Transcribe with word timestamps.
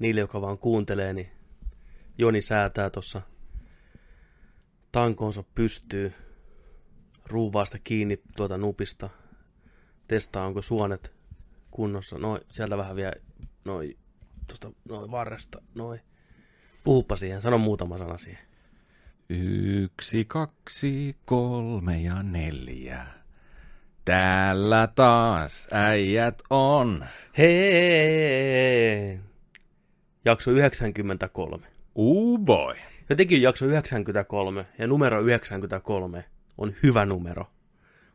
niille, 0.00 0.20
joka 0.20 0.40
vaan 0.40 0.58
kuuntelee, 0.58 1.12
niin 1.12 1.30
Joni 2.18 2.40
säätää 2.40 2.90
tuossa 2.90 3.22
tankonsa 4.92 5.44
pystyy 5.54 6.12
ruuvaasta 7.26 7.78
kiinni 7.78 8.22
tuota 8.36 8.58
nupista. 8.58 9.10
Testaa, 10.08 10.46
onko 10.46 10.62
suonet 10.62 11.12
kunnossa. 11.70 12.18
Noin, 12.18 12.42
sieltä 12.50 12.76
vähän 12.76 12.96
vielä, 12.96 13.12
noin, 13.64 13.98
tuosta, 14.46 14.72
noin 14.88 15.10
varresta, 15.10 15.62
noin. 15.74 16.00
Puhupa 16.84 17.16
siihen, 17.16 17.40
sano 17.40 17.58
muutama 17.58 17.98
sana 17.98 18.18
siihen. 18.18 18.44
Yksi, 19.28 20.24
kaksi, 20.24 21.16
kolme 21.24 22.00
ja 22.00 22.22
neljä. 22.22 23.06
Täällä 24.04 24.86
taas 24.86 25.68
äijät 25.72 26.42
on. 26.50 27.06
Hei! 27.38 29.20
Jakso 30.24 30.50
93. 30.50 31.66
Uu 31.94 32.38
boy. 32.38 32.74
Jotenkin 33.10 33.42
jakso 33.42 33.66
93 33.66 34.66
ja 34.78 34.86
numero 34.86 35.20
93 35.20 36.24
on 36.58 36.74
hyvä 36.82 37.06
numero. 37.06 37.46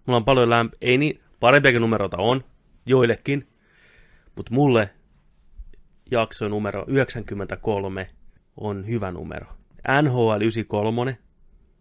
Mulla 0.05 0.17
on 0.17 0.25
paljon 0.25 0.49
lämp... 0.49 0.73
Ei 0.81 0.97
niin, 0.97 1.21
parempiakin 1.39 1.81
numeroita 1.81 2.17
on, 2.17 2.43
joillekin. 2.85 3.47
Mutta 4.35 4.53
mulle 4.53 4.89
jakso 6.11 6.49
numero 6.49 6.85
93 6.87 8.09
on 8.57 8.87
hyvä 8.87 9.11
numero. 9.11 9.47
NHL 10.01 10.41
93, 10.41 11.17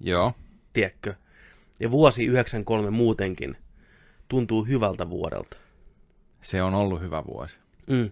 Joo. 0.00 0.32
tiedätkö? 0.72 1.14
Ja 1.80 1.90
vuosi 1.90 2.24
93 2.24 2.90
muutenkin 2.90 3.56
tuntuu 4.28 4.64
hyvältä 4.64 5.10
vuodelta. 5.10 5.56
Se 6.42 6.62
on 6.62 6.74
ollut 6.74 7.00
hyvä 7.00 7.24
vuosi. 7.26 7.58
Mm. 7.86 8.10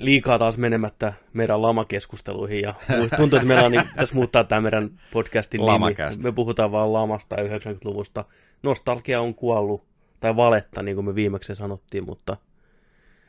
Liikaa 0.00 0.38
taas 0.38 0.58
menemättä 0.58 1.12
meidän 1.32 1.62
lamakeskusteluihin 1.62 2.60
ja 2.60 2.74
tuntuu, 3.16 3.36
että 3.36 3.48
meillä 3.48 3.66
on 3.66 3.72
niin, 3.72 3.88
tässä 3.96 4.14
muuttaa 4.14 4.44
tämä 4.44 4.60
meidän 4.60 4.90
podcastin 5.12 5.58
nimi. 5.58 5.72
Lamakästä. 5.72 6.22
Me 6.22 6.32
puhutaan 6.32 6.72
vaan 6.72 6.92
lamasta 6.92 7.40
ja 7.40 7.58
90-luvusta. 7.58 8.24
Nostalgia 8.62 9.20
on 9.20 9.34
kuollut, 9.34 9.84
tai 10.20 10.36
valetta, 10.36 10.82
niin 10.82 10.94
kuin 10.94 11.04
me 11.04 11.14
viimeksi 11.14 11.54
sanottiin, 11.54 12.04
mutta 12.04 12.36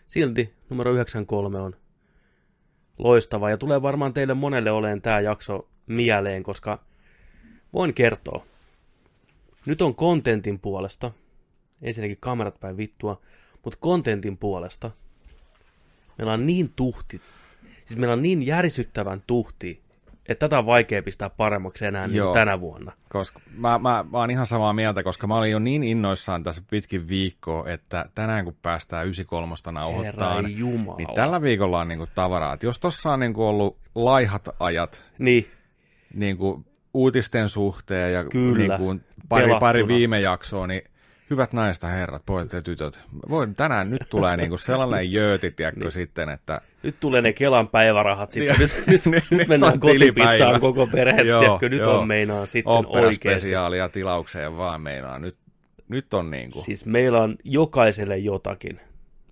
silti 0.08 0.54
numero 0.70 0.92
93 0.92 1.60
on 1.60 1.76
loistava 2.98 3.50
ja 3.50 3.58
tulee 3.58 3.82
varmaan 3.82 4.14
teille 4.14 4.34
monelle 4.34 4.72
oleen 4.72 5.02
tämä 5.02 5.20
jakso 5.20 5.68
mieleen, 5.88 6.44
koska 6.44 6.84
voin 7.74 7.94
kertoa. 7.94 8.46
Nyt 9.66 9.82
on 9.82 9.96
kontentin 9.96 10.60
puolesta, 10.60 11.12
ensinnäkin 11.82 12.18
kamerat 12.20 12.60
päin 12.60 12.78
vittua, 12.78 13.22
mutta 13.64 13.80
kontentin 13.82 14.38
puolesta 14.38 14.92
meillä 16.26 16.34
on 16.34 16.46
niin 16.48 16.72
tuhti, 16.76 17.22
siis 17.86 17.98
meillä 18.00 18.14
on 18.14 18.22
niin 18.22 18.46
järisyttävän 18.46 19.24
tuhti, 19.28 19.82
että 20.30 20.50
tätä 20.50 20.60
on 20.60 20.66
vaikea 20.66 21.04
pistää 21.04 21.30
paremmaksi 21.30 21.86
enää 21.86 22.08
niin 22.08 22.24
tänä 22.34 22.60
vuonna. 22.60 22.92
Koska 23.10 23.40
mä, 23.58 23.80
mä, 23.80 24.06
mä 24.12 24.18
oon 24.18 24.32
ihan 24.32 24.46
samaa 24.46 24.74
mieltä, 24.74 25.04
koska 25.04 25.28
mä 25.28 25.38
olin 25.38 25.52
jo 25.52 25.60
niin 25.60 25.84
innoissaan 25.84 26.44
tässä 26.44 26.64
pitkin 26.70 27.08
viikkoa, 27.08 27.70
että 27.70 28.06
tänään 28.16 28.46
kun 28.46 28.56
päästään 28.62 29.06
93 29.06 29.56
nauhoittaa, 29.72 30.34
Herra 30.36 30.50
Jumala. 30.50 30.98
niin 30.98 31.16
tällä 31.16 31.42
viikolla 31.42 31.80
on 31.80 31.88
niinku 31.88 32.08
tavaraa. 32.16 32.54
Et 32.54 32.64
jos 32.64 32.80
tossa 32.80 33.12
on 33.14 33.20
niinku 33.20 33.44
ollut 33.48 33.78
laihat 33.96 34.50
ajat 34.60 35.02
Niin, 35.18 35.48
niinku 36.14 36.66
uutisten 36.94 37.50
suhteen 37.50 38.14
ja 38.14 38.24
Kyllä. 38.24 38.78
niinku 38.78 39.04
pari, 39.30 39.44
Pelattuna. 39.44 39.60
pari 39.60 39.88
viime 39.88 40.20
jaksoa, 40.20 40.68
niin 40.68 40.82
hyvät 41.32 41.54
naiset 41.54 41.84
ja 41.84 41.90
herrat, 41.90 42.26
pojat 42.26 42.54
ja 42.54 42.62
tytöt, 42.62 43.02
voi, 43.30 43.48
tänään 43.58 43.90
nyt 43.90 44.02
tulee 44.10 44.38
niinku 44.38 44.58
sellainen 44.58 45.12
jööti, 45.18 45.52
tiedätkö, 45.52 45.80
Niin. 45.84 45.92
sitten, 45.92 46.30
että 46.30 46.62
nyt 46.84 47.00
tulee 47.00 47.22
ne 47.22 47.34
Kelan 47.34 47.68
päivärahat 47.68 48.32
sitten. 48.32 48.56
Nyt, 48.60 48.72
nyt, 48.88 48.88
Nyt- 48.88 49.06
nyt 49.06 49.24
nyt 49.40 49.48
mennään 49.48 49.74
on 49.74 49.80
kotipizzaan 49.80 50.62
koko 50.62 50.88
perhe, 50.88 51.22
Joo, 51.22 51.40
tiedätkö? 51.42 51.70
Nyt 51.70 51.80
joo. 51.80 52.00
on 52.00 52.08
meinaa 52.08 52.46
sitten 52.46 52.72
oikeasti. 52.74 52.98
operaspesiaalia 52.98 53.90
tilaukseen 53.90 54.58
vaan 54.58 54.82
meinaa. 54.82 55.20
Nyt, 55.20 55.38
nyt 55.88 56.14
on 56.14 56.32
niinku, 56.32 56.62
Siis 56.62 56.86
meillä 56.86 57.22
on 57.22 57.36
jokaiselle 57.44 58.18
jotakin. 58.18 58.80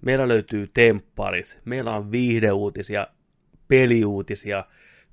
Meillä 0.01 0.27
löytyy 0.27 0.69
tempparit, 0.73 1.59
meillä 1.65 1.91
on 1.95 2.11
viihdeuutisia, 2.11 3.07
peliuutisia, 3.67 4.63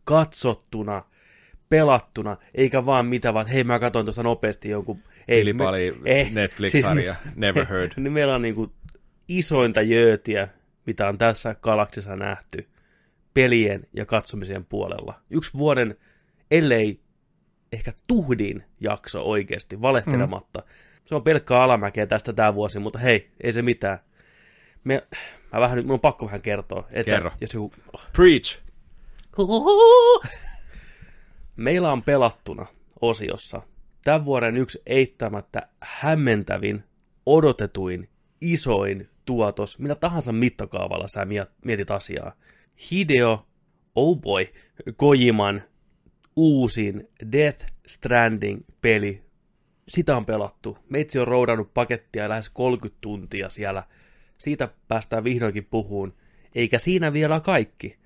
katsottuna, 0.04 1.02
pelattuna, 1.68 2.36
eikä 2.54 2.86
vaan 2.86 3.06
mitä 3.06 3.34
vaan, 3.34 3.46
hei 3.46 3.64
mä 3.64 3.78
katsoin 3.78 4.06
tuossa 4.06 4.22
nopeasti 4.22 4.68
jonkun... 4.68 4.98
Ei, 5.28 5.40
Filipali 5.40 6.00
eh, 6.04 6.32
Netflix-sarja, 6.32 7.14
Never 7.36 7.66
Heard. 7.66 7.92
niin 8.02 8.12
meillä 8.12 8.34
on 8.34 8.42
niinku 8.42 8.72
isointa 9.28 9.82
jöötiä, 9.82 10.48
mitä 10.86 11.08
on 11.08 11.18
tässä 11.18 11.56
galaksissa 11.62 12.16
nähty, 12.16 12.68
pelien 13.34 13.86
ja 13.92 14.06
katsomisen 14.06 14.64
puolella. 14.64 15.20
Yksi 15.30 15.58
vuoden, 15.58 15.96
ellei 16.50 17.00
ehkä 17.72 17.92
tuhdin 18.06 18.64
jakso 18.80 19.22
oikeasti, 19.22 19.80
valehtelematta. 19.80 20.60
Mm. 20.60 20.66
Se 21.04 21.14
on 21.14 21.22
pelkkää 21.22 21.62
alamäkeä 21.62 22.06
tästä 22.06 22.32
tämä 22.32 22.54
vuosi, 22.54 22.78
mutta 22.78 22.98
hei, 22.98 23.30
ei 23.40 23.52
se 23.52 23.62
mitään. 23.62 23.98
Me, 24.84 25.06
mä 25.52 25.60
vähän, 25.60 25.78
mun 25.86 25.94
on 25.94 26.00
pakko 26.00 26.26
vähän 26.26 26.42
kertoa. 26.42 26.88
Että 26.90 27.12
Kerro. 27.12 27.30
Jos 27.40 27.54
joku, 27.54 27.72
Preach! 28.12 28.58
Meillä 31.56 31.92
on 31.92 32.02
pelattuna 32.02 32.66
osiossa 33.00 33.62
tämän 34.06 34.24
vuoden 34.24 34.56
yksi 34.56 34.82
eittämättä 34.86 35.68
hämmentävin, 35.80 36.84
odotetuin, 37.26 38.08
isoin 38.40 39.08
tuotos, 39.24 39.78
millä 39.78 39.94
tahansa 39.94 40.32
mittakaavalla 40.32 41.08
sä 41.08 41.24
miet- 41.24 41.52
mietit 41.64 41.90
asiaa. 41.90 42.32
Hideo, 42.90 43.46
oh 43.94 44.20
boy, 44.20 44.46
Kojiman 44.96 45.62
uusin 46.36 47.08
Death 47.32 47.66
Stranding-peli. 47.86 49.22
Sitä 49.88 50.16
on 50.16 50.26
pelattu. 50.26 50.78
Meitsi 50.88 51.18
on 51.18 51.28
roudannut 51.28 51.74
pakettia 51.74 52.28
lähes 52.28 52.50
30 52.50 52.98
tuntia 53.00 53.50
siellä. 53.50 53.82
Siitä 54.38 54.68
päästään 54.88 55.24
vihdoinkin 55.24 55.64
puhuun. 55.64 56.14
Eikä 56.54 56.78
siinä 56.78 57.12
vielä 57.12 57.40
kaikki 57.40 57.98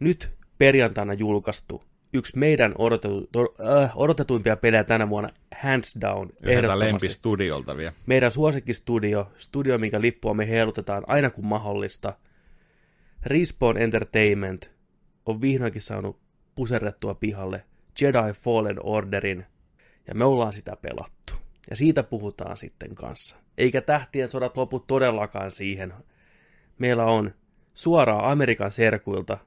nyt 0.00 0.32
perjantaina 0.58 1.14
julkaistu 1.14 1.89
yksi 2.12 2.38
meidän 2.38 2.74
odotetu, 2.78 3.28
to, 3.32 3.54
äh, 3.82 3.92
odotetuimpia 3.94 4.56
pelejä 4.56 4.84
tänä 4.84 5.08
vuonna, 5.08 5.28
hands 5.62 5.96
down, 6.00 6.28
Yhdeltä 6.40 6.50
ehdottomasti. 6.50 6.86
lempistudiolta 6.86 7.76
vielä. 7.76 7.92
Meidän 8.06 8.30
suosikkistudio, 8.30 9.32
studio, 9.36 9.78
minkä 9.78 10.00
lippua 10.00 10.34
me 10.34 10.48
heilutetaan 10.48 11.02
aina 11.06 11.30
kun 11.30 11.46
mahdollista. 11.46 12.12
Respawn 13.26 13.78
Entertainment 13.78 14.70
on 15.26 15.40
vihdoinkin 15.40 15.82
saanut 15.82 16.20
puserrettua 16.54 17.14
pihalle 17.14 17.64
Jedi 18.00 18.32
Fallen 18.32 18.76
Orderin, 18.82 19.46
ja 20.08 20.14
me 20.14 20.24
ollaan 20.24 20.52
sitä 20.52 20.76
pelattu. 20.82 21.34
Ja 21.70 21.76
siitä 21.76 22.02
puhutaan 22.02 22.56
sitten 22.56 22.94
kanssa. 22.94 23.36
Eikä 23.58 23.80
tähtien 23.80 24.28
sodat 24.28 24.56
lopu 24.56 24.80
todellakaan 24.80 25.50
siihen. 25.50 25.94
Meillä 26.78 27.04
on 27.04 27.34
suoraan 27.74 28.30
Amerikan 28.30 28.72
serkuilta 28.72 29.38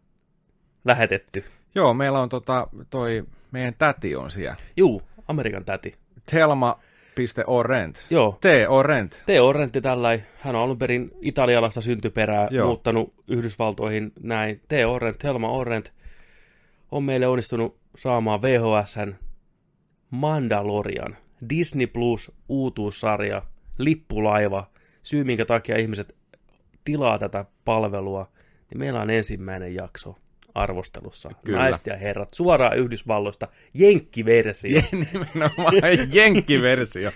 lähetetty. 0.85 1.43
Joo, 1.75 1.93
meillä 1.93 2.19
on 2.19 2.29
tota, 2.29 2.67
toi, 2.89 3.23
meidän 3.51 3.73
täti 3.77 4.15
on 4.15 4.31
siellä. 4.31 4.55
Juu, 4.77 5.01
Amerikan 5.27 5.65
täti. 5.65 5.95
Telma.orent. 6.31 8.03
Joo, 8.09 8.37
T-orent. 8.41 9.23
Teo 9.25 9.47
Orrentti 9.47 9.81
tällä 9.81 10.19
hän 10.39 10.55
on 10.55 10.61
alun 10.61 10.77
perin 10.77 11.11
italialaista 11.21 11.81
syntyperää, 11.81 12.47
Joo. 12.51 12.67
muuttanut 12.67 13.13
Yhdysvaltoihin 13.27 14.11
näin. 14.19 14.61
Teo 14.67 14.93
Orrent, 14.93 15.23
Helma 15.23 15.49
Orrent 15.49 15.93
on 16.91 17.03
meille 17.03 17.27
onnistunut 17.27 17.77
saamaan 17.97 18.41
VHSn 18.41 19.15
Mandalorian, 20.09 21.17
Disney 21.49 21.87
Plus 21.87 22.31
uutuussarja, 22.49 23.41
lippulaiva, 23.77 24.69
syy 25.03 25.23
minkä 25.23 25.45
takia 25.45 25.77
ihmiset 25.77 26.15
tilaa 26.83 27.19
tätä 27.19 27.45
palvelua, 27.65 28.31
niin 28.69 28.79
meillä 28.79 29.01
on 29.01 29.09
ensimmäinen 29.09 29.75
jakso 29.75 30.15
arvostelussa. 30.55 31.29
Kyllä. 31.45 31.59
Naiset 31.59 31.85
ja 31.85 31.97
herrat, 31.97 32.29
suoraan 32.33 32.77
Yhdysvalloista, 32.77 33.47
jenkkiversio. 33.73 34.81
Nimenomaan 35.13 35.73
jenkkiversio. 36.13 37.11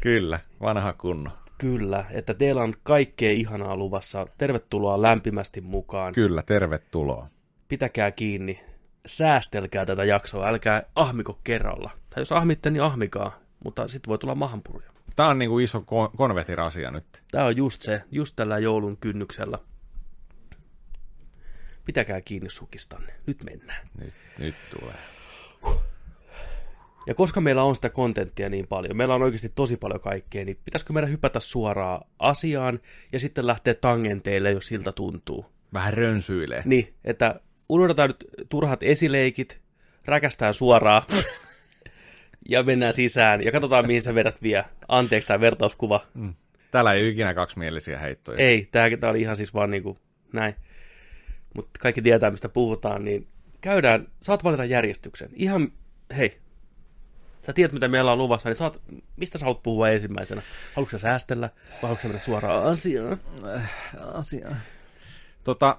Kyllä, 0.00 0.40
vanha 0.60 0.92
kunno. 0.92 1.30
Kyllä, 1.58 2.04
että 2.10 2.34
teillä 2.34 2.62
on 2.62 2.74
kaikkea 2.82 3.32
ihanaa 3.32 3.76
luvassa. 3.76 4.26
Tervetuloa 4.38 5.02
lämpimästi 5.02 5.60
mukaan. 5.60 6.12
Kyllä, 6.12 6.42
tervetuloa. 6.42 7.28
Pitäkää 7.68 8.10
kiinni. 8.10 8.60
Säästelkää 9.06 9.86
tätä 9.86 10.04
jaksoa. 10.04 10.48
Älkää 10.48 10.82
ahmiko 10.94 11.40
kerralla. 11.44 11.90
Tai 12.10 12.20
jos 12.20 12.32
ahmitte, 12.32 12.70
niin 12.70 12.82
ahmikaa. 12.82 13.38
Mutta 13.64 13.88
sitten 13.88 14.08
voi 14.08 14.18
tulla 14.18 14.34
mahanpuruja. 14.34 14.90
Tää 15.16 15.28
on 15.28 15.38
niinku 15.38 15.58
iso 15.58 15.78
kon- 15.78 16.16
konvertirasia 16.16 16.90
nyt. 16.90 17.04
Tämä 17.30 17.44
on 17.44 17.56
just 17.56 17.82
se, 17.82 18.02
just 18.10 18.36
tällä 18.36 18.58
joulun 18.58 18.96
kynnyksellä. 18.96 19.58
Pitäkää 21.84 22.20
kiinni 22.20 22.50
sukistanne. 22.50 23.14
Nyt 23.26 23.44
mennään. 23.44 23.86
Nyt, 23.98 24.14
nyt 24.38 24.54
tulee. 24.78 24.94
Ja 27.06 27.14
koska 27.14 27.40
meillä 27.40 27.62
on 27.62 27.74
sitä 27.74 27.90
kontenttia 27.90 28.48
niin 28.48 28.66
paljon, 28.66 28.96
meillä 28.96 29.14
on 29.14 29.22
oikeasti 29.22 29.52
tosi 29.54 29.76
paljon 29.76 30.00
kaikkea, 30.00 30.44
niin 30.44 30.58
pitäisikö 30.64 30.92
meidän 30.92 31.10
hypätä 31.10 31.40
suoraan 31.40 32.00
asiaan 32.18 32.80
ja 33.12 33.20
sitten 33.20 33.46
lähteä 33.46 33.74
tangenteille, 33.74 34.50
jos 34.50 34.66
siltä 34.66 34.92
tuntuu. 34.92 35.46
Vähän 35.72 35.94
rönsyilee. 35.94 36.62
Niin, 36.64 36.94
että 37.04 37.40
unohdetaan 37.68 38.08
nyt 38.08 38.24
turhat 38.48 38.82
esileikit, 38.82 39.60
räkästään 40.04 40.54
suoraan 40.54 41.02
ja 42.50 42.62
mennään 42.62 42.94
sisään 42.94 43.44
ja 43.44 43.52
katsotaan, 43.52 43.86
mihin 43.86 44.02
sä 44.02 44.14
vedät 44.14 44.42
vie. 44.42 44.64
Anteeksi 44.88 45.26
tämä 45.26 45.40
vertauskuva. 45.40 46.06
Mm. 46.14 46.34
Täällä 46.70 46.92
ei 46.92 47.02
ole 47.02 47.08
ikinä 47.08 47.34
kaksimielisiä 47.34 47.98
heittoja. 47.98 48.38
Ei, 48.38 48.68
tämä 48.72 49.10
oli 49.10 49.20
ihan 49.20 49.36
siis 49.36 49.54
vaan 49.54 49.70
niin 49.70 49.82
kuin 49.82 49.98
näin. 50.32 50.54
Mutta 51.54 51.80
kaikki 51.82 52.02
tietää, 52.02 52.30
mistä 52.30 52.48
puhutaan, 52.48 53.04
niin 53.04 53.26
käydään, 53.60 54.08
saat 54.22 54.44
valita 54.44 54.64
järjestyksen. 54.64 55.30
Ihan, 55.34 55.72
hei, 56.16 56.40
sä 57.46 57.52
tiedät, 57.52 57.72
mitä 57.72 57.88
meillä 57.88 58.12
on 58.12 58.18
luvassa, 58.18 58.48
niin 58.48 58.56
saat, 58.56 58.80
mistä 59.16 59.38
sä 59.38 59.44
haluat 59.44 59.62
puhua 59.62 59.88
ensimmäisenä? 59.88 60.42
Haluatko 60.74 60.90
sä 60.90 60.98
säästellä 60.98 61.50
vai 61.72 61.82
haluatko 61.82 62.08
mennä 62.08 62.20
suoraan 62.20 62.64
asiaan? 62.64 63.20
Äh, 63.54 63.70
asiaan. 64.14 64.56
Tota, 65.44 65.78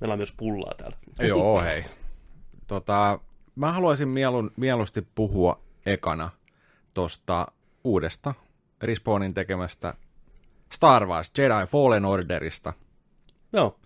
Meillä 0.00 0.12
on 0.12 0.18
myös 0.18 0.34
pullaa 0.36 0.72
täällä. 0.76 0.96
Joo, 1.18 1.60
hei. 1.60 1.84
Tota, 2.66 3.20
mä 3.56 3.72
haluaisin 3.72 4.08
mielun, 4.08 4.50
mieluusti 4.56 5.06
puhua 5.14 5.62
ekana 5.86 6.30
tosta 6.94 7.46
uudesta 7.84 8.34
Respawnin 8.82 9.34
tekemästä 9.34 9.94
Star 10.72 11.06
Wars 11.06 11.32
Jedi 11.38 11.66
Fallen 11.66 12.04
Orderista. 12.04 12.72
Joo. 13.52 13.79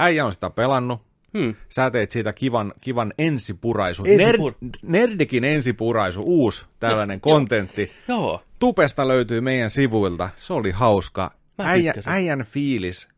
Äijä 0.00 0.26
on 0.26 0.32
sitä 0.32 0.50
pelannut. 0.50 1.00
Hmm. 1.38 1.54
Sä 1.68 1.90
teit 1.90 2.10
siitä 2.10 2.32
kivan, 2.32 2.72
kivan 2.80 3.12
ensipuraisu. 3.18 4.02
Ensipur- 4.04 4.54
Nerd, 4.60 4.74
Nerdikin 4.82 5.44
ensipuraisu, 5.44 6.22
uusi 6.22 6.64
tällainen 6.80 7.14
Jo- 7.16 7.20
kontentti. 7.20 7.92
Joo. 8.08 8.42
Tupesta 8.58 9.08
löytyy 9.08 9.40
meidän 9.40 9.70
sivuilta. 9.70 10.28
Se 10.36 10.52
oli 10.52 10.70
hauska. 10.70 11.30
Äijä, 11.58 11.94
äijän 12.06 12.44
fiilis, 12.50 13.08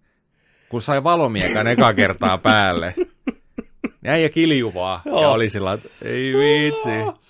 kun 0.69 0.83
sai 0.83 1.05
valomiekan 1.05 1.67
eka 1.67 1.93
kertaa 1.95 2.39
päälle. 2.39 2.95
Niin 3.83 4.11
äijä 4.13 4.29
kilju 4.29 4.75
vaan. 4.75 5.01
Ja 5.05 5.11
Joo. 5.11 5.33
oli 5.33 5.49
sillä, 5.49 5.73
että 5.73 5.89
ei 6.05 6.33
vitsi. 6.35 7.23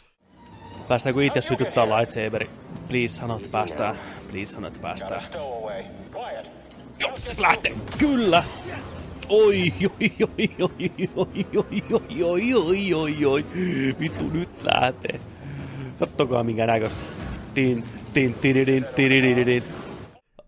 Päästäänkö 0.89 1.25
itse 1.25 1.41
sytyttää 1.41 1.87
lightsaberi? 1.87 2.51
Please 2.89 3.09
sano, 3.15 3.37
että 3.37 3.49
päästään. 3.53 3.97
Please 4.31 4.53
sano, 4.53 4.67
että 4.67 4.81
päästään. 4.81 5.23
Joo, 6.99 7.17
se 7.17 7.43
lähtee. 7.43 7.73
Kyllä. 7.99 8.45
Oi, 9.29 9.73
oi, 9.83 10.11
oi, 10.21 10.51
oi, 10.61 10.91
oi, 11.17 11.43
oi, 11.57 11.83
oi, 11.93 12.23
oi, 12.23 12.55
oi, 12.55 12.95
oi, 12.95 13.25
oi. 13.25 13.45
Vittu, 14.01 14.29
nyt 14.29 14.49
lähtee. 14.65 15.21
Kattokaa 15.99 16.45
minkä 16.45 16.67
näköistä. 16.67 17.01
Tin, 17.55 17.85
tin, 18.15 18.35
tididin, 18.35 18.85
tidididin. 18.97 19.63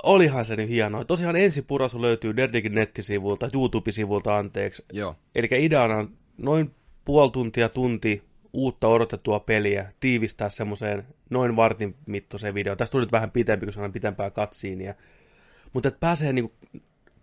Olihan 0.02 0.44
se 0.44 0.56
nyt 0.56 0.68
hienoa. 0.68 1.04
Tosiaan 1.04 1.36
ensipurasu 1.36 2.02
löytyy 2.02 2.32
Nerdikin 2.32 2.74
nettisivulta, 2.74 3.50
YouTube-sivulta 3.54 4.38
anteeksi. 4.38 4.84
Joo. 4.92 5.16
Eli 5.34 5.48
ideana 5.58 5.96
on 5.96 6.10
noin 6.38 6.70
puoli 7.04 7.30
tuntia, 7.30 7.68
tunti 7.68 8.22
uutta 8.52 8.88
odotettua 8.88 9.40
peliä 9.40 9.92
tiivistää 10.00 10.50
semmoiseen 10.50 11.06
noin 11.30 11.56
vartin 11.56 11.94
mittaiseen 12.06 12.54
videoon. 12.54 12.78
Tästä 12.78 12.92
tuli 12.92 13.02
nyt 13.02 13.12
vähän 13.12 13.30
pitempi, 13.30 13.66
kun 13.66 13.72
saadaan 13.72 13.92
pitempää 13.92 14.30
katsiinia. 14.30 14.94
Mutta 15.72 15.88
että 15.88 16.00
pääsee 16.00 16.32
niinku 16.32 16.52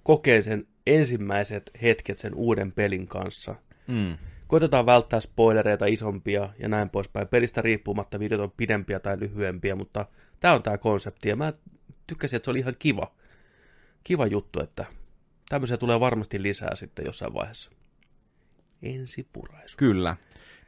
kokeen 0.04 0.44
sen 0.44 0.68
ensimmäiset 0.88 1.72
hetket 1.82 2.18
sen 2.18 2.36
uuden 2.36 2.72
pelin 2.72 3.08
kanssa. 3.08 3.56
Mm. 3.88 4.18
Koitetaan 4.48 4.86
välttää 4.86 5.20
spoilereita 5.20 5.86
isompia 5.86 6.50
ja 6.60 6.70
näin 6.70 6.90
poispäin. 6.90 7.28
Pelistä 7.28 7.62
riippumatta 7.62 8.20
videot 8.20 8.42
on 8.42 8.52
pidempiä 8.58 9.00
tai 9.00 9.20
lyhyempiä, 9.20 9.76
mutta 9.76 10.06
tämä 10.40 10.54
on 10.54 10.64
tämä 10.64 10.78
konsepti 10.78 11.30
ja 11.30 11.36
mä 11.36 11.54
tykkäsin, 12.08 12.38
että 12.38 12.46
se 12.46 12.52
oli 12.52 12.60
ihan 12.60 12.74
kiva. 12.80 13.12
Kiva 14.04 14.28
juttu, 14.28 14.60
että 14.60 14.86
tämmöisiä 15.50 15.78
tulee 15.78 16.00
varmasti 16.00 16.44
lisää 16.44 16.76
sitten 16.76 17.06
jossain 17.06 17.34
vaiheessa. 17.34 17.72
Ensipuraisu. 18.82 19.78
Kyllä. 19.78 20.16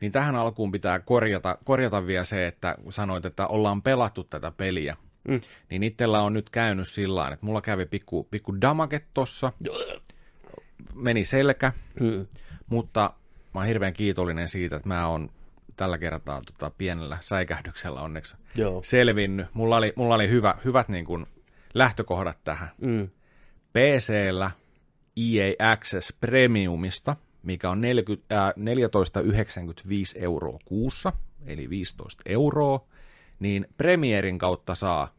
Niin 0.02 0.12
tähän 0.12 0.36
alkuun 0.36 0.72
pitää 0.72 1.00
korjata, 1.00 1.58
korjata 1.64 2.08
vielä 2.08 2.24
se, 2.24 2.48
että 2.48 2.76
sanoit, 2.90 3.26
että 3.26 3.48
ollaan 3.48 3.82
pelattu 3.82 4.24
tätä 4.24 4.52
peliä. 4.52 4.98
Mm. 5.28 5.42
Niin 5.70 5.84
itsellä 5.84 6.22
on 6.22 6.34
nyt 6.34 6.50
käynyt 6.50 6.88
sillä 6.88 7.20
tavalla, 7.20 7.34
että 7.34 7.46
mulla 7.46 7.62
kävi 7.62 7.86
pikku, 7.86 8.28
pikku 8.32 8.62
damage 8.62 9.02
tossa, 9.14 9.54
meni 10.94 11.26
selkä, 11.26 11.74
Mm. 12.00 12.26
mutta 12.68 13.14
mä 13.54 13.60
oon 13.60 13.68
hirveän 13.68 13.94
kiitollinen 13.94 14.48
siitä, 14.48 14.76
että 14.76 14.88
mä 14.88 15.08
oon 15.08 15.30
tällä 15.76 15.98
kertaa 15.98 16.42
tota, 16.46 16.72
pienellä 16.78 17.18
säikähdyksellä 17.22 18.02
onneksi 18.02 18.36
Joo. 18.56 18.84
selvinnyt. 18.84 19.48
Mulla 19.54 19.78
oli, 19.78 19.94
mulla 19.96 20.16
oli 20.16 20.30
hyvä, 20.30 20.56
hyvät 20.66 20.90
niin 20.90 21.06
kuin, 21.06 21.26
lähtökohdat 21.74 22.44
tähän. 22.44 22.70
Mm. 22.82 23.10
PCllä 23.74 24.52
EA 25.18 25.72
Access 25.72 26.14
Premiumista, 26.20 27.16
mikä 27.44 27.70
on 27.70 27.82
40, 27.82 28.48
äh, 28.48 28.54
14,95 28.56 30.24
euroa 30.24 30.60
kuussa, 30.66 31.14
eli 31.46 31.70
15 31.70 32.22
euroa, 32.26 32.88
niin 33.40 33.68
Premierin 33.78 34.38
kautta 34.38 34.76
saa 34.76 35.14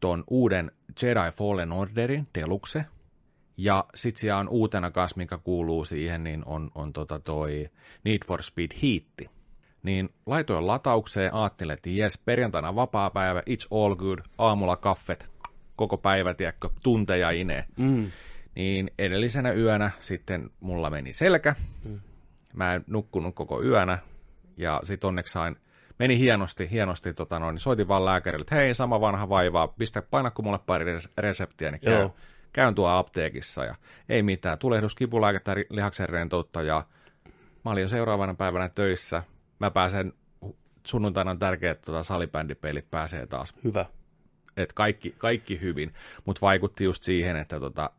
ton 0.00 0.24
uuden 0.30 0.72
Jedi 1.02 1.30
Fallen 1.36 1.72
Orderin 1.72 2.26
Deluxe, 2.34 2.84
ja 3.56 3.84
sit 3.94 4.16
siellä 4.16 4.38
on 4.38 4.48
uutena 4.48 4.90
kas, 4.90 5.16
mikä 5.16 5.38
kuuluu 5.38 5.84
siihen, 5.84 6.24
niin 6.24 6.42
on, 6.46 6.70
on 6.74 6.92
tota 6.92 7.18
toi 7.18 7.70
Need 8.04 8.18
for 8.26 8.42
Speed 8.42 8.70
Heat. 8.82 9.30
Niin 9.82 10.08
laitoin 10.26 10.66
lataukseen, 10.66 11.34
ajattelin, 11.34 11.74
että 11.74 11.90
jes, 11.90 12.18
perjantaina 12.18 12.74
vapaa 12.74 13.10
päivä, 13.10 13.40
it's 13.40 13.66
all 13.70 13.94
good, 13.94 14.18
aamulla 14.38 14.76
kaffet, 14.76 15.30
koko 15.76 15.98
päivä, 15.98 16.34
tiedätkö, 16.34 16.70
tunteja 16.82 17.30
inee. 17.30 17.64
Mm. 17.76 18.10
Niin 18.54 18.90
edellisenä 18.98 19.52
yönä 19.52 19.90
sitten 20.00 20.50
mulla 20.60 20.90
meni 20.90 21.12
selkä. 21.12 21.54
Mä 22.52 22.74
en 22.74 22.84
nukkunut 22.86 23.34
koko 23.34 23.62
yönä. 23.62 23.98
Ja 24.56 24.80
sit 24.84 25.04
onneksi 25.04 25.32
sain, 25.32 25.56
meni 25.98 26.18
hienosti, 26.18 26.70
hienosti, 26.70 27.14
tota 27.14 27.38
noin, 27.38 27.58
soitin 27.58 27.88
vaan 27.88 28.04
lääkärille, 28.04 28.42
että 28.42 28.54
hei, 28.54 28.74
sama 28.74 29.00
vanha 29.00 29.28
vaivaa, 29.28 29.68
pistä 29.68 30.02
painakko 30.02 30.42
mulle 30.42 30.58
pari 30.66 30.98
res- 30.98 31.10
reseptiä, 31.18 31.70
niin 31.70 31.80
käyn, 31.80 32.00
Joo. 32.00 32.14
käyn 32.52 32.74
tuo 32.74 32.88
apteekissa. 32.88 33.64
Ja 33.64 33.74
ei 34.08 34.22
mitään, 34.22 34.58
tulehdus, 34.58 34.94
kipulääkettä, 34.94 35.56
lihaksen 35.70 36.08
rentoutta 36.08 36.62
ja 36.62 36.84
mä 37.64 37.70
olin 37.70 37.82
jo 37.82 37.88
seuraavana 37.88 38.34
päivänä 38.34 38.68
töissä. 38.68 39.22
Mä 39.60 39.70
pääsen, 39.70 40.12
sunnuntaina 40.86 41.30
on 41.30 41.38
tärkeää, 41.38 41.72
että 41.72 41.86
tota 41.86 42.02
salibändipelit 42.02 42.90
pääsee 42.90 43.26
taas 43.26 43.54
Hyvä. 43.64 43.86
että 44.56 44.74
kaikki, 44.74 45.14
kaikki 45.18 45.60
hyvin, 45.60 45.94
mutta 46.24 46.40
vaikutti 46.40 46.84
just 46.84 47.02
siihen, 47.02 47.36
että 47.36 47.60
tota, 47.60 47.90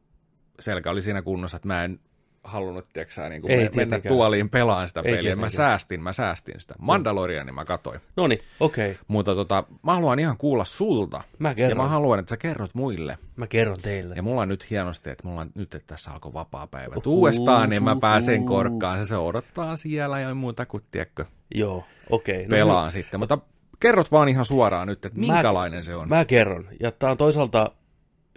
selkä 0.59 0.91
oli 0.91 1.01
siinä 1.01 1.21
kunnossa, 1.21 1.57
että 1.57 1.67
mä 1.67 1.83
en 1.83 1.99
halunnut, 2.45 2.89
tiedätkö, 2.93 3.21
niin 3.21 3.33
Ei 3.33 3.39
kuin 3.39 3.51
mennä 3.57 3.69
tietenkään. 3.71 4.15
tuoliin 4.15 4.49
pelaan 4.49 4.87
sitä 4.87 4.99
Ei 4.99 5.03
peliä. 5.03 5.17
Mä 5.17 5.21
tietenkään. 5.23 5.51
säästin, 5.51 6.03
mä 6.03 6.13
säästin 6.13 6.59
sitä. 6.59 6.73
Mandaloriani 6.79 7.51
mä 7.51 7.65
katoin. 7.65 7.99
No 8.17 8.27
niin, 8.27 8.39
okei. 8.59 8.91
Okay. 8.91 9.03
Mutta 9.07 9.35
tota, 9.35 9.63
mä 9.83 9.93
haluan 9.93 10.19
ihan 10.19 10.37
kuulla 10.37 10.65
sulta. 10.65 11.21
Mä 11.39 11.49
Ja 11.49 11.55
kerron. 11.55 11.77
mä 11.85 11.89
haluan, 11.89 12.19
että 12.19 12.29
sä 12.29 12.37
kerrot 12.37 12.71
muille. 12.73 13.17
Mä 13.35 13.47
kerron 13.47 13.77
teille. 13.81 14.15
Ja 14.15 14.21
mulla 14.23 14.41
on 14.41 14.47
nyt 14.47 14.69
hienosti, 14.69 15.09
että 15.09 15.27
mulla 15.27 15.41
on 15.41 15.51
nyt, 15.55 15.75
että 15.75 15.87
tässä 15.87 16.11
alkoi 16.11 16.33
vapaa 16.33 16.67
päivä. 16.67 16.95
Uudestaan, 17.05 17.69
niin 17.69 17.83
mä 17.83 17.95
pääsen 18.01 18.39
uhuhu. 18.41 18.55
korkkaan. 18.55 18.97
Se, 18.97 19.05
se 19.09 19.17
odottaa 19.17 19.77
siellä 19.77 20.19
ja 20.19 20.35
muuta 20.35 20.65
kuin, 20.65 20.83
tiedätkö, 20.91 21.25
Joo, 21.55 21.83
okei. 22.09 22.35
Okay. 22.35 22.47
pelaan 22.49 22.91
sitten. 22.91 23.19
Mutta 23.19 23.37
kerrot 23.79 24.11
vaan 24.11 24.29
ihan 24.29 24.45
suoraan 24.45 24.87
nyt, 24.87 25.05
että 25.05 25.19
Mä- 25.19 25.33
minkälainen 25.33 25.83
se 25.83 25.95
on. 25.95 26.09
Mä 26.09 26.25
kerron. 26.25 26.67
Ja 26.79 26.91
tää 26.91 27.11
on 27.11 27.17
toisaalta 27.17 27.71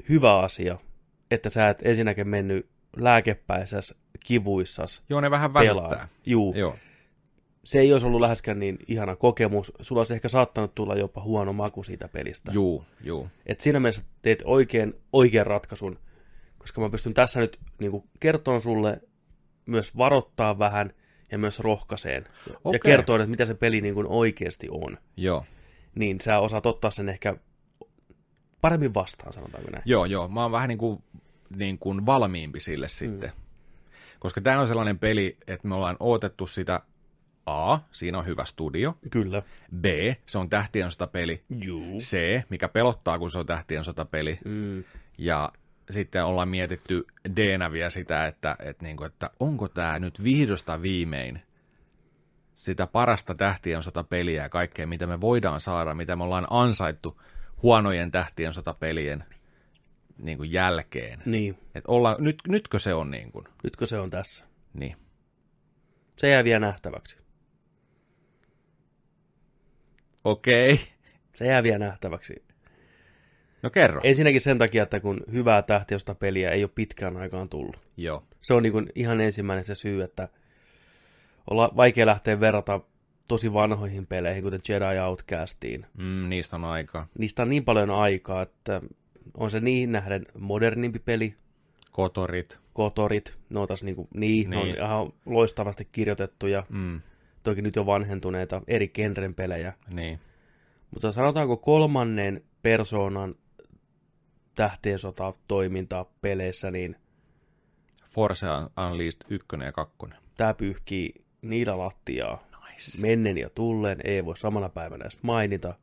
hyvä 0.08 0.38
asia, 0.38 0.78
että 1.30 1.50
sä 1.50 1.68
et 1.68 1.78
ensinnäkin 1.84 2.28
mennyt 2.28 2.68
lääkepäisäs 2.96 3.94
kivuissas 4.26 5.02
Joo, 5.08 5.20
ne 5.20 5.30
vähän 5.30 5.52
pelaa. 5.52 5.84
väsyttää. 5.84 6.08
Juu. 6.26 6.54
Joo. 6.54 6.76
Se 7.64 7.78
ei 7.78 7.92
olisi 7.92 8.06
ollut 8.06 8.20
läheskään 8.20 8.58
niin 8.58 8.78
ihana 8.86 9.16
kokemus. 9.16 9.72
Sulla 9.80 10.00
olisi 10.00 10.14
ehkä 10.14 10.28
saattanut 10.28 10.74
tulla 10.74 10.94
jopa 10.94 11.22
huono 11.22 11.52
maku 11.52 11.82
siitä 11.82 12.08
pelistä. 12.08 12.52
Juu, 12.52 12.84
juu. 13.04 13.28
Et 13.46 13.60
siinä 13.60 13.80
mielessä 13.80 14.02
teet 14.22 14.42
oikein, 14.44 14.94
oikean 15.12 15.46
ratkaisun, 15.46 15.98
koska 16.58 16.80
mä 16.80 16.90
pystyn 16.90 17.14
tässä 17.14 17.40
nyt 17.40 17.60
niin 17.78 18.02
kertomaan 18.20 18.60
sulle, 18.60 19.00
myös 19.66 19.96
varoittaa 19.96 20.58
vähän 20.58 20.92
ja 21.32 21.38
myös 21.38 21.60
rohkaiseen. 21.60 22.24
Ja 22.48 22.54
Okei. 22.64 22.80
kertoa, 22.80 23.16
että 23.16 23.26
mitä 23.28 23.44
se 23.44 23.54
peli 23.54 23.80
niin 23.80 23.94
kuin 23.94 24.06
oikeasti 24.06 24.68
on. 24.70 24.98
Joo. 25.16 25.44
Niin 25.94 26.20
sä 26.20 26.38
osaat 26.38 26.66
ottaa 26.66 26.90
sen 26.90 27.08
ehkä 27.08 27.36
paremmin 28.60 28.94
vastaan, 28.94 29.32
sanotaanko 29.32 29.70
näin. 29.70 29.82
Joo, 29.86 30.04
joo. 30.04 30.28
Mä 30.28 30.42
oon 30.42 30.52
vähän 30.52 30.68
niin 30.68 30.78
kuin, 30.78 31.02
niin 31.56 31.78
kuin 31.78 32.06
valmiimpi 32.06 32.60
sille 32.60 32.88
sitten. 32.88 33.32
Koska 34.18 34.40
tämä 34.40 34.60
on 34.60 34.68
sellainen 34.68 34.98
peli, 34.98 35.36
että 35.46 35.68
me 35.68 35.74
ollaan 35.74 35.96
odotettu 36.00 36.46
sitä 36.46 36.80
A, 37.46 37.78
siinä 37.92 38.18
on 38.18 38.26
hyvä 38.26 38.44
studio. 38.44 38.98
Kyllä. 39.10 39.42
B, 39.80 39.84
se 40.26 40.38
on 40.38 40.50
tähtien 40.50 40.90
sotapeli. 40.90 41.40
Juu. 41.50 41.98
C, 41.98 42.18
mikä 42.48 42.68
pelottaa, 42.68 43.18
kun 43.18 43.30
se 43.30 43.38
on 43.38 43.46
tähtien 43.46 43.84
sotapeli. 43.84 44.38
Mm. 44.44 44.84
Ja 45.18 45.52
sitten 45.90 46.24
ollaan 46.24 46.48
mietitty 46.48 47.06
d 47.36 47.38
vielä 47.72 47.90
sitä, 47.90 48.26
että, 48.26 48.56
että, 48.58 48.84
niin 48.84 48.96
kuin, 48.96 49.06
että 49.06 49.30
onko 49.40 49.68
tämä 49.68 49.98
nyt 49.98 50.22
vihdosta 50.24 50.82
viimein 50.82 51.42
sitä 52.54 52.86
parasta 52.86 53.34
tähtien 53.34 53.82
sota 53.82 54.04
peliä 54.04 54.42
ja 54.42 54.48
kaikkea, 54.48 54.86
mitä 54.86 55.06
me 55.06 55.20
voidaan 55.20 55.60
saada, 55.60 55.94
mitä 55.94 56.16
me 56.16 56.24
ollaan 56.24 56.46
ansaittu 56.50 57.20
huonojen 57.62 58.10
tähtien 58.10 58.54
sota 58.54 58.74
pelien 58.74 59.24
niin 60.18 60.38
kuin 60.38 60.52
jälkeen. 60.52 61.22
Niin, 61.26 61.58
Et 61.74 61.84
olla, 61.86 62.16
nyt, 62.18 62.38
nytkö 62.48 62.78
se 62.78 62.94
on 62.94 63.10
niin 63.10 63.32
kuin? 63.32 63.44
nytkö 63.62 63.86
se 63.86 63.98
on 63.98 64.10
tässä? 64.10 64.44
Niin. 64.74 64.96
Se 66.16 66.28
jää 66.28 66.44
vielä 66.44 66.60
nähtäväksi. 66.60 67.16
Okei. 70.24 70.72
Okay. 70.72 70.86
Se 71.36 71.46
jää 71.46 71.62
vielä 71.62 71.78
nähtäväksi. 71.78 72.44
No 73.62 73.70
kerro. 73.70 74.00
Ensinnäkin 74.04 74.40
sen 74.40 74.58
takia, 74.58 74.82
että 74.82 75.00
kun 75.00 75.20
hyvää 75.32 75.62
tähtiosta 75.62 76.14
peliä 76.14 76.50
ei 76.50 76.64
ole 76.64 76.70
pitkään 76.74 77.16
aikaan 77.16 77.48
tullut. 77.48 77.88
Joo. 77.96 78.24
Se 78.40 78.54
on 78.54 78.62
niin 78.62 78.72
kuin 78.72 78.86
ihan 78.94 79.20
ensimmäinen 79.20 79.64
se 79.64 79.74
syy, 79.74 80.02
että 80.02 80.28
olla 81.50 81.72
vaikea 81.76 82.06
lähteä 82.06 82.40
verrata 82.40 82.80
tosi 83.28 83.52
vanhoihin 83.52 84.06
peleihin, 84.06 84.42
kuten 84.42 84.60
Jedi 84.68 84.98
Outcastiin. 85.06 85.86
Mm, 85.98 86.28
niistä 86.28 86.56
on 86.56 86.64
aikaa. 86.64 87.06
Niistä 87.18 87.42
on 87.42 87.48
niin 87.48 87.64
paljon 87.64 87.90
aikaa, 87.90 88.42
että 88.42 88.82
on 89.34 89.50
se 89.50 89.60
niin 89.60 89.92
nähden 89.92 90.26
modernimpi 90.38 90.98
peli, 90.98 91.34
Kotorit. 91.92 92.58
kotorit, 92.72 93.38
ne 93.50 93.60
on 93.60 93.68
taas 93.68 93.84
niinku, 93.84 94.08
niin, 94.14 94.50
ne 94.50 94.56
on 94.56 94.64
Niin. 94.64 94.78
ihan 94.78 95.12
loistavasti 95.26 95.88
kirjoitettuja, 95.92 96.66
Mm, 96.68 97.00
toki 97.42 97.62
nyt 97.62 97.76
jo 97.76 97.86
vanhentuneita, 97.86 98.62
eri 98.68 98.88
genren 98.88 99.34
pelejä. 99.34 99.72
niin. 99.90 100.20
Mutta 100.90 101.12
sanotaanko 101.12 101.56
kolmannen 101.56 102.44
persoonan 102.62 103.34
tähtien 104.54 104.98
sota 104.98 105.32
toimintaa 105.48 106.04
peleissä, 106.20 106.70
niin 106.70 106.96
Force 108.14 108.46
Unleashed 108.90 109.20
1 109.30 109.46
ja 109.64 109.72
2. 109.72 109.96
tämä 110.36 110.54
pyyhkii 110.54 111.14
niillä 111.42 111.78
lattiaa. 111.78 112.44
Nice. 112.70 113.00
Mennen 113.00 113.38
ja 113.38 113.50
tulleen 113.50 113.98
ei 114.04 114.24
voi 114.24 114.36
samana 114.36 114.68
päivänä 114.68 115.02
edes 115.02 115.22
mainita. 115.22 115.74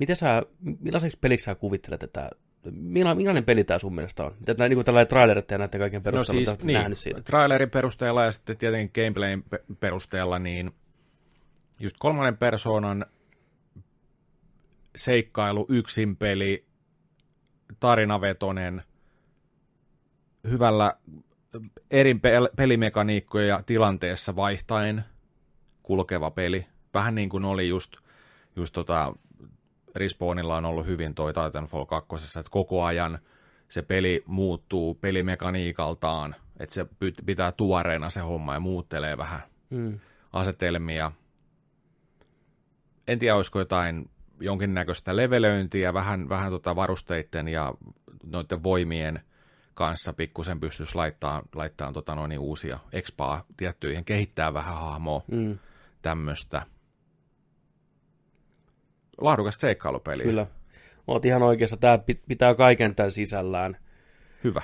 Miten 0.00 0.16
sä, 0.16 0.42
millaiseksi 0.80 1.18
peliksi 1.20 1.44
sä 1.44 1.54
kuvittelet 1.54 2.00
tätä? 2.00 2.30
Milla- 2.70 3.14
Millainen 3.14 3.44
peli 3.44 3.64
tämä 3.64 3.78
sun 3.78 3.94
mielestä 3.94 4.24
on? 4.24 4.34
Mitä 4.40 4.68
niin 4.68 4.76
kuin 4.76 4.84
tällainen 4.84 5.08
trailerit 5.08 5.50
ja 5.50 5.58
näiden 5.58 5.80
kaiken 5.80 5.98
No 5.98 6.02
perusteella 6.04 6.44
siis, 6.44 6.58
no 6.58 6.66
niin, 6.66 6.74
nähnyt 6.78 6.98
siitä? 6.98 7.22
trailerin 7.22 7.70
perusteella 7.70 8.24
ja 8.24 8.30
sitten 8.32 8.56
tietenkin 8.56 9.04
gameplayn 9.04 9.42
pe- 9.42 9.64
perusteella, 9.80 10.38
niin 10.38 10.70
just 11.80 11.96
kolmannen 11.98 12.36
persoonan 12.36 13.06
seikkailu, 14.96 15.66
yksin 15.68 16.16
peli, 16.16 16.64
tarinavetonen, 17.80 18.82
hyvällä 20.50 20.94
eri 21.90 22.12
pel- 22.12 22.54
pelimekaniikkoja 22.56 23.62
tilanteessa 23.66 24.36
vaihtaen 24.36 25.04
kulkeva 25.82 26.30
peli. 26.30 26.66
Vähän 26.94 27.14
niin 27.14 27.28
kuin 27.28 27.44
oli 27.44 27.68
just, 27.68 27.96
just 28.56 28.72
tota, 28.72 29.14
Respawnilla 29.96 30.56
on 30.56 30.64
ollut 30.64 30.86
hyvin 30.86 31.14
toi 31.14 31.32
Titanfall 31.32 31.84
2, 31.84 32.38
että 32.38 32.50
koko 32.50 32.84
ajan 32.84 33.18
se 33.68 33.82
peli 33.82 34.22
muuttuu 34.26 34.94
pelimekaniikaltaan, 34.94 36.34
että 36.60 36.74
se 36.74 36.86
pitää 37.26 37.52
tuoreena 37.52 38.10
se 38.10 38.20
homma 38.20 38.54
ja 38.54 38.60
muuttelee 38.60 39.18
vähän 39.18 39.40
Mm. 39.70 39.98
asetelmia. 40.32 41.12
En 43.08 43.18
tiedä, 43.18 43.36
olisiko 43.36 43.58
jotain 43.58 44.10
jonkinnäköistä 44.40 45.16
levelöintiä, 45.16 45.94
vähän, 45.94 46.28
vähän 46.28 46.50
tota 46.52 46.76
varusteiden 46.76 47.48
ja 47.48 47.74
noiden 48.24 48.62
voimien 48.62 49.20
kanssa 49.74 50.12
pikkusen 50.12 50.60
pystyisi 50.60 50.94
laittaa, 50.94 51.42
laittaa 51.54 51.92
tota 51.92 52.14
noin 52.14 52.38
uusia 52.38 52.78
expaa 52.92 53.44
tiettyihin, 53.56 54.04
kehittää 54.04 54.54
vähän 54.54 54.76
hahmoa, 54.76 55.22
Mm. 55.30 55.58
tämmöistä. 56.02 56.62
Laadukas 59.20 59.56
seikkailupeli. 59.56 60.22
Kyllä. 60.22 60.46
Oot 61.06 61.24
ihan 61.24 61.42
oikeassa. 61.42 61.76
Tämä 61.76 61.98
pitää 62.28 62.54
kaiken 62.54 62.94
tämän 62.94 63.10
sisällään. 63.10 63.76
Hyvä. 64.44 64.62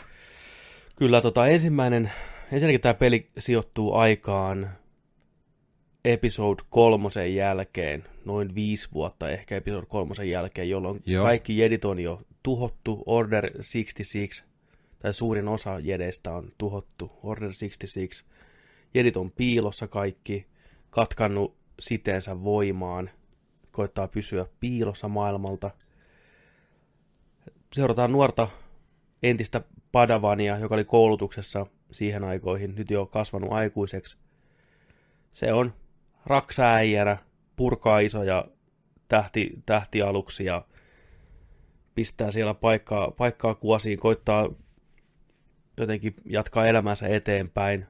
Kyllä 0.97 1.21
tota, 1.21 1.47
ensimmäinen, 1.47 2.13
ensinnäkin 2.53 2.81
tämä 2.81 2.95
peli 2.95 3.31
sijoittuu 3.39 3.95
aikaan 3.95 4.71
episode 6.05 6.63
kolmosen 6.71 7.35
jälkeen, 7.35 8.05
noin 8.25 8.55
viisi 8.55 8.89
vuotta 8.95 9.31
ehkä 9.31 9.57
episode 9.57 9.87
kolmosen 9.87 10.31
jälkeen, 10.31 10.69
jolloin. 10.69 11.03
Joo. 11.07 11.25
kaikki 11.25 11.59
jedit 11.59 11.85
on 11.85 11.99
jo 11.99 12.21
tuhottu, 12.43 13.03
Order 13.07 13.51
66, 13.51 14.45
tai 14.99 15.15
suurin 15.15 15.49
osa 15.49 15.79
jedeistä 15.79 16.33
on 16.33 16.53
tuhottu, 16.59 17.13
Order 17.23 17.53
66, 17.61 18.25
jedit 18.95 19.17
on 19.17 19.33
piilossa 19.33 19.89
kaikki, 19.89 20.47
katkannut 20.91 21.57
siteensä 21.81 22.45
voimaan, 22.45 23.11
koittaa 23.77 24.09
pysyä 24.09 24.47
piilossa 24.61 25.09
maailmalta. 25.09 25.71
Seurataan 27.73 28.13
nuorta 28.13 28.49
entistä 29.23 29.61
Padavania, 29.93 30.59
joka 30.59 30.75
oli 30.75 30.85
koulutuksessa 30.85 31.67
siihen 31.93 32.25
aikoihin, 32.25 32.75
nyt 32.75 32.91
jo 32.91 33.07
kasvanut 33.07 33.53
aikuiseksi. 33.53 34.19
Se 35.33 35.53
on 35.53 35.75
raksääijänä, 36.27 37.17
purkaa 37.57 37.99
isoja 37.99 38.45
tähti, 39.09 39.63
tähtialuksia, 39.67 40.63
pistää 41.95 42.31
siellä 42.31 42.55
paikkaa, 42.55 43.11
paikkaa 43.11 43.55
kuosiin, 43.55 43.99
koittaa 43.99 44.49
jotenkin 45.77 46.15
jatkaa 46.25 46.67
elämänsä 46.67 47.09
eteenpäin. 47.09 47.87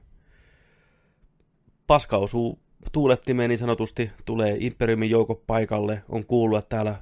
Paska 1.87 2.17
osuu 2.17 2.59
tuulettimeen 2.91 3.49
niin 3.49 3.57
sanotusti, 3.57 4.11
tulee 4.25 4.57
Imperiumin 4.59 5.09
joukko 5.09 5.35
paikalle, 5.35 6.03
on 6.09 6.25
kuullut, 6.25 6.59
että 6.59 6.69
täällä 6.69 6.95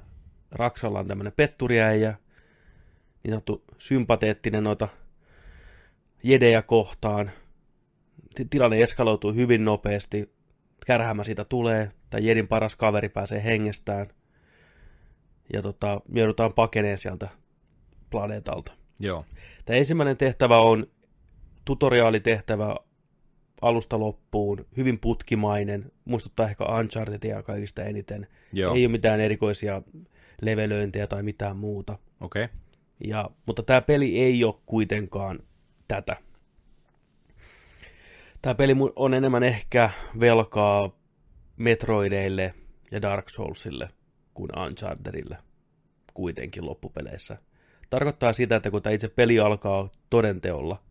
Raksalla 0.52 0.98
on 0.98 1.06
tämmöinen 1.06 1.32
petturiäijä, 1.36 2.14
niin 3.22 3.32
sanottu 3.32 3.64
sympateettinen 3.78 4.64
noita 4.64 4.88
jedejä 6.22 6.62
kohtaan. 6.62 7.30
Ti- 8.34 8.44
Tilanne 8.44 8.82
eskaloituu 8.82 9.32
hyvin 9.32 9.64
nopeasti. 9.64 10.32
Kärhämä 10.86 11.24
siitä 11.24 11.44
tulee. 11.44 11.90
Tämä 12.10 12.20
jedin 12.20 12.48
paras 12.48 12.76
kaveri 12.76 13.08
pääsee 13.08 13.44
hengestään. 13.44 14.06
Ja 15.52 15.62
tota, 15.62 16.00
me 16.08 16.20
joudutaan 16.20 16.52
pakeneen 16.52 16.98
sieltä 16.98 17.28
planeetalta. 18.10 18.72
Joo. 19.00 19.24
Tämä 19.64 19.76
ensimmäinen 19.76 20.16
tehtävä 20.16 20.58
on 20.58 20.86
tutoriaalitehtävä 21.64 22.76
alusta 23.62 24.00
loppuun, 24.00 24.66
hyvin 24.76 24.98
putkimainen, 24.98 25.92
muistuttaa 26.04 26.48
ehkä 26.48 26.64
Unchartedia 26.64 27.42
kaikista 27.42 27.84
eniten. 27.84 28.26
Joo. 28.52 28.74
Ei 28.74 28.84
ole 28.84 28.92
mitään 28.92 29.20
erikoisia 29.20 29.82
levelöintejä 30.42 31.06
tai 31.06 31.22
mitään 31.22 31.56
muuta. 31.56 31.98
Okei. 32.20 32.44
Okay. 32.44 32.56
Ja, 33.04 33.30
mutta 33.46 33.62
tämä 33.62 33.80
peli 33.80 34.20
ei 34.20 34.44
ole 34.44 34.54
kuitenkaan 34.66 35.38
tätä. 35.88 36.16
Tämä 38.42 38.54
peli 38.54 38.72
on 38.96 39.14
enemmän 39.14 39.42
ehkä 39.42 39.90
velkaa 40.20 40.90
Metroideille 41.56 42.54
ja 42.90 43.02
Dark 43.02 43.28
Soulsille 43.28 43.88
kuin 44.34 44.50
Unchartedille 44.58 45.38
kuitenkin 46.14 46.66
loppupeleissä. 46.66 47.38
Tarkoittaa 47.90 48.32
sitä, 48.32 48.56
että 48.56 48.70
kun 48.70 48.82
tämä 48.82 48.92
itse 48.92 49.08
peli 49.08 49.40
alkaa 49.40 49.90
todenteolla, 50.10 50.82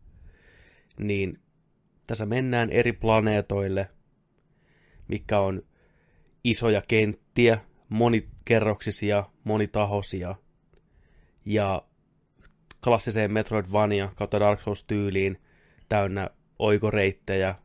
niin 1.00 1.39
tässä 2.07 2.25
mennään 2.25 2.69
eri 2.69 2.93
planeetoille, 2.93 3.89
mikä 5.07 5.39
on 5.39 5.62
isoja 6.43 6.81
kenttiä, 6.88 7.57
monikerroksisia, 7.89 9.24
monitahoisia, 9.43 10.35
ja 11.45 11.83
klassiseen 12.83 13.31
Metroidvania 13.31 14.09
kautta 14.15 14.39
Dark 14.39 14.62
Souls-tyyliin 14.62 15.41
täynnä 15.89 16.29
oikoreittejä, 16.59 17.55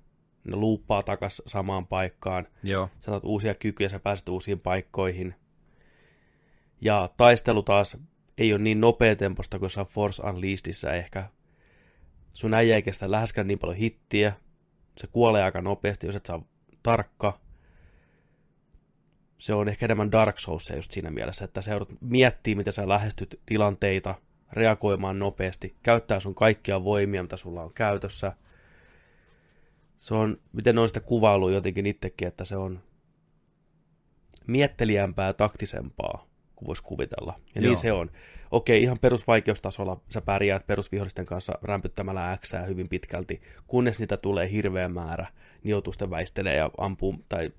ne 0.44 0.56
luuppaa 0.56 1.02
takas 1.02 1.42
samaan 1.47 1.87
paikkaan, 1.87 2.47
Joo. 2.62 2.88
sä 3.00 3.06
saat 3.06 3.25
uusia 3.25 3.54
kykyjä, 3.54 3.88
sä 3.88 3.99
pääset 3.99 4.28
uusiin 4.28 4.61
paikkoihin. 4.61 5.35
Ja 6.80 7.09
taistelu 7.16 7.62
taas 7.62 7.97
ei 8.38 8.52
ole 8.52 8.62
niin 8.62 8.80
nopeatempoista 8.80 9.59
kuin 9.59 9.66
jossain 9.66 9.87
Force 9.87 10.23
Unleashedissa 10.23 10.92
ehkä. 10.92 11.25
Sun 12.32 12.54
äijä 12.54 12.76
ei 12.76 12.82
kestä 12.82 13.10
läheskään 13.10 13.46
niin 13.46 13.58
paljon 13.58 13.76
hittiä, 13.76 14.32
se 14.99 15.06
kuolee 15.06 15.42
aika 15.42 15.60
nopeasti, 15.60 16.06
jos 16.06 16.16
et 16.16 16.26
saa 16.26 16.42
tarkka. 16.82 17.40
Se 19.38 19.54
on 19.54 19.68
ehkä 19.68 19.87
enemmän 19.87 20.12
Dark 20.12 20.38
Souls 20.38 20.70
just 20.76 20.90
siinä 20.90 21.10
mielessä, 21.10 21.44
että 21.44 21.62
sä 21.62 21.70
joudut 21.70 21.88
miettimään, 22.00 22.56
miten 22.58 22.72
sä 22.72 22.88
lähestyt 22.88 23.40
tilanteita, 23.46 24.14
reagoimaan 24.52 25.18
nopeasti, 25.18 25.76
käyttää 25.82 26.20
sun 26.20 26.34
kaikkia 26.34 26.84
voimia, 26.84 27.22
mitä 27.22 27.37
sulla 27.37 27.62
on 27.62 27.72
käytössä. 27.75 28.32
Se 29.99 30.14
on, 30.14 30.40
miten 30.52 30.78
on 30.78 30.88
sitä 30.88 31.00
kuvailu 31.00 31.49
jotenkin 31.49 31.87
itsekin, 31.87 32.28
että 32.28 32.44
se 32.44 32.56
on 32.56 32.82
miettelijämpää 34.46 35.26
ja 35.26 35.34
taktisempaa 35.34 36.29
kuin 36.61 36.67
voisi 36.67 36.83
kuvitella. 36.83 37.35
Ja 37.55 37.61
Joo. 37.61 37.69
niin 37.71 37.79
se 37.79 37.93
on. 37.93 38.11
Okei, 38.50 38.83
ihan 38.83 38.99
perusvaikeustasolla 39.00 40.00
sä 40.11 40.21
pärjäät 40.21 40.67
perusvihollisten 40.67 41.26
kanssa 41.26 41.52
rämpyttämällä 41.62 42.38
X 42.43 42.52
hyvin 42.69 42.88
pitkälti, 42.88 43.40
kunnes 43.67 44.00
niitä 44.00 44.17
tulee 44.17 44.50
hirveä 44.50 44.88
määrä, 44.88 45.26
niin 45.64 45.71
joutuu 45.71 45.93
sitten 45.93 46.11
väistelemään 46.11 46.59
ja 46.59 46.71
ampuu 46.79 47.14
tai 47.29 47.50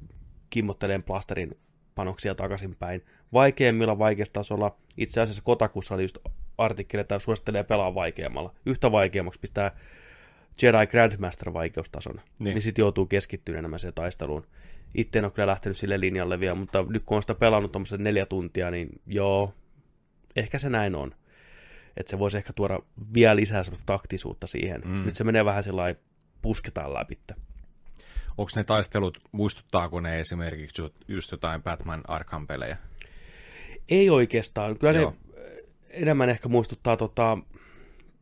kimmotteleen 0.50 1.04
plasterin 1.04 1.52
panoksia 1.96 2.36
takaisinpäin. 2.36 3.06
Vaikeimmilla 3.34 4.00
vaikeustasolla, 4.00 4.76
itse 4.98 5.22
asiassa 5.22 5.42
Kotakussa 5.44 5.96
oli 5.96 6.02
just 6.02 6.18
artikkeli, 6.58 7.02
että 7.02 7.20
suosittelee 7.20 7.64
pelaa 7.64 7.96
vaikeammalla. 7.96 8.54
Yhtä 8.66 8.92
vaikeammaksi 8.92 9.40
pistää 9.40 9.72
Jedi 10.62 10.88
Grandmaster 10.88 11.54
vaikeustason, 11.54 12.16
niin, 12.16 12.24
Niin. 12.40 12.54
niin 12.54 12.62
sitten 12.62 12.84
joutuu 12.84 13.06
keskittymään 13.06 13.60
enemmän 13.60 13.80
siihen 13.80 13.94
taisteluun. 13.94 14.48
Itse 14.96 15.20
en 15.20 15.26
ole 15.26 15.32
kyllä 15.32 15.48
lähtenyt 15.48 15.78
sille 15.78 16.00
linjalle 16.00 16.40
vielä, 16.40 16.56
mutta 16.56 16.86
nyt 16.90 17.04
kun 17.06 17.16
on 17.16 17.24
sitä 17.24 17.36
pelannut 17.36 17.72
tuommoisen 17.72 18.04
neljä 18.04 18.26
tuntia, 18.26 18.72
niin 18.72 18.90
joo, 19.08 19.54
ehkä 20.36 20.60
se 20.60 20.70
näin 20.70 20.96
on. 20.96 21.16
Että 21.98 22.10
se 22.10 22.20
voisi 22.20 22.38
ehkä 22.38 22.54
tuoda 22.54 22.80
vielä 23.14 23.36
lisää 23.36 23.64
semmoista 23.64 23.86
taktisuutta 23.86 24.48
siihen. 24.48 24.82
Mm. 24.86 25.06
Nyt 25.06 25.16
se 25.16 25.24
menee 25.24 25.46
vähän 25.46 25.64
sellainen, 25.64 26.02
pusketaan 26.42 26.94
läpi. 26.94 27.20
Onko 28.38 28.52
ne 28.56 28.64
taistelut, 28.64 29.18
muistuttaako 29.32 30.00
ne 30.00 30.20
esimerkiksi 30.20 30.82
ju- 30.82 30.94
just 31.08 31.32
jotain 31.32 31.64
Batman 31.64 32.02
Arkham-pelejä? 32.08 32.78
Ei 33.90 34.10
oikeastaan. 34.10 34.78
Kyllä 34.80 35.00
Joo. 35.00 35.12
ne 35.12 35.32
enemmän 35.90 36.30
ehkä 36.30 36.50
muistuttaa 36.50 36.98
tota, 36.98 37.38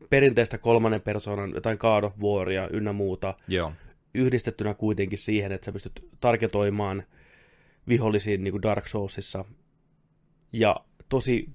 perinteistä 0.10 0.58
kolmannen 0.58 1.02
persoonan, 1.02 1.52
jotain 1.54 1.78
God 1.80 2.04
of 2.04 2.18
Waria 2.20 2.68
ynnä 2.68 2.94
muuta, 2.94 3.34
Joo. 3.48 3.74
Yhdistettynä 4.14 4.74
kuitenkin 4.74 5.20
siihen, 5.20 5.52
että 5.52 5.66
sä 5.66 5.72
pystyt 5.72 6.10
targetoimaan 6.20 7.04
vihollisiin 7.88 8.44
niin 8.44 8.52
kuin 8.52 8.62
Dark 8.62 8.88
Soulsissa. 8.88 9.46
Ja 10.54 10.76
tosi 11.10 11.50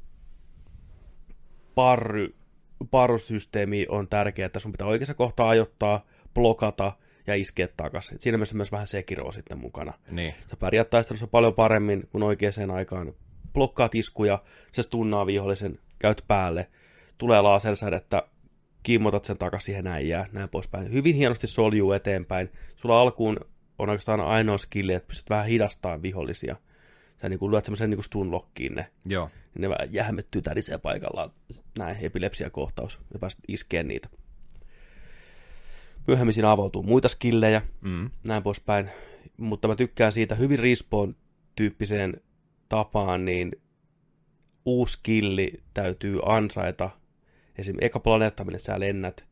parry, 1.75 2.35
parrusysteemi 2.91 3.87
on 3.89 4.09
tärkeä, 4.09 4.47
että 4.47 4.61
sun 4.61 4.73
pitää 4.73 4.87
oikeassa 4.87 5.15
kohtaa 5.15 5.49
ajoittaa, 5.49 6.07
blokata 6.35 6.93
ja 7.27 7.35
iskeä 7.35 7.69
takaisin. 7.77 8.21
Siinä 8.21 8.39
mielessä 8.39 8.57
myös 8.57 8.73
vähän 8.73 8.87
Sekiroa 8.87 9.33
sitten 9.33 9.59
mukana. 9.59 9.93
Niin. 10.11 10.35
Sä 10.51 10.57
pärjäät 10.57 10.91
taistelussa 10.91 11.27
paljon 11.27 11.55
paremmin 11.55 12.09
kuin 12.13 12.23
oikeaan 12.23 12.71
aikaan. 12.75 13.15
Blokkaat 13.53 13.95
iskuja, 13.95 14.39
se 14.73 14.83
stunnaa 14.83 15.27
vihollisen, 15.27 15.79
käyt 15.99 16.25
päälle, 16.29 16.69
tulee 17.19 17.41
lasersädettä, 17.41 18.23
kimmotat 18.85 19.25
sen 19.25 19.39
takaisin 19.39 19.67
siihen 19.67 19.85
näin 19.85 20.09
jää, 20.09 20.27
näin 20.33 20.49
poispäin. 20.49 20.93
Hyvin 20.93 21.15
hienosti 21.17 21.47
soljuu 21.47 21.93
eteenpäin. 21.93 22.51
Sulla 22.77 23.01
alkuun 23.01 23.37
on 23.79 23.89
oikeastaan 23.89 24.21
ainoa 24.21 24.59
skilli, 24.59 24.93
että 24.95 25.07
pystyt 25.07 25.31
vähän 25.31 25.47
hidastamaan 25.47 26.03
vihollisia. 26.03 26.57
Sä 27.23 27.29
niin 27.29 27.51
lyöt 27.51 27.65
semmoisen 27.65 27.91
niin 27.91 28.03
stunlockiin 28.03 28.75
ne, 28.75 28.87
Joo. 29.07 29.31
ne 29.59 29.69
vähän 29.69 29.89
jähmettyy 29.91 30.43
tärisee 30.43 30.79
paikallaan. 30.79 31.31
Näin, 31.79 31.97
epilepsiakohtaus, 32.01 33.01
ja 33.13 33.19
pääset 33.19 33.41
iskeen 33.49 33.89
niitä. 33.89 34.09
Myöhemmin 36.07 36.35
siinä 36.35 36.51
avautuu 36.51 36.83
muita 36.83 37.09
skillejä, 37.09 37.63
Mm. 37.81 38.11
näin 38.25 38.43
poispäin. 38.43 38.91
Mutta 39.37 39.69
mä 39.69 39.77
tykkään 39.77 40.13
siitä 40.13 40.35
hyvin 40.35 40.59
respawn-tyyppiseen 40.59 42.21
tapaan, 42.69 43.25
niin 43.25 43.53
uusi 44.65 44.93
skilli 44.93 45.63
täytyy 45.75 46.21
ansaita. 46.27 46.91
Esimerkiksi 47.59 47.87
eka 47.87 48.01
planeetta, 48.01 48.45
mille 48.45 48.59
sä 48.59 48.81
lennät, 48.81 49.25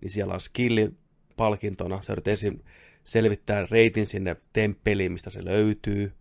niin 0.00 0.10
siellä 0.10 0.34
on 0.34 0.40
skilli 0.40 0.90
palkintona. 1.36 2.02
Sä 2.02 2.12
yrität 2.12 2.28
ensin 2.28 2.64
selvittää 3.04 3.66
reitin 3.70 4.06
sinne 4.06 4.36
temppeliin, 4.52 5.12
mistä 5.12 5.30
se 5.30 5.44
löytyy. 5.44 6.12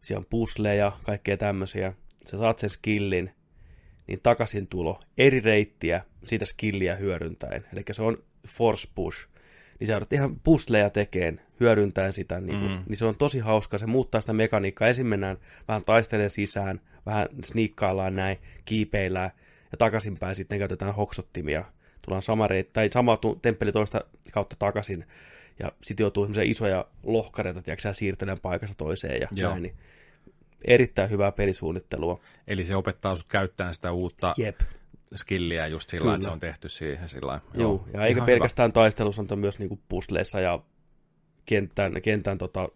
Siellä 0.00 0.20
on 0.20 0.26
pusleja, 0.30 0.92
kaikkea 1.02 1.36
tämmöisiä. 1.36 1.92
Sä 2.26 2.38
saat 2.38 2.58
sen 2.58 2.70
skillin, 2.70 3.30
niin 4.06 4.20
takaisin 4.22 4.66
tulo 4.66 5.00
eri 5.18 5.40
reittiä 5.40 6.02
siitä 6.26 6.44
skilliä 6.44 6.96
hyödyntäen. 6.96 7.64
Eli 7.72 7.82
se 7.90 8.02
on 8.02 8.18
force 8.48 8.88
push. 8.94 9.28
Niin 9.80 9.86
sä 9.86 9.92
joudut 9.92 10.12
ihan 10.12 10.40
pusleja 10.40 10.90
tekeen, 10.90 11.40
hyödyntäen 11.60 12.12
sitä. 12.12 12.40
Niin, 12.40 12.60
Mm. 12.60 12.82
niin 12.88 12.96
se 12.96 13.04
on 13.04 13.16
tosi 13.16 13.38
hauska. 13.38 13.78
Se 13.78 13.86
muuttaa 13.86 14.20
sitä 14.20 14.32
mekaniikkaa. 14.32 14.88
Ensin 14.88 15.06
mennään 15.06 15.38
vähän 15.68 15.82
taistelemaan 15.86 16.30
sisään, 16.30 16.80
vähän 17.06 17.28
sniikkaillaan 17.44 18.16
näin, 18.16 18.38
kiipeillään 18.64 19.30
ja 19.72 19.78
takaisinpäin 19.78 20.36
sitten 20.36 20.58
käytetään 20.58 20.94
hoksottimia. 20.94 21.64
Tullaan 22.02 22.22
sama 22.22 22.46
reitti, 22.46 22.72
tai 22.72 22.88
sama 22.92 23.18
temppeli 23.42 23.72
toista 23.72 24.00
kautta 24.32 24.56
takaisin. 24.58 25.06
Ja 25.58 25.72
sitten 25.82 26.04
joutuu 26.04 26.24
semmoisia 26.24 26.50
isoja 26.50 26.84
lohkareita, 27.02 27.62
tiedätkö 27.62 27.94
siirtelemään 27.94 28.40
paikasta 28.40 28.74
toiseen 28.76 29.20
ja 29.20 29.28
Joo. 29.32 29.50
näin. 29.50 29.62
Niin 29.62 29.74
erittäin 30.64 31.10
hyvää 31.10 31.32
pelisuunnittelua. 31.32 32.20
Eli 32.46 32.64
se 32.64 32.76
opettaa 32.76 33.14
sut 33.14 33.28
käyttämään 33.28 33.74
sitä 33.74 33.92
uutta 33.92 34.34
Jep. 34.36 34.60
skilliä 35.16 35.66
just 35.66 35.88
sillä 35.88 36.14
että 36.14 36.26
se 36.26 36.32
on 36.32 36.40
tehty 36.40 36.68
siihen 36.68 37.08
sillä 37.08 37.26
lailla. 37.26 37.44
Joo, 37.54 37.84
ja 37.92 38.06
eikä 38.06 38.24
pelkästään 38.24 38.72
taistelussa, 38.72 39.22
mutta 39.22 39.36
myös 39.36 39.58
niinku 39.58 39.80
pusleissa 39.88 40.40
ja 40.40 40.60
kentän, 41.46 42.02
kentän 42.02 42.38
tota, 42.38 42.68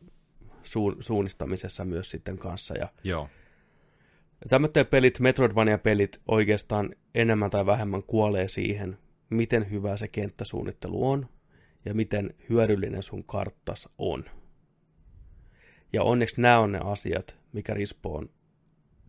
suun, 0.62 0.96
suunnistamisessa 1.00 1.85
myös 1.85 2.11
sitten 2.11 2.38
kanssa. 2.38 2.74
Ja 2.74 2.87
Hyvä. 2.87 3.00
Joo. 3.04 3.28
Tämmöiset 4.48 4.90
pelit, 4.90 5.20
Metroidvania-pelit 5.20 6.20
oikeastaan 6.28 6.94
enemmän 7.14 7.50
tai 7.50 7.66
vähemmän 7.66 8.02
kuolee 8.02 8.48
siihen, 8.48 8.98
miten 9.30 9.70
hyvä 9.70 9.96
se 9.96 10.09
kenttäsuunnittelu 10.09 11.11
on 11.11 11.28
ja 11.85 11.94
miten 11.94 12.35
hyödyllinen 12.50 13.02
sun 13.02 13.24
karttas 13.24 13.88
on. 13.98 14.24
Ja 15.92 16.02
onneksi 16.02 16.40
nämä 16.40 16.59
on 16.59 16.72
ne 16.72 16.80
asiat, 16.85 17.37
mikä 17.52 17.74
Respawn 17.74 18.28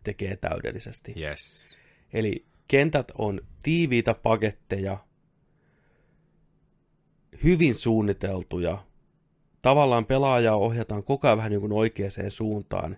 tekee 0.04 0.36
täydellisesti. 0.36 1.14
Yes. 1.20 1.78
Eli 2.14 2.46
kentät 2.68 3.12
on 3.18 3.42
tiiviitä 3.64 4.14
paketteja, 4.14 4.98
hyvin 7.44 7.76
suunniteltuja. 7.76 8.86
Tavallaan 9.62 10.06
pelaajaa 10.06 10.56
ohjataan 10.56 11.04
koko 11.04 11.28
ajan 11.28 11.38
vähän 11.38 11.52
niin 11.52 11.62
kuin 11.62 11.74
oikeaan 11.74 12.12
suuntaan. 12.30 12.98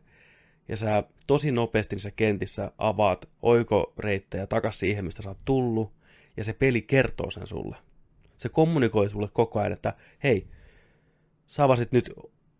Ja 0.67 0.77
sä 0.77 1.03
tosi 1.27 1.51
nopeasti 1.51 1.95
niissä 1.95 2.11
kentissä 2.11 2.71
avaat 2.77 3.29
oikoreittejä 3.41 4.47
takaisin 4.47 4.79
siihen, 4.79 5.05
mistä 5.05 5.21
sä 5.21 5.29
oot 5.29 5.37
tullut. 5.45 5.93
Ja 6.37 6.43
se 6.43 6.53
peli 6.53 6.81
kertoo 6.81 7.31
sen 7.31 7.47
sulle. 7.47 7.75
Se 8.37 8.49
kommunikoi 8.49 9.09
sulle 9.09 9.29
koko 9.33 9.59
ajan, 9.59 9.73
että 9.73 9.93
hei, 10.23 10.47
sä 11.47 11.63
avasit 11.63 11.91
nyt 11.91 12.13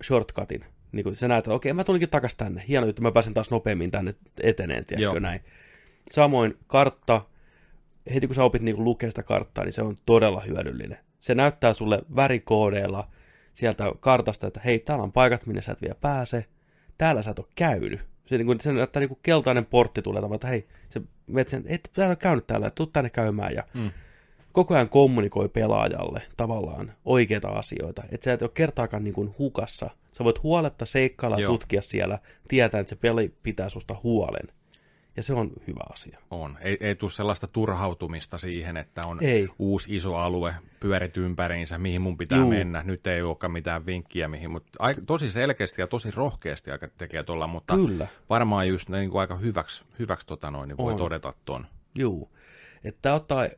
shortcutin. 0.04 0.64
Niin 0.92 1.04
kun 1.04 1.16
sä 1.16 1.28
näet, 1.28 1.38
että 1.38 1.54
okei, 1.54 1.72
mä 1.72 1.84
tulinkin 1.84 2.10
takaisin 2.10 2.38
tänne. 2.38 2.64
Hieno 2.68 2.86
juttu, 2.86 3.02
mä 3.02 3.12
pääsen 3.12 3.34
taas 3.34 3.50
nopeammin 3.50 3.90
tänne 3.90 4.14
eteneen, 4.42 4.84
Joo. 4.90 4.98
tiedätkö 4.98 5.20
näin. 5.20 5.40
Samoin 6.10 6.58
kartta, 6.66 7.22
heti 8.14 8.26
kun 8.26 8.36
sä 8.36 8.44
opit 8.44 8.62
niin 8.62 8.84
lukea 8.84 9.10
sitä 9.10 9.22
karttaa, 9.22 9.64
niin 9.64 9.72
se 9.72 9.82
on 9.82 9.96
todella 10.06 10.40
hyödyllinen. 10.40 10.98
Se 11.20 11.34
näyttää 11.34 11.72
sulle 11.72 12.02
värikoodeilla 12.16 13.08
sieltä 13.54 13.92
kartasta, 14.00 14.46
että 14.46 14.60
hei, 14.64 14.78
täällä 14.78 15.04
on 15.04 15.12
paikat, 15.12 15.46
minne 15.46 15.62
sä 15.62 15.72
et 15.72 15.82
vielä 15.82 15.94
pääse. 16.00 16.44
Täällä 16.98 17.22
sä 17.22 17.30
et 17.30 17.38
ole 17.38 17.46
käynyt. 17.54 18.00
Se, 18.26 18.38
niin 18.38 18.46
kuin, 18.46 18.60
se 18.60 18.72
näyttää 18.72 19.00
niin 19.00 19.08
kuin 19.08 19.18
keltainen 19.22 19.66
portti 19.66 20.02
tulee 20.02 20.20
tavallaan, 20.20 20.36
että 20.36 20.46
hei, 20.46 20.66
se 20.90 21.00
menet 21.26 21.48
sen, 21.48 21.64
et 21.66 21.90
sä 21.96 22.04
et 22.04 22.08
ole 22.08 22.16
käynyt 22.16 22.46
täällä, 22.46 22.70
tuu 22.70 22.86
tänne 22.86 23.10
käymään. 23.10 23.54
Ja 23.54 23.62
Mm. 23.74 23.90
koko 24.52 24.74
ajan 24.74 24.88
kommunikoi 24.88 25.48
pelaajalle 25.48 26.22
tavallaan 26.36 26.92
oikeita 27.04 27.48
asioita. 27.48 28.02
Että 28.12 28.24
sä 28.24 28.32
et 28.32 28.42
ole 28.42 28.50
kertaakaan 28.54 29.04
niin 29.04 29.14
kuin 29.14 29.34
hukassa. 29.38 29.90
Sä 30.12 30.24
voit 30.24 30.42
huoletta 30.42 30.86
seikkailla 30.86 31.38
Joo. 31.38 31.52
tutkia 31.52 31.82
siellä, 31.82 32.18
tietää, 32.48 32.80
että 32.80 32.90
se 32.90 32.96
peli 32.96 33.34
pitää 33.42 33.68
susta 33.68 33.96
huolen. 34.02 34.48
Ja 35.16 35.22
se 35.22 35.32
on 35.32 35.50
hyvä 35.66 35.80
asia. 35.92 36.18
On. 36.30 36.58
Ei, 36.60 36.76
ei 36.80 36.94
tule 36.94 37.10
sellaista 37.10 37.46
turhautumista 37.46 38.38
siihen, 38.38 38.76
että 38.76 39.06
on 39.06 39.24
Ei. 39.24 39.48
uusi 39.58 39.96
iso 39.96 40.16
alue, 40.16 40.54
pyörit 40.80 41.16
ympäriinsä, 41.16 41.78
mihin 41.78 42.02
mun 42.02 42.16
pitää 42.18 42.38
Juu. 42.38 42.50
mennä. 42.50 42.82
Nyt 42.86 43.06
ei 43.06 43.22
olekaan 43.22 43.52
mitään 43.52 43.86
vinkkiä 43.86 44.28
mihin, 44.28 44.50
mutta 44.50 44.78
tosi 45.06 45.30
selkeästi 45.30 45.80
ja 45.80 45.86
tosi 45.86 46.10
rohkeasti 46.10 46.70
aika 46.70 46.88
tekee 46.88 47.22
tuolla, 47.22 47.46
mutta 47.46 47.74
Kyllä. 47.74 48.06
varmaan 48.30 48.68
just 48.68 48.88
niin 48.88 49.10
kuin 49.10 49.20
aika 49.20 49.36
hyväksi, 49.36 49.84
hyväksi 49.98 50.26
tota 50.26 50.50
noin, 50.50 50.68
niin 50.68 50.76
voi 50.76 50.92
On. 50.92 50.98
todeta 50.98 51.34
ton. 51.44 51.66
Juu. 51.94 52.36
Että 52.84 53.14
ottaa, 53.14 53.48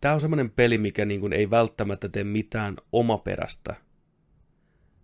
tää 0.00 0.14
on 0.14 0.20
semmoinen 0.20 0.50
peli, 0.50 0.78
mikä 0.78 1.04
niin 1.04 1.20
kuin 1.20 1.32
ei 1.32 1.50
välttämättä 1.50 2.08
tee 2.08 2.24
mitään 2.24 2.76
omaperäistä 2.92 3.74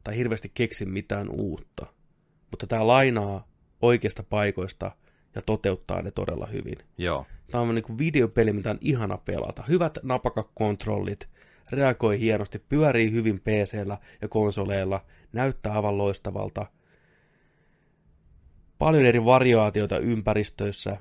tai 0.04 0.16
hirveästi 0.16 0.50
keksi 0.54 0.86
mitään 0.86 1.28
uutta. 1.30 1.86
Mutta 2.50 2.66
tämä 2.66 2.86
lainaa 2.86 3.48
oikeista 3.82 4.22
paikoista 4.22 4.92
ja 5.36 5.42
toteuttaa 5.42 6.02
ne 6.02 6.10
todella 6.10 6.46
hyvin. 6.46 6.78
Joo, 6.98 7.26
Tämä 7.50 7.62
on 7.62 7.74
niin 7.74 7.82
kuin 7.82 7.98
videopeli, 7.98 8.52
mitä 8.52 8.70
on 8.70 8.78
ihana 8.80 9.18
pelata. 9.18 9.64
Hyvät 9.68 9.98
napakakontrollit, 10.02 11.28
reagoi 11.70 12.20
hienosti, 12.20 12.58
pyörii 12.58 13.12
hyvin 13.12 13.40
PCllä 13.40 13.98
ja 14.22 14.28
konsoleilla, 14.28 15.04
näyttää 15.32 15.72
aivan 15.72 15.98
loistavalta. 15.98 16.66
Paljon 18.78 19.04
eri 19.04 19.24
variaatioita 19.24 19.98
ympäristöissä, 19.98 20.96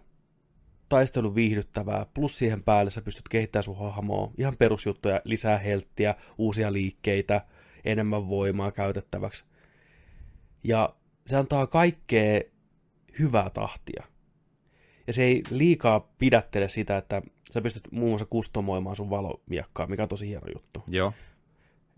taistelu 0.89 1.35
viihdyttävää, 1.35 2.05
plus 2.13 2.37
siihen 2.37 2.63
päälle 2.63 2.91
sä 2.91 3.01
pystyt 3.01 3.29
kehittämään 3.29 3.63
sun 3.63 3.77
hahmoa, 3.77 4.31
ihan 4.37 4.55
perusjuttuja, 4.59 5.21
lisää 5.23 5.57
helttiä, 5.57 6.15
uusia 6.37 6.73
liikkeitä, 6.73 7.41
enemmän 7.85 8.29
voimaa 8.29 8.71
käytettäväksi. 8.71 9.45
Ja 10.63 10.95
se 11.25 11.35
antaa 11.35 11.67
kaikkea 11.67 12.41
hyvää 13.19 13.49
tahtia. 13.49 14.14
Ja 15.07 15.13
se 15.13 15.23
ei 15.23 15.43
liikaa 15.49 16.07
pidättele 16.17 16.69
sitä, 16.69 16.97
että 16.97 17.21
sä 17.51 17.61
pystyt 17.61 17.87
muun 17.91 18.09
muassa 18.09 18.25
kustomoimaan 18.25 18.95
sun 18.95 19.09
valomiekkaa, 19.09 19.87
mikä 19.87 20.03
on 20.03 20.09
tosi 20.09 20.27
hieno 20.27 20.47
juttu. 20.55 20.83
Joo. 20.87 21.13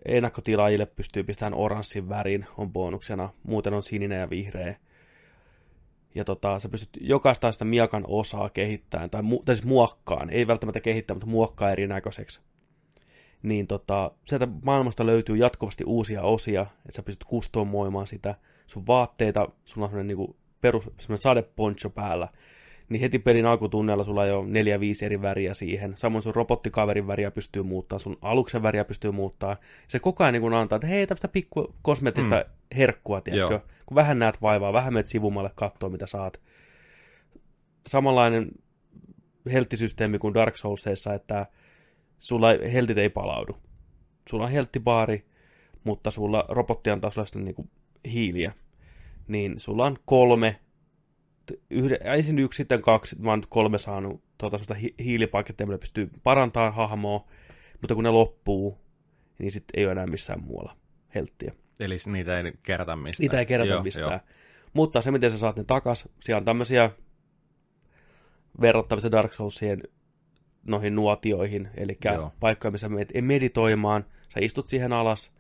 Ennakkotilaajille 0.06 0.86
pystyy 0.86 1.24
pistämään 1.24 1.54
oranssin 1.54 2.10
värin, 2.10 2.46
on 2.58 2.74
bonuksena, 2.74 3.30
muuten 3.44 3.74
on 3.74 3.84
sininen 3.84 4.20
ja 4.20 4.30
vihreä. 4.30 4.76
Ja 6.16 6.26
tota, 6.26 6.60
sä 6.60 6.70
pystyt 6.70 6.90
jokaista 7.02 7.52
sitä 7.52 7.66
miakan 7.66 8.04
osaa 8.08 8.50
kehittämään, 8.50 9.10
tai, 9.10 9.22
mu- 9.22 9.44
tai 9.46 9.56
siis 9.56 9.66
muokkaan, 9.66 10.30
ei 10.30 10.48
välttämättä 10.48 10.80
kehittää, 10.80 11.16
mutta 11.16 11.28
muokkaa 11.28 11.72
erinäköiseksi. 11.72 12.42
Niin 13.44 13.68
tota, 13.68 14.12
sieltä 14.26 14.48
maailmasta 14.66 15.06
löytyy 15.06 15.36
jatkuvasti 15.36 15.84
uusia 15.84 16.22
osia, 16.22 16.62
että 16.62 16.96
sä 16.96 17.04
pystyt 17.04 17.24
kustomoimaan 17.24 18.08
sitä. 18.08 18.36
Sun 18.68 18.88
vaatteita, 18.88 19.50
sulla 19.66 19.86
on 19.86 19.90
semmoinen 19.90 20.08
niinku 20.08 20.36
perus, 20.62 20.84
semmoinen 20.84 21.22
sadeponcho 21.22 21.90
päällä, 21.90 22.28
niin 22.90 23.02
heti 23.02 23.20
pelin 23.20 23.46
alkutunnella 23.46 24.04
sulla 24.04 24.22
on 24.22 24.28
jo 24.28 24.46
neljä, 24.46 24.80
viisi 24.80 25.06
eri 25.06 25.22
väriä 25.22 25.54
siihen. 25.54 25.98
Samoin 25.98 26.22
sun 26.22 26.36
robottikaverin 26.36 27.08
väriä 27.08 27.32
pystyy 27.32 27.64
muuttaa, 27.64 28.00
sun 28.00 28.18
aluksen 28.22 28.64
väriä 28.64 28.86
pystyy 28.86 29.12
muuttaa. 29.12 29.58
Se 29.88 30.00
koko 30.00 30.24
ajan 30.24 30.34
niin 30.34 30.54
antaa, 30.54 30.76
että 30.76 30.88
hei, 30.88 31.08
tämmöistä 31.08 31.28
pikku 31.28 31.76
kosmetista 31.82 32.36
mm. 32.36 32.78
herkkua, 32.78 33.22
tiedätkö? 33.22 33.54
Joo. 33.54 33.64
Kun 33.86 33.96
vähän 33.96 34.20
näet 34.20 34.42
vaivaa, 34.42 34.74
vähän 34.74 34.94
menet 34.94 35.08
sivumalle 35.08 35.52
katsoa, 35.56 35.90
mitä 35.90 36.08
saat. 36.08 36.42
Samanlainen 37.88 38.52
helttisysteemi 39.52 40.20
kuin 40.20 40.34
Dark 40.34 40.58
Soulsissa, 40.58 41.14
että 41.14 41.46
sulla 42.20 42.48
heltit 42.74 42.98
ei 42.98 43.10
palaudu. 43.10 43.58
Sulla 44.30 44.44
on 44.44 44.52
helttibaari, 44.52 45.26
mutta 45.84 46.12
sulla 46.12 46.46
robotti 46.50 46.90
antaa 46.90 47.12
sulle 47.12 47.44
niinku 47.44 47.70
hiiliä. 48.12 48.54
Niin 49.28 49.60
sulla 49.60 49.86
on 49.86 49.98
kolme 50.06 50.60
yhden, 51.70 51.98
ensin 52.04 52.40
yksi, 52.40 52.58
sitten 52.58 52.82
kaksi, 52.82 53.16
mä 53.20 53.30
oon 53.30 53.40
nyt 53.40 53.48
kolme 53.50 53.78
saanut 53.78 54.24
tuota, 54.38 54.74
hi- 54.74 54.96
hiilipaketteja, 55.00 55.68
millä 55.68 55.80
pystyy 55.80 56.10
parantamaan 56.24 56.74
hahmoa, 56.74 57.28
mutta 57.82 57.96
kun 57.96 58.04
ne 58.04 58.10
loppuu, 58.10 58.78
niin 59.40 59.52
sitten 59.52 59.80
ei 59.80 59.86
ole 59.86 59.92
enää 59.92 60.08
missään 60.08 60.44
muualla 60.44 60.78
helttiä. 61.16 61.54
Eli 61.80 61.98
niitä 62.06 62.40
ei 62.40 62.54
kerätä 62.64 62.96
mistään. 62.96 63.24
Niitä 63.24 63.40
ei 63.40 63.46
kerätä 63.46 63.70
Joo, 63.74 63.84
mistään. 63.84 64.12
joo. 64.12 64.20
Mutta 64.74 65.02
se, 65.02 65.12
miten 65.12 65.32
sä 65.32 65.38
saat 65.38 65.56
ne 65.56 65.64
takas, 65.64 66.10
siellä 66.20 66.38
on 66.38 66.46
tämmöisiä 66.46 66.90
verrattavissa 68.62 69.12
Dark 69.12 69.34
Soulsien 69.34 69.84
noihin 70.64 70.96
nuotioihin, 70.96 71.70
eli 71.78 71.98
Joo. 72.06 72.32
paikkoja, 72.40 72.72
missä 72.72 72.90
menet 72.90 73.12
meditoimaan, 73.22 74.06
sä 74.34 74.40
istut 74.40 74.68
siihen 74.68 74.94
alas, 74.94 75.32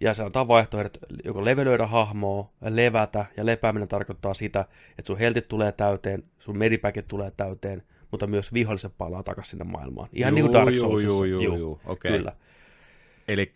ja 0.00 0.14
se 0.14 0.22
antaa 0.22 0.48
vaihtoehdot, 0.48 0.98
joko 1.24 1.44
levelöidä 1.44 1.86
hahmoa, 1.86 2.50
levätä, 2.68 3.26
ja 3.36 3.46
lepääminen 3.46 3.88
tarkoittaa 3.88 4.34
sitä, 4.34 4.60
että 4.98 5.06
sun 5.06 5.18
heltit 5.18 5.48
tulee 5.48 5.72
täyteen, 5.72 6.24
sun 6.38 6.58
medipäkit 6.58 7.08
tulee 7.08 7.32
täyteen, 7.36 7.82
mutta 8.10 8.26
myös 8.26 8.52
viholliset 8.52 8.92
palaa 8.98 9.22
takaisin 9.22 9.50
sinne 9.50 9.64
maailmaan. 9.64 10.08
Ihan 10.12 10.34
niin 10.34 10.44
kuin 10.44 10.52
Dark 10.52 10.74
Juu, 10.74 10.80
Soulsissa. 10.80 11.08
juu, 11.08 11.24
juu, 11.24 11.42
Juu, 11.42 11.56
juu, 11.56 11.80
okei. 11.86 12.12
Kyllä. 12.12 12.32
Eli 13.28 13.52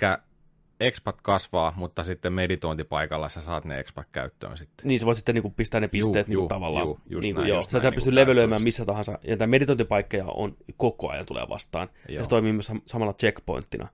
expat 0.81 1.23
kasvaa, 1.23 1.73
mutta 1.77 2.05
sitten 2.05 2.33
meditointipaikalla 2.33 3.29
sä 3.29 3.41
saat 3.41 3.65
ne 3.65 3.81
expat 3.81 4.07
käyttöön 4.13 4.57
sitten. 4.57 4.89
Niin, 4.89 5.01
sä 5.01 5.07
voit 5.07 5.17
sitten 5.17 5.35
niinku 5.35 5.51
pistää 5.51 5.81
ne 5.81 5.89
pisteet 5.89 6.27
Juu, 6.27 6.31
niinku 6.33 6.43
juu, 6.43 6.49
tavallaan. 6.49 6.87
juu, 6.87 7.01
just 7.11 7.25
niinku, 7.25 7.41
näin, 7.41 7.49
joo. 7.49 7.59
just 7.59 7.71
Sä 7.71 7.79
näin, 7.79 7.83
niinku 7.83 7.95
pystyy 7.95 8.13
tää 8.13 8.21
levelöimään 8.21 8.63
missä 8.63 8.85
tahansa. 8.85 9.19
Ja 9.23 9.37
tämä 9.37 9.51
meditointipaikkoja 9.51 10.25
on 10.27 10.57
koko 10.77 11.11
ajan 11.11 11.27
tulee 11.27 11.49
vastaan. 11.49 11.89
Ja 12.09 12.15
Joo. 12.15 12.25
se 12.25 12.31
toimii 12.31 12.53
myös 12.53 12.71
sam- 12.71 12.83
samalla 12.87 13.13
checkpointtina. 13.15 13.89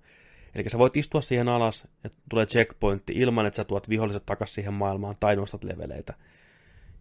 Eli 0.54 0.70
sä 0.70 0.78
voit 0.78 0.96
istua 0.96 1.22
siihen 1.22 1.48
alas, 1.48 1.88
ja 2.04 2.10
tulee 2.30 2.46
checkpointti 2.46 3.12
ilman, 3.12 3.46
että 3.46 3.56
sä 3.56 3.64
tuot 3.64 3.88
viholliset 3.88 4.26
takaisin 4.26 4.54
siihen 4.54 4.74
maailmaan 4.74 5.16
tai 5.20 5.36
nostat 5.36 5.64
leveleitä. 5.64 6.14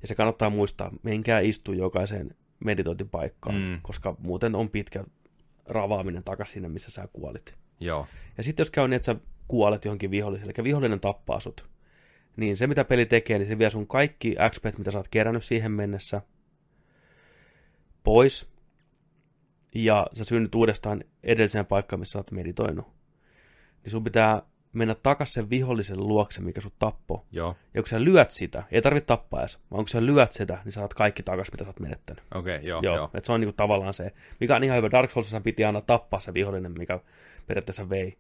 Ja 0.02 0.08
se 0.08 0.16
kannattaa 0.16 0.50
muistaa, 0.50 0.92
menkää 1.04 1.40
istu 1.40 1.74
jokaiseen 1.74 2.30
meditointipaikkaan, 2.60 3.56
Mm. 3.56 3.80
koska 3.82 4.16
muuten 4.20 4.56
on 4.56 4.70
pitkä 4.70 5.04
ravaaminen 5.68 6.24
takaisin 6.24 6.54
sinne, 6.54 6.70
missä 6.70 6.92
sä 6.92 7.08
kuolit. 7.14 7.56
Joo. 7.80 8.08
Ja 8.38 8.44
sitten 8.44 8.62
jos 8.64 8.72
käy 8.72 8.88
niin, 8.88 8.96
että 8.96 9.06
sä 9.06 9.16
kuolet 9.48 9.86
johonkin 9.86 10.12
viholliselle, 10.12 10.54
eli 10.58 10.64
vihollinen 10.64 11.00
tappaa 11.00 11.40
sut, 11.40 11.70
niin 12.38 12.58
se 12.58 12.68
mitä 12.68 12.86
peli 12.86 13.06
tekee, 13.06 13.38
niin 13.38 13.48
se 13.48 13.58
vie 13.58 13.70
sun 13.70 13.88
kaikki 13.88 14.36
XP, 14.50 14.66
mitä 14.78 14.92
sä 14.92 14.98
oot 14.98 15.08
kerännyt 15.08 15.44
siihen 15.44 15.72
mennessä, 15.72 16.22
pois, 18.04 18.52
ja 19.76 20.08
sä 20.14 20.24
synnyt 20.24 20.56
uudestaan 20.56 21.04
edelliseen 21.24 21.66
paikkaan, 21.66 22.00
missä 22.00 22.12
sä 22.12 22.20
oot 22.20 22.32
meditoinut. 22.32 22.86
Niin 23.84 23.92
sun 23.92 24.04
pitää 24.04 24.42
mennä 24.74 24.96
takaisin 24.96 25.34
sen 25.34 25.50
vihollisen 25.50 26.08
luokse, 26.08 26.42
mikä 26.42 26.62
sut 26.62 26.74
tappo. 26.80 27.26
Joo. 27.32 27.56
Ja 27.74 27.82
kun 27.82 27.90
sä 27.90 28.04
lyöt 28.04 28.32
sitä, 28.32 28.64
ei 28.72 28.82
tarvitse 28.82 29.06
tappaa 29.06 29.40
edes, 29.40 29.60
vaan 29.72 29.84
kun 29.84 29.88
sä 29.88 30.06
lyöt 30.06 30.34
sitä, 30.34 30.58
niin 30.66 30.72
saat 30.72 30.94
kaikki 30.94 31.24
takaisin, 31.24 31.54
mitä 31.54 31.64
sä 31.64 31.70
oot 31.70 31.80
menettänyt. 31.80 32.24
Okei, 32.36 32.56
okay, 32.56 32.68
joo, 32.68 32.82
Joo, 32.84 32.96
joo. 32.96 33.10
että 33.14 33.26
se 33.26 33.32
on 33.32 33.40
niinku 33.40 33.54
tavallaan 33.54 33.94
se, 33.94 34.14
mikä 34.40 34.56
on 34.56 34.64
ihan 34.64 34.78
hyvä. 34.78 34.92
Dark 34.92 35.12
Soulsissa 35.12 35.42
piti 35.42 35.66
aina 35.66 35.82
tappaa 35.82 36.20
se 36.20 36.34
vihollinen, 36.34 36.72
mikä 36.78 37.00
periaatteessa 37.48 37.90
vei 37.90 38.18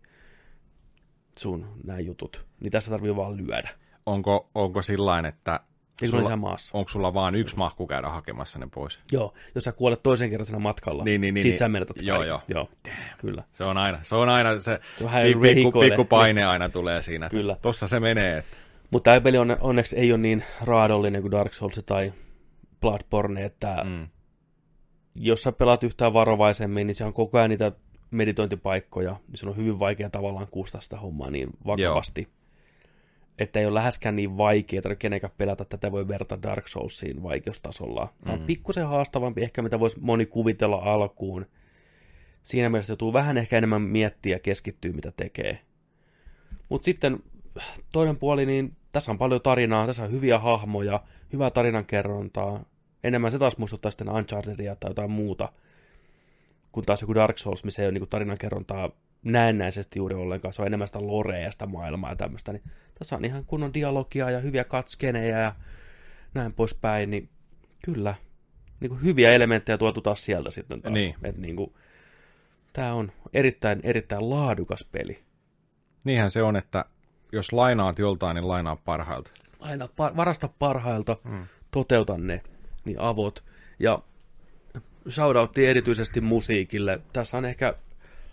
sun 1.39 1.67
nämä 1.83 1.99
jutut. 1.99 2.45
Niin 2.59 2.71
tässä 2.71 2.91
tarvii 2.91 3.15
vaan 3.15 3.37
lyödä. 3.37 3.69
Onko, 4.05 4.49
onko 4.55 4.81
sillain, 4.81 5.25
että 5.25 5.59
Ei 6.01 6.09
sulla 6.09 6.37
maassa. 6.37 6.77
onko 6.77 6.89
sulla 6.89 7.13
vaan 7.13 7.35
yksi 7.35 7.57
mahku 7.57 7.87
käydä 7.87 8.09
hakemassa 8.09 8.59
ne 8.59 8.67
pois? 8.73 8.99
Joo, 9.11 9.33
jos 9.55 9.63
sä 9.63 9.71
kuolet 9.71 10.03
toisen 10.03 10.29
kerran 10.29 10.45
siinä 10.45 10.59
matkalla, 10.59 11.03
Niin, 11.03 11.21
niin, 11.21 11.33
niin, 11.33 11.43
sit 11.43 11.49
niin. 11.49 11.57
sä 11.57 11.69
menetät 11.69 11.95
Joo, 12.01 12.17
kaiken. 12.17 12.29
joo. 12.29 12.41
joo. 12.47 12.69
Kyllä. 13.17 13.43
Se 13.51 13.63
on 13.63 13.77
aina, 13.77 13.99
se 14.01 14.15
on 14.15 14.29
aina 14.29 14.61
se, 14.61 14.79
Se 14.97 15.03
vähän 15.03 15.23
pikku, 15.23 15.41
pikku, 15.41 15.79
pikku 15.79 16.05
paine 16.05 16.45
aina 16.45 16.69
tulee 16.69 17.01
siinä. 17.01 17.29
Kyllä. 17.29 17.57
Tossa 17.61 17.87
se 17.87 17.99
menee. 17.99 18.37
Että. 18.37 18.57
Mutta 18.91 19.11
tämä 19.11 19.21
peli 19.21 19.37
on, 19.37 19.57
onneksi 19.61 19.95
ei 19.97 20.11
ole 20.11 20.17
niin 20.21 20.43
raadollinen 20.63 21.21
kuin 21.21 21.31
Dark 21.31 21.53
Souls 21.53 21.81
tai 21.85 22.13
Bloodborne, 22.81 23.45
että 23.45 23.77
mm. 23.83 24.07
Jos 25.15 25.43
sä 25.43 25.51
pelaat 25.51 25.83
yhtään 25.83 26.13
varovaisemmin, 26.13 26.87
niin 26.87 26.95
se 26.95 27.05
on 27.05 27.13
koko 27.13 27.37
ajan 27.37 27.49
niitä 27.49 27.71
meditointipaikkoja, 28.11 29.15
niin 29.27 29.37
se 29.37 29.49
on 29.49 29.57
hyvin 29.57 29.79
vaikea 29.79 30.09
tavallaan 30.09 30.47
kuustaa 30.51 30.81
sitä 30.81 30.97
hommaa 30.97 31.29
niin 31.29 31.49
vakavasti. 31.65 32.27
Että 33.41 33.59
ei 33.59 33.65
ole 33.65 33.73
läheskään 33.73 34.15
niin 34.15 34.37
vaikeaa, 34.37 34.79
että 34.79 34.95
kenenkään 34.95 35.33
pelätä, 35.37 35.63
että 35.63 35.77
tätä 35.77 35.91
voi 35.91 36.07
verrata 36.07 36.41
Dark 36.43 36.67
Soulsiin 36.67 37.23
vaikeustasolla. 37.23 38.13
Tämä 38.23 38.33
on 38.33 38.39
Mm. 38.39 38.45
pikkusen 38.45 38.87
haastavampi 38.87 39.41
ehkä, 39.41 39.61
mitä 39.61 39.79
voisi 39.79 39.99
moni 40.01 40.25
kuvitella 40.25 40.75
alkuun. 40.75 41.45
Siinä 42.43 42.69
mielessä 42.69 42.91
joutuu 42.91 43.13
vähän 43.13 43.37
ehkä 43.37 43.57
enemmän 43.57 43.81
miettiä 43.81 44.35
ja 44.35 44.39
keskittyä, 44.39 44.91
mitä 44.91 45.11
tekee. 45.17 45.59
Mutta 46.69 46.85
sitten 46.85 47.19
toinen 47.91 48.17
puoli, 48.17 48.45
niin 48.45 48.75
tässä 48.91 49.11
on 49.11 49.17
paljon 49.17 49.41
tarinaa, 49.41 49.87
tässä 49.87 50.03
on 50.03 50.11
hyviä 50.11 50.39
hahmoja, 50.39 51.03
hyvää 51.33 51.49
tarinankerrontaa. 51.51 52.63
Enemmän 53.03 53.31
se 53.31 53.39
taas 53.39 53.57
muistuttaa 53.57 53.91
sitten 53.91 54.09
Unchartedia 54.09 54.75
tai 54.75 54.89
jotain 54.89 55.11
muuta, 55.11 55.51
kun 56.71 56.85
taas 56.85 57.01
joku 57.01 57.15
Dark 57.15 57.37
Souls, 57.37 57.63
missä 57.63 57.81
ei 57.81 57.87
ole 57.87 57.99
niin 57.99 58.09
tarinankerrontaa 58.09 58.89
näennäisesti 59.23 59.99
juuri 59.99 60.15
ollenkaan. 60.15 60.53
Se 60.53 60.61
on 60.61 60.67
enemmän 60.67 60.87
sitä 60.87 61.07
lorea 61.07 61.39
ja 61.39 61.51
sitä 61.51 61.65
maailmaa 61.65 62.09
ja 62.09 62.15
tämmöistä. 62.15 62.53
Niin 62.53 62.63
tässä 62.99 63.15
on 63.15 63.25
ihan 63.25 63.45
kunnon 63.45 63.73
dialogia 63.73 64.29
ja 64.29 64.39
hyviä 64.39 64.63
katskenejä 64.63 65.39
ja 65.39 65.55
näin 66.33 66.53
poispäin. 66.53 67.09
Niin 67.09 67.29
kyllä, 67.85 68.15
niin 68.79 68.89
kuin 68.89 69.03
hyviä 69.03 69.33
elementtejä 69.33 69.77
tuotu 69.77 70.01
taas 70.01 70.25
sieltä 70.25 70.51
sitten 70.51 70.81
taas. 70.81 70.93
Niin. 70.93 71.15
Et 71.23 71.37
niin 71.37 71.55
kuin, 71.55 71.73
tämä 72.73 72.93
on 72.93 73.11
erittäin, 73.33 73.79
erittäin 73.83 74.29
laadukas 74.29 74.87
peli. 74.91 75.23
Niinhän 76.03 76.31
se 76.31 76.43
on, 76.43 76.55
että 76.55 76.85
jos 77.31 77.53
lainaat 77.53 77.99
joltain, 77.99 78.35
niin 78.35 78.47
lainaa 78.47 78.75
parhailta. 78.75 79.31
aina 79.59 79.85
par- 79.85 80.15
varasta 80.15 80.49
parhailta, 80.59 81.17
mm. 81.23 81.45
toteuta 81.71 82.17
ne, 82.17 82.41
niin 82.85 82.99
avot. 82.99 83.43
Ja 83.79 83.99
shoutoutti 85.09 85.65
erityisesti 85.65 86.21
musiikille. 86.21 87.01
Tässä 87.13 87.37
on 87.37 87.45
ehkä 87.45 87.75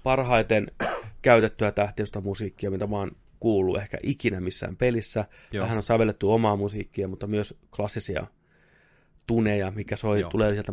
parhaiten 0.03 0.71
käytettyä 1.23 1.73
tähtiöstä 1.73 2.21
musiikkia, 2.21 2.71
mitä 2.71 2.87
mä 2.87 2.97
oon 2.97 3.11
kuullut 3.41 3.79
ehkä 3.79 3.99
ikinä 4.03 4.41
missään 4.41 4.77
pelissä. 4.77 5.25
Joo. 5.53 5.65
Tähän 5.65 5.77
on 5.77 5.83
sävelletty 5.83 6.27
omaa 6.27 6.57
musiikkia, 6.57 7.09
mutta 7.09 7.27
myös 7.27 7.59
klassisia 7.77 8.27
tuneja, 9.27 9.71
mikä 9.71 9.97
soi, 9.97 10.21
Joo. 10.21 10.31
tulee 10.31 10.53
sieltä 10.53 10.73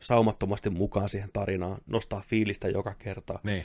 saumattomasti 0.00 0.70
mukaan 0.70 1.08
siihen 1.08 1.30
tarinaan, 1.32 1.78
nostaa 1.86 2.22
fiilistä 2.26 2.68
joka 2.68 2.94
kerta 2.94 3.38
Niin. 3.42 3.64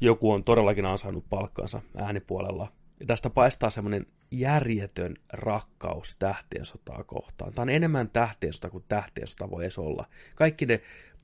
joku 0.00 0.32
on 0.32 0.44
todellakin 0.44 0.86
ansainnut 0.86 1.24
palkkansa 1.30 1.82
äänipuolella. 1.96 2.72
Ja 3.00 3.06
tästä 3.06 3.30
paistaa 3.30 3.70
semmoinen 3.70 4.06
järjetön 4.30 5.14
rakkaus 5.32 6.16
tähtien 6.16 6.66
sotaa 6.66 7.04
kohtaan. 7.04 7.52
Tämä 7.52 7.62
on 7.62 7.68
enemmän 7.70 8.10
tähtien 8.10 8.52
sota 8.52 8.70
kuin 8.70 8.84
tähtien 8.88 9.26
sota 9.26 9.50
voi 9.50 9.64
edes 9.64 9.78
olla. 9.78 10.06
Kaikki 10.34 10.66
ne 10.66 10.80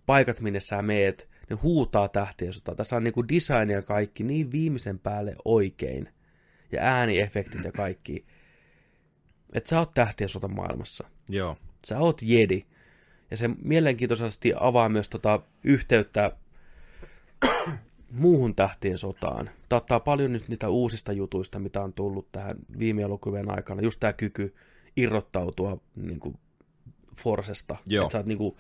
paikat, 0.06 0.40
minne 0.40 0.61
sä 0.61 0.82
meet, 0.82 1.28
ne 1.50 1.56
huutaa 1.56 2.08
tähtien 2.08 2.52
sotaa. 2.52 2.74
Tässä 2.74 2.96
on 2.96 3.04
niinku 3.04 3.28
design 3.28 3.70
ja 3.70 3.82
kaikki 3.82 4.24
niin 4.24 4.52
viimeisen 4.52 4.98
päälle 4.98 5.37
oikein. 5.44 6.08
Ja 6.72 6.82
ääniefektit 6.82 7.64
ja 7.64 7.72
kaikki. 7.72 8.24
Että 9.52 9.70
sä 9.70 9.78
oot 9.78 9.94
tähtien 9.94 10.28
sota 10.28 10.48
maailmassa. 10.48 11.08
Joo. 11.28 11.56
Sä 11.87 11.98
oot 11.98 12.22
jedi. 12.22 12.64
Ja 13.30 13.37
se 13.37 13.50
mielenkiintoisesti 13.62 14.52
avaa 14.61 14.88
myös 14.88 15.08
tota 15.08 15.40
yhteyttä 15.64 16.32
muuhun 18.14 18.54
tähtien 18.54 18.98
sotaan. 18.98 19.50
Tämä 19.68 19.76
ottaa 19.76 20.00
paljon 20.00 20.32
nyt 20.32 20.48
niitä 20.48 20.68
uusista 20.68 21.12
jutuista, 21.12 21.58
mitä 21.58 21.82
on 21.82 21.92
tullut 21.92 22.32
tähän 22.32 22.56
viime 22.78 23.02
elokuvien 23.02 23.50
aikana. 23.50 23.82
Just 23.82 24.00
tämä 24.00 24.12
kyky 24.12 24.54
irrottautua 24.96 25.78
niin 25.96 26.20
kuin 26.20 26.38
Forsesta. 27.16 27.76
Joo. 27.87 28.04
Että 28.04 28.12
sä 28.12 28.18
oot 28.18 28.26
niin 28.26 28.38
kuin, 28.38 28.56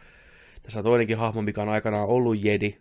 Tässä 0.68 0.80
on 0.80 0.84
toinenkin 0.84 1.18
hahmo, 1.18 1.42
mikä 1.42 1.62
on 1.62 1.68
aikanaan 1.68 2.08
ollut 2.08 2.44
jedi, 2.44 2.78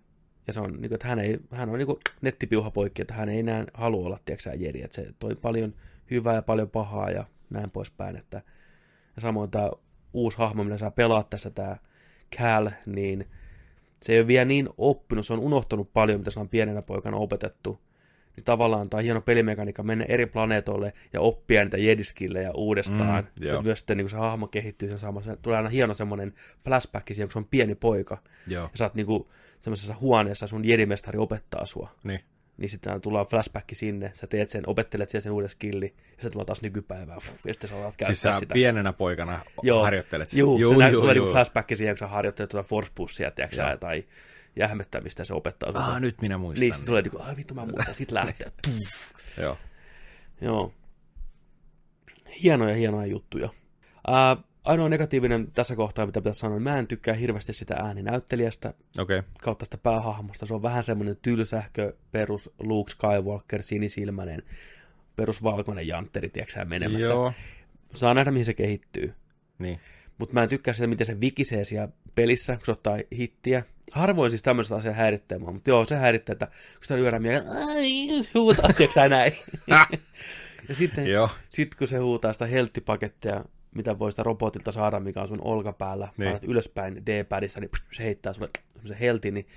ja 0.47 0.54
se 0.54 0.60
on, 0.60 0.71
niin 0.71 0.82
kuin, 0.82 0.93
että 0.93 1.08
hän, 1.08 1.19
ei, 1.19 1.39
hän 1.52 1.69
on 1.69 1.78
niin 1.78 1.86
kuin 1.86 2.00
nettipiuha 2.21 2.71
poikki, 2.71 3.02
että 3.02 3.13
hän 3.13 3.30
ei 3.30 3.39
enää 3.39 3.65
halua 3.73 4.06
olla, 4.06 4.19
tiedätkö 4.26 4.50
jedi, 4.56 4.82
että 4.82 4.95
se 4.95 5.08
toi 5.19 5.36
paljon 5.36 5.73
hyvää 6.12 6.36
ja 6.36 6.41
paljon 6.41 6.69
pahaa 6.69 7.12
ja 7.12 7.26
näin 7.50 7.71
poispäin, 7.71 8.15
että 8.15 8.41
ja 9.15 9.21
samoin 9.21 9.52
tämä 9.52 9.71
uusi 10.13 10.38
hahmo, 10.38 10.63
millä 10.63 10.78
saa 10.78 10.91
pelaa 10.91 11.23
tässä, 11.23 11.50
tämä 11.50 11.78
Cal, 12.38 12.69
niin 12.86 13.28
se 14.02 14.13
ei 14.13 14.19
ole 14.19 14.28
vielä 14.28 14.45
niin 14.45 14.69
oppinut, 14.78 15.26
se 15.26 15.34
on 15.34 15.39
unohtanut 15.39 15.93
paljon, 15.93 16.19
mitä 16.19 16.32
se 16.32 16.39
on 16.39 16.50
pienenä 16.50 16.82
poikana 16.82 17.17
opetettu. 17.17 17.80
Niin 18.38 18.43
tavallaan 18.43 18.89
tämä 18.89 19.00
on 19.00 19.04
hieno 19.04 19.21
pelimekaniikka 19.21 19.84
mennä 19.84 20.06
eri 20.08 20.26
planeetoille 20.26 20.93
ja 21.13 21.21
oppia 21.21 21.63
niitä 21.63 21.78
jediskillejä 21.78 22.52
uudestaan. 22.52 23.23
Mm, 23.39 23.45
joo. 23.45 23.56
ja 23.56 23.62
myös 23.62 23.80
sitten 23.80 23.97
niin 23.97 24.06
kun 24.06 24.10
se 24.10 24.17
hahmo 24.17 24.47
kehittyy, 24.47 24.89
sen 24.89 25.00
sama, 25.00 25.21
se 25.21 25.36
tulee 25.41 25.58
aina 25.58 25.69
hieno 25.69 25.93
semmoinen 25.93 26.34
flashback 26.63 27.08
siihen, 27.08 27.28
kun 27.28 27.32
se 27.34 27.39
on 27.39 27.45
pieni 27.45 27.76
poika. 27.76 28.17
Joo, 28.47 28.63
Ja 28.63 28.69
sä 28.78 28.86
oot 28.86 28.95
niin 28.95 29.06
kuin 29.06 29.28
semmoisessa 29.60 29.95
huoneessa, 30.02 30.47
sun 30.47 30.65
jedimestari 30.65 31.17
opettaa 31.19 31.65
sua. 31.65 31.89
niin. 32.04 32.19
Niin 32.58 32.69
sitten 32.69 33.02
tullaan 33.02 33.26
flashback 33.26 33.65
sinne, 33.73 34.12
sä 34.13 34.28
teet 34.28 34.50
sen, 34.50 34.63
opettelet 34.69 35.10
siellä 35.10 35.23
sen 35.23 35.32
uuden 35.32 35.50
skilli, 35.50 35.93
ja 36.17 36.23
se 36.23 36.30
tulee 36.30 36.45
taas 36.45 36.62
nykypäivään, 36.62 37.19
ja 37.45 37.52
sitten 37.54 37.69
sä 37.69 37.76
alat 37.76 37.86
käyttää 37.97 38.08
Siis 38.08 38.21
sä 38.21 38.39
sitä. 38.39 38.54
pienenä 38.54 38.93
poikana 38.93 39.39
Joo. 39.63 39.84
harjoittelet 39.84 40.30
sitä. 40.30 40.39
Juu, 40.39 40.69
se 40.69 40.76
näin, 40.76 40.93
tulee 40.93 41.13
niinku 41.13 41.32
flashback 41.32 41.69
siihen, 41.76 41.93
kun 41.93 41.97
sä 41.97 42.08
harjoittelet 42.08 42.50
tuota 42.50 42.67
force 42.69 42.91
pussia, 42.95 43.32
tiedätkö, 43.32 43.62
Joo. 43.62 43.78
tai 43.78 44.04
jähmettämistä, 44.58 45.24
se 45.24 45.34
opettaa 45.34 45.72
sun. 45.72 45.82
Ah, 45.82 46.02
nyt 46.02 46.22
minä 46.22 46.38
muistan. 46.38 46.62
niin, 46.62 46.74
sitten 46.74 46.88
tulee 46.88 47.02
niinku, 47.02 47.17
ai 47.22 47.36
vittu 47.36 47.54
mä 47.54 47.65
muistan, 47.65 47.96
sit 47.96 48.12
lähtee. 48.12 48.52
Joo. 49.41 49.58
Joo. 50.41 50.74
Hienoja, 52.43 52.76
hienoja 52.76 53.08
juttuja. 53.08 53.50
Ää, 54.08 54.38
ainoa 54.63 54.89
negatiivinen 54.89 55.52
tässä 55.52 55.76
kohtaa, 55.76 56.06
mitä 56.06 56.22
pitäisi 56.22 56.39
sanoa, 56.39 56.60
mä 56.60 56.78
en 56.78 56.88
tykkää 56.88 57.13
hirveästi 57.13 57.54
sitä 57.54 57.76
ääninäyttelijästä 57.76 58.74
Okei, 58.98 59.24
kautta 59.41 59.65
sitä 59.65 59.78
päähahmosta. 59.78 60.46
Se 60.46 60.54
on 60.54 60.62
vähän 60.62 60.84
semmoinen 60.84 61.17
tylsähkö 61.22 61.93
perus 62.12 62.50
Luke 62.60 62.91
Skywalker, 62.91 63.63
sinisilmäinen, 63.63 64.43
perus 65.15 65.43
valkoinen 65.43 65.88
jantteri, 65.88 66.30
tiedätkö 66.30 66.54
sä, 66.54 66.65
menemässä. 66.65 67.08
joo. 67.08 67.34
Saa 67.93 68.13
nähdä, 68.13 68.32
mihin 68.32 68.46
se 68.46 68.54
kehittyy. 68.54 69.13
Niin. 69.60 69.80
Mutta 70.17 70.34
mä 70.34 70.43
en 70.43 70.50
tykkää 70.50 70.74
sitä, 70.74 70.88
miten 70.88 71.06
se 71.06 71.20
vikisee 71.22 71.63
siellä 71.63 71.89
pelissä, 72.15 72.56
kun 72.56 72.65
se 72.65 72.72
ottaa 72.72 72.98
hittiä. 73.17 73.63
Harvoin 73.91 74.30
siis 74.30 74.43
tämmöistä 74.43 74.76
asiaa 74.76 74.93
häiritsee 74.93 75.38
mua, 75.38 75.52
mutta 75.52 75.69
joo, 75.69 75.86
se 75.86 75.95
häiritsee, 75.95 76.34
että 76.34 76.45
kun 76.45 76.56
sitä 76.82 76.95
lyödään 76.95 77.21
mieleen, 77.21 77.50
ai, 77.50 78.23
se 78.23 78.32
huutaa, 78.34 78.73
tiedätkö 78.73 78.93
sä 78.93 79.10
näin. 79.10 79.34
ja 80.69 80.76
sitten 80.76 81.08
Joo, 81.08 81.30
sit 81.50 81.76
kun 81.76 81.88
se 81.88 81.97
huutaa 81.97 82.34
sitä 82.34 82.45
helttipakettia, 82.45 83.45
mitä 83.76 84.00
voi 84.00 84.12
sitä 84.12 84.23
robotilta 84.23 84.71
saada, 84.71 85.00
mikä 85.00 85.21
on 85.21 85.28
sun 85.28 85.41
olkapäällä, 85.41 86.06
Niin. 86.06 86.12
niin. 86.17 86.32
painat 86.32 86.43
ylöspäin 86.43 87.06
D-padissa, 87.06 87.60
niin 87.60 87.69
se 87.93 88.04
heittää 88.04 88.34
sulle 88.34 88.50
se 88.86 88.97
heltin, 89.00 89.34
niin 89.34 89.47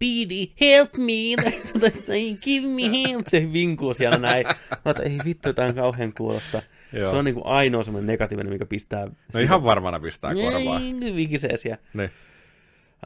Speedy, 0.00 0.52
help 0.60 0.96
me, 0.96 1.36
give 2.44 2.66
me 2.66 2.82
help, 2.82 3.26
se 3.28 3.52
vinkuu 3.52 3.94
siellä 3.94 4.18
näin. 4.18 4.46
Mä 4.70 4.76
oon, 4.84 5.02
ei 5.02 5.18
vittu, 5.24 5.52
tää 5.52 5.66
on 5.66 5.74
kauhean 5.74 6.12
kuulosta. 6.12 6.62
Joo. 6.92 7.10
Se 7.10 7.16
on 7.16 7.24
niinku 7.24 7.42
ainoa 7.44 7.82
semmoinen 7.82 8.06
negatiivinen, 8.06 8.52
mikä 8.52 8.66
pistää... 8.66 9.08
no 9.34 9.40
ihan 9.40 9.64
varmana 9.64 10.00
pistää 10.00 10.34
korvaa. 10.34 10.78
Niin, 10.78 11.16
vikisee 11.16 11.56
siellä. 11.56 11.78
Niin. 11.94 12.10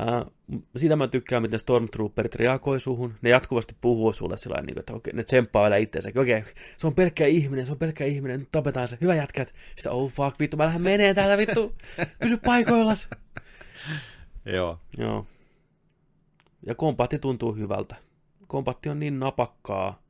Uh, 0.01 0.33
siitä 0.77 0.97
mä 0.97 1.09
tykkään, 1.09 1.43
miten 1.43 1.59
Stormtrooperit 1.59 2.35
reagoi 2.35 2.81
suhun. 2.81 3.15
Ne 3.23 3.31
jatkuvasti 3.31 3.77
puhuu 3.81 4.13
sulle 4.13 4.37
sillä 4.37 4.57
tavalla, 4.57 4.81
että 4.81 4.95
okei, 4.95 5.13
ne 5.13 5.25
tsemppaa 5.25 5.63
vielä 5.63 5.77
itseensä. 5.77 6.11
Okei, 6.17 6.45
se 6.77 6.87
on 6.87 6.95
pelkkä 6.95 7.27
ihminen, 7.27 7.67
se 7.67 7.73
on 7.73 7.79
pelkkä 7.79 8.05
ihminen, 8.05 8.41
nyt 8.41 8.51
tapetaan 8.51 8.89
se. 8.89 8.99
Hyvä 9.01 9.15
jätkät. 9.15 9.55
Sitten, 9.75 9.93
oh 9.93 10.13
fuck, 10.13 10.41
vittu, 10.41 10.57
mä 10.57 10.65
lähden 10.65 10.83
menee 10.83 11.15
täällä, 11.15 11.39
vittu. 11.39 11.75
Pysy 12.19 12.37
paikoillas. 12.37 13.11
Joo. 14.55 14.79
Joo. 14.99 15.27
Ja 16.67 16.75
kompatti 16.75 17.19
tuntuu 17.19 17.53
hyvältä. 17.53 17.97
Kompatti 18.47 18.89
on 18.89 19.01
niin 19.01 19.21
napakkaa, 19.21 20.03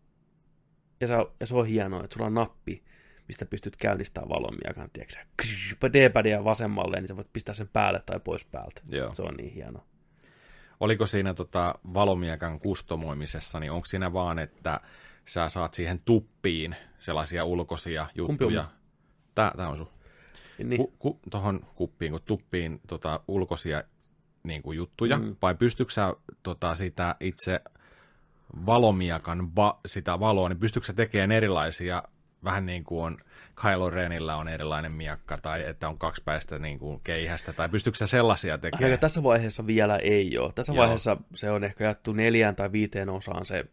ja 1.01 1.07
se, 1.07 1.15
ja 1.41 1.47
se 1.47 1.55
on 1.55 1.67
hienoa, 1.67 2.05
että 2.05 2.15
sulla 2.15 2.27
on 2.27 2.35
nappi, 2.35 2.83
mistä 3.29 3.45
pystyt 3.47 3.77
käynnistämään 3.77 4.29
valonmiakan, 4.29 4.91
tiedätkö 4.93 5.15
sä? 5.15 5.89
D-padia 5.93 6.45
vasemmalle, 6.45 6.97
niin 7.01 7.09
sä 7.09 7.17
voit 7.17 7.33
pistää 7.33 7.55
sen 7.55 7.69
päälle 7.69 8.03
tai 8.07 8.21
pois 8.21 8.45
päältä. 8.45 8.81
Joo. 8.91 9.15
Se 9.15 9.23
on 9.23 9.35
niin 9.35 9.55
hieno. 9.55 9.85
Oliko 10.81 11.07
siinä 11.07 11.35
tota 11.35 11.75
valomiekan 11.95 12.59
kustomoimisessa, 12.59 13.61
niin 13.61 13.73
onko 13.73 13.85
siinä 13.85 14.13
vaan, 14.13 14.39
että 14.39 14.81
sä 15.27 15.49
saat 15.49 15.75
siihen 15.75 16.01
tuppiin 16.05 16.77
sellaisia 16.99 17.45
ulkoisia 17.45 18.07
juttuja? 18.15 18.65
Tää, 19.35 19.53
tää 19.57 19.69
on 19.69 19.77
sun. 19.77 19.89
Niin, 20.59 20.77
Ku, 20.77 20.95
ku, 20.99 21.21
tohon 21.31 21.67
kuppiin, 21.75 22.13
kun 22.13 22.21
tuppiin 22.25 22.81
tota, 22.87 23.21
ulkoisia 23.29 23.85
niin 24.43 24.63
kuin 24.63 24.77
juttuja, 24.77 25.17
mm. 25.17 25.37
vai 25.43 25.55
pystytkö 25.55 25.93
sä 25.95 26.15
tota, 26.43 26.75
sitä 26.75 27.17
itse 27.21 27.61
valomiakan 28.67 29.57
va, 29.57 29.81
sitä 29.87 30.21
valoa, 30.21 30.49
niin 30.49 30.61
pystytkö 30.61 30.87
sä 30.87 30.93
tekemään 30.93 31.33
erilaisia, 31.33 32.03
vähän 32.45 32.67
niin 32.67 32.85
kuin 32.85 33.05
on 33.05 33.19
Kylo 33.63 33.91
Renillä 33.91 34.37
on 34.37 34.49
erilainen 34.49 34.93
miakka, 34.93 35.37
tai 35.37 35.65
että 35.67 35.89
on 35.89 35.99
kaksi 35.99 36.23
päästä 36.25 36.59
niin 36.59 36.79
kuin 36.79 37.01
keihästä, 37.05 37.53
tai 37.53 37.69
pystytkö 37.69 37.99
sä 37.99 38.07
sellaisia 38.07 38.59
tekemään? 38.59 38.85
Ainakaan 38.85 39.01
tässä 39.01 39.23
vaiheessa 39.23 39.67
vielä 39.67 39.97
ei 39.97 40.39
ole. 40.39 40.53
Tässä 40.53 40.73
Joo. 40.73 40.81
vaiheessa 40.81 41.17
se 41.33 41.51
on 41.51 41.65
ehkä 41.65 41.85
jaettu 41.85 42.13
neljään 42.13 42.57
tai 42.57 42.73
viiteen 42.73 43.09
osaan 43.09 43.47
se 43.47 43.65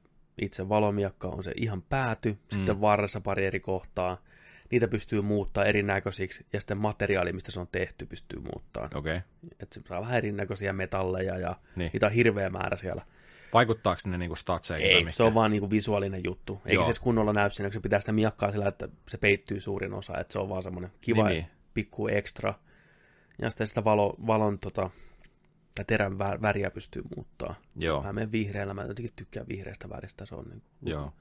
itse 0.42 0.70
valomiakka 0.70 1.28
on 1.28 1.44
se 1.44 1.52
ihan 1.56 1.82
pääty, 1.82 2.32
mm. 2.32 2.56
sitten 2.56 2.82
varressa 2.82 3.22
pari 3.22 3.46
eri 3.46 3.60
kohtaa. 3.60 4.18
Niitä 4.72 4.88
pystyy 4.88 5.22
muuttaa 5.22 5.66
erinäköisiksi, 5.66 6.46
ja 6.54 6.60
sitten 6.60 6.78
materiaali, 6.78 7.34
mistä 7.34 7.52
se 7.52 7.60
on 7.60 7.68
tehty, 7.72 8.06
pystyy 8.06 8.40
muuttaa. 8.40 8.90
Okei. 8.96 9.18
Okay. 9.18 9.20
Että 9.60 9.74
se 9.74 9.82
saa 9.88 10.02
vähän 10.02 10.18
erinäköisiä 10.18 10.74
metalleja, 10.74 11.38
ja 11.38 11.56
niin. 11.76 11.90
niitä 11.94 12.06
on 12.06 12.12
hirveä 12.12 12.50
määrä 12.50 12.78
siellä. 12.78 13.06
Vaikuttaako 13.54 14.02
ne 14.06 14.18
niin 14.18 14.30
kuin 14.30 14.38
statseihin? 14.38 15.08
Ei, 15.08 15.14
se 15.14 15.24
on 15.24 15.34
vaan 15.34 15.52
niinku 15.52 15.70
visuaalinen 15.70 16.22
juttu. 16.24 16.62
Eikä 16.66 16.74
Joo. 16.74 16.84
se 16.84 16.88
edes 16.88 17.00
kunnolla 17.00 17.34
näy 17.34 17.50
siinä, 17.50 17.70
kun 17.70 17.74
se 17.74 17.80
pitää 17.80 18.00
sitä 18.00 18.12
miakkaa 18.12 18.52
sillä, 18.52 18.68
että 18.68 18.90
se 19.08 19.18
peittyy 19.18 19.60
suurin 19.60 19.94
osa, 19.94 20.18
että 20.18 20.34
se 20.34 20.40
on 20.40 20.50
vaan 20.50 20.64
semmoinen 20.64 20.92
kiva 21.02 21.28
Niin, 21.28 21.36
niin, 21.36 21.48
pikku 21.74 22.08
ekstra. 22.08 22.54
Ja 23.42 23.50
sitten 23.50 23.68
sitä 23.68 23.84
valo, 23.84 24.16
valon 24.28 24.60
tota, 24.60 24.90
tai 25.76 25.86
terän 25.86 26.12
vä- 26.12 26.42
väriä 26.42 26.72
pystyy 26.72 27.04
muuttaa. 27.16 27.56
Joo, 27.76 28.04
Mä 28.04 28.14
menen 28.14 28.32
vihreällä, 28.32 28.74
mä 28.74 28.84
jotenkin 28.84 29.14
tykkään 29.16 29.48
vihreästä 29.48 29.90
väristä, 29.90 30.26
se 30.26 30.36
on 30.36 30.46
niin 30.50 30.62
joo. 30.82 31.14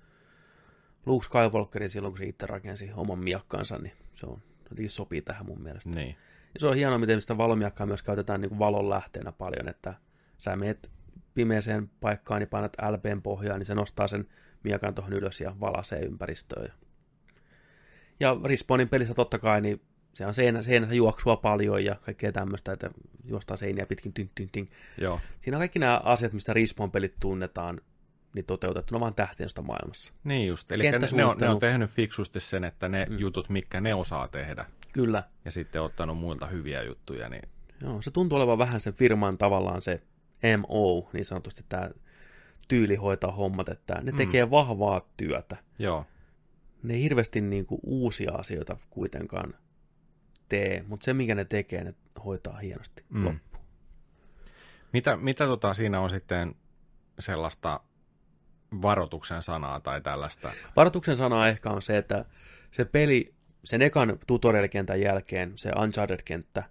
Luke 1.06 1.24
Skywalkerin 1.24 1.90
silloin, 1.90 2.12
kun 2.12 2.18
se 2.18 2.26
itse 2.26 2.46
rakensi 2.46 2.90
oman 2.94 3.18
miakkansa, 3.18 3.78
niin 3.78 3.92
se 4.12 4.26
on 4.26 4.42
jotenkin 4.62 4.90
sopii 4.90 5.22
tähän 5.22 5.46
mun 5.46 5.62
mielestä. 5.62 5.90
Niin. 5.90 6.16
Ja 6.54 6.60
se 6.60 6.66
on 6.66 6.74
hienoa, 6.74 6.98
miten 6.98 7.20
sitä 7.20 7.38
valomiakkaa 7.38 7.86
myös 7.86 8.02
käytetään 8.02 8.40
niin 8.40 8.58
valon 8.58 8.90
lähteenä 8.90 9.32
paljon, 9.32 9.68
että 9.68 9.94
sä 10.38 10.56
meet 10.56 10.90
pimeeseen 11.34 11.90
paikkaan, 12.00 12.40
niin 12.40 12.48
painat 12.48 12.76
LPn 12.90 13.22
pohjaan, 13.22 13.58
niin 13.58 13.66
se 13.66 13.74
nostaa 13.74 14.08
sen 14.08 14.28
miakan 14.62 14.94
tuohon 14.94 15.12
ylös 15.12 15.40
ja 15.40 15.56
valasee 15.60 16.00
ympäristöön. 16.00 16.72
Ja, 18.20 18.36
Respawnin 18.44 18.88
pelissä 18.88 19.14
totta 19.14 19.38
kai, 19.38 19.60
niin 19.60 19.80
se 20.14 20.26
on 20.26 20.34
seinä, 20.34 20.62
seinässä 20.62 20.94
juoksua 20.94 21.36
paljon 21.36 21.84
ja 21.84 21.94
kaikkea 21.94 22.32
tämmöistä, 22.32 22.72
että 22.72 22.90
juostaan 23.24 23.58
seiniä 23.58 23.86
pitkin, 23.86 24.12
ting, 24.12 24.30
ting, 24.34 24.48
ting. 24.52 24.68
Joo. 24.98 25.20
Siinä 25.40 25.56
on 25.56 25.60
kaikki 25.60 25.78
nämä 25.78 26.00
asiat, 26.04 26.32
mistä 26.32 26.52
Respawn-pelit 26.52 27.14
tunnetaan, 27.20 27.80
niin 28.34 28.44
toteutettuna 28.44 29.00
vaan 29.00 29.14
tähtiöstä 29.14 29.62
maailmassa. 29.62 30.12
Niin 30.24 30.48
just, 30.48 30.72
eli 30.72 30.90
ne, 30.90 30.98
ne, 31.12 31.24
on, 31.24 31.38
ne 31.38 31.48
on 31.48 31.58
tehnyt 31.58 31.90
fiksusti 31.90 32.40
sen, 32.40 32.64
että 32.64 32.88
ne 32.88 33.06
mm. 33.10 33.18
jutut, 33.18 33.48
mitkä 33.48 33.80
ne 33.80 33.94
osaa 33.94 34.28
tehdä, 34.28 34.66
Kyllä. 34.92 35.22
ja 35.44 35.50
sitten 35.50 35.82
ottanut 35.82 36.18
muilta 36.18 36.46
hyviä 36.46 36.82
juttuja, 36.82 37.28
niin 37.28 37.42
Joo, 37.80 38.02
se 38.02 38.10
tuntuu 38.10 38.36
olevan 38.36 38.58
vähän 38.58 38.80
sen 38.80 38.92
firman 38.92 39.38
tavallaan 39.38 39.82
se 39.82 40.02
MO, 40.58 41.08
niin 41.12 41.24
sanotusti 41.24 41.64
tämä 41.68 41.90
tyyli 42.68 42.96
hoitaa 42.96 43.32
hommat, 43.32 43.68
että 43.68 43.94
ne 44.02 44.10
Mm. 44.12 44.16
tekee 44.16 44.50
vahvaa 44.50 45.00
työtä. 45.16 45.56
joo, 45.78 46.06
Ne 46.82 46.94
ei 46.94 47.02
hirveästi 47.02 47.40
niin 47.40 47.66
kuin 47.66 47.80
uusia 47.84 48.32
asioita 48.32 48.76
kuitenkaan 48.90 49.54
tee, 50.48 50.84
mutta 50.88 51.04
se, 51.04 51.14
minkä 51.14 51.34
ne 51.34 51.44
tekee, 51.44 51.84
ne 51.84 51.94
hoitaa 52.24 52.58
hienosti 52.58 53.04
Mm. 53.08 53.24
loppuun. 53.24 53.64
Mitä, 54.92 55.16
mitä 55.16 55.46
tota 55.46 55.74
siinä 55.74 56.00
on 56.00 56.10
sitten 56.10 56.54
sellaista 57.18 57.80
varoituksen 58.82 59.42
sanaa 59.42 59.80
tai 59.80 60.00
tällaista? 60.00 60.52
Varoituksen 60.76 61.16
sana 61.16 61.48
ehkä 61.48 61.70
on 61.70 61.82
se, 61.82 61.98
että 61.98 62.24
se 62.70 62.84
peli, 62.84 63.34
sen 63.64 63.82
ekan 63.82 64.18
tutorial-kentän 64.26 65.00
jälkeen, 65.00 65.52
se 65.56 65.70
Uncharted-kenttä, 65.70 66.62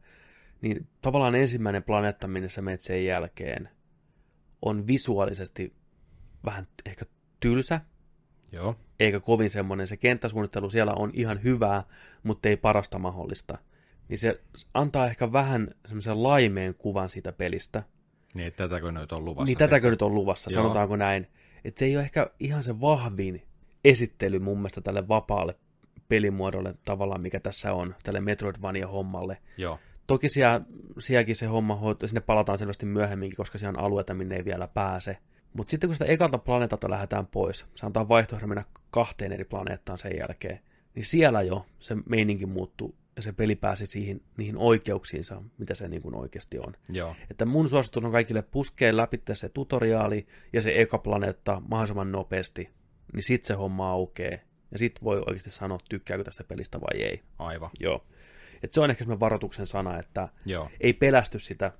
niin 0.61 0.87
tavallaan 1.01 1.35
ensimmäinen 1.35 1.83
planeetta, 1.83 2.27
minne 2.27 2.49
sä 2.49 2.61
menet 2.61 2.81
sen 2.81 3.05
jälkeen, 3.05 3.69
on 4.61 4.87
visuaalisesti 4.87 5.73
vähän 6.45 6.67
ehkä 6.85 7.05
tylsä, 7.39 7.81
Joo, 8.51 8.75
eikä 8.99 9.19
kovin 9.19 9.49
semmoinen. 9.49 9.87
Se 9.87 9.97
kenttäsuunnittelu 9.97 10.69
siellä 10.69 10.93
on 10.93 11.11
ihan 11.13 11.43
hyvää, 11.43 11.83
mutta 12.23 12.49
ei 12.49 12.57
parasta 12.57 12.99
mahdollista. 12.99 13.57
Niin 14.09 14.17
se 14.17 14.41
antaa 14.73 15.07
ehkä 15.07 15.31
vähän 15.31 15.67
semmoisen 15.85 16.23
laimeen 16.23 16.75
kuvan 16.75 17.09
siitä 17.09 17.31
pelistä. 17.31 17.83
niin 18.33 18.47
että 18.47 18.67
tätäkö 18.67 18.91
nyt 18.91 19.11
on 19.11 19.25
luvassa? 19.25 19.45
niin 19.45 19.57
tätäkö 19.57 19.89
nyt 19.89 20.01
on 20.01 20.15
luvassa, 20.15 20.51
Joo. 20.51 20.61
sanotaanko 20.61 20.95
näin. 20.95 21.27
Että 21.63 21.79
se 21.79 21.85
ei 21.85 21.95
ole 21.95 22.03
ehkä 22.03 22.31
ihan 22.39 22.63
se 22.63 22.81
vahvin 22.81 23.41
esittely 23.83 24.39
mun 24.39 24.57
mielestä 24.57 24.81
tälle 24.81 25.07
vapaalle 25.07 25.55
pelimuodolle 26.07 26.75
tavallaan, 26.85 27.21
mikä 27.21 27.39
tässä 27.39 27.73
on, 27.73 27.95
tälle 28.03 28.19
Metroidvania-hommalle. 28.19 29.37
Joo, 29.57 29.79
Toki 30.09 30.29
siellä, 30.29 30.61
sielläkin 30.99 31.35
se 31.35 31.45
homma 31.45 31.75
hoituu, 31.75 32.07
sinne 32.07 32.21
palataan 32.21 32.57
selvästi 32.57 32.85
myöhemminkin, 32.85 33.37
koska 33.37 33.57
siellä 33.57 33.77
on 33.79 33.85
alueita, 33.85 34.13
minne 34.13 34.35
ei 34.35 34.45
vielä 34.45 34.67
pääse. 34.67 35.17
Mutta 35.53 35.71
sitten 35.71 35.87
kun 35.87 35.95
sitä 35.95 36.05
ekalta 36.05 36.37
planeetalta 36.37 36.89
lähdetään 36.89 37.27
pois, 37.27 37.65
se 37.75 37.85
antaa 37.85 38.07
vaihtoehdon 38.07 38.49
mennä 38.49 38.63
kahteen 38.91 39.31
eri 39.31 39.43
planeettaan 39.43 39.99
sen 39.99 40.17
jälkeen, 40.17 40.59
niin 40.95 41.05
siellä 41.05 41.41
jo 41.41 41.65
se 41.79 41.95
meininki 42.09 42.45
muuttuu 42.45 42.95
ja 43.15 43.21
se 43.21 43.33
peli 43.33 43.55
pääsi 43.55 43.85
siihen, 43.85 44.21
niihin 44.37 44.57
oikeuksiinsa, 44.57 45.41
mitä 45.57 45.75
se 45.75 45.87
niin 45.87 46.01
kuin 46.01 46.15
oikeasti 46.15 46.59
on. 46.59 46.73
Joo. 46.89 47.15
Että 47.31 47.45
mun 47.45 47.69
suositus 47.69 48.03
on 48.03 48.11
kaikille 48.11 48.41
puskea 48.41 48.97
läpi 48.97 49.21
se 49.33 49.49
tutoriaali 49.49 50.27
ja 50.53 50.61
se 50.61 50.81
eka 50.81 50.97
planeetta 50.97 51.61
mahdollisimman 51.67 52.11
nopeasti, 52.11 52.69
niin 53.13 53.23
sit 53.23 53.45
se 53.45 53.53
homma 53.53 53.91
aukeaa. 53.91 54.39
Ja 54.71 54.77
sit 54.77 55.03
voi 55.03 55.17
oikeasti 55.17 55.51
sanoa, 55.51 55.79
tykkääkö 55.89 56.23
tästä 56.23 56.43
pelistä 56.43 56.81
vai 56.81 57.01
ei. 57.01 57.21
Aivan. 57.39 57.69
Joo. 57.79 58.05
Et 58.63 58.73
se 58.73 58.81
on 58.81 58.89
ehkä 58.89 59.03
semmoinen 59.03 59.19
varoituksen 59.19 59.67
sana, 59.67 59.99
että 59.99 60.27
Joo. 60.45 60.69
ei 60.79 60.93
pelästy 60.93 61.39
sitä 61.39 61.71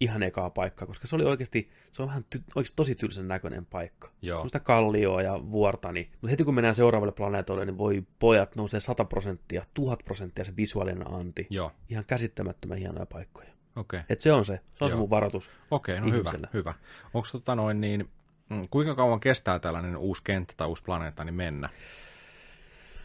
ihan 0.00 0.22
ekaa 0.22 0.50
paikkaa, 0.50 0.86
koska 0.86 1.06
se 1.06 1.16
oli 1.16 1.24
oikeasti, 1.24 1.70
se 1.92 2.02
on 2.02 2.08
vähän 2.08 2.24
ty- 2.36 2.42
oikeasti 2.54 2.76
tosi 2.76 2.94
tylsän 2.94 3.28
näköinen 3.28 3.66
paikka. 3.66 4.10
Joo. 4.22 4.38
Semmoista 4.38 4.60
kallioa 4.60 5.22
ja 5.22 5.40
vuorta, 5.50 5.92
niin, 5.92 6.10
mutta 6.12 6.28
heti 6.28 6.44
kun 6.44 6.54
mennään 6.54 6.74
seuraavalle 6.74 7.12
planeetolle, 7.12 7.64
niin 7.64 7.78
voi 7.78 8.06
pojat 8.18 8.56
nousee 8.56 8.80
100 8.80 9.04
prosenttia, 9.04 9.64
1000 9.74 10.04
prosenttia 10.04 10.44
se 10.44 10.56
visuaalinen 10.56 11.14
anti. 11.14 11.46
Joo. 11.50 11.72
Ihan 11.88 12.04
käsittämättömän 12.06 12.78
hienoja 12.78 13.06
paikkoja. 13.06 13.48
Okei. 13.76 13.98
Okay. 14.00 14.06
Et 14.08 14.20
se 14.20 14.32
on 14.32 14.44
se, 14.44 14.60
se 14.74 14.84
on 14.84 14.90
se 14.90 14.96
mun 14.96 15.10
varoitus. 15.10 15.50
Okei, 15.70 16.00
no 16.00 16.06
hyvä, 16.06 16.16
ihmiselle. 16.16 16.48
hyvä. 16.52 16.74
Onko 17.14 17.28
tota 17.32 17.54
noin 17.54 17.80
niin, 17.80 18.10
mm, 18.48 18.62
kuinka 18.70 18.94
kauan 18.94 19.20
kestää 19.20 19.58
tällainen 19.58 19.96
uusi 19.96 20.22
kenttä 20.24 20.54
tai 20.56 20.68
uusi 20.68 20.82
planeetta 20.82 21.24
niin 21.24 21.34
mennä? 21.34 21.68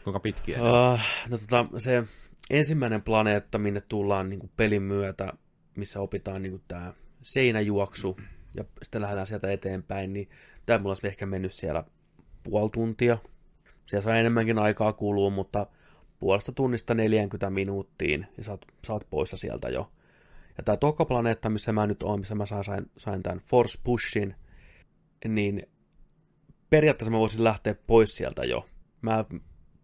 Kuinka 0.04 0.20
pitkiä? 0.20 0.58
Uh, 0.58 1.00
no 1.28 1.38
tota, 1.38 1.66
se 1.78 2.04
ensimmäinen 2.50 3.02
planeetta, 3.02 3.58
minne 3.58 3.80
tullaan 3.80 4.28
niin 4.28 4.40
kuin 4.40 4.52
pelin 4.56 4.82
myötä, 4.82 5.32
missä 5.76 6.00
opitaan 6.00 6.42
niin 6.42 6.52
kuin 6.52 6.62
tämä 6.68 6.92
seinäjuoksu, 7.22 8.16
ja 8.54 8.64
sitten 8.82 9.02
lähdetään 9.02 9.26
sieltä 9.26 9.52
eteenpäin, 9.52 10.12
niin 10.12 10.28
tämä 10.66 10.78
mulla 10.78 10.90
olisi 10.90 11.06
ehkä 11.06 11.26
mennyt 11.26 11.52
siellä 11.52 11.84
puoli 12.42 12.70
tuntia. 12.70 13.18
Siellä 13.86 14.02
saa 14.02 14.16
enemmänkin 14.16 14.58
aikaa 14.58 14.92
kuluu, 14.92 15.30
mutta 15.30 15.66
puolesta 16.18 16.52
tunnista 16.52 16.94
40 16.94 17.50
minuuttiin, 17.50 18.26
ja 18.38 18.44
sä 18.44 18.92
oot 18.92 19.06
poissa 19.10 19.36
sieltä 19.36 19.68
jo. 19.68 19.92
Ja 20.58 20.64
tämä 20.64 20.76
toka 20.76 21.04
planeetta, 21.04 21.50
missä 21.50 21.72
mä 21.72 21.86
nyt 21.86 22.02
oon, 22.02 22.20
missä 22.20 22.34
mä 22.34 22.46
sain, 22.46 22.90
sain 22.98 23.22
tämän 23.22 23.38
Force 23.38 23.80
Pushin, 23.84 24.34
niin 25.28 25.66
periaatteessa 26.70 27.10
mä 27.10 27.18
voisin 27.18 27.44
lähteä 27.44 27.74
pois 27.86 28.16
sieltä 28.16 28.44
jo. 28.44 28.68
Mä 29.02 29.24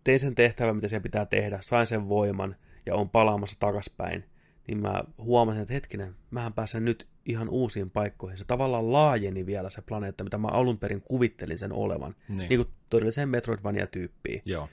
tein 0.06 0.20
sen 0.20 0.34
tehtävän, 0.34 0.76
mitä 0.76 0.88
siellä 0.88 1.02
pitää 1.02 1.26
tehdä, 1.26 1.58
sain 1.60 1.86
sen 1.86 2.08
voiman 2.08 2.56
ja 2.86 2.94
on 2.94 3.10
palaamassa 3.10 3.60
takaspäin, 3.60 4.24
niin 4.66 4.78
mä 4.78 5.04
huomasin, 5.18 5.62
että 5.62 5.74
hetkinen, 5.74 6.14
mähän 6.30 6.52
pääsen 6.52 6.84
nyt 6.84 7.08
ihan 7.24 7.48
uusiin 7.48 7.90
paikkoihin. 7.90 8.38
Se 8.38 8.44
tavallaan 8.44 8.92
laajeni 8.92 9.46
vielä 9.46 9.70
se 9.70 9.82
planeetta, 9.82 10.24
mitä 10.24 10.38
mä 10.38 10.48
alun 10.48 10.78
perin 10.78 11.02
kuvittelin 11.02 11.58
sen 11.58 11.72
olevan. 11.72 12.14
Niin. 12.28 12.48
Niin 12.48 12.58
kuin 12.58 12.74
todelliseen 12.90 13.28
Metroidvania-tyyppiin. 13.28 14.42
Joo. 14.44 14.68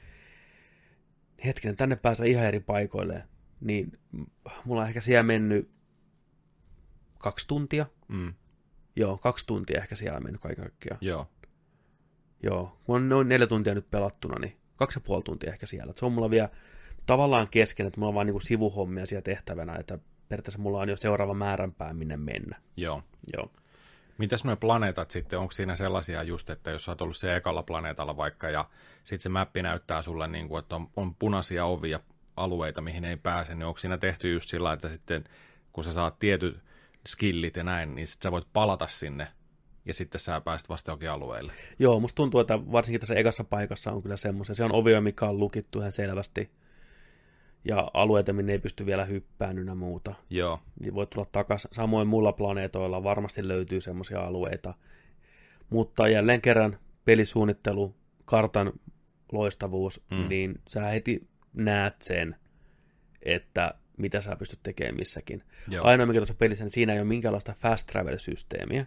Hetkinen, 1.46 1.78
tänne 1.78 1.96
pääsee 1.96 2.28
ihan 2.28 2.46
eri 2.46 2.60
paikoille. 2.60 3.24
Niin 3.62 4.00
mulla 4.66 4.82
on 4.82 4.88
ehkä 4.88 5.02
siellä 5.02 5.24
mennyt 5.24 5.70
kaksi 7.20 7.48
tuntia. 7.48 7.86
Mm. 8.08 8.34
Joo, 8.96 9.18
kaksi 9.18 9.48
tuntia 9.48 9.82
ehkä 9.82 9.96
siellä 9.96 10.20
mennyt 10.20 10.42
kaiken 10.42 10.64
kaikkiaan. 10.64 10.98
Joo. 11.02 11.30
Joo, 12.44 12.80
mulla 12.88 13.00
on 13.00 13.10
noin 13.10 13.28
neljä 13.28 13.48
tuntia 13.48 13.76
nyt 13.76 13.92
pelattuna, 13.92 14.40
niin 14.40 14.58
kaksi 14.76 15.00
ja 15.00 15.04
puoli 15.06 15.24
tuntia 15.24 15.52
ehkä 15.52 15.66
siellä. 15.66 15.92
Et 15.92 15.98
se 15.98 16.06
on 16.06 16.12
mulla 16.12 16.30
vielä 16.30 16.50
tavallaan 17.06 17.48
kesken, 17.48 17.88
että 17.88 18.00
mulla 18.00 18.10
on 18.10 18.16
vaan 18.16 18.26
niinku 18.28 18.40
sivuhommia 18.40 19.06
siellä 19.06 19.22
tehtävänä, 19.22 19.76
että 19.76 20.00
periaatteessa 20.30 20.62
mulla 20.62 20.80
on 20.80 20.90
jo 20.90 20.98
seuraava 20.98 21.34
määränpää, 21.34 21.94
minne 21.94 22.18
mennä. 22.18 22.62
Joo. 22.78 23.04
Joo. 23.38 23.52
Mitäs 24.18 24.44
nuo 24.44 24.56
planeetat 24.56 25.12
sitten, 25.12 25.40
onko 25.40 25.52
siinä 25.52 25.76
sellaisia 25.76 26.24
just, 26.24 26.50
että 26.50 26.72
jos 26.72 26.86
sä 26.86 26.92
oot 26.92 27.02
ollut 27.02 27.18
siellä 27.18 27.38
ekalla 27.38 27.64
planeetalla 27.64 28.18
vaikka 28.18 28.50
ja 28.50 28.66
sitten 29.04 29.24
se 29.24 29.30
mappi 29.30 29.62
näyttää 29.62 30.02
sulle, 30.02 30.28
niin 30.28 30.48
kuin, 30.48 30.60
että 30.60 30.76
on, 30.76 30.90
on 30.96 31.16
punaisia 31.16 31.66
ovia 31.66 32.00
alueita, 32.38 32.82
mihin 32.82 33.06
ei 33.06 33.18
pääse, 33.18 33.56
niin 33.56 33.66
onko 33.66 33.80
siinä 33.80 33.98
tehty 33.98 34.34
just 34.34 34.50
sillä, 34.50 34.74
että 34.74 34.90
sitten 34.90 35.24
kun 35.72 35.84
sä 35.84 35.94
saat 35.94 36.20
tietyt 36.20 36.60
skillit 37.08 37.56
ja 37.56 37.64
näin, 37.64 37.96
niin 37.96 38.08
sit 38.08 38.22
sä 38.22 38.32
voit 38.32 38.48
palata 38.54 38.88
sinne 38.88 39.28
ja 39.86 39.94
sitten 39.94 40.22
sä 40.22 40.42
pääset 40.42 40.70
vasta 40.70 40.92
johonkin 40.92 41.10
alueelle. 41.10 41.54
Joo, 41.80 42.00
musta 42.00 42.16
tuntuu, 42.16 42.40
että 42.40 42.72
varsinkin 42.72 43.00
tässä 43.00 43.16
ekassa 43.16 43.44
paikassa 43.44 43.92
on 43.92 44.02
kyllä 44.02 44.18
semmoisia. 44.18 44.56
Se 44.56 44.64
on 44.64 44.76
ovio, 44.76 45.02
mikä 45.02 45.26
on 45.26 45.40
lukittu 45.40 45.80
ihan 45.80 45.92
selvästi. 45.92 46.52
Ja 47.66 47.92
alueita, 47.94 48.34
minne 48.34 48.52
ei 48.52 48.60
pysty 48.60 48.86
vielä 48.86 49.06
hyppään 49.06 49.58
ynnä 49.58 49.76
muuta. 49.76 50.16
Joo, 50.30 50.60
Niin 50.80 50.94
voi 50.94 51.08
tulla 51.08 51.28
takaisin. 51.32 51.70
Samoin 51.74 52.08
muilla 52.08 52.32
planeetoilla 52.32 53.04
varmasti 53.04 53.48
löytyy 53.48 53.82
semmoisia 53.82 54.20
alueita. 54.20 54.74
Mutta 55.70 56.08
jälleen 56.08 56.42
kerran 56.42 56.78
pelisuunnittelu, 57.06 57.96
kartan 58.26 58.74
loistavuus, 59.32 60.02
mm. 60.12 60.28
niin 60.30 60.62
sä 60.70 60.82
heti 60.82 61.28
näet 61.54 62.02
sen, 62.02 62.36
että 63.22 63.74
mitä 63.98 64.22
sä 64.22 64.36
pystyt 64.36 64.60
tekemään 64.64 64.96
missäkin. 64.96 65.44
joo, 65.68 65.86
Ainoa 65.86 66.06
mikä 66.06 66.20
tuossa 66.20 66.34
pelissä, 66.34 66.64
niin 66.64 66.70
siinä 66.70 66.94
ei 66.94 67.00
ole 67.00 67.08
minkäänlaista 67.08 67.54
fast 67.54 67.88
travel-systeemiä. 67.88 68.86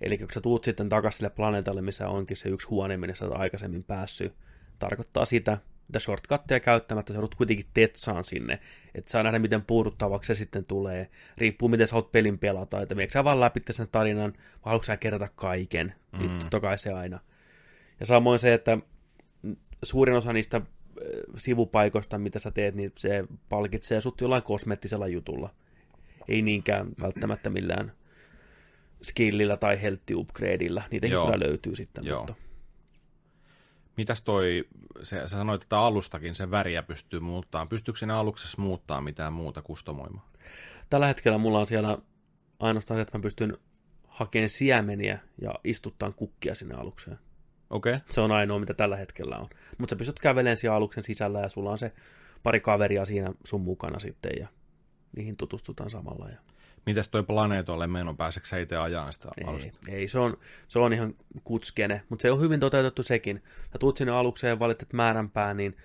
Eli 0.00 0.18
kun 0.18 0.28
sä 0.34 0.40
tuut 0.40 0.64
sitten 0.64 0.88
takaisin 0.88 1.16
sille 1.16 1.30
planeetalle, 1.30 1.82
missä 1.82 2.08
onkin 2.08 2.36
se 2.36 2.48
yksi 2.48 2.68
huone, 2.68 2.96
minne 2.96 3.14
sä 3.14 3.24
oot 3.24 3.40
aikaisemmin 3.40 3.84
päässyt, 3.84 4.34
tarkoittaa 4.78 5.24
sitä, 5.24 5.58
että 5.88 5.98
shortcutteja 5.98 6.60
käyttämättä 6.60 7.12
sä 7.12 7.16
joudut 7.16 7.34
kuitenkin 7.34 7.66
tetsaan 7.74 8.24
sinne, 8.24 8.58
että 8.94 9.10
saa 9.10 9.22
nähdä, 9.22 9.38
miten 9.38 9.64
puuduttavaksi 9.64 10.34
se 10.34 10.38
sitten 10.38 10.64
tulee. 10.64 11.10
Riippuu, 11.38 11.68
miten 11.68 11.86
sä 11.86 11.92
haluat 11.92 12.12
pelin 12.12 12.38
pelata, 12.38 12.82
että 12.82 12.96
viekö 12.96 13.12
sä 13.12 13.24
vaan 13.24 13.40
läpi 13.40 13.60
sen 13.70 13.88
tarinan, 13.92 14.32
vai 14.32 14.42
haluatko 14.62 14.84
sä 14.84 14.96
kerätä 14.96 15.28
kaiken, 15.36 15.94
mm. 16.12 16.18
niin 16.18 16.38
totta 16.38 16.60
kai 16.60 16.78
se 16.78 16.92
aina. 16.92 17.20
Ja 18.00 18.06
samoin 18.06 18.38
se, 18.38 18.54
että 18.54 18.78
suurin 19.82 20.16
osa 20.16 20.32
niistä 20.32 20.56
äh, 20.56 20.64
sivupaikoista, 21.36 22.18
mitä 22.18 22.38
sä 22.38 22.50
teet, 22.50 22.74
niin 22.74 22.92
se 22.98 23.24
palkitsee 23.48 24.00
sut 24.00 24.20
jollain 24.20 24.42
kosmettisella 24.42 25.08
jutulla. 25.08 25.54
Ei 26.28 26.42
niinkään 26.42 26.88
välttämättä 27.00 27.50
millään 27.50 27.92
skillillä 29.02 29.56
tai 29.56 29.82
health 29.82 30.02
upgradeilla. 30.14 30.82
Niitäkin 30.90 31.14
Joo. 31.14 31.26
kyllä 31.26 31.46
löytyy 31.46 31.76
sitten. 31.76 32.04
Joo. 32.04 32.18
Mutta 32.18 32.34
Mitäs 33.96 34.22
toi, 34.22 34.64
se, 35.02 35.20
sä 35.20 35.28
sanoit, 35.28 35.62
että 35.62 35.78
alustakin 35.78 36.34
sen 36.34 36.50
väriä 36.50 36.82
pystyy 36.82 37.20
muuttamaan. 37.20 37.68
Pystyykö 37.68 37.98
siinä 37.98 38.18
aluksessa 38.18 38.62
muuttaa 38.62 39.00
mitään 39.00 39.32
muuta 39.32 39.62
kustomoimaan? 39.62 40.26
tällä 40.90 41.06
hetkellä 41.06 41.38
mulla 41.38 41.58
on 41.58 41.66
siellä 41.66 41.98
ainoastaan 42.60 42.98
se, 42.98 43.02
että 43.02 43.18
mä 43.18 43.22
pystyn 43.22 43.58
hakemaan 44.08 44.48
siemeniä 44.48 45.18
ja 45.42 45.54
istuttaan 45.64 46.14
kukkia 46.14 46.54
sinne 46.54 46.74
alukseen. 46.74 47.18
Okei, 47.70 47.94
okay. 47.94 48.06
Se 48.10 48.20
on 48.20 48.32
ainoa, 48.32 48.58
mitä 48.58 48.74
tällä 48.74 48.96
hetkellä 48.96 49.38
on. 49.38 49.48
Mutta 49.78 49.92
sä 49.92 49.96
pystyt 49.96 50.18
kävelemään 50.18 50.56
siellä 50.56 50.76
aluksen 50.76 51.04
sisällä 51.04 51.40
ja 51.40 51.48
sulla 51.48 51.70
on 51.70 51.78
se 51.78 51.92
pari 52.42 52.60
kaveria 52.60 53.04
siinä 53.04 53.32
sun 53.44 53.60
mukana 53.60 53.98
sitten 53.98 54.32
ja 54.40 54.48
niihin 55.16 55.36
tutustutaan 55.36 55.90
samalla. 55.90 56.28
Ja... 56.28 56.38
Mitäs 56.88 57.08
toi 57.08 57.22
planeetolle 57.22 57.86
meno, 57.86 58.14
pääseekö 58.14 58.48
sä 58.48 58.58
itse 58.58 58.76
ajaa 58.76 59.12
sitä 59.12 59.28
Ei, 59.38 59.44
alusta? 59.44 59.78
ei 59.88 60.08
se, 60.08 60.18
on, 60.18 60.36
se 60.68 60.78
on 60.78 60.92
ihan 60.92 61.14
kutskene, 61.44 62.02
mutta 62.08 62.22
se 62.22 62.30
on 62.30 62.40
hyvin 62.40 62.60
toteutettu 62.60 63.02
sekin. 63.02 63.42
Sä 63.72 63.78
tuut 63.78 63.96
sinne 63.96 64.12
alukseen 64.12 64.50
ja 64.50 64.58
valitset 64.58 64.92
määränpää, 64.92 65.54
niin 65.54 65.76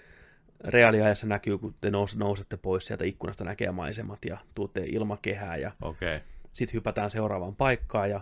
reaaliajassa 0.63 1.27
näkyy, 1.27 1.57
kun 1.57 1.75
te 1.81 1.91
nous, 1.91 2.17
nousette 2.17 2.57
pois 2.57 2.85
sieltä 2.85 3.05
ikkunasta 3.05 3.43
näkee 3.43 3.71
maisemat 3.71 4.25
ja 4.25 4.37
tuutte 4.55 4.83
ilmakehää 4.85 5.57
ja 5.57 5.71
okay. 5.81 6.19
sitten 6.53 6.73
hypätään 6.73 7.11
seuraavaan 7.11 7.55
paikkaan 7.55 8.09
ja 8.09 8.21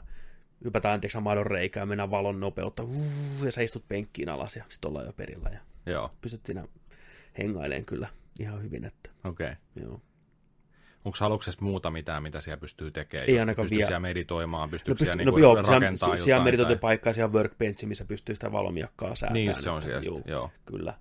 hypätään 0.63 1.02
tiiäksä, 1.02 1.20
maidon 1.20 1.46
reikään, 1.46 1.88
mennään 1.88 2.12
valon 2.12 2.39
nopeutta 2.39 2.84
ja 3.46 3.52
sä 3.52 3.62
istut 3.62 3.88
penkkiin 3.88 4.30
alas 4.30 4.56
ja 4.56 4.63
sitten 4.70 4.89
ollaan 4.89 5.06
jo 5.06 5.13
perillä 5.13 5.50
ja 5.50 5.60
joo, 5.94 6.12
pystyt 6.22 6.46
siinä 6.46 6.67
hengaileen 7.38 7.86
kyllä 7.86 8.08
ihan 8.39 8.63
hyvin, 8.63 8.86
että 8.86 9.10
okei. 9.24 9.52
Okay. 9.52 9.84
joo. 9.84 10.02
Onko 11.06 11.18
aluksessa 11.22 11.62
muuta 11.62 11.92
mitään, 11.92 12.24
mitä 12.24 12.42
siellä 12.42 12.60
pystyy 12.60 12.92
tekemään? 12.92 13.30
Ei 13.30 13.40
ainakaan 13.40 13.68
vielä. 13.72 13.86
siellä 13.88 14.00
meditoimaan? 14.00 14.70
No, 14.70 14.72
Pystyykö 14.72 15.04
pyst- 15.04 15.06
siellä 15.06 15.24
no 15.24 15.26
niinku 15.26 15.40
joo, 15.40 15.56
rakentaa 15.56 15.80
siellä, 15.80 15.94
jotain? 15.96 16.24
siellä 16.24 16.44
meritoitu 16.44 16.70
tai- 16.74 16.80
paikka, 16.80 17.14
siellä 17.14 17.34
workbench, 17.34 17.86
missä 17.86 18.06
pystyy 18.06 18.36
sitä 18.36 18.52
valomiakkaa 18.52 19.16
säätämään. 19.16 19.34
Niin, 19.34 19.48
just 19.48 19.62
se 19.62 19.70
on 19.70 19.82
siellä. 19.82 20.04
sitten, 20.04 20.24
Joo. 20.32 20.52
Kyllä. 20.66 20.94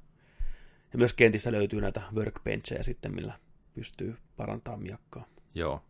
Ja 0.93 0.99
myös 0.99 1.13
kentissä 1.13 1.53
löytyy 1.53 1.81
näitä 1.81 2.03
workbenchejä 2.15 2.83
sitten, 2.83 3.15
millä 3.15 3.33
pystyy 3.75 4.17
parantamaan 4.37 4.83
miakkaa. 4.83 5.25
joo. 5.55 5.85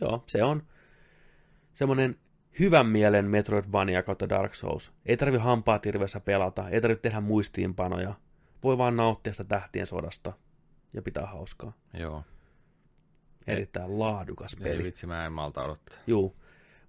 Joo, 0.00 0.24
se 0.26 0.42
on 0.42 0.62
semmoinen 1.72 2.16
hyvän 2.58 2.86
mielen 2.86 3.24
Metroidvania 3.24 4.02
kautta 4.02 4.28
Dark 4.28 4.54
Souls. 4.54 4.92
Ei 5.06 5.16
tarvi 5.16 5.38
hampaa 5.38 5.78
tirvessä 5.78 6.20
pelata, 6.20 6.68
ei 6.68 6.80
tarvitse 6.80 7.02
tehdä 7.02 7.20
muistiinpanoja. 7.20 8.14
Voi 8.62 8.78
vaan 8.78 8.96
nauttia 8.96 9.32
sitä 9.32 9.44
tähtien 9.44 9.86
sodasta 9.86 10.32
ja 10.94 11.02
pitää 11.02 11.26
hauskaa. 11.26 11.72
Joo. 11.94 12.24
Erittäin 13.46 13.98
laadukas 13.98 14.54
Ei 14.54 14.62
peli. 14.62 14.84
vitsi, 14.84 15.06
mä 15.06 15.26
en 15.26 15.32
malta 15.32 15.64
odottaa. 15.64 15.98
Juu. 16.06 16.36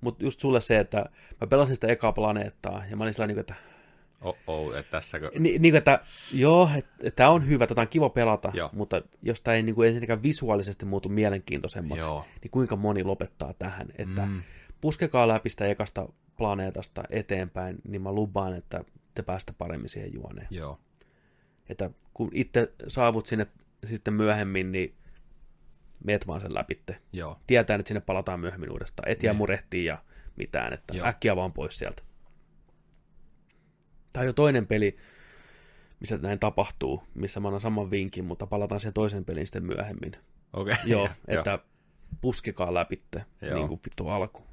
Mutta 0.02 0.24
just 0.24 0.40
sulle 0.40 0.62
se, 0.62 0.80
että 0.80 1.06
mä 1.42 1.48
pelasin 1.48 1.76
sitä 1.76 1.88
ekaa 1.88 2.12
planeettaa 2.12 2.84
ja 2.90 2.98
mä 2.98 3.04
olin 3.04 3.14
sillä 3.14 3.28
niin 3.28 3.40
että 3.40 3.56
oh, 4.22 4.38
oh, 4.48 4.76
että 4.76 4.92
tässäkö... 4.92 5.32
Ni, 5.40 5.60
niin, 5.60 5.76
että 5.76 6.00
joo, 6.32 6.70
että 6.76 7.12
tämä 7.16 7.30
on 7.30 7.48
hyvä, 7.48 7.68
tätä 7.68 7.82
on 7.82 7.88
kiva 7.88 8.10
pelata, 8.10 8.52
Joo. 8.54 8.70
mutta 8.74 9.02
jos 9.22 9.42
tämä 9.42 9.56
ei 9.56 9.64
niin 9.64 9.76
kuin 9.76 9.88
ensinnäkään 9.88 10.24
visuaalisesti 10.24 10.86
muutu 10.86 11.10
mielenkiintoisemmaksi, 11.10 12.10
Joo. 12.10 12.26
niin 12.42 12.52
kuinka 12.52 12.76
moni 12.76 13.04
lopettaa 13.04 13.54
tähän, 13.54 13.88
että 13.98 14.26
mm. 14.26 14.42
puskekaa 14.82 15.28
läpi 15.28 15.50
sitä 15.50 15.66
ekasta 15.66 16.10
planeetasta 16.38 17.04
eteenpäin, 17.10 17.78
niin 17.88 18.02
mä 18.02 18.12
lupaan, 18.12 18.56
että 18.56 18.84
te 19.16 19.22
päästä 19.22 19.54
paremmin 19.58 19.90
siihen 19.90 20.14
juoneen. 20.14 20.48
Joo. 20.50 20.80
Että 21.70 21.90
kun 22.14 22.30
itse 22.34 22.74
saavut 22.88 23.28
sinne 23.28 23.48
sitten 23.88 24.14
myöhemmin, 24.14 24.72
niin 24.72 24.96
meet 26.06 26.28
vaan 26.28 26.42
sen 26.42 26.54
läpitte. 26.54 26.98
Joo. 27.14 27.40
Tietää, 27.48 27.76
että 27.76 27.88
sinne 27.88 28.02
palataan 28.02 28.40
myöhemmin 28.40 28.72
uudestaan. 28.72 29.10
Et 29.10 29.24
jää 29.24 29.34
Niin. 29.34 29.38
murehtiin 29.38 29.86
ja 29.86 29.98
mitään, 30.36 30.74
että 30.74 30.98
Joo. 30.98 31.08
äkkiä 31.08 31.36
vaan 31.36 31.54
pois 31.54 31.78
sieltä. 31.80 32.04
Tämä 34.14 34.22
on 34.22 34.28
jo 34.28 34.34
toinen 34.34 34.68
peli, 34.68 34.98
missä 36.00 36.18
näin 36.18 36.40
tapahtuu, 36.40 37.04
missä 37.14 37.40
mä 37.40 37.48
annan 37.48 37.62
saman 37.62 37.92
vinkin, 37.92 38.26
mutta 38.26 38.48
palataan 38.48 38.82
siihen 38.82 38.94
toiseen 38.94 39.26
peliin 39.26 39.48
sitten 39.48 39.66
myöhemmin. 39.66 40.12
Okei. 40.54 40.74
Okay. 40.76 40.76
Joo, 40.86 41.10
että 41.28 41.60
puskekaa 42.22 42.74
läpitte, 42.74 43.26
Joo. 43.42 43.56
niin 43.56 43.68
kuin 43.68 43.80
vittu 43.86 44.08
alku. 44.08 44.44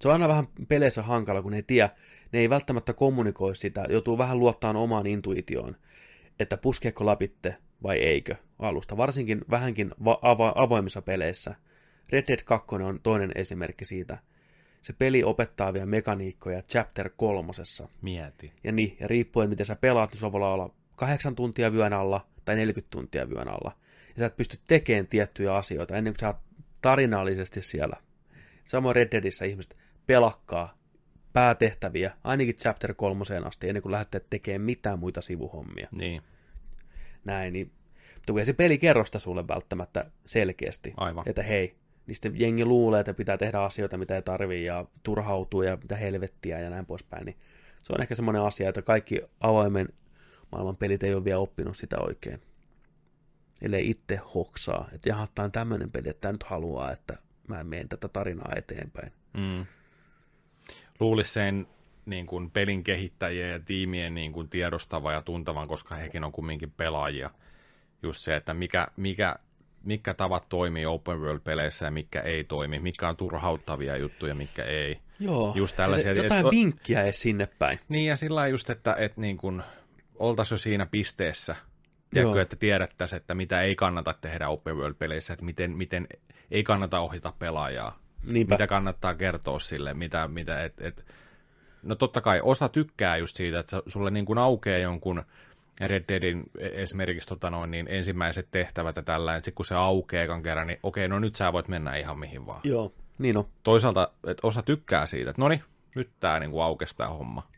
Se 0.00 0.08
on 0.08 0.12
aina 0.12 0.28
vähän 0.28 0.46
peleissä 0.68 1.02
hankala, 1.02 1.42
kun 1.42 1.54
ei 1.54 1.62
tiedä, 1.62 1.90
ne 2.32 2.38
ei 2.38 2.50
välttämättä 2.50 2.92
kommunikoi 2.92 3.56
sitä, 3.56 3.84
joutuu 3.88 4.18
vähän 4.18 4.38
luottamaan 4.38 4.76
omaan 4.76 5.06
intuitioon, 5.06 5.76
että 6.40 6.56
puskeeko 6.56 7.06
läpitte 7.06 7.56
vai 7.82 7.98
eikö 7.98 8.36
alusta, 8.58 8.96
varsinkin 8.96 9.44
vähänkin 9.50 9.94
va- 10.04 10.20
ava- 10.22 10.52
avoimissa 10.54 11.02
peleissä. 11.02 11.54
Red 12.12 12.24
Dead 12.28 12.40
2 12.44 12.74
on 12.74 13.00
toinen 13.02 13.32
esimerkki 13.34 13.84
siitä. 13.84 14.18
Se 14.82 14.92
peli 14.92 15.24
opettaa 15.24 15.72
vielä 15.72 15.86
mekaniikkoja 15.86 16.62
chapter 16.62 17.10
kolmosessa. 17.16 17.88
Mieti. 18.02 18.52
Ja 18.64 18.72
niin, 18.72 18.96
ja 19.00 19.08
riippuen 19.08 19.48
miten 19.48 19.66
sä 19.66 19.76
pelaat, 19.76 20.10
niin 20.10 20.20
sulla 20.20 20.32
voi 20.32 20.42
olla 20.42 20.74
kahdeksan 20.96 21.34
tuntia 21.34 21.72
vyön 21.72 21.92
alla 21.92 22.26
tai 22.44 22.56
40 22.56 22.90
tuntia 22.90 23.30
vyön 23.30 23.48
alla. 23.48 23.72
Ja 24.08 24.20
sä 24.20 24.26
et 24.26 24.36
pysty 24.36 24.58
tekemään 24.68 25.06
tiettyjä 25.06 25.54
asioita 25.54 25.96
ennen 25.96 26.12
kuin 26.12 26.20
sä 26.20 26.26
oot 26.26 26.36
tarinallisesti 26.80 27.62
siellä. 27.62 27.96
Samoin 28.64 28.96
Red 28.96 29.08
Deadissä 29.12 29.44
ihmiset 29.44 29.76
pelakkaa 30.06 30.74
päätehtäviä, 31.32 32.12
ainakin 32.24 32.54
chapter 32.54 32.94
kolmoseen 32.94 33.46
asti, 33.46 33.68
ennen 33.68 33.82
kuin 33.82 33.92
lähdette 33.92 34.20
tekemään 34.30 34.60
mitään 34.60 34.98
muita 34.98 35.22
sivuhommia. 35.22 35.88
Niin, 35.92 36.22
Näin, 37.26 37.52
niin 37.52 37.72
mutta 38.14 38.32
kun 38.32 38.38
ei 38.40 38.46
se 38.46 38.52
peli 38.52 38.78
kerro 38.78 39.04
sitä 39.04 39.18
sulle 39.18 39.48
välttämättä 39.48 40.10
selkeästi, 40.26 40.94
aivan. 40.96 41.24
että 41.26 41.42
hei, 41.42 41.76
niin 42.06 42.14
sitten 42.14 42.40
jengi 42.40 42.64
luulee, 42.64 43.00
että 43.00 43.14
pitää 43.14 43.38
tehdä 43.38 43.60
asioita, 43.60 43.98
mitä 43.98 44.16
ei 44.16 44.22
tarvii, 44.22 44.64
ja 44.64 44.84
turhautuu, 45.02 45.62
ja 45.62 45.76
mitä 45.76 45.96
helvettiä, 45.96 46.60
ja 46.60 46.70
näin 46.70 46.86
poispäin, 46.86 47.24
niin 47.24 47.36
se 47.82 47.92
on 47.92 48.02
ehkä 48.02 48.14
semmoinen 48.14 48.42
asia, 48.42 48.68
että 48.68 48.82
kaikki 48.82 49.20
avoimen 49.40 49.88
maailman 50.52 50.76
pelit 50.76 51.02
ei 51.02 51.14
ole 51.14 51.24
vielä 51.24 51.38
oppinut 51.38 51.76
sitä 51.76 51.96
oikein. 51.98 52.42
Ellei 53.62 53.90
itse 53.90 54.16
hoksaa, 54.34 54.88
että 54.92 55.08
jaha, 55.08 55.28
tämä 55.34 55.44
on 55.44 55.52
tämmöinen 55.52 55.90
peli, 55.90 56.08
että 56.08 56.20
tämä 56.20 56.32
nyt 56.32 56.42
haluaa, 56.42 56.92
että 56.92 57.18
mä 57.48 57.64
menen 57.64 57.88
tätä 57.88 58.08
tarinaa 58.08 58.52
eteenpäin. 58.56 59.12
Mm. 59.36 59.66
Luulisi 61.00 61.32
sen 61.32 61.66
niin 62.06 62.26
kuin 62.26 62.50
pelin 62.50 62.84
kehittäjien 62.84 63.50
ja 63.50 63.60
tiimien 63.60 64.14
niin 64.14 64.32
kuin 64.32 64.48
tiedostava 64.48 65.12
ja 65.12 65.22
tuntavan, 65.22 65.68
koska 65.68 65.94
hekin 65.94 66.24
on 66.24 66.32
kumminkin 66.32 66.70
pelaajia. 66.70 67.30
Just 68.02 68.20
se, 68.20 68.36
että 68.36 68.54
mikä, 68.54 68.86
mikä, 68.96 69.36
mikä 69.82 70.14
tavat 70.14 70.48
toimii 70.48 70.86
open 70.86 71.20
world-peleissä 71.20 71.84
ja 71.84 71.90
mikä 71.90 72.20
ei 72.20 72.44
toimi, 72.44 72.78
mikä 72.78 73.08
on 73.08 73.16
turhauttavia 73.16 73.96
juttuja, 73.96 74.34
mikä 74.34 74.64
ei. 74.64 74.98
Joo, 75.20 75.52
Just 75.56 75.76
tällaisia, 75.76 76.12
jotain 76.12 76.46
et- 76.46 76.50
vinkkiä 76.50 77.02
edes 77.02 77.22
sinne 77.22 77.48
päin. 77.58 77.80
Niin 77.88 78.06
ja 78.06 78.16
sillä 78.16 78.34
lailla 78.34 78.48
just, 78.48 78.70
että, 78.70 78.96
että 78.98 79.20
niin 79.20 79.36
kuin, 79.36 79.62
oltaisiin 80.18 80.56
jo 80.56 80.58
siinä 80.58 80.86
pisteessä, 80.86 81.56
tiedätkö, 82.10 82.42
että 82.42 82.56
tiedettäisiin, 82.56 83.16
että 83.16 83.34
mitä 83.34 83.62
ei 83.62 83.76
kannata 83.76 84.14
tehdä 84.20 84.48
open 84.48 84.76
world-peleissä, 84.76 85.32
että 85.32 85.44
miten, 85.44 85.76
miten 85.76 86.06
ei 86.50 86.62
kannata 86.62 87.00
ohjata 87.00 87.32
pelaajaa. 87.38 87.98
Niinpä. 88.24 88.54
Mitä 88.54 88.66
kannattaa 88.66 89.14
kertoa 89.14 89.58
sille, 89.58 89.94
mitä, 89.94 90.28
mitä 90.28 90.64
et, 90.64 90.80
et, 90.80 91.14
no 91.86 91.94
totta 91.94 92.20
kai 92.20 92.40
osa 92.42 92.68
tykkää 92.68 93.16
just 93.16 93.36
siitä, 93.36 93.58
että 93.58 93.82
sulle 93.86 94.10
niin 94.10 94.24
kuin 94.24 94.38
aukeaa 94.38 94.78
jonkun 94.78 95.22
Red 95.80 96.04
Deadin 96.08 96.42
esimerkiksi 96.60 97.28
tota 97.28 97.50
noin, 97.50 97.70
niin 97.70 97.86
ensimmäiset 97.88 98.48
tehtävät 98.50 98.96
ja 98.96 99.02
tällä, 99.02 99.36
että 99.36 99.50
kun 99.50 99.64
se 99.64 99.74
aukeaa 99.74 100.24
ekan 100.24 100.42
kerran, 100.42 100.66
niin 100.66 100.78
okei, 100.82 101.08
no 101.08 101.18
nyt 101.18 101.34
sä 101.34 101.52
voit 101.52 101.68
mennä 101.68 101.96
ihan 101.96 102.18
mihin 102.18 102.46
vaan. 102.46 102.60
Joo, 102.64 102.92
niin 103.18 103.36
on. 103.36 103.46
Toisaalta, 103.62 104.08
että 104.26 104.46
osa 104.46 104.62
tykkää 104.62 105.06
siitä, 105.06 105.30
että 105.30 105.42
no 105.42 105.48
niin, 105.48 105.62
nyt 105.96 106.10
tää 106.20 106.40
niin 106.40 106.62
aukesi 106.62 106.96
tää 106.96 107.08
homma. 107.08 107.48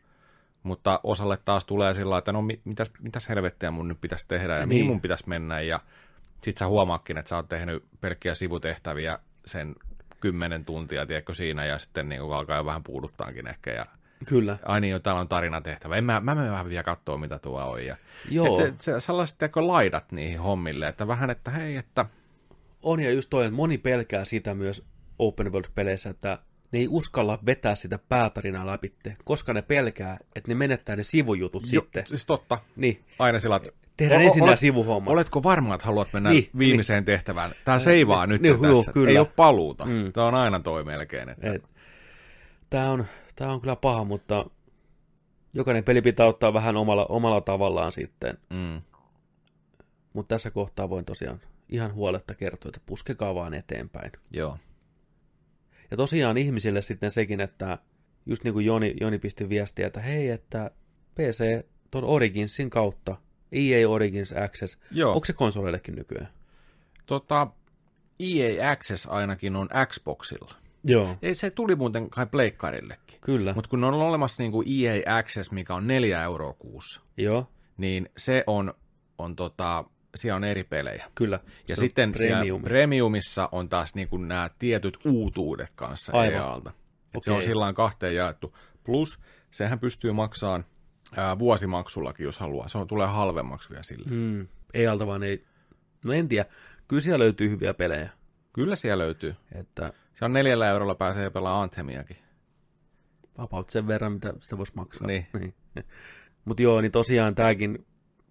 Mutta 0.63 0.99
osalle 1.03 1.37
taas 1.45 1.65
tulee 1.65 1.93
sillä 1.93 2.17
että 2.17 2.31
no 2.31 2.41
mi- 2.41 2.61
mitäs, 2.65 2.91
mitäs 3.01 3.29
helvettiä 3.29 3.71
mun 3.71 3.87
nyt 3.87 4.01
pitäisi 4.01 4.27
tehdä 4.27 4.53
ja 4.53 4.59
Niin. 4.59 4.67
mihin 4.69 4.85
mun 4.85 5.01
pitäisi 5.01 5.29
mennä. 5.29 5.61
Ja 5.61 5.79
sit 6.43 6.57
sä 6.57 6.67
huomaakin, 6.67 7.17
että 7.17 7.29
sä 7.29 7.35
oot 7.35 7.49
tehnyt 7.49 7.83
pelkkiä 8.01 8.35
sivutehtäviä 8.35 9.19
sen 9.45 9.75
kymmenen 10.19 10.65
tuntia, 10.65 11.05
tiedätkö 11.05 11.33
siinä, 11.33 11.65
ja 11.65 11.79
sitten 11.79 12.09
niin 12.09 12.21
alkaa 12.21 12.57
jo 12.57 12.65
vähän 12.65 12.83
puuduttaankin 12.83 13.47
ehkä. 13.47 13.71
Ja 13.71 13.85
Kyllä. 14.25 14.57
ai 14.65 14.81
niin, 14.81 15.01
täällä 15.01 15.21
on 15.21 15.27
tarinatehtävä. 15.27 15.95
En 15.95 16.03
mä, 16.03 16.19
mä 16.19 16.35
menen 16.35 16.51
vähän 16.51 16.69
vielä 16.69 16.83
katsoa, 16.83 17.17
mitä 17.17 17.39
tuo 17.39 17.61
on. 17.63 17.85
Ja, 17.85 17.95
Joo. 18.29 18.59
Että, 18.65 18.83
se, 18.83 18.99
sellaiset 18.99 19.37
tiedätkö, 19.37 19.67
laidat 19.67 20.11
niihin 20.11 20.39
hommille, 20.39 20.87
että 20.87 21.07
vähän, 21.07 21.29
että 21.29 21.51
hei, 21.51 21.77
että 21.77 22.05
On 22.83 22.99
ja 22.99 23.11
just 23.11 23.29
toi, 23.29 23.45
että 23.45 23.55
moni 23.55 23.77
pelkää 23.77 24.25
sitä 24.25 24.53
myös 24.55 24.83
open 25.19 25.51
world-peleissä, 25.51 26.09
että 26.09 26.39
ne 26.71 26.79
ei 26.79 26.87
uskalla 26.89 27.39
vetää 27.45 27.75
sitä 27.75 27.99
päätarinaa 28.09 28.65
läpi, 28.65 28.93
koska 29.23 29.53
ne 29.53 29.61
pelkää, 29.61 30.17
että 30.35 30.47
ne 30.51 30.55
menettää 30.55 30.95
ne 30.95 31.03
sivujutut 31.03 31.63
jo, 31.63 31.81
sitten. 31.81 32.05
siis 32.07 32.25
totta, 32.25 32.59
Niin, 32.75 33.03
aina 33.19 33.39
sillä 33.39 33.55
että 33.55 33.69
tehdään 33.97 34.21
ensin 34.21 34.41
olet- 34.41 34.45
nämä 34.45 34.55
sivuhommat. 34.55 35.13
Oletko 35.13 35.43
varma, 35.43 35.75
että 35.75 35.85
haluat 35.87 36.13
mennä 36.13 36.29
Niin, 36.29 36.49
viimeiseen 36.57 37.05
tehtävään? 37.05 37.51
Tämä 37.65 37.79
seivaa 37.79 38.27
nyt 38.27 38.41
niin, 38.41 38.49
jo 38.61 38.67
juu, 38.67 38.75
tässä. 38.75 38.91
kyllä. 38.91 39.09
Ei 39.09 39.17
ole 39.17 39.27
paluuta. 39.35 39.85
Mm. 39.85 40.13
Tämä 40.13 40.27
on 40.27 40.35
aina 40.35 40.59
toi 40.59 40.83
melkein. 40.83 41.29
Että... 41.29 41.53
Et, 41.53 41.63
tää, 42.69 42.91
on, 42.91 43.05
tää 43.39 43.51
on 43.53 43.61
kyllä 43.61 43.75
paha, 43.75 44.03
mutta 44.03 44.45
jokainen 45.53 45.83
peli 45.83 46.01
pitää 46.01 46.25
ottaa 46.25 46.53
vähän 46.53 46.77
omalla, 46.77 47.05
omalla 47.05 47.41
tavallaan 47.41 47.91
sitten. 47.91 48.37
Mm. 48.49 48.81
Mutta 50.13 50.35
tässä 50.35 50.51
kohtaa 50.51 50.89
voin 50.89 51.05
tosiaan 51.05 51.41
ihan 51.69 51.93
huoletta 51.93 52.35
kertoa, 52.35 52.69
että 52.69 52.79
puskekaa 52.85 53.35
vaan 53.35 53.53
eteenpäin. 53.53 54.11
Joo. 54.31 54.57
Ja 55.91 55.97
tosiaan 55.97 56.37
ihmisille 56.37 56.81
sitten 56.81 57.11
sekin, 57.11 57.41
että 57.41 57.77
just 58.25 58.43
niin 58.43 58.53
kuin 58.53 58.65
Joni, 58.65 58.95
Joni 59.01 59.19
pisti 59.19 59.49
viestiä, 59.49 59.87
että 59.87 59.99
hei, 59.99 60.29
että 60.29 60.71
PC 61.15 61.65
ton 61.91 62.03
Originsin 62.03 62.69
kautta, 62.69 63.15
EA 63.51 63.89
Origins 63.89 64.33
Access, 64.33 64.77
Joo. 64.91 65.13
onko 65.13 65.25
se 65.25 65.33
konsoleillekin 65.33 65.95
nykyään? 65.95 66.29
Tota, 67.05 67.47
EA 68.19 68.71
Access 68.71 69.05
ainakin 69.05 69.55
on 69.55 69.69
Xboxilla. 69.85 70.55
Joo. 70.83 71.15
Ei, 71.21 71.35
se 71.35 71.49
tuli 71.49 71.75
muuten 71.75 72.09
kai 72.09 72.25
pleikkarillekin. 72.25 73.17
Kyllä. 73.21 73.53
Mutta 73.53 73.69
kun 73.69 73.83
on 73.83 73.93
olemassa 73.93 74.43
niin 74.43 74.51
kuin 74.51 74.67
EA 74.85 75.17
Access, 75.17 75.51
mikä 75.51 75.75
on 75.75 75.87
4 75.87 76.23
euroa 76.23 76.53
kuussa, 76.53 77.01
Joo, 77.17 77.47
niin 77.77 78.09
se 78.17 78.43
on, 78.47 78.73
on 79.17 79.35
tota, 79.35 79.83
siellä 80.15 80.35
on 80.35 80.43
eri 80.43 80.63
pelejä. 80.63 81.05
kyllä. 81.15 81.39
Ja 81.67 81.75
Se 81.75 81.81
on 81.81 81.85
sitten 81.87 82.11
premium. 82.11 82.37
premium. 82.39 82.61
premiumissa 82.63 83.49
on 83.51 83.69
taas 83.69 83.95
niin 83.95 84.07
kuin 84.09 84.27
nämä 84.27 84.49
tietyt 84.59 84.97
uutuudet 85.05 85.69
kanssa 85.75 86.11
Aivan. 86.13 86.33
EALta. 86.33 86.71
Et 87.15 87.23
Se 87.23 87.31
on 87.31 87.43
sillä 87.43 87.73
kahteen 87.73 88.15
jaettu. 88.15 88.57
Plus, 88.83 89.19
sehän 89.51 89.79
pystyy 89.79 90.11
maksamaan 90.11 90.65
ää, 91.17 91.39
vuosimaksullakin, 91.39 92.23
jos 92.23 92.39
haluaa. 92.39 92.67
Se 92.67 92.77
on, 92.77 92.87
tulee 92.87 93.07
halvemmaksi 93.07 93.69
vielä 93.69 93.83
sille. 93.83 94.05
Mm. 94.09 94.15
Mm, 94.15 94.47
ei 94.73 94.87
alta 94.87 95.07
vaan 95.07 95.23
ei, 95.23 95.45
no 96.05 96.13
en 96.13 96.27
tiedä, 96.27 96.45
kyllä 96.87 97.01
siellä 97.01 97.23
löytyy 97.23 97.49
hyviä 97.49 97.73
pelejä. 97.73 98.09
Kyllä 98.53 98.75
siellä 98.75 99.03
löytyy. 99.03 99.35
Että 99.55 99.93
Se 100.19 100.25
on 100.25 100.33
neljällä 100.33 100.69
eurolla 100.69 100.95
pääsee 100.95 101.29
pelaamaan 101.29 101.63
Anthemiakin. 101.63 102.17
vapaut 103.37 103.69
sen 103.69 103.87
verran, 103.87 104.11
mitä 104.13 104.33
sitä 104.39 104.57
voisi 104.57 104.73
maksaa. 104.75 105.07
Niin. 105.07 105.27
niin. 105.39 105.53
Mutta 106.45 106.63
joo, 106.63 106.81
niin 106.81 106.91
tosiaan 106.91 107.35
tämäkin 107.35 107.85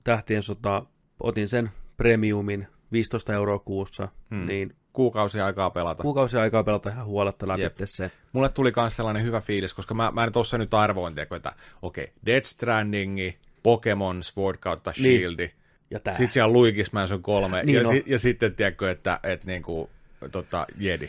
Tähtien 0.05 0.43
sota, 0.43 0.83
otin 1.21 1.49
sen 1.49 1.71
premiumin 1.97 2.67
15 2.93 3.33
euroa 3.35 3.59
kuussa, 3.59 4.09
Hmm. 4.31 4.47
niin 4.47 4.77
Kuukausi 4.93 5.41
aikaa 5.41 5.71
pelata. 5.71 6.03
kuukausi 6.03 6.37
aikaa 6.39 6.65
pelata 6.65 6.89
ihan 6.91 7.07
huoletta 7.07 7.49
läpi 7.49 7.63
Jep. 7.63 7.73
se. 7.85 8.11
Mulle 8.33 8.49
tuli 8.49 8.73
myös 8.77 8.97
sellainen 8.97 9.23
hyvä 9.25 9.41
fiilis, 9.41 9.75
koska 9.75 9.95
mä, 9.95 10.11
mä 10.11 10.25
en 10.25 10.33
tuossa 10.33 10.59
nyt 10.59 10.75
arvoin, 10.75 11.15
tiedätkö, 11.15 11.37
että 11.37 11.53
okei, 11.83 12.05
okay, 12.05 12.15
Dead 12.27 12.45
Strandingi, 12.45 13.39
Pokemon 13.63 14.23
Sword 14.23 14.59
kautta 14.59 14.91
Niin. 14.91 15.19
Shieldi, 15.19 15.51
Ja 15.91 16.01
tää. 16.01 16.15
sitten 16.15 16.33
siellä 16.33 16.53
Luigi's 16.55 16.89
Mansion 16.93 17.23
3, 17.23 17.63
Niin 17.63 17.75
ja, 17.83 17.89
on. 17.89 17.95
si- 17.95 18.05
ja 18.07 18.19
sitten, 18.19 18.55
tiedätkö, 18.57 18.91
että, 18.91 19.21
että 19.23 19.47
niinku, 19.47 19.91
tota, 20.33 20.67
Jedi. 20.79 21.09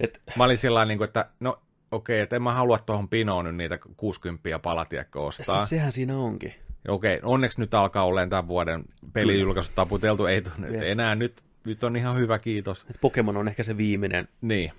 Et, 0.00 0.22
Mä 0.36 0.44
olin 0.44 0.58
sillä 0.58 0.84
niin 0.84 0.98
kuin, 0.98 1.08
että 1.08 1.30
no 1.40 1.50
okei, 1.90 2.16
okay, 2.16 2.22
että 2.22 2.36
en 2.36 2.42
mä 2.42 2.52
halua 2.52 2.78
tuohon 2.78 3.08
pinoon 3.08 3.44
nyt 3.44 3.56
niitä 3.56 3.78
60 3.96 4.58
palatiekko 4.58 5.26
ostaa. 5.26 5.58
siis 5.58 5.68
sehän 5.68 5.92
siinä 5.92 6.18
onkin. 6.18 6.54
Okei, 6.88 7.16
okay, 7.16 7.30
onneksi 7.30 7.60
nyt 7.60 7.74
alkaa 7.74 8.04
olemaan 8.04 8.30
tämän 8.30 8.48
vuoden 8.48 8.84
pelijulkaisut 9.12 9.74
taputeltu, 9.74 10.26
ei 10.26 10.42
tunne 10.42 10.68
Jep. 10.68 10.82
enää 10.82 11.14
nyt, 11.14 11.42
nyt 11.64 11.84
on 11.84 11.96
ihan 11.96 12.16
hyvä, 12.16 12.38
kiitos. 12.38 12.86
Et 12.90 13.00
Pokemon 13.00 13.36
on 13.36 13.48
ehkä 13.48 13.62
se 13.62 13.76
viimeinen. 13.76 14.28
Niin, 14.40 14.72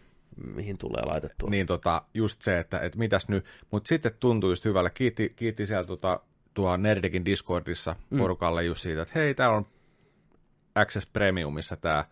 mihin 0.56 0.78
tulee 0.78 1.06
laitettua. 1.06 1.50
Niin 1.50 1.66
tota, 1.66 2.02
just 2.14 2.42
se, 2.42 2.60
että, 2.60 2.80
että 2.80 2.98
mitäs 2.98 3.28
nyt, 3.28 3.46
mutta 3.72 3.88
sitten 3.88 4.12
tuntui 4.20 4.52
just 4.52 4.66
hyvälle, 4.66 4.90
kiitti, 4.90 5.34
kiitti 5.36 5.68
siellä 5.68 5.84
tota, 5.84 6.20
tuo 6.54 6.78
Nerdikin 6.78 7.26
Discordissa 7.26 7.96
mm. 8.10 8.18
porukalle 8.18 8.64
just 8.64 8.82
siitä, 8.82 9.02
että 9.02 9.20
hei, 9.20 9.34
täällä 9.34 9.58
on 9.58 9.66
Access 10.76 11.06
Premiumissa 11.06 11.78
tämä, 11.78 12.06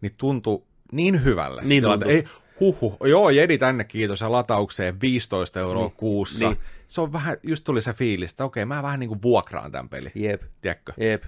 niin 0.00 0.14
tuntui 0.16 0.62
niin 0.92 1.24
hyvälle. 1.24 1.62
Niin 1.64 1.82
Sillä, 1.82 1.94
että 1.94 2.06
ei, 2.06 2.24
huhu, 2.60 2.96
joo, 3.04 3.30
jedi 3.30 3.58
tänne 3.58 3.84
kiitos 3.84 4.20
ja 4.20 4.32
lataukseen 4.32 5.00
15 5.00 5.60
euroa 5.60 5.82
Niin, 5.86 5.92
kuussa. 5.96 6.48
niin. 6.48 6.58
Se 6.88 7.00
on 7.00 7.12
vähän, 7.12 7.36
just 7.42 7.64
tuli 7.64 7.82
se 7.82 7.92
fiilis, 7.92 8.30
että 8.30 8.44
okei, 8.44 8.64
mä 8.64 8.82
vähän 8.82 9.00
niin 9.00 9.08
kuin 9.08 9.22
vuokraan 9.22 9.72
tämän 9.72 9.88
peli, 9.88 10.12
Jep, 10.14 10.42
tiedätkö? 10.60 10.92
jep. 10.96 11.22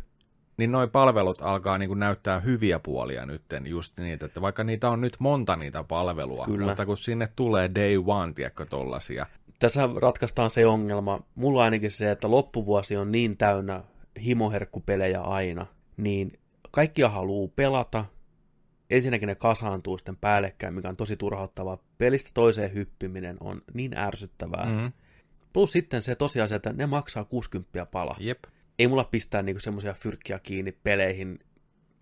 Niin 0.57 0.72
noi 0.72 0.89
palvelut 0.89 1.43
alkaa 1.43 1.79
niin 1.79 1.89
kuin 1.89 1.99
näyttää 2.01 2.41
hyviä 2.41 2.79
puolia 2.79 3.27
nytten, 3.27 3.66
just 3.66 3.99
niitä, 3.99 4.27
että 4.27 4.41
vaikka 4.41 4.64
niitä 4.64 4.89
on 4.91 5.01
nyt 5.01 5.16
monta 5.18 5.57
niitä 5.57 5.85
palvelua, 5.85 6.45
Kyllä. 6.45 6.66
mutta 6.66 6.87
kun 6.87 6.99
sinne 6.99 7.29
tulee 7.37 7.70
day 7.75 8.03
one, 8.07 8.33
tiedätkö, 8.33 8.66
tollasia. 8.66 9.27
Tässä 9.59 9.89
ratkaistaan 10.01 10.51
se 10.51 10.66
ongelma. 10.66 11.20
Mulla 11.35 11.62
ainakin 11.64 11.91
se, 11.91 12.11
että 12.11 12.31
loppuvuosi 12.31 12.97
on 12.97 13.12
niin 13.12 13.37
täynnä 13.37 13.83
himoherkkupelejä 14.25 15.20
aina, 15.20 15.66
niin 15.97 16.33
kaikkia 16.70 17.09
haluaa 17.09 17.49
pelata. 17.57 18.05
Ensinnäkin 18.91 19.26
ne 19.26 19.35
kasaantuu 19.35 19.99
sitten 19.99 20.16
päällekkäin, 20.16 20.74
mikä 20.74 20.89
on 20.89 20.97
tosi 20.97 21.16
turhauttavaa. 21.16 21.78
Pelistä 21.99 22.30
toiseen 22.35 22.74
hyppiminen 22.74 23.37
on 23.41 23.62
niin 23.74 23.97
ärsyttävää. 23.97 24.64
Mm. 24.64 24.72
Mm-hmm. 24.72 24.93
Plus 25.53 25.72
sitten 25.72 26.03
se 26.03 26.14
tosiasia, 26.14 26.57
että 26.57 26.72
ne 26.72 26.87
maksaa 26.87 27.24
60 27.24 27.87
pala. 27.93 28.16
Jep. 28.20 28.45
Ei 28.78 28.89
mulla 28.89 29.05
pistää 29.05 29.43
niinku 29.43 29.61
semmoisia 29.61 29.95
fyrkkiä 29.95 30.39
kiinni 30.39 30.72
peleihin 30.72 31.39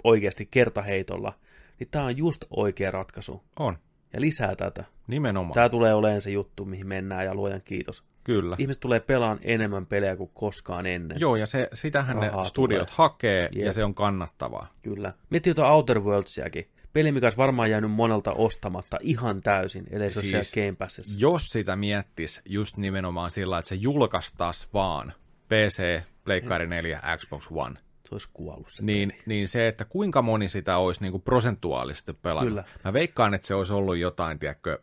oikeasti 0.05 0.47
kertaheitolla. 0.47 1.33
Niin 1.78 1.89
tää 1.91 2.05
on 2.05 2.16
just 2.16 2.45
oikea 2.51 2.91
ratkaisu. 2.91 3.43
On. 3.59 3.78
Ja 4.13 4.21
lisää 4.21 4.57
tätä. 4.57 4.85
Nimenomaan. 5.07 5.55
Tää 5.55 5.69
tulee 5.69 5.95
olemaan 5.95 6.21
se 6.21 6.31
juttu, 6.31 6.65
mihin 6.65 6.87
mennään 6.87 7.25
ja 7.25 7.35
luojan 7.35 7.63
kiitos. 7.65 8.05
Kyllä. 8.25 8.57
Ihmiset 8.59 8.81
tulee 8.81 9.01
pelaan 9.01 9.39
enemmän 9.43 9.87
pelejä 9.87 10.17
kuin 10.17 10.31
koskaan 10.35 10.87
ennen. 10.87 11.21
Joo, 11.21 11.37
ja 11.37 11.47
se, 11.47 11.69
sitähän 11.73 12.17
Rahaa 12.17 12.43
ne 12.43 12.49
studiot 12.49 12.87
tulee. 12.87 12.97
hakee, 12.97 13.49
Jep. 13.53 13.67
ja 13.67 13.73
se 13.73 13.85
on 13.85 13.95
kannattavaa. 13.95 14.73
Kyllä. 14.83 15.13
Miettii 15.31 15.51
jotain 15.51 15.73
Outer 15.73 16.01
Worldsiakin. 16.01 16.69
Peli, 16.93 17.13
mikä 17.13 17.27
olisi 17.27 17.37
varmaan 17.39 17.71
jäänyt 17.71 17.91
monelta 17.91 18.33
ostamatta 18.33 18.99
ihan 19.01 19.41
täysin, 19.41 19.85
ellei 19.91 20.13
se 20.13 20.21
siis, 20.21 20.55
Game 20.55 20.73
Passissa. 20.79 21.19
Jos 21.21 21.47
sitä 21.47 21.77
miettis 21.77 22.41
just 22.45 22.77
nimenomaan 22.77 23.31
sillä, 23.31 23.59
että 23.59 23.69
se 23.69 23.75
julkaistas 23.75 24.69
vaan 24.75 25.13
PC, 25.49 26.01
Pleikkari 26.25 26.67
4, 26.67 27.01
Xbox 27.17 27.47
One, 27.51 27.75
olisi 28.13 28.29
kuollut 28.33 28.71
se 28.71 28.85
niin, 28.85 29.09
peli. 29.09 29.23
niin 29.27 29.49
se, 29.49 29.69
että 29.69 29.85
kuinka 29.85 30.23
moni 30.23 30.49
sitä 30.49 30.77
olisi 30.77 31.01
niin 31.01 31.13
kuin 31.13 31.23
prosentuaalisesti 31.23 32.13
pelannut. 32.13 32.51
Kyllä. 32.51 32.65
Mä 32.85 32.93
veikkaan, 32.93 33.35
että 33.35 33.47
se 33.47 33.55
olisi 33.55 33.73
ollut 33.73 33.97
jotain, 33.97 34.39
tiedätkö, 34.39 34.79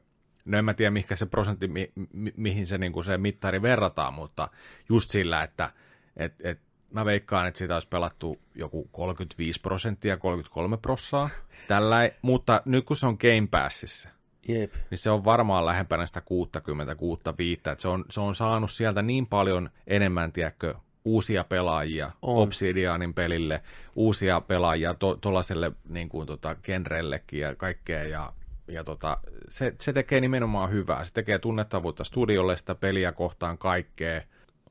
no 0.46 0.58
en 0.58 0.66
mä 0.66 0.74
tiedä, 0.74 0.92
mikä 0.92 1.16
se 1.16 1.26
prosentti, 1.26 1.68
mi, 1.68 1.92
mi, 2.14 2.34
mihin 2.38 2.68
se, 2.68 2.78
niin 2.78 2.92
kuin 2.92 3.06
se 3.06 3.18
mittari 3.18 3.62
verrataan, 3.62 4.14
mutta 4.14 4.50
just 4.90 5.10
sillä, 5.10 5.44
että 5.44 5.70
et, 6.18 6.34
et, 6.44 6.60
mä 6.94 7.06
veikkaan, 7.06 7.48
että 7.48 7.58
sitä 7.58 7.74
olisi 7.74 7.88
pelattu 7.88 8.38
joku 8.56 8.90
35 8.92 9.62
prosenttia, 9.62 10.18
33 10.18 10.78
prossaa, 10.78 11.30
tällä, 11.68 12.10
mutta 12.22 12.62
nyt 12.66 12.86
kun 12.86 12.96
se 12.96 13.08
on 13.08 13.18
Game 13.20 13.48
Passissa, 13.52 14.10
Jep. 14.48 14.74
niin 14.90 14.98
se 14.98 15.10
on 15.10 15.26
varmaan 15.26 15.66
lähempänä 15.66 16.06
sitä 16.06 16.22
60 16.22 16.96
65, 16.96 17.62
että 17.66 17.82
se 17.82 17.88
on, 17.88 18.06
se 18.10 18.20
on 18.20 18.36
saanut 18.36 18.72
sieltä 18.72 19.02
niin 19.02 19.28
paljon 19.28 19.70
enemmän, 19.88 20.32
tiedätkö, 20.32 20.76
uusia 21.14 21.44
pelaajia 21.44 22.12
On. 22.22 22.44
Obsidianin 22.44 23.14
pelille, 23.14 23.62
uusia 23.96 24.42
pelaajia 24.42 24.96
tuollaiselle 25.22 25.72
niin 25.90 26.10
kuin, 26.10 26.28
tota, 26.28 26.56
genrellekin 26.56 27.40
ja 27.40 27.56
kaikkea, 27.56 28.04
ja, 28.04 28.34
ja 28.68 28.84
tota, 28.84 29.18
se, 29.50 29.76
se 29.82 29.94
tekee 29.94 30.22
nimenomaan 30.22 30.72
hyvää. 30.72 31.06
Se 31.06 31.14
tekee 31.14 31.40
tunnettavuutta 31.40 32.04
studiolle, 32.04 32.58
sitä 32.58 32.76
peliä 32.76 33.12
kohtaan 33.12 33.58
kaikkea. 33.58 34.22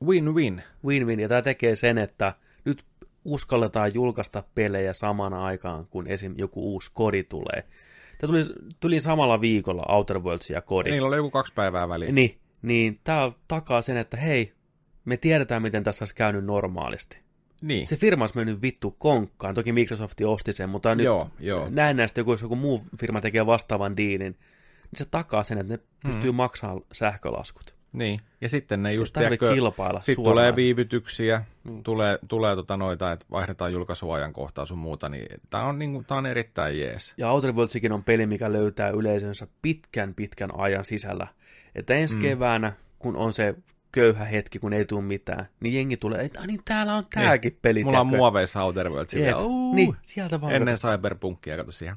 Win-win. 0.03 0.61
Win-win. 0.85 1.19
Ja 1.19 1.27
tämä 1.29 1.41
tekee 1.41 1.75
sen, 1.75 1.97
että 1.97 2.33
nyt 2.65 2.83
uskalletaan 3.25 3.93
julkaista 3.93 4.43
pelejä 4.55 4.93
samana 4.93 5.45
aikaan, 5.45 5.87
kun 5.87 6.07
esim. 6.07 6.33
joku 6.37 6.73
uusi 6.73 6.91
kodi 6.93 7.23
tulee. 7.23 7.63
Tämä 8.21 8.31
tuli, 8.31 8.45
tuli 8.79 8.99
samalla 8.99 9.41
viikolla 9.41 9.85
Outer 9.89 10.19
Worlds 10.19 10.49
ja 10.49 10.61
kodi. 10.61 10.91
Niillä 10.91 11.07
oli 11.07 11.15
joku 11.15 11.31
kaksi 11.31 11.53
päivää 11.53 11.89
väliin. 11.89 12.15
Niin, 12.15 12.37
niin 12.61 12.99
tämä 13.03 13.31
takaa 13.47 13.81
sen, 13.81 13.97
että 13.97 14.17
hei, 14.17 14.53
me 15.09 15.17
tiedetään, 15.17 15.61
miten 15.61 15.83
tässä 15.83 16.03
olisi 16.03 16.15
käynyt 16.15 16.45
normaalisti. 16.45 17.17
Niin. 17.61 17.87
Se 17.87 17.95
firma 17.95 18.23
olisi 18.23 18.35
mennyt 18.35 18.61
vittu 18.61 18.91
konkkaan. 18.91 19.55
Toki 19.55 19.71
Microsoft 19.71 20.21
osti 20.25 20.53
sen, 20.53 20.69
mutta 20.69 20.95
nyt 20.95 21.05
Joo, 21.05 21.29
joo. 21.39 21.67
näen 21.69 21.97
näistä, 21.97 22.19
joku, 22.19 22.31
jos 22.31 22.41
joku 22.41 22.55
muu 22.55 22.81
firma 22.99 23.21
tekee 23.21 23.45
vastaavan 23.45 23.97
diilin, 23.97 24.31
niin 24.91 24.97
se 24.97 25.05
takaa 25.05 25.43
sen, 25.43 25.57
että 25.57 25.73
ne 25.73 25.79
pystyy 26.03 26.31
maksamaan 26.31 26.81
sähkölaskut. 26.91 27.75
Niin, 27.93 28.19
ja 28.41 28.49
sitten 28.49 28.83
ne 28.83 28.93
just, 28.93 29.13
tiedätkö, 29.13 29.53
kilpailla 29.53 30.01
Sitten 30.01 30.23
tulee 30.25 30.55
viivytyksiä, 30.55 31.43
Mm. 31.63 31.83
tulee, 31.83 32.19
tulee 32.27 32.55
tota 32.55 32.77
noita, 32.77 33.11
että 33.11 33.25
vaihdetaan 33.31 33.73
julkaisuajankohtaa 33.73 34.65
sun 34.65 34.77
muuta, 34.77 35.09
niin 35.09 35.27
tää 35.49 35.63
on, 35.63 35.79
niinku, 35.79 36.03
tää 36.07 36.17
on 36.17 36.25
erittäin 36.25 36.79
jees. 36.79 37.13
Ja 37.17 37.31
Outer 37.31 37.53
Worldsikin 37.53 37.91
on 37.91 38.03
peli, 38.03 38.25
mikä 38.25 38.53
löytää 38.53 38.89
yleisönsä 38.89 39.47
pitkän 39.61 40.13
pitkän 40.13 40.49
ajan 40.57 40.85
sisällä. 40.85 41.27
Että 41.75 41.93
ensi 41.93 42.15
mm. 42.15 42.21
keväänä, 42.21 42.73
kun 42.99 43.15
on 43.15 43.33
se 43.33 43.55
köyhä 43.91 44.25
hetki, 44.25 44.59
kun 44.59 44.73
ei 44.73 44.85
tule 44.85 45.01
mitään, 45.01 45.45
niin 45.59 45.73
jengi 45.75 45.97
tulee, 45.97 46.21
että 46.25 46.39
"Ai 46.39 46.47
niin 46.47 46.61
täällä 46.65 46.95
on 46.95 47.03
tääkin 47.13 47.51
Niin. 47.51 47.59
peli. 47.61 47.83
Mulla 47.83 47.99
on 47.99 48.07
tiedätkö?" 48.07 48.17
muoveissa 48.17 48.63
Outer 48.63 48.89
Worlds, 48.89 49.11
silleen, 49.11 49.37
"Uu", 49.37 49.75
Niin, 49.75 49.95
sieltä 50.01 50.41
vaan. 50.41 50.53
ennen 50.53 50.75
Cyberpunkia, 50.75 51.57
kato 51.57 51.71
siihen, 51.71 51.95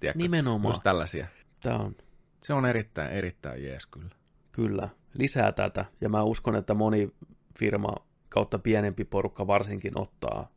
tiedätkö, 0.00 0.22
Nimenomaan. 0.22 0.70
just 0.72 0.82
tällaisia. 0.82 1.26
Tämä 1.60 1.76
on 1.76 1.96
Se 2.42 2.52
on 2.54 2.66
erittäin, 2.66 3.10
erittäin 3.12 3.64
jees 3.64 3.86
kyllä. 3.86 4.08
Kyllä, 4.52 4.88
lisää 5.14 5.52
tätä. 5.52 5.84
Ja 6.00 6.08
mä 6.08 6.22
uskon, 6.22 6.56
että 6.56 6.74
moni 6.74 7.12
firma 7.58 7.94
kautta 8.28 8.58
pienempi 8.58 9.04
porukka 9.04 9.46
varsinkin 9.46 9.98
ottaa 9.98 10.48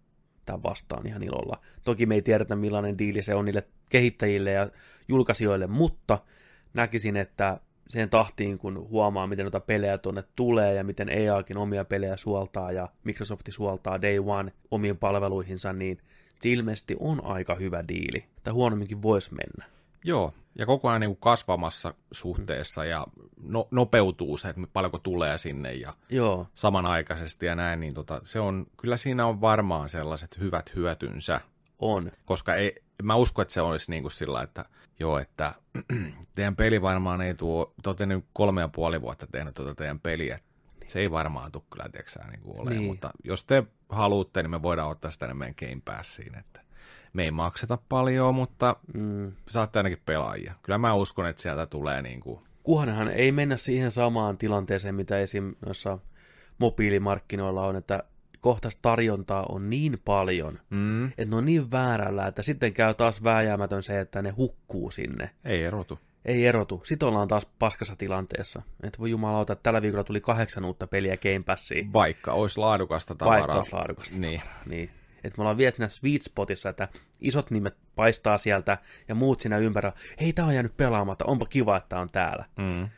tämän 0.46 0.64
vastaan 0.64 1.08
ihan 1.08 1.24
ilolla. 1.24 1.62
Toki 1.84 2.06
me 2.06 2.16
ei 2.16 2.22
tiedetä, 2.22 2.56
millainen 2.56 2.98
diili 2.98 3.22
se 3.22 3.36
on 3.36 3.46
niille 3.46 3.68
kehittäjille 3.90 4.52
ja 4.52 4.70
julkaisijoille, 5.08 5.68
mutta 5.68 6.20
näkisin, 6.74 7.18
että 7.18 7.60
sen 7.88 8.10
tahtiin, 8.10 8.58
kun 8.58 8.90
huomaa, 8.90 9.28
miten 9.28 9.44
noita 9.44 9.60
pelejä 9.60 9.98
tuonne 9.98 10.24
tulee 10.36 10.74
ja 10.74 10.84
miten 10.84 11.10
EAkin 11.10 11.58
omia 11.58 11.86
pelejä 11.86 12.18
suoltaa 12.18 12.72
ja 12.72 12.90
Microsoft 13.04 13.50
suoltaa 13.50 14.02
Day 14.02 14.20
One 14.26 14.52
omiin 14.72 14.98
palveluihinsa, 14.98 15.74
niin 15.74 15.98
se 16.42 16.50
ilmeisesti 16.50 16.96
on 17.00 17.26
aika 17.26 17.56
hyvä 17.56 17.84
diili. 17.88 18.26
Tai 18.44 18.54
huonomminkin 18.54 19.02
voisi 19.02 19.32
mennä. 19.34 19.74
Joo, 20.04 20.34
ja 20.60 20.66
koko 20.66 20.90
ajan 20.90 21.02
niin 21.02 21.18
kasvamassa 21.18 21.94
suhteessa 22.12 22.86
ja 22.86 23.08
no, 23.44 23.68
nopeutuu 23.72 24.38
se, 24.38 24.50
että 24.50 24.62
paljonko 24.74 24.98
tulee 24.98 25.38
sinne 25.38 25.74
ja 25.74 25.94
Joo, 26.10 26.48
samanaikaisesti 26.56 27.46
ja 27.46 27.56
näin, 27.56 27.80
niin 27.80 27.94
tota, 27.94 28.22
se 28.24 28.40
on, 28.40 28.66
kyllä 28.78 28.98
siinä 28.98 29.26
on 29.26 29.42
varmaan 29.42 29.90
sellaiset 29.90 30.40
hyvät 30.40 30.76
hyötynsä. 30.76 31.42
on. 31.80 32.12
koska 32.26 32.56
ei, 32.56 32.84
mä 33.04 33.16
usko, 33.16 33.42
että 33.42 33.54
se 33.54 33.62
olisi 33.62 33.92
niin 33.92 34.04
kuin 34.04 34.12
sillä, 34.12 34.42
että 34.42 34.66
joo, 35.00 35.20
että 35.20 35.54
teidän 36.36 36.56
peli 36.56 36.82
varmaan 36.82 37.22
ei 37.22 37.34
tuo, 37.34 37.74
te 37.84 37.90
olette 37.90 38.06
nyt 38.06 38.26
kolme 38.34 38.62
ja 38.62 38.68
puoli 38.68 39.02
vuotta 39.02 39.28
tehnyt 39.28 39.54
tuota 39.56 39.76
teidän 39.76 40.00
peliä, 40.00 40.40
se 40.86 41.00
ei 41.00 41.12
varmaan 41.12 41.52
tule 41.52 41.64
kyllä, 41.70 41.90
tiedätkö 41.92 42.20
niin 42.32 42.42
kuin 42.42 42.60
ole, 42.60 42.70
Niin. 42.70 42.84
mutta 42.84 43.12
jos 43.24 43.46
te 43.46 43.64
haluatte, 43.90 44.44
niin 44.44 44.52
me 44.52 44.62
voidaan 44.62 44.90
ottaa 44.90 45.12
sitä 45.12 45.20
tänne 45.28 45.34
meidän 45.34 45.56
Game 45.60 45.82
Passiin, 45.86 46.36
että 46.36 46.62
me 47.14 47.24
ei 47.24 47.32
makseta 47.32 47.78
paljon, 47.90 48.36
mutta 48.36 48.76
Mm. 48.94 49.32
saatte 49.50 49.80
ainakin 49.80 50.02
pelaajia. 50.06 50.54
Kyllä 50.62 50.78
mä 50.78 50.94
uskon, 50.94 51.28
että 51.28 51.42
sieltä 51.42 51.66
tulee 51.66 52.02
niin 52.02 52.20
kuin, 52.20 52.40
Kunhanhan 52.64 53.08
ei 53.08 53.32
mennä 53.32 53.58
siihen 53.58 53.92
samaan 53.92 54.38
tilanteeseen, 54.38 54.96
mitä 54.96 55.20
esim. 55.20 55.56
noissa 55.66 55.98
mobiilimarkkinoilla 56.58 57.66
on, 57.66 57.76
että 57.76 58.04
kohtaista 58.44 58.80
tarjontaa 58.82 59.46
on 59.50 59.70
niin 59.70 60.02
paljon, 60.06 60.60
mm, 60.70 61.06
että 61.06 61.26
ne 61.26 61.36
on 61.36 61.46
niin 61.46 61.72
väärällä, 61.72 62.28
että 62.28 62.42
sitten 62.42 62.74
käy 62.74 62.94
taas 62.94 63.24
vääjäämätön 63.24 63.84
se, 63.84 64.00
että 64.00 64.22
ne 64.22 64.30
hukkuu 64.30 64.92
sinne. 64.92 65.30
ei 65.46 65.64
erotu. 65.64 66.00
Ei 66.26 66.46
erotu. 66.48 66.82
Sitten 66.86 67.08
ollaan 67.08 67.28
taas 67.28 67.46
paskassa 67.60 67.96
tilanteessa. 67.96 68.62
Että 68.84 69.00
voi 69.00 69.10
jumalauta, 69.12 69.54
että 69.54 69.64
tällä 69.64 69.82
viikolla 69.82 70.04
tuli 70.04 70.22
kahdeksan 70.22 70.66
uutta 70.66 70.88
peliä 70.88 71.18
Game 71.18 71.44
Passiin. 71.46 71.94
Vaikka 71.94 72.32
olisi 72.34 72.60
laadukasta 72.60 73.16
tavaraa. 73.16 73.40
Vaikka 73.40 73.58
olisi 73.58 73.74
laadukasta. 73.74 74.18
Niin. 74.18 74.42
Niin. 74.66 74.90
Että 75.24 75.38
me 75.38 75.42
ollaan 75.42 75.58
vielä 75.58 75.72
siinä 75.72 75.90
sweet 75.90 76.22
spotissa, 76.22 76.70
että 76.70 76.88
isot 77.22 77.52
nimet 77.52 77.76
paistaa 77.96 78.38
sieltä 78.38 78.78
ja 79.08 79.16
muut 79.16 79.40
siinä 79.40 79.58
ympärillä. 79.58 79.94
Hei, 80.22 80.34
tää 80.34 80.46
on 80.46 80.54
jäänyt 80.54 80.78
pelaamatta, 80.78 81.26
onpa 81.26 81.46
kiva, 81.46 81.78
että 81.78 82.00
on 82.00 82.10
täällä. 82.10 82.46
Mm. 82.58 82.90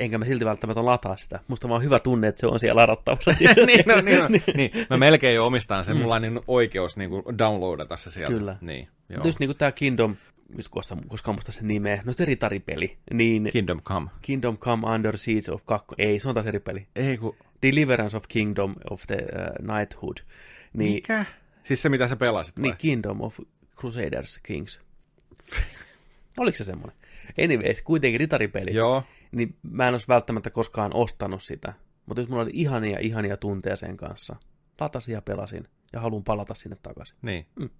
Enkä 0.00 0.18
mä 0.18 0.24
silti 0.24 0.44
välttämättä 0.44 0.84
lataa 0.84 1.16
sitä. 1.16 1.40
Musta 1.48 1.68
vaan 1.68 1.82
hyvä 1.82 1.98
tunne, 1.98 2.28
että 2.28 2.40
se 2.40 2.46
on 2.46 2.60
siellä 2.60 2.80
ladattavassa. 2.80 3.30
niin, 3.40 3.84
no, 3.86 4.00
niin, 4.00 4.18
no, 4.18 4.28
niin, 4.54 4.70
mä 4.90 4.96
melkein 4.96 5.34
jo 5.34 5.46
omistan 5.46 5.84
sen, 5.84 5.96
mulla 5.96 6.14
on 6.14 6.22
niin 6.22 6.40
oikeus 6.46 6.96
niin 6.96 7.10
kuin 7.10 7.38
downloadata 7.38 7.96
se 7.96 8.10
sieltä. 8.10 8.32
Kyllä. 8.32 8.56
Niin, 8.60 8.88
joo. 9.08 9.22
Just 9.24 9.38
niinku 9.38 9.54
tää 9.54 9.72
Kingdom, 9.72 10.16
mistä 10.48 10.70
koska, 10.70 10.96
koska 11.08 11.32
muista 11.32 11.52
se 11.52 11.60
nimeä, 11.62 12.02
no 12.04 12.12
se 12.12 12.24
ritaripeli, 12.24 12.96
niin 13.12 13.48
Kingdom 13.52 13.82
Come. 13.82 14.10
Kingdom 14.22 14.58
Come 14.58 14.94
Under 14.94 15.18
Siege 15.18 15.52
of 15.52 15.62
2, 15.64 15.86
ei, 15.98 16.18
se 16.18 16.28
on 16.28 16.34
taas 16.34 16.46
eri 16.46 16.60
peli. 16.60 16.86
Ei 16.96 17.18
kun, 17.18 17.36
Deliverance 17.62 18.16
of 18.16 18.24
Kingdom 18.28 18.74
of 18.90 19.02
the 19.06 19.16
uh, 19.16 19.66
Knighthood. 19.66 20.16
Niin, 20.72 20.92
mikä? 20.92 21.24
Siis 21.62 21.82
se, 21.82 21.88
mitä 21.88 22.08
sä 22.08 22.16
pelasit 22.16 22.58
vai? 22.58 22.62
niin 22.62 22.76
Kingdom 22.78 23.20
of 23.20 23.38
Crusaders 23.76 24.38
Kings. 24.42 24.80
Oliko 26.38 26.56
se 26.56 26.64
semmoinen? 26.64 26.96
Anyways, 27.44 27.82
kuitenkin 27.82 28.20
ritaripeli. 28.20 28.74
Joo, 28.74 29.04
Niin 29.32 29.56
mä 29.62 29.88
en 29.88 29.94
olisi 29.94 30.08
välttämättä 30.08 30.50
koskaan 30.50 30.94
ostanut 30.94 31.42
sitä. 31.42 31.72
Mutta 32.06 32.20
jos 32.20 32.28
mulla 32.28 32.42
oli 32.42 32.50
ihania, 32.54 32.98
ihania 32.98 33.36
tunteja 33.36 33.76
sen 33.76 33.96
kanssa, 33.96 34.36
latasin 34.80 35.12
ja 35.12 35.22
pelasin 35.22 35.68
ja 35.92 36.00
haluan 36.00 36.24
palata 36.24 36.54
sinne 36.54 36.76
takaisin. 36.82 37.16
niin. 37.22 37.46
Mm. 37.58 37.70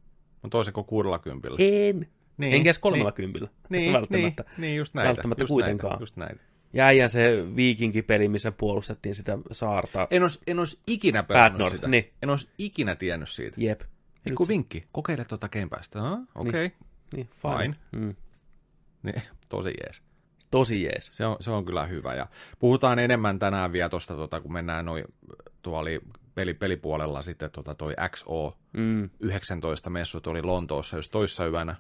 Mutta 0.43 0.83
kuudella 0.87 1.19
kympillä? 1.19 1.57
En. 1.59 2.07
Niin, 2.37 2.55
Enkä 2.55 2.69
edes 2.69 2.79
kolmella 2.79 3.13
kympillä. 3.13 3.49
Niin, 3.69 3.93
välttämättä. 3.93 4.43
Niin, 4.43 4.61
niin, 4.61 4.77
just 4.77 4.95
näitä. 4.95 5.09
Välttämättä 5.09 5.43
just 5.43 5.49
kuitenkaan. 5.51 5.91
Näitä, 5.91 6.03
just 6.03 6.17
näitä. 6.17 6.43
Ja 6.73 6.87
äijän 6.87 7.09
se 7.09 7.57
viikinkipeli, 7.57 8.29
missä 8.29 8.53
puolustettiin 8.53 9.15
sitä 9.15 9.39
saarta. 9.53 10.07
En 10.11 10.23
olisi, 10.23 10.41
en 10.47 10.59
olisi 10.59 10.81
ikinä 10.87 11.23
pelannut 11.23 11.73
sitä. 11.73 11.89
niin. 11.89 12.13
En 12.23 12.31
olisi 12.31 12.51
ikinä 12.59 12.97
tiennyt 12.97 13.29
siitä. 13.29 13.57
Jep. 13.61 13.81
Pikku 14.25 14.49
vinkki, 14.49 14.85
kokeile 14.93 15.25
tuota 15.25 15.49
Game 15.49 15.69
Passta. 15.69 16.09
Ah, 16.09 16.19
Okei, 16.35 16.67
okay. 16.67 16.71
Niin, 17.17 17.29
Fine. 17.43 17.77
Mm. 17.93 18.15
niin, 19.03 19.23
tosi 19.49 19.75
jees. 19.85 20.03
Tosi 20.51 20.83
jees. 20.83 21.07
Se 21.13 21.27
on, 21.27 21.37
se 21.41 21.51
on 21.51 21.65
kyllä 21.65 21.87
hyvä. 21.87 22.15
Ja 22.15 22.27
puhutaan 22.59 22.99
enemmän 22.99 23.39
tänään 23.39 23.73
vielä 23.73 23.89
tuosta, 23.89 24.15
tota, 24.15 24.41
kun 24.41 24.53
mennään 24.53 24.85
noin, 24.85 25.05
tuo 25.63 25.79
oli 25.79 26.01
peli, 26.35 26.55
pelipuolella 26.55 27.23
sitten 27.23 27.51
tota, 27.51 27.75
toi 27.75 27.95
XO 28.09 28.59
Mm. 28.73 29.11
19 29.21 29.91
messut 29.91 30.27
oli 30.27 30.43
Lontoossa 30.43 30.97
just 30.97 31.11
toissa 31.13 31.47
yönä. 31.47 31.77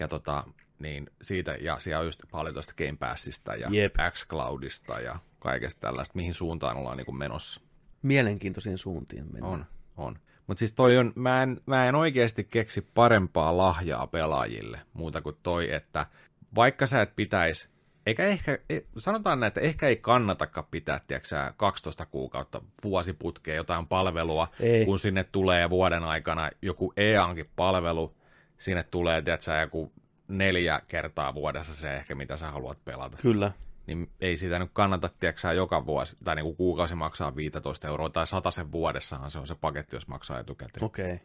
Ja 0.00 0.08
tota, 0.08 0.44
niin 0.78 1.10
siitä, 1.22 1.56
ja 1.60 1.78
siellä 1.78 2.00
on 2.00 2.06
just 2.06 2.20
paljon 2.30 2.54
tuosta 2.54 2.74
Game 2.78 2.96
Passista 2.98 3.54
ja 3.54 3.68
Jep. 3.70 3.94
xCloudista 4.10 5.00
ja 5.00 5.18
kaikesta 5.38 5.80
tällaista, 5.80 6.16
mihin 6.16 6.34
suuntaan 6.34 6.76
ollaan 6.76 6.96
niin 6.96 7.18
menossa. 7.18 7.60
Mielenkiintoisiin 8.02 8.78
suuntiin 8.78 9.24
mennään. 9.32 9.52
On, 9.52 9.66
on. 9.96 10.16
Mutta 10.46 10.58
siis 10.58 10.72
toi 10.72 10.98
on, 10.98 11.12
mä 11.14 11.42
en, 11.42 11.60
mä 11.66 11.88
en 11.88 11.94
oikeasti 11.94 12.44
keksi 12.44 12.86
parempaa 12.94 13.56
lahjaa 13.56 14.06
pelaajille, 14.06 14.80
muuta 14.92 15.22
kuin 15.22 15.36
toi, 15.42 15.72
että 15.72 16.06
vaikka 16.54 16.86
sä 16.86 17.02
et 17.02 17.16
pitäisi, 17.16 17.68
eikä 18.06 18.24
ehkä, 18.24 18.58
e- 18.70 18.80
sanotaan 18.98 19.40
näin, 19.40 19.48
että 19.48 19.60
ehkä 19.60 19.88
ei 19.88 19.96
kannatakaan 19.96 20.66
pitää, 20.70 21.00
tiedätkö 21.06 21.28
sä, 21.28 21.54
12 21.56 22.06
kuukautta 22.06 22.62
vuosiputkeen 22.84 23.56
jotain 23.56 23.86
palvelua, 23.86 24.48
Ei. 24.60 24.84
kun 24.84 24.98
sinne 24.98 25.24
tulee 25.24 25.70
vuoden 25.70 26.04
aikana 26.04 26.50
joku 26.62 26.92
EANkin 26.96 27.50
palvelu, 27.56 28.14
sinne 28.58 28.82
tulee, 28.82 29.22
tiedätkö 29.22 29.60
joku 29.60 29.92
neljä 30.28 30.80
kertaa 30.88 31.34
vuodessa 31.34 31.74
se 31.74 31.96
ehkä, 31.96 32.14
mitä 32.14 32.36
sä 32.36 32.50
haluat 32.50 32.84
pelata 32.84 33.16
Kyllä. 33.16 33.52
niin 33.86 34.10
ei 34.20 34.36
sitä 34.36 34.58
nyt 34.58 34.70
kannata, 34.72 35.10
tiedätkö 35.20 35.52
joka 35.52 35.86
vuosi, 35.86 36.16
tai 36.24 36.34
niin 36.34 36.44
kuin 36.44 36.56
kuukausi 36.56 36.94
maksaa 36.94 37.36
15 37.36 37.88
euroa, 37.88 38.10
tai 38.10 38.26
sen 38.50 38.72
vuodessahan 38.72 39.30
se 39.30 39.38
on 39.38 39.46
se 39.46 39.54
paketti, 39.54 39.96
jos 39.96 40.08
maksaa 40.08 40.40
etukäteen. 40.40 40.84
Okei. 40.84 41.04
Okay. 41.04 41.18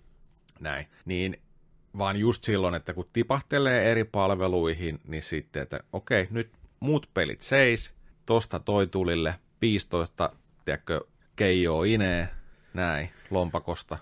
Näin. 0.60 0.88
Niin 1.06 1.36
vaan 1.98 2.18
just 2.18 2.44
silloin, 2.44 2.76
että 2.76 2.94
kun 2.94 3.10
tipahtelee 3.14 3.92
eri 3.92 4.04
palveluihin, 4.04 5.00
niin 5.08 5.24
sitten, 5.24 5.64
että 5.64 5.80
okei, 5.94 6.28
nyt 6.32 6.52
muut 6.82 7.10
pelit 7.14 7.42
seis, 7.42 7.94
tosta 8.26 8.60
toi 8.60 8.88
tulille 8.88 9.36
15, 9.62 10.30
tiedätkö, 10.66 11.02
keijoo 11.36 11.84
inee, 11.84 12.28
näin, 12.74 13.10
lompakosta, 13.30 13.98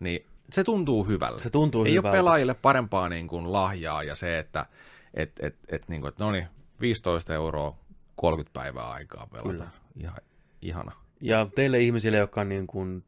niin 0.00 0.26
se 0.50 0.64
tuntuu 0.64 1.04
hyvälle. 1.04 1.40
Se 1.40 1.50
tuntuu 1.50 1.84
Ei 1.84 1.92
hyvältä. 1.92 2.08
ole 2.08 2.16
pelaajille 2.16 2.54
parempaa 2.54 3.08
niin 3.08 3.28
kuin 3.28 3.52
lahjaa 3.52 4.02
ja 4.02 4.14
se, 4.14 4.38
että 4.38 4.66
et, 5.14 5.32
et, 5.42 5.56
et, 5.68 5.88
niin 5.88 6.00
kuin, 6.00 6.08
että 6.08 6.24
no 6.24 6.30
niin, 6.32 6.46
15 6.80 7.34
euroa 7.34 7.76
30 8.16 8.60
päivää 8.60 8.90
aikaa 8.90 9.26
pelata. 9.32 9.48
Kyllä. 9.48 9.70
Ihan, 10.00 10.16
ihana. 10.62 10.92
Ja 11.20 11.46
teille 11.54 11.80
ihmisille, 11.80 12.16
jotka 12.18 12.44
niin 12.44 12.66
kuin 12.66 13.04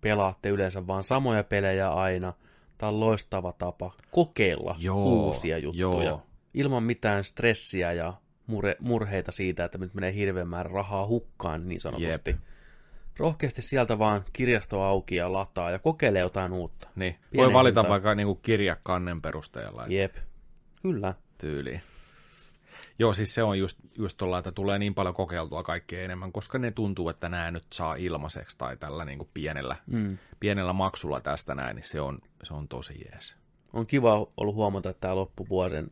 pelaatte 0.00 0.48
yleensä 0.48 0.86
vaan 0.86 1.02
samoja 1.02 1.44
pelejä 1.44 1.90
aina, 1.90 2.32
tämä 2.78 2.88
on 2.90 3.00
loistava 3.00 3.52
tapa 3.52 3.92
kokeilla 4.10 4.76
Joo, 4.78 5.04
uusia 5.04 5.58
juttuja. 5.58 6.04
joo. 6.08 6.22
Ilman 6.54 6.82
mitään 6.82 7.24
stressiä 7.24 7.92
ja 7.92 8.14
mure, 8.50 8.76
murheita 8.80 9.32
siitä, 9.32 9.64
että 9.64 9.78
nyt 9.78 9.94
menee 9.94 10.14
hirveän 10.14 10.48
määrä 10.48 10.70
rahaa 10.72 11.06
hukkaan 11.06 11.68
niin 11.68 11.80
sanotusti. 11.80 12.30
Jep. 12.30 12.38
Rohkeasti 13.16 13.62
sieltä 13.62 13.98
vaan 13.98 14.24
kirjasto 14.32 14.82
auki 14.82 15.16
ja 15.16 15.32
lataa 15.32 15.70
ja 15.70 15.78
kokeile 15.78 16.18
jotain 16.18 16.52
uutta. 16.52 16.88
Niin. 16.96 17.12
Voi 17.14 17.28
Pieneen 17.30 17.52
valita 17.52 17.80
hintaan. 17.80 17.90
vaikka 17.90 18.14
niin 18.14 18.26
kuin 18.26 18.38
kirjakannen 18.42 19.22
perusteella 19.22 19.82
että 19.82 19.94
Jep. 19.94 20.16
Kyllä. 20.82 21.14
tyyliin. 21.38 21.80
Joo, 22.98 23.12
siis 23.12 23.34
se 23.34 23.42
on 23.42 23.58
just, 23.58 23.78
just 23.98 24.16
tuolla, 24.16 24.38
että 24.38 24.52
tulee 24.52 24.78
niin 24.78 24.94
paljon 24.94 25.14
kokeiltua 25.14 25.62
kaikkea 25.62 26.04
enemmän, 26.04 26.32
koska 26.32 26.58
ne 26.58 26.70
tuntuu, 26.70 27.08
että 27.08 27.28
nämä 27.28 27.50
nyt 27.50 27.64
saa 27.72 27.94
ilmaiseksi 27.94 28.58
tai 28.58 28.76
tällä 28.76 29.04
niin 29.04 29.18
kuin 29.18 29.28
pienellä, 29.34 29.76
Mm. 29.86 30.18
pienellä 30.40 30.72
maksulla 30.72 31.20
tästä 31.20 31.54
näin, 31.54 31.76
niin 31.76 31.84
se 31.84 32.00
on, 32.00 32.18
se 32.42 32.54
on 32.54 32.68
tosi 32.68 33.06
jees. 33.12 33.36
on 33.72 33.86
kiva 33.86 34.26
ollut 34.36 34.54
huomata, 34.54 34.90
että 34.90 35.00
tämä 35.00 35.14
loppuvuoden 35.16 35.90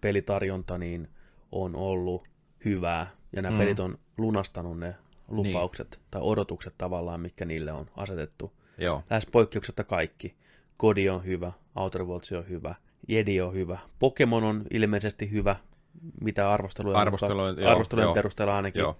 pelitarjonta 0.00 0.78
niin 0.78 1.08
on 1.52 1.76
ollut 1.76 2.28
hyvää, 2.64 3.06
ja 3.36 3.42
nämä 3.42 3.56
Mm. 3.56 3.58
pelit 3.58 3.80
on 3.80 3.98
lunastanut 4.18 4.78
ne 4.78 4.94
lupaukset 5.28 5.90
niin. 5.90 6.06
tai 6.10 6.20
odotukset 6.24 6.74
tavallaan, 6.78 7.20
mikä 7.20 7.44
niille 7.44 7.72
on 7.72 7.86
asetettu. 7.96 8.52
Joo, 8.78 9.02
Lähes 9.10 9.26
poikkeuksetta 9.26 9.84
kaikki. 9.84 10.34
Kodi 10.76 11.08
on 11.08 11.24
hyvä, 11.24 11.52
Outer 11.76 12.04
Worlds 12.04 12.32
on 12.32 12.48
hyvä, 12.48 12.74
Jedi 13.08 13.40
on 13.40 13.54
hyvä, 13.54 13.78
Pokemon 13.98 14.44
on 14.44 14.64
ilmeisesti 14.70 15.30
hyvä, 15.30 15.56
mitä 16.20 16.50
arvosteluja 16.52 16.98
Arvostelujen- 16.98 17.60
joo, 17.60 17.70
arvostelujen 17.70 18.06
joo. 18.06 18.14
perusteella 18.14 18.56
ainakin. 18.56 18.80
joo. 18.80 18.96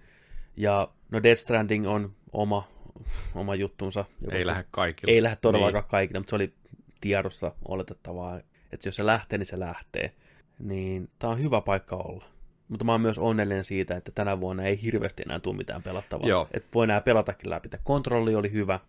Ja 0.57 0.89
no 1.11 1.23
Death 1.23 1.41
Stranding 1.41 1.87
on 1.89 2.13
oma, 2.33 2.69
oma 3.35 3.55
juttunsa. 3.55 4.05
Ei 4.31 4.47
lähde 4.47 4.65
kaikille. 4.71 5.13
ei 5.15 5.23
lähde 5.23 5.37
todellakaan 5.41 5.83
Niin. 5.85 5.91
kaikille, 5.91 6.21
mutta 6.21 6.31
se 6.31 6.37
oli 6.37 6.55
tiedossa 7.01 7.53
oletettavaa, 7.69 8.39
että 8.73 8.89
jos 8.89 8.97
se 8.97 9.07
lähtee, 9.07 9.39
niin 9.39 9.47
se 9.47 9.59
lähtee. 9.61 10.15
Niin 10.59 11.11
tämä 11.19 11.33
on 11.33 11.39
hyvä 11.43 11.61
paikka 11.61 11.97
olla. 11.97 12.25
Mutta 12.73 12.85
mä 12.85 12.93
oon 12.93 13.01
myös 13.01 13.18
onnellinen 13.18 13.64
siitä, 13.64 13.97
että 13.97 14.12
tänä 14.12 14.41
vuonna 14.41 14.62
ei 14.62 14.83
hirveästi 14.83 15.23
enää 15.27 15.41
tule 15.41 15.57
mitään 15.57 15.83
pelattavaa. 15.83 16.29
Joo. 16.29 16.49
Että 16.55 16.68
voi 16.75 16.85
enää 16.85 17.01
pelatakin 17.01 17.51
läpi. 17.51 17.68
Kontrolli 17.85 18.35
oli 18.35 18.53
hyvä. 18.53 18.81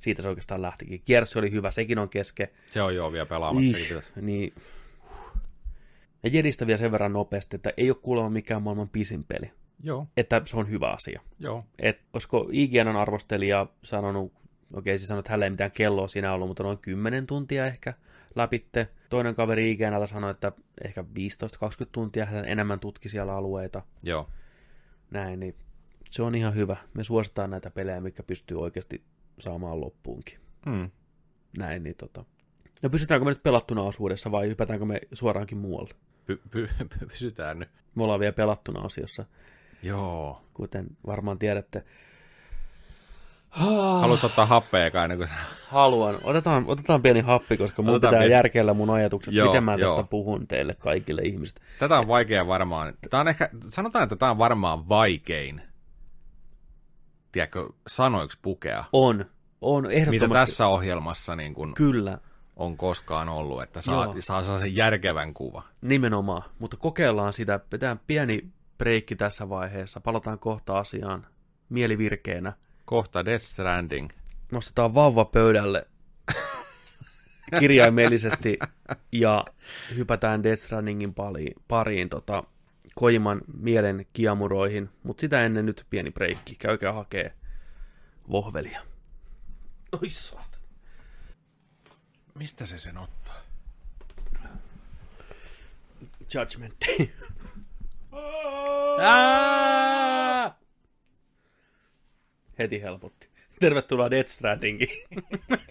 Siitä 0.00 0.22
se 0.22 0.28
oikeastaan 0.28 0.62
lähtikin. 0.62 1.02
Kiersi 1.04 1.38
oli 1.38 1.50
hyvä, 1.50 1.70
sekin 1.70 1.98
on 1.98 2.08
keske. 2.08 2.50
Se 2.66 2.82
on 2.82 2.94
joo 2.94 3.12
vielä 3.12 3.26
pelaamatta. 3.26 3.78
Ih, 3.78 4.02
niin. 4.20 4.52
Ja 6.22 6.30
Jedistä 6.32 6.66
vielä 6.66 6.76
sen 6.76 6.92
verran 6.92 7.12
nopeasti, 7.12 7.56
että 7.56 7.72
ei 7.76 7.90
ole 7.90 7.98
kuulemma 8.02 8.30
mikään 8.30 8.62
maailman 8.62 8.88
pisin 8.88 9.24
peli. 9.24 9.50
Joo, 9.82 10.06
Että 10.16 10.42
se 10.44 10.56
on 10.56 10.70
hyvä 10.70 10.90
asia 10.90 11.20
joo. 11.38 11.64
että 11.78 12.04
olisiko 12.12 12.48
IGN 12.52 12.96
arvostelija 12.96 13.66
sanonut, 13.82 14.32
okei 14.74 14.98
se 14.98 15.06
sanoi, 15.06 15.18
että 15.18 15.30
hänellä 15.30 15.46
ei 15.46 15.50
mitään 15.50 15.70
kelloa 15.70 16.08
siinä 16.08 16.32
ollut, 16.32 16.48
mutta 16.48 16.62
noin 16.62 16.78
10 16.78 17.26
tuntia 17.26 17.66
ehkä 17.66 17.94
läpitte. 18.34 18.88
Toinen 19.10 19.34
kaveri 19.34 19.70
IGNltä 19.70 20.06
sanoi, 20.06 20.30
että 20.30 20.52
ehkä 20.84 21.02
15-20 21.02 21.04
tuntia 21.92 22.26
hän 22.26 22.44
enemmän 22.44 22.80
tutki 22.80 23.08
siellä 23.08 23.34
alueita. 23.34 23.82
Joo, 24.02 24.28
Näin, 25.10 25.40
niin 25.40 25.54
se 26.10 26.22
on 26.22 26.34
ihan 26.34 26.54
hyvä. 26.54 26.76
Me 26.94 27.04
suositaan 27.04 27.50
näitä 27.50 27.70
pelejä, 27.70 28.00
mikä 28.00 28.22
pystyy 28.22 28.60
oikeasti 28.60 29.04
saamaan 29.38 29.80
loppuunkin. 29.80 30.38
hmm. 30.66 30.90
Näin, 31.58 31.82
niin 31.82 31.94
tota. 31.96 32.24
No 32.82 32.90
pysytäänkö 32.90 33.24
me 33.24 33.30
nyt 33.30 33.42
pelattuna 33.42 33.82
osuudessa 33.82 34.30
vai 34.30 34.48
hypätäänkö 34.48 34.84
me 34.84 35.00
suoraankin 35.12 35.58
muualle? 35.58 35.94
Py, 36.26 36.40
py, 36.50 36.68
py, 36.78 37.06
pysytään 37.06 37.58
nyt. 37.58 37.68
Me 37.94 38.02
ollaan 38.02 38.20
vielä 38.20 38.32
pelattuna 38.32 38.80
osiossa, 38.80 39.24
Joo. 39.82 40.42
kuten 40.54 40.86
varmaan 41.06 41.38
tiedätte. 41.38 41.84
Haluatko 44.00 44.26
ottaa 44.26 44.46
happea 44.46 44.86
eka 44.86 45.04
ennen 45.04 45.18
kuin... 45.18 45.28
Haluan. 45.68 46.18
Otetaan, 46.22 46.64
otetaan 46.66 47.02
pieni 47.02 47.20
happi, 47.20 47.56
koska 47.56 47.82
mun 47.82 47.94
Otetaan 47.94 48.10
pitää 48.10 48.20
pieni- 48.22 48.32
järkeillä 48.32 48.74
mun 48.74 48.90
ajatukset, 48.90 49.34
Joo, 49.34 49.46
miten 49.46 49.64
mä 49.64 49.74
joo. 49.74 49.96
tästä 49.96 50.10
puhun 50.10 50.46
teille 50.46 50.74
kaikille 50.74 51.22
ihmisille. 51.22 51.60
Tätä 51.78 51.98
on 51.98 52.08
vaikea 52.08 52.46
varmaan. 52.46 52.94
Tämä 53.10 53.20
on 53.20 53.28
ehkä, 53.28 53.48
sanotaan, 53.68 54.02
että 54.02 54.16
tämä 54.16 54.30
on 54.30 54.38
varmaan 54.38 54.88
vaikein, 54.88 55.62
tiedätkö, 57.32 57.68
sanoiksi 57.86 58.38
pukea, 58.42 58.84
On. 58.92 59.24
On 59.60 59.82
mitä 59.82 59.94
ehdottomasti. 59.94 60.34
tässä 60.34 60.66
ohjelmassa 60.66 61.36
niin 61.36 61.54
kuin 61.54 61.74
Kyllä, 61.74 62.18
on 62.56 62.76
koskaan 62.76 63.28
ollut, 63.28 63.62
että 63.62 63.82
saa, 63.82 64.04
Joo. 64.04 64.14
saa 64.20 64.42
sellaisen 64.42 64.76
järkevän 64.76 65.34
kuva. 65.34 65.62
nimenomaan. 65.80 66.42
Mutta 66.58 66.76
kokeillaan 66.76 67.32
sitä. 67.32 67.58
Pitää 67.70 67.96
pieni 68.06 68.48
breikki 68.78 69.16
tässä 69.16 69.48
vaiheessa. 69.48 70.00
Palataan 70.00 70.38
kohta 70.38 70.78
asiaan 70.78 71.26
mielivirkeenä. 71.68 72.52
Kohta 72.88 73.24
Death 73.24 73.44
Stranding. 73.44 74.10
Nostetaan 74.52 74.94
vauva 74.94 75.24
pöydälle 75.24 75.86
kirjaimellisesti 77.60 78.58
ja 79.12 79.44
hypätään 79.96 80.42
Death 80.42 80.62
Strandingin 80.62 81.14
pariin, 81.14 81.54
pariin 81.68 82.08
tota, 82.08 82.44
Koiman 82.94 83.40
mielen 83.60 84.06
kiamuroihin. 84.12 84.90
Mutta 85.02 85.20
sitä 85.20 85.44
ennen 85.44 85.66
nyt 85.66 85.86
pieni 85.90 86.10
breikki. 86.10 86.56
Käykää 86.58 86.92
hakee 86.92 87.34
vohvelia. 88.30 88.82
Oi 90.02 90.10
saatana. 90.10 90.64
Mistä 92.38 92.66
se 92.66 92.78
sen 92.78 92.98
ottaa? 92.98 93.40
Judgment 96.34 96.74
Day. 96.86 97.08
Ää! 99.00 99.87
Heti 102.58 102.82
helpotti. 102.82 103.28
Tervetuloa 103.60 104.10
Death 104.10 104.30
Strandingiin. 104.30 105.06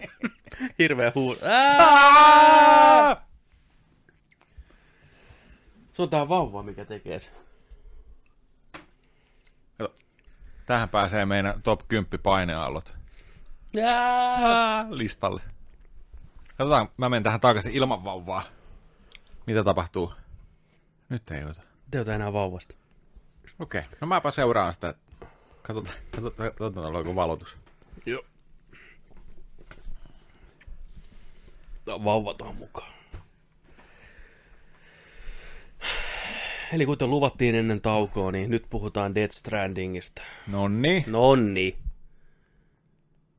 Hirveä. 0.78 1.12
Ää! 1.42 3.26
Se 5.92 6.02
on 6.02 6.10
tää 6.10 6.28
vauva, 6.28 6.62
mikä 6.62 6.84
tekee 6.84 7.18
se. 7.18 7.30
Tähän 10.66 10.88
pääsee 10.88 11.26
meidän 11.26 11.62
top 11.62 11.80
10 11.88 12.20
paineallot 12.22 12.94
Jää! 13.72 14.86
listalle. 14.90 15.42
Katsotaan, 16.56 16.88
mä 16.96 17.08
menen 17.08 17.22
tähän 17.22 17.40
takaisin 17.40 17.72
ilman 17.72 18.04
vauvaa. 18.04 18.42
Mitä 19.46 19.64
tapahtuu? 19.64 20.12
Nyt 21.08 21.30
ei 21.30 21.44
ota. 21.44 21.62
Te 21.90 22.00
ota 22.00 22.14
enää 22.14 22.32
vauvasta. 22.32 22.74
Okei, 23.58 23.82
no 24.00 24.06
mäpä 24.06 24.30
seuraan 24.30 24.74
sitä. 24.74 24.94
Katsotaan, 25.74 25.96
katsotaan, 26.10 26.52
katsotaan 26.52 26.96
oliko 26.96 27.14
valotus. 27.14 27.56
Joo. 28.06 28.24
Vauvat 31.86 32.42
on 32.42 32.56
mukaan. 32.56 32.92
Eli 36.72 36.86
kuten 36.86 37.10
luvattiin 37.10 37.54
ennen 37.54 37.80
taukoa, 37.80 38.32
niin 38.32 38.50
nyt 38.50 38.66
puhutaan 38.70 39.14
Dead 39.14 39.30
Strandingista. 39.32 40.22
Nonni. 40.46 41.04
Nonni. 41.06 41.78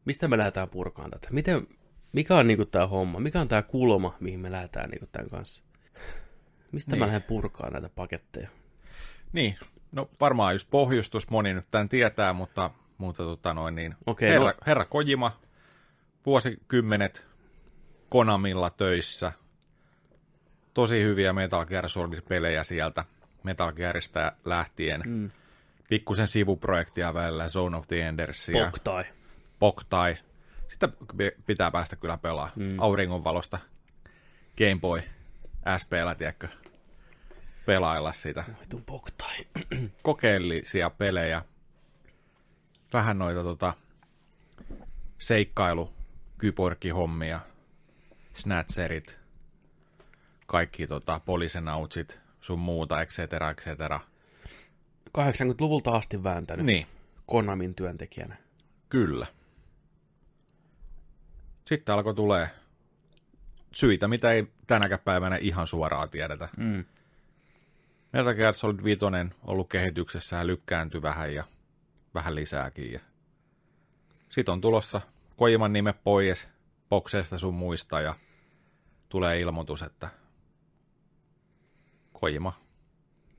Mistä 0.06 0.28
me 0.28 0.38
lähdetään 0.38 0.70
purkaan 0.70 1.12
tätä? 1.12 1.28
Miten, 1.32 1.68
mikä 2.14 2.36
on 2.36 2.48
niinku 2.48 2.66
tää 2.66 2.88
homma? 2.88 3.20
Mikä 3.20 3.42
on 3.42 3.48
tää 3.48 3.62
kulma, 3.62 4.16
mihin 4.20 4.40
me 4.40 4.52
lähdetään 4.52 4.90
niinku 4.90 5.08
tämän 5.12 5.30
kanssa? 5.30 5.64
Mistä. 6.72 6.92
Niin. 6.92 7.00
mä 7.00 7.06
lähden 7.06 7.24
purkaan 7.24 7.74
näitä 7.74 7.90
paketteja? 7.90 8.50
Niin, 9.34 9.58
no 9.92 10.10
varmaan 10.20 10.56
just 10.56 10.68
pohjustus, 10.72 11.30
moni 11.30 11.54
nyt 11.54 11.66
tämän 11.72 11.90
tietää, 11.90 12.34
mutta, 12.34 12.70
mutta 12.98 13.24
tota 13.24 13.54
noin 13.54 13.76
niin. 13.76 13.96
Okei, 14.06 14.30
herra, 14.30 14.46
no- 14.46 14.54
herra 14.68 14.86
Kojima, 14.86 15.40
vuosikymmenet 16.26 17.28
Konamilla 18.10 18.70
töissä. 18.70 19.32
Tosi 20.74 21.04
hyviä 21.04 21.34
Metal 21.34 21.66
Gear 21.66 21.90
Solid-pelejä 21.90 22.64
sieltä 22.64 23.06
Metal 23.44 23.72
Gearista 23.72 24.32
lähtien. 24.46 25.02
Mm. 25.06 25.32
Pikkusen 25.90 26.28
sivuprojektia 26.28 27.14
välillä, 27.14 27.50
Zone 27.50 27.78
of 27.78 27.88
the 27.88 28.02
Endersia. 28.02 28.66
Poktai. 28.66 29.04
Poktai. 29.60 30.18
Sitä 30.68 30.88
pi- 31.18 31.36
pitää 31.46 31.72
päästä 31.72 31.96
kyllä 31.96 32.18
pelaamaan. 32.18 32.52
Mm. 32.56 32.80
Auringonvalosta 32.80 33.60
Game 34.58 34.80
Boy 34.82 35.02
SPllä, 35.78 36.16
tiedätkö, 36.16 36.48
pelailla 37.70 38.13
sitä. 38.13 38.43
Vitun 38.61 38.84
poktai. 38.86 39.38
Kokeellisia 40.03 40.89
pelejä. 40.89 41.41
Vähän 42.93 43.20
noita 43.20 43.43
tota, 43.43 43.74
seikkailu, 45.17 45.93
kyborgihommia, 46.38 47.39
snatcherit, 48.34 49.17
kaikki 50.47 50.88
tota, 50.88 51.20
polisenautsit, 51.26 52.20
sun 52.41 52.59
muuta, 52.59 53.01
et 53.01 53.09
cetera, 53.09 53.49
et 53.49 53.61
cetera. 53.61 53.99
80-luvulta 55.17 55.91
asti 55.91 56.24
vääntänyt 56.24 56.65
Niin, 56.65 56.88
Konamin 57.26 57.76
työntekijänä. 57.76 58.38
Kyllä. 58.89 59.28
Sitten 61.65 61.95
alkoi 61.95 62.15
tulee 62.15 62.49
syitä, 63.72 64.07
mitä 64.07 64.32
ei 64.32 64.47
tänäkään 64.67 65.01
päivänä 65.05 65.38
ihan 65.38 65.67
suoraan 65.67 66.09
tiedetä. 66.09 66.49
Mm. 66.57 66.86
Metal 68.14 68.34
Gear 68.34 68.53
Solid 68.53 68.84
5 68.84 69.05
ollut 69.43 69.70
kehityksessä 69.70 70.36
ja 70.36 70.47
lykkäänty 70.47 71.01
vähän 71.01 71.34
ja 71.34 71.43
vähän 72.14 72.36
lisääkin. 72.36 72.91
Ja... 72.93 72.99
Sitten 74.30 74.53
on 74.53 74.62
tulossa 74.62 75.01
Kojiman 75.38 75.74
nime 75.74 75.93
pois 75.93 76.47
bokseista 76.89 77.38
sun 77.38 77.53
muista 77.53 78.01
ja 78.01 78.16
tulee 79.10 79.39
ilmoitus, 79.39 79.82
että 79.82 80.10
Kojima 82.14 82.60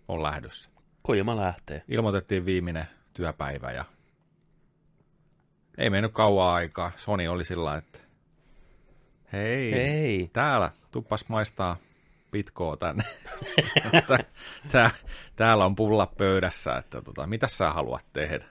on 0.09 0.23
lähdössä. 0.23 0.71
Kojima 1.03 1.37
lähtee. 1.37 1.83
ilmoitettiin 1.89 2.45
viimeinen 2.47 2.87
työpäivä 3.15 3.73
ja 3.73 3.85
ei 5.79 5.91
mennyt 5.91 6.13
kauan 6.13 6.55
aikaa. 6.55 6.93
Sony 6.97 7.29
oli 7.29 7.45
sillä 7.45 7.77
että 7.77 7.99
hei, 9.33 9.73
Hei. 9.73 10.31
täällä, 10.33 10.71
tuppas 10.91 11.29
maistaa 11.29 11.77
pitkoa 12.31 12.77
tänne. 12.77 13.05
Tää- 14.09 14.19
Tää, 14.73 14.91
täällä 15.37 15.65
on 15.65 15.75
pulla 15.77 16.07
pöydässä, 16.07 16.77
että 16.77 17.03
tota, 17.03 17.27
mitä 17.27 17.49
sä 17.49 17.71
haluat 17.71 18.05
tehdä? 18.13 18.45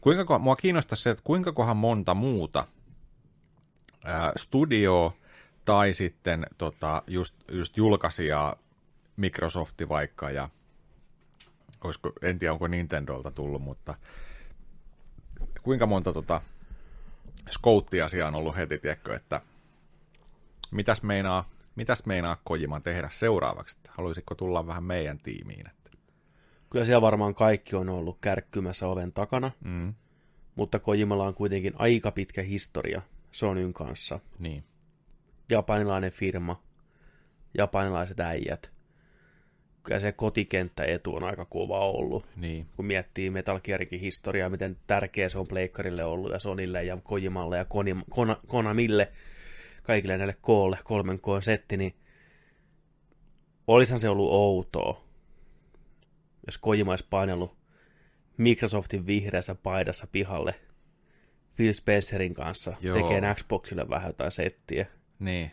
Kuinka, 0.00 0.38
mua 0.38 0.56
kiinnostaa 0.56 0.96
se, 0.96 1.10
että 1.10 1.24
kuinka 1.24 1.52
kohan 1.52 1.76
monta 1.76 2.14
muuta 2.14 2.66
ää, 4.04 4.32
studioa 4.36 5.12
tai 5.64 5.92
sitten 5.92 6.46
tota, 6.58 7.02
just, 7.06 7.34
just 7.50 7.76
julkaisijaa 7.76 8.56
Microsofti 9.16 9.88
vaikka 9.88 10.30
ja 10.30 10.48
olisiko, 11.84 12.12
en 12.22 12.38
tiedä 12.38 12.52
onko 12.52 12.66
Nintendolta 12.66 13.30
tullut, 13.30 13.62
mutta 13.62 13.94
kuinka 15.62 15.86
monta 15.86 16.12
tota, 16.12 16.40
skouttiasiaa 17.50 18.28
on 18.28 18.34
ollut 18.34 18.56
heti, 18.56 18.78
tiedätkö, 18.78 19.14
että 19.16 19.40
mitäs 20.70 21.02
meinaa, 21.02 21.50
mitäs 21.76 22.06
meinaa 22.06 22.36
Kojima 22.44 22.80
tehdä 22.80 23.08
seuraavaksi, 23.12 23.78
haluaisitko 23.88 24.34
tulla 24.34 24.66
vähän 24.66 24.84
meidän 24.84 25.18
tiimiin, 25.18 25.66
että 25.66 25.90
Kyllä 26.70 26.84
siellä 26.84 27.02
varmaan 27.02 27.34
kaikki 27.34 27.76
on 27.76 27.88
ollut 27.88 28.18
kärkkymässä 28.20 28.88
oven 28.88 29.12
takana, 29.12 29.50
mm, 29.64 29.94
mutta 30.54 30.78
Kojimalla 30.78 31.26
on 31.26 31.34
kuitenkin 31.34 31.72
aika 31.76 32.10
pitkä 32.10 32.42
historia 32.42 33.02
Sonyn 33.32 33.72
kanssa. 33.72 34.20
niin, 34.38 34.64
Japanilainen 35.50 36.12
firma, 36.12 36.62
japanilaiset 37.58 38.20
äijät. 38.20 38.72
Kyllä 39.82 40.00
se 40.00 40.12
kotikenttäetu 40.12 41.16
on 41.16 41.24
aika 41.24 41.44
kova 41.44 41.78
ollut. 41.80 42.26
niin, 42.36 42.66
kun 42.76 42.84
miettii 42.84 43.30
Metal 43.30 43.60
Gearikin 43.60 44.00
historiaa, 44.00 44.50
miten 44.50 44.76
tärkeä 44.86 45.28
se 45.28 45.38
on 45.38 45.46
Pleikkarille 45.46 46.04
ollut 46.04 46.32
ja 46.32 46.38
Sonille 46.38 46.84
ja 46.84 46.98
Kojimalle 47.04 47.56
ja 47.58 47.64
Konim, 47.64 48.02
Kona, 48.10 48.36
Konamille, 48.46 49.12
kaikille 49.84 50.18
näille 50.18 50.36
koolle, 50.40 50.78
kolmen 50.84 51.20
koon 51.20 51.42
setti, 51.42 51.76
niin 51.76 51.94
olisihan 53.66 54.00
se 54.00 54.08
ollut 54.08 54.32
outoa, 54.32 55.04
jos 56.46 56.58
Kojima 56.58 56.92
olisi 56.92 57.06
painellut 57.10 57.56
Microsoftin 58.36 59.06
vihreässä 59.06 59.54
paidassa 59.54 60.06
pihalle 60.06 60.54
Phil 61.56 61.72
Spencerin 61.72 62.34
kanssa 62.34 62.76
Joo. 62.80 62.96
tekee 62.96 63.34
Xboxille 63.34 63.88
vähän 63.88 64.08
jotain 64.08 64.30
settiä. 64.30 64.86
niin. 65.18 65.50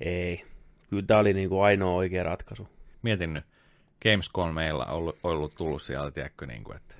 Ei. 0.00 0.44
Kyllä 0.90 1.02
tämä 1.06 1.20
oli 1.20 1.32
niin 1.32 1.48
kuin 1.48 1.62
ainoa 1.62 1.94
oikea 1.94 2.22
ratkaisu. 2.22 2.68
Mietin 3.02 3.34
nyt, 3.34 3.44
Gamescom 4.02 4.54
meillä 4.54 4.84
on 4.84 4.92
ollut, 4.92 5.18
ollut 5.22 5.54
tullut 5.54 5.82
sieltä, 5.82 6.10
tiedätkö, 6.10 6.46
niin 6.46 6.64
kuin, 6.64 6.76
että 6.76 6.94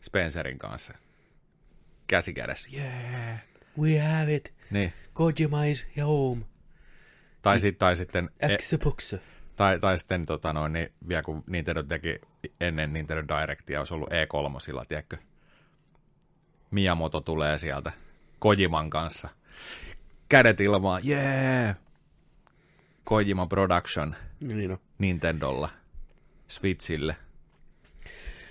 Spencerin 0.00 0.58
kanssa 0.58 0.94
käsi 2.06 2.34
kädessä, 2.34 2.70
yeah. 2.76 3.40
We 3.78 3.98
have 3.98 4.34
it. 4.34 4.54
Niin. 4.70 4.92
Kojima 5.12 5.64
is 5.64 5.86
home. 6.04 6.44
Tai, 7.42 7.60
sit, 7.60 7.78
tai 7.78 7.96
sitten, 7.96 8.30
e, 8.40 8.56
Xbox. 8.56 9.14
tai, 9.56 9.78
tai 9.80 9.98
sitten 9.98 10.26
tota 10.26 10.52
noin, 10.52 10.72
niin 10.72 10.92
vielä 11.08 11.22
kun 11.22 11.44
Nintendo 11.46 11.82
teki 11.82 12.20
ennen 12.60 12.92
Nintendo 12.92 13.38
Directia, 13.40 13.78
olisi 13.78 13.94
ollut 13.94 14.10
E3, 14.10 14.86
tiedätkö? 14.88 15.16
Miyamoto 16.70 17.20
tulee 17.20 17.58
sieltä 17.58 17.92
Kojiman 18.38 18.90
kanssa. 18.90 19.28
Kädet 20.28 20.60
ilmaan, 20.60 21.02
yeah! 21.08 21.76
Kojima 23.04 23.46
Production 23.46 24.16
Niin 24.40 24.70
on. 24.70 24.78
Nintendolla, 24.98 25.68
Switchille. 26.48 27.16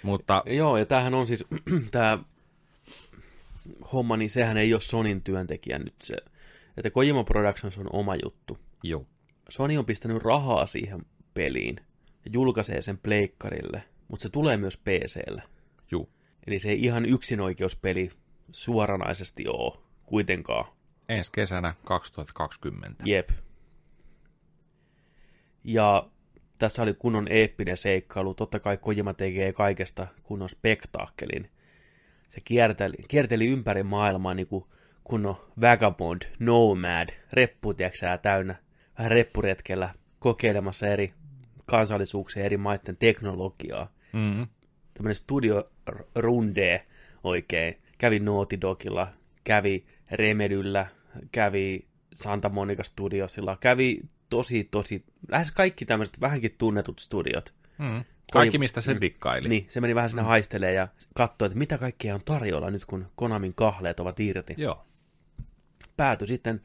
Mutta 0.03 0.43
Joo, 0.45 0.78
ja 0.78 0.86
tämähän 0.86 1.14
on 1.14 1.28
siis, 1.28 1.45
tämä 1.91 2.20
homma, 3.93 4.18
niin 4.18 4.30
sehän 4.30 4.57
ei 4.57 4.74
ole 4.74 4.82
Sonin 4.82 5.22
työntekijä 5.22 5.80
nyt 5.80 5.95
se, 6.03 6.16
että 6.82 6.93
Kojima 6.93 7.23
Productions 7.23 7.77
on 7.77 7.88
oma 7.93 8.15
juttu. 8.23 8.57
joo, 8.84 9.05
Sony 9.49 9.77
on 9.77 9.86
pistänyt 9.86 10.23
rahaa 10.23 10.65
siihen 10.65 11.05
peliin 11.34 11.75
ja 12.25 12.32
julkaisee 12.34 12.82
sen 12.82 12.97
pleikkarille, 12.97 13.84
mutta 14.07 14.23
se 14.23 14.29
tulee 14.29 14.57
myös 14.57 14.77
PClle. 14.77 15.43
joo. 15.91 16.09
Eli 16.47 16.59
se 16.59 16.69
ei 16.69 16.84
ihan 16.84 17.05
yksinoikeuspeli 17.05 18.09
suoranaisesti 18.51 19.47
ole 19.47 19.77
kuitenkaan. 20.05 20.65
Ensi 21.09 21.32
kesänä 21.32 21.73
2020. 21.84 23.03
Jep. 23.05 23.29
Ja 25.63 26.09
tässä 26.57 26.82
oli 26.82 26.93
kunnon 26.93 27.27
eeppinen 27.29 27.77
seikkailu. 27.77 28.34
Totta 28.34 28.59
kai 28.59 28.77
Kojima 28.77 29.13
tekee 29.13 29.53
kaikesta 29.53 30.07
kunnon 30.23 30.49
spektaakkelin. 30.49 31.49
Se 32.29 32.41
kierteli, 32.43 32.95
kierteli 33.07 33.47
ympäri 33.47 33.84
maailmaa 33.84 34.34
niin 34.34 34.47
kuin 34.47 34.65
kunnon 35.04 35.36
vagabond, 35.62 36.22
nomad, 36.39 37.10
reppu, 37.34 37.74
tiiäksä, 37.74 38.18
täynnä, 38.18 38.56
vähän 38.97 39.12
reppuretkellä, 39.12 39.89
kokeilemassa 40.20 40.88
eri 40.88 41.14
kansallisuuksia, 41.66 42.43
eri 42.43 42.58
maiden 42.58 42.97
teknologiaa. 42.97 43.91
Mm-hmm. 44.14 44.47
Tämmöinen 44.93 45.16
studio 45.16 45.72
runde 46.16 46.86
oikein. 47.24 47.78
Kävi 47.97 48.20
Naughty 48.20 48.62
Dogilla, 48.62 49.08
kävi 49.43 49.86
Remedyllä, 50.12 50.88
kävi 51.32 51.88
Santa 52.14 52.49
Monica 52.49 52.84
Studiosilla, 52.84 53.58
kävi 53.60 54.02
tosi, 54.30 54.64
tosi, 54.64 55.06
lähes 55.32 55.52
kaikki 55.52 55.86
tämmöiset 55.86 56.22
vähänkin 56.22 56.56
tunnetut 56.58 56.99
studiot. 56.99 57.54
Mm. 57.78 58.04
Kaikki, 58.32 58.58
mistä 58.58 58.82
se 58.82 59.02
dikkaili. 59.02 59.49
Niin, 59.49 59.66
se 59.68 59.82
meni 59.82 59.95
vähän 59.95 60.10
sinne 60.10 60.22
mm. 60.22 60.28
haistelee 60.28 60.74
ja 60.74 60.88
katsoi, 61.14 61.45
että 61.45 61.58
mitä 61.58 61.78
kaikkea 61.78 62.16
on 62.16 62.22
tarjolla 62.26 62.72
nyt, 62.72 62.86
kun 62.86 63.08
Konamin 63.16 63.54
kahleet 63.54 63.99
ovat 63.99 64.20
irti. 64.20 64.54
Joo. 64.58 64.86
Päätyi 65.98 66.28
sitten 66.28 66.62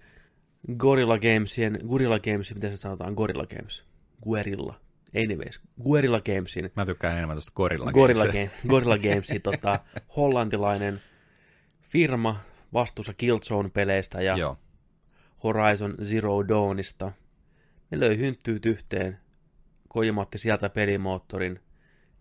Gorilla 0.77 1.19
Gamesien, 1.19 1.79
Gorilla 1.89 2.19
Games, 2.19 2.55
miten 2.55 2.77
se 2.77 2.81
sanotaan, 2.81 3.15
Gorilla 3.15 3.47
Games, 3.47 3.85
Guerilla, 4.25 4.81
anyways, 5.17 5.61
Guerilla 5.83 6.21
Gamesin. 6.21 6.73
Mä 6.77 6.87
tykkään 6.87 7.17
enemmän 7.17 7.37
tuosta 7.37 7.53
Gorilla, 7.55 7.93
Gorilla, 7.93 8.27
Game, 8.27 8.51
Gorilla 8.69 8.99
Gamesin, 8.99 9.43
tota, 9.43 9.81
hollantilainen 10.17 11.03
firma 11.83 12.41
vastuussa 12.73 13.13
Killzone-peleistä 13.13 14.21
ja 14.23 14.37
Joo. 14.37 14.57
Horizon 15.43 15.95
Zero 16.03 16.49
Dawnista. 16.49 17.13
Ne 17.91 18.01
löi 18.01 18.19
hynttyyt 18.19 18.67
yhteen, 18.67 19.19
Kojimatti 19.89 20.39
sieltä 20.39 20.69
pelimoottorin, 20.69 21.61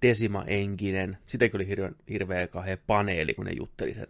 Decima 0.02 0.44
Enginen, 0.48 1.18
sitäkin 1.26 1.56
oli 1.58 1.68
hirveän, 1.68 1.96
hirveä 2.10 2.48
kahden 2.48 2.78
paneeli, 2.88 3.34
kun 3.34 3.46
ne 3.46 3.52
jutteli 3.52 3.94
sen 3.94 4.08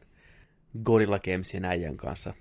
Gorilla 0.84 1.20
Gamesin 1.20 1.66
äijän 1.66 1.98
kanssa. 1.98 2.34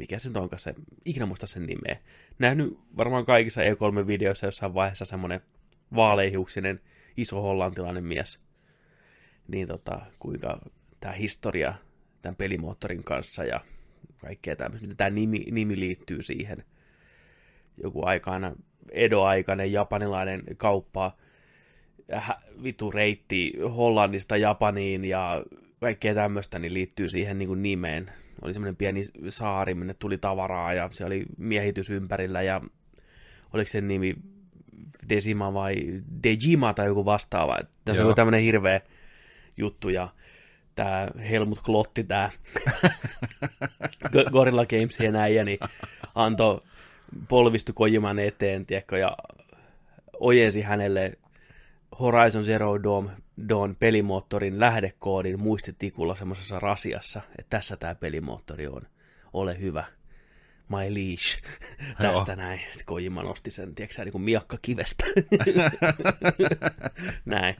Mikä 0.00 0.18
se 0.18 0.28
nyt 0.28 0.36
onkaan 0.36 0.60
se, 0.60 0.74
ikinä 1.04 1.26
muista 1.26 1.46
sen 1.46 1.66
nimeä. 1.66 1.96
Nähnyt 2.38 2.78
varmaan 2.96 3.26
kaikissa 3.26 3.60
E3-videoissa 3.60 4.46
jossain 4.46 4.74
vaiheessa 4.74 5.04
semmoinen 5.04 5.40
vaaleihiuksinen 5.96 6.80
iso 7.16 7.42
hollantilainen 7.42 8.04
mies. 8.04 8.40
Niin 9.48 9.68
tota, 9.68 10.00
kuinka 10.18 10.60
tämä 11.00 11.14
historia 11.14 11.74
tämän 12.22 12.36
pelimoottorin 12.36 13.04
kanssa 13.04 13.44
ja 13.44 13.60
kaikkea 14.18 14.56
tämmöistä, 14.56 14.86
miten 14.86 14.96
tämä 14.96 15.10
nimi, 15.10 15.38
nimi 15.50 15.80
liittyy 15.80 16.22
siihen. 16.22 16.64
Joku 17.82 18.06
aikana 18.06 18.52
Edo-aikainen 18.90 19.72
japanilainen 19.72 20.42
kauppa, 20.56 21.16
vitu 22.62 22.90
reitti 22.90 23.52
Hollannista 23.76 24.36
Japaniin 24.36 25.04
ja 25.04 25.44
kaikkea 25.80 26.14
tämmöistä 26.14 26.58
niin 26.58 26.74
liittyy 26.74 27.08
siihen 27.08 27.38
niin 27.38 27.48
kuin 27.48 27.62
nimeen. 27.62 28.10
Oli 28.42 28.52
semmoinen 28.52 28.76
pieni 28.76 29.04
saari, 29.28 29.74
minne 29.74 29.94
tuli 29.94 30.18
tavaraa 30.18 30.72
ja 30.72 30.88
se 30.92 31.04
oli 31.04 31.26
miehitys 31.38 31.90
ympärillä 31.90 32.42
ja 32.42 32.60
oliko 33.52 33.68
sen 33.68 33.88
nimi 33.88 34.14
Desima 35.08 35.54
vai 35.54 35.74
Dejima 36.22 36.74
tai 36.74 36.86
joku 36.86 37.04
vastaava. 37.04 37.58
Tässä 37.84 38.06
on 38.06 38.14
tämmöinen 38.14 38.40
hirveä 38.40 38.80
juttu 39.56 39.88
ja 39.88 40.08
tämä 40.74 41.08
Helmut 41.30 41.60
Klotti, 41.62 42.04
tämä 42.04 42.30
Gorilla 44.32 44.66
Gamesien 44.66 45.16
äijä, 45.16 45.44
niin 45.44 45.58
antoi 46.14 46.60
polvistu 47.28 47.72
Kojiman 47.72 48.18
eteen, 48.18 48.66
tiedätkö, 48.66 48.98
ja 48.98 49.16
ojensi 50.20 50.62
hänelle 50.62 51.12
Horizon 52.00 52.44
Zero 52.44 52.82
Dawn, 52.82 53.10
Dawn 53.48 53.76
pelimoottorin 53.76 54.60
lähdekoodin 54.60 55.40
muistitikulla 55.40 56.14
semmoisessa 56.14 56.60
rasiassa, 56.60 57.20
että 57.38 57.56
tässä 57.56 57.76
tämä 57.76 57.94
pelimoottori 57.94 58.66
on, 58.66 58.82
ole 59.32 59.60
hyvä, 59.60 59.84
my 60.68 60.94
leash, 60.94 61.42
tästä 62.02 62.36
näin. 62.36 62.60
Sitten 62.60 62.86
Kojima 62.86 63.22
nosti 63.22 63.50
sen, 63.50 63.74
tiedätkö 63.74 64.04
niin 64.04 64.12
kuin 64.12 64.22
miakka 64.22 64.58
kivestä. 64.62 65.04
näin. 67.24 67.56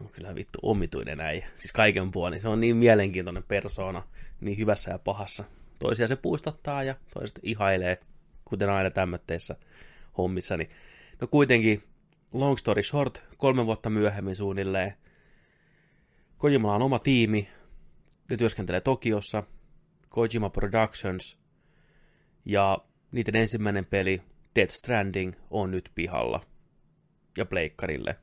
On 0.00 0.08
kyllä 0.08 0.34
vittu 0.34 0.58
omituinen 0.62 1.20
äijä. 1.20 1.48
Siis 1.54 1.72
kaiken 1.72 2.10
puolin. 2.10 2.42
Se 2.42 2.48
on 2.48 2.60
niin 2.60 2.76
mielenkiintoinen 2.76 3.42
persona, 3.42 4.02
niin 4.40 4.58
hyvässä 4.58 4.90
ja 4.90 4.98
pahassa. 4.98 5.44
Toisia 5.78 6.08
se 6.08 6.16
puistattaa 6.16 6.82
ja 6.82 6.94
toiset 7.14 7.40
ihailee, 7.42 7.98
kuten 8.44 8.70
aina 8.70 8.90
tämmötteissä 8.90 9.56
hommissa. 10.18 10.56
Niin. 10.56 10.70
No 11.20 11.26
kuitenkin, 11.26 11.82
long 12.40 12.56
story 12.56 12.82
short, 12.82 13.24
kolme 13.36 13.66
vuotta 13.66 13.90
myöhemmin 13.90 14.36
suunnilleen, 14.36 14.94
Kojimalla 16.38 16.74
on 16.74 16.82
oma 16.82 16.98
tiimi, 16.98 17.48
ne 18.30 18.36
työskentelee 18.36 18.80
Tokiossa, 18.80 19.42
Kojima 20.08 20.50
Productions, 20.50 21.38
ja 22.44 22.78
niiden 23.12 23.36
ensimmäinen 23.36 23.86
peli, 23.86 24.22
Death 24.54 24.72
Stranding, 24.72 25.32
on 25.50 25.70
nyt 25.70 25.90
pihalla 25.94 26.40
ja 27.36 27.46
pleikkarille. 27.46 28.16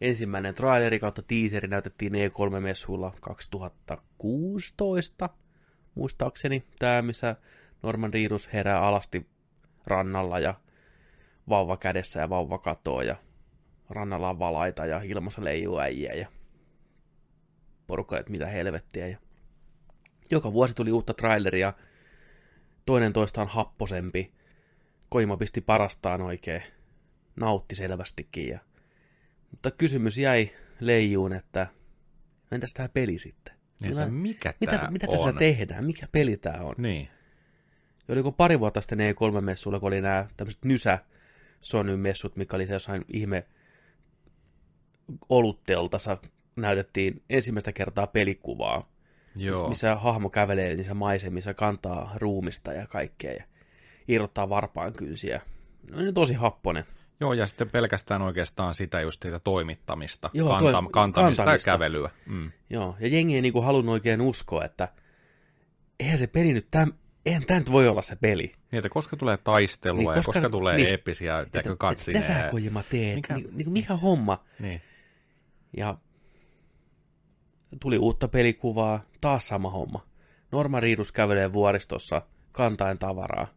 Ensimmäinen 0.00 0.54
traileri 0.54 0.98
kautta 0.98 1.22
teaseri 1.22 1.68
näytettiin 1.68 2.12
E3-messuilla 2.12 3.12
2016, 3.20 5.28
muistaakseni. 5.94 6.64
Tämä, 6.78 7.02
missä 7.02 7.36
Norman 7.82 8.12
Reedus 8.12 8.52
herää 8.52 8.82
alasti 8.82 9.26
rannalla 9.86 10.38
ja 10.38 10.54
vauva 11.48 11.76
kädessä 11.76 12.20
ja 12.20 12.28
vauva 12.28 12.58
katoo 12.58 13.02
ja 13.02 13.16
rannalla 13.90 14.30
on 14.30 14.38
valaita 14.38 14.86
ja 14.86 15.00
ilmassa 15.04 15.44
leijuu 15.44 15.78
äijä 15.78 16.14
ja 16.14 16.28
porukka, 17.86 18.18
että 18.18 18.30
mitä 18.30 18.46
helvettiä. 18.46 19.08
Ja 19.08 19.18
joka 20.30 20.52
vuosi 20.52 20.74
tuli 20.74 20.92
uutta 20.92 21.14
traileria, 21.14 21.72
toinen 22.86 23.12
toistaan 23.12 23.48
happosempi. 23.48 24.32
Koima 25.08 25.36
pisti 25.36 25.60
parastaan 25.60 26.20
oikein, 26.20 26.62
nautti 27.36 27.74
selvästikin. 27.74 28.48
Ja... 28.48 28.58
Mutta 29.50 29.70
kysymys 29.70 30.18
jäi 30.18 30.50
leijuun, 30.80 31.32
että 31.32 31.66
entäs 32.52 32.72
tämä 32.72 32.88
peli 32.88 33.18
sitten? 33.18 33.54
Niin, 33.80 33.90
Millä, 33.90 34.06
mikä 34.06 34.54
mitä, 34.60 34.88
mitä 34.90 35.06
tässä 35.06 35.32
tehdään? 35.32 35.84
Mikä 35.84 36.08
peli 36.12 36.36
tämä 36.36 36.64
on? 36.64 36.74
Niin. 36.78 37.08
Ja 38.08 38.12
oliko 38.12 38.32
pari 38.32 38.60
vuotta 38.60 38.80
sitten 38.80 38.98
E3-messuilla, 38.98 39.80
kun 39.80 39.86
oli 39.86 40.00
nämä 40.00 40.26
tämmöiset 40.36 40.64
nysä 40.64 40.98
Sonyn 41.60 42.00
messut, 42.00 42.36
mikä 42.36 42.56
oli 42.56 42.66
se 42.66 42.72
jossain 42.72 43.04
ihme 43.12 43.46
olutteltassa 45.28 46.16
näytettiin 46.56 47.22
ensimmäistä 47.30 47.72
kertaa 47.72 48.06
pelikuvaa, 48.06 48.92
Joo. 49.36 49.68
missä 49.68 49.94
hahmo 49.94 50.30
kävelee 50.30 50.74
niissä 50.74 50.94
maisemissa, 50.94 51.54
kantaa 51.54 52.12
ruumista 52.16 52.72
ja 52.72 52.86
kaikkea 52.86 53.32
ja 53.32 53.44
irrottaa 54.08 54.48
varpaan 54.48 54.92
kynsiä. 54.92 55.40
No 55.90 55.98
niin 55.98 56.14
tosi 56.14 56.34
happonen. 56.34 56.84
Joo, 57.20 57.32
ja 57.32 57.46
sitten 57.46 57.70
pelkästään 57.70 58.22
oikeastaan 58.22 58.74
sitä 58.74 59.00
just 59.00 59.22
sitä 59.22 59.38
toimittamista, 59.38 60.30
Joo, 60.32 60.48
kanta, 60.48 60.72
toi, 60.72 60.72
kantamista, 60.72 61.42
kantamista, 61.44 61.70
ja 61.70 61.74
kävelyä. 61.74 62.10
Mm. 62.26 62.52
Joo, 62.70 62.96
ja 63.00 63.08
jengi 63.08 63.34
ei 63.34 63.42
niinku 63.42 63.60
halunnut 63.60 63.92
oikein 63.92 64.20
uskoa, 64.20 64.64
että 64.64 64.88
eihän 66.00 66.18
se 66.18 66.26
peli 66.26 66.52
nyt, 66.52 66.66
täm, 66.70 66.92
eihän 67.26 67.46
tämä 67.46 67.60
nyt 67.60 67.72
voi 67.72 67.88
olla 67.88 68.02
se 68.02 68.16
peli. 68.16 68.42
Niin, 68.46 68.78
että 68.78 68.88
koska 68.88 69.16
tulee 69.16 69.36
taistelua 69.36 69.98
niin, 69.98 70.06
koska, 70.06 70.38
ja 70.38 70.42
koska 70.42 70.50
tulee 70.50 70.76
niin, 70.76 70.88
eeppisiä 70.88 71.46
katsineja. 71.78 72.20
Mitä 72.20 72.42
sä 72.42 72.48
Kojima 72.50 72.82
teet? 72.82 73.14
Mikä, 73.14 73.34
niin, 73.34 73.50
niin, 73.52 73.70
mikä 73.70 73.96
homma? 73.96 74.44
Niin. 74.58 74.82
Ja 75.76 75.98
tuli 77.80 77.98
uutta 77.98 78.28
pelikuvaa, 78.28 79.04
taas 79.20 79.48
sama 79.48 79.70
homma. 79.70 80.06
Norma 80.52 80.80
Riidus 80.80 81.12
kävelee 81.12 81.52
vuoristossa 81.52 82.22
kantain 82.52 82.98
tavaraa. 82.98 83.48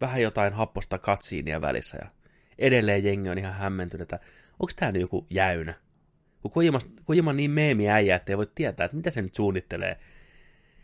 Vähän 0.00 0.22
jotain 0.22 0.52
happosta 0.52 0.98
katsiinia 0.98 1.60
välissä 1.60 1.98
ja 2.00 2.10
edelleen 2.58 3.04
jengi 3.04 3.28
on 3.28 3.38
ihan 3.38 3.54
hämmentynyt, 3.54 4.02
että 4.02 4.26
onko 4.52 4.72
tämä 4.76 4.92
nyt 4.92 5.00
joku 5.00 5.26
jäynä? 5.30 5.74
Kun 6.42 6.50
Kojima, 6.50 6.78
Kojima 7.04 7.32
niin 7.32 7.50
meemi 7.50 7.88
äijä, 7.88 8.16
että 8.16 8.32
ei 8.32 8.36
voi 8.36 8.48
tietää, 8.54 8.84
että 8.84 8.96
mitä 8.96 9.10
se 9.10 9.22
nyt 9.22 9.34
suunnittelee. 9.34 9.90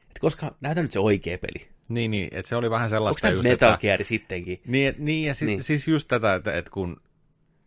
Että 0.03 0.21
koska 0.21 0.55
näytä 0.61 0.83
nyt 0.83 0.93
se 0.93 0.99
oikea 0.99 1.39
peli. 1.39 1.72
Niin, 1.89 2.11
niin, 2.11 2.29
että 2.33 2.49
se 2.49 2.57
oli 2.57 2.71
vähän 2.71 2.91
sellaista 2.91 3.29
Onko 3.29 3.37
just, 3.37 3.49
Metal 3.49 3.77
Gear 3.77 4.01
että... 4.01 4.09
sittenkin? 4.09 4.61
Niin, 4.67 4.95
niin 4.99 5.29
ja 5.29 5.35
sit, 5.35 5.47
niin. 5.47 5.63
siis 5.63 5.89
just 5.89 6.09
tätä, 6.09 6.35
että, 6.35 6.53
että 6.53 6.71
kun 6.71 7.01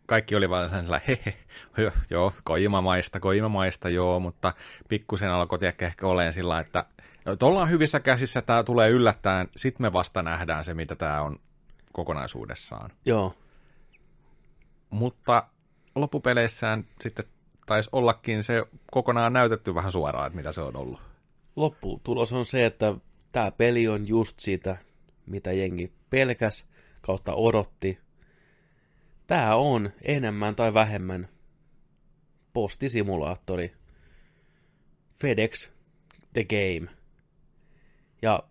kaikki 0.06 0.36
oli 0.36 0.50
vaan 0.50 0.70
sellainen, 0.70 1.08
hehe, 1.08 1.36
joo, 1.82 1.92
joo 2.10 2.32
koimamaista, 2.44 3.20
koimamaista, 3.20 3.88
joo, 3.88 4.20
mutta 4.20 4.52
pikkusen 4.88 5.30
alkoi 5.30 5.58
ehkä, 5.62 5.92
olemaan 6.02 6.32
sillä 6.32 6.60
että 6.60 6.84
ollaan 7.42 7.70
hyvissä 7.70 8.00
käsissä, 8.00 8.42
tämä 8.42 8.64
tulee 8.64 8.90
yllättäen, 8.90 9.48
sitten 9.56 9.86
me 9.86 9.92
vasta 9.92 10.22
nähdään 10.22 10.64
se, 10.64 10.74
mitä 10.74 10.96
tämä 10.96 11.22
on 11.22 11.40
kokonaisuudessaan. 11.92 12.90
Joo. 13.04 13.34
Mutta 14.90 15.46
loppupeleissään 15.94 16.84
sitten 17.00 17.24
taisi 17.66 17.90
ollakin 17.92 18.44
se 18.44 18.64
kokonaan 18.90 19.32
näytetty 19.32 19.74
vähän 19.74 19.92
suoraan, 19.92 20.26
että 20.26 20.36
mitä 20.36 20.52
se 20.52 20.60
on 20.60 20.76
ollut. 20.76 21.00
Lopputulos 21.56 22.32
on 22.32 22.44
se, 22.44 22.66
että 22.66 22.94
tämä 23.36 23.50
peli 23.50 23.88
on 23.88 24.08
just 24.08 24.38
sitä, 24.38 24.76
mitä 25.26 25.52
jengi 25.52 25.92
pelkäs 26.10 26.68
kautta 27.02 27.34
odotti. 27.34 27.98
Tämä 29.26 29.56
on 29.56 29.90
enemmän 30.02 30.56
tai 30.56 30.74
vähemmän 30.74 31.28
postisimulaattori. 32.52 33.72
FedEx 35.14 35.70
The 36.32 36.44
Game. 36.44 36.96
Ja 38.22 38.42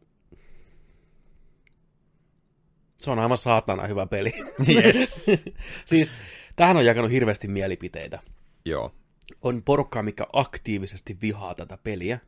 se 2.97 3.11
on 3.11 3.19
aivan 3.19 3.37
saatana 3.37 3.87
hyvä 3.87 4.05
peli. 4.05 4.31
Yes. 4.75 5.25
siis 5.85 6.13
tähän 6.55 6.77
on 6.77 6.85
jakanut 6.85 7.11
hirveästi 7.11 7.47
mielipiteitä. 7.47 8.19
Joo. 8.65 8.95
On 9.41 9.63
porukkaa, 9.63 10.03
mikä 10.03 10.27
aktiivisesti 10.33 11.17
vihaa 11.21 11.55
tätä 11.55 11.77
peliä. 11.83 12.19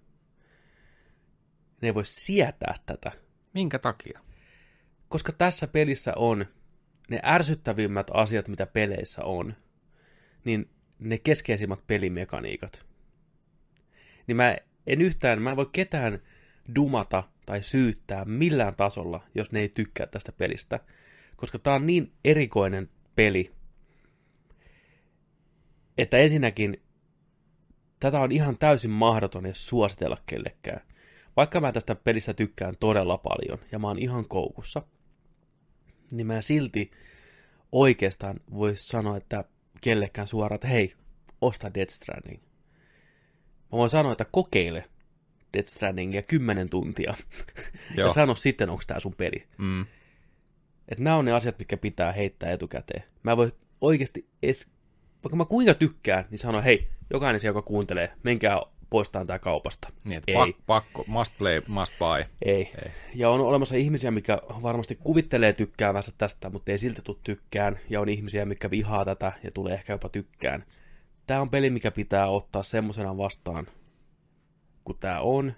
Ne 1.81 1.87
ei 1.87 1.93
voi 1.93 2.05
sietää 2.05 2.75
tätä. 2.85 3.11
Minkä 3.53 3.79
takia? 3.79 4.19
koska 5.09 5.31
tässä 5.31 5.67
pelissä 5.67 6.13
on 6.15 6.45
ne 7.09 7.19
ärsyttävimmät 7.23 8.07
asiat, 8.13 8.47
mitä 8.47 8.67
peleissä 8.67 9.23
on, 9.23 9.55
niin 10.43 10.69
ne 10.99 11.17
keskeisimmät 11.17 11.79
pelimekaniikat. 11.87 12.85
Niin 14.27 14.35
mä 14.35 14.55
en 14.87 15.01
yhtään, 15.01 15.41
mä 15.41 15.49
en 15.49 15.57
voi 15.57 15.69
ketään 15.71 16.19
dumata 16.75 17.23
tai 17.45 17.63
syyttää 17.63 18.25
millään 18.25 18.75
tasolla, 18.75 19.23
jos 19.35 19.51
ne 19.51 19.59
ei 19.59 19.69
tykkää 19.69 20.07
tästä 20.07 20.31
pelistä. 20.31 20.79
Koska 21.35 21.59
tää 21.59 21.73
on 21.73 21.85
niin 21.85 22.13
erikoinen 22.25 22.89
peli, 23.15 23.51
että 25.97 26.17
ensinnäkin 26.17 26.83
tätä 27.99 28.19
on 28.19 28.31
ihan 28.31 28.57
täysin 28.57 28.91
mahdoton 28.91 29.45
edes 29.45 29.67
suositella 29.67 30.17
kellekään. 30.25 30.81
Vaikka 31.37 31.59
mä 31.59 31.71
tästä 31.71 31.95
pelistä 31.95 32.33
tykkään 32.33 32.75
todella 32.79 33.17
paljon 33.17 33.59
ja 33.71 33.79
mä 33.79 33.87
oon 33.87 33.99
ihan 33.99 34.25
koukussa, 34.25 34.81
niin 36.11 36.27
mä 36.27 36.41
silti 36.41 36.91
oikeastaan 37.71 38.39
voisi 38.53 38.87
sanoa, 38.87 39.17
että 39.17 39.43
kellekään 39.81 40.27
suoraan, 40.27 40.55
että 40.55 40.67
hei, 40.67 40.93
osta 41.41 41.73
Death 41.73 41.93
Stranding. 41.93 42.41
Mä 43.71 43.77
voin 43.77 43.89
sanoa, 43.89 44.11
että 44.11 44.25
kokeile 44.31 44.85
Death 45.53 45.69
Strandingia 45.69 46.21
10 46.21 46.69
tuntia 46.69 47.13
ja 47.97 48.09
sano 48.09 48.35
sitten, 48.35 48.69
onko 48.69 48.83
tämä 48.87 48.99
sun 48.99 49.15
peli. 49.17 49.47
Mm. 49.57 49.85
Että 50.89 51.03
nämä 51.03 51.15
on 51.15 51.25
ne 51.25 51.31
asiat, 51.31 51.59
mitkä 51.59 51.77
pitää 51.77 52.11
heittää 52.11 52.51
etukäteen. 52.51 53.03
Mä 53.23 53.37
voi 53.37 53.51
oikeasti 53.81 54.29
edes, 54.43 54.67
vaikka 55.23 55.35
mä 55.35 55.45
kuinka 55.45 55.73
tykkään, 55.73 56.25
niin 56.29 56.39
sano, 56.39 56.61
hei, 56.61 56.89
jokainen 57.09 57.41
siellä, 57.41 57.57
joka 57.57 57.67
kuuntelee, 57.67 58.13
menkää 58.23 58.61
poistaan 58.89 59.27
tämä 59.27 59.39
kaupasta. 59.39 59.89
Niin, 60.03 60.17
että 60.17 60.31
Ei. 60.31 60.55
pakko, 60.67 61.03
must 61.07 61.37
play, 61.37 61.61
must 61.67 61.93
buy. 61.99 62.25
Ei. 62.41 62.71
ei. 62.85 62.91
Ja 63.15 63.29
on 63.29 63.41
olemassa 63.41 63.75
ihmisiä, 63.75 64.11
mikä 64.11 64.41
varmasti 64.61 64.95
kuvittelee 64.95 65.53
tykkäävänsä 65.53 66.11
tästä, 66.17 66.49
mutta 66.49 66.71
ei 66.71 66.77
silti 66.77 67.01
tule 67.01 67.17
tykkään. 67.23 67.79
Ja 67.89 68.01
on 68.01 68.09
ihmisiä, 68.09 68.45
mikä 68.45 68.69
vihaa 68.69 69.05
tätä 69.05 69.31
ja 69.43 69.51
tulee 69.51 69.73
ehkä 69.73 69.93
jopa 69.93 70.09
tykkään. 70.09 70.65
Tämä 71.27 71.41
on 71.41 71.49
peli, 71.49 71.69
mikä 71.69 71.91
pitää 71.91 72.29
ottaa 72.29 72.63
semmoisena 72.63 73.17
vastaan, 73.17 73.67
kun 74.83 74.97
tämä 74.99 75.19
on. 75.19 75.53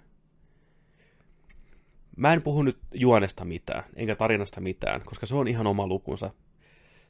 Mä 2.16 2.32
en 2.32 2.42
puhu 2.42 2.62
nyt 2.62 2.78
juonesta 2.94 3.44
mitään, 3.44 3.84
enkä 3.96 4.16
tarinasta 4.16 4.60
mitään, 4.60 5.00
koska 5.04 5.26
se 5.26 5.34
on 5.34 5.48
ihan 5.48 5.66
oma 5.66 5.86
lukunsa. 5.86 6.30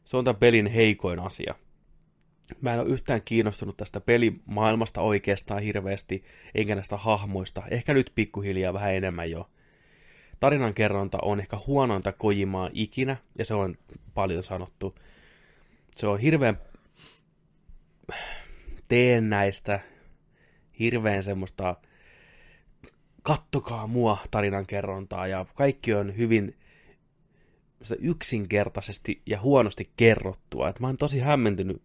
Se 0.04 0.16
on 0.16 0.24
tämän 0.24 0.40
pelin 0.40 0.66
heikoin 0.66 1.18
asia– 1.18 1.54
Mä 2.60 2.74
en 2.74 2.80
ole 2.80 2.88
yhtään 2.88 3.22
kiinnostunut 3.22 3.76
tästä 3.76 4.00
pelimaailmasta 4.00 5.00
oikeastaan 5.00 5.62
hirveästi, 5.62 6.24
eikä 6.54 6.74
näistä 6.74 6.96
hahmoista. 6.96 7.62
Ehkä 7.70 7.94
nyt 7.94 8.12
pikkuhiljaa 8.14 8.72
vähän 8.72 8.94
enemmän 8.94 9.30
jo. 9.30 9.50
Tarinan 10.40 10.74
kerronta 10.74 11.18
on 11.22 11.40
ehkä 11.40 11.58
huonointa 11.66 12.12
Kojimaa 12.12 12.70
ikinä, 12.72 13.16
ja 13.38 13.44
se 13.44 13.54
on 13.54 13.76
paljon 14.14 14.42
sanottu. 14.42 14.94
Se 15.96 16.06
on 16.06 16.18
hirveän 16.18 16.58
teennäistä, 18.88 19.80
hirveän 20.78 21.22
semmoista 21.22 21.76
kattokaa 23.22 23.86
mua 23.86 24.18
tarinan 24.30 24.66
kerrontaa, 24.66 25.26
ja 25.26 25.46
kaikki 25.54 25.94
on 25.94 26.16
hyvin 26.16 26.56
yksinkertaisesti 27.98 29.22
ja 29.26 29.40
huonosti 29.40 29.90
kerrottua. 29.96 30.68
Et 30.68 30.80
mä 30.80 30.86
oon 30.86 30.96
tosi 30.96 31.18
hämmentynyt 31.18 31.82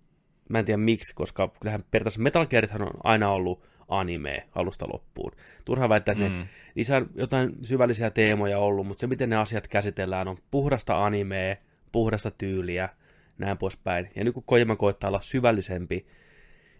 Mä 0.49 0.59
en 0.59 0.65
tiedä 0.65 0.77
miksi, 0.77 1.13
koska 1.15 1.51
kyllähän 1.59 1.83
periaatteessa 1.91 2.21
Metal 2.21 2.45
Gearithan 2.45 2.81
on 2.81 2.93
aina 3.03 3.29
ollut 3.29 3.63
anime 3.87 4.47
alusta 4.55 4.85
loppuun. 4.93 5.31
Turha 5.65 5.89
väittää, 5.89 6.13
että 6.13 6.29
mm. 6.29 6.35
ne, 6.35 6.47
niissä 6.75 6.97
on 6.97 7.09
jotain 7.15 7.55
syvällisiä 7.61 8.09
teemoja 8.09 8.59
ollut, 8.59 8.87
mutta 8.87 9.01
se 9.01 9.07
miten 9.07 9.29
ne 9.29 9.35
asiat 9.35 9.67
käsitellään 9.67 10.27
on 10.27 10.37
puhdasta 10.51 11.05
animea, 11.05 11.55
puhdasta 11.91 12.31
tyyliä, 12.31 12.89
näin 13.37 13.57
poispäin. 13.57 14.09
Ja 14.15 14.23
nyt 14.23 14.33
kun 14.33 14.43
Kojima 14.43 14.75
koittaa 14.75 15.07
olla 15.07 15.21
syvällisempi, 15.21 16.07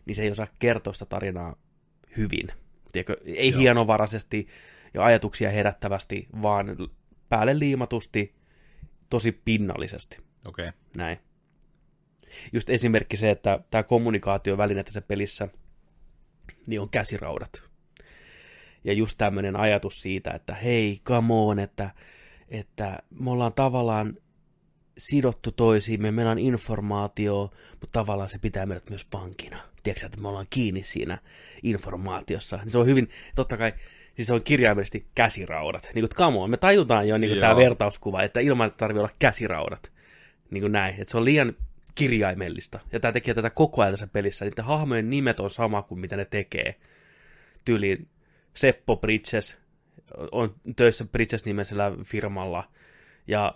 niin 0.06 0.16
se 0.16 0.24
ei 0.24 0.32
osaa 0.32 0.48
kertoa 0.60 0.94
sitä 0.94 1.06
tarinaa 1.06 1.56
hyvin. 2.18 2.48
Tiedätkö? 2.92 3.18
Ei 3.26 3.52
Joo. 3.52 3.60
hienovaraisesti 3.60 4.48
ja 4.94 5.06
ajatuksia 5.06 5.50
herättävästi, 5.50 6.28
vaan 6.42 6.78
päälle 7.30 7.60
liimatusti, 7.60 8.36
tosi 9.10 9.32
pinnallisesti. 9.32 10.18
Okei. 10.46 10.68
Okay. 10.68 10.80
Näin 10.98 11.20
just 12.54 12.70
esimerkki 12.70 13.18
se, 13.18 13.32
että 13.32 13.60
tämä 13.72 13.84
kommunikaatioväline 13.84 14.84
tässä 14.84 15.02
pelissä 15.02 15.48
niin 16.68 16.82
on 16.82 16.90
käsiraudat. 16.90 17.64
Ja 18.84 18.94
just 18.94 19.18
tämmöinen 19.18 19.56
ajatus 19.56 20.02
siitä, 20.02 20.32
että 20.32 20.54
hei, 20.54 21.02
come 21.06 21.34
on, 21.34 21.60
että, 21.60 21.90
että 22.50 23.00
me 23.20 23.32
ollaan 23.32 23.54
tavallaan 23.54 24.18
sidottu 24.98 25.52
toisiimme, 25.52 26.12
meillä 26.12 26.32
on 26.32 26.40
informaatio, 26.40 27.52
mutta 27.72 28.00
tavallaan 28.00 28.30
se 28.30 28.40
pitää 28.40 28.66
meidät 28.66 28.90
myös 28.90 29.08
vankina. 29.14 29.58
Tiedätkö 29.84 30.06
että 30.06 30.22
me 30.22 30.28
ollaan 30.28 30.48
kiinni 30.50 30.84
siinä 30.84 31.18
informaatiossa. 31.64 32.58
Niin 32.58 32.72
se 32.72 32.78
on 32.78 32.86
hyvin, 32.86 33.10
totta 33.36 33.58
kai, 33.58 33.74
siis 34.16 34.28
se 34.28 34.34
on 34.34 34.44
kirjaimellisesti 34.44 35.08
käsiraudat. 35.16 35.90
Niin 35.96 36.08
kuin, 36.08 36.18
come 36.18 36.40
on, 36.40 36.50
me 36.50 36.58
tajutaan 36.58 37.08
jo 37.08 37.18
niin 37.18 37.40
tämä 37.40 37.56
vertauskuva, 37.56 38.24
että 38.24 38.40
ilman 38.40 38.72
tarvii 38.78 39.00
olla 39.00 39.16
käsiraudat. 39.20 39.92
Niin 40.52 40.62
kuin 40.62 40.72
näin, 40.72 40.96
että 41.02 41.12
se 41.12 41.18
on 41.18 41.26
liian 41.26 41.56
kirjaimellista. 41.96 42.80
Ja 42.92 43.00
tämä 43.00 43.12
tekee 43.12 43.34
tätä 43.34 43.50
koko 43.50 43.82
ajan 43.82 43.94
tässä 43.94 44.08
pelissä. 44.08 44.46
Niiden 44.46 44.66
hahmojen 44.66 45.10
nimet 45.10 45.40
on 45.40 45.50
sama 45.50 45.82
kuin 45.82 46.00
mitä 46.00 46.18
ne 46.18 46.26
tekee. 46.26 46.76
Tyyli 47.66 48.08
Seppo 48.54 48.98
Bridges 48.98 49.58
on 50.32 50.56
töissä 50.76 51.06
Bridges-nimisellä 51.06 51.92
firmalla. 52.04 52.64
Ja 53.28 53.56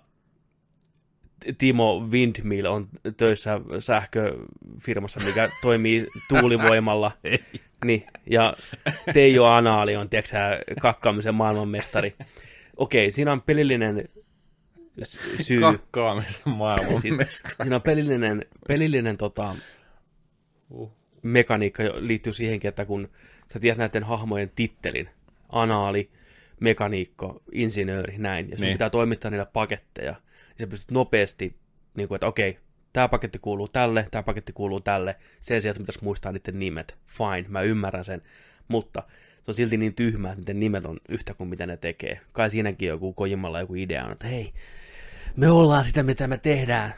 Timo 1.57 2.07
Windmill 2.11 2.65
on 2.65 2.89
töissä 3.17 3.61
sähköfirmassa, 3.79 5.19
mikä 5.25 5.49
toimii 5.61 6.07
tuulivoimalla. 6.29 7.11
Niin, 7.85 8.05
ja 8.29 8.53
Teijo 9.13 9.45
Anaali 9.45 9.95
on, 9.95 10.09
tiedätkö 10.09 10.37
kakkaamisen 10.81 11.35
maailmanmestari. 11.35 12.15
Okei, 12.77 13.11
siinä 13.11 13.31
on 13.31 13.41
pelillinen 13.41 14.09
syy. 15.41 15.61
Kakkaamisen 15.61 16.53
maailman 16.53 17.01
siis, 17.01 17.43
Siinä 17.61 17.75
on 17.75 17.81
pelillinen, 17.81 18.45
pelillinen 18.67 19.17
tota, 19.17 19.55
uh. 20.69 20.91
mekaniikka 21.21 21.83
liittyy 21.83 22.33
siihenkin, 22.33 22.69
että 22.69 22.85
kun 22.85 23.09
sä 23.53 23.59
tiedät 23.59 23.77
näiden 23.77 24.03
hahmojen 24.03 24.51
tittelin, 24.55 25.09
anaali, 25.49 26.09
mekaniikko, 26.59 27.43
insinööri, 27.51 28.17
näin, 28.17 28.49
ja 28.49 28.57
sun 28.57 28.65
niin. 28.65 28.73
pitää 28.73 28.89
toimittaa 28.89 29.31
niillä 29.31 29.45
paketteja, 29.45 30.11
niin 30.11 30.59
sä 30.59 30.67
pystyt 30.67 30.91
nopeasti, 30.91 31.55
niin 31.97 32.07
kuin, 32.07 32.15
että 32.15 32.27
okei, 32.27 32.57
tämä 32.93 33.07
paketti 33.07 33.39
kuuluu 33.39 33.67
tälle, 33.67 34.07
tämä 34.11 34.23
paketti 34.23 34.53
kuuluu 34.53 34.79
tälle, 34.79 35.15
sen 35.39 35.61
sijaan, 35.61 35.71
että 35.71 35.79
pitäisi 35.79 36.03
muistaa 36.03 36.31
niiden 36.31 36.59
nimet. 36.59 36.97
Fine, 37.07 37.45
mä 37.47 37.61
ymmärrän 37.61 38.05
sen, 38.05 38.21
mutta 38.67 39.03
se 39.43 39.51
on 39.51 39.55
silti 39.55 39.77
niin 39.77 39.93
tyhmää, 39.93 40.31
että 40.31 40.41
niiden 40.41 40.59
nimet 40.59 40.85
on 40.85 40.99
yhtä 41.09 41.33
kuin 41.33 41.49
mitä 41.49 41.65
ne 41.65 41.77
tekee. 41.77 42.19
Kai 42.31 42.49
siinäkin 42.49 42.87
joku 42.87 43.13
Kojimalla 43.13 43.59
joku 43.59 43.75
idea 43.75 44.05
on, 44.05 44.11
että 44.11 44.27
hei, 44.27 44.53
me 45.35 45.51
ollaan 45.51 45.83
sitä, 45.83 46.03
mitä 46.03 46.27
me 46.27 46.37
tehdään. 46.37 46.93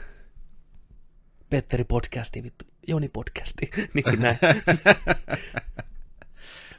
Petteri 1.50 1.84
podcasti, 1.84 2.42
vittu. 2.42 2.64
Joni 2.88 3.08
podcasti. 3.08 3.70
niin 3.94 4.20
näin. 4.20 4.38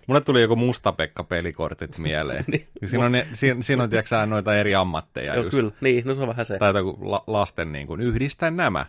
Mulle 0.08 0.22
tuli 0.22 0.42
joku 0.42 0.56
Musta-Pekka 0.56 1.24
pelikortit 1.24 1.98
mieleen. 1.98 2.46
niin. 2.52 2.68
Siinä 2.86 3.06
on, 3.06 3.12
ne, 3.12 3.28
siinä, 3.34 3.62
siinä 3.62 3.84
on 3.84 3.90
tiedätkö, 3.90 4.26
noita 4.26 4.56
eri 4.56 4.76
ammatteja. 4.76 5.34
Joo, 5.34 5.44
just. 5.44 5.56
kyllä. 5.56 5.72
Niin, 5.82 6.06
no 6.06 6.16
se 6.16 6.22
on 6.22 6.28
vähän 6.28 6.46
se. 6.46 6.58
Tai 6.58 6.74
la, 7.02 7.24
lasten 7.28 7.72
niin 7.72 7.88
kuin, 7.88 8.02
yhdistä 8.02 8.52
nämä. 8.52 8.86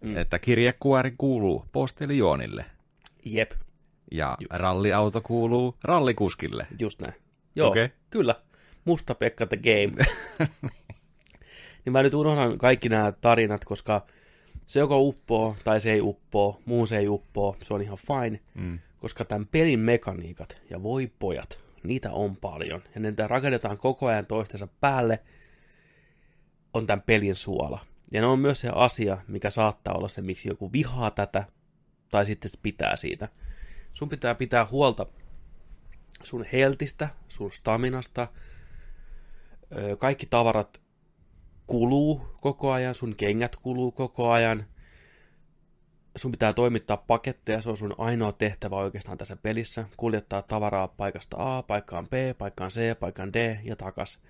Mm. 0.00 0.16
Että 0.16 0.38
kirjekuori 0.38 1.14
kuuluu 1.18 1.64
postelijoonille. 1.72 2.64
Jep. 3.24 3.50
Ja 4.10 4.36
Ju- 4.40 4.46
ralliauto 4.50 5.20
kuuluu 5.20 5.76
rallikuskille. 5.84 6.66
Just 6.78 7.00
näin. 7.00 7.14
Joo, 7.56 7.70
okay. 7.70 7.88
kyllä. 8.10 8.34
Musta 8.84 9.14
Pekka 9.14 9.46
the 9.46 9.56
Game. 9.56 10.04
Niin 11.88 11.92
mä 11.92 12.02
nyt 12.02 12.14
unohdan 12.14 12.58
kaikki 12.58 12.88
nämä 12.88 13.12
tarinat, 13.12 13.64
koska 13.64 14.06
se 14.66 14.80
joko 14.80 15.00
uppoo 15.00 15.56
tai 15.64 15.80
se 15.80 15.92
ei 15.92 16.00
uppoo, 16.00 16.60
muu 16.64 16.86
se 16.86 16.98
ei 16.98 17.08
uppoo, 17.08 17.56
se 17.62 17.74
on 17.74 17.82
ihan 17.82 17.98
fine, 17.98 18.40
mm. 18.54 18.78
koska 19.00 19.24
tämän 19.24 19.46
pelin 19.46 19.80
mekaniikat, 19.80 20.62
ja 20.70 20.82
voi 20.82 21.12
pojat, 21.18 21.60
niitä 21.82 22.12
on 22.12 22.36
paljon, 22.36 22.82
ja 22.94 23.00
ne 23.00 23.14
rakennetaan 23.26 23.78
koko 23.78 24.06
ajan 24.06 24.26
toistensa 24.26 24.68
päälle, 24.80 25.22
on 26.74 26.86
tämän 26.86 27.02
pelin 27.02 27.34
suola. 27.34 27.80
Ja 28.12 28.20
ne 28.20 28.26
on 28.26 28.38
myös 28.38 28.60
se 28.60 28.68
asia, 28.74 29.18
mikä 29.28 29.50
saattaa 29.50 29.94
olla 29.94 30.08
se, 30.08 30.22
miksi 30.22 30.48
joku 30.48 30.72
vihaa 30.72 31.10
tätä, 31.10 31.44
tai 32.10 32.26
sitten 32.26 32.50
pitää 32.62 32.96
siitä. 32.96 33.28
Sun 33.92 34.08
pitää 34.08 34.34
pitää 34.34 34.66
huolta 34.70 35.06
sun 36.22 36.44
heltistä, 36.52 37.08
sun 37.28 37.52
staminasta, 37.52 38.28
kaikki 39.98 40.26
tavarat 40.26 40.80
kuluu 41.68 42.20
koko 42.40 42.72
ajan, 42.72 42.94
sun 42.94 43.16
kengät 43.16 43.56
kuluu 43.56 43.92
koko 43.92 44.30
ajan, 44.30 44.64
sun 46.16 46.30
pitää 46.30 46.52
toimittaa 46.52 46.96
paketteja, 46.96 47.60
se 47.60 47.70
on 47.70 47.76
sun 47.76 47.94
ainoa 47.98 48.32
tehtävä 48.32 48.76
oikeastaan 48.76 49.18
tässä 49.18 49.36
pelissä, 49.36 49.84
kuljettaa 49.96 50.42
tavaraa 50.42 50.88
paikasta 50.88 51.36
A, 51.58 51.62
paikkaan 51.62 52.08
B, 52.08 52.12
paikkaan 52.38 52.70
C, 52.70 52.98
paikkaan 52.98 53.32
D 53.32 53.58
ja 53.64 53.76
takas. 53.76 54.20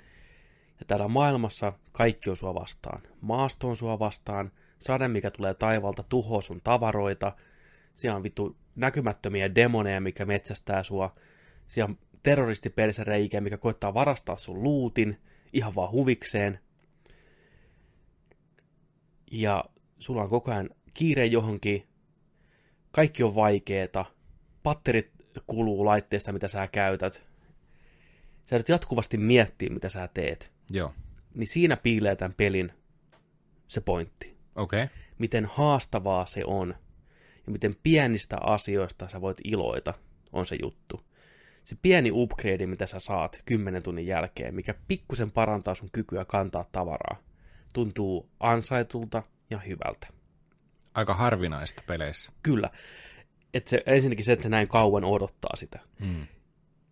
Ja 0.80 0.86
täällä 0.86 1.08
maailmassa 1.08 1.72
kaikki 1.92 2.30
on 2.30 2.36
sua 2.36 2.54
vastaan. 2.54 3.02
Maasto 3.20 3.68
on 3.68 3.76
sua 3.76 3.98
vastaan, 3.98 4.52
sade, 4.78 5.08
mikä 5.08 5.30
tulee 5.30 5.54
taivalta, 5.54 6.02
tuhoaa 6.08 6.42
sun 6.42 6.60
tavaroita, 6.64 7.32
siellä 7.94 8.16
on 8.16 8.22
vittu 8.22 8.56
näkymättömiä 8.76 9.54
demoneja, 9.54 10.00
mikä 10.00 10.26
metsästää 10.26 10.82
sua, 10.82 11.14
siellä 11.66 11.90
on 11.90 11.98
terroristipersereikä, 12.22 13.40
mikä 13.40 13.56
koittaa 13.56 13.94
varastaa 13.94 14.36
sun 14.36 14.62
luutin 14.62 15.20
ihan 15.52 15.74
vaan 15.74 15.90
huvikseen. 15.90 16.58
Ja 19.30 19.64
sulla 19.98 20.22
on 20.22 20.30
koko 20.30 20.50
ajan 20.50 20.70
kiire 20.94 21.26
johonkin, 21.26 21.88
kaikki 22.90 23.22
on 23.22 23.34
vaikeeta, 23.34 24.04
patterit 24.62 25.10
kuluu 25.46 25.84
laitteesta, 25.84 26.32
mitä 26.32 26.48
sä 26.48 26.66
käytät. 26.66 27.26
Sä 28.44 28.56
nyt 28.56 28.68
jatkuvasti 28.68 29.16
miettiä, 29.16 29.70
mitä 29.70 29.88
sä 29.88 30.08
teet. 30.14 30.52
Joo. 30.70 30.94
Niin 31.34 31.46
siinä 31.48 31.76
piilee 31.76 32.16
tämän 32.16 32.34
pelin 32.36 32.72
se 33.68 33.80
pointti. 33.80 34.36
Okei. 34.56 34.84
Okay. 34.84 34.96
Miten 35.18 35.44
haastavaa 35.44 36.26
se 36.26 36.42
on 36.44 36.74
ja 37.46 37.52
miten 37.52 37.74
pienistä 37.82 38.36
asioista 38.40 39.08
sä 39.08 39.20
voit 39.20 39.36
iloita, 39.44 39.94
on 40.32 40.46
se 40.46 40.56
juttu. 40.62 41.00
Se 41.64 41.76
pieni 41.82 42.10
upgrade, 42.12 42.66
mitä 42.66 42.86
sä 42.86 43.00
saat 43.00 43.42
10 43.44 43.82
tunnin 43.82 44.06
jälkeen, 44.06 44.54
mikä 44.54 44.74
pikkusen 44.88 45.30
parantaa 45.30 45.74
sun 45.74 45.88
kykyä 45.92 46.24
kantaa 46.24 46.64
tavaraa, 46.72 47.22
tuntuu 47.72 48.30
ansaitulta 48.40 49.22
ja 49.50 49.58
hyvältä. 49.58 50.08
Aika 50.94 51.14
harvinaista 51.14 51.82
peleissä. 51.86 52.32
Kyllä. 52.42 52.70
Et 53.54 53.68
se, 53.68 53.82
ensinnäkin 53.86 54.24
se, 54.24 54.32
että 54.32 54.42
se 54.42 54.48
näin 54.48 54.68
kauan 54.68 55.04
odottaa 55.04 55.56
sitä. 55.56 55.78
Mm. 56.00 56.26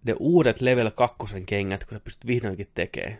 Ne 0.04 0.14
uudet 0.18 0.60
level 0.60 0.90
2 0.90 1.16
kengät, 1.46 1.84
kun 1.84 1.96
sä 1.96 2.00
pystyt 2.00 2.26
vihdoinkin 2.26 2.70
tekemään, 2.74 3.18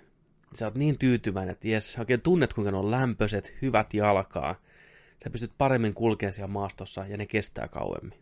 sä 0.55 0.65
oot 0.65 0.75
niin 0.75 0.99
tyytyväinen, 0.99 1.53
että 1.53 1.69
jes, 1.69 1.99
oikein 1.99 2.21
tunnet, 2.21 2.53
kuinka 2.53 2.71
ne 2.71 2.77
on 2.77 2.91
lämpöiset, 2.91 3.57
hyvät 3.63 3.95
jalkaa. 3.95 4.55
Sä 5.25 5.31
pystyt 5.31 5.53
paremmin 5.59 5.95
kulkemaan 5.95 6.33
siellä 6.33 6.53
maastossa 6.53 7.07
ja 7.07 7.17
ne 7.17 7.27
kestää 7.27 7.69
kauemmin. 7.69 8.19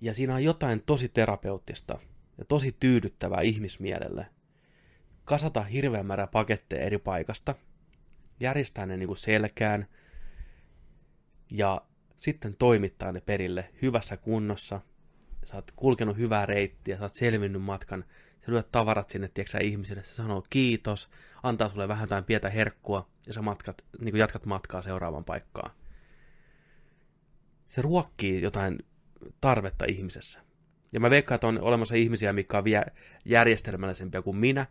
Ja 0.00 0.14
siinä 0.14 0.34
on 0.34 0.44
jotain 0.44 0.82
tosi 0.86 1.08
terapeuttista 1.08 1.98
ja 2.38 2.44
tosi 2.44 2.76
tyydyttävää 2.80 3.40
ihmismielelle. 3.40 4.26
Kasata 5.24 5.62
hirveän 5.62 6.06
määrä 6.06 6.26
paketteja 6.26 6.82
eri 6.84 6.98
paikasta, 6.98 7.54
järjestää 8.40 8.86
ne 8.86 8.96
niinku 8.96 9.14
selkään 9.14 9.86
ja 11.50 11.82
sitten 12.16 12.56
toimittaa 12.56 13.12
ne 13.12 13.20
perille 13.20 13.70
hyvässä 13.82 14.16
kunnossa. 14.16 14.80
Sä 15.44 15.56
oot 15.56 15.70
kulkenut 15.76 16.16
hyvää 16.16 16.46
reittiä, 16.46 16.96
sä 16.96 17.02
oot 17.02 17.14
selvinnyt 17.14 17.62
matkan, 17.62 18.04
sä 18.46 18.52
lyöt 18.52 18.72
tavarat 18.72 19.10
sinne, 19.10 19.28
tiedätkö 19.28 19.58
ihmisille, 19.58 20.02
se 20.02 20.14
sanoo 20.14 20.44
kiitos, 20.50 21.08
antaa 21.42 21.68
sulle 21.68 21.88
vähän 21.88 22.02
jotain 22.02 22.24
pientä 22.24 22.50
herkkua, 22.50 23.08
ja 23.26 23.32
sä 23.32 23.42
matkat, 23.42 23.84
niin 24.00 24.16
jatkat 24.16 24.46
matkaa 24.46 24.82
seuraavaan 24.82 25.24
paikkaan. 25.24 25.70
Se 27.66 27.82
ruokkii 27.82 28.42
jotain 28.42 28.78
tarvetta 29.40 29.84
ihmisessä. 29.88 30.40
Ja 30.92 31.00
mä 31.00 31.10
veikkaan, 31.10 31.34
että 31.34 31.46
on 31.46 31.60
olemassa 31.60 31.94
ihmisiä, 31.94 32.32
mikä 32.32 32.58
on 32.58 32.64
vielä 32.64 32.84
järjestelmällisempiä 33.24 34.22
kuin 34.22 34.36
minä, 34.36 34.66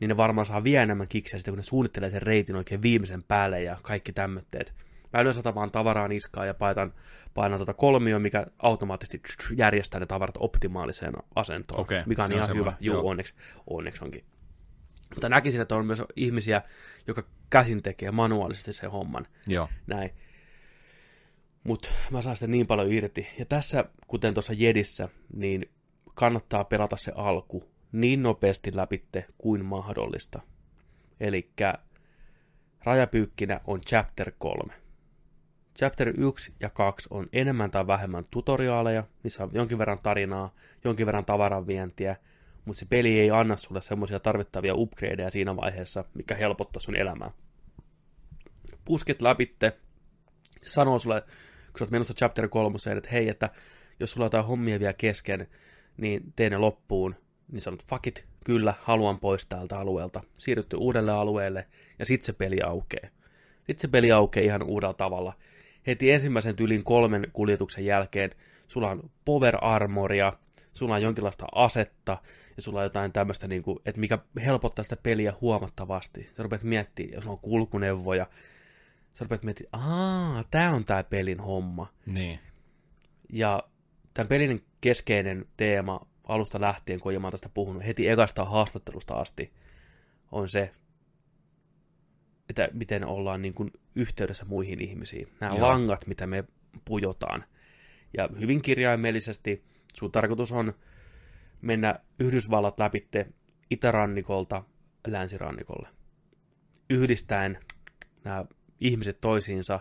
niin 0.00 0.08
ne 0.08 0.16
varmaan 0.16 0.46
saa 0.46 0.64
vielä 0.64 0.82
enemmän 0.82 1.08
kiksejä 1.08 1.38
sitten, 1.38 1.52
kun 1.52 1.58
ne 1.58 1.62
suunnittelee 1.62 2.10
sen 2.10 2.22
reitin 2.22 2.56
oikein 2.56 2.82
viimeisen 2.82 3.22
päälle 3.22 3.62
ja 3.62 3.76
kaikki 3.82 4.12
tämmötteet. 4.12 4.74
Mä 5.12 5.20
yleensä 5.20 5.40
otan 5.40 5.54
vaan 5.54 5.70
tavaraa 5.70 6.08
niskaan 6.08 6.46
ja 6.46 6.54
painan, 6.54 6.94
painan 7.34 7.58
tuota 7.58 7.74
kolmio, 7.74 8.18
mikä 8.18 8.46
automaattisesti 8.58 9.22
järjestää 9.56 10.00
ne 10.00 10.06
tavarat 10.06 10.34
optimaaliseen 10.38 11.12
asentoon, 11.34 11.80
Okei, 11.80 12.02
mikä 12.06 12.22
on 12.22 12.30
on 12.30 12.32
ihan 12.32 12.46
semmoinen, 12.46 12.72
hyvä. 12.72 12.76
Juu, 12.80 12.94
joo. 12.94 13.08
onneksi, 13.08 13.34
onneksi 13.66 14.04
onkin. 14.04 14.24
Mutta 15.14 15.28
näkisin, 15.28 15.60
että 15.60 15.76
on 15.76 15.86
myös 15.86 16.02
ihmisiä, 16.16 16.62
jotka 17.06 17.22
käsin 17.50 17.82
tekee 17.82 18.10
manuaalisesti 18.10 18.72
sen 18.72 18.90
homman. 18.90 19.26
Joo. 19.46 19.68
Näin. 19.86 20.10
Mutta 21.64 21.90
mä 22.10 22.22
saan 22.22 22.36
sitä 22.36 22.46
niin 22.46 22.66
paljon 22.66 22.92
irti. 22.92 23.26
Ja 23.38 23.46
tässä, 23.46 23.84
kuten 24.06 24.34
tuossa 24.34 24.52
Jedissä, 24.52 25.08
niin 25.34 25.70
kannattaa 26.14 26.64
pelata 26.64 26.96
se 26.96 27.12
alku 27.14 27.69
niin 27.92 28.22
nopeasti 28.22 28.76
läpitte 28.76 29.26
kuin 29.38 29.64
mahdollista. 29.64 30.40
Eli 31.20 31.50
rajapyykkinä 32.84 33.60
on 33.64 33.80
chapter 33.80 34.32
3. 34.38 34.74
Chapter 35.78 36.12
1 36.16 36.54
ja 36.60 36.70
2 36.70 37.08
on 37.10 37.26
enemmän 37.32 37.70
tai 37.70 37.86
vähemmän 37.86 38.24
tutoriaaleja, 38.30 39.04
missä 39.24 39.44
on 39.44 39.50
jonkin 39.52 39.78
verran 39.78 39.98
tarinaa, 39.98 40.54
jonkin 40.84 41.06
verran 41.06 41.24
tavaran 41.24 41.66
vientiä, 41.66 42.16
mutta 42.64 42.80
se 42.80 42.86
peli 42.86 43.20
ei 43.20 43.30
anna 43.30 43.56
sulle 43.56 43.82
semmoisia 43.82 44.20
tarvittavia 44.20 44.74
upgradeja 44.74 45.30
siinä 45.30 45.56
vaiheessa, 45.56 46.04
mikä 46.14 46.34
helpottaa 46.34 46.80
sun 46.80 46.96
elämää. 46.96 47.30
Pusket 48.84 49.22
läpitte, 49.22 49.72
se 50.62 50.70
sanoo 50.70 50.98
sulle, 50.98 51.20
kun 51.20 51.78
sä 51.78 51.84
oot 51.84 51.90
menossa 51.90 52.14
chapter 52.14 52.48
3, 52.48 52.76
että 52.96 53.10
hei, 53.12 53.28
että 53.28 53.50
jos 54.00 54.12
sulla 54.12 54.24
on 54.24 54.26
jotain 54.26 54.44
hommia 54.44 54.80
vielä 54.80 54.92
kesken, 54.92 55.46
niin 55.96 56.32
tee 56.36 56.50
ne 56.50 56.58
loppuun, 56.58 57.16
niin 57.52 57.62
sanot 57.62 57.86
fuck 57.86 58.06
it, 58.06 58.26
kyllä, 58.44 58.74
haluan 58.82 59.18
pois 59.18 59.46
täältä 59.46 59.78
alueelta. 59.78 60.20
Siirrytty 60.36 60.76
uudelle 60.76 61.12
alueelle, 61.12 61.66
ja 61.98 62.06
sitten 62.06 62.26
se 62.26 62.32
peli 62.32 62.62
aukeaa. 62.62 63.08
Sitten 63.56 63.78
se 63.78 63.88
peli 63.88 64.12
aukeaa 64.12 64.44
ihan 64.44 64.62
uudella 64.62 64.94
tavalla. 64.94 65.32
Heti 65.86 66.10
ensimmäisen 66.10 66.56
tyylin 66.56 66.84
kolmen 66.84 67.26
kuljetuksen 67.32 67.84
jälkeen 67.84 68.30
sulla 68.68 68.90
on 68.90 69.10
power 69.24 69.56
armoria, 69.60 70.32
sulla 70.72 70.94
on 70.94 71.02
jonkinlaista 71.02 71.46
asetta, 71.54 72.18
ja 72.56 72.62
sulla 72.62 72.78
on 72.78 72.84
jotain 72.84 73.12
tämmöistä, 73.12 73.48
niin 73.48 73.62
kuin, 73.62 73.78
että 73.86 74.00
mikä 74.00 74.18
helpottaa 74.44 74.82
sitä 74.82 74.96
peliä 75.02 75.34
huomattavasti. 75.40 76.30
Sä 76.36 76.42
rupeat 76.42 76.62
miettimään, 76.62 77.22
sulla 77.22 77.32
on 77.32 77.40
kulkuneuvoja, 77.42 78.26
sä 79.14 79.24
rupeat 79.24 79.42
miettimään, 79.42 79.84
aah, 79.84 80.44
tää 80.50 80.74
on 80.74 80.84
tää 80.84 81.04
pelin 81.04 81.40
homma. 81.40 81.92
Niin. 82.06 82.38
Ja 83.32 83.62
tämän 84.14 84.28
pelin 84.28 84.60
keskeinen 84.80 85.46
teema 85.56 86.06
alusta 86.30 86.60
lähtien, 86.60 87.00
kun 87.00 87.12
olen 87.12 87.30
tästä 87.30 87.48
puhunut, 87.54 87.86
heti 87.86 88.08
ekasta 88.08 88.44
haastattelusta 88.44 89.14
asti, 89.14 89.52
on 90.32 90.48
se, 90.48 90.70
että 92.48 92.68
miten 92.72 93.06
ollaan 93.06 93.42
niin 93.42 93.54
kuin 93.54 93.70
yhteydessä 93.94 94.44
muihin 94.44 94.80
ihmisiin. 94.80 95.28
Nämä 95.40 95.54
Joo. 95.56 95.68
langat, 95.68 96.06
mitä 96.06 96.26
me 96.26 96.44
pujotaan. 96.84 97.44
Ja 98.16 98.28
hyvin 98.40 98.62
kirjaimellisesti 98.62 99.64
sun 99.94 100.12
tarkoitus 100.12 100.52
on 100.52 100.72
mennä 101.62 102.00
Yhdysvallat 102.18 102.78
läpitte 102.78 103.26
itärannikolta 103.70 104.62
länsirannikolle. 105.06 105.88
Yhdistäen 106.90 107.58
nämä 108.24 108.44
ihmiset 108.80 109.20
toisiinsa, 109.20 109.80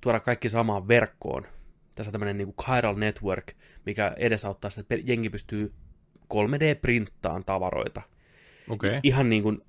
tuoda 0.00 0.20
kaikki 0.20 0.48
samaan 0.48 0.88
verkkoon. 0.88 1.46
Tässä 1.94 2.08
on 2.08 2.12
tämmöinen 2.12 2.38
niin 2.38 2.54
chiral 2.64 2.96
network, 2.96 3.52
mikä 3.86 4.12
edesauttaa 4.16 4.70
sitä, 4.70 4.80
että 4.80 5.10
jengi 5.10 5.30
pystyy 5.30 5.72
3D-printtaan 6.34 7.44
tavaroita. 7.46 8.02
Okay. 8.68 9.00
Ihan 9.02 9.30
niin 9.30 9.42
kuin 9.42 9.62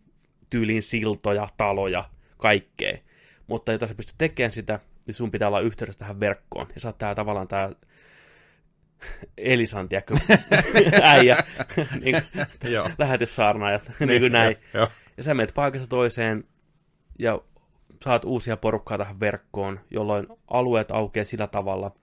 tyyliin 0.50 0.82
siltoja, 0.82 1.48
taloja, 1.58 2.10
kaikkea. 2.38 2.98
Mutta 3.48 3.72
jotta 3.72 3.88
sä 3.88 3.96
pystyt 3.96 4.16
tekemään 4.18 4.52
sitä, 4.52 4.80
niin 5.06 5.16
sun 5.16 5.32
pitää 5.32 5.48
olla 5.48 5.60
yhteydessä 5.60 6.00
tähän 6.00 6.20
verkkoon. 6.20 6.68
Ja 6.74 6.80
sä 6.80 6.88
oot 6.88 6.98
tää 6.98 7.16
tavallaan 7.16 7.48
tää 7.48 7.70
Elisan, 9.38 9.90
tiedätkö, 9.90 10.16
äijä, 11.02 11.44
niin 12.04 12.16
lähetyssaarnaajat, 12.98 13.92
niin 14.00 14.22
kuin 14.22 14.32
näin. 14.32 14.58
Joo. 14.74 14.88
Ja 15.18 15.24
sä 15.24 15.34
menet 15.34 15.54
paikasta 15.56 15.88
toiseen 15.88 16.44
ja 17.20 17.42
saat 18.04 18.26
uusia 18.26 18.58
porukkaa 18.58 18.98
tähän 18.98 19.20
verkkoon, 19.20 19.80
jolloin 19.92 20.28
alueet 20.48 20.92
aukeaa 20.92 21.26
sillä 21.26 21.48
tavalla, 21.48 21.96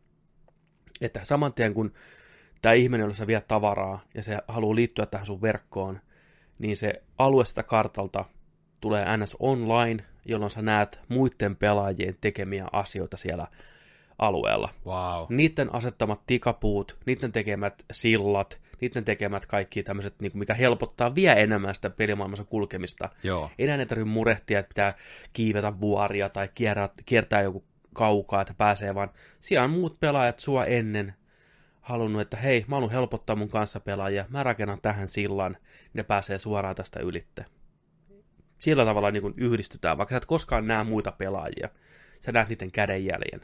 että 1.01 1.21
saman 1.23 1.53
tien 1.53 1.75
kun 1.75 1.93
tämä 2.63 2.73
ihminen, 2.73 3.03
jolla 3.05 3.15
sä 3.15 3.27
viet 3.27 3.49
tavaraa 3.49 4.01
ja 4.15 4.23
se 4.23 4.39
haluaa 4.49 4.75
liittyä 4.75 5.07
tähän 5.07 5.27
sun 5.27 5.43
verkkoon, 5.43 6.01
niin 6.59 6.77
se 6.77 7.03
alue 7.19 7.45
sitä 7.45 7.63
kartalta 7.63 8.25
tulee 8.81 9.17
NS 9.17 9.37
online, 9.39 10.05
jolloin 10.25 10.51
sä 10.51 10.63
näet 10.63 11.01
muiden 11.09 11.57
pelaajien 11.57 12.17
tekemiä 12.21 12.67
asioita 12.73 13.17
siellä 13.17 13.47
alueella. 14.19 14.69
Wow. 14.87 15.27
Niiden 15.29 15.75
asettamat 15.75 16.21
tikapuut, 16.27 16.97
niiden 17.07 17.33
tekemät 17.33 17.85
sillat, 17.93 18.61
niiden 18.81 19.05
tekemät 19.05 19.47
kaikki 19.47 19.83
tämmöiset, 19.83 20.15
niin 20.21 20.33
mikä 20.35 20.55
helpottaa 20.55 21.15
vielä 21.15 21.35
enemmän 21.35 21.75
sitä 21.75 21.91
pelimaailmassa 21.91 22.45
kulkemista. 22.45 23.09
Joo. 23.23 23.51
Enää 23.59 23.77
ei 23.77 23.87
tarvitse 23.87 24.11
murehtia, 24.11 24.59
että 24.59 24.69
pitää 24.69 24.95
kiivetä 25.33 25.81
vuoria 25.81 26.29
tai 26.29 26.49
kierrää, 26.55 26.89
kiertää 27.07 27.43
joku 27.43 27.65
kaukaa, 27.95 28.41
että 28.41 28.55
pääsee, 28.55 28.95
vaan 28.95 29.11
siellä 29.41 29.65
on 29.65 29.71
muut 29.71 30.01
pelaajat 30.01 30.39
sua 30.39 30.65
ennen 30.65 31.15
halunnut, 31.81 32.23
että 32.23 32.37
hei, 32.37 32.65
mä 32.69 32.77
haluan 32.77 32.93
helpottaa 32.93 33.37
mun 33.37 33.49
kanssa 33.49 33.81
pelaajia, 33.81 34.25
mä 34.29 34.43
rakennan 34.43 34.81
tähän 34.81 35.09
sillan, 35.09 35.53
niin 35.53 35.61
ne 35.95 36.03
pääsee 36.03 36.39
suoraan 36.39 36.75
tästä 36.75 37.01
ylitte. 37.01 37.45
Sillä 38.59 38.85
tavalla 38.85 39.11
niin 39.11 39.23
kuin 39.23 39.35
yhdistytään, 39.37 39.99
vaikka 39.99 40.13
sä 40.13 40.17
et 40.17 40.27
koskaan 40.27 40.67
näe 40.67 40.85
muita 40.85 41.13
pelaajia. 41.13 41.69
Sä 42.21 42.33
näet 42.33 42.49
niiden 42.49 42.73
kädenjäljen. 42.73 43.41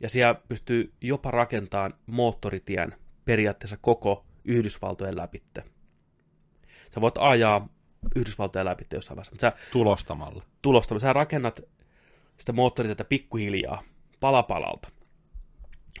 Ja 0.00 0.08
siellä 0.08 0.40
pystyy 0.48 0.92
jopa 1.00 1.30
rakentamaan 1.30 1.94
moottoritien 2.06 2.94
periaatteessa 3.24 3.76
koko 3.80 4.24
Yhdysvaltojen 4.44 5.16
läpitte. 5.16 5.64
Sä 6.94 7.00
voit 7.00 7.14
ajaa 7.18 7.68
Yhdysvaltoja 8.16 8.64
läpi 8.64 8.86
jossain 8.92 9.16
vaiheessa. 9.16 9.36
Sä 9.40 9.52
Tulostamalla. 9.72 10.44
tulosta, 10.62 10.98
sä 10.98 11.12
rakennat 11.12 11.60
sitä 12.42 12.52
moottoritietä 12.52 13.04
pikkuhiljaa, 13.04 13.82
pala 14.20 14.42
palalta. 14.42 14.88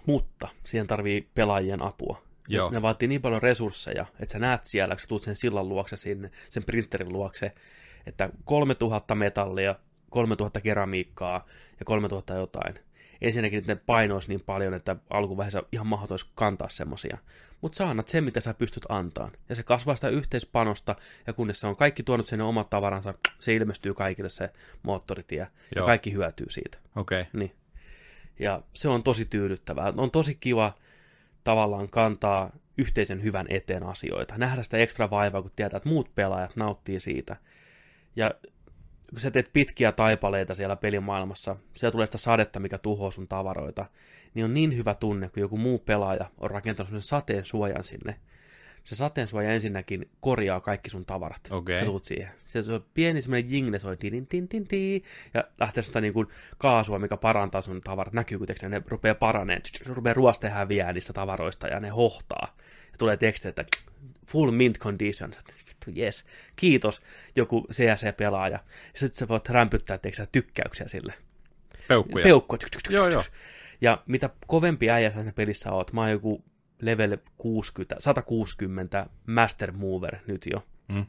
Mutta 0.06 0.48
siihen 0.64 0.86
tarvii 0.86 1.30
pelaajien 1.34 1.82
apua. 1.82 2.22
Joo. 2.48 2.70
Ne 2.70 2.82
vaatii 2.82 3.08
niin 3.08 3.22
paljon 3.22 3.42
resursseja, 3.42 4.06
että 4.20 4.32
sä 4.32 4.38
näet 4.38 4.64
siellä, 4.64 4.94
kun 4.94 5.00
sä 5.00 5.06
tulet 5.06 5.22
sen 5.22 5.36
sillan 5.36 5.68
luokse 5.68 5.96
sinne, 5.96 6.30
sen 6.50 6.64
printerin 6.64 7.12
luokse, 7.12 7.52
että 8.06 8.30
3000 8.44 9.14
metallia, 9.14 9.74
3000 10.10 10.60
keramiikkaa 10.60 11.46
ja 11.80 11.84
3000 11.84 12.34
jotain. 12.34 12.74
Ensinnäkin 13.22 13.64
ne 13.66 13.74
painoisi 13.74 14.28
niin 14.28 14.40
paljon, 14.40 14.74
että 14.74 14.96
alkuvaiheessa 15.10 15.62
ihan 15.72 15.86
mahdoton 15.86 16.12
olisi 16.12 16.26
kantaa 16.34 16.68
semmosia. 16.68 17.18
Mutta 17.60 17.76
sä 17.76 17.88
annat 17.88 18.08
sen, 18.08 18.24
mitä 18.24 18.40
sä 18.40 18.54
pystyt 18.54 18.84
antaan. 18.88 19.32
Ja 19.48 19.54
se 19.54 19.62
kasvaa 19.62 19.94
sitä 19.94 20.08
yhteispanosta, 20.08 20.96
ja 21.26 21.32
kunnes 21.32 21.60
se 21.60 21.66
on 21.66 21.76
kaikki 21.76 22.02
tuonut 22.02 22.26
sinne 22.26 22.44
omat 22.44 22.70
tavaransa, 22.70 23.14
se 23.38 23.54
ilmestyy 23.54 23.94
kaikille 23.94 24.30
se 24.30 24.50
moottoritie, 24.82 25.38
ja 25.38 25.46
Joo. 25.76 25.86
kaikki 25.86 26.12
hyötyy 26.12 26.46
siitä. 26.50 26.78
Okei. 26.96 27.20
Okay. 27.20 27.30
Niin. 27.32 27.52
Ja 28.38 28.62
se 28.72 28.88
on 28.88 29.02
tosi 29.02 29.24
tyydyttävää. 29.24 29.92
On 29.96 30.10
tosi 30.10 30.34
kiva 30.34 30.74
tavallaan 31.44 31.88
kantaa 31.88 32.50
yhteisen 32.78 33.22
hyvän 33.22 33.46
eteen 33.48 33.82
asioita. 33.82 34.38
Nähdä 34.38 34.62
sitä 34.62 34.78
ekstra 34.78 35.10
vaivaa, 35.10 35.42
kun 35.42 35.50
tietää, 35.56 35.76
että 35.76 35.88
muut 35.88 36.14
pelaajat 36.14 36.56
nauttii 36.56 37.00
siitä. 37.00 37.36
Ja 38.16 38.30
kun 39.12 39.20
sä 39.20 39.30
teet 39.30 39.50
pitkiä 39.52 39.92
taipaleita 39.92 40.54
siellä 40.54 40.76
pelimaailmassa, 40.76 41.56
siellä 41.76 41.92
tulee 41.92 42.06
sitä 42.06 42.18
sadetta, 42.18 42.60
mikä 42.60 42.78
tuhoaa 42.78 43.10
sun 43.10 43.28
tavaroita, 43.28 43.86
niin 44.34 44.44
on 44.44 44.54
niin 44.54 44.76
hyvä 44.76 44.94
tunne, 44.94 45.28
kun 45.28 45.40
joku 45.40 45.56
muu 45.56 45.78
pelaaja 45.78 46.30
on 46.38 46.50
rakentanut 46.50 46.88
sellaisen 46.88 47.08
sateen 47.08 47.44
suojan 47.44 47.84
sinne. 47.84 48.16
Se 48.84 48.96
sateen 48.96 49.28
suoja 49.28 49.50
ensinnäkin 49.50 50.10
korjaa 50.20 50.60
kaikki 50.60 50.90
sun 50.90 51.06
tavarat. 51.06 51.40
Okei. 51.50 51.78
Sä 51.78 51.84
tuut 51.84 52.04
siihen. 52.04 52.30
Se, 52.46 52.58
on 52.72 52.84
pieni 52.94 53.22
semmoinen 53.22 53.50
jingle, 53.50 53.78
soi 53.78 53.96
din, 54.00 54.26
din, 54.30 54.48
din, 54.50 54.66
din, 54.70 55.02
ja 55.34 55.44
lähtee 55.60 55.82
sitä 55.82 56.00
niin 56.00 56.12
kuin 56.12 56.26
kaasua, 56.58 56.98
mikä 56.98 57.16
parantaa 57.16 57.62
sun 57.62 57.80
tavarat. 57.80 58.12
Näkyy, 58.12 58.38
kun 58.38 58.46
tiiäksä, 58.46 58.68
ne 58.68 58.82
rupeaa 58.86 59.14
paraneen, 59.14 59.60
se 59.72 59.94
rupeaa 59.94 60.14
ruoste 60.14 60.48
häviää 60.48 60.92
niistä 60.92 61.12
tavaroista, 61.12 61.68
ja 61.68 61.80
ne 61.80 61.88
hohtaa. 61.88 62.56
Ja 62.92 62.98
tulee 62.98 63.16
teksti, 63.16 63.48
että 63.48 63.64
full 64.26 64.50
mint 64.50 64.78
condition. 64.78 65.32
Yes. 65.96 66.24
Kiitos, 66.56 67.02
joku 67.36 67.66
CSC-pelaaja. 67.72 68.58
Ja 68.94 69.00
sitten 69.00 69.18
sä 69.18 69.28
voit 69.28 69.48
rämpyttää, 69.48 69.98
tiiäksä, 69.98 70.26
tykkäyksiä 70.32 70.88
sille. 70.88 71.14
Peukkuja. 71.88 72.22
Peukkoja. 72.22 72.60
Joo, 72.90 73.08
joo. 73.08 73.24
Ja 73.80 74.02
mitä 74.06 74.30
kovempi 74.46 74.90
äijä 74.90 75.10
sä 75.10 75.14
siinä 75.14 75.32
pelissä 75.32 75.72
oot, 75.72 75.92
mä 75.92 76.00
oon 76.00 76.10
joku 76.10 76.44
level 76.80 77.16
60, 77.38 77.96
160 77.98 79.06
Master 79.26 79.72
Mover 79.72 80.16
nyt 80.26 80.46
jo, 80.52 80.66
Mm. 80.88 81.06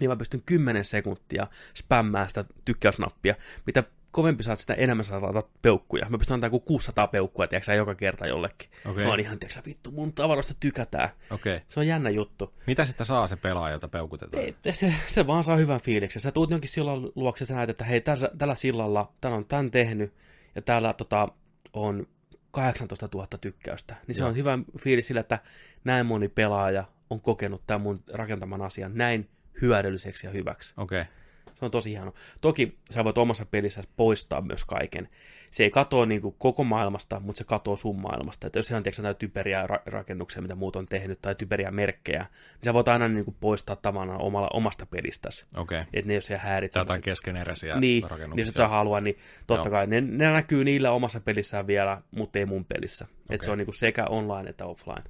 niin 0.00 0.10
mä 0.10 0.16
pystyn 0.16 0.42
10 0.46 0.84
sekuntia 0.84 1.46
spämmään 1.74 2.28
sitä 2.28 2.44
tykkäysnappia. 2.64 3.34
Mitä 3.66 3.84
kovempi 4.10 4.42
saat, 4.42 4.58
sitä 4.58 4.74
enemmän 4.74 5.04
laitat 5.20 5.50
peukkuja. 5.62 6.06
Mä 6.08 6.18
pystyn 6.18 6.34
antamaan 6.34 6.50
kuin 6.50 6.62
600 6.62 7.06
peukkua, 7.06 7.46
tiedätkö, 7.46 7.74
joka 7.74 7.94
kerta 7.94 8.26
jollekin. 8.26 8.70
Okei. 8.84 9.04
Mä 9.04 9.10
oon 9.10 9.20
ihan, 9.20 9.38
tiedätkö, 9.38 9.62
vittu, 9.66 9.90
mun 9.90 10.12
tavaroista 10.12 10.54
tykätään. 10.60 11.08
Okay. 11.30 11.60
Se 11.68 11.80
on 11.80 11.86
jännä 11.86 12.10
juttu. 12.10 12.54
Mitä 12.66 12.84
sitten 12.84 13.06
saa 13.06 13.28
se 13.28 13.36
pelaaja, 13.36 13.72
jota 13.72 13.88
peukutetaan? 13.88 14.42
Ei, 14.42 14.72
se, 14.72 14.94
se 15.06 15.26
vaan 15.26 15.44
saa 15.44 15.56
hyvän 15.56 15.80
fiiliksen. 15.80 16.22
Sä 16.22 16.32
tuut 16.32 16.50
jonkin 16.50 16.70
sillan 16.70 17.12
luokse, 17.14 17.44
sä 17.44 17.54
näet, 17.54 17.70
että 17.70 17.84
hei, 17.84 18.00
tällä, 18.00 18.30
tällä 18.38 18.54
sillalla, 18.54 19.12
täällä 19.20 19.36
on 19.36 19.46
tän 19.46 19.70
tehnyt, 19.70 20.14
ja 20.54 20.62
täällä 20.62 20.92
tota, 20.92 21.28
on 21.72 22.06
18 22.50 23.08
000 23.14 23.26
tykkäystä. 23.40 23.94
Niin 24.06 24.14
se 24.14 24.22
Joo. 24.22 24.28
on 24.28 24.36
hyvä 24.36 24.58
fiilis 24.80 25.06
sillä, 25.06 25.20
että 25.20 25.38
näin 25.84 26.06
moni 26.06 26.28
pelaaja 26.28 26.84
on 27.10 27.20
kokenut 27.20 27.62
tämän 27.66 27.80
mun 27.80 28.04
rakentaman 28.12 28.62
asian 28.62 28.92
näin 28.94 29.28
hyödylliseksi 29.62 30.26
ja 30.26 30.30
hyväksi. 30.30 30.74
Okei. 30.76 31.00
Okay. 31.00 31.12
Se 31.60 31.64
on 31.64 31.70
tosi 31.70 31.90
hieno. 31.90 32.14
Toki 32.40 32.78
sä 32.90 33.04
voit 33.04 33.18
omassa 33.18 33.46
pelissä 33.46 33.82
poistaa 33.96 34.40
myös 34.40 34.64
kaiken. 34.64 35.08
Se 35.50 35.62
ei 35.62 35.70
katoa 35.70 36.06
niin 36.06 36.20
kuin 36.22 36.34
koko 36.38 36.64
maailmasta, 36.64 37.20
mutta 37.20 37.38
se 37.38 37.44
katoo 37.44 37.76
sun 37.76 38.00
maailmasta. 38.00 38.46
Että 38.46 38.58
jos 38.58 38.66
se 38.66 38.76
on 38.76 38.82
tiedätkö, 38.82 39.02
jotain 39.02 39.16
typeriä 39.16 39.66
ra- 39.66 39.82
rakennuksia, 39.86 40.42
mitä 40.42 40.54
muut 40.54 40.76
on 40.76 40.86
tehnyt, 40.86 41.18
tai 41.22 41.34
typeriä 41.34 41.70
merkkejä, 41.70 42.18
niin 42.20 42.64
sä 42.64 42.74
voit 42.74 42.88
aina 42.88 43.08
niin 43.08 43.24
kuin 43.24 43.36
poistaa 43.40 43.76
tavallaan 43.76 44.20
omalla, 44.20 44.48
omasta 44.52 44.86
pelistäsi. 44.86 45.46
Okei. 45.56 45.80
Okay. 45.80 45.90
Että 45.92 46.08
ne 46.08 46.14
ole 46.14 46.20
siellä 46.20 46.42
häiritsee. 46.42 46.80
Jotain 46.80 47.02
keskeneräisiä 47.02 47.80
Niin, 47.80 48.02
rakennuksia. 48.02 48.36
niin 48.36 48.46
jos 48.46 48.54
sä 48.54 48.68
halua, 48.68 49.00
niin 49.00 49.18
totta 49.46 49.68
Joo. 49.68 49.72
kai 49.72 49.86
ne, 49.86 50.00
ne, 50.00 50.32
näkyy 50.32 50.64
niillä 50.64 50.90
omassa 50.92 51.20
pelissään 51.20 51.66
vielä, 51.66 52.02
mutta 52.10 52.38
ei 52.38 52.46
mun 52.46 52.64
pelissä. 52.64 53.04
Okay. 53.04 53.34
Että 53.34 53.44
se 53.44 53.50
on 53.50 53.58
niin 53.58 53.66
kuin 53.66 53.74
sekä 53.74 54.04
online 54.04 54.50
että 54.50 54.66
offline. 54.66 55.02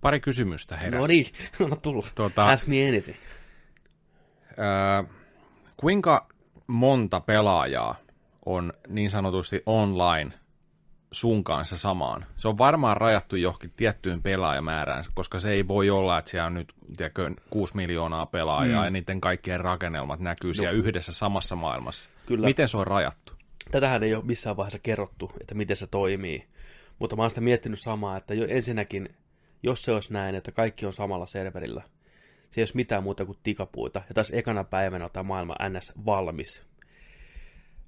Pari 0.00 0.20
kysymystä 0.20 0.76
heräsi. 0.76 1.00
No 1.00 1.06
niin, 1.06 1.26
on 1.72 1.80
tullut. 1.80 2.06
Tota- 2.06 2.40
Ask 2.40 2.66
me 2.66 2.88
anything. 2.88 3.18
Öö, 4.58 5.02
kuinka 5.80 6.28
monta 6.66 7.20
pelaajaa 7.20 7.94
on 8.46 8.72
niin 8.88 9.10
sanotusti 9.10 9.62
online 9.66 10.30
sun 11.12 11.44
kanssa 11.44 11.76
samaan? 11.76 12.26
Se 12.36 12.48
on 12.48 12.58
varmaan 12.58 12.96
rajattu 12.96 13.36
johonkin 13.36 13.72
tiettyyn 13.76 14.22
pelaajamäärään, 14.22 15.04
koska 15.14 15.40
se 15.40 15.50
ei 15.50 15.68
voi 15.68 15.90
olla, 15.90 16.18
että 16.18 16.30
siellä 16.30 16.46
on 16.46 16.54
nyt 16.54 16.74
tiedätkö, 16.96 17.30
6 17.50 17.76
miljoonaa 17.76 18.26
pelaajaa 18.26 18.80
mm. 18.80 18.84
ja 18.84 18.90
niiden 18.90 19.20
kaikkien 19.20 19.60
rakennelmat 19.60 20.20
näkyy 20.20 20.54
siellä 20.54 20.72
yhdessä 20.72 21.12
samassa 21.12 21.56
maailmassa. 21.56 22.10
Kyllä. 22.26 22.46
Miten 22.46 22.68
se 22.68 22.76
on 22.76 22.86
rajattu? 22.86 23.32
Tätähän 23.70 24.02
ei 24.02 24.14
ole 24.14 24.24
missään 24.24 24.56
vaiheessa 24.56 24.78
kerrottu, 24.78 25.32
että 25.40 25.54
miten 25.54 25.76
se 25.76 25.86
toimii. 25.86 26.46
Mutta 26.98 27.16
mä 27.16 27.22
oon 27.22 27.30
sitä 27.30 27.40
miettinyt 27.40 27.80
samaa, 27.80 28.16
että 28.16 28.34
jo 28.34 28.46
ensinnäkin, 28.48 29.08
jos 29.62 29.84
se 29.84 29.92
olisi 29.92 30.12
näin, 30.12 30.34
että 30.34 30.52
kaikki 30.52 30.86
on 30.86 30.92
samalla 30.92 31.26
serverillä, 31.26 31.82
se 32.50 32.60
ei 32.60 32.62
olisi 32.62 32.76
mitään 32.76 33.02
muuta 33.02 33.24
kuin 33.24 33.38
tikapuita, 33.42 34.02
ja 34.08 34.14
taas 34.14 34.32
ekana 34.32 34.64
päivänä 34.64 35.04
on 35.04 35.10
tämä 35.10 35.22
maailma 35.22 35.54
NS 35.68 35.92
valmis. 36.06 36.62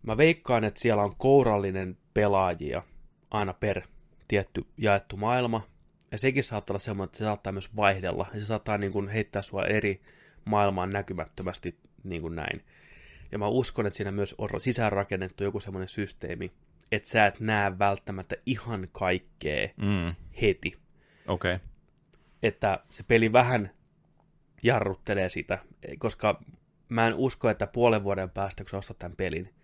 Mä 0.03 0.17
veikkaan, 0.17 0.65
että 0.65 0.81
siellä 0.81 1.03
on 1.03 1.17
kourallinen 1.17 1.99
pelaajia 2.15 2.83
aina 3.31 3.55
per 3.55 3.83
tietty 4.29 4.67
jaettu 4.79 5.17
maailma, 5.17 5.67
ja 6.13 6.19
sekin 6.19 6.43
saattaa 6.43 6.75
olla 6.75 6.81
semmoinen, 6.81 7.09
että 7.09 7.19
se 7.19 7.25
saattaa 7.25 7.53
myös 7.53 7.77
vaihdella, 7.77 8.27
ja 8.35 8.41
se 8.41 8.47
saattaa 8.47 8.79
niin 8.79 8.93
kuin 8.93 9.09
heittää 9.09 9.43
sua 9.43 9.65
eri 9.65 10.03
maailmaan 10.45 10.91
näkymättömästi 10.91 11.79
niin 12.05 12.23
kuin 12.23 12.35
näin. 12.35 12.65
Ja 13.33 13.39
mä 13.39 13.49
uskon, 13.49 13.87
että 13.87 13.97
siinä 13.97 14.11
myös 14.11 14.35
on 14.39 14.49
sisäänrakennettu 14.61 15.45
joku 15.45 15.61
semmoinen 15.61 15.89
systeemi, 15.89 16.53
että 16.93 17.09
sä 17.09 17.27
et 17.27 17.41
näe 17.41 17.79
välttämättä 17.79 18.37
ihan 18.47 18.89
kaikkea 18.93 19.69
Mm. 19.77 20.15
heti. 20.43 20.77
Okei. 21.27 21.55
Okay. 21.55 21.67
Että 22.43 22.79
se 22.91 23.03
peli 23.03 23.33
vähän 23.33 23.71
jarruttelee 24.63 25.29
sitä, 25.29 25.59
koska 25.99 26.43
mä 26.89 27.07
en 27.07 27.15
usko, 27.15 27.49
että 27.51 27.67
puolen 27.67 28.05
vuoden 28.05 28.31
päästä, 28.31 28.65
kun 28.65 28.71
sä 28.71 28.77
ostat 28.77 28.99
tämän 28.99 29.17
pelin, 29.17 29.55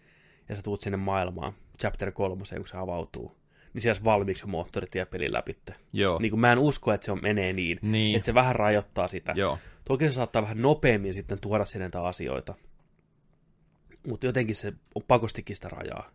ja 0.48 0.56
sä 0.56 0.62
tuut 0.62 0.80
sinne 0.80 0.96
maailmaan, 0.96 1.52
chapter 1.80 2.12
3, 2.12 2.42
kun 2.56 2.66
se 2.66 2.76
avautuu, 2.76 3.38
niin 3.74 3.82
siellä 3.82 4.04
valmiiksi 4.04 4.44
jo 4.44 4.48
moottoritie-pelin 4.48 5.32
läpi. 5.32 5.56
Joo. 5.92 6.18
Niin 6.18 6.30
kuin 6.30 6.40
mä 6.40 6.52
en 6.52 6.58
usko, 6.58 6.92
että 6.92 7.04
se 7.04 7.12
on, 7.12 7.22
menee 7.22 7.52
niin, 7.52 7.78
Niin. 7.82 8.16
että 8.16 8.26
se 8.26 8.34
vähän 8.34 8.56
rajoittaa 8.56 9.08
sitä. 9.08 9.32
Joo. 9.36 9.58
Toki 9.84 10.08
se 10.08 10.12
saattaa 10.12 10.42
vähän 10.42 10.62
nopeammin 10.62 11.14
sitten 11.14 11.40
tuoda 11.40 11.64
sinne 11.64 11.84
näitä 11.84 12.02
asioita. 12.02 12.54
Mutta 14.06 14.26
jotenkin 14.26 14.56
se 14.56 14.72
on 14.94 15.02
pakostikin 15.08 15.56
sitä 15.56 15.68
rajaa. 15.68 16.10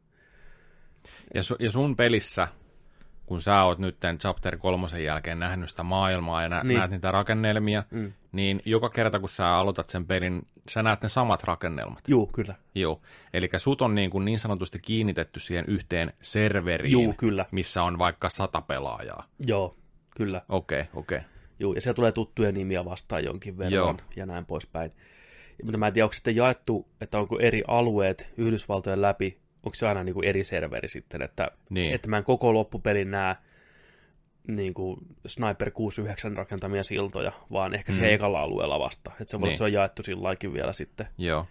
Ja, 1.34 1.44
su, 1.44 1.56
ja 1.60 1.72
sun 1.72 1.96
pelissä, 1.96 2.48
kun 3.26 3.42
sä 3.42 3.64
oot 3.64 3.80
nyt 3.80 4.00
tämän 4.00 4.18
chapter 4.18 4.58
kolmosen 4.58 5.04
jälkeen 5.04 5.40
nähnyt 5.40 5.70
sitä 5.70 5.84
maailmaa 5.84 6.42
ja 6.42 6.50
nä, 6.50 6.62
Niin. 6.64 6.78
näet 6.78 6.92
niitä 6.92 7.12
rakennelmia, 7.12 7.84
Mm. 7.92 8.14
niin 8.32 8.62
joka 8.66 8.90
kerta 8.90 9.20
kun 9.20 9.30
sä 9.30 9.58
aloitat 9.58 9.90
sen 9.90 10.06
pelin, 10.08 10.48
sä 10.70 10.84
näet 10.84 11.02
ne 11.02 11.10
samat 11.10 11.44
rakennelmat. 11.44 12.04
Juu, 12.08 12.28
kyllä. 12.28 12.56
Joo. 12.76 13.02
Eli 13.34 13.50
sut 13.58 13.82
on 13.82 13.96
niin, 13.96 14.10
kuin 14.10 14.26
niin 14.26 14.40
sanotusti 14.40 14.80
kiinnitetty 14.80 15.40
siihen 15.40 15.66
yhteen 15.68 16.14
serveriin, 16.22 16.92
Juu, 16.92 17.14
kyllä. 17.18 17.46
missä 17.52 17.84
on 17.84 17.98
vaikka 17.98 18.30
sata 18.30 18.62
pelaajaa. 18.62 19.24
Joo, 19.48 19.76
kyllä. 20.18 20.42
Okei, 20.50 20.82
okay, 20.82 20.92
okei. 20.94 21.18
Okay. 21.18 21.30
Juu, 21.60 21.74
ja 21.74 21.82
siellä 21.82 21.96
tulee 21.96 22.12
tuttuja 22.12 22.52
nimiä 22.52 22.86
vastaan 22.86 23.24
jonkin 23.24 23.58
verran 23.58 23.74
Joo. 23.74 23.96
ja 24.16 24.26
näin 24.26 24.46
poispäin. 24.46 24.92
Ja, 25.60 25.66
mutta 25.66 25.78
mä 25.78 25.88
en 25.88 25.94
tiedä, 25.94 26.06
onko 26.06 26.14
sitten 26.14 26.36
jaettu, 26.36 26.88
että 27.02 27.20
onko 27.20 27.40
eri 27.40 27.64
alueet 27.68 28.30
Yhdysvaltojen 28.38 29.02
läpi, 29.02 29.38
onko 29.64 29.76
se 29.76 29.88
aina 29.88 30.04
niin 30.04 30.14
kuin 30.14 30.26
eri 30.28 30.44
serveri 30.44 30.88
sitten, 30.90 31.22
että, 31.22 31.52
Niin. 31.70 31.94
että 31.96 32.08
mä 32.08 32.18
en 32.18 32.24
koko 32.24 32.54
loppupelin 32.54 33.12
näe 33.12 33.36
niin 34.48 34.74
kuin 34.74 34.98
Sniper 35.28 35.72
69 35.72 36.38
rakentamia 36.38 36.84
siltoja, 36.84 37.32
vaan 37.52 37.74
ehkä 37.74 37.94
se 37.94 38.02
Mm. 38.02 38.08
ekalla 38.08 38.40
alueella 38.42 38.80
vasta. 38.80 39.12
Että 39.22 39.32
se 39.32 39.40
voi 39.40 39.46
Niin. 39.48 39.52
että 39.52 39.58
se 39.58 39.64
on 39.64 39.74
jaettu 39.74 40.04
sillä 40.04 40.24
laikin 40.24 40.54
vielä 40.54 40.74
sitten. 40.74 41.08
Joo. 41.18 41.48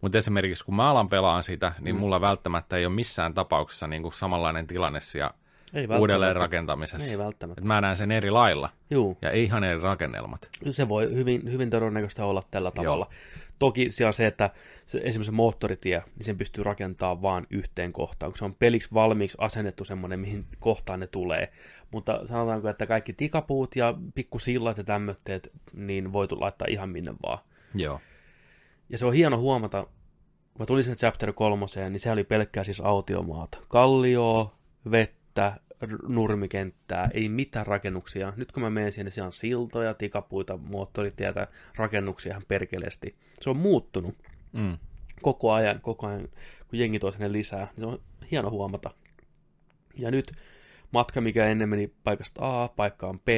Mutta 0.00 0.18
esimerkiksi 0.18 0.64
kun 0.64 0.74
mä 0.74 0.90
alan 0.90 1.08
pelaan 1.08 1.42
sitä, 1.42 1.72
niin 1.80 1.94
Mm. 1.96 2.00
mulla 2.00 2.20
välttämättä 2.20 2.76
ei 2.76 2.86
ole 2.86 2.94
missään 2.94 3.34
tapauksessa 3.34 3.86
niin 3.86 4.02
kuin 4.02 4.12
samanlainen 4.12 4.66
tilanne 4.66 5.00
siellä 5.00 5.30
Ei 5.74 5.86
uudelleen 5.98 6.36
rakentamisessa. 6.36 7.10
Ei 7.10 7.18
välttämättä. 7.18 7.60
Et 7.60 7.64
mä 7.66 7.80
näen 7.80 7.96
sen 7.96 8.10
eri 8.10 8.30
lailla 8.30 8.70
Juu, 8.90 9.18
ja 9.22 9.32
ihan 9.32 9.64
eri 9.64 9.80
rakennelmat. 9.80 10.48
se 10.70 10.88
voi 10.88 11.14
hyvin, 11.14 11.52
hyvin 11.52 11.70
todennäköistä 11.70 12.24
olla 12.24 12.42
tällä 12.50 12.70
tavalla. 12.70 13.08
Toki 13.60 13.90
siellä 13.90 14.08
on 14.08 14.14
se, 14.14 14.26
että 14.26 14.50
se, 14.86 14.98
esimerkiksi 14.98 15.24
se 15.24 15.36
moottoritie, 15.36 16.02
niin 16.16 16.24
sen 16.24 16.38
pystyy 16.38 16.64
rakentamaan 16.64 17.22
vaan 17.22 17.46
yhteen 17.50 17.92
kohtaan, 17.92 18.32
kun 18.32 18.38
se 18.38 18.44
on 18.44 18.54
peliksi 18.54 18.88
valmiiksi 18.94 19.38
asennettu 19.40 19.84
semmoinen, 19.84 20.20
mihin 20.20 20.46
kohtaan 20.58 21.00
ne 21.00 21.06
tulee. 21.06 21.52
Mutta 21.90 22.26
sanotaanko, 22.26 22.68
että 22.68 22.86
kaikki 22.86 23.12
tikapuut 23.12 23.76
ja 23.76 23.94
pikkusillat 24.14 24.78
ja 24.78 24.84
tämmötteet, 24.84 25.52
niin 25.72 26.12
voi 26.12 26.26
laittaa 26.30 26.68
ihan 26.70 26.88
minne 26.88 27.14
vaan. 27.22 27.38
Joo. 27.74 28.00
Ja 28.88 28.98
se 28.98 29.06
on 29.06 29.12
hieno 29.12 29.38
huomata, 29.38 29.82
kun 29.82 30.58
mä 30.58 30.66
tulin 30.66 30.84
sinne 30.84 30.96
chapter 30.96 31.32
kolmoseen, 31.32 31.92
niin 31.92 32.00
se 32.00 32.10
oli 32.10 32.24
pelkkää 32.24 32.64
siis 32.64 32.80
autiomaata. 32.80 33.58
Kallio, 33.68 34.54
vettä, 34.90 35.60
nurmikenttää, 36.08 37.10
ei 37.14 37.28
mitään 37.28 37.66
rakennuksia. 37.66 38.32
Nyt 38.36 38.52
kun 38.52 38.62
mä 38.62 38.70
menen 38.70 38.92
sinne, 38.92 39.10
siellä 39.10 39.26
on 39.26 39.32
siltoja, 39.32 39.94
tikapuita, 39.94 40.56
moottoritietä, 40.56 41.46
rakennuksia 41.76 42.30
ihan 42.30 42.42
perkeleesti. 42.48 43.14
Se 43.40 43.50
on 43.50 43.56
muuttunut 43.56 44.14
Mm. 44.52 44.78
koko 45.22 45.52
ajan, 45.52 45.80
koko 45.80 46.06
ajan, 46.06 46.28
kun 46.68 46.78
jengi 46.78 46.98
tuo 46.98 47.12
sinne 47.12 47.32
lisää. 47.32 47.68
niin 47.76 47.80
Se 47.80 47.86
on 47.86 47.98
hieno 48.30 48.50
huomata. 48.50 48.90
Ja 49.96 50.10
nyt 50.10 50.32
matka, 50.92 51.20
mikä 51.20 51.46
ennen 51.46 51.68
meni 51.68 51.92
paikasta 52.04 52.62
A 52.62 52.68
paikkaan 52.68 53.20
B, 53.20 53.28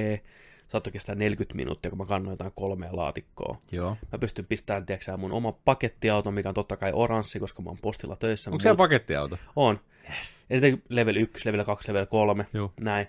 saattoi 0.69 0.93
kestää 0.93 1.14
40 1.14 1.56
minuuttia, 1.56 1.90
kun 1.90 1.98
mä 1.98 2.05
kannoin 2.06 2.32
jotain 2.32 2.52
kolmea 2.56 2.97
laatikkoa. 2.97 3.59
Joo. 3.73 3.97
Mä 4.12 4.19
pystyn 4.19 4.47
pistämään, 4.47 4.86
tiedätkö, 4.86 5.16
mun 5.16 5.32
oma 5.32 5.52
pakettiauto, 5.52 6.31
mikä 6.31 6.48
on 6.48 6.55
totta 6.55 6.77
kai 6.77 6.90
oranssi, 6.94 7.40
koska 7.40 7.62
mä 7.62 7.70
oon 7.70 7.78
postilla 7.82 8.16
töissä. 8.16 8.51
Onko 8.51 8.55
Mut 8.55 8.62
siellä 8.62 8.77
pakettiauto? 8.77 9.39
On. 9.56 9.81
Yes. 10.10 10.46
Eli 10.50 10.82
level 10.88 11.16
1, 11.16 11.48
level 11.48 11.64
2, 11.64 11.92
level 11.92 12.06
3, 12.06 12.46
Joo. 12.52 12.72
näin. 12.80 13.06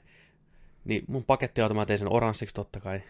Niin 0.85 1.03
mun 1.07 1.23
pakettiauto, 1.23 1.73
mä 1.73 1.85
tein 1.85 1.99
sen 1.99 2.13
oranssiksi 2.13 2.55
totta 2.55 2.79
kai, 2.79 3.01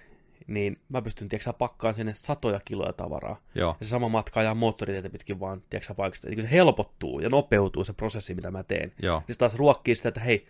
niin 0.48 0.80
mä 0.90 1.02
pystyn, 1.02 1.30
tiedätkö, 1.30 1.54
pakkaan 1.54 1.94
sinne 1.94 2.14
satoja 2.16 2.60
kiloja 2.66 2.94
tavaraa. 2.94 3.42
Joo. 3.56 3.78
Ja 3.80 3.86
se 3.86 3.90
sama 3.90 4.10
matka 4.10 4.40
ajaa 4.40 4.56
moottoritietä 4.56 5.10
pitkin 5.10 5.40
vaan, 5.40 5.64
tiedätkö, 5.70 5.94
paikasta. 5.94 6.28
Eli 6.28 6.42
se 6.42 6.52
helpottuu 6.52 7.20
ja 7.20 7.30
nopeutuu 7.30 7.84
se 7.84 7.94
prosessi, 7.94 8.34
mitä 8.34 8.52
mä 8.52 8.64
teen. 8.64 8.94
Joo. 9.02 9.24
Niin 9.28 9.36
se 9.36 9.38
taas 9.38 9.56
ruokkii 9.56 9.96
sitä, 9.96 10.10
että 10.10 10.22
hei, 10.22 10.48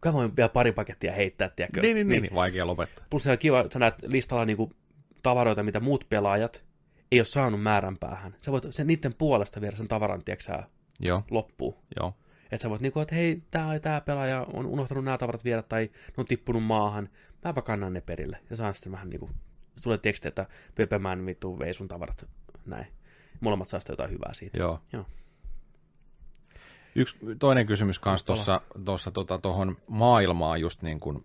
kyllä 0.00 0.14
mä 0.14 0.18
voin 0.18 0.36
vielä 0.36 0.48
pari 0.48 0.72
pakettia 0.72 1.12
heittää, 1.12 1.48
tiedätkö? 1.48 1.80
Niin, 1.80 1.94
niin, 1.94 2.08
niin, 2.08 2.22
niin. 2.22 2.34
Vaikea 2.34 2.66
lopettaa. 2.66 3.06
Plus 3.10 3.22
se 3.24 3.30
on 3.30 3.38
kiva, 3.38 3.64
sä 3.72 3.78
näet 3.78 3.94
listalla 4.06 4.44
niinku 4.44 4.72
tavaroita, 5.22 5.62
mitä 5.62 5.80
muut 5.80 6.06
pelaajat 6.08 6.64
ei 7.12 7.18
ole 7.18 7.24
saanut 7.24 7.62
määränpäähän. 7.62 8.36
Sä 8.40 8.52
voit 8.52 8.64
sen 8.70 8.86
niiden 8.86 9.14
puolesta 9.14 9.60
viedä 9.60 9.76
sen 9.76 9.88
tavaran, 9.88 10.24
tiedätkö, 10.24 10.62
Joo. 11.00 11.22
loppuun. 11.30 11.74
Joo. 12.00 12.14
Että 12.52 12.62
sä 12.62 12.70
voit 12.70 12.80
niinku, 12.80 13.00
että 13.00 13.14
hei, 13.14 13.42
tää, 13.50 13.78
tää 13.78 14.00
pelaaja 14.00 14.46
on 14.52 14.66
unohtanut 14.66 15.04
nämä 15.04 15.18
tavarat 15.18 15.44
viedä 15.44 15.62
tai 15.62 15.90
ne 16.06 16.14
on 16.16 16.26
tippunut 16.26 16.64
maahan. 16.64 17.08
Mäpä 17.44 17.62
kannan 17.62 17.92
ne 17.92 18.00
perille. 18.00 18.38
Ja 18.50 18.56
saan 18.56 18.74
sitten 18.74 18.92
vähän 18.92 19.10
niinku, 19.10 19.30
tulee 19.82 19.98
teksti, 19.98 20.28
että 20.28 20.46
Pepemään 20.74 21.26
vittu 21.26 21.58
vei 21.58 21.74
sun 21.74 21.88
tavarat. 21.88 22.26
Näin. 22.66 22.86
Molemmat 23.40 23.68
saa 23.68 23.80
sitten 23.80 23.92
jotain 23.92 24.10
hyvää 24.10 24.34
siitä. 24.34 24.58
Joo. 24.58 24.80
Joo. 24.92 25.06
Yksi 26.94 27.16
toinen 27.38 27.66
kysymys 27.66 27.98
kanssa 27.98 28.26
tuossa 28.26 28.60
tuossa 28.84 29.10
tota, 29.10 29.38
tohon 29.38 29.76
maailmaan 29.86 30.60
just 30.60 30.82
niin 30.82 31.00
kuin, 31.00 31.24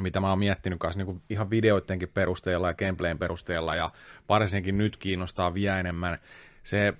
mitä 0.00 0.20
mä 0.20 0.30
oon 0.30 0.38
miettinyt 0.38 0.78
kanssa 0.78 0.98
niin 0.98 1.06
kuin 1.06 1.22
ihan 1.30 1.50
videoidenkin 1.50 2.08
perusteella 2.08 2.68
ja 2.68 2.74
gameplayn 2.74 3.18
perusteella 3.18 3.76
ja 3.76 3.90
varsinkin 4.28 4.78
nyt 4.78 4.96
kiinnostaa 4.96 5.54
vielä 5.54 5.80
enemmän. 5.80 6.18
Se, 6.62 6.94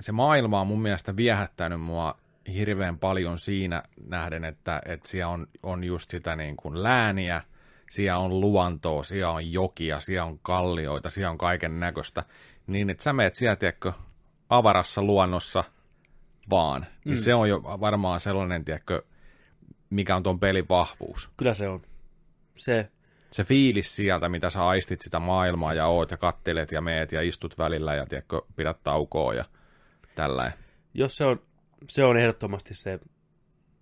se 0.00 0.12
maailma 0.12 0.60
on 0.60 0.66
mun 0.66 0.82
mielestä 0.82 1.16
viehättänyt 1.16 1.80
mua 1.80 2.18
hirveän 2.54 2.98
paljon 2.98 3.38
siinä 3.38 3.82
nähden, 4.08 4.44
että, 4.44 4.82
että 4.86 5.08
siellä 5.08 5.28
on, 5.32 5.46
on 5.62 5.84
just 5.84 6.10
sitä 6.10 6.36
niin 6.36 6.56
kuin 6.56 6.82
lääniä, 6.82 7.42
siellä 7.90 8.18
on 8.18 8.40
luontoa, 8.40 9.02
siellä 9.02 9.30
on 9.32 9.52
jokia, 9.52 10.00
siellä 10.00 10.24
on 10.24 10.38
kallioita, 10.38 11.10
siellä 11.10 11.30
on 11.30 11.38
kaiken 11.38 11.80
näköistä. 11.80 12.24
Niin, 12.66 12.90
että 12.90 13.02
sä 13.02 13.12
meet 13.12 13.34
siellä, 13.36 13.56
tiedätkö, 13.56 13.92
avarassa 14.50 15.02
luonnossa 15.02 15.64
vaan. 16.50 16.86
Niin 17.04 17.18
Mm. 17.18 17.22
se 17.22 17.34
on 17.34 17.48
jo 17.48 17.62
varmaan 17.62 18.20
sellainen, 18.20 18.64
tiedätkö, 18.64 19.02
mikä 19.90 20.16
on 20.16 20.22
tuon 20.22 20.40
pelin 20.40 20.66
vahvuus. 20.68 21.30
Kyllä 21.36 21.54
se 21.54 21.68
on. 21.68 21.82
Se, 22.56 22.90
Se 23.30 23.44
fiilis 23.44 23.96
sieltä, 23.96 24.28
mitä 24.28 24.50
sä 24.50 24.66
aistit 24.66 25.00
sitä 25.00 25.18
maailmaa 25.18 25.74
ja 25.74 25.86
oot 25.86 26.10
ja 26.10 26.16
kattelet 26.16 26.72
ja 26.72 26.80
meet 26.80 27.12
ja 27.12 27.22
istut 27.22 27.58
välillä 27.58 27.94
ja 27.94 28.06
tiedätkö, 28.06 28.40
pidät 28.56 28.82
taukoa 28.84 29.34
ja 29.34 29.44
tällä. 30.14 30.52
jos 30.94 31.16
se 31.16 31.24
on, 31.24 31.40
se 31.88 32.04
on 32.04 32.16
ehdottomasti 32.16 32.74
se 32.74 32.98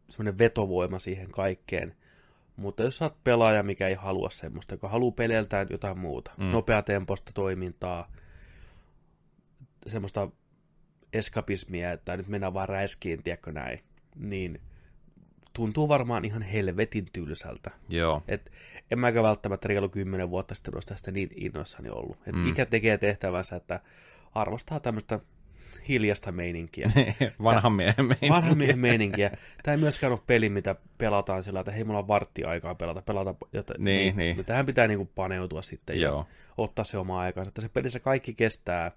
semmoinen 0.08 0.38
vetovoima 0.38 0.98
siihen 0.98 1.30
kaikkeen. 1.30 1.96
Mutta 2.56 2.82
jos 2.82 2.96
sä 2.96 3.04
oot 3.04 3.24
pelaaja, 3.24 3.62
mikä 3.62 3.88
ei 3.88 3.94
halua 3.94 4.30
semmoista, 4.30 4.74
joka 4.74 4.88
haluaa 4.88 5.12
peleiltään 5.12 5.66
jotain 5.70 5.98
muuta, 5.98 6.30
Mm. 6.36 6.44
nopeatempoista 6.44 7.32
toimintaa, 7.34 8.12
semmoista 9.86 10.28
eskapismia, 11.12 11.92
että 11.92 12.16
nyt 12.16 12.28
mennään 12.28 12.54
vaan 12.54 12.68
räiskiin, 12.68 13.22
tiedätkö 13.22 13.52
näin, 13.52 13.80
niin 14.16 14.60
tuntuu 15.52 15.88
varmaan 15.88 16.24
ihan 16.24 16.42
helvetin 16.42 17.06
tylsältä. 17.12 17.70
Joo, 17.88 18.22
Et 18.28 18.52
en 18.90 18.98
mäkään 18.98 19.24
välttämättä 19.24 19.68
reilu 19.68 19.88
kymmenen 19.88 20.30
vuotta 20.30 20.54
sitten 20.54 20.74
olisi 20.76 20.88
tästä 20.88 21.10
niin 21.10 21.30
innoissani 21.36 21.90
ollut. 21.90 22.16
Et 22.26 22.34
Mm. 22.34 22.40
mm. 22.40 22.48
Ikä 22.48 22.66
tekee 22.66 22.98
tehtävänsä, 22.98 23.56
että 23.56 23.80
arvostaa 24.34 24.80
tämmöistä 24.80 25.20
hiljasta 25.88 26.32
meininkiä. 26.32 26.90
vanhan 27.42 27.72
miehen 27.72 27.94
meininki. 28.06 28.28
Vanhan 28.28 28.58
miehen 28.58 28.78
meininkiä. 28.78 29.30
Tämä 29.62 29.72
ei 29.74 29.80
myöskään 29.80 30.12
ole 30.12 30.20
peli, 30.26 30.48
mitä 30.48 30.74
pelataan 30.98 31.42
sillä, 31.44 31.60
että 31.60 31.72
hei, 31.72 31.84
mulla 31.84 31.98
on 31.98 32.08
vartti 32.08 32.44
aikaa 32.44 32.74
pelata. 32.74 33.02
pelata 33.02 33.34
jota, 33.52 33.74
Niin, 33.78 34.16
niin. 34.16 34.44
Tähän 34.44 34.66
pitää 34.66 34.86
niinku 34.86 35.10
paneutua 35.14 35.62
sitten 35.62 36.00
Joo. 36.00 36.18
ja 36.18 36.24
ottaa 36.58 36.84
se 36.84 36.98
oma 36.98 37.20
aikansa. 37.20 37.48
Että 37.48 37.60
se 37.60 37.68
pelissä 37.68 38.00
kaikki 38.00 38.34
kestää, 38.34 38.92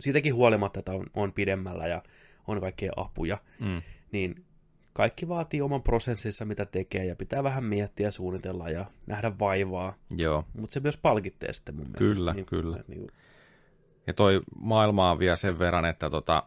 siitäkin 0.00 0.34
huolimatta, 0.34 0.78
että 0.78 0.92
on, 0.92 1.06
on 1.14 1.32
pidemmällä 1.32 1.86
ja 1.86 2.02
on 2.46 2.60
kaikkia 2.60 2.92
apuja, 2.96 3.38
Mm. 3.58 3.82
niin 4.12 4.44
kaikki 4.92 5.28
vaatii 5.28 5.60
oman 5.60 5.82
prosessinsa, 5.82 6.44
mitä 6.44 6.66
tekee, 6.66 7.04
ja 7.04 7.16
pitää 7.16 7.42
vähän 7.42 7.64
miettiä 7.64 8.10
suunnitella 8.10 8.70
ja 8.70 8.86
nähdä 9.06 9.32
vaivaa. 9.38 9.94
Joo. 10.16 10.44
Mutta 10.60 10.74
se 10.74 10.80
myös 10.80 10.96
palkittee 10.96 11.52
sitten 11.52 11.74
mun 11.74 11.84
mielestä. 11.86 11.98
Kyllä, 12.14 12.32
niin, 12.34 12.46
kyllä. 12.46 12.78
Niin, 12.88 13.08
Ja 14.10 14.14
toi 14.14 14.40
maailma 14.60 15.10
on 15.10 15.18
vielä 15.18 15.36
sen 15.36 15.58
verran, 15.58 15.84
että 15.84 16.10
tota, 16.10 16.42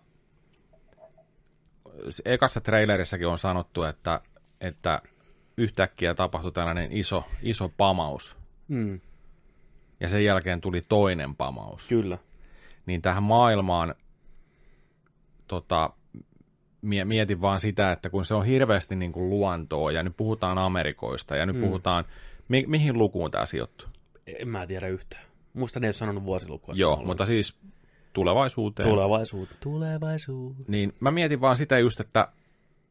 ekassa 2.26 2.62
trailerissakin 2.62 3.28
on 3.28 3.38
sanottu, 3.40 3.84
että, 3.84 4.22
että 4.62 5.02
yhtäkkiä 5.58 6.14
tapahtui 6.14 6.52
tällainen 6.52 6.92
iso, 6.92 7.24
iso 7.42 7.70
pamaus. 7.78 8.38
mm, 8.68 9.00
Ja 10.00 10.10
sen 10.10 10.26
jälkeen 10.26 10.62
tuli 10.62 10.82
toinen 10.90 11.36
pamaus. 11.36 11.88
kyllä. 11.88 12.18
Niin 12.86 13.02
tähän 13.02 13.24
maailmaan 13.24 13.96
tota, 15.48 15.90
mie- 16.82 17.06
mietin 17.06 17.42
vaan 17.42 17.60
sitä, 17.60 17.92
että 17.92 18.10
kun 18.10 18.26
se 18.26 18.34
on 18.36 18.46
hirveästi 18.46 18.96
niin 18.96 19.12
kuin 19.12 19.30
luontoa, 19.30 19.92
ja 19.92 20.04
nyt 20.04 20.18
puhutaan 20.18 20.58
Amerikoista, 20.58 21.36
ja 21.36 21.46
nyt 21.46 21.56
mm. 21.56 21.62
puhutaan, 21.62 22.06
mi- 22.48 22.66
mihin 22.68 22.98
lukuun 22.98 23.32
tämä 23.32 23.46
sijoittuu? 23.46 23.88
En 24.28 24.48
mä 24.48 24.68
tiedä 24.68 24.88
yhtään. 24.88 25.24
Muista 25.54 25.80
ne 25.80 25.88
ei 25.88 25.90
ole 25.90 25.94
sanonut 25.94 26.26
vuosilukua. 26.26 26.74
Joo, 26.78 26.92
samalla. 26.92 27.08
mutta 27.08 27.26
siis 27.26 27.56
tulevaisuuteen. 28.14 28.90
Tulevaisuus. 28.90 29.50
Tulevaisuus. 29.60 30.68
Niin 30.68 30.94
mä 31.00 31.12
mietin 31.12 31.42
vaan 31.42 31.58
sitä 31.58 31.80
just, 31.80 32.00
että 32.00 32.28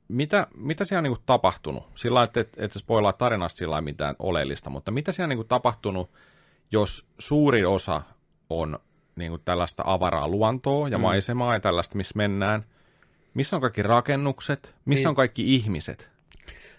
mitä, 0.08 0.46
mitä 0.56 0.84
siellä 0.84 0.98
on 0.98 1.04
niinku 1.04 1.22
tapahtunut? 1.26 1.84
Sillä 1.94 2.14
lailla, 2.14 2.24
että 2.28 2.40
et, 2.40 2.52
et 2.56 2.72
spoilaa 2.72 3.12
tarinasta 3.12 3.58
sillä 3.58 3.70
lailla 3.70 3.84
mitään 3.84 4.16
oleellista, 4.18 4.70
mutta 4.70 4.90
mitä 4.90 5.12
siellä 5.12 5.26
on 5.26 5.28
niinku 5.28 5.44
tapahtunut, 5.44 6.10
jos 6.72 7.06
suuri 7.18 7.64
osa 7.64 8.02
on 8.50 8.78
niinku 9.16 9.38
tällaista 9.38 9.82
avaraa 9.86 10.28
luontoa 10.28 10.88
ja 10.88 10.98
mm. 10.98 11.02
maisemaa 11.02 11.54
ja 11.54 11.60
tällaista, 11.60 11.96
missä 11.96 12.16
mennään? 12.16 12.64
Missä 13.34 13.56
on 13.56 13.62
kaikki 13.62 13.82
rakennukset? 13.82 14.74
Missä 14.84 15.02
Niin. 15.02 15.08
on 15.08 15.14
kaikki 15.14 15.54
ihmiset? 15.54 16.10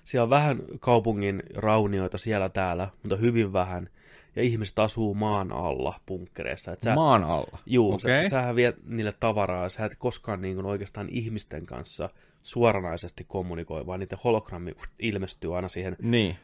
Siellä 0.03 0.23
on 0.23 0.30
vähän 0.30 0.61
kaupungin 0.80 1.43
raunioita 1.55 2.18
siellä 2.18 2.49
täällä, 2.49 2.89
mutta 3.03 3.15
hyvin 3.15 3.53
vähän. 3.53 3.89
Ja 4.35 4.41
ihmiset 4.43 4.80
asuu 4.80 5.14
maan 5.14 5.51
alla 5.51 5.99
bunkkereissa. 6.07 6.72
Et 6.72 6.81
sä, 6.81 6.95
Maan 6.95 7.23
alla. 7.23 7.57
juu, 7.65 7.93
Okei. 7.93 8.23
sä, 8.23 8.30
sähän 8.30 8.55
viet 8.55 8.76
niille 8.85 9.14
tavaraa. 9.19 9.69
Sä 9.69 9.85
et 9.85 9.95
koskaan 9.97 10.41
niin 10.41 10.55
kuin 10.55 10.65
oikeastaan 10.65 11.07
ihmisten 11.11 11.65
kanssa 11.65 12.10
suoranaisesti 12.41 13.23
kommunikoi, 13.27 13.85
vaan 13.85 13.99
niiden 13.99 14.18
hologrammi 14.23 14.72
ilmestyy 14.99 15.55
aina 15.55 15.69
siihen 15.69 15.95
Niin, 16.01 16.35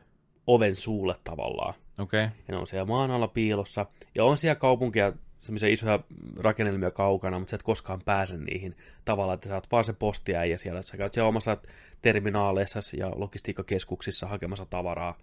oven 0.47 0.75
suulle 0.75 1.15
tavallaan. 1.23 1.73
okei. 1.99 2.23
Okay. 2.25 2.37
Ja 2.47 2.51
ne 2.53 2.57
on 2.57 2.67
siellä 2.67 2.85
maan 2.85 3.11
alla 3.11 3.27
piilossa. 3.27 3.85
Ja 4.15 4.23
on 4.25 4.37
siellä 4.37 4.55
kaupunkia, 4.55 5.13
semmoisia 5.41 5.69
isoja 5.69 5.99
rakennelmia 6.37 6.91
kaukana, 6.91 7.39
mutta 7.39 7.49
sä 7.51 7.55
et 7.55 7.63
koskaan 7.63 8.01
pääse 8.05 8.37
niihin 8.37 8.75
tavallaan, 9.05 9.35
että 9.35 9.49
sä 9.49 9.55
oot 9.55 9.71
vaan 9.71 9.83
se 9.85 9.93
postiäijä 9.93 10.57
siellä. 10.57 10.81
Sä 10.81 10.97
käyt 10.97 11.13
siellä 11.13 11.27
omassa 11.27 11.57
terminaaleissa 12.01 12.79
ja 12.97 13.11
logistiikkakeskuksissa 13.15 14.27
hakemassa 14.27 14.65
tavaraa. 14.65 15.17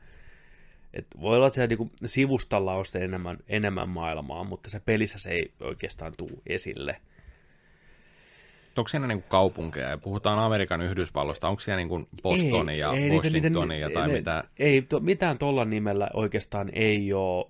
Et 0.97 1.07
voi 1.21 1.37
olla, 1.37 1.47
että 1.47 1.55
siellä 1.55 1.69
niinku 1.69 1.91
sivustalla 2.07 2.75
on 2.75 2.85
sitten 2.87 3.03
enemmän, 3.03 3.39
enemmän 3.49 3.89
maailmaa, 3.89 4.45
mutta 4.45 4.71
se 4.71 4.81
pelissä 4.81 5.19
se 5.19 5.31
ei 5.31 5.53
oikeastaan 5.61 6.13
tuu 6.17 6.43
esille. 6.47 7.01
Onko 8.77 8.89
siellä 8.89 9.07
niinku 9.07 9.29
kaupunkeja 9.29 9.89
ja 9.89 9.99
puhutaan 9.99 10.39
Amerikan 10.39 10.81
Yhdysvalloista? 10.83 11.49
Onko 11.49 11.61
siellä 11.61 11.77
niinku 11.77 12.09
Bostoni 12.23 12.79
ja 12.79 12.93
niitä- 12.93 13.15
Washingtoni 13.15 13.81
ja 13.81 13.91
tai 13.91 14.09
ne- 14.09 14.13
mitä? 14.15 14.45
Ei, 14.59 14.83
to, 14.83 15.01
mitään 15.01 15.39
tuolla 15.39 15.65
nimellä 15.65 16.11
oikeastaan 16.15 16.71
ei 16.73 17.13
ole 17.13 17.47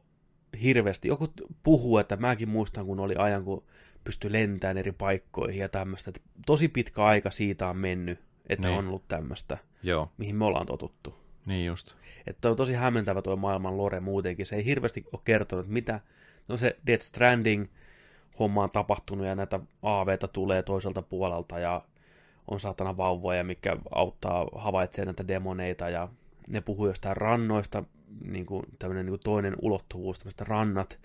hirveästi. 0.62 1.08
Joku 1.08 1.28
puhuu, 1.62 1.98
että 1.98 2.16
mäkin 2.16 2.48
muistan, 2.48 2.86
kun 2.86 3.00
oli 3.00 3.14
ajan, 3.18 3.44
kun 3.44 3.64
pystyi 4.04 4.32
lentämään 4.32 4.78
eri 4.78 4.92
paikkoihin 4.92 5.60
ja 5.60 5.68
tämmöistä. 5.68 6.12
Tosi 6.46 6.68
pitkä 6.68 7.04
aika 7.04 7.30
siitä 7.30 7.68
on 7.68 7.76
mennyt, 7.76 8.18
että 8.48 8.68
Niin. 8.68 8.78
on 8.78 8.88
ollut 8.88 9.08
tämmöistä, 9.08 9.58
Joo, 9.82 10.10
mihin 10.18 10.36
me 10.36 10.44
ollaan 10.44 10.66
totuttu. 10.66 11.14
Niin 11.46 11.66
just. 11.66 11.94
Että 12.26 12.50
on 12.50 12.56
tosi 12.56 12.74
hämmentävä 12.74 13.22
tuo 13.22 13.36
maailman 13.36 13.76
lore 13.76 14.00
muutenkin. 14.00 14.46
Se 14.46 14.56
ei 14.56 14.64
hirveästi 14.64 15.04
ole 15.12 15.20
kertonut, 15.24 15.68
mitä... 15.68 16.00
No 16.48 16.56
se 16.56 16.76
Death 16.86 17.04
Stranding 17.04 17.66
homma 18.38 18.62
on 18.62 18.70
tapahtunut 18.70 19.26
ja 19.26 19.34
näitä 19.34 19.60
aaveita 19.82 20.28
tulee 20.28 20.62
toiselta 20.62 21.02
puolelta 21.02 21.58
ja 21.58 21.82
on 22.50 22.60
saatana 22.60 22.96
vauvoja, 22.96 23.44
mikä 23.44 23.76
auttaa 23.90 24.46
havaitsemaan 24.54 25.06
näitä 25.06 25.28
demoneita 25.28 25.88
ja 25.88 26.08
ne 26.48 26.60
puhuu 26.60 26.86
jostain 26.86 27.16
rannoista, 27.16 27.84
niin 28.24 28.46
kuin 28.46 28.66
tämmöinen 28.78 29.06
niin 29.06 29.12
kuin 29.12 29.24
toinen 29.24 29.56
ulottuvuus, 29.62 30.18
tämmöiset 30.18 30.40
rannat, 30.40 30.98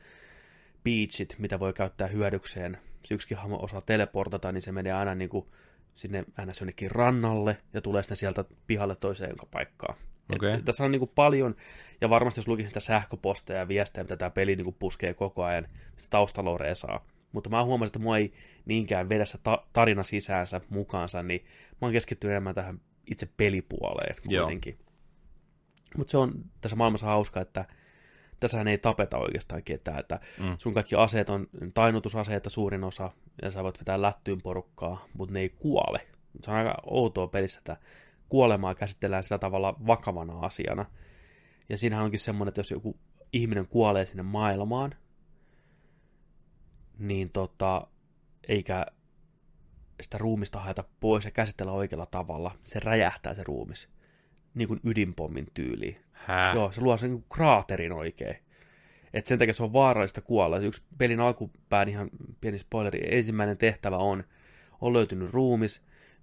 beachit, 0.84 1.36
mitä 1.38 1.60
voi 1.60 1.74
käyttää 1.74 2.08
hyödykseen. 2.08 2.78
Se 3.04 3.14
yksikin 3.14 3.38
hahmo 3.38 3.60
osaa 3.62 3.82
teleportata, 3.82 4.52
niin 4.52 4.62
se 4.62 4.72
menee 4.72 4.94
aina 4.94 5.16
niin 5.16 5.30
kuin 5.30 5.46
sinne 5.96 6.26
aina 6.38 6.54
jonnekin 6.60 6.92
rannalle 6.92 7.58
ja 7.74 7.82
tulee 7.82 8.04
sitten 8.04 8.18
sieltä 8.18 8.46
pihalle 8.68 8.96
toiseen 8.96 9.36
paikkaan. 9.52 9.96
Et 10.60 10.66
tässä 10.66 10.84
on 10.84 10.92
niin 10.92 11.00
kuin 11.00 11.12
paljon, 11.16 11.56
ja 12.02 12.10
varmasti 12.10 12.40
jos 12.40 12.48
lukisin 12.48 12.70
sitä 12.70 12.80
sähköposteja 12.80 13.60
ja 13.60 13.68
viestejä, 13.68 14.04
mitä 14.04 14.18
tämä 14.18 14.30
peli 14.30 14.56
niin 14.56 14.64
kuin 14.66 14.76
puskee 14.80 15.14
koko 15.14 15.44
ajan, 15.44 15.68
sitä 15.98 16.10
taustalorea 16.10 16.76
saa. 16.76 17.06
Mutta 17.32 17.50
mä 17.50 17.64
huomasin, 17.64 17.90
että 17.90 18.00
mua 18.00 18.18
ei 18.18 18.34
niinkään 18.66 19.10
vedä 19.10 19.26
se 19.26 19.38
ta- 19.44 19.64
tarina 19.74 20.04
sisäänsä 20.04 20.62
mukaansa, 20.70 21.24
niin 21.24 21.46
mä 21.72 21.78
oon 21.82 21.92
keskittynyt 21.92 22.32
enemmän 22.32 22.56
tähän 22.56 22.82
itse 23.12 23.28
pelipuoleen 23.38 24.16
kuitenkin. 24.28 24.78
Mutta 25.98 26.12
se 26.12 26.18
on 26.18 26.32
tässä 26.62 26.76
maailmassa 26.76 27.08
hauska, 27.08 27.42
että 27.42 27.66
tässähän 28.40 28.68
ei 28.68 28.78
tapeta 28.78 29.18
oikeastaan 29.18 29.64
ketään, 29.64 30.00
että 30.00 30.20
Mm. 30.40 30.46
mm. 30.46 30.56
sun 30.58 30.74
kaikki 30.74 30.96
aseet 30.96 31.30
on 31.30 31.48
tainnutusaseita 31.74 32.50
suurin 32.50 32.84
osa, 32.84 33.12
ja 33.42 33.52
sä 33.52 33.64
voit 33.64 33.80
vetää 33.80 34.02
lättyyn 34.02 34.42
porukkaa, 34.42 35.06
mutta 35.14 35.34
ne 35.34 35.40
ei 35.40 35.50
kuole. 35.50 36.08
Se 36.44 36.52
on 36.52 36.58
aika 36.58 36.78
outoa 36.86 37.28
pelissä, 37.28 37.58
että 37.60 37.78
kuolemaa 38.32 38.76
käsitellään 38.76 39.24
sillä 39.24 39.40
tavalla 39.40 39.76
vakavana 39.88 40.40
asiana. 40.40 40.86
Ja 41.70 41.78
siinähän 41.78 42.06
onkin 42.06 42.20
semmoinen, 42.20 42.50
että 42.50 42.60
jos 42.60 42.72
joku 42.72 43.00
ihminen 43.34 43.68
kuolee 43.68 44.06
sinne 44.06 44.24
maailmaan, 44.24 44.96
niin 46.98 47.30
tota, 47.30 47.88
eikä 48.48 48.86
sitä 50.02 50.18
ruumista 50.18 50.60
haeta 50.60 50.84
pois 51.00 51.26
ja 51.26 51.32
käsitellä 51.32 51.72
oikealla 51.72 52.06
tavalla, 52.06 52.56
se 52.62 52.80
räjähtää 52.80 53.34
se 53.34 53.44
ruumis. 53.44 53.90
Niin 54.54 54.68
kuin 54.68 54.80
ydinpommin 54.84 55.48
tyyliin. 55.54 56.02
Hää? 56.12 56.54
Joo, 56.54 56.72
se 56.72 56.82
luo 56.82 56.98
sen 56.98 57.12
niin 57.12 57.26
kraaterin 57.34 57.92
oikein. 57.92 58.36
Et 59.14 59.28
sen 59.28 59.40
takia 59.40 59.54
se 59.54 59.64
on 59.64 59.74
vaarallista 59.74 60.22
kuolla. 60.22 60.58
Yksi 60.58 60.84
pelin 60.98 61.20
alkupään 61.20 61.90
ihan 61.90 62.10
pieni 62.42 62.58
spoileri. 62.58 63.18
Ensimmäinen 63.18 63.58
tehtävä 63.58 63.98
on, 63.98 64.24
on 64.82 64.94
löytynyt 64.94 65.32
ruumis, 65.32 65.82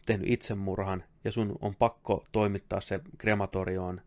tehnyt 0.09 0.31
itsemurhan, 0.31 1.05
ja 1.25 1.33
sun 1.33 1.59
on 1.61 1.75
pakko 1.75 2.25
toimittaa 2.33 2.81
se 2.81 3.01
krematorioon, 3.19 4.01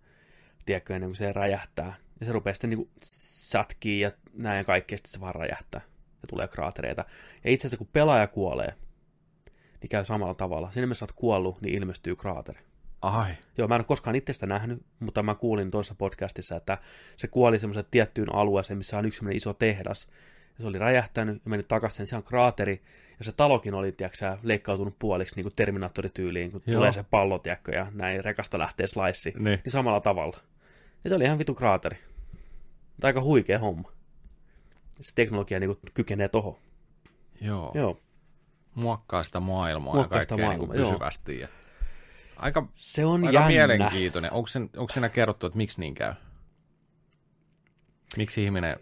tiedätkö, 0.66 0.96
ennen 0.96 1.10
kuin 1.10 1.16
se 1.16 1.34
räjähtää. 1.34 1.96
Ja 2.20 2.26
se 2.26 2.32
rupeaa 2.32 2.54
sitten 2.54 2.70
niin 2.70 2.90
sätkii 3.04 4.00
ja 4.00 4.12
näin 4.34 4.58
ja 4.58 4.64
kaikkea, 4.64 4.98
sitten 4.98 5.12
se 5.12 5.22
vaan 5.22 5.36
räjähtää. 5.36 5.82
Ja 6.22 6.28
tulee 6.28 6.48
kraatereita. 6.48 7.06
Ja 7.44 7.52
itse 7.52 7.68
asiassa 7.68 7.78
kun 7.78 7.90
pelaaja 7.94 8.28
kuolee, 8.28 8.74
niin 9.82 9.90
käy 9.90 10.06
samalla 10.06 10.34
tavalla. 10.34 10.72
Siinä 10.72 10.88
missä 10.88 11.06
olet 11.06 11.16
kuollut, 11.16 11.62
niin 11.62 11.76
ilmestyy 11.76 12.16
kraateri. 12.16 12.60
Ai. 13.02 13.34
Joo, 13.58 13.68
mä 13.68 13.76
en 13.76 13.82
ole 13.82 13.86
koskaan 13.86 14.16
itse 14.16 14.34
sitä 14.34 14.46
nähnyt, 14.46 14.86
mutta 15.00 15.24
mä 15.24 15.36
kuulin 15.36 15.72
tuossa 15.72 15.96
podcastissa, 15.96 16.56
että 16.56 16.78
se 17.18 17.28
kuoli 17.28 17.60
semmoiseen 17.60 17.86
tiettyyn 17.92 18.36
alueeseen, 18.36 18.78
missä 18.78 18.98
on 18.98 19.06
yksi 19.06 19.26
iso 19.32 19.54
tehdas. 19.54 20.08
Se 20.62 20.68
oli 20.68 20.78
räjähtänyt 20.78 21.42
ja 21.46 21.50
mennyt 21.50 21.68
takaisin, 21.68 22.08
siellä 22.08 22.20
on 22.20 22.28
kraatteri. 22.28 22.82
Ja 23.20 23.26
se 23.26 23.32
talokin 23.32 23.74
oli, 23.74 23.92
tiedätkö, 23.92 24.38
leikkautunut 24.44 25.00
puoliksi 25.00 25.36
niin 25.36 25.44
kuin 25.44 25.54
Terminaattorityyliin, 25.56 26.52
kun 26.52 26.64
Joo. 26.66 26.76
tulee 26.76 26.94
se 26.94 27.04
pallo, 27.04 27.40
tiedätkö, 27.40 27.72
ja 27.72 27.88
näin 27.92 28.26
rekasta 28.26 28.60
lähtee 28.60 28.88
slice. 28.88 29.30
Niin. 29.30 29.44
Niin 29.44 29.72
samalla 29.72 30.00
tavalla. 30.00 30.38
Ja 31.04 31.10
se 31.10 31.16
oli 31.16 31.24
ihan 31.24 31.40
vitu 31.40 31.54
kraateri. 31.56 31.98
Mutta 32.88 33.08
aika 33.08 33.22
huikea 33.22 33.60
homma. 33.60 33.92
Se 35.02 35.16
teknologia 35.16 35.60
niin 35.60 35.68
kuin 35.68 35.80
kykenee 35.94 36.28
tohon. 36.28 36.58
Joo. 37.42 37.72
Joo. 37.76 38.02
Muokkaa 38.76 39.24
sitä 39.24 39.40
maailmaa 39.40 39.94
Muokkaa 39.94 40.18
ja 40.18 40.26
kaikkea 40.26 40.38
niin 40.38 40.46
maailmaa, 40.60 40.76
joo. 40.76 40.86
pysyvästi. 40.86 41.40
Ja... 41.40 41.48
Aika, 42.36 42.68
Se 42.76 43.06
on 43.06 43.26
aika 43.26 43.34
jännä. 43.34 43.48
mielenkiintoinen. 43.48 44.34
Onko, 44.34 44.48
sen, 44.48 44.70
onko 44.78 44.94
siinä 44.94 45.10
kerrottu, 45.10 45.48
että 45.48 45.58
miksi 45.58 45.80
niin 45.80 45.94
käy? 45.94 46.14
Miksi 48.18 48.44
ihminen... 48.44 48.78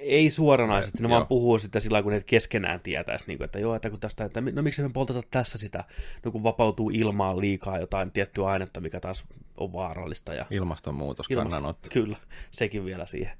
ei 0.00 0.30
suoranaisesti, 0.30 1.02
ne 1.02 1.08
Joo. 1.08 1.16
vaan 1.16 1.26
puhuu 1.26 1.58
sitä 1.58 1.80
sillä 1.80 2.02
kun 2.02 2.12
ne 2.12 2.20
keskenään 2.26 2.80
tietäisi, 2.80 3.24
niin 3.26 3.38
kuin, 3.38 3.44
että 3.44 3.58
joo, 3.58 3.74
että 3.74 3.90
kun 3.90 4.00
tästä, 4.00 4.24
että 4.24 4.40
no 4.40 4.62
miksi 4.62 4.82
me 4.82 4.88
polteta 4.92 5.22
tässä 5.30 5.58
sitä, 5.58 5.84
no 6.24 6.30
kun 6.30 6.42
vapautuu 6.42 6.90
ilmaan 6.90 7.40
liikaa 7.40 7.78
jotain 7.78 8.10
tiettyä 8.10 8.46
ainetta, 8.46 8.80
mikä 8.80 9.00
taas 9.00 9.24
on 9.56 9.72
vaarallista 9.72 10.34
ja 10.34 10.46
Ilmastonmuutos, 10.50 11.26
ilmasto, 11.30 11.50
kannanotto. 11.50 11.88
kyllä, 11.92 12.16
sekin 12.50 12.84
vielä 12.84 13.06
siihen. 13.06 13.32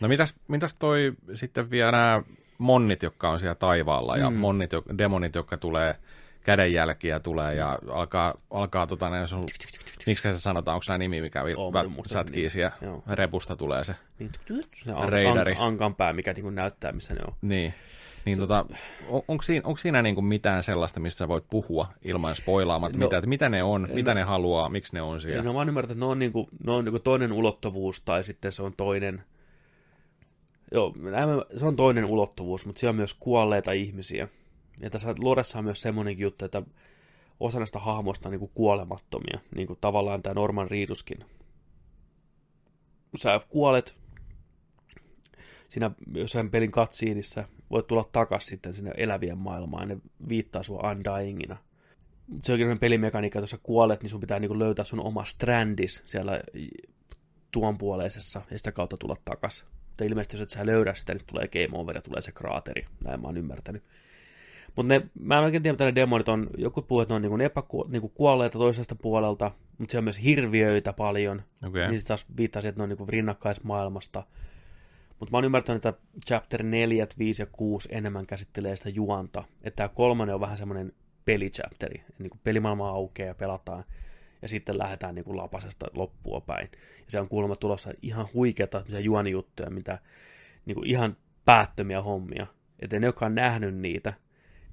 No 0.00 0.08
mitäs, 0.08 0.34
mitäs 0.48 0.74
toi 0.74 1.12
sitten 1.34 1.70
vielä 1.70 1.90
nämä 1.90 2.22
monnit, 2.58 3.02
jotka 3.02 3.30
on 3.30 3.40
siellä 3.40 3.54
taivaalla, 3.54 4.16
ja 4.16 4.30
Mm. 4.30 4.36
monnit, 4.36 4.72
jo- 4.72 4.84
demonit, 4.98 5.34
jotka 5.34 5.56
tulee, 5.56 5.94
kädenjälkiä 6.44 7.20
tulee, 7.20 7.54
ja 7.54 7.78
alkaa, 7.92 8.34
alkaa 8.50 8.86
tota, 8.86 9.10
ne 9.10 9.26
sun, 9.26 9.46
miksi 10.06 10.22
se 10.22 10.40
sanotaan, 10.40 10.74
onko 10.74 10.84
nämä 10.88 10.98
nimi, 10.98 11.20
mikä 11.20 11.42
sätkii 12.06 12.50
siellä, 12.50 12.72
Joo. 12.82 13.02
repusta 13.10 13.56
tulee 13.56 13.84
se, 13.84 13.94
Niin, 14.18 14.30
se 14.84 14.92
an, 14.92 15.08
Reidari. 15.08 15.52
an, 15.52 15.62
ankan 15.62 15.94
pää, 15.94 16.12
mikä 16.12 16.32
niin 16.32 16.42
kuin 16.42 16.54
näyttää, 16.54 16.92
missä 16.92 17.14
ne 17.14 17.20
on. 17.28 17.34
niin. 17.42 17.74
Niin 18.24 18.38
tota, 18.38 18.66
on, 19.08 19.22
onko 19.28 19.42
siinä, 19.42 19.60
onko 19.66 19.78
siinä 19.78 20.02
niinku 20.02 20.22
mitään 20.22 20.62
sellaista, 20.62 21.00
mistä 21.00 21.18
sä 21.18 21.28
voit 21.28 21.44
puhua 21.50 21.88
ilman 22.02 22.36
spoilaamatta, 22.36 22.98
No, 22.98 23.06
mitä, 23.06 23.18
että 23.18 23.28
mitä 23.28 23.48
ne 23.48 23.62
on, 23.62 23.88
mitä 23.92 24.10
no- 24.10 24.14
ne 24.14 24.22
haluaa, 24.22 24.68
miksi 24.68 24.92
ne 24.94 25.02
on 25.02 25.20
siellä? 25.20 25.42
No 25.42 25.52
mä 25.52 25.58
oon 25.58 25.68
ymmärtänyt, 25.68 25.96
että 25.96 26.04
ne 26.06 26.10
on, 26.10 26.18
niin 26.18 26.32
kuin, 26.32 26.46
ne 26.66 26.72
on 26.72 26.84
niin 26.84 26.92
kuin 26.92 27.02
toinen 27.02 27.32
ulottuvuus, 27.32 28.00
tai 28.00 28.24
sitten 28.24 28.52
se 28.52 28.62
on 28.62 28.72
toinen, 28.76 29.22
joo, 30.72 30.94
se 31.56 31.64
on 31.66 31.76
toinen 31.76 32.04
ulottuvuus, 32.04 32.66
mutta 32.66 32.80
siellä 32.80 32.90
on 32.90 32.96
myös 32.96 33.14
kuolleita 33.14 33.72
ihmisiä. 33.72 34.28
Ja 34.82 34.90
tässä 34.90 35.14
Loressa 35.18 35.58
on 35.58 35.64
myös 35.64 35.80
semmoinenkin 35.80 36.22
juttu, 36.22 36.44
että 36.44 36.62
osa 37.40 37.58
näistä 37.58 37.78
hahmoista 37.78 38.28
on 38.28 38.30
niin 38.30 38.40
kuin 38.40 38.50
kuolemattomia, 38.54 39.40
niin 39.54 39.66
kuin 39.66 39.78
tavallaan 39.80 40.22
tämä 40.22 40.34
Norman 40.34 40.70
Reeduskin. 40.70 41.24
Sä 43.16 43.40
kuolet 43.48 43.96
siinä 45.68 45.90
jossain 46.14 46.50
pelin 46.50 46.70
katsiinissa, 46.70 47.44
voit 47.70 47.86
tulla 47.86 48.08
takaisin 48.12 48.48
sitten 48.48 48.74
sinne 48.74 48.90
elävien 48.96 49.38
maailmaan, 49.38 49.88
ne 49.88 49.96
viittaa 50.28 50.62
sua 50.62 50.90
undyingina. 50.90 51.56
Se 52.42 52.52
onkin 52.52 52.78
pelimekaniikka, 52.78 53.38
että 53.38 53.42
jos 53.42 53.50
sä 53.50 53.58
kuolet, 53.62 54.02
niin 54.02 54.10
sun 54.10 54.20
pitää 54.20 54.38
niinku 54.38 54.58
löytää 54.58 54.84
sun 54.84 55.00
oma 55.00 55.24
strandis 55.24 56.02
siellä 56.06 56.40
tuon 57.50 57.78
puoleisessa, 57.78 58.42
ja 58.50 58.58
sitä 58.58 58.72
kautta 58.72 58.96
tulla 58.96 59.16
takas. 59.24 59.64
Mutta 59.88 60.04
ilmeisesti 60.04 60.36
jos 60.36 60.40
et 60.40 60.50
sä 60.50 60.66
löydä 60.66 60.94
sitä, 60.94 61.14
niin 61.14 61.26
tulee 61.26 61.48
game 61.48 61.80
over 61.80 61.96
ja 61.96 62.02
tulee 62.02 62.20
se 62.20 62.32
kraateri. 62.32 62.84
Näin 63.04 63.20
mä 63.20 63.28
oon 63.28 63.36
ymmärtänyt. 63.36 63.84
Mutta 64.76 64.94
mä 65.20 65.38
en 65.38 65.44
oikein 65.44 65.62
tiedä, 65.62 65.72
mitä 65.72 65.84
ne 65.84 65.94
demonit 65.94 66.28
on. 66.28 66.50
Joku 66.58 66.82
puhuu, 66.82 67.00
että 67.00 67.12
ne 67.12 67.16
on 67.16 67.22
niinku 67.22 67.36
epäku- 67.44 67.88
niinku 67.88 68.08
kuolleita 68.08 68.58
toisesta 68.58 68.94
puolelta, 68.94 69.50
mutta 69.78 69.92
siellä 69.92 70.00
on 70.00 70.04
myös 70.04 70.22
hirviöitä 70.22 70.92
paljon. 70.92 71.42
Okei. 71.68 71.88
Niin 71.88 72.00
se 72.00 72.06
taas 72.06 72.26
viittaa 72.36 72.62
siihen, 72.62 72.70
että 72.70 72.80
ne 72.80 72.82
on 72.82 72.88
niinku 72.88 73.06
rinnakkaismaailmasta. 73.08 74.22
Mutta 75.18 75.30
mä 75.32 75.36
oon 75.36 75.44
ymmärtänyt, 75.44 75.86
että 75.86 76.02
chapter 76.26 76.62
4, 76.62 77.06
5 77.18 77.42
ja 77.42 77.46
6 77.52 77.88
enemmän 77.92 78.26
käsittelee 78.26 78.76
sitä 78.76 78.88
juonta. 78.88 79.44
Että 79.62 79.76
tämä 79.76 79.88
kolmonen 79.88 80.34
on 80.34 80.40
vähän 80.40 80.56
semmoinen 80.56 80.92
pelichapteri. 81.24 82.04
Niin 82.18 82.30
kuin 82.30 82.40
pelimaailma 82.44 82.88
aukeaa 82.88 83.26
ja 83.26 83.34
pelataan. 83.34 83.84
Ja 84.42 84.48
sitten 84.48 84.78
lähdetään 84.78 85.14
niin 85.14 85.24
kuin 85.24 85.36
lapasesta 85.36 85.86
loppua 85.94 86.40
päin. 86.40 86.68
Ja 86.98 87.04
se 87.08 87.20
on 87.20 87.28
kuulemma 87.28 87.56
tulossa 87.56 87.92
ihan 88.02 88.28
huikeata 88.34 88.84
juonijuttuja, 89.00 89.70
mitä 89.70 89.98
niin 90.66 90.74
kuin 90.74 90.86
ihan 90.86 91.16
päättömiä 91.44 92.02
hommia. 92.02 92.46
Että 92.80 93.00
ne, 93.00 93.06
jotka 93.06 93.26
on 93.26 93.34
nähnyt 93.34 93.74
niitä, 93.74 94.12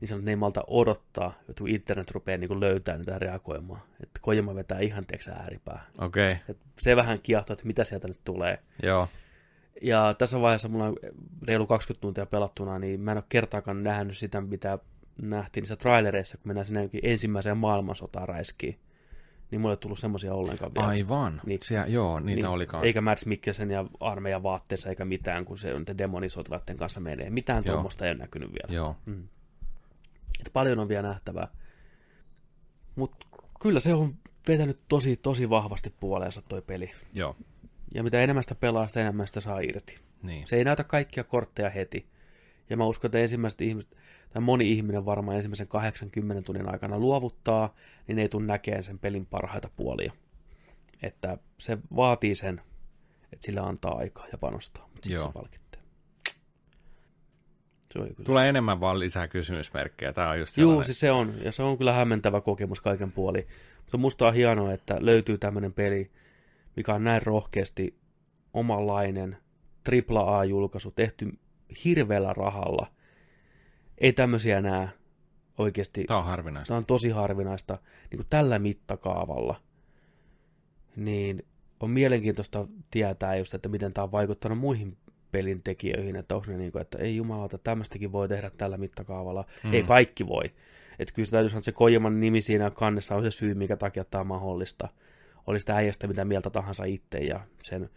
niin 0.02 0.10
sanoo, 0.10 0.20
että 0.20 0.26
ne 0.26 0.32
ei 0.32 0.36
malta 0.36 0.64
odottaa, 0.68 1.34
että 1.50 1.62
kun 1.62 1.70
internet 1.70 2.12
rupeaa 2.12 2.38
niin 2.38 2.60
löytää 2.60 2.98
niitä 2.98 3.20
reagoimaan. 3.20 3.82
Että 4.04 4.20
Kojima 4.22 4.56
vetää 4.56 4.80
ihan 4.80 5.06
teeksä 5.06 5.34
ääripää. 5.34 5.86
Okei, 6.02 6.32
okay. 6.32 6.44
Et 6.50 6.58
se 6.82 6.96
vähän 6.96 7.20
kiehtoo, 7.24 7.54
että 7.54 7.68
mitä 7.68 7.84
sieltä 7.84 8.08
nyt 8.08 8.20
tulee. 8.24 8.60
joo. 8.84 9.08
Ja 9.82 10.16
tässä 10.18 10.42
vaiheessa 10.42 10.68
mulla 10.68 10.86
on 10.86 10.96
reilu 11.44 11.68
20 11.68 12.02
tuntia 12.02 12.26
pelattuna, 12.26 12.80
niin 12.80 13.02
mä 13.02 13.12
en 13.12 13.18
ole 13.18 13.24
kertaakaan 13.30 13.84
nähnyt 13.84 14.18
sitä, 14.18 14.42
mitä 14.42 14.80
nähtiin 15.22 15.62
niissä 15.62 15.76
trailereissa, 15.76 16.38
kun 16.38 16.48
mennään 16.48 16.66
sinne 16.66 16.90
ensimmäiseen 17.04 17.58
maailmansotaan 17.58 18.30
räiskiin. 18.30 18.80
Niin 19.52 19.62
mulle 19.62 19.74
ei 19.74 19.78
tullut 19.78 20.00
semmoisia 20.00 20.34
ollenkaan 20.34 20.74
vielä. 20.74 20.88
Aivan. 20.88 21.42
Niin. 21.46 21.60
Siellä, 21.64 21.88
joo, 21.88 22.20
niitä 22.20 22.42
niin. 22.42 22.46
oli 22.46 22.66
kanssa. 22.66 22.86
Eikä 22.86 23.02
Mads 23.02 23.26
Mikkelsen 23.26 23.72
ja 23.72 23.86
armeijan 24.00 24.44
vaatteessa 24.44 24.90
eikä 24.90 25.06
mitään, 25.06 25.46
kun 25.46 25.58
se 25.58 25.74
on 25.74 25.86
demonisotilaiden 25.98 26.78
kanssa 26.78 27.00
menee. 27.00 27.30
Mitään 27.30 27.64
tuommoista 27.64 28.06
ei 28.06 28.12
ole 28.12 28.18
näkynyt 28.18 28.50
vielä. 28.50 28.76
Joo. 28.76 28.96
Mm. 29.06 29.28
Et 30.40 30.54
paljon 30.54 30.80
on 30.80 30.88
vielä 30.88 31.08
nähtävää. 31.08 31.48
Mutta 32.96 33.28
kyllä 33.62 33.80
se 33.80 33.94
on 33.94 34.16
vetänyt 34.48 34.80
tosi, 34.88 35.18
tosi 35.18 35.50
vahvasti 35.50 35.94
puoleensa 36.00 36.42
toi 36.42 36.62
peli. 36.62 36.92
Joo. 37.14 37.36
Ja 37.94 38.04
mitä 38.04 38.22
enemmän 38.22 38.44
sitä 38.44 38.56
pelaa, 38.56 38.88
sitä 38.88 39.02
enemmän 39.02 39.28
sitä 39.28 39.42
saa 39.42 39.60
irti. 39.60 40.00
Niin. 40.24 40.48
Se 40.48 40.56
ei 40.56 40.64
näytä 40.64 40.84
kaikkia 40.84 41.24
kortteja 41.24 41.70
heti. 41.70 42.06
Ja 42.70 42.78
mä 42.78 42.86
uskon, 42.86 43.08
että 43.08 43.18
ensimmäiset 43.18 43.62
ihmiset, 43.62 43.96
tai 44.34 44.42
moni 44.42 44.72
ihminen 44.72 45.06
varmaan 45.06 45.38
ensimmäisen 45.38 45.68
80 45.68 46.42
tunnin 46.42 46.72
aikana 46.72 47.00
luovuttaa, 47.00 47.76
niin 48.08 48.20
ei 48.20 48.30
tule 48.30 48.46
näkeen 48.46 48.84
sen 48.84 49.00
pelin 49.00 49.26
parhaita 49.26 49.70
puolia. 49.76 50.14
Että 51.02 51.38
se 51.58 51.78
vaatii 51.96 52.36
sen, 52.36 52.62
että 53.34 53.46
sillä 53.46 53.64
antaa 53.64 53.98
aikaa 53.98 54.28
ja 54.32 54.38
panostaa, 54.38 54.88
mutta 54.94 55.10
sitten 55.10 55.28
se 55.28 55.34
palkitsee. 55.34 55.69
Se 57.94 58.00
oli 58.00 58.08
kyllä. 58.10 58.26
Tulee 58.26 58.50
enemmän 58.50 58.80
vaan 58.80 59.00
lisää 59.00 59.28
kysymysmerkkejä. 59.28 60.14
Tämä 60.14 60.30
on 60.30 60.40
just 60.40 60.58
Joo, 60.58 60.66
sellainen. 60.66 60.86
siis 60.86 61.00
se 61.00 61.12
on. 61.12 61.34
Ja 61.44 61.52
se 61.52 61.64
on 61.64 61.78
kyllä 61.78 61.94
hämmentävä 61.94 62.42
kokemus 62.42 62.82
kaiken 62.82 63.12
puoli. 63.12 63.48
Mutta 63.78 63.98
musta 63.98 64.28
on 64.28 64.34
hienoa, 64.34 64.74
että 64.74 64.98
löytyy 65.00 65.38
tämmöinen 65.38 65.74
peli, 65.74 66.12
mikä 66.76 66.94
on 66.94 67.04
näin 67.04 67.22
rohkeasti 67.22 68.00
omanlainen 68.54 69.38
AAA-julkaisu, 69.92 70.92
tehty 70.92 71.40
hirveällä 71.86 72.34
rahalla. 72.34 72.88
Ei 73.98 74.14
tämmöisiä 74.14 74.62
näe 74.62 74.90
oikeasti. 75.58 76.04
Tämä 76.04 76.20
on 76.20 76.26
harvinaista. 76.26 76.68
Tämä 76.68 76.78
on 76.78 76.86
tosi 76.86 77.10
harvinaista 77.10 77.78
niin 78.12 78.18
kuin 78.18 78.28
tällä 78.30 78.60
mittakaavalla. 78.60 79.62
Niin 80.96 81.46
on 81.80 81.90
mielenkiintoista 81.90 82.68
tietää 82.92 83.36
just, 83.36 83.54
että 83.54 83.70
miten 83.70 83.94
tämä 83.94 84.04
on 84.04 84.12
vaikuttanut 84.12 84.58
muihin 84.58 84.98
pelin 85.32 85.64
tekijöihin, 85.64 86.16
että 86.16 86.36
onko 86.36 86.52
ne 86.52 86.58
niin 86.58 86.72
kuin, 86.72 86.82
että 86.82 86.98
ei 86.98 87.16
jumalauta, 87.16 87.58
tämmöistäkin 87.58 88.12
voi 88.12 88.28
tehdä 88.28 88.52
tällä 88.58 88.78
mittakaavalla. 88.78 89.46
Mm. 89.64 89.74
Ei 89.74 89.84
kaikki 89.84 90.28
voi. 90.28 90.44
Että 91.00 91.14
kyllä 91.14 91.26
se 91.26 91.32
täytyy 91.32 91.50
sanoa, 91.50 91.60
että 91.60 91.66
se 91.66 91.72
Kojiman 91.72 92.20
nimi 92.20 92.42
siinä 92.42 92.70
kannessa 92.70 93.16
on 93.16 93.24
se 93.24 93.32
syy, 93.32 93.54
mikä 93.54 93.78
takia 93.78 94.04
tämä 94.04 94.22
on 94.22 94.28
mahdollista. 94.28 94.90
Oli 95.48 95.60
sitä 95.60 95.76
äijästä 95.76 96.08
mitä 96.08 96.26
mieltä 96.26 96.50
tahansa 96.50 96.86
itse 96.86 97.18
ja 97.18 97.40
sen, 97.64 97.90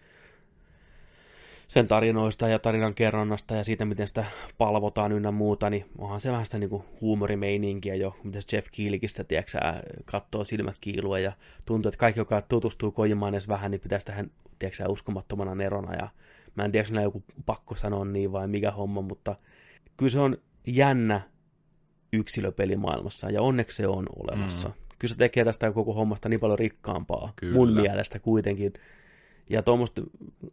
sen 1.69 1.89
tarinoista 1.89 2.49
ja 2.49 2.59
tarinan 2.59 2.95
kerronnasta 2.95 3.55
ja 3.55 3.65
siitä, 3.65 3.85
miten 3.85 4.09
sitä 4.09 4.25
palvotaan 4.59 5.13
ynnä 5.13 5.31
muuta, 5.31 5.71
niin 5.71 5.85
onhan 5.99 6.21
se 6.21 6.31
vähän 6.31 6.45
sitä 6.45 6.59
niin 6.59 6.71
kuin 6.71 6.85
huumorimeininkiä 7.01 7.95
jo, 7.95 8.17
miten 8.25 8.43
Jeff 8.53 8.69
Kiilikistä, 8.73 9.25
tiedätkö, 9.25 9.59
katsoo 10.05 10.45
silmät 10.45 10.77
kiilua 10.81 11.19
ja 11.19 11.33
tuntuu, 11.67 11.89
että 11.89 11.99
kaikki, 11.99 12.21
joka 12.21 12.43
tutustuu 12.43 12.91
Kojimaan 12.91 13.35
edes 13.35 13.49
vähän, 13.49 13.71
niin 13.71 13.81
pitäisi 13.81 14.07
tähän, 14.07 14.31
tiedätkö, 14.59 14.89
uskomattomana 14.89 15.55
nerona 15.55 15.95
ja 15.95 16.09
Mä 16.55 16.65
en 16.65 16.73
tiedä, 16.73 16.89
onko 16.91 17.01
joku 17.01 17.25
pakko 17.47 17.77
sanoa 17.77 18.05
niin 18.05 18.33
vai 18.33 18.49
mikä 18.49 18.71
homma, 18.71 19.03
mutta 19.03 19.37
kyllä 19.97 20.11
se 20.11 20.21
on 20.21 20.37
jännä 20.67 21.21
yksilöpeli 22.13 22.77
maailmassa, 22.77 23.31
ja 23.31 23.43
onneksi 23.43 23.77
se 23.77 23.87
on 23.87 24.07
olemassa. 24.17 24.69
Mm. 24.69 24.75
Kyllä 24.99 25.13
se 25.13 25.19
tekee 25.19 25.45
tästä 25.45 25.73
koko 25.73 25.93
hommasta 25.93 26.29
niin 26.29 26.41
paljon 26.41 26.59
rikkaampaa, 26.59 27.33
kyllä. 27.37 27.55
mun 27.55 27.73
mielestä 27.73 28.19
kuitenkin. 28.19 28.73
Ja 29.51 29.63
tuommoista 29.63 30.03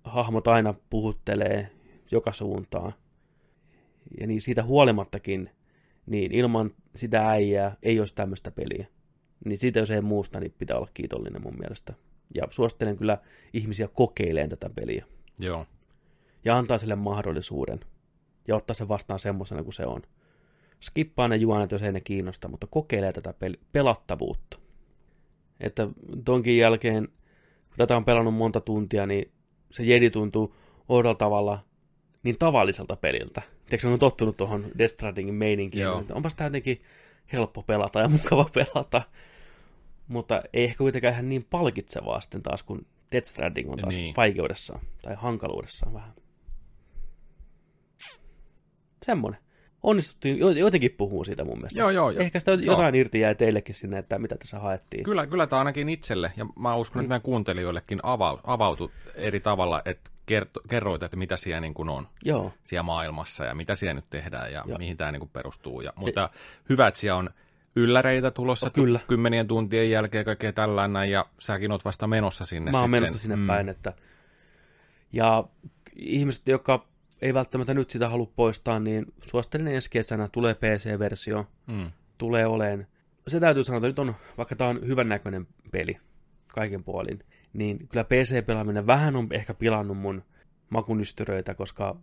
hahmot 0.04 0.48
aina 0.48 0.74
puhuttelee 0.90 1.72
joka 2.12 2.32
suuntaan. 2.32 2.94
Ja 4.20 4.28
niin 4.28 4.42
siitä 4.42 4.64
huolimattakin, 4.64 5.50
niin 6.06 6.32
ilman 6.32 6.72
sitä 6.96 7.30
äijää 7.30 7.76
ei 7.84 8.00
olisi 8.00 8.16
tämmöistä 8.16 8.52
peliä. 8.52 8.88
Niin 9.46 9.58
siitä 9.58 9.80
jos 9.80 9.92
ei 9.92 10.02
muusta, 10.02 10.40
niin 10.40 10.54
pitää 10.58 10.78
olla 10.78 10.90
kiitollinen 10.94 11.42
mun 11.42 11.58
mielestä. 11.60 11.94
Ja 12.36 12.44
suosittelen 12.50 12.98
kyllä 12.98 13.18
ihmisiä 13.54 13.88
kokeileen 13.88 14.50
tätä 14.50 14.70
peliä. 14.76 15.06
Joo 15.40 15.66
ja 16.46 16.58
antaa 16.58 16.78
sille 16.78 16.96
mahdollisuuden 16.96 17.80
ja 18.48 18.56
ottaa 18.56 18.74
se 18.74 18.88
vastaan 18.88 19.20
semmoisena 19.20 19.64
kuin 19.64 19.74
se 19.74 19.86
on. 19.86 20.02
Skippaa 20.82 21.28
ne 21.28 21.36
juonet, 21.36 21.72
jos 21.72 21.82
ei 21.82 21.92
ne 21.92 22.02
kiinnosta, 22.02 22.48
mutta 22.48 22.68
kokeilee 22.68 23.12
tätä 23.12 23.32
pel- 23.32 23.60
pelattavuutta. 23.72 24.60
Että 25.60 25.88
tonkin 26.26 26.58
jälkeen, 26.58 27.08
kun 27.68 27.78
tätä 27.78 27.98
on 27.98 28.06
pelannut 28.06 28.34
monta 28.34 28.62
tuntia, 28.62 29.06
niin 29.06 29.32
se 29.72 29.84
jedi 29.84 30.10
tuntuu 30.10 30.56
oudella 30.90 31.16
tavalla 31.16 31.66
niin 32.24 32.38
tavalliselta 32.38 32.96
peliltä. 32.96 33.42
Tiedätkö, 33.66 33.90
on 33.90 34.00
tottunut 34.00 34.38
tuohon 34.38 34.66
Death 34.78 34.94
Strandingin 34.94 35.36
meininkiin. 35.36 35.82
Joo. 35.82 36.04
Onpas 36.12 36.36
tämä 36.36 36.46
jotenkin 36.46 36.80
helppo 37.34 37.64
pelata 37.64 38.00
ja 38.00 38.10
mukava 38.10 38.50
pelata. 38.54 39.02
Mutta 40.08 40.42
ei 40.54 40.64
ehkä 40.64 40.78
kuitenkaan 40.78 41.14
ihan 41.14 41.30
niin 41.30 41.48
palkitsevaa 41.50 42.22
sitten 42.22 42.42
taas, 42.42 42.64
kun 42.64 42.86
Death 43.12 43.28
Stranding 43.28 43.72
on 43.72 43.78
taas 43.78 43.96
niin. 43.96 44.16
vaikeudessaan 44.18 44.82
tai 45.02 45.16
hankaluudessaan 45.16 45.94
vähän 45.94 46.14
semmoinen. 49.10 49.42
Onnistuttiin, 49.84 50.38
jotenkin 50.58 50.92
puhuu 50.92 51.24
siitä 51.24 51.44
mun 51.44 51.58
mielestä. 51.58 51.80
Joo, 51.80 51.90
joo. 51.90 52.10
Ehkä 52.10 52.40
sitä 52.40 52.52
jotain 52.52 52.96
joo. 52.96 53.02
irti 53.02 53.20
jäi 53.20 53.36
teillekin 53.36 53.76
sinne, 53.76 53.98
että 53.98 54.20
mitä 54.20 54.38
tässä 54.38 54.60
haettiin. 54.60 55.04
Kyllä, 55.04 55.28
kyllä 55.28 55.48
tämä 55.48 55.60
ainakin 55.60 55.90
itselle, 55.90 56.32
ja 56.38 56.46
mä 56.60 56.76
uskon, 56.76 57.00
että 57.00 57.10
meidän 57.10 57.22
kuuntelijoillekin 57.22 58.00
avau, 58.04 58.38
avautui 58.44 58.92
eri 59.16 59.40
tavalla, 59.40 59.82
että 59.86 60.12
kerto, 60.26 60.62
kerroit, 60.68 61.04
että 61.04 61.18
mitä 61.18 61.38
siellä 61.38 61.62
niin 61.62 61.74
kuin 61.74 61.90
on 61.90 62.08
joo. 62.24 62.54
siellä 62.64 62.84
maailmassa, 62.84 63.46
ja 63.46 63.56
mitä 63.56 63.76
siellä 63.76 63.94
nyt 63.94 64.10
tehdään, 64.10 64.54
ja 64.54 64.64
joo. 64.68 64.78
mihin 64.78 64.98
tämä 64.98 65.12
niin 65.12 65.20
kuin 65.20 65.30
perustuu. 65.34 65.82
Ja, 65.82 65.94
mutta 65.96 66.30
e- 66.34 66.38
hyvä, 66.70 66.88
että 66.88 67.00
siellä 67.00 67.18
on 67.18 67.30
ylläreitä 67.76 68.32
tulossa 68.32 68.68
no, 68.68 68.72
kyllä. 68.72 69.00
kymmenien 69.08 69.48
tuntien 69.48 69.92
jälkeen 69.92 70.26
kaikkea 70.26 70.54
tällainen, 70.54 71.12
ja 71.12 71.26
säkin 71.40 71.72
oot 71.72 71.86
vasta 71.86 72.08
menossa 72.08 72.46
sinne. 72.46 72.72
Mä 72.72 72.78
oon 72.78 72.86
sitten. 72.86 73.02
menossa 73.02 73.18
sinne 73.18 73.36
mm. 73.36 73.48
päin, 73.48 73.70
että 73.70 73.94
ja 75.14 75.44
ihmiset, 75.96 76.48
jotka 76.48 76.86
ei 77.22 77.34
välttämättä 77.34 77.74
nyt 77.74 77.90
sitä 77.90 78.10
halua 78.10 78.32
poistaa, 78.36 78.80
niin 78.80 79.06
suosittelen 79.26 79.68
ensi 79.68 79.90
kesänä, 79.90 80.30
tulee 80.32 80.54
PC-versio, 80.54 81.48
mm. 81.68 81.92
tulee 82.18 82.46
oleen. 82.46 82.88
Se 83.28 83.40
täytyy 83.40 83.64
sanoa, 83.64 83.78
että 83.78 83.88
nyt 83.88 84.00
on, 84.00 84.16
vaikka 84.38 84.56
tämä 84.56 84.70
on 84.70 84.88
hyvän 84.88 85.10
näköinen 85.10 85.48
peli 85.72 85.98
kaiken 86.48 86.84
puolin, 86.84 87.24
niin 87.54 87.88
kyllä 87.88 88.04
PC-pelaaminen 88.04 88.88
vähän 88.88 89.16
on 89.16 89.28
ehkä 89.32 89.54
pilannut 89.54 89.98
mun 89.98 90.24
makunystyröitä, 90.70 91.54
koska 91.54 91.96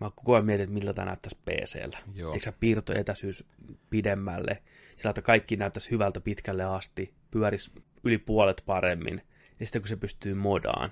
mä 0.00 0.10
koko 0.10 0.34
ajan 0.34 0.46
mietin, 0.46 0.64
että 0.64 0.74
miltä 0.74 0.92
tämä 0.92 1.06
näyttäisi 1.06 1.38
PC-llä. 1.44 1.98
Joo. 2.14 2.32
Eikö 2.32 2.44
se 2.44 2.52
piirtoetäisyys 2.60 3.44
pidemmälle, 3.90 4.62
sillä 4.96 5.10
että 5.10 5.22
kaikki 5.22 5.56
näyttäisi 5.56 5.90
hyvältä 5.90 6.20
pitkälle 6.20 6.64
asti, 6.64 7.14
pyörisi 7.30 7.70
yli 8.04 8.18
puolet 8.18 8.62
paremmin, 8.66 9.22
ja 9.60 9.66
sitten 9.66 9.82
kun 9.82 9.88
se 9.88 9.96
pystyy 9.96 10.34
modaan, 10.34 10.90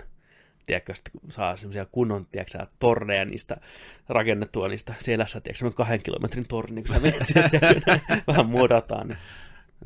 tiedätkö, 0.65 0.93
saa 1.29 1.57
semmoisia 1.57 1.85
kunnon, 1.85 2.25
tiedätkö, 2.25 2.65
torneja 2.79 3.25
niistä 3.25 3.57
rakennettua 4.09 4.67
niistä 4.67 4.93
selässä, 4.99 5.41
tiedätkö, 5.41 5.71
kahden 5.71 6.03
kilometrin 6.03 6.47
torni, 6.47 6.83
kun 6.83 6.95
sä 6.95 7.01
menet 7.01 7.23
vähän 8.27 8.45
muodataan. 8.45 9.07
Niin. 9.07 9.17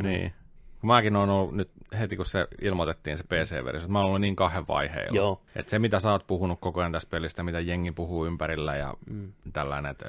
niin. 0.03 0.33
Mäkin 0.81 1.15
olen 1.15 1.29
ollut 1.29 1.55
nyt 1.55 1.71
heti, 1.99 2.15
kun 2.15 2.25
se 2.25 2.47
ilmoitettiin 2.61 3.17
se 3.17 3.23
PC-versio, 3.23 3.77
että 3.77 3.91
mä 3.91 3.99
olen 3.99 4.07
ollut 4.07 4.21
niin 4.21 4.35
kahden 4.35 4.67
vaiheilla. 4.67 5.15
Joo. 5.15 5.41
Että 5.55 5.69
se, 5.69 5.79
mitä 5.79 5.99
sä 5.99 6.11
oot 6.11 6.27
puhunut 6.27 6.59
koko 6.59 6.79
ajan 6.79 6.91
tästä 6.91 7.09
pelistä, 7.09 7.43
mitä 7.43 7.59
jengi 7.59 7.91
puhuu 7.91 8.25
ympärillä 8.25 8.75
ja 8.75 8.93
mm. 9.09 9.33
tällainen, 9.53 9.91
että, 9.91 10.05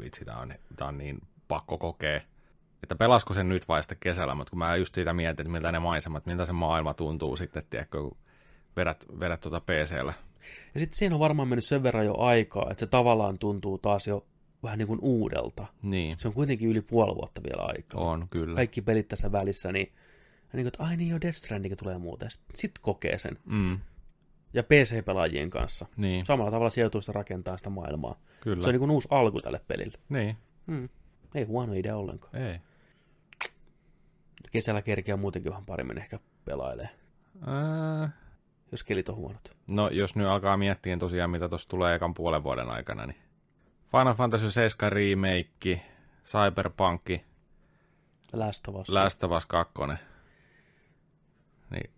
vitsi, 0.00 0.24
tämä 0.24 0.38
on, 0.38 0.54
tämä 0.76 0.88
on 0.88 0.98
niin 0.98 1.18
pakko 1.48 1.78
kokea. 1.78 2.20
Että 2.82 2.94
pelasko 2.94 3.34
sen 3.34 3.48
nyt 3.48 3.68
vai 3.68 3.82
sitten 3.82 3.98
kesällä, 4.00 4.34
mutta 4.34 4.50
kun 4.50 4.58
mä 4.58 4.76
just 4.76 4.94
siitä 4.94 5.12
mietin, 5.12 5.46
että 5.46 5.52
miltä 5.52 5.72
ne 5.72 5.78
maisemat, 5.78 6.26
miltä 6.26 6.46
se 6.46 6.52
maailma 6.52 6.94
tuntuu 6.94 7.36
sitten, 7.36 7.62
tiedätkö, 7.70 8.00
kun 8.00 8.16
vedät, 8.76 9.06
vedät 9.20 9.40
tuota 9.40 9.60
PCllä. 9.60 10.14
Ja 10.74 10.80
sitten 10.80 10.98
siinä 10.98 11.14
on 11.14 11.20
varmaan 11.20 11.48
mennyt 11.48 11.64
sen 11.64 11.82
verran 11.82 12.06
jo 12.06 12.18
aikaa, 12.18 12.68
että 12.70 12.80
se 12.80 12.86
tavallaan 12.86 13.38
tuntuu 13.38 13.78
taas 13.78 14.06
jo 14.06 14.26
vähän 14.62 14.78
niin 14.78 14.88
kuin 14.88 15.00
uudelta. 15.02 15.66
Niin. 15.82 16.18
Se 16.18 16.28
on 16.28 16.34
kuitenkin 16.34 16.68
yli 16.68 16.80
puoli 16.80 17.14
vuotta 17.14 17.42
vielä 17.42 17.62
aikaa. 17.62 18.00
On, 18.00 18.28
kyllä. 18.30 18.56
Kaikki 18.56 18.82
pelit 18.82 19.08
tässä 19.08 19.32
välissä, 19.32 19.72
niin, 19.72 19.92
niin 20.52 20.64
kuin, 20.64 20.66
että 20.66 20.82
ai 20.82 20.96
niin 20.96 21.10
jo 21.10 21.20
Death 21.20 21.36
Stranding 21.36 21.74
tulee 21.76 21.98
muuten. 21.98 22.30
Sitten 22.30 22.56
sit 22.56 22.78
kokee 22.80 23.18
sen. 23.18 23.38
Mm. 23.44 23.78
Ja 24.54 24.62
PC-pelaajien 24.62 25.50
kanssa. 25.50 25.86
Niin. 25.96 26.26
Samalla 26.26 26.50
tavalla 26.50 26.70
sijoituu 26.70 27.00
sitä 27.00 27.12
rakentaa 27.12 27.56
sitä 27.56 27.70
maailmaa. 27.70 28.20
Kyllä. 28.40 28.62
Se 28.62 28.68
on 28.68 28.72
niin 28.72 28.80
kuin 28.80 28.90
uusi 28.90 29.08
alku 29.10 29.40
tälle 29.40 29.60
pelille. 29.68 29.98
Niin. 30.08 30.36
Mm. 30.66 30.88
Ei 31.34 31.44
huono 31.44 31.72
idea 31.72 31.96
ollenkaan. 31.96 32.36
Ei. 32.36 32.58
Kesällä 34.52 34.82
kerkeä 34.82 35.16
muutenkin 35.16 35.50
vähän 35.50 35.64
paremmin 35.64 35.98
ehkä 35.98 36.18
pelailee. 36.44 36.88
Äh, 37.48 38.12
jos 38.72 38.84
kelit 38.84 39.08
on 39.08 39.16
huonot. 39.16 39.56
No, 39.66 39.88
jos 39.88 40.16
nyt 40.16 40.26
alkaa 40.26 40.56
miettiä 40.56 40.96
tosiaan, 40.96 41.30
mitä 41.30 41.48
tuossa 41.48 41.68
tulee 41.68 41.94
ekan 41.94 42.14
puolen 42.14 42.42
vuoden 42.42 42.70
aikana, 42.70 43.06
niin 43.06 43.18
Final 43.90 44.14
Fantasy 44.14 44.50
7 44.50 44.92
remake, 44.92 45.82
Cyberpunk, 46.24 47.04
Last 48.32 48.68
of 48.68 48.74
Us. 48.74 48.88
Last 48.88 49.24
of 49.24 49.32
Us 49.32 49.46
2. 49.46 49.72
Niin. 51.70 51.90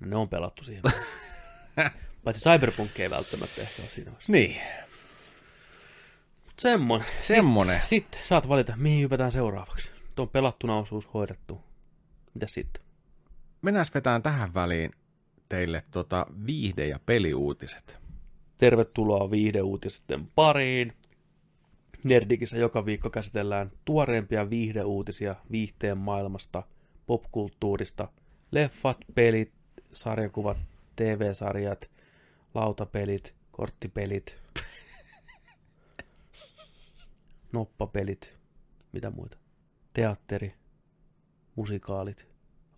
No, 0.00 0.06
ne 0.08 0.16
on 0.16 0.28
pelattu 0.28 0.64
siihen. 0.64 0.82
Paitsi 2.24 2.50
Cyberpunk 2.50 3.00
ei 3.00 3.10
välttämättä 3.10 3.62
ehkä 3.62 3.82
ole 3.82 3.90
siinä 3.90 4.10
vaiheessa. 4.10 4.32
Niin. 4.32 4.60
Semmonen. 6.58 7.06
Semmonen. 7.20 7.80
Sitten, 7.80 7.90
sitten 7.90 8.20
saat 8.24 8.48
valita, 8.48 8.72
mihin 8.76 9.02
hypätään 9.02 9.32
seuraavaksi. 9.32 9.90
Tuo 10.14 10.26
pelattuna 10.26 10.76
osuus 10.76 11.14
hoidettu. 11.14 11.64
Mitä 12.34 12.46
sitten? 12.46 12.82
Mennään 13.62 13.86
vetään 13.94 14.22
tähän 14.22 14.54
väliin 14.54 14.90
teille 15.52 15.82
tota 15.90 16.26
viihde- 16.46 16.88
ja 16.88 16.98
peliuutiset. 17.06 17.98
Tervetuloa 18.58 19.30
viihdeuutisten 19.30 20.26
pariin. 20.34 20.92
Nerdikissä 22.04 22.56
joka 22.56 22.86
viikko 22.86 23.10
käsitellään 23.10 23.72
tuoreempia 23.84 24.50
viihdeuutisia 24.50 25.36
viihteen 25.50 25.98
maailmasta, 25.98 26.62
popkulttuurista, 27.06 28.08
leffat, 28.50 28.96
pelit, 29.14 29.52
sarjakuvat, 29.92 30.56
TV-sarjat, 30.96 31.90
lautapelit, 32.54 33.34
korttipelit, 33.50 34.38
noppapelit, 37.52 38.34
mitä 38.92 39.10
muita, 39.10 39.38
teatteri, 39.92 40.54
musikaalit, 41.56 42.28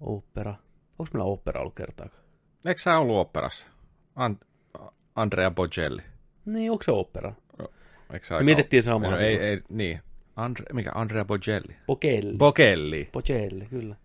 opera. 0.00 0.54
Onko 0.98 1.10
meillä 1.12 1.24
opera 1.24 1.60
ollut 1.60 1.74
kertaakaan? 1.74 2.23
Eikö 2.66 2.80
sä 2.80 2.98
ollut 2.98 3.16
operassa? 3.16 3.68
Ant- 4.16 4.88
Andrea 5.14 5.50
Bocelli. 5.50 6.02
Niin, 6.44 6.70
onko 6.70 6.82
se 6.82 6.90
opera? 6.90 7.32
Eikö 8.12 8.26
se 8.26 8.34
aika... 8.34 8.44
mietittiin 8.44 8.82
samaa. 8.82 9.10
No, 9.10 9.16
ei, 9.16 9.36
ei, 9.36 9.60
niin. 9.68 10.00
Andre, 10.36 10.64
mikä? 10.72 10.90
Andrea 10.94 11.24
Bocelli. 11.24 11.76
Bocelli. 11.86 12.36
Bocelli. 12.36 13.08
Bocelli, 13.12 13.66
kyllä. 13.66 13.96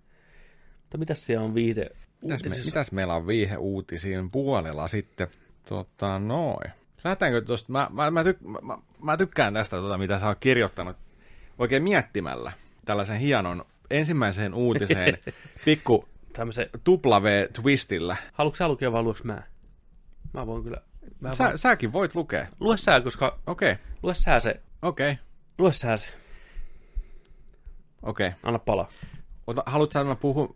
Mutta 0.82 0.98
mitäs 0.98 1.26
siellä 1.26 1.46
on 1.46 1.56
viihde 1.56 1.90
Mitäs, 2.22 2.44
me, 2.44 2.50
mitäs 2.66 2.92
meillä 2.92 3.16
on 3.16 3.28
viiheuutisiin 3.28 4.32
puolella 4.32 4.88
sitten? 4.88 5.28
Tota, 5.70 6.20
noin. 6.20 6.72
Lähdetäänkö 7.04 7.42
tuosta? 7.42 7.72
Mä, 7.72 7.88
mä, 7.92 8.12
mä, 8.12 8.24
tyk, 8.24 8.38
mä, 8.42 8.78
mä, 9.02 9.18
tykkään 9.18 9.54
tästä, 9.54 9.78
tota, 9.78 9.98
mitä 9.98 10.20
sä 10.20 10.28
oot 10.28 10.38
kirjoittanut 10.40 10.98
oikein 11.58 11.84
miettimällä 11.84 12.52
tällaisen 12.86 13.20
hienon 13.20 13.66
ensimmäiseen 13.90 14.54
uutiseen 14.54 15.18
pikku 15.66 16.09
Tämmöisen, 16.34 16.70
tupla 16.84 17.24
V-twistillä. 17.24 18.18
haluatko 18.34 18.56
sä 18.56 18.68
lukea 18.68 18.92
vai 18.92 19.04
luoks 19.04 19.24
mä? 19.24 19.44
Mä 20.34 20.48
voin 20.48 20.64
kyllä... 20.64 20.82
Mä 21.20 21.34
Sä, 21.34 21.44
voin... 21.44 21.58
säkin 21.58 21.94
voit 21.94 22.16
lukea. 22.16 22.48
Lue 22.60 22.78
sä, 22.78 23.02
koska... 23.02 23.40
Okei, 23.48 23.72
okay. 23.72 23.86
Lue 24.04 24.14
sä 24.14 24.40
se. 24.40 24.62
okei, 24.82 25.12
okay. 25.12 25.24
Lue 25.58 25.74
sä 25.74 25.98
se. 25.98 26.10
okei. 28.02 28.28
Okay. 28.28 28.40
Anna 28.44 28.60
palaa. 28.60 28.90
Ota, 29.48 29.64
haluatko 29.66 29.94
sanoa 29.94 30.16
puhu, 30.16 30.52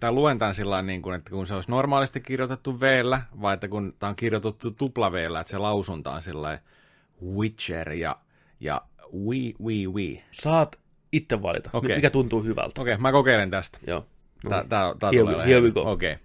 tai 0.00 0.12
luen 0.12 0.38
tämän 0.38 0.54
sillä 0.54 0.82
niin 0.82 1.02
kuin, 1.02 1.14
että 1.14 1.30
kun 1.30 1.46
se 1.46 1.54
olisi 1.54 1.70
normaalisti 1.70 2.20
kirjoitettu 2.20 2.80
v 2.80 2.82
vai 3.42 3.54
että 3.54 3.68
kun 3.68 3.94
tämä 3.98 4.10
on 4.10 4.16
kirjoitettu 4.16 4.70
tupla 4.70 5.12
v 5.12 5.14
että 5.14 5.50
se 5.50 5.58
lausunta 5.58 6.10
on 6.10 6.22
sillä 6.22 6.58
Witcher 7.22 7.92
ja, 7.92 8.16
ja 8.60 8.82
we, 9.14 9.36
we, 9.64 9.92
we. 9.92 10.22
Saat 10.32 10.80
itse 11.12 11.42
valita, 11.42 11.70
okay. 11.72 11.94
mikä 11.94 12.10
tuntuu 12.10 12.42
hyvältä. 12.42 12.80
Okei, 12.80 12.94
okay, 12.94 13.02
mä 13.02 13.12
kokeilen 13.12 13.50
tästä. 13.50 13.78
Joo. 13.86 14.06
No, 14.44 14.50
Tää, 14.50 14.64
tää, 14.68 14.94
tää 15.00 15.10
Here 15.10 15.22
tulee 15.22 15.46
here 15.46 15.60
we 15.60 15.70
go. 15.70 15.90
Okei. 15.90 16.12
Okay. 16.12 16.24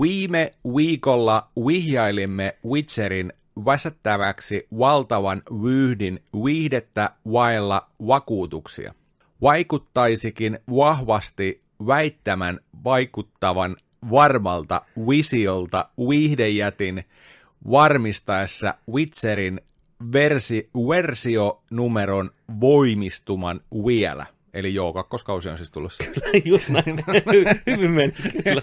Viime 0.00 0.54
viikolla 0.76 1.48
vihjailimme 1.66 2.54
Witcherin 2.66 3.32
väsättäväksi 3.64 4.66
valtavan 4.78 5.42
vyyhdin 5.62 6.22
viihdettä 6.44 7.10
vailla 7.32 7.88
vakuutuksia. 8.06 8.94
Vaikuttaisikin 9.42 10.58
vahvasti 10.70 11.62
väittämän 11.86 12.60
vaikuttavan 12.84 13.76
varmalta 14.10 14.82
visiolta 15.08 15.88
viihdejätin 16.08 17.04
varmistaessa 17.70 18.74
Witcherin 18.92 19.60
versi, 20.12 20.70
versionumeron 20.74 22.30
voimistuman 22.60 23.60
vielä. 23.86 24.26
Eli 24.54 24.74
joo, 24.74 24.92
kakkoskausi 24.92 25.48
on 25.48 25.58
siis 25.58 25.70
tulossa. 25.70 26.04
Just 26.44 26.68
näin. 26.68 26.84
Hy- 27.10 27.60
Hyvin 27.66 27.90
meni, 27.90 28.12
kyllä. 28.44 28.62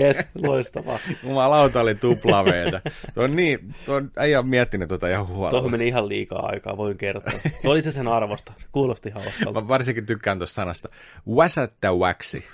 Jes, 0.00 0.16
loistavaa. 0.34 0.98
Jumalauta 1.22 1.80
oli 1.80 1.94
tupla 1.94 2.44
Vtä. 2.44 2.80
Tuo 3.14 3.24
on 3.24 3.36
niin, 3.36 3.74
tuo 3.84 3.94
on, 3.94 4.10
ei 4.20 4.36
ole 4.36 4.44
miettinyt 4.46 4.88
tuota 4.88 5.08
ihan 5.08 5.26
Tuohon 5.26 5.36
huolella. 5.36 5.68
meni 5.68 5.88
ihan 5.88 6.08
liikaa 6.08 6.46
aikaa, 6.46 6.76
voin 6.76 6.98
kertoa. 6.98 7.32
Tuo 7.62 7.72
oli 7.72 7.82
se 7.82 7.90
sen 7.90 8.08
arvosta. 8.08 8.52
Se 8.58 8.68
kuulosti 8.72 9.10
hauskalta. 9.10 9.60
Mä 9.60 9.68
varsinkin 9.68 10.06
tykkään 10.06 10.38
tuosta 10.38 10.54
sanasta. 10.54 10.88
Väsättäväksi. 11.36 12.44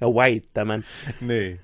ja 0.00 0.06
väittämän. 0.14 0.84
Niin. 1.20 1.60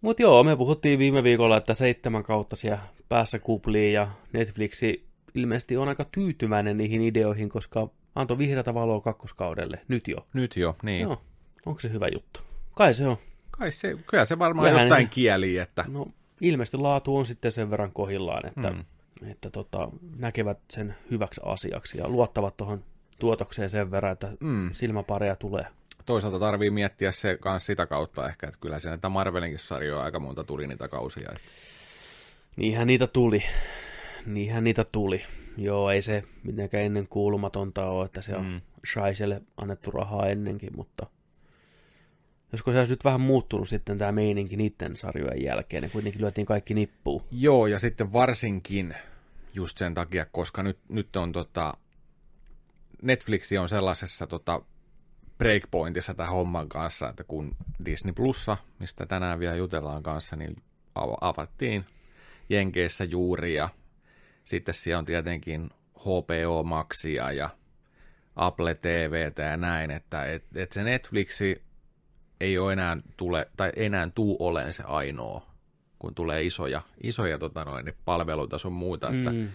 Mutta 0.00 0.22
joo, 0.22 0.44
me 0.44 0.56
puhuttiin 0.56 0.98
viime 0.98 1.22
viikolla, 1.22 1.56
että 1.56 1.74
seitsemän 1.74 2.22
kautta 2.22 2.56
siellä 2.56 2.78
päässä 3.08 3.38
kupliin 3.38 3.92
ja 3.92 4.08
Netflixi 4.32 5.04
ilmeisesti 5.34 5.76
on 5.76 5.88
aika 5.88 6.04
tyytyväinen 6.04 6.76
niihin 6.76 7.02
ideoihin, 7.02 7.48
koska 7.48 7.88
antoi 8.14 8.38
vihreätä 8.38 8.74
valoa 8.74 9.00
kakkoskaudelle. 9.00 9.80
Nyt 9.88 10.08
jo. 10.08 10.26
Nyt 10.32 10.56
jo, 10.56 10.76
niin. 10.82 11.02
Joo. 11.02 11.22
Onko 11.66 11.80
se 11.80 11.92
hyvä 11.92 12.08
juttu? 12.14 12.40
Kai 12.74 12.94
se 12.94 13.06
on. 13.06 13.16
Kai 13.50 13.72
se, 13.72 13.96
kyllä 14.10 14.24
se 14.24 14.38
varmaan 14.38 14.66
Kyllähän 14.68 14.86
jostain 14.86 15.04
ne- 15.04 15.10
kieli, 15.10 15.58
että 15.58 15.84
No, 15.88 16.06
ilmeisesti 16.40 16.76
laatu 16.76 17.16
on 17.16 17.26
sitten 17.26 17.52
sen 17.52 17.70
verran 17.70 17.92
kohillaan, 17.92 18.46
että, 18.46 18.70
Mm. 18.70 18.84
mm. 19.22 19.30
että 19.30 19.50
tota, 19.50 19.88
näkevät 20.18 20.58
sen 20.70 20.94
hyväksi 21.10 21.40
asiaksi 21.44 21.98
ja 21.98 22.08
luottavat 22.08 22.56
tuohon 22.56 22.84
tuotokseen 23.18 23.70
sen 23.70 23.90
verran, 23.90 24.12
että 24.12 24.32
mm, 24.40 24.70
silmäpareja 24.72 25.36
tulee. 25.36 25.66
toisaalta 26.06 26.38
tarvii 26.38 26.70
miettiä 26.70 27.12
se 27.12 27.36
kanssa 27.40 27.66
sitä 27.66 27.86
kautta 27.86 28.28
ehkä, 28.28 28.46
että 28.46 28.58
kyllä 28.60 28.78
se 28.78 28.88
näitä 28.88 29.08
Marvelinkin 29.08 29.58
sarjoja 29.58 30.02
aika 30.02 30.20
monta 30.20 30.44
tuli 30.44 30.66
niitä 30.66 30.88
kausia. 30.88 31.28
Että. 31.28 31.48
Niinhän 32.56 32.86
niitä 32.86 33.06
tuli. 33.06 33.42
Niinhän 34.26 34.64
niitä 34.64 34.84
tuli. 34.84 35.22
Joo, 35.56 35.90
ei 35.90 36.02
se 36.02 36.24
mitenkään 36.42 36.84
ennen 36.84 37.08
kuulumatonta 37.08 37.86
ole, 37.86 38.06
että 38.06 38.22
se 38.22 38.36
on 38.36 38.46
Mm. 38.46 38.60
Shaiselle 38.92 39.42
annettu 39.56 39.90
rahaa 39.90 40.26
ennenkin, 40.28 40.76
mutta 40.76 41.06
josko 42.52 42.72
se 42.72 42.78
olisi 42.78 42.92
nyt 42.92 43.04
vähän 43.04 43.20
muuttunut 43.20 43.68
sitten 43.68 43.98
tämä 43.98 44.12
meininki 44.12 44.56
niiden 44.56 44.96
sarjojen 44.96 45.42
jälkeen, 45.44 45.82
ne 45.82 45.88
kuitenkin 45.88 46.20
lyötiin 46.20 46.46
kaikki 46.46 46.74
nippuun. 46.74 47.22
Joo, 47.30 47.66
ja 47.66 47.78
sitten 47.78 48.12
varsinkin 48.12 48.94
just 49.54 49.78
sen 49.78 49.94
takia, 49.94 50.26
koska 50.32 50.62
nyt, 50.62 50.78
nyt 50.88 51.16
on 51.16 51.32
tota, 51.32 51.74
Netflix 53.02 53.52
on 53.60 53.68
sellaisessa 53.68 54.26
tota, 54.26 54.62
breakpointissa 55.38 56.14
tämän 56.14 56.32
homman 56.32 56.68
kanssa, 56.68 57.08
että 57.08 57.24
kun 57.24 57.56
Disney 57.84 58.12
Plussa, 58.12 58.56
mistä 58.78 59.06
tänään 59.06 59.38
vielä 59.38 59.56
jutellaan 59.56 60.02
kanssa, 60.02 60.36
niin 60.36 60.56
av- 60.94 61.18
avattiin 61.20 61.84
Jenkeissä 62.48 63.04
juuri 63.04 63.54
ja 63.54 63.68
sitten 64.44 64.74
siellä 64.74 64.98
on 64.98 65.04
tietenkin 65.04 65.70
HBO 66.00 66.62
Maxia 66.62 67.32
ja 67.32 67.50
Apple 68.36 68.74
TVtä 68.74 69.42
ja 69.42 69.56
näin, 69.56 69.90
että 69.90 70.24
et, 70.32 70.44
et 70.54 70.72
se 70.72 70.84
Netflixi 70.84 71.62
ei 72.40 72.58
ole 72.58 72.72
enää 72.72 72.96
tule, 73.16 73.48
tai 73.56 73.72
enää 73.76 74.10
tuu 74.14 74.36
oleen 74.40 74.72
se 74.72 74.82
ainoa, 74.86 75.46
kun 75.98 76.14
tulee 76.14 76.42
isoja, 76.42 76.82
isoja 77.02 77.38
tota 77.38 77.64
noin, 77.64 77.92
palveluita 78.04 78.58
sun 78.58 78.72
muuta, 78.72 79.08
että 79.08 79.30
Mm. 79.30 79.48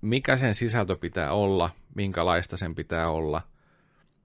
mikä 0.00 0.36
sen 0.36 0.54
sisältö 0.54 0.96
pitää 0.96 1.32
olla, 1.32 1.70
minkälaista 1.94 2.56
sen 2.56 2.74
pitää 2.74 3.08
olla, 3.10 3.42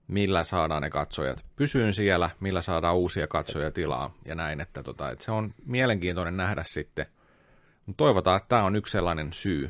millä 0.07 0.43
saadaan 0.43 0.81
ne 0.81 0.89
katsojat 0.89 1.45
pysyyn 1.55 1.93
siellä, 1.93 2.30
millä 2.39 2.61
saadaan 2.61 2.95
uusia 2.95 3.27
katsoja 3.27 3.72
tilaa 3.72 4.13
ja 4.26 4.35
näin, 4.35 4.61
että, 4.61 4.84
tota, 4.84 5.09
että 5.11 5.26
se 5.26 5.31
on 5.31 5.53
mielenkiintoinen 5.65 6.38
nähdä 6.38 6.63
sitten. 6.63 7.05
Toivotaan, 7.97 8.38
että 8.38 8.49
tämä 8.49 8.63
on 8.63 8.76
yksi 8.76 8.91
sellainen 8.91 9.34
syy. 9.34 9.69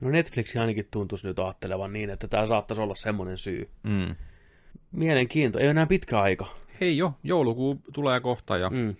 No 0.00 0.10
Netflix 0.10 0.56
ainakin 0.56 0.88
tuntuisi 0.90 1.26
nyt 1.26 1.38
ajattelevan 1.38 1.92
niin, 1.92 2.10
että 2.10 2.28
tämä 2.28 2.46
saattaisi 2.46 2.82
olla 2.82 2.94
semmoinen 2.94 3.38
syy. 3.38 3.70
Mm. 3.82 4.14
Mielenkiinto, 4.92 5.58
ei 5.58 5.64
ole 5.64 5.70
enää 5.70 5.86
pitkä 5.86 6.20
aika. 6.20 6.46
Hei 6.80 6.96
jo, 6.96 7.12
joulukuu 7.24 7.82
tulee 7.92 8.20
kohta 8.20 8.56
ja 8.56 8.70
mm. 8.70 8.96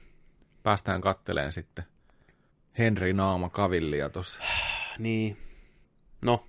Päästään 0.62 1.00
katteleen 1.00 1.52
sitten 1.52 1.84
Henri 2.78 3.12
Naama 3.12 3.48
Kavillia 3.50 4.08
tuossa. 4.10 4.42
Niin, 4.98 5.36
no, 6.22 6.44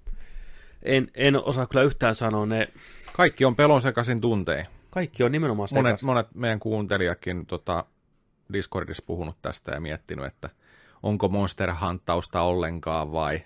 en, 0.84 1.11
en 1.15 1.44
osaa 1.44 1.65
kyllä 1.68 1.84
yhtään 1.84 2.15
sanoa, 2.15 2.45
ne 2.45 2.68
Kaikki 3.14 3.45
on 3.45 3.56
pelon 3.56 3.82
sekaisin 3.82 4.22
tuntein. 4.22 4.65
kaikki 4.90 5.24
on 5.24 5.32
nimenomaan 5.32 5.69
Monet, 5.76 5.90
sekas. 5.91 6.03
monet 6.03 6.36
meidän 6.36 6.60
kuuntelijatkin 6.60 7.45
tota, 7.45 7.86
Discordissa 8.53 9.03
puhunut 9.07 9.38
tästä 9.41 9.72
ja 9.72 9.80
miettinyt, 9.80 10.26
että 10.26 10.49
onko 11.03 11.30
Monster 11.30 11.74
Huntausta 11.86 12.41
ollenkaan 12.41 13.11
vai 13.11 13.41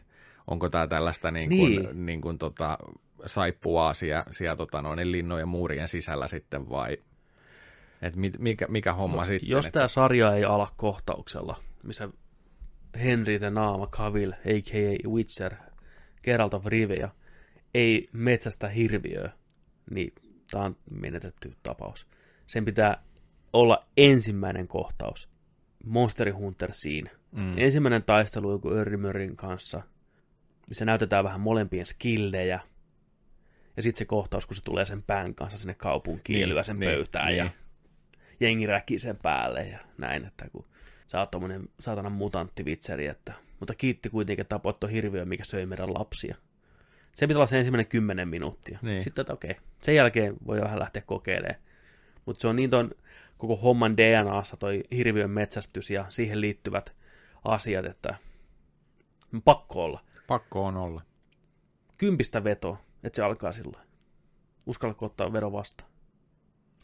onko 0.51 0.69
tämä 0.69 0.87
tällaista 0.87 1.31
niin 1.31 1.49
kuin, 1.49 1.83
niin. 1.83 2.05
Niin. 2.05 2.21
Kuin, 2.21 2.37
tota, 2.37 2.77
saippuaa 3.25 3.93
siellä, 3.93 4.23
siellä 4.31 4.55
tota, 4.55 4.81
noin 4.81 5.11
linnojen 5.11 5.47
muurien 5.47 5.87
sisällä 5.87 6.27
sitten 6.27 6.69
vai 6.69 6.97
et 8.01 8.15
mit, 8.15 8.39
mikä, 8.39 8.67
mikä 8.67 8.93
homma 8.93 9.21
no, 9.21 9.25
sitten? 9.25 9.49
Jos 9.49 9.65
että, 9.65 9.79
tämä 9.79 9.87
sarja 9.87 10.35
ei 10.35 10.45
ala 10.45 10.73
kohtauksella, 10.77 11.55
missä 11.83 12.09
Henry 13.03 13.39
the 13.39 13.49
Naama 13.49 13.87
Cavill, 13.87 14.31
a.k.a. 14.31 15.09
Witcher, 15.09 15.55
Geralt 16.23 16.53
of 16.53 16.65
Rivia, 16.65 17.09
ei 17.73 18.09
metsästä 18.13 18.67
hirviöä, 18.67 19.31
niin 19.91 20.13
tämä 20.51 20.63
on 20.63 20.75
menetetty 20.91 21.55
tapaus. 21.63 22.07
Sen 22.47 22.65
pitää 22.65 23.03
olla 23.53 23.83
ensimmäinen 23.97 24.67
kohtaus. 24.67 25.29
Monster 25.85 26.33
Hunter 26.33 26.69
siinä. 26.73 27.11
mm, 27.31 27.57
Ensimmäinen 27.57 28.03
taistelu 28.03 28.51
joku 28.51 28.71
Örrimörin 28.71 29.35
kanssa, 29.35 29.81
missä 30.71 30.85
näytetään 30.85 31.23
vähän 31.23 31.41
molempien 31.41 31.85
skillejä. 31.85 32.59
Ja 33.77 33.83
sitten 33.83 33.97
se 33.97 34.05
kohtaus, 34.05 34.45
kun 34.45 34.55
se 34.55 34.63
tulee 34.63 34.85
sen 34.85 35.03
pään 35.03 35.35
kanssa 35.35 35.57
sinne 35.57 35.73
kaupunkiin 35.73 36.35
Niin, 36.35 36.45
niin, 36.45 36.55
lyö 36.55 36.63
sen 36.63 36.79
niin, 36.79 36.87
niin, 36.87 36.97
pöytään 36.97 37.27
niin. 37.27 37.37
ja 37.37 37.49
jengi 38.39 38.65
räkii 38.65 38.99
sen 38.99 39.17
päälle 39.17 39.63
ja 39.63 39.79
näin, 39.97 40.25
että 40.25 40.49
kun 40.49 40.65
sä 41.07 41.19
oot 41.19 41.31
tommonen 41.31 41.69
saatana 41.79 42.09
mutanttivitseri, 42.09 43.07
että, 43.07 43.33
mutta 43.59 43.75
kiitti 43.75 44.09
kuitenkin, 44.09 44.41
että 44.41 44.55
tapoit 44.55 44.79
ton 44.79 44.89
hirviön, 44.89 45.27
mikä 45.27 45.43
söi 45.43 45.65
meidän 45.65 45.93
lapsia. 45.93 46.35
Se 47.13 47.27
pitää 47.27 47.37
olla 47.37 47.47
se 47.47 47.57
ensimmäinen 47.57 47.87
kymmenen 47.87 48.27
minuuttia. 48.27 48.79
Niin. 48.81 49.03
Sitten, 49.03 49.21
että 49.21 49.33
okei, 49.33 49.55
sen 49.81 49.95
jälkeen 49.95 50.35
voi 50.47 50.61
vähän 50.61 50.79
lähteä 50.79 51.01
kokeilemaan. 51.05 51.61
Mutta 52.25 52.41
se 52.41 52.47
on 52.47 52.55
niin 52.55 52.69
ton 52.69 52.91
koko 53.37 53.55
homman 53.55 53.97
DNAssa 53.97 54.57
toi 54.57 54.83
hirviön 54.95 55.31
metsästys 55.31 55.89
ja 55.89 56.05
siihen 56.09 56.41
liittyvät 56.41 56.93
asiat, 57.43 57.85
että 57.85 58.15
pakko 59.45 59.83
olla. 59.83 60.10
Pakko 60.31 60.65
on 60.65 60.77
olla. 60.77 61.01
Kympistä 61.97 62.43
vetoa, 62.43 62.77
että 63.03 63.15
se 63.15 63.23
alkaa 63.23 63.51
sillä. 63.51 63.79
Uskallatko 64.65 65.05
ottaa 65.05 65.33
vero 65.33 65.51
vastaan? 65.51 65.89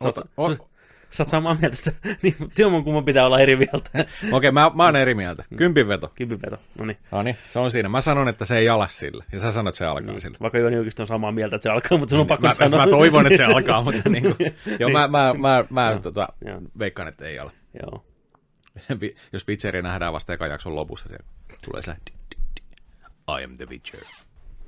Sä 0.03 0.09
oot- 0.09 0.27
o, 0.37 0.67
Sä 1.09 1.23
oot 1.23 1.29
samaa 1.29 1.53
mieltä, 1.61 1.77
että 1.87 2.09
niin, 2.23 2.35
jommankumman 2.57 3.05
pitää 3.05 3.25
olla 3.25 3.39
eri 3.39 3.55
mieltä. 3.55 3.89
Okei, 3.99 4.31
okay, 4.31 4.51
mä, 4.51 4.71
mä 4.75 4.85
oon 4.85 4.95
eri 4.95 5.15
mieltä. 5.15 5.43
Kympin 5.57 5.87
veto. 5.87 6.11
Kympin 6.15 6.39
veto, 6.41 6.57
no 6.77 6.85
niin. 6.85 6.97
No 7.11 7.23
niin, 7.23 7.37
se 7.47 7.59
on 7.59 7.71
siinä. 7.71 7.89
Mä 7.89 8.01
sanon, 8.01 8.27
että 8.27 8.45
se 8.45 8.57
ei 8.57 8.69
ala 8.69 8.87
sille. 8.87 9.23
Ja 9.31 9.39
sä 9.39 9.51
sanot, 9.51 9.71
että 9.71 9.77
se 9.77 9.85
alkaa 9.85 10.11
niin. 10.11 10.21
sille. 10.21 10.37
Vaikka 10.41 10.57
Joni 10.59 10.77
oikeasti 10.77 11.01
on 11.01 11.07
samaa 11.07 11.31
mieltä, 11.31 11.55
että 11.55 11.63
se 11.63 11.69
alkaa, 11.69 11.97
mutta 11.97 12.09
sun 12.09 12.19
on 12.19 12.27
pakko 12.27 12.47
mä, 12.47 12.53
sanoa. 12.53 12.85
mä 12.85 12.91
toivon, 12.91 13.25
että 13.27 13.37
se 13.37 13.45
alkaa, 13.53 13.81
mutta 13.81 14.09
niin 14.09 14.23
kuin, 14.23 14.35
joo, 14.79 14.89
Niin. 14.89 14.91
mä, 14.91 15.07
mä, 15.07 15.33
mä, 15.37 15.65
mä 15.69 15.89
Joo. 15.89 15.99
tota, 15.99 16.27
Joo. 16.45 16.61
veikkaan, 16.79 17.07
että 17.07 17.25
ei 17.25 17.39
ala. 17.39 17.51
Joo. 17.81 18.05
Jos 19.33 19.47
Witcheria 19.47 19.81
nähdään 19.81 20.13
vasta 20.13 20.33
ekan 20.33 20.49
jakson 20.49 20.75
lopussa, 20.75 21.09
se 21.09 21.17
tulee 21.65 21.81
se 21.81 21.95
I 23.39 23.43
am 23.43 23.55
the 23.55 23.65
Witcher. 23.65 24.01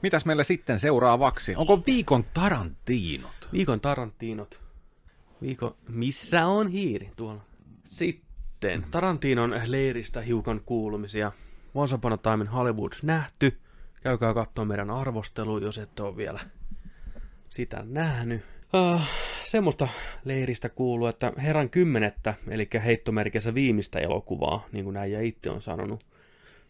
Mitäs 0.04 0.26
meillä 0.26 0.44
sitten 0.44 0.80
seuraavaksi? 0.80 1.56
Onko 1.56 1.84
viikon 1.86 2.26
Tarantinot? 2.34 3.50
Viikon 3.54 3.82
Tarantinot. 3.82 4.60
Viikon, 5.42 5.76
missä 5.88 6.48
on 6.48 6.68
hiiri? 6.68 7.12
Tuolla. 7.18 7.42
Sitten 7.84 8.86
Tarantinon 8.92 9.62
leiristä 9.66 10.22
hiukan 10.22 10.62
kuulumisia. 10.66 11.32
Once 11.76 11.96
Upon 11.96 12.14
a 12.14 12.18
Time 12.18 12.44
in 12.44 12.48
Hollywood 12.48 12.94
nähty. 13.04 13.60
Käykää 14.04 14.34
katsoa 14.34 14.66
meidän 14.66 14.90
arvostelu, 14.92 15.58
jos 15.58 15.78
ette 15.78 16.04
ole 16.04 16.18
vielä 16.18 16.40
sitä 17.50 17.84
nähnyt. 17.86 18.42
Uh, 18.74 19.02
semmoista 19.44 19.88
leiristä 20.26 20.70
kuuluu, 20.70 21.08
että 21.08 21.34
herran 21.38 21.70
kymmenettä, 21.70 22.34
eli 22.48 22.70
heittomerkissä 22.86 23.54
viimeistä 23.54 24.00
elokuvaa, 24.00 24.66
niin 24.72 24.86
kuin 24.86 24.94
näin 24.94 25.12
ja 25.12 25.22
itse 25.22 25.50
on 25.50 25.62
sanonut, 25.62 26.06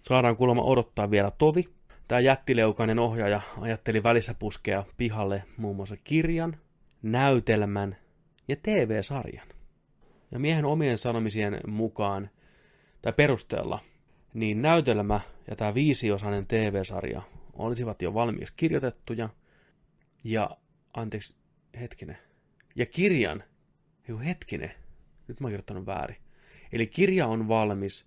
saadaan 0.02 0.38
kuulemma 0.38 0.64
odottaa 0.64 1.11
vielä 1.11 1.32
tovi. 1.32 1.70
Tämä 2.10 2.19
jättileukainen 2.19 2.99
ohjaaja 2.99 3.41
ajatteli 3.61 4.03
välissä 4.03 4.34
puskea 4.34 4.84
pihalle 4.98 5.44
muun 5.57 5.76
muassa 5.76 5.98
kirjan, 6.03 6.57
näytelmän 7.02 7.98
ja 8.48 8.56
TV-sarjan. 8.56 9.48
Ja 10.31 10.40
miehen 10.40 10.65
omien 10.65 10.98
sanomisien 10.98 11.60
mukaan 11.68 12.30
tai 13.02 13.14
perusteella, 13.14 13.80
niin 14.34 14.61
näytelmä 14.61 15.19
ja 15.49 15.56
tämä 15.56 15.73
viisiosainen 15.73 16.48
TV-sarja 16.48 17.22
olisivat 17.53 18.02
jo 18.02 18.14
valmiiksi 18.14 18.53
kirjoitettuja. 18.57 19.30
Ja, 20.23 20.49
anteeksi, 20.94 21.36
hetkinen. 21.80 22.18
Ja 22.76 22.86
kirjan, 22.86 23.44
ei 24.10 24.26
hetkinen, 24.26 24.72
nyt 25.27 25.40
mä 25.40 25.45
oon 25.45 25.52
kirjoittanut 25.52 25.86
väärin. 25.86 26.18
Eli 26.72 26.88
kirja 26.88 27.27
on 27.27 27.48
valmis, 27.48 28.06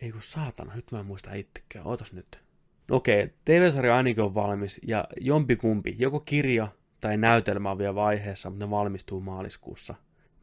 ei 0.00 0.12
kun 0.12 0.22
saatana, 0.22 0.74
nyt 0.74 0.92
mä 0.92 1.00
en 1.00 1.06
muista 1.06 1.34
itsekään, 1.34 1.86
ootas 1.86 2.12
nyt. 2.12 2.47
Okei, 2.90 3.28
TV-sarja 3.44 3.96
ainakin 3.96 4.24
on 4.24 4.34
valmis, 4.34 4.80
ja 4.86 5.04
jompikumpi, 5.20 5.96
joko 5.98 6.20
kirja 6.20 6.68
tai 7.00 7.16
näytelmä 7.16 7.70
on 7.70 7.78
vielä 7.78 7.94
vaiheessa, 7.94 8.50
mutta 8.50 8.66
ne 8.66 8.70
valmistuu 8.70 9.20
maaliskuussa. 9.20 9.94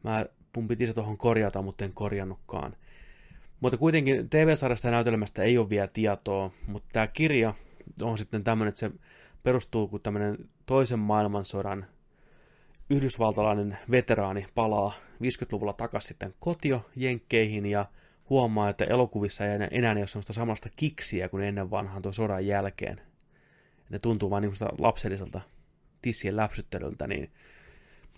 Mä, 0.02 0.26
mun 0.56 0.68
piti 0.68 0.86
se 0.86 0.92
tuohon 0.92 1.16
korjata, 1.16 1.62
mutta 1.62 1.84
en 1.84 1.92
korjannutkaan. 1.92 2.76
Mutta 3.60 3.76
kuitenkin 3.76 4.28
TV-sarjasta 4.30 4.88
ja 4.88 4.92
näytelmästä 4.92 5.42
ei 5.42 5.58
ole 5.58 5.70
vielä 5.70 5.86
tietoa, 5.86 6.50
mutta 6.66 6.88
tämä 6.92 7.06
kirja 7.06 7.54
on 8.02 8.18
sitten 8.18 8.44
tämmöinen, 8.44 8.68
että 8.68 8.78
se 8.78 8.90
perustuu, 9.42 9.88
kun 9.88 10.00
tämmöinen 10.00 10.38
toisen 10.66 10.98
maailmansodan 10.98 11.86
yhdysvaltalainen 12.90 13.78
veteraani 13.90 14.46
palaa 14.54 14.92
50-luvulla 15.22 15.72
takaisin 15.72 16.08
sitten 16.08 16.34
kotio 16.40 16.86
Jenkkeihin 16.96 17.66
ja 17.66 17.86
huomaa, 18.30 18.68
että 18.68 18.84
elokuvissa 18.84 19.46
ei 19.46 19.54
enää, 19.54 19.68
enää 19.70 19.92
ei 19.92 19.98
ole 19.98 20.06
semmoista 20.06 20.32
samasta 20.32 20.68
kiksiä 20.76 21.28
kuin 21.28 21.42
ennen 21.42 21.70
vanhaan 21.70 22.02
tuon 22.02 22.14
sodan 22.14 22.46
jälkeen. 22.46 23.00
Ne 23.90 23.98
tuntuu 23.98 24.30
vaan 24.30 24.42
niin 24.42 24.52
lapselliselta 24.78 25.40
tissien 26.02 26.36
läpsyttelyltä, 26.36 27.06
niin 27.06 27.30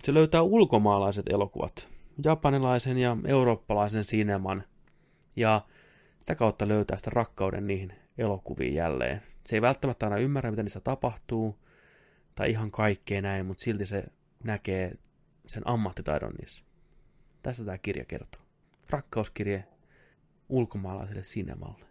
se 0.04 0.14
löytää 0.14 0.42
ulkomaalaiset 0.42 1.28
elokuvat, 1.28 1.88
japanilaisen 2.24 2.98
ja 2.98 3.16
eurooppalaisen 3.26 4.04
sineman, 4.04 4.64
ja 5.36 5.60
sitä 6.20 6.34
kautta 6.34 6.68
löytää 6.68 6.98
sitä 6.98 7.10
rakkauden 7.10 7.66
niihin 7.66 7.92
elokuviin 8.18 8.74
jälleen. 8.74 9.22
Se 9.46 9.56
ei 9.56 9.62
välttämättä 9.62 10.06
aina 10.06 10.18
ymmärrä, 10.18 10.50
mitä 10.50 10.62
niissä 10.62 10.80
tapahtuu, 10.80 11.58
tai 12.34 12.50
ihan 12.50 12.70
kaikkea 12.70 13.22
näin, 13.22 13.46
mutta 13.46 13.62
silti 13.62 13.86
se 13.86 14.04
näkee 14.44 14.92
sen 15.46 15.62
ammattitaidon 15.64 16.32
niissä. 16.38 16.64
Tästä 17.42 17.64
tämä 17.64 17.78
kirja 17.78 18.04
kertoo. 18.04 18.42
Rakkauskirje 18.90 19.64
ulkomaalaiselle 20.48 21.22
sinemalle, 21.22 21.84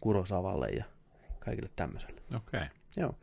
Kurosavalle 0.00 0.68
ja 0.68 0.84
kaikille 1.38 1.70
tämmöiselle. 1.76 2.20
Okei. 2.36 2.60
Okay. 2.60 2.68
Joo. 2.96 3.14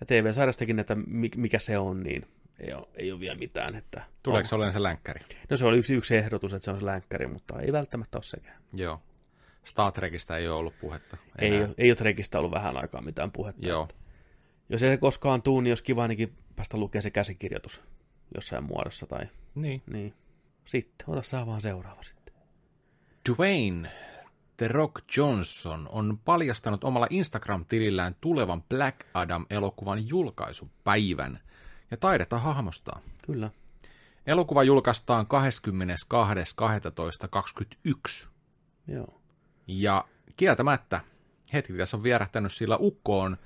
Ja 0.00 0.06
TV-sarjastakin, 0.06 0.78
että 0.78 0.96
mikä 1.36 1.58
se 1.58 1.78
on, 1.78 2.02
niin 2.02 2.26
ei 2.60 2.72
ole, 2.74 2.88
ei 2.94 3.12
ole 3.12 3.20
vielä 3.20 3.38
mitään. 3.38 3.74
Että 3.74 4.02
Tuleeko 4.22 4.48
se 4.48 4.54
olemaan 4.54 4.72
se 4.72 4.82
länkkäri? 4.82 5.20
No 5.50 5.56
se 5.56 5.64
oli 5.64 5.78
yksi, 5.78 5.94
yksi 5.94 6.16
ehdotus, 6.16 6.54
että 6.54 6.64
se 6.64 6.70
on 6.70 6.78
se 6.80 6.86
länkkäri, 6.86 7.26
mutta 7.26 7.60
ei 7.60 7.72
välttämättä 7.72 8.18
ole 8.18 8.22
sekään. 8.22 8.62
Joo. 8.72 9.00
Star 9.64 9.92
Trekistä 9.92 10.36
ei 10.36 10.48
ole 10.48 10.56
ollut 10.58 10.74
puhetta. 10.80 11.16
Ei, 11.38 11.58
ole, 11.58 11.74
ei 11.78 11.90
ole 11.90 11.96
Trekistä 11.96 12.38
ollut 12.38 12.52
vähän 12.52 12.76
aikaa 12.76 13.02
mitään 13.02 13.32
puhetta. 13.32 13.68
Joo. 13.68 13.82
Että 13.82 13.94
jos 14.68 14.82
ei 14.82 14.90
se 14.90 14.96
koskaan 14.96 15.42
tuu, 15.42 15.60
niin 15.60 15.70
olisi 15.70 15.84
kiva 15.84 16.02
ainakin 16.02 16.32
päästä 16.56 16.76
lukemaan 16.76 17.02
se 17.02 17.10
käsikirjoitus 17.10 17.82
jossain 18.34 18.64
muodossa. 18.64 19.06
Tai, 19.06 19.26
Niin. 19.54 19.82
niin. 19.92 20.14
Sitten, 20.64 21.10
ota 21.10 21.22
saa 21.22 21.46
vaan 21.46 21.60
seuraava 21.60 22.02
sitten. 22.02 22.19
Dwayne 23.28 23.90
The 24.56 24.68
Rock 24.68 24.94
Johnson 25.16 25.88
on 25.92 26.18
paljastanut 26.24 26.84
omalla 26.84 27.06
Instagram-tilillään 27.10 28.16
tulevan 28.20 28.62
Black 28.62 29.00
Adam-elokuvan 29.14 30.08
julkaisupäivän 30.08 31.40
ja 31.90 31.96
taidetta 31.96 32.38
hahmostaa. 32.38 33.00
Kyllä. 33.26 33.50
Elokuva 34.26 34.62
julkaistaan 34.62 35.26
22.12.21. 35.26 38.26
Joo. 38.86 39.20
Ja 39.66 40.04
kieltämättä, 40.36 41.00
hetki 41.52 41.72
tässä 41.72 41.96
on 41.96 42.02
vierähtänyt, 42.02 42.52
sillä 42.52 42.76
Ukko 42.76 43.20
on 43.20 43.36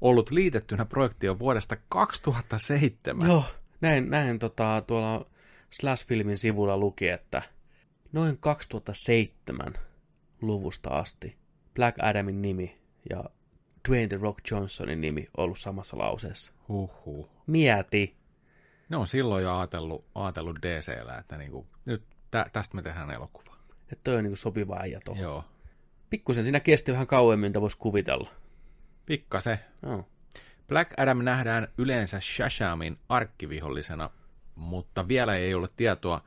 ollut 0.00 0.30
liitettynä 0.30 0.84
projektioon 0.84 1.38
vuodesta 1.38 1.76
2007. 1.88 3.28
Joo, 3.28 3.44
näin, 3.80 4.10
näin 4.10 4.38
tota, 4.38 4.82
tuolla 4.86 5.26
Slash-filmin 5.70 6.36
sivulla 6.36 6.76
luki, 6.76 7.08
että 7.08 7.42
noin 8.12 8.38
2007 8.38 9.74
luvusta 10.40 10.90
asti 10.90 11.36
Black 11.74 11.98
Adamin 12.02 12.42
nimi 12.42 12.80
ja 13.10 13.24
Dwayne 13.88 14.08
The 14.08 14.16
Rock 14.16 14.50
Johnsonin 14.50 15.00
nimi 15.00 15.28
ollut 15.36 15.58
samassa 15.58 15.98
lauseessa. 15.98 16.52
Huhhuh. 16.68 17.30
Mieti. 17.46 18.16
Ne 18.88 18.96
on 18.96 19.08
silloin 19.08 19.44
jo 19.44 19.56
ajatellut, 19.56 20.04
ajatellut 20.14 20.58
DCllä, 20.62 21.18
että 21.18 21.36
niinku, 21.36 21.66
nyt 21.84 22.02
tä, 22.30 22.46
tästä 22.52 22.76
me 22.76 22.82
tehdään 22.82 23.10
elokuva. 23.10 23.56
Että 23.82 24.04
toi 24.04 24.16
on 24.16 24.24
niin 24.24 24.36
sopiva 24.36 24.76
äijä 24.80 25.00
tuohon. 25.04 25.22
Joo. 25.22 25.44
Pikkusen 26.10 26.44
siinä 26.44 26.60
kesti 26.60 26.92
vähän 26.92 27.06
kauemmin, 27.06 27.50
mitä 27.50 27.60
voisi 27.60 27.78
kuvitella. 27.78 28.30
Pikkase. 29.06 29.58
Joo. 29.82 30.08
Black 30.68 31.00
Adam 31.00 31.24
nähdään 31.24 31.68
yleensä 31.78 32.20
Shashamin 32.20 32.98
arkkivihollisena, 33.08 34.10
mutta 34.54 35.08
vielä 35.08 35.36
ei 35.36 35.54
ole 35.54 35.68
tietoa, 35.76 36.22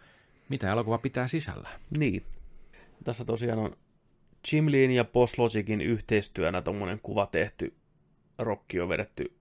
mitä 0.51 0.71
elokuva 0.71 0.97
pitää 0.97 1.27
sisällä. 1.27 1.69
Niin. 1.97 2.23
Tässä 3.03 3.25
tosiaan 3.25 3.59
on 3.59 3.75
Jim 4.51 4.65
Lean 4.71 4.91
ja 4.91 5.05
Boss 5.05 5.39
Logicin 5.39 5.81
yhteistyönä 5.81 6.61
tuommoinen 6.61 6.99
kuva 7.03 7.25
tehty. 7.25 7.73
Rokki 8.37 8.79
on 8.79 8.89
vedetty 8.89 9.35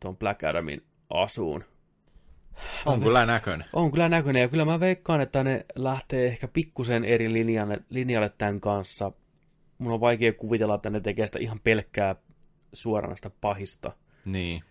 tuon 0.00 0.16
Black 0.16 0.44
Adamin 0.44 0.82
asuun. 1.10 1.64
On 2.86 3.02
kyllä 3.02 3.26
näköinen. 3.26 3.66
On 3.72 3.90
kyllä 3.90 4.08
näköinen, 4.08 4.42
ja 4.42 4.48
kyllä 4.48 4.64
mä 4.64 4.80
veikkaan, 4.80 5.20
että 5.20 5.44
ne 5.44 5.64
lähtee 5.74 6.26
ehkä 6.26 6.48
pikkusen 6.48 7.04
eri 7.04 7.32
linjalle, 7.32 7.80
linjalle 7.90 8.32
tämän 8.38 8.60
kanssa. 8.60 9.12
Mun 9.78 9.92
on 9.92 10.00
vaikea 10.00 10.32
kuvitella, 10.32 10.74
että 10.74 10.90
ne 10.90 11.00
tekee 11.00 11.26
sitä 11.26 11.38
ihan 11.38 11.60
pelkkää 11.60 12.16
suoranaista 12.72 13.30
pahista. 13.40 13.92
Niin. 14.24 14.62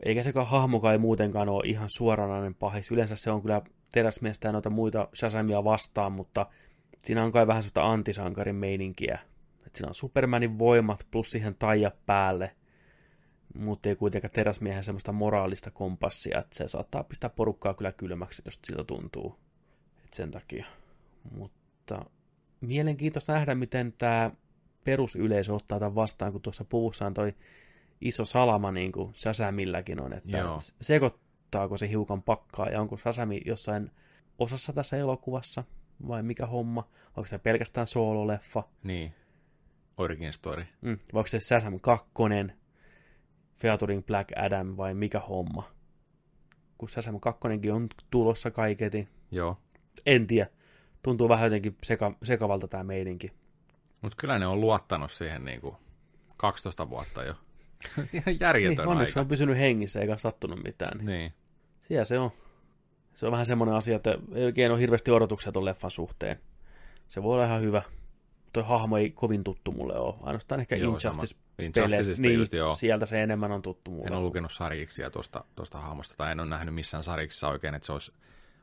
Eikä 0.00 0.22
sekaan 0.22 0.46
hahmokaan 0.46 0.92
ei 0.92 0.98
muutenkaan 0.98 1.48
ole 1.48 1.66
ihan 1.66 1.88
suoranainen 1.96 2.54
pahis. 2.54 2.90
Yleensä 2.90 3.16
se 3.16 3.30
on 3.30 3.42
kyllä 3.42 3.62
teräsmiestä 3.94 4.48
ja 4.48 4.52
noita 4.52 4.70
muita 4.70 5.08
Shazamia 5.14 5.64
vastaan, 5.64 6.12
mutta 6.12 6.46
siinä 7.04 7.24
on 7.24 7.32
kai 7.32 7.46
vähän 7.46 7.62
sellaista 7.62 7.92
antisankarin 7.92 8.56
meininkiä. 8.56 9.18
Että 9.66 9.78
siinä 9.78 9.88
on 9.88 9.94
Supermanin 9.94 10.58
voimat 10.58 11.06
plus 11.10 11.30
siihen 11.30 11.54
taija 11.54 11.90
päälle, 12.06 12.56
mutta 13.54 13.88
ei 13.88 13.96
kuitenkaan 13.96 14.30
teräsmiehen 14.30 14.84
semmoista 14.84 15.12
moraalista 15.12 15.70
kompassia, 15.70 16.38
että 16.38 16.56
se 16.56 16.68
saattaa 16.68 17.04
pistää 17.04 17.30
porukkaa 17.30 17.74
kyllä 17.74 17.92
kylmäksi, 17.92 18.42
jos 18.44 18.60
siltä 18.64 18.84
tuntuu. 18.84 19.38
Et 20.04 20.12
sen 20.12 20.30
takia. 20.30 20.66
Mutta 21.36 22.04
mielenkiintoista 22.60 23.32
nähdä, 23.32 23.54
miten 23.54 23.94
tämä 23.98 24.30
perusyleisö 24.84 25.54
ottaa 25.54 25.78
tämän 25.78 25.94
vastaan, 25.94 26.32
kun 26.32 26.40
tuossa 26.40 26.64
puvussa 26.64 27.06
on 27.06 27.14
toi 27.14 27.34
iso 28.00 28.24
salama, 28.24 28.72
niin 28.72 28.92
kuin 28.92 29.12
Sasamilläkin 29.14 30.00
on, 30.00 30.12
että 30.12 30.38
Joo. 30.38 30.58
Sekoittaako 31.54 31.76
se 31.76 31.88
hiukan 31.88 32.22
pakkaa, 32.22 32.68
ja 32.68 32.80
onko 32.80 32.96
Sasami 32.96 33.40
jossain 33.44 33.90
osassa 34.38 34.72
tässä 34.72 34.96
elokuvassa, 34.96 35.64
vai 36.08 36.22
mikä 36.22 36.46
homma, 36.46 36.88
onko 37.16 37.26
se 37.26 37.38
pelkästään 37.38 37.86
soololeffa, 37.86 38.62
Niin. 38.82 39.14
Origin 39.96 40.32
story. 40.32 40.64
mm. 40.82 40.98
vai 41.12 41.18
onko 41.20 41.26
se 41.28 41.40
Sasam 41.40 41.80
2, 41.80 42.10
Featuring 43.60 44.06
Black 44.06 44.32
Adam, 44.36 44.76
vai 44.76 44.94
mikä 44.94 45.20
homma. 45.20 45.70
Kun 46.78 46.88
Sasam 46.88 47.20
2 47.20 47.48
on 47.72 47.88
tulossa 48.10 48.50
kaiketi, 48.50 49.08
Joo. 49.30 49.56
En 50.06 50.26
tiedä. 50.26 50.50
Tuntuu 51.02 51.28
vähän 51.28 51.44
jotenkin 51.46 51.76
seka, 51.82 52.16
sekavalta 52.22 52.68
tämä 52.68 52.84
meininki. 52.84 53.32
Mutta 54.02 54.16
kyllä 54.20 54.38
ne 54.38 54.46
on 54.46 54.60
luottanut 54.60 55.10
siihen 55.10 55.44
niin 55.44 55.60
kuin 55.60 55.76
12 56.36 56.90
vuotta 56.90 57.22
jo. 57.24 57.34
Ihan 58.12 58.40
järjetön 58.40 58.76
niin, 58.76 58.88
onneksi 58.88 59.12
aika. 59.12 59.20
on 59.20 59.28
pysynyt 59.28 59.58
hengissä 59.58 60.00
eikä 60.00 60.16
sattunut 60.18 60.62
mitään. 60.64 61.06
Niin. 61.06 61.32
Siellä 61.84 62.04
se 62.04 62.18
on. 62.18 62.30
Se 63.14 63.26
on 63.26 63.32
vähän 63.32 63.46
semmoinen 63.46 63.74
asia, 63.74 63.96
että 63.96 64.18
ei 64.34 64.44
oikein 64.44 64.72
ole 64.72 64.80
hirveästi 64.80 65.10
odotuksia 65.10 65.52
tuon 65.52 65.64
leffan 65.64 65.90
suhteen. 65.90 66.36
Se 67.08 67.22
voi 67.22 67.34
olla 67.34 67.44
ihan 67.44 67.62
hyvä. 67.62 67.82
Tuo 68.52 68.62
hahmo 68.62 68.96
ei 68.96 69.10
kovin 69.10 69.44
tuttu 69.44 69.72
mulle 69.72 69.98
ole. 69.98 70.14
Ainoastaan 70.22 70.60
ehkä 70.60 70.76
Joo, 70.76 70.98
Injustice 71.58 72.22
niin, 72.22 72.38
just, 72.38 72.52
joo. 72.52 72.74
sieltä 72.74 73.06
se 73.06 73.22
enemmän 73.22 73.52
on 73.52 73.62
tuttu 73.62 73.90
mulle. 73.90 74.06
En 74.06 74.12
ole 74.12 74.22
lukenut 74.22 74.52
sarjiksia 74.52 75.10
tuosta, 75.10 75.44
tuosta 75.54 75.78
hahmosta, 75.78 76.14
tai 76.16 76.32
en 76.32 76.40
ole 76.40 76.48
nähnyt 76.48 76.74
missään 76.74 77.02
sarjiksissa 77.02 77.48
oikein, 77.48 77.74
että 77.74 77.86
se 77.86 77.92
olisi 77.92 78.12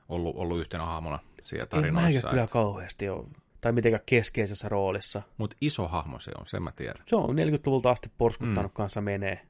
ollut, 0.09 0.35
ollut 0.35 0.59
yhtenä 0.59 0.85
hahmona 0.85 1.19
siellä 1.41 1.67
Ei 1.73 1.77
mäkään 1.77 1.93
tarinoissa. 1.93 2.29
kyllä 2.29 2.47
kauheasti 2.47 3.09
ole. 3.09 3.27
Tai 3.61 3.71
mitenkään 3.71 4.03
keskeisessä 4.05 4.69
roolissa. 4.69 5.21
Mutta 5.37 5.55
iso 5.61 5.87
hahmo 5.87 6.19
se 6.19 6.31
on, 6.39 6.45
sen 6.47 6.63
mä 6.63 6.71
tiedän. 6.71 7.03
Se 7.05 7.15
on 7.15 7.29
40-luvulta 7.35 7.89
asti 7.89 8.11
porskuttanut 8.17 8.71
mm. 8.71 8.75
kanssa 8.75 9.01
menee. 9.01 9.41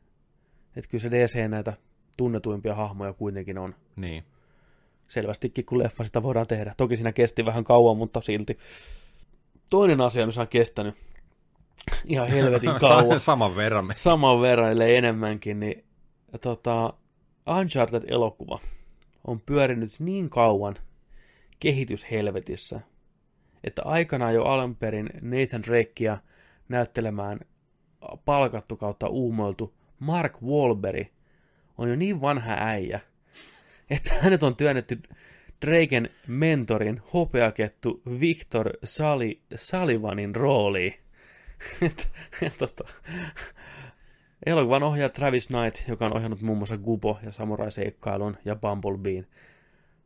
Että 0.75 0.89
kyllä 0.89 1.01
se 1.01 1.11
DC 1.11 1.49
näitä 1.49 1.73
tunnetuimpia 2.21 2.75
hahmoja 2.75 3.13
kuitenkin 3.13 3.57
on. 3.57 3.75
Niin. 3.95 4.23
Selvästikin, 5.09 5.65
kun 5.65 5.79
leffa 5.79 6.03
sitä 6.03 6.23
voidaan 6.23 6.47
tehdä. 6.47 6.73
Toki 6.77 6.95
siinä 6.95 7.11
kesti 7.11 7.45
vähän 7.45 7.63
kauan, 7.63 7.97
mutta 7.97 8.21
silti. 8.21 8.57
Toinen 9.69 10.01
asia, 10.01 10.25
missä 10.25 10.41
on 10.41 10.47
kestänyt 10.47 10.95
ihan 12.05 12.27
helvetin 12.27 12.71
kauan. 12.81 13.19
Saman 13.19 13.55
verran. 13.55 13.87
saman 13.95 14.41
verran, 14.41 14.71
ellei 14.71 14.97
enemmänkin, 14.97 15.59
niin 15.59 15.83
tota, 16.41 16.93
Uncharted-elokuva 17.49 18.59
on 19.27 19.41
pyörinyt 19.45 19.99
niin 19.99 20.29
kauan 20.29 20.75
kehityshelvetissä, 21.59 22.81
että 23.63 23.81
aikanaan 23.85 24.33
jo 24.33 24.43
alun 24.43 24.75
perin 24.75 25.09
Nathan 25.21 25.63
Drakea 25.63 26.17
näyttelemään 26.69 27.39
palkattu 28.25 28.77
kautta 28.77 29.07
uumoiltu 29.07 29.73
Mark 29.99 30.41
Wahlberg 30.43 31.07
on 31.81 31.89
jo 31.89 31.95
niin 31.95 32.21
vanha 32.21 32.55
äijä, 32.59 32.99
että 33.89 34.13
hänet 34.21 34.43
on 34.43 34.55
työnnetty 34.55 35.01
Draken 35.65 36.09
mentorin 36.27 37.01
hopeakettu 37.13 38.01
Victor 38.19 38.69
Sali, 38.83 39.41
Sullivanin 39.55 40.35
rooliin. 40.35 40.93
Tota, 42.57 42.83
Elokuvan 44.45 44.83
ohjaaja 44.83 45.09
Travis 45.09 45.47
Knight, 45.47 45.87
joka 45.87 46.05
on 46.05 46.15
ohjannut 46.15 46.41
muun 46.41 46.57
muassa 46.57 46.77
Gubo 46.77 47.19
ja 47.23 47.31
Samurai-seikkailun 47.31 48.37
ja 48.45 48.55
Bumblebeen. 48.55 49.27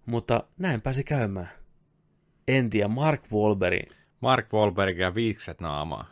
Mutta 0.06 0.43
näin 0.57 0.81
pääsi 0.81 1.03
käymään. 1.03 1.49
En 2.47 2.69
tiedä, 2.69 2.88
Mark 2.88 3.22
Wahlberg. 3.31 3.91
Mark 4.22 4.53
Wahlberg 4.53 4.97
ja 4.97 5.15
viikset 5.15 5.61
naamaa. 5.61 6.06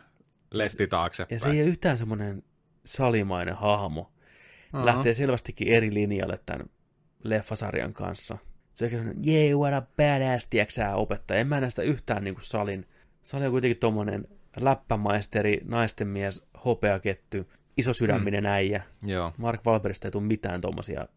Lesti 0.52 0.88
taaksepäin. 0.88 1.35
Ja 1.35 1.40
se 1.40 1.49
ei 1.49 1.61
ole 1.61 1.69
yhtään 1.69 1.98
semmoinen 1.98 2.44
salimainen 2.85 3.56
hahmo. 3.56 4.12
Aha. 4.74 4.86
Lähtee 4.86 5.14
selvästikin 5.14 5.68
eri 5.68 5.94
linjalle 5.94 6.40
tämän 6.45 6.70
leffasarjan 7.24 7.94
kanssa. 7.94 8.38
Se 8.74 8.86
on 9.00 9.14
yeah, 9.28 9.60
what 9.60 9.74
a 9.74 9.82
badass, 9.82 10.48
tiedätkö 10.48 10.90
opettaja. 10.94 11.40
En 11.40 11.48
mä 11.48 11.62
näistä 11.62 11.82
yhtään 11.82 12.24
niin 12.24 12.36
kuin 12.36 12.45
salin. 12.45 12.86
Sali 13.22 13.45
on 13.45 13.52
kuitenkin 13.52 13.80
tommonen 13.80 14.28
läppämaisteri, 14.60 15.62
naisten 15.66 16.08
mies, 16.08 16.45
hopeaketty, 16.66 17.48
iso 17.78 17.94
sydäminen 17.94 18.45
äijä. 18.45 18.84
Joo. 19.06 19.34
Mark 19.38 19.66
Wahlbergista 19.66 20.08
ei 20.08 20.12
tule 20.12 20.24
mitään 20.24 20.62
tommosia 20.62 21.08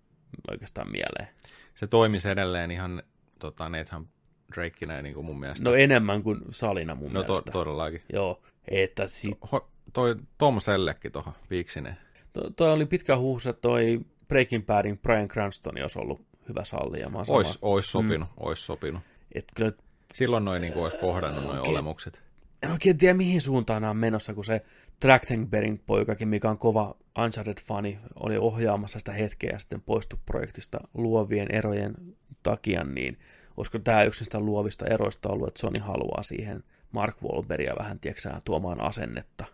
oikeastaan 0.51 0.91
mieleen. 0.91 1.29
Se 1.75 1.87
toimisi 1.87 2.29
edelleen 2.29 2.71
ihan 2.71 3.03
tota, 3.39 3.69
Nathan 3.69 4.09
Drakenä 4.55 5.03
niin 5.03 5.15
kuin 5.15 5.27
mun 5.27 5.41
mielestä. 5.41 5.65
No 5.65 5.75
enemmän 5.75 6.23
kuin 6.23 6.41
salina 6.51 6.95
mun 6.95 7.13
no 7.13 7.23
to, 7.23 7.33
mielestä. 7.33 7.51
todellakin. 7.51 8.03
Joo, 8.13 8.43
että 8.69 9.07
sit, 9.07 9.39
Ho, 9.53 9.71
toi 9.93 10.17
Tom 10.39 10.61
Sellekin 10.61 11.13
tuohon 11.13 11.33
viiksineen. 11.51 11.97
To, 12.37 12.51
toi 12.51 12.73
oli 12.73 12.87
pitkä 12.87 13.17
huus, 13.17 13.47
että 13.47 13.61
toi 13.61 14.01
Breaking 14.29 14.67
Badin 14.67 14.99
Brian 14.99 15.29
Cranston 15.29 15.83
olisi 15.83 15.99
ollut 15.99 16.21
hyvä 16.49 16.65
salli. 16.65 17.01
Ja 17.01 17.11
Ois, 17.29 17.59
ois 17.63 17.93
sopinut, 17.93 18.29
mm. 18.29 18.35
ois 18.37 18.67
sopinut. 18.67 19.03
Et 19.35 19.45
kyllä 19.55 19.73
Silloin 20.15 20.45
noin 20.45 20.63
niin 20.63 20.75
olisi 20.75 20.99
kohdannut 20.99 21.45
noin 21.45 21.69
olemukset. 21.69 22.23
en 22.63 22.71
oikein 22.71 22.99
tiedä 22.99 23.15
mihin 23.15 23.41
suuntaan 23.41 23.83
nämä 23.83 23.91
on 23.91 23.97
menossa, 23.97 24.35
kun 24.35 24.45
se 24.45 24.63
Trachtenbergin 25.01 25.83
poikakin, 25.87 26.29
mikä 26.29 26.51
on 26.51 26.59
kova 26.59 26.97
Uncharted-fani, 27.19 27.99
oli 28.15 28.37
ohjaamassa 28.39 28.99
sitä 28.99 29.13
hetkeä 29.13 29.51
ja 29.53 29.59
sitten 29.59 29.81
poistui 29.81 30.19
projektista 30.27 30.79
luovien 30.95 31.49
erojen 31.51 31.95
takia, 32.43 32.85
niin 32.85 33.19
olisiko 33.57 33.79
tämä 33.79 34.03
yksi 34.03 34.21
niistä 34.21 34.41
luovista 34.41 34.87
eroista 34.87 35.29
ollut, 35.29 35.49
että 35.49 35.61
Sony 35.61 35.79
haluaa 35.79 36.23
siihen 36.23 36.65
Mark 36.93 37.17
Wahlbergia 37.23 37.75
vähän, 37.79 38.01
tieksää, 38.01 38.41
tuomaan 38.45 38.81
asennetta, 38.81 39.45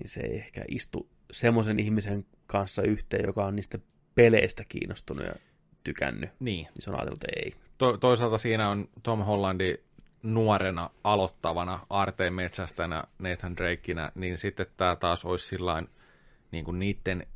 niin 0.00 0.08
se 0.08 0.20
ei 0.20 0.36
ehkä 0.36 0.64
istu 0.68 1.08
semmoisen 1.32 1.78
ihmisen 1.78 2.26
kanssa 2.46 2.82
yhteen, 2.82 3.26
joka 3.26 3.46
on 3.46 3.56
niistä 3.56 3.78
peleistä 4.14 4.64
kiinnostunut 4.68 5.26
ja 5.26 5.34
tykännyt. 5.84 6.30
Niin. 6.40 6.64
Niin 6.64 6.82
se 6.82 6.90
on 6.90 6.96
ajatellut, 6.96 7.24
että 7.24 7.40
ei. 7.44 7.52
To, 7.78 7.96
toisaalta 7.96 8.38
siinä 8.38 8.68
on 8.68 8.88
Tom 9.02 9.20
Hollandi 9.20 9.74
nuorena 10.22 10.90
aloittavana 11.04 11.80
aarteen 11.90 12.34
metsästänä 12.34 13.04
Nathan 13.18 13.56
Drakenä, 13.56 14.12
niin 14.14 14.38
sitten 14.38 14.66
tämä 14.76 14.96
taas 14.96 15.24
olisi 15.24 15.46
sillain 15.46 15.88
niin 16.52 16.64
kuin 16.64 16.78
niiden 16.78 17.26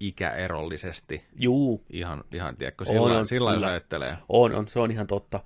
ikäerollisesti 0.00 1.24
Juu, 1.36 1.84
ihan, 1.90 2.24
ihan 2.32 2.56
tiedätkö, 2.56 2.84
sillä, 2.84 3.18
on, 3.18 3.26
sillä 3.26 3.52
jos 3.52 3.62
ajattelee. 3.62 4.16
On, 4.28 4.54
on, 4.54 4.68
se 4.68 4.80
on 4.80 4.90
ihan 4.90 5.06
totta. 5.06 5.40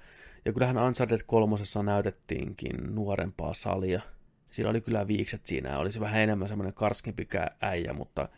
Ja 0.45 0.53
kyllähän 0.53 0.79
Uncharted 0.79 1.21
kolmosessa 1.27 1.83
näytettiinkin 1.83 2.95
nuorempaa 2.95 3.55
salia. 3.55 4.03
Sillä 4.57 4.71
oli 4.71 4.81
kyllä 4.81 5.09
viikset 5.09 5.47
siinä 5.47 5.71
ja 5.71 5.79
olisi 5.79 6.01
vähän 6.01 6.21
enemmän 6.21 6.49
semmoinen 6.49 6.75
karskempi 6.75 7.29
kä- 7.35 7.55
äijä, 7.61 7.93
mutta 7.93 8.29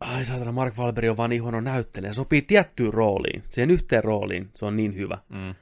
ai 0.00 0.24
saatana, 0.24 0.52
Mark 0.52 0.78
Wahlberg 0.78 1.10
on 1.10 1.16
vaan 1.16 1.30
niin 1.30 1.42
huono 1.42 1.60
näyttelijä. 1.60 2.12
Se 2.12 2.16
sopii 2.16 2.42
tiettyyn 2.42 2.94
rooliin, 2.94 3.42
siihen 3.48 3.70
yhteen 3.70 4.04
rooliin, 4.04 4.50
se 4.54 4.66
on 4.66 4.76
niin 4.76 4.96
hyvä. 4.96 5.18
Mm. 5.28 5.54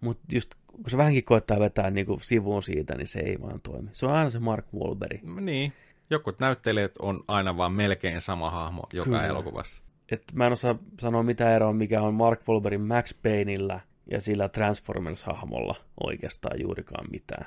Mutta 0.00 0.24
just 0.32 0.54
kun 0.66 0.90
se 0.90 0.96
vähänkin 0.96 1.24
koettaa 1.24 1.60
vetää 1.60 1.90
niin 1.90 2.06
kuin 2.06 2.20
sivuun 2.20 2.62
siitä, 2.62 2.94
niin 2.94 3.06
se 3.06 3.20
ei 3.20 3.40
vaan 3.40 3.60
toimi. 3.60 3.90
Se 3.92 4.06
on 4.06 4.12
aina 4.12 4.30
se 4.30 4.38
Mark 4.38 4.66
Wahlberg. 4.74 5.22
Niin. 5.40 5.72
Jokut 6.10 6.40
näyttelijät 6.40 6.98
on 6.98 7.24
aina 7.28 7.56
vaan 7.56 7.72
melkein 7.72 8.20
sama 8.20 8.50
hahmo 8.50 8.82
joka 8.92 9.04
Kyllä. 9.04 9.26
elokuvassa. 9.26 9.82
Et 10.10 10.22
mä 10.32 10.46
en 10.46 10.52
osaa 10.52 10.78
sanoa 11.00 11.22
mitä 11.22 11.56
eroa, 11.56 11.72
mikä 11.72 12.02
on 12.02 12.14
Mark 12.14 12.40
Wahlbergin 12.48 12.80
Max 12.80 13.14
Payneillä 13.22 13.80
ja 14.10 14.20
sillä 14.20 14.48
Transformers-hahmolla 14.48 15.74
oikeastaan 16.04 16.60
juurikaan 16.60 17.06
mitään. 17.10 17.46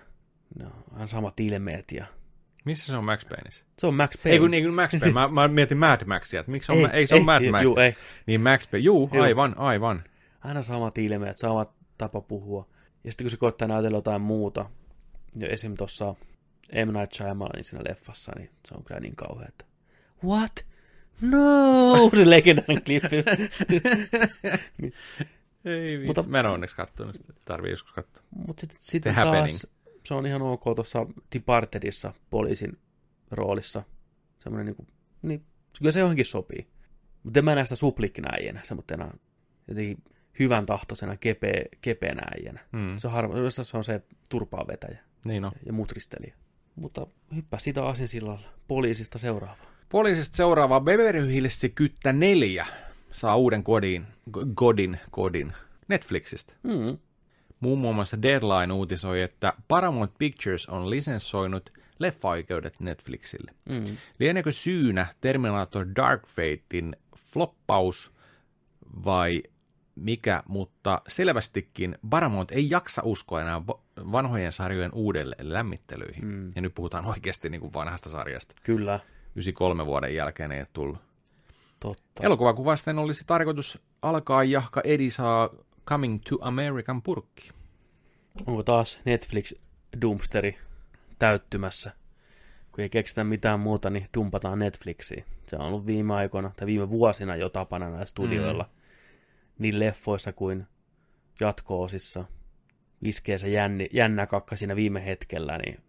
No, 0.60 0.72
on 1.00 1.08
samat 1.08 1.40
ilmeet 1.40 1.92
ja 1.92 2.06
Missä 2.66 2.86
se 2.86 2.96
on 2.96 3.04
Max 3.04 3.26
Payneissa? 3.30 3.66
Se 3.78 3.88
on 3.88 3.94
Max 3.94 4.18
Payne. 4.18 4.34
Ei 4.34 4.40
kun, 4.40 4.52
niin 4.52 4.64
kuin 4.64 4.74
Max 4.74 4.92
Payne. 5.00 5.14
Mä, 5.14 5.28
mä 5.28 5.48
mietin 5.48 5.78
Mad 5.78 6.06
Maxia, 6.06 6.40
että 6.40 6.52
miksi 6.52 6.68
se 6.68 6.72
on, 6.72 6.78
ei, 6.78 6.86
ei 6.94 7.08
se 7.08 7.16
ei, 7.16 7.20
on 7.20 7.26
Mad 7.26 7.50
Max. 7.50 7.64
Juu, 7.64 7.78
ei. 7.78 7.96
Niin 8.26 8.42
Max 8.42 8.72
Payne, 8.72 8.84
juu, 8.84 9.10
Juu. 9.14 9.24
aivan, 9.24 9.54
aivan. 9.58 10.04
Aina 10.42 10.62
samat 10.62 10.98
ilmeet, 10.98 11.38
samat 11.38 11.72
tapa 11.98 12.22
puhua. 12.22 12.68
Ja 13.04 13.12
sitten 13.12 13.26
kun 13.26 13.32
se 13.32 13.38
koittaa 13.38 13.68
näytellä 13.68 13.98
jotain 13.98 14.22
muuta, 14.22 14.70
ja 15.36 15.48
esim. 15.48 15.76
tuossa 15.78 16.16
M. 16.86 16.94
Night 16.94 17.14
Shyamalanin 17.14 17.64
siinä 17.64 17.84
leffassa, 17.90 18.32
niin 18.38 18.50
se 18.68 18.76
on 18.76 18.84
kyllä 18.84 19.00
niin 19.00 19.16
kauhea, 19.16 19.48
että 19.48 19.66
What? 20.24 20.66
No! 21.22 22.10
se 22.16 22.30
legendaarinen 22.30 22.84
klippi. 22.84 23.24
Ei 25.66 25.98
vitsi. 25.98 26.06
Mutta- 26.06 26.24
Mä 26.28 26.40
en 26.40 26.46
onneksi 26.46 26.76
kattonut 26.76 27.16
sitä. 27.16 27.34
Tarvii 27.46 27.72
joskus 27.72 27.92
katsoa. 27.94 28.24
Mutta 28.48 28.62
sitten 28.62 28.78
sit 28.82 29.04
taas 29.04 29.68
se 30.10 30.14
on 30.14 30.26
ihan 30.26 30.42
ok 30.42 30.64
tuossa 30.76 31.06
Departedissa 31.36 32.14
poliisin 32.30 32.78
roolissa. 33.32 33.84
Semmoinen 34.40 34.66
niinku, 34.66 34.88
niin, 35.22 35.46
kyllä 35.78 35.92
se 35.92 36.00
johonkin 36.00 36.26
sopii. 36.26 36.68
Mutta 37.24 37.40
en 37.40 37.46
mä 37.46 37.56
näistä 37.56 37.76
suplikkinä 37.76 38.30
äijänä, 38.32 38.60
semmoisena 38.64 39.12
jotenkin 39.68 40.04
hyvän 40.40 40.66
tahtoisena 40.66 41.18
kepeä, 41.18 41.66
kepeänä 41.82 42.22
äijänä. 42.38 42.60
Mm. 42.72 42.98
Se 42.98 43.08
on 43.08 43.38
yleensä 43.38 43.64
se 43.64 43.78
on 43.78 43.84
se 43.84 44.02
turpaa 44.30 44.68
vetäjä 44.68 45.00
Niin 45.26 45.46
on. 45.46 45.52
ja 45.66 45.74
mutristelija. 45.74 46.36
Mutta 46.76 47.08
hyppää 47.36 47.60
sitä 47.60 47.86
asinsillalla 47.86 48.50
poliisista 48.68 49.20
seuraavaan. 49.20 49.70
Poliisista 49.90 50.38
seuraava 50.38 50.82
Beverly 50.82 51.34
Hills 51.34 51.62
Kyttä 51.76 52.14
4 52.14 52.66
saa 53.12 53.36
uuden 53.36 53.64
kodin, 53.64 54.08
kodin, 54.56 55.00
kodin 55.12 55.54
Netflixistä. 55.88 56.54
Mm. 56.64 56.98
Muun 57.60 57.96
muassa 57.96 58.22
Deadline 58.22 58.74
uutisoi, 58.74 59.22
että 59.22 59.54
Paramount 59.68 60.12
Pictures 60.18 60.70
on 60.70 60.90
lisenssoinut 60.90 61.70
leffa-oikeudet 62.00 62.80
Netflixille. 62.80 63.52
Mm. 63.70 63.98
Lieneekö 64.20 64.52
syynä 64.52 65.08
Terminator 65.22 65.86
Dark 65.96 66.28
Fatein 66.28 66.96
floppaus 67.34 68.12
vai 69.06 69.44
mikä, 69.96 70.44
mutta 70.48 71.02
selvästikin 71.08 71.98
Paramount 72.10 72.52
ei 72.52 72.70
jaksa 72.70 73.02
uskoa 73.06 73.42
enää 73.42 73.68
va- 73.68 73.80
vanhojen 74.12 74.52
sarjojen 74.52 74.92
uudelleen 74.94 75.54
lämmittelyihin. 75.54 76.26
Mm. 76.26 76.52
Ja 76.56 76.62
nyt 76.62 76.76
puhutaan 76.76 77.06
oikeasti 77.06 77.50
niin 77.50 77.62
kuin 77.62 77.74
vanhasta 77.74 78.10
sarjasta. 78.10 78.56
Kyllä, 78.64 79.00
93 79.36 79.86
vuoden 79.86 80.16
jälkeen 80.16 80.52
ei 80.52 80.60
ole 80.60 80.68
tullut. 80.74 80.98
totta. 81.80 82.24
Elokuvakuvasten 82.24 83.00
olisi 83.00 83.24
tarkoitus 83.28 83.80
alkaa, 84.02 84.44
jahka 84.44 84.82
Edi 84.84 85.12
saa 85.12 85.50
Coming 85.90 86.20
to 86.30 86.38
American 86.42 87.02
purkki. 87.02 87.50
Onko 88.48 88.64
taas 88.64 89.00
Netflix 89.06 89.54
dumpsteri 90.02 90.58
täyttymässä? 91.20 91.92
Kun 92.72 92.82
ei 92.82 92.90
keksitä 92.90 93.24
mitään 93.24 93.60
muuta, 93.60 93.90
niin 93.90 94.10
dumpataan 94.18 94.60
Netflixiin. 94.60 95.26
Se 95.48 95.56
on 95.56 95.62
ollut 95.62 95.86
viime 95.86 96.14
aikoina 96.14 96.52
tai 96.56 96.68
viime 96.68 96.90
vuosina 96.90 97.36
jo 97.36 97.50
tapana 97.50 97.90
näillä 97.90 98.06
studioilla. 98.06 98.64
Mm. 98.64 98.70
Niin 99.60 99.80
leffoissa 99.80 100.34
kuin 100.34 100.68
jatko-osissa. 101.40 102.26
Iskee 103.02 103.38
se 103.38 103.50
jänni, 103.50 103.90
jännä 103.94 104.28
kakka 104.28 104.56
siinä 104.56 104.76
viime 104.76 105.06
hetkellä, 105.06 105.58
niin 105.58 105.80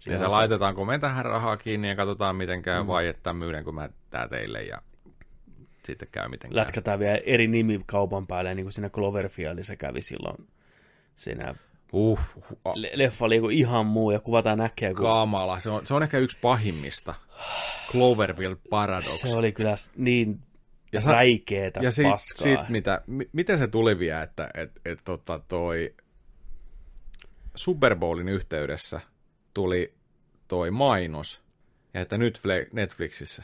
Sieltä 0.00 0.30
laitetaanko 0.30 0.84
me 0.84 0.98
tähän 0.98 1.24
rahaa 1.24 1.56
kiinni 1.56 1.88
ja 1.88 1.96
katsotaan 1.96 2.36
miten 2.36 2.62
käy, 2.62 2.82
Mm. 2.82 2.86
vai 2.86 3.06
että 3.06 3.32
myydänkö 3.32 3.72
mä 3.72 3.88
tää 4.10 4.28
teille 4.28 4.62
ja 4.62 4.82
sitten 5.92 6.08
käy 6.12 6.28
miten 6.28 6.50
käy. 6.50 6.56
lätkätään 6.56 6.98
vielä 6.98 7.18
eri 7.26 7.48
nimi 7.48 7.80
kaupan 7.86 8.26
päälle, 8.26 8.54
niin 8.54 8.64
kuin 8.64 8.72
siinä 8.72 8.90
Cloverfieldissa 8.90 9.76
kävi 9.76 10.02
silloin. 10.02 10.48
Siinä 11.16 11.54
Uh, 11.92 12.20
uh, 12.46 12.72
le- 12.74 12.90
leffa 12.94 13.24
oli 13.24 13.36
joku 13.36 13.48
ihan 13.48 13.86
muu 13.86 14.10
ja 14.10 14.20
kuvataan 14.20 14.58
näkee, 14.58 14.94
kun 14.94 15.04
kamala. 15.04 15.58
Se 15.58 15.70
on, 15.70 15.86
se 15.86 15.94
on 15.94 16.02
ehkä 16.02 16.18
yksi 16.18 16.38
pahimmista. 16.42 17.14
Cloverfield 17.90 18.56
Paradox. 18.70 19.20
se 19.20 19.36
oli 19.36 19.52
kyllä 19.52 19.74
niin 19.96 20.40
Ja 20.92 21.00
sa- 21.00 21.12
räikeetä 21.12 21.80
ja 21.82 21.90
sit, 21.90 22.10
paskaa. 22.10 22.42
sit 22.42 22.68
mitä, 22.68 23.02
mi, 23.06 23.28
miten 23.32 23.58
se 23.58 23.68
tuli 23.68 23.98
vielä, 23.98 24.22
että 24.22 24.50
et, 24.54 24.70
et, 24.84 25.00
tota, 25.04 25.38
toi 25.48 25.94
Super 27.54 27.96
Bowlin 27.96 28.28
yhteydessä 28.28 29.00
tuli 29.54 29.94
toi 30.48 30.70
mainos, 30.70 31.42
ja 31.94 32.00
että 32.00 32.18
nyt 32.18 32.40
Netflixissä. 32.72 33.42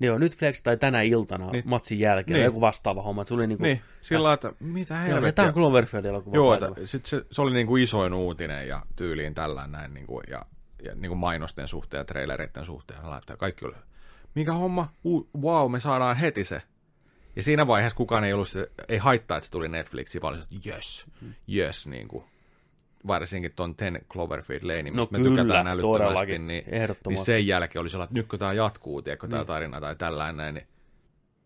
Joo, 0.00 0.18
nyt 0.18 0.36
Flex 0.36 0.62
tai 0.62 0.76
tänä 0.76 1.02
iltana 1.02 1.44
Niin. 1.44 1.52
niin. 1.52 1.62
matsin 1.68 1.98
jälkeen, 1.98 2.34
Niin. 2.34 2.40
niin. 2.40 2.44
joku 2.44 2.60
vastaava 2.60 3.02
homma. 3.02 3.24
Se 3.24 3.34
oli 3.34 3.46
niinku, 3.46 3.64
Niin, 3.64 3.80
sillä 4.02 4.22
lailla, 4.22 4.34
että 4.34 4.52
mitä 4.60 4.96
helvettiä. 4.96 5.32
tämä 5.32 5.48
on 5.48 5.54
Cloverfieldin 5.54 6.08
elokuva. 6.10 6.36
Joo, 6.36 6.54
että 6.54 6.68
sit 6.84 7.06
se, 7.06 7.24
se 7.30 7.42
oli 7.42 7.52
niinku 7.52 7.76
isoin 7.76 8.12
uutinen 8.14 8.68
ja 8.68 8.82
tyyliin 8.96 9.34
tällä 9.34 9.66
näin 9.66 9.94
niinku, 9.94 10.20
ja, 10.30 10.42
ja 10.84 10.94
niinku 10.94 11.14
mainosten 11.14 11.68
suhteen 11.68 11.98
ja 12.00 12.04
trailereiden 12.04 12.64
suhteen. 12.64 13.00
Laittaa 13.10 13.36
kaikki 13.36 13.64
oli, 13.64 13.74
mikä 14.34 14.52
homma? 14.52 14.92
U, 15.04 15.28
wow, 15.40 15.72
me 15.72 15.80
saadaan 15.80 16.16
heti 16.16 16.44
se. 16.44 16.62
Ja 17.36 17.42
siinä 17.42 17.66
vaiheessa 17.66 17.96
kukaan 17.96 18.24
ei 18.24 18.32
ollut 18.32 18.48
se, 18.48 18.70
ei 18.88 18.98
haittaa, 18.98 19.36
että 19.38 19.44
se 19.46 19.50
tuli 19.50 19.68
Netflixiin, 19.68 20.22
vaan 20.22 20.34
oli 20.34 20.40
se, 20.42 20.46
että 20.56 20.68
yes, 20.70 21.06
yes, 21.54 21.86
niinku. 21.86 22.24
Varsinkin 23.08 23.52
ton 23.56 23.74
Ten 23.76 24.00
Cloverfield 24.12 24.62
Lane, 24.62 24.82
mistä 24.82 24.96
No 24.96 25.06
me 25.10 25.18
kyllä, 25.18 25.42
tykätään 25.42 25.66
älyttömästi, 25.66 26.38
niin, 26.38 26.64
niin 27.08 27.24
sen 27.24 27.46
jälkeen 27.46 27.80
oli 27.80 27.90
sellainen, 27.90 28.10
että 28.10 28.18
nytkö 28.20 28.38
tämä 28.38 28.52
jatkuu, 28.52 29.02
tiedätkö, 29.02 29.28
tämä 29.28 29.40
Niin. 29.40 29.46
tarina 29.46 29.80
tai 29.80 29.96
tällainen 29.96 30.36
näin, 30.36 30.54
niin 30.54 30.66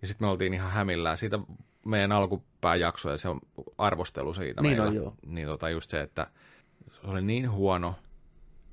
ja 0.03 0.07
sitten 0.09 0.27
me 0.27 0.31
oltiin 0.31 0.55
ihan 0.55 0.71
hämillään 0.71 1.17
siitä 1.17 1.39
meidän 1.87 2.13
alkupääjakso 2.13 3.11
ja 3.11 3.19
se 3.19 3.29
on 3.29 3.41
arvostelu 3.79 4.35
siitä 4.35 4.63
Niin 4.63 4.71
meillä. 4.73 4.89
on, 4.89 4.95
joo. 4.95 5.15
Niin 5.27 5.47
tota 5.49 5.71
just 5.71 5.91
se, 5.91 6.01
että 6.01 6.27
se 6.93 7.01
oli 7.05 7.23
niin 7.23 7.51
huono, 7.51 7.95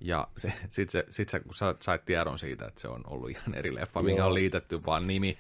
ja 0.02 0.28
se, 0.38 0.54
sit, 0.70 0.90
se, 0.90 1.06
sit 1.10 1.30
sä, 1.30 1.40
kun 1.40 1.56
sä 1.56 1.76
sait 1.80 2.06
tiedon 2.06 2.40
siitä, 2.40 2.66
että 2.68 2.82
se 2.82 2.88
on 2.88 3.02
ollut 3.08 3.30
ihan 3.30 3.56
eri 3.56 3.76
leffa, 3.76 4.02
mikä 4.02 4.18
Joo. 4.18 4.28
on 4.28 4.34
liitetty 4.34 4.86
vaan 4.86 5.08
nimi. 5.08 5.38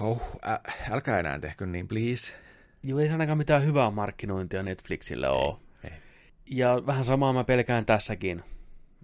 Oh, 0.00 0.22
ä, 0.46 0.60
älkää 0.90 1.18
enää 1.20 1.38
tehkö 1.38 1.66
niin, 1.66 1.88
please. 1.88 2.36
Joo, 2.84 2.98
ei 2.98 3.06
se 3.06 3.12
ainakaan 3.12 3.38
mitään 3.38 3.64
hyvää 3.64 3.90
markkinointia 3.90 4.62
Netflixille 4.62 5.28
ole. 5.28 5.56
ei. 5.84 5.90
Ja 6.46 6.82
vähän 6.86 7.04
samaa 7.04 7.32
mä 7.32 7.44
pelkään 7.44 7.86
tässäkin. 7.86 8.42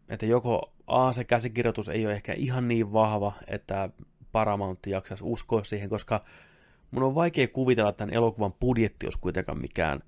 Että 0.09 0.27
joko 0.27 0.73
A, 0.87 1.13
se 1.13 1.25
käsikirjoitus 1.25 1.89
ei 1.89 2.07
ole 2.07 2.15
ehkä 2.15 2.33
ihan 2.33 2.69
niin 2.69 2.93
vahva, 2.93 3.33
että 3.47 3.91
Paramount 4.33 4.87
jaksaisi 4.87 5.25
uskoa 5.25 5.65
siihen, 5.65 5.89
koska 5.89 6.25
mun 6.91 7.03
on 7.03 7.15
vaikea 7.15 7.49
kuvitella, 7.49 7.91
että 7.91 7.99
tämän 7.99 8.15
elokuvan 8.15 8.53
budjetti 8.53 9.07
olisi 9.07 9.19
kuitenkaan 9.21 9.61
mikään 9.61 10.01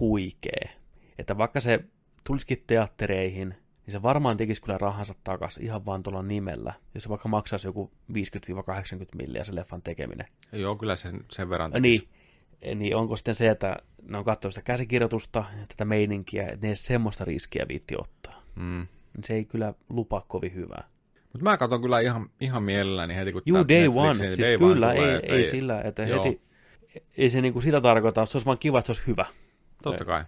huikee. 0.00 0.70
Että 1.18 1.38
vaikka 1.38 1.60
se 1.60 1.84
tulisikin 2.24 2.64
teattereihin, 2.66 3.48
niin 3.86 3.92
se 3.92 4.02
varmaan 4.02 4.36
tekisi 4.36 4.62
kyllä 4.62 4.78
rahansa 4.78 5.14
takaisin 5.24 5.64
ihan 5.64 5.86
vaan 5.86 6.02
tuolla 6.02 6.22
nimellä. 6.22 6.72
Jos 6.94 7.02
se 7.02 7.08
vaikka 7.08 7.28
maksaisi 7.28 7.68
joku 7.68 7.90
50-80 8.12 8.14
milliä 9.16 9.44
se 9.44 9.54
leffan 9.54 9.82
tekeminen. 9.82 10.26
Joo, 10.52 10.76
kyllä 10.76 10.96
sen, 10.96 11.24
sen 11.30 11.48
verran 11.48 11.70
Niin, 11.80 12.08
niin 12.74 12.96
onko 12.96 13.16
sitten 13.16 13.34
se, 13.34 13.48
että 13.48 13.76
ne 14.02 14.18
on 14.18 14.24
katsonut 14.24 14.54
sitä 14.54 14.64
käsikirjoitusta 14.64 15.44
ja 15.60 15.66
tätä 15.68 15.84
meininkiä, 15.84 16.42
että 16.46 16.58
ne 16.62 16.68
ei 16.68 16.76
semmoista 16.76 17.24
riskiä 17.24 17.64
viitti 17.68 17.94
ottaa. 17.98 18.42
Mm. 18.56 18.86
Niin 19.14 19.24
Se 19.24 19.34
ei 19.34 19.44
kyllä 19.44 19.74
lupaa 19.88 20.24
kovin 20.28 20.54
hyvää. 20.54 20.84
Mutta 21.32 21.42
mä 21.42 21.56
katson 21.56 21.80
kyllä 21.80 22.00
ihan, 22.00 22.30
ihan 22.40 22.62
mielelläni 22.62 23.14
heti, 23.14 23.32
kun 23.32 23.42
Juu, 23.46 23.68
day 23.68 23.76
Netflixin 23.76 24.00
one. 24.00 24.34
Siis 24.34 24.48
day 24.48 24.58
kyllä, 24.58 24.86
one 24.86 24.96
tulee, 24.96 25.20
ei, 25.22 25.36
ei 25.36 25.44
sillä, 25.44 25.80
että 25.82 26.02
Joo. 26.02 26.24
heti, 26.24 26.42
ei 27.16 27.28
se 27.28 27.40
niinku 27.40 27.60
sitä 27.60 27.80
tarkoita, 27.80 28.26
se 28.26 28.36
olisi 28.38 28.46
vaan 28.46 28.58
kiva, 28.58 28.78
että 28.78 28.86
se 28.86 28.90
olisi 28.92 29.06
hyvä. 29.06 29.26
Totta 29.82 30.04
kai. 30.04 30.24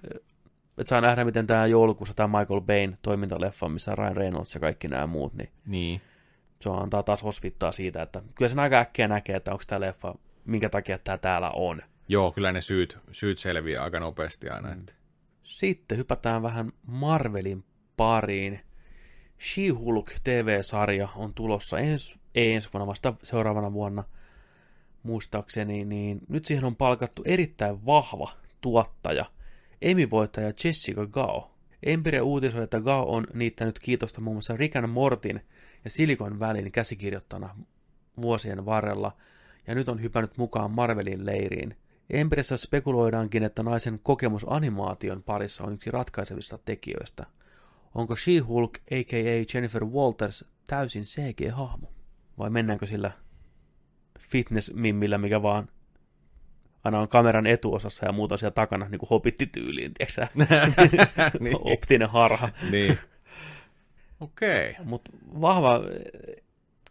Että 0.78 0.88
saa 0.88 1.00
nähdä, 1.00 1.24
miten 1.24 1.46
tämä 1.46 1.66
joulukuussa 1.66 2.14
tämä 2.14 2.38
Michael 2.38 2.60
Bayn 2.60 2.98
toimintaleffa, 3.02 3.68
missä 3.68 3.94
Ryan 3.94 4.16
Reynolds 4.16 4.54
ja 4.54 4.60
kaikki 4.60 4.88
nämä 4.88 5.06
muut, 5.06 5.34
niin 5.34 5.48
Niin. 5.66 6.00
se 6.60 6.70
antaa 6.70 7.02
taas 7.02 7.22
osvittaa 7.22 7.72
siitä, 7.72 8.02
että 8.02 8.22
kyllä 8.34 8.48
sen 8.48 8.58
aika 8.58 8.78
äkkiä 8.78 9.08
näkee, 9.08 9.36
että 9.36 9.52
onko 9.52 9.64
tämä 9.66 9.80
leffa, 9.80 10.14
minkä 10.44 10.68
takia 10.68 10.98
tämä 10.98 11.18
täällä 11.18 11.50
on. 11.50 11.82
Joo, 12.08 12.32
kyllä 12.32 12.52
ne 12.52 12.60
syyt, 12.60 12.98
syyt 13.10 13.38
selviää 13.38 13.84
aika 13.84 14.00
nopeasti 14.00 14.48
aina. 14.48 14.68
Mm. 14.68 14.80
Että. 14.80 14.92
Sitten 15.42 15.98
hypätään 15.98 16.42
vähän 16.42 16.72
Marvelin 16.86 17.64
pariin. 17.96 18.60
She-Hulk 19.38 20.10
TV-sarja 20.24 21.08
on 21.16 21.34
tulossa 21.34 21.78
ens, 21.78 22.20
ei 22.34 22.52
ensi 22.52 22.68
vuonna, 22.72 22.86
vasta 22.86 23.14
seuraavana 23.22 23.72
vuonna 23.72 24.04
muistaakseni, 25.02 25.84
niin 25.84 26.20
nyt 26.28 26.44
siihen 26.44 26.64
on 26.64 26.76
palkattu 26.76 27.22
erittäin 27.26 27.86
vahva 27.86 28.32
tuottaja, 28.60 29.24
Emmy-voittaja 29.82 30.52
Jessica 30.64 31.06
Gao. 31.06 31.54
Empire 31.82 32.20
uutisoi, 32.20 32.62
että 32.62 32.80
Gao 32.80 33.14
on 33.14 33.26
niittänyt 33.34 33.78
kiitosta 33.78 34.20
muun 34.20 34.34
muassa 34.34 34.56
Rick 34.56 34.76
and 34.76 34.86
Mortin 34.86 35.40
ja 35.84 35.90
Silicon 35.90 36.40
Valleyn 36.40 36.72
käsikirjoittana 36.72 37.56
vuosien 38.22 38.66
varrella, 38.66 39.16
ja 39.66 39.74
nyt 39.74 39.88
on 39.88 40.02
hypännyt 40.02 40.36
mukaan 40.36 40.70
Marvelin 40.70 41.26
leiriin. 41.26 41.76
Empiressä 42.12 42.56
spekuloidaankin, 42.56 43.42
että 43.42 43.62
naisen 43.62 44.00
kokemus 44.02 44.46
animaation 44.48 45.22
parissa 45.22 45.64
on 45.64 45.72
yksi 45.72 45.90
ratkaisevista 45.90 46.58
tekijöistä. 46.58 47.26
Onko 47.94 48.14
She-Hulk, 48.16 48.78
a.k.a. 48.78 49.44
Jennifer 49.54 49.84
Walters, 49.84 50.44
täysin 50.66 51.02
CG-hahmo? 51.02 51.92
Vai 52.38 52.50
mennäänkö 52.50 52.86
sillä 52.86 53.10
fitness-mimmillä, 54.18 55.18
mikä 55.18 55.42
vaan 55.42 55.68
aina 56.84 57.00
on 57.00 57.08
kameran 57.08 57.46
etuosassa 57.46 58.06
ja 58.06 58.12
muuta 58.12 58.36
siellä 58.36 58.54
takana, 58.54 58.88
niin 58.88 58.98
kuin 58.98 59.08
hobittityyliin, 59.10 59.92
tiedätkö 59.94 60.26
niin. 61.40 61.56
Optinen 61.60 62.08
harha. 62.08 62.48
niin. 62.70 62.98
Okei. 64.20 64.70
Okay. 64.70 64.84
Mutta 64.84 65.10
vahva 65.40 65.80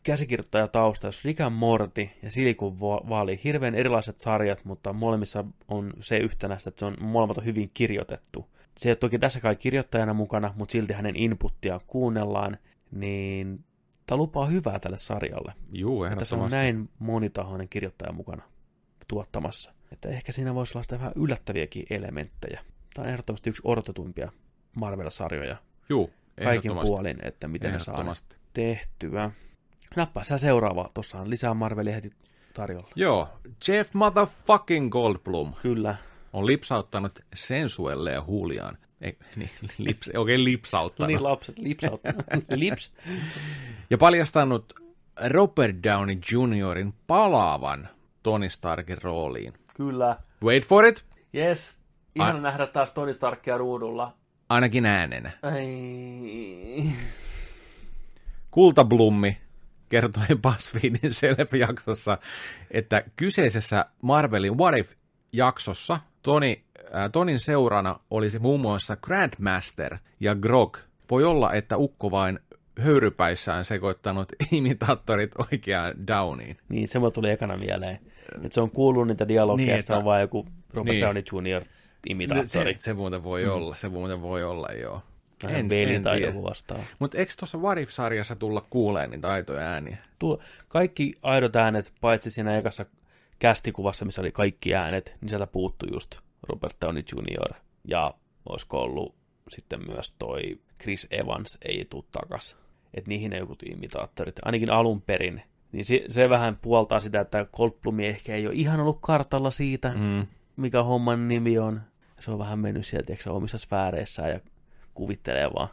eh, 0.01 0.03
käsikirjoittaja 0.03 0.67
tausta, 0.67 1.07
jos 1.07 1.25
Rick 1.25 1.41
and 1.41 1.55
Morty 1.55 2.09
ja 2.23 2.31
Silicon 2.31 2.79
Valley, 2.79 3.37
hirveän 3.43 3.75
erilaiset 3.75 4.19
sarjat, 4.19 4.65
mutta 4.65 4.93
molemmissa 4.93 5.45
on 5.67 5.93
se 5.99 6.17
yhtenäistä, 6.17 6.69
että 6.69 6.79
se 6.79 6.85
on 6.85 6.97
molemmat 6.99 7.37
on 7.37 7.45
hyvin 7.45 7.71
kirjoitettu. 7.73 8.47
Se 8.77 8.89
ei 8.89 8.91
ole 8.91 8.97
toki 8.97 9.19
tässä 9.19 9.39
kai 9.39 9.55
kirjoittajana 9.55 10.13
mukana, 10.13 10.53
mutta 10.55 10.71
silti 10.71 10.93
hänen 10.93 11.15
inputtia 11.15 11.81
kuunnellaan, 11.87 12.57
niin 12.91 13.63
tämä 14.07 14.17
lupaa 14.17 14.45
hyvää 14.45 14.79
tälle 14.79 14.97
sarjalle. 14.97 15.53
Juu, 15.71 16.03
Että 16.03 16.25
se 16.25 16.35
on 16.35 16.49
näin 16.49 16.89
monitahoinen 16.99 17.69
kirjoittaja 17.69 18.13
mukana 18.13 18.43
tuottamassa. 19.07 19.73
Että 19.91 20.09
ehkä 20.09 20.31
siinä 20.31 20.55
voisi 20.55 20.77
olla 20.77 20.83
sitä 20.83 20.99
vähän 20.99 21.13
yllättäviäkin 21.15 21.85
elementtejä. 21.89 22.61
Tämä 22.93 23.05
on 23.05 23.11
ehdottomasti 23.11 23.49
yksi 23.49 23.61
odotetuimpia 23.65 24.31
Marvel-sarjoja 24.75 25.57
Juu, 25.89 26.11
kaikin 26.43 26.71
puolin, 26.71 27.17
että 27.25 27.47
miten 27.47 27.73
ne 27.73 27.79
saa 27.79 28.15
tehtyä. 28.53 29.31
Nappaa 29.95 30.23
sä 30.23 30.37
seuraava, 30.37 30.89
tuossa 30.93 31.19
on 31.19 31.29
lisää 31.29 31.53
Marvelia 31.53 31.93
heti 31.93 32.09
tarjolla. 32.53 32.87
Joo, 32.95 33.29
Jeff 33.67 33.93
motherfucking 33.93 34.89
Goldblum 34.91 35.53
Kyllä, 35.61 35.95
on 36.33 36.45
lipsauttanut 36.45 37.19
sensuelle 37.35 38.11
ja 38.11 38.21
huuliaan. 38.23 38.77
Ei, 39.01 39.17
niin, 39.35 39.49
lips, 39.77 40.09
oikein 40.17 40.43
lipsauttanut. 40.43 40.99
no 41.11 41.17
niin 41.17 41.23
lapset, 41.23 41.57
lipsaut. 41.57 42.01
Lips. 42.55 42.93
ja 43.89 43.97
paljastanut 43.97 44.73
Robert 45.27 45.75
Downey 45.83 46.15
Jr.in 46.31 46.93
palaavan 47.07 47.89
Tony 48.23 48.49
Starkin 48.49 49.01
rooliin. 49.01 49.53
Kyllä, 49.75 50.17
Wait 50.43 50.65
for 50.65 50.85
it! 50.85 51.05
yes. 51.35 51.77
Ihana 52.15 52.33
Ai- 52.35 52.41
nähdä 52.41 52.67
taas 52.67 52.91
Tony 52.91 53.13
Starkia 53.13 53.57
ruudulla. 53.57 54.13
Ainakin 54.49 54.85
äänenä. 54.85 55.31
Ai. 55.41 56.83
Kultablummi 58.51 59.37
kertoi 59.91 60.23
BuzzFeedin 60.43 61.13
Self-jaksossa, 61.13 62.17
että 62.71 63.03
kyseisessä 63.15 63.85
Marvelin 64.01 64.57
What 64.57 64.77
If-jaksossa 64.77 65.99
Tony, 66.23 66.55
äh, 66.95 67.11
Tonin 67.11 67.39
seurana 67.39 67.99
olisi 68.09 68.39
muun 68.39 68.61
muassa 68.61 68.95
Grandmaster 68.95 69.97
ja 70.19 70.35
Grog. 70.35 70.77
Voi 71.11 71.23
olla, 71.23 71.53
että 71.53 71.77
Ukko 71.77 72.11
vain 72.11 72.39
höyrypäissään 72.79 73.65
sekoittanut 73.65 74.31
imitaattorit 74.51 75.31
oikeaan 75.51 76.07
Downiin. 76.07 76.57
Niin, 76.69 76.87
se 76.87 76.99
mulle 76.99 77.11
tuli 77.11 77.29
ekana 77.29 77.57
mieleen. 77.57 77.99
Että 78.35 78.49
se 78.51 78.61
on 78.61 78.71
kuullut 78.71 79.07
niitä 79.07 79.27
dialogeja, 79.27 79.67
Niin, 79.67 79.79
että 79.79 79.93
se 79.93 79.97
on 79.97 80.05
vaan 80.05 80.21
joku 80.21 80.47
Robert 80.73 80.93
Niin. 80.93 81.05
Downey 81.05 81.23
Jr. 81.31 81.63
imitaattori. 82.09 82.73
Se, 82.73 82.79
se 82.79 82.93
muuten 82.93 83.23
voi 83.23 83.45
mm. 83.45 83.51
olla, 83.51 83.75
se 83.75 83.89
muuten 83.89 84.21
voi 84.21 84.43
olla, 84.43 84.67
joo. 84.81 85.01
En, 85.49 85.69
veli 85.69 85.95
en 85.95 86.03
tai 86.03 86.21
joku 86.21 86.43
vastaan. 86.43 86.81
Mutta 86.99 87.17
eikö 87.17 87.33
tuossa 87.39 87.57
Warif-sarjassa 87.57 88.35
tulla 88.35 88.65
kuuleen 88.69 89.09
niitä 89.09 89.29
aitoja 89.29 89.61
ääniä? 89.61 89.97
Tuo, 90.19 90.39
kaikki 90.67 91.13
aidot 91.21 91.55
äänet, 91.55 91.93
paitsi 92.01 92.31
siinä 92.31 92.57
ekassa 92.57 92.85
kästikuvassa, 93.39 94.05
missä 94.05 94.21
oli 94.21 94.31
kaikki 94.31 94.75
äänet, 94.75 95.17
niin 95.21 95.29
sieltä 95.29 95.47
puuttu 95.47 95.85
just 95.93 96.15
Robert 96.49 96.77
Downey 96.81 97.03
Jr. 97.15 97.53
Ja 97.87 98.13
olisiko 98.49 98.81
ollut 98.81 99.15
sitten 99.49 99.79
myös 99.87 100.11
toi 100.11 100.59
Chris 100.81 101.07
Evans 101.11 101.57
ei 101.65 101.85
tuu 101.89 102.05
takas. 102.11 102.57
Että 102.93 103.09
niihin 103.09 103.33
ei 103.33 103.39
joku 103.39 103.55
imitaattorit, 103.65 104.35
ainakin 104.45 104.71
alun 104.71 105.01
perin. 105.01 105.41
Niin 105.71 105.85
se, 105.85 106.03
se 106.07 106.29
vähän 106.29 106.57
puoltaa 106.61 106.99
sitä, 106.99 107.19
että 107.19 107.45
Goldblumi 107.53 108.07
ehkä 108.07 108.35
ei 108.35 108.47
ole 108.47 108.55
ihan 108.55 108.79
ollut 108.79 108.97
kartalla 109.01 109.51
siitä, 109.51 109.93
mm. 109.97 110.27
mikä 110.55 110.83
homman 110.83 111.27
nimi 111.27 111.59
on. 111.59 111.81
Se 112.19 112.31
on 112.31 112.39
vähän 112.39 112.59
mennyt 112.59 112.85
sieltä 112.85 113.13
omissa 113.29 113.57
sfääreissään 113.57 114.29
ja 114.29 114.39
kuvittelee 114.93 115.49
vaan. 115.53 115.67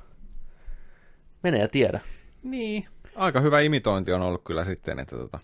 Mene 1.42 1.58
ja 1.58 1.68
tiedä. 1.68 2.00
Niin, 2.42 2.88
aika 3.16 3.40
hyvä 3.40 3.60
imitointi 3.60 4.12
on 4.12 4.22
ollut 4.22 4.44
kyllä 4.44 4.64
sitten, 4.64 4.98
että 4.98 5.16
tota... 5.16 5.38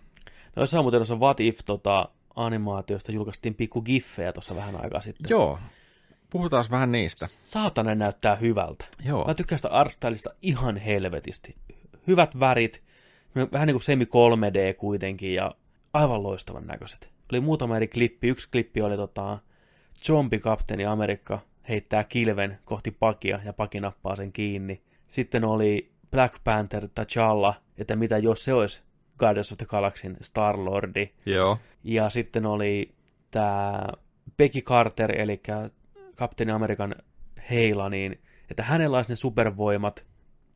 No 0.57 0.67
se 0.67 0.79
on 0.79 0.85
muuten 0.85 0.99
tuossa 0.99 1.17
What 1.17 1.41
If 1.41 1.59
tota, 1.65 2.09
animaatiosta 2.37 3.13
julkaistiin 3.13 3.55
pikku 3.55 3.83
giffejä 3.83 4.33
tuossa 4.33 4.57
vähän 4.57 4.77
aikaa 4.83 5.01
sitten. 5.01 5.27
Joo, 5.31 5.59
puhutaan 6.31 6.65
vähän 6.71 6.93
niistä. 6.93 7.27
Saatana 7.27 7.95
näyttää 7.95 8.37
hyvältä. 8.37 8.85
Joo. 9.05 9.25
Mä 9.27 9.35
tykkään 9.35 9.59
sitä 9.59 9.69
artstylista 9.69 10.31
ihan 10.43 10.77
helvetisti. 10.77 11.57
Hyvät 12.07 12.41
värit, 12.41 12.83
vähän 13.53 13.67
niin 13.67 13.75
kuin 13.75 13.83
semi 13.83 14.05
3D 14.05 14.75
kuitenkin 14.77 15.35
ja 15.35 15.55
aivan 15.93 16.23
loistavan 16.23 16.67
näköiset. 16.67 17.11
Oli 17.33 17.41
muutama 17.41 17.77
eri 17.77 17.89
klippi. 17.89 18.29
Yksi 18.29 18.49
klippi 18.51 18.83
oli 18.83 18.97
tota, 18.97 19.39
Zombie 20.05 20.39
Kapteeni 20.39 20.85
Amerikka 20.85 21.39
heittää 21.69 22.05
kilven 22.05 22.59
kohti 22.65 22.91
pakia 22.91 23.41
ja 23.45 23.53
paki 23.53 23.81
nappaa 23.81 24.17
sen 24.17 24.33
kiinni. 24.33 24.83
Sitten 25.07 25.45
oli 25.45 25.93
Black 26.11 26.45
Panther 26.45 26.85
T'Challa, 26.85 27.55
että 27.79 27.97
mitä 27.97 28.19
jos 28.19 28.45
se 28.45 28.55
olisi 28.55 28.83
Guardians 29.19 29.53
of 29.53 29.59
the 29.59 29.67
Galaxyn 29.67 30.17
Star-Lordi. 30.17 31.09
Joo. 31.27 31.59
Ja 31.85 32.11
sitten 32.11 32.47
oli 32.47 32.95
tämä 33.31 33.85
Peggy 34.37 34.61
Carter, 34.61 35.21
eli 35.21 35.41
Kapteeni 36.15 36.53
Amerikan 36.53 36.95
heila, 37.51 37.89
niin 37.89 38.21
että 38.51 38.63
hänellä 38.63 38.97
olisi 38.97 39.11
ne 39.11 39.17
supervoimat 39.17 40.07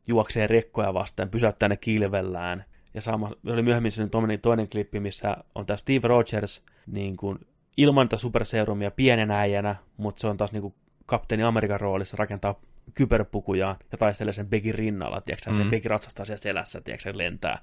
juoksee 0.07 0.47
rekkoja 0.47 0.93
vastaan, 0.93 1.29
pysäyttää 1.29 1.69
ne 1.69 1.77
kilvellään. 1.77 2.65
Ja 2.93 3.01
sama, 3.01 3.31
oli 3.47 3.61
myöhemmin 3.61 3.91
toinen, 4.11 4.41
toinen 4.41 4.69
klippi, 4.69 4.99
missä 4.99 5.37
on 5.55 5.65
tämä 5.65 5.77
Steve 5.77 6.07
Rogers 6.07 6.63
niin 6.87 7.17
kuin, 7.17 7.39
ilman 7.77 8.09
tätä 8.09 8.21
superserumia 8.21 8.91
pienen 8.91 9.31
äijänä, 9.31 9.75
mutta 9.97 10.21
se 10.21 10.27
on 10.27 10.37
taas 10.37 10.51
niin 10.51 10.61
kuin, 10.61 10.73
kapteeni 11.09 11.43
Amerikan 11.43 11.79
roolissa 11.79 12.17
rakentaa 12.17 12.59
kyberpukujaan 12.93 13.75
ja 13.91 13.97
taistelee 13.97 14.33
sen 14.33 14.47
Begin 14.47 14.75
rinnalla, 14.75 15.21
tiedätkö, 15.21 15.49
mm. 15.49 15.55
sen 15.55 15.69
Begi 15.69 15.87
ratsastaa 15.87 16.25
siellä 16.25 16.41
selässä, 16.41 16.81
tiedätkö, 16.81 17.17
lentää. 17.17 17.59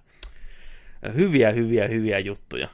Hyviä, 1.16 1.52
hyviä, 1.52 1.88
hyviä 1.88 2.18
juttuja. 2.18 2.68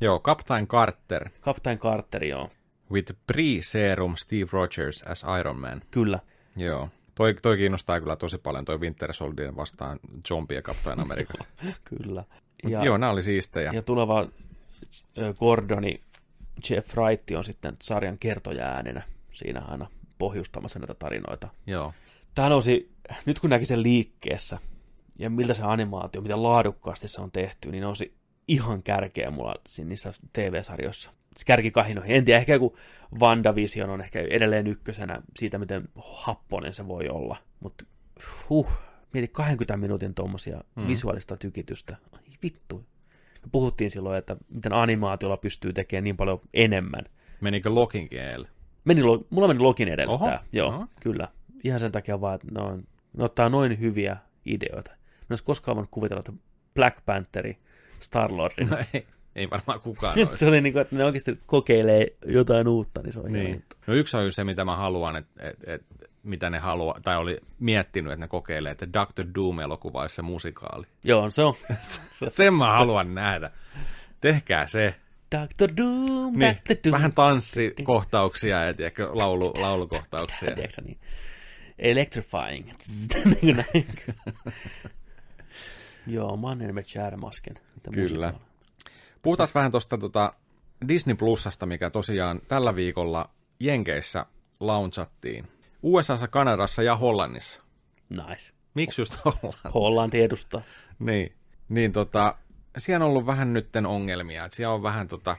Joo, 0.00 0.20
Captain 0.20 0.66
Carter. 0.68 1.30
Captain 1.42 1.78
Carter, 1.78 2.24
joo. 2.24 2.50
With 2.92 3.12
pre-serum 3.12 4.16
Steve 4.16 4.48
Rogers 4.52 5.02
as 5.02 5.24
Iron 5.40 5.60
Man. 5.60 5.82
Kyllä. 5.90 6.18
Joo. 6.56 6.88
Toi, 7.14 7.34
toi 7.42 7.56
kiinnostaa 7.56 8.00
kyllä 8.00 8.16
tosi 8.16 8.38
paljon, 8.38 8.64
toi 8.64 8.80
Winter 8.80 9.12
Soldier 9.12 9.56
vastaan 9.56 9.98
zombie 10.28 10.56
ja 10.56 10.62
Captain 10.62 11.00
America. 11.04 11.44
kyllä. 11.84 12.24
ja, 12.68 12.84
joo, 12.84 12.98
nämä 12.98 13.12
oli 13.12 13.22
siistejä. 13.22 13.70
Ja 13.74 13.82
tuleva 13.82 14.28
Gordoni 15.38 16.00
Jeff 16.70 16.96
Wright 16.96 17.30
on 17.30 17.44
sitten 17.44 17.74
sarjan 17.82 18.18
kertoja 18.18 18.66
äänenä 18.66 19.02
siinä 19.32 19.60
aina 19.60 19.86
pohjustamassa 20.20 20.78
näitä 20.78 20.94
tarinoita. 20.94 21.48
Joo. 21.66 21.92
Tämä 22.34 22.48
nousi, 22.48 22.92
nyt 23.26 23.40
kun 23.40 23.50
näki 23.50 23.64
sen 23.64 23.82
liikkeessä, 23.82 24.58
ja 25.18 25.30
miltä 25.30 25.54
se 25.54 25.62
animaatio, 25.62 26.20
mitä 26.20 26.42
laadukkaasti 26.42 27.08
se 27.08 27.20
on 27.20 27.30
tehty, 27.30 27.70
niin 27.70 27.82
nousi 27.82 28.14
ihan 28.48 28.82
kärkeä 28.82 29.30
mulla 29.30 29.54
niissä 29.84 30.12
TV-sarjoissa. 30.32 31.10
Kärkikahinoihin. 31.46 32.16
En 32.16 32.24
tiedä, 32.24 32.38
ehkä 32.38 32.52
joku 32.52 32.76
WandaVision 33.20 33.90
on 33.90 34.00
ehkä 34.00 34.20
edelleen 34.20 34.66
ykkösenä 34.66 35.22
siitä, 35.38 35.58
miten 35.58 35.88
happonen 35.96 36.74
se 36.74 36.88
voi 36.88 37.08
olla. 37.08 37.36
Mutta 37.60 37.84
huh, 38.48 38.70
mieti 39.12 39.28
20 39.28 39.76
minuutin 39.76 40.14
tuommoisia 40.14 40.60
mm. 40.76 40.86
visuaalista 40.86 41.36
tykitystä. 41.36 41.96
Ai 42.12 42.20
vittu. 42.42 42.86
Me 43.42 43.48
puhuttiin 43.52 43.90
silloin, 43.90 44.18
että 44.18 44.36
miten 44.48 44.72
animaatiolla 44.72 45.36
pystyy 45.36 45.72
tekemään 45.72 46.04
niin 46.04 46.16
paljon 46.16 46.40
enemmän. 46.54 47.04
Menikö 47.40 47.70
Lokin 47.74 48.08
kieli? 48.08 48.46
Meni, 48.94 49.02
mulla 49.30 49.48
meni 49.48 49.60
Lokin 49.60 49.88
edellä 49.88 50.12
Oho. 50.12 50.30
Joo, 50.52 50.68
Oho. 50.68 50.86
kyllä. 51.00 51.28
Ihan 51.64 51.80
sen 51.80 51.92
takia 51.92 52.20
vaan, 52.20 52.34
että 52.34 52.46
ne, 52.50 52.60
on, 52.60 52.84
ne 53.16 53.24
ottaa 53.24 53.48
noin 53.48 53.80
hyviä 53.80 54.16
ideoita. 54.46 54.90
Ne 54.90 55.26
olisi 55.30 55.44
koskaan 55.44 55.76
voinut 55.76 55.90
kuvitella, 55.90 56.20
että 56.20 56.32
Black 56.74 56.96
Pantheri 57.06 57.58
Star-Lordin. 58.00 58.70
No 58.70 58.76
ei, 58.94 59.06
ei 59.36 59.50
varmaan 59.50 59.80
kukaan 59.80 60.16
se 60.34 60.46
oli 60.46 60.60
niin 60.60 60.72
kuin, 60.72 60.80
että 60.80 60.96
ne 60.96 61.04
oikeasti 61.04 61.38
kokeilee 61.46 62.06
jotain 62.26 62.68
uutta, 62.68 63.02
niin 63.02 63.12
se 63.12 63.18
on 63.20 63.32
niin. 63.32 63.64
No 63.86 63.94
yksi 63.94 64.16
on 64.16 64.32
se, 64.32 64.44
mitä 64.44 64.64
mä 64.64 64.76
haluan, 64.76 65.16
että 65.16 65.48
et, 65.48 65.68
et, 65.68 65.82
mitä 66.22 66.50
ne 66.50 66.58
haluaa, 66.58 67.00
tai 67.02 67.16
oli 67.16 67.38
miettinyt, 67.58 68.12
että 68.12 68.24
ne 68.24 68.28
kokeilee, 68.28 68.72
että 68.72 68.92
Doctor 68.92 69.26
Doom-elokuva 69.34 70.00
olisi 70.00 70.14
se 70.14 70.22
musikaali. 70.22 70.86
Joo, 71.04 71.30
se 71.30 71.42
on. 71.42 71.54
Sen 72.28 72.54
mä 72.54 72.72
haluan 72.72 73.14
nähdä. 73.14 73.50
Tehkää 74.20 74.66
se. 74.66 74.94
Doctor 75.38 75.76
Doom, 75.76 76.38
niin, 76.38 76.56
Doctor 76.56 76.76
Doom. 76.84 76.92
Vähän 76.92 77.12
tanssikohtauksia 77.12 78.64
ja 78.64 78.74
tiedätkö, 78.74 79.08
laulu, 79.12 79.52
laulukohtauksia. 79.58 80.54
Tiedätkö 80.54 80.82
niin? 80.82 80.98
Electrifying. 81.78 82.70
Joo, 86.06 86.36
mä 86.36 86.52
enemmän 86.52 86.84
Masken. 87.16 87.54
Kyllä. 87.94 88.34
Puhutaan 89.22 89.48
vähän 89.54 89.70
tuosta 89.70 89.98
tota 89.98 90.32
Disney 90.88 91.14
Plusasta, 91.16 91.66
mikä 91.66 91.90
tosiaan 91.90 92.40
tällä 92.48 92.74
viikolla 92.74 93.30
Jenkeissä 93.60 94.26
launchattiin. 94.60 95.48
USAssa, 95.82 96.28
Kanadassa 96.28 96.82
ja 96.82 96.96
Hollannissa. 96.96 97.62
Nice. 98.08 98.52
Miksi 98.74 99.00
just 99.00 99.24
Hollanti? 99.24 99.68
Hollanti 99.74 100.22
edustaa. 100.22 100.62
niin, 100.98 101.32
niin 101.68 101.92
tota, 101.92 102.34
siellä 102.78 103.04
on 103.04 103.10
ollut 103.10 103.26
vähän 103.26 103.52
nytten 103.52 103.86
ongelmia, 103.86 104.44
että 104.44 104.56
siellä 104.56 104.74
on 104.74 104.82
vähän, 104.82 105.08
tota, 105.08 105.36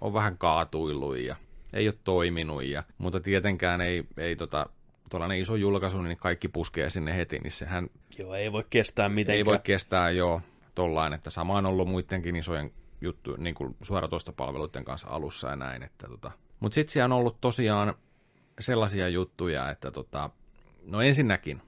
on 0.00 0.14
vähän 0.14 0.38
kaatuillut 0.38 1.18
ja 1.18 1.36
ei 1.72 1.88
ole 1.88 1.94
toiminut, 2.04 2.64
ja, 2.64 2.82
mutta 2.98 3.20
tietenkään 3.20 3.80
ei, 3.80 4.04
ei 4.16 4.36
tota, 4.36 4.66
tuollainen 5.10 5.38
iso 5.38 5.56
julkaisu, 5.56 6.02
niin 6.02 6.16
kaikki 6.16 6.48
puskee 6.48 6.90
sinne 6.90 7.16
heti, 7.16 7.38
niin 7.38 7.52
sehän... 7.52 7.88
Joo, 8.18 8.34
ei 8.34 8.52
voi 8.52 8.64
kestää 8.70 9.08
mitenkään. 9.08 9.36
Ei 9.36 9.44
voi 9.44 9.58
kestää, 9.62 10.10
joo, 10.10 10.40
tollain, 10.74 11.12
että 11.12 11.30
sama 11.30 11.58
on 11.58 11.66
ollut 11.66 11.88
muidenkin 11.88 12.36
isojen 12.36 12.72
juttu, 13.00 13.36
niin 13.36 13.54
kuin 13.54 13.76
suoratoistopalveluiden 13.82 14.84
kanssa 14.84 15.08
alussa 15.08 15.48
ja 15.48 15.56
näin, 15.56 15.82
että 15.82 16.08
tota. 16.08 16.30
Mutta 16.60 16.74
sitten 16.74 16.92
siellä 16.92 17.14
on 17.14 17.20
ollut 17.20 17.40
tosiaan 17.40 17.94
sellaisia 18.60 19.08
juttuja, 19.08 19.70
että 19.70 19.90
tota, 19.90 20.30
no 20.82 21.02
ensinnäkin, 21.02 21.62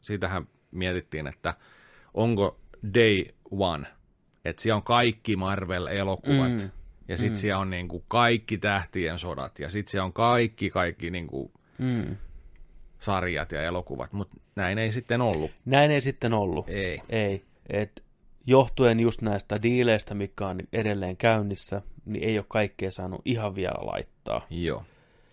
siitähän 0.00 0.48
mietittiin, 0.70 1.26
että 1.26 1.54
onko 2.14 2.60
day 2.94 3.24
one, 3.50 3.86
että 4.44 4.62
siellä 4.62 4.76
on 4.76 4.82
kaikki 4.82 5.36
Marvel-elokuvat, 5.36 6.62
mm. 6.62 6.70
ja 7.08 7.16
sitten 7.16 7.32
mm. 7.32 7.36
siellä 7.36 7.58
on 7.58 7.70
niinku 7.70 8.04
kaikki 8.08 8.58
tähtien 8.58 9.18
sodat, 9.18 9.58
ja 9.58 9.68
sitten 9.68 9.90
siellä 9.90 10.04
on 10.04 10.12
kaikki, 10.12 10.70
kaikki 10.70 11.10
niinku 11.10 11.52
mm. 11.78 12.16
sarjat 12.98 13.52
ja 13.52 13.62
elokuvat, 13.62 14.12
mutta 14.12 14.36
näin 14.56 14.78
ei 14.78 14.92
sitten 14.92 15.20
ollut. 15.20 15.50
Näin 15.64 15.90
ei 15.90 16.00
sitten 16.00 16.32
ollut. 16.32 16.68
Ei. 16.68 17.02
Ei. 17.08 17.44
Et 17.70 18.04
johtuen 18.46 19.00
just 19.00 19.22
näistä 19.22 19.62
diileistä, 19.62 20.14
mikä 20.14 20.46
on 20.46 20.60
edelleen 20.72 21.16
käynnissä, 21.16 21.82
niin 22.04 22.24
ei 22.24 22.38
ole 22.38 22.44
kaikkea 22.48 22.90
saanut 22.90 23.22
ihan 23.24 23.54
vielä 23.54 23.86
laittaa. 23.86 24.46
Joo. 24.50 24.84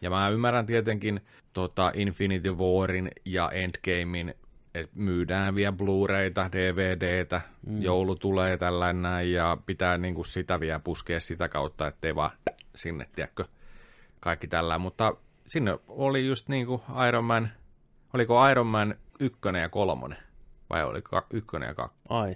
Ja 0.02 0.10
mä 0.10 0.30
ymmärrän 0.30 0.66
tietenkin 0.66 1.22
tota 1.54 1.92
Infinity 1.96 2.52
Warin 2.52 3.12
ja 3.26 3.50
Endgamein, 3.50 4.34
että 4.76 4.92
myydään 4.96 5.56
vielä 5.56 5.72
Blu-rayta, 5.78 6.52
DVDtä, 6.52 7.42
mm. 7.68 7.82
joulu 7.82 8.16
tulee 8.16 8.58
tällainen 8.58 9.02
näin, 9.02 9.34
ja 9.34 9.58
pitää 9.66 9.98
niinku 9.98 10.24
sitä 10.24 10.60
vielä 10.60 10.80
puskea 10.80 11.20
sitä 11.20 11.50
kautta, 11.50 11.88
ettei 11.88 12.16
vaan 12.16 12.32
sinne, 12.76 13.08
tiedätkö, 13.16 13.46
kaikki 14.20 14.48
tällä. 14.48 14.78
Mutta 14.78 15.16
sinne 15.48 15.80
oli 15.88 16.28
just 16.28 16.50
niinku 16.50 16.84
Iron 17.08 17.24
Man, 17.26 17.50
oliko 18.14 18.50
Iron 18.50 18.68
Man 18.68 18.96
ykkönen 19.20 19.62
ja 19.62 19.70
kolmonen, 19.70 20.18
vai 20.70 20.84
oliko 20.84 21.22
ykkönen 21.34 21.68
ja 21.68 21.74
kaksi? 21.74 21.98
Ai 22.10 22.36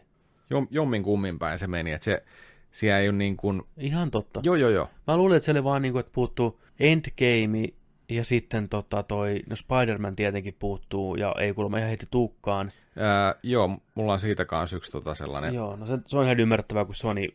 jom, 0.49 0.67
jommin 0.71 1.03
kummin 1.03 1.39
päin 1.39 1.59
se 1.59 1.67
meni, 1.67 1.91
että 1.91 2.05
se, 2.05 2.23
siellä 2.71 2.99
ei 2.99 3.09
ole 3.09 3.17
niin 3.17 3.37
kuin... 3.37 3.61
Ihan 3.77 4.11
totta. 4.11 4.41
Joo, 4.43 4.55
joo, 4.55 4.69
joo. 4.69 4.89
Mä 5.07 5.17
luulin, 5.17 5.37
että 5.37 5.45
se 5.45 5.51
oli 5.51 5.63
vaan 5.63 5.81
niin 5.81 5.91
kuin, 5.91 5.99
että 5.99 6.11
puuttuu 6.15 6.61
Endgame 6.79 7.69
ja 8.09 8.23
sitten 8.23 8.69
tota 8.69 9.03
toi, 9.03 9.41
no 9.49 9.55
Spider-Man 9.55 10.15
tietenkin 10.15 10.55
puuttuu 10.59 11.15
ja 11.15 11.35
ei 11.39 11.53
kuulemma 11.53 11.77
ihan 11.77 11.89
heti 11.89 12.05
tuukkaan. 12.11 12.71
Ää, 12.97 13.35
joo, 13.43 13.77
mulla 13.95 14.13
on 14.13 14.19
siitä 14.19 14.45
kanssa 14.45 14.75
yksi 14.77 14.91
tota 14.91 15.15
sellainen. 15.15 15.53
Joo, 15.53 15.75
no 15.75 15.87
se, 15.87 15.97
se 16.05 16.17
on 16.17 16.25
ihan 16.25 16.39
ymmärrettävää, 16.39 16.85
kun 16.85 16.95
Sony 16.95 17.27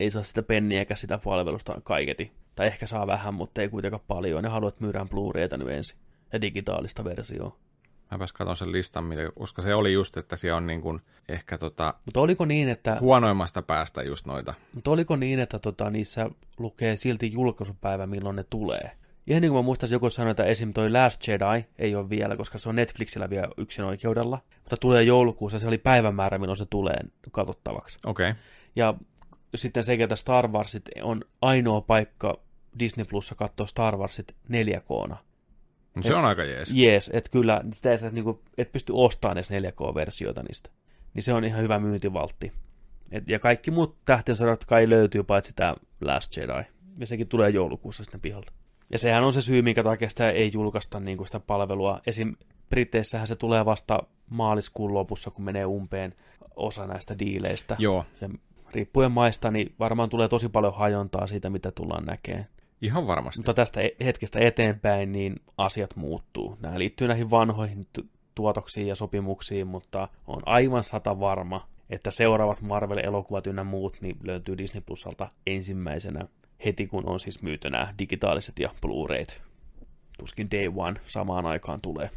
ei 0.00 0.10
saa 0.10 0.22
sitä 0.22 0.42
penniä 0.42 0.78
eikä 0.78 0.94
sitä 0.96 1.18
palvelusta 1.24 1.80
kaiketi. 1.84 2.32
Tai 2.54 2.66
ehkä 2.66 2.86
saa 2.86 3.06
vähän, 3.06 3.34
mutta 3.34 3.60
ei 3.62 3.68
kuitenkaan 3.68 4.02
paljon. 4.08 4.42
Ne 4.42 4.48
haluat 4.48 4.80
myydään 4.80 5.08
Blu-rayta 5.08 5.56
nyt 5.58 5.68
ensin. 5.68 5.98
Ja 6.32 6.40
digitaalista 6.40 7.04
versioa. 7.04 7.56
Mäpäs 8.10 8.32
katson 8.32 8.56
sen 8.56 8.72
listan, 8.72 9.04
mitä- 9.04 9.30
koska 9.38 9.62
se 9.62 9.74
oli 9.74 9.92
just, 9.92 10.16
että 10.16 10.36
siellä 10.36 10.56
on 10.56 10.66
niin 10.66 10.80
kuin 10.80 11.00
ehkä 11.28 11.58
tota 11.58 11.94
Mutta 12.04 12.20
oliko 12.20 12.44
niin, 12.44 12.68
että, 12.68 12.96
huonoimmasta 13.00 13.62
päästä 13.62 14.02
just 14.02 14.26
noita. 14.26 14.54
mutta 14.74 14.90
oliko 14.90 15.16
niin, 15.16 15.38
että 15.40 15.58
tota, 15.58 15.90
niissä 15.90 16.30
lukee 16.58 16.96
silti 16.96 17.32
julkaisupäivä, 17.32 18.06
milloin 18.06 18.36
ne 18.36 18.44
tulee? 18.50 18.90
Ihan 19.26 19.40
niin 19.40 19.52
kuin 19.52 19.58
mä 19.58 19.62
muistaisin, 19.62 19.94
joku 19.96 20.10
sanoi, 20.10 20.30
että 20.30 20.44
esim. 20.44 20.72
toi 20.72 20.90
Last 20.90 21.28
Jedi 21.28 21.64
ei 21.78 21.94
ole 21.94 22.10
vielä, 22.10 22.36
koska 22.36 22.58
se 22.58 22.68
on 22.68 22.76
Netflixillä 22.76 23.30
vielä 23.30 23.48
yksin 23.56 23.84
oikeudella. 23.84 24.38
Mutta 24.60 24.76
tulee 24.76 25.02
joulukuussa, 25.02 25.58
se 25.58 25.68
oli 25.68 25.78
päivämäärä, 25.78 26.38
milloin 26.38 26.56
se 26.56 26.66
tulee 26.66 26.98
katsottavaksi. 27.32 27.98
Okei. 28.06 28.30
Okay. 28.30 28.42
Ja 28.76 28.94
sitten 29.54 29.84
se, 29.84 29.94
että 30.00 30.16
Star 30.16 30.48
Warsit 30.48 30.82
on 31.02 31.24
ainoa 31.42 31.80
paikka 31.80 32.40
Disney 32.78 33.04
Plussa 33.04 33.34
katsoa 33.34 33.66
Star 33.66 33.96
Warsit 33.96 34.34
4Kna. 34.48 35.16
No 35.94 36.02
se 36.02 36.14
on 36.14 36.24
aika 36.24 36.44
jees. 36.44 36.70
Jees, 36.70 37.10
että 37.12 37.30
kyllä 37.30 37.60
sitä 37.72 37.90
ei 37.90 37.98
saa, 37.98 38.10
niin 38.10 38.24
kuin, 38.24 38.38
et 38.58 38.72
pysty 38.72 38.92
ostamaan 38.96 39.38
edes 39.38 39.50
4K-versioita 39.50 40.42
niistä. 40.42 40.70
Niin 41.14 41.22
se 41.22 41.32
on 41.32 41.44
ihan 41.44 41.62
hyvä 41.62 41.78
myyntivaltti. 41.78 42.52
Et, 43.12 43.28
ja 43.28 43.38
kaikki 43.38 43.70
muut 43.70 43.96
tähtiösarat 44.04 44.64
kai 44.64 44.90
löytyy 44.90 45.22
paitsi 45.22 45.52
tämä 45.56 45.74
Last 46.00 46.36
Jedi. 46.36 46.64
Ja 46.98 47.06
sekin 47.06 47.28
tulee 47.28 47.50
joulukuussa 47.50 48.04
sitten 48.04 48.20
pihalle. 48.20 48.50
Ja 48.92 48.98
sehän 48.98 49.24
on 49.24 49.32
se 49.32 49.40
syy, 49.40 49.62
minkä 49.62 49.82
takia 49.82 50.08
sitä 50.08 50.30
ei 50.30 50.50
julkaista 50.54 51.00
niin 51.00 51.16
kuin 51.16 51.26
sitä 51.26 51.40
palvelua. 51.40 52.00
Esim. 52.06 52.36
Briteissähän 52.70 53.26
se 53.26 53.36
tulee 53.36 53.64
vasta 53.64 54.02
maaliskuun 54.30 54.94
lopussa, 54.94 55.30
kun 55.30 55.44
menee 55.44 55.64
umpeen 55.66 56.14
osa 56.56 56.86
näistä 56.86 57.18
diileistä. 57.18 57.76
Joo, 57.78 58.04
Ja 58.20 58.28
riippuen 58.74 59.12
maista, 59.12 59.50
niin 59.50 59.74
varmaan 59.78 60.08
tulee 60.08 60.28
tosi 60.28 60.48
paljon 60.48 60.74
hajontaa 60.74 61.26
siitä, 61.26 61.50
mitä 61.50 61.70
tullaan 61.70 62.04
näkemään. 62.04 62.46
ihan 62.82 63.06
varmasti. 63.06 63.38
Mutta 63.40 63.54
tästä 63.54 63.80
e- 63.80 64.04
hetkestä 64.04 64.38
eteenpäin 64.40 65.12
niin 65.12 65.34
asiat 65.58 65.96
muuttuu. 65.96 66.56
Nämä 66.60 66.78
liittyy 66.78 67.08
näihin 67.08 67.30
vanhoihin 67.30 67.86
tu- 67.92 68.06
tuotoksiin 68.34 68.86
ja 68.86 68.94
sopimuksiin, 68.94 69.66
mutta 69.66 70.08
on 70.26 70.42
aivan 70.46 70.82
sata 70.82 71.20
varma, 71.20 71.68
että 71.90 72.10
seuraavat 72.10 72.60
Marvel-elokuvat 72.60 73.46
ynnä 73.46 73.64
muut 73.64 73.96
niin 74.00 74.16
löytyy 74.22 74.58
Disney 74.58 74.80
Plusalta 74.86 75.28
ensimmäisenä 75.46 76.26
heti, 76.64 76.86
kun 76.86 77.06
on 77.06 77.20
siis 77.20 77.42
myyty 77.42 77.68
nämä 77.70 77.94
digitaaliset 77.98 78.58
ja 78.58 78.68
Blu-rayt. 78.80 79.40
Tuskin 80.18 80.50
Day 80.50 80.72
One 80.76 81.00
samaan 81.06 81.46
aikaan 81.46 81.80
tulee, 81.80 82.10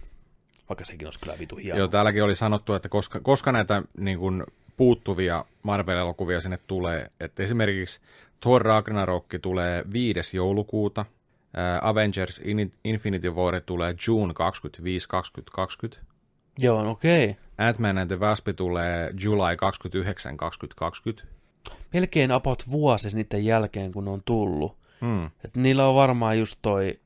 vaikka 0.69 0.85
sekin 0.85 1.07
olisi 1.07 1.19
kyllä 1.19 1.39
vitu 1.39 1.55
hieno. 1.55 1.77
Joo, 1.77 1.87
täälläkin 1.87 2.23
oli 2.23 2.35
sanottu, 2.35 2.73
että 2.73 2.89
koska, 2.89 3.19
koska 3.19 3.51
näitä 3.51 3.83
niin 3.97 4.19
kuin, 4.19 4.43
puuttuvia 4.77 5.45
Marvel-elokuvia 5.63 6.41
sinne 6.41 6.57
tulee, 6.67 7.07
että 7.19 7.43
esimerkiksi 7.43 7.99
Thor 8.39 8.61
Ragnarok 8.61 9.25
tulee 9.41 9.83
5. 9.93 10.37
joulukuuta, 10.37 11.05
Avengers 11.81 12.41
In- 12.43 12.73
Infinity 12.83 13.29
War 13.29 13.61
tulee 13.61 13.95
June 14.07 14.33
25 14.33 15.07
2020, 15.09 16.07
Joo, 16.59 16.91
okei. 16.91 17.35
Ant-Man 17.57 17.97
and 17.97 18.07
the 18.07 18.19
Wasp 18.19 18.47
tulee 18.55 19.13
July 19.23 19.57
29 19.57 20.37
2020. 20.37 21.36
Melkein 21.93 22.31
about 22.31 22.63
vuosi 22.71 23.15
niiden 23.15 23.45
jälkeen, 23.45 23.91
kun 23.91 24.05
ne 24.05 24.11
on 24.11 24.21
tullut. 24.25 24.77
Hmm. 25.01 25.25
Et 25.25 25.55
niillä 25.55 25.87
on 25.87 25.95
varmaan 25.95 26.39
just 26.39 26.59
toi, 26.61 26.99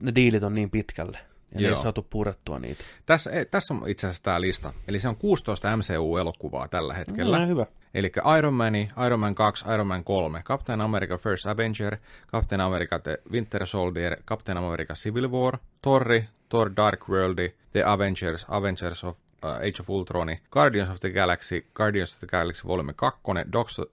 ne 0.00 0.14
diilit 0.14 0.42
on 0.42 0.54
niin 0.54 0.70
pitkälle. 0.70 1.18
Ja 1.54 1.60
ne 1.60 1.66
Joo. 1.66 1.76
ei 1.76 1.82
saatu 1.82 2.06
purettua 2.10 2.58
niitä. 2.58 2.84
Tässä, 3.06 3.30
eh, 3.30 3.46
tässä 3.46 3.74
on 3.74 3.88
itse 3.88 4.06
asiassa 4.06 4.22
tämä 4.22 4.40
lista. 4.40 4.72
Eli 4.88 4.98
se 4.98 5.08
on 5.08 5.16
16 5.16 5.76
MCU-elokuvaa 5.76 6.68
tällä 6.68 6.94
hetkellä. 6.94 7.36
Kyllä. 7.36 7.46
hyvä. 7.46 7.66
Eli 7.94 8.12
Iron 8.38 8.54
Man, 8.54 8.74
Iron 9.06 9.20
Man 9.20 9.34
2, 9.34 9.64
Iron 9.74 9.86
Man 9.86 10.04
3, 10.04 10.42
Captain 10.42 10.80
America 10.80 11.18
First 11.18 11.46
Avenger, 11.46 11.96
Captain 12.32 12.60
America 12.60 12.98
The 12.98 13.18
Winter 13.32 13.66
Soldier, 13.66 14.16
Captain 14.26 14.58
America 14.58 14.94
Civil 14.94 15.30
War, 15.30 15.58
Thor, 15.82 16.20
Thor 16.48 16.70
Dark 16.76 17.08
World, 17.08 17.38
The 17.72 17.82
Avengers, 17.84 18.46
Avengers 18.48 19.04
of 19.04 19.16
Age 19.54 19.80
of 19.80 19.90
Ultron, 19.90 20.28
Guardians 20.50 20.90
of 20.90 21.00
the 21.00 21.10
Galaxy, 21.10 21.66
Guardians 21.74 22.12
of 22.14 22.18
the 22.18 22.26
Galaxy 22.26 22.68
Volume 22.68 22.92
2, 22.92 23.20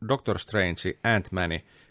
Doctor, 0.09 0.39
Strange, 0.39 0.81
Ant-Man, 1.03 1.49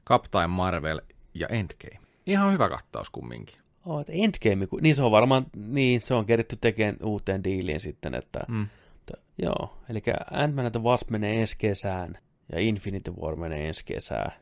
Captain 0.09 0.51
Marvel 0.51 1.01
ja 1.35 1.47
Endgame. 1.49 1.99
Ihan 2.27 2.53
hyvä 2.53 2.69
kattaus 2.69 3.11
kumminkin. 3.11 3.57
Oh, 3.87 4.01
että 4.01 4.13
Endgame, 4.13 4.69
niin 4.81 4.95
se 4.95 5.03
on 5.03 5.11
varmaan, 5.11 5.47
niin 5.57 6.01
se 6.01 6.15
on 6.15 6.27
keritty 6.27 6.57
tekemään 6.61 6.97
uuteen 7.03 7.45
diiliin 7.45 7.81
sitten, 7.81 8.15
että, 8.15 8.41
Mm. 8.49 8.67
että 8.95 9.15
joo, 9.39 9.79
eli 9.89 10.03
Ant-Man 10.31 10.65
and 10.67 10.71
the 10.73 10.83
Wasp 10.83 11.11
menee 11.11 11.41
ensi 11.41 11.57
kesään, 11.59 12.19
ja 12.53 12.61
Infinity 12.61 13.11
War 13.11 13.37
menee 13.37 13.69
ensi 13.69 13.85
kesään. 13.85 14.33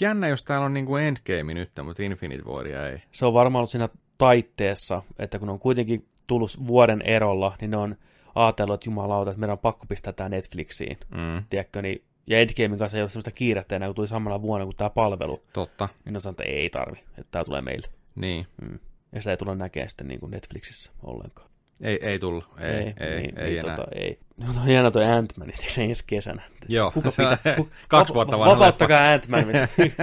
Jännä, 0.00 0.28
jos 0.28 0.44
täällä 0.44 0.64
on 0.66 0.74
niinku 0.74 0.96
Endgame 0.96 1.54
nyt, 1.54 1.70
mutta 1.84 2.02
Infinite 2.02 2.42
Waria 2.42 2.88
ei. 2.88 3.02
Se 3.12 3.26
on 3.26 3.34
varmaan 3.34 3.60
ollut 3.60 3.70
siinä 3.70 3.88
taitteessa, 4.18 5.02
että 5.18 5.38
kun 5.38 5.48
on 5.48 5.58
kuitenkin 5.58 6.06
tullut 6.26 6.50
vuoden 6.66 7.02
erolla, 7.02 7.56
niin 7.60 7.70
ne 7.70 7.76
on 7.76 7.96
ajatellut, 8.44 8.74
että 8.74 8.88
jumalauta, 8.88 9.30
että 9.30 9.40
meidän 9.40 9.52
on 9.52 9.58
pakko 9.58 9.86
pistää 9.88 10.12
tämä 10.12 10.28
Netflixiin, 10.28 10.98
Mm, 11.14 11.44
tiedätkö, 11.50 11.82
niin 11.82 12.04
ja 12.26 12.38
Endgamein 12.40 12.78
kanssa 12.78 12.98
ei 12.98 13.02
ole 13.02 13.10
sellaista 13.10 13.30
kiirettä 13.30 13.76
enää, 13.76 13.88
kun 13.88 13.94
tuli 13.94 14.08
samalla 14.08 14.42
vuonna 14.42 14.64
kuin 14.64 14.76
tämä 14.76 14.90
palvelu, 14.90 15.42
totta. 15.52 15.88
niin 16.04 16.12
ne 16.12 16.20
sanoo, 16.20 16.32
että 16.32 16.44
ei 16.44 16.70
tarvi, 16.70 16.98
että 17.08 17.28
tämä 17.30 17.44
tulee 17.44 17.60
meille. 17.62 17.88
Niin. 18.14 18.46
Mm. 18.62 18.78
Ja 19.12 19.20
sitä 19.20 19.30
ei 19.30 19.36
tule 19.36 19.54
näkemään 19.54 19.88
sitten 19.90 20.08
niin 20.08 20.20
kuin 20.20 20.30
Netflixissä 20.30 20.90
ollenkaan. 21.02 21.48
Ei, 21.80 21.98
ei 22.06 22.18
tullut. 22.18 22.44
Ei, 22.58 22.70
ei, 22.70 22.94
ei, 23.00 23.20
niin, 23.20 23.38
ei 23.38 23.50
niin, 23.50 23.58
enää. 23.58 23.76
Tota, 23.76 23.88
ei. 23.94 24.18
No, 24.36 24.46
on 24.48 24.64
hieno 24.64 24.90
toi 24.90 25.04
Ant-Man, 25.04 25.52
se 25.68 25.84
ensi 25.84 26.04
kesänä. 26.06 26.42
Joo, 26.68 26.90
Kuka 26.90 27.10
se 27.16 27.26
on 27.26 27.36
pitää, 27.36 27.56
ku, 27.56 27.68
kaksi 27.88 28.14
vuotta 28.14 28.38
vanha 28.38 28.54
Vapauttakaa 28.54 29.12
Ant-Man. 29.12 29.44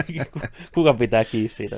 Kuka 0.76 0.94
pitää 0.94 1.26
kiinni 1.26 1.50
siitä? 1.50 1.76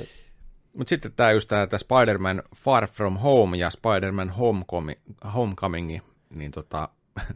Mutta 0.72 0.88
sitten 0.88 1.12
tämä 1.12 1.32
just 1.32 1.48
tämä 1.48 1.66
Spider-Man 1.78 2.42
Far 2.56 2.86
From 2.86 3.16
Home 3.16 3.56
ja 3.56 3.70
Spider-Man 3.70 4.30
Homecoming, 4.30 5.00
Homecoming 5.34 5.98
niin 6.30 6.50
tota, 6.50 6.88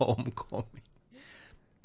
Homecoming. 0.00 0.84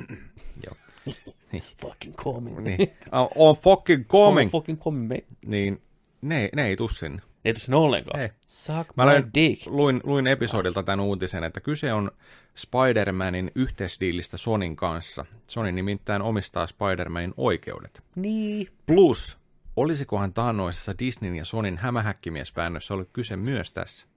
Joo. 0.65 0.75
Fucking 1.81 2.15
coming. 2.15 2.59
Niin. 2.59 2.93
On, 3.11 3.27
on 3.35 3.55
fucking 3.55 4.05
coming. 4.07 4.51
Fucking 4.51 4.79
coming, 4.81 5.07
mate. 5.07 5.25
Niin 5.45 5.81
ne, 6.21 6.49
ne 6.55 6.67
ei 6.67 6.77
tuu 6.77 6.89
sinne. 6.89 7.21
Ei 7.45 7.53
tuu 7.53 7.59
sinne 7.61 7.77
ollenkaan. 7.77 8.19
Ei. 8.19 8.29
Suck 8.47 8.89
Mä 8.95 9.05
my 9.05 9.11
löin, 9.11 9.29
dick. 9.33 9.65
luin, 9.67 10.01
luin 10.03 10.27
episodilta 10.27 10.83
tämän 10.83 10.99
uutisen, 10.99 11.43
että 11.43 11.59
kyse 11.61 11.93
on 11.93 12.11
Spider-Manin 12.55 13.51
yhteisdiilistä 13.55 14.37
Sonin 14.37 14.75
kanssa. 14.75 15.25
Sony 15.47 15.71
nimittäin 15.71 16.21
omistaa 16.21 16.65
Spider-Manin 16.67 17.33
oikeudet. 17.37 18.03
Niin. 18.15 18.67
Plus, 18.85 19.37
olisikohan 19.75 20.33
taannoisessa 20.33 20.95
Disneyn 20.99 21.35
ja 21.35 21.45
Sonin 21.45 21.77
hämähäkkimiespäännössä 21.77 22.93
ollut 22.93 23.09
kyse 23.13 23.37
myös 23.37 23.71
tässä, 23.71 24.07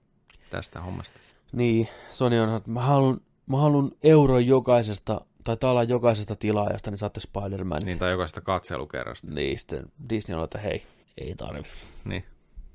tästä 0.49 0.81
hommasta? 0.81 1.19
Niin, 1.51 1.87
Sony 2.11 2.39
on, 2.39 2.55
että 2.55 2.71
mä 2.71 2.79
haluan, 2.81 3.21
mä 3.47 3.57
haluan 3.57 3.91
euron 4.03 4.47
jokaisesta, 4.47 5.21
tai 5.43 5.57
talan 5.57 5.89
jokaisesta 5.89 6.35
tilaajasta, 6.35 6.91
niin 6.91 6.97
saatte 6.97 7.19
Spider-Man. 7.19 7.81
Niin, 7.85 7.99
tai 7.99 8.11
jokaista 8.11 8.41
katselukerrasta. 8.41 9.27
niin 9.31 9.59
sitten 9.59 9.85
Disney 10.09 10.37
on, 10.37 10.43
että 10.43 10.57
hei, 10.59 10.83
ei 11.17 11.35
tarvi. 11.35 11.63
Niin, 12.05 12.25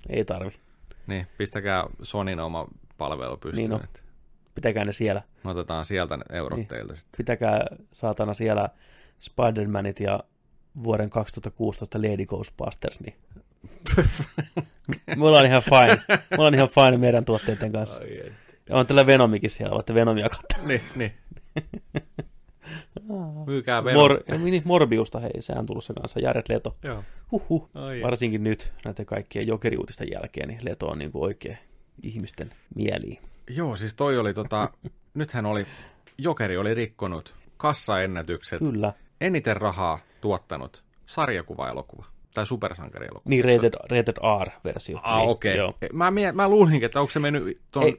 Ei 0.09 0.25
tarvi. 0.25 0.51
niin 1.07 1.27
pistäkää 1.39 1.85
Sonin 2.03 2.41
oma 2.41 2.67
palvelu 2.99 3.37
pystyyn. 3.37 3.69
Niin 3.71 3.73
on. 3.73 3.89
Pitäkää 4.55 4.85
ne 4.85 4.93
siellä. 4.93 5.23
Me 5.45 5.51
otetaan 5.51 5.85
sieltä 5.87 6.17
ne 6.17 6.25
eurot 6.33 6.57
Niin. 6.59 6.67
teiltä 6.69 6.95
sitten. 6.97 7.17
Pitäkää 7.19 7.67
saatana 7.93 8.35
siellä 8.35 8.69
Spider-Manit 9.21 10.01
ja 10.05 10.21
vuoden 10.85 11.11
2016 11.11 11.99
Lady 11.99 12.27
Ghostbusters, 12.27 13.01
niin 13.01 13.15
me 15.17 15.25
ollaan 15.27 15.47
ihan 15.47 15.63
fine. 15.63 16.03
Me 16.09 16.37
ollaan 16.39 16.55
ihan 16.55 16.69
fine 16.69 16.97
meidän 16.97 17.25
tuotteiden 17.25 17.73
kanssa. 17.73 18.01
Ja 18.05 18.31
on 18.71 18.87
tällä 18.87 19.07
Venomikin 19.07 19.51
siellä, 19.51 19.75
voitte 19.75 19.95
Venomia 19.95 20.29
katsoa. 20.29 20.69
Niin, 20.69 20.81
niin. 20.97 21.13
Myykää 23.47 23.85
Venom. 23.85 24.03
Mor, 24.03 24.23
niin, 24.39 24.63
Morbiusta, 24.65 25.21
hei, 25.21 25.31
sehän 25.41 25.61
on 25.61 25.67
tullut 25.67 25.85
se 25.85 25.95
kanssa. 25.95 26.21
Jared 26.21 26.45
Leto. 26.49 26.77
Joo. 26.83 27.05
Huhhuh. 27.33 27.69
Ai 27.75 28.03
Varsinkin 28.03 28.45
nyt 28.45 28.73
näiden 28.85 29.07
kaikkien 29.07 29.47
jokeriuutisten 29.47 30.09
jälkeen, 30.13 30.49
niin 30.49 30.61
Leto 30.63 30.87
on 30.87 30.99
niin 30.99 31.13
kuin 31.13 31.25
oikein 31.25 31.59
ihmisten 32.03 32.51
mieliin. 32.75 33.19
Joo, 33.51 33.77
siis 33.77 33.95
toi 33.95 34.19
oli 34.19 34.35
tota, 34.35 34.71
nythän 35.15 35.47
oli, 35.47 35.67
Jokeri 36.19 36.57
oli 36.57 36.75
rikkonut 36.75 37.35
kassaennätykset, 37.57 38.59
Kyllä. 38.59 38.93
eniten 39.21 39.57
rahaa 39.57 39.99
tuottanut 40.21 40.85
sarjakuva-elokuva 41.07 42.16
tai 42.37 42.47
supersankarielokuva. 42.47 43.31
Niin 43.31 43.45
rated, 43.45 43.75
rated 43.91 44.17
R-versio. 44.45 44.99
Ah, 45.03 45.19
niin, 45.19 45.29
okei. 45.29 45.61
Okay. 45.61 45.89
Mä, 45.93 46.13
mä 46.33 46.49
luulinkin, 46.49 46.87
että 46.87 47.01
onko 47.01 47.11
se 47.11 47.19
mennyt 47.19 47.61
tuon 47.71 47.85
Ei, 47.85 47.97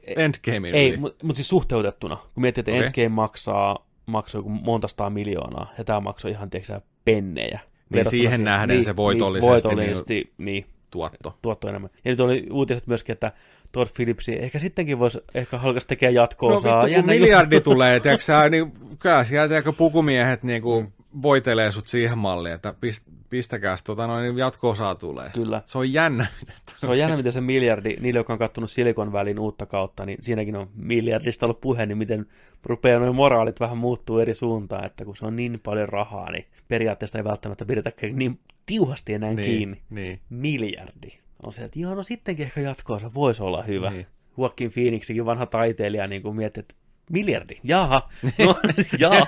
ei, 0.74 0.98
mutta 0.98 1.26
mut 1.26 1.36
siis 1.36 1.50
suhteutettuna. 1.50 2.16
Kun 2.34 2.42
miettii, 2.42 2.62
että 2.62 2.72
Okei. 2.72 2.86
Endgame 2.86 3.10
maksaa, 3.10 3.88
maksoi 4.06 4.40
joku 4.40 4.50
monta 4.50 4.88
sataa 4.88 5.10
miljoonaa, 5.10 5.74
ja 5.78 5.84
tämä 5.84 6.00
maksoi 6.00 6.32
ihan, 6.32 6.50
tiedätkö 6.50 6.82
pennejä. 7.06 7.60
Verrattuna 7.92 8.10
siihen 8.10 8.44
nähden 8.44 8.84
se 8.84 8.96
voitollisesti, 8.96 9.50
voitollisesti 9.50 10.34
niin, 10.38 10.66
Tuotto. 10.92 11.38
tuotto 11.42 11.70
enemmän. 11.70 11.90
Ja 12.06 12.12
nyt 12.12 12.20
oli 12.20 12.48
uutiset 12.52 12.88
myöskin, 12.88 13.14
että 13.14 13.32
Todd 13.72 13.90
Phillipsi 13.96 14.36
ehkä 14.40 14.60
sittenkin 14.60 15.00
voisi 15.00 15.20
ehkä 15.34 15.58
halkas 15.58 15.86
tekemään 15.86 16.14
jatkoa. 16.14 16.52
No 16.52 16.56
vittu, 16.56 16.96
kun 16.96 17.06
miljardi 17.06 17.62
tulee, 17.62 18.00
tiedätkö 18.00 18.50
niin 18.50 18.72
kyllä 19.00 19.24
tiedätkö, 19.24 19.74
pukumiehet 19.74 20.44
niin 20.44 20.62
kuin 20.62 20.94
voitelee 21.22 21.72
sut 21.72 21.88
siihen 21.88 22.18
malliin, 22.18 22.56
että 22.56 22.74
pist, 22.80 23.04
pistäkääs 23.30 23.84
tota 23.84 24.08
noin 24.08 24.38
jatko-osaa 24.38 24.96
tulee. 24.96 25.30
Kyllä. 25.34 25.62
Se 25.66 25.78
on 25.78 25.94
jännä. 25.94 26.26
Se 26.76 26.88
on 26.88 26.98
jännä, 26.98 27.18
miten 27.18 27.32
se 27.32 27.42
miljardi, 27.42 27.96
niille, 28.00 28.20
jotka 28.20 28.34
on 28.34 28.40
kattonut 28.40 28.72
Silikon 28.72 29.14
välin 29.14 29.40
uutta 29.40 29.66
kautta, 29.66 30.06
niin 30.06 30.18
siinäkin 30.22 30.56
on 30.56 30.70
miljardista 30.76 31.46
ollut 31.46 31.62
puhe, 31.62 31.86
niin 31.86 31.98
miten 31.98 32.26
rupeaa 32.64 33.00
noin 33.00 33.16
moraalit 33.16 33.60
vähän 33.60 33.78
muuttuu 33.78 34.20
eri 34.20 34.34
suuntaan, 34.34 34.86
että 34.86 35.06
kun 35.06 35.16
se 35.16 35.26
on 35.26 35.36
niin 35.36 35.60
paljon 35.64 35.90
rahaa, 35.90 36.32
niin 36.32 36.46
periaatteessa 36.68 37.18
ei 37.18 37.24
välttämättä 37.24 37.66
pidetä 37.66 37.92
niin 38.14 38.40
tiuhasti 38.66 39.14
enää 39.14 39.34
niin, 39.34 39.46
kiinni. 39.46 39.82
Niin. 39.90 40.20
Miljardi. 40.30 41.20
On 41.46 41.54
se, 41.54 41.64
että 41.64 41.80
joo, 41.80 41.96
no 41.96 42.04
sittenkin 42.04 42.46
ehkä 42.46 42.62
jatkoosa 42.62 43.14
voisi 43.14 43.44
olla 43.44 43.64
hyvä. 43.64 43.90
Niin. 43.90 44.08
Joaquin 44.38 44.72
Phoenixikin 44.72 45.26
vanha 45.26 45.46
taiteilija 45.46 46.08
niin 46.08 46.22
kuin 46.22 46.36
mietti, 46.36 46.60
että 46.60 46.76
miljardi, 47.12 47.60
jaha, 47.64 48.10
no, 48.40 48.56
jaha. 49.00 49.28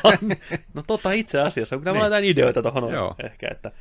no 0.74 0.84
tota 0.88 1.12
itse 1.12 1.42
asiassa, 1.42 1.78
kun 1.78 1.86
niin. 1.86 2.04
jotain 2.04 2.24
ideoita 2.24 2.62
tuohon 2.62 2.84
ehkä, 3.24 3.48
että 3.52 3.72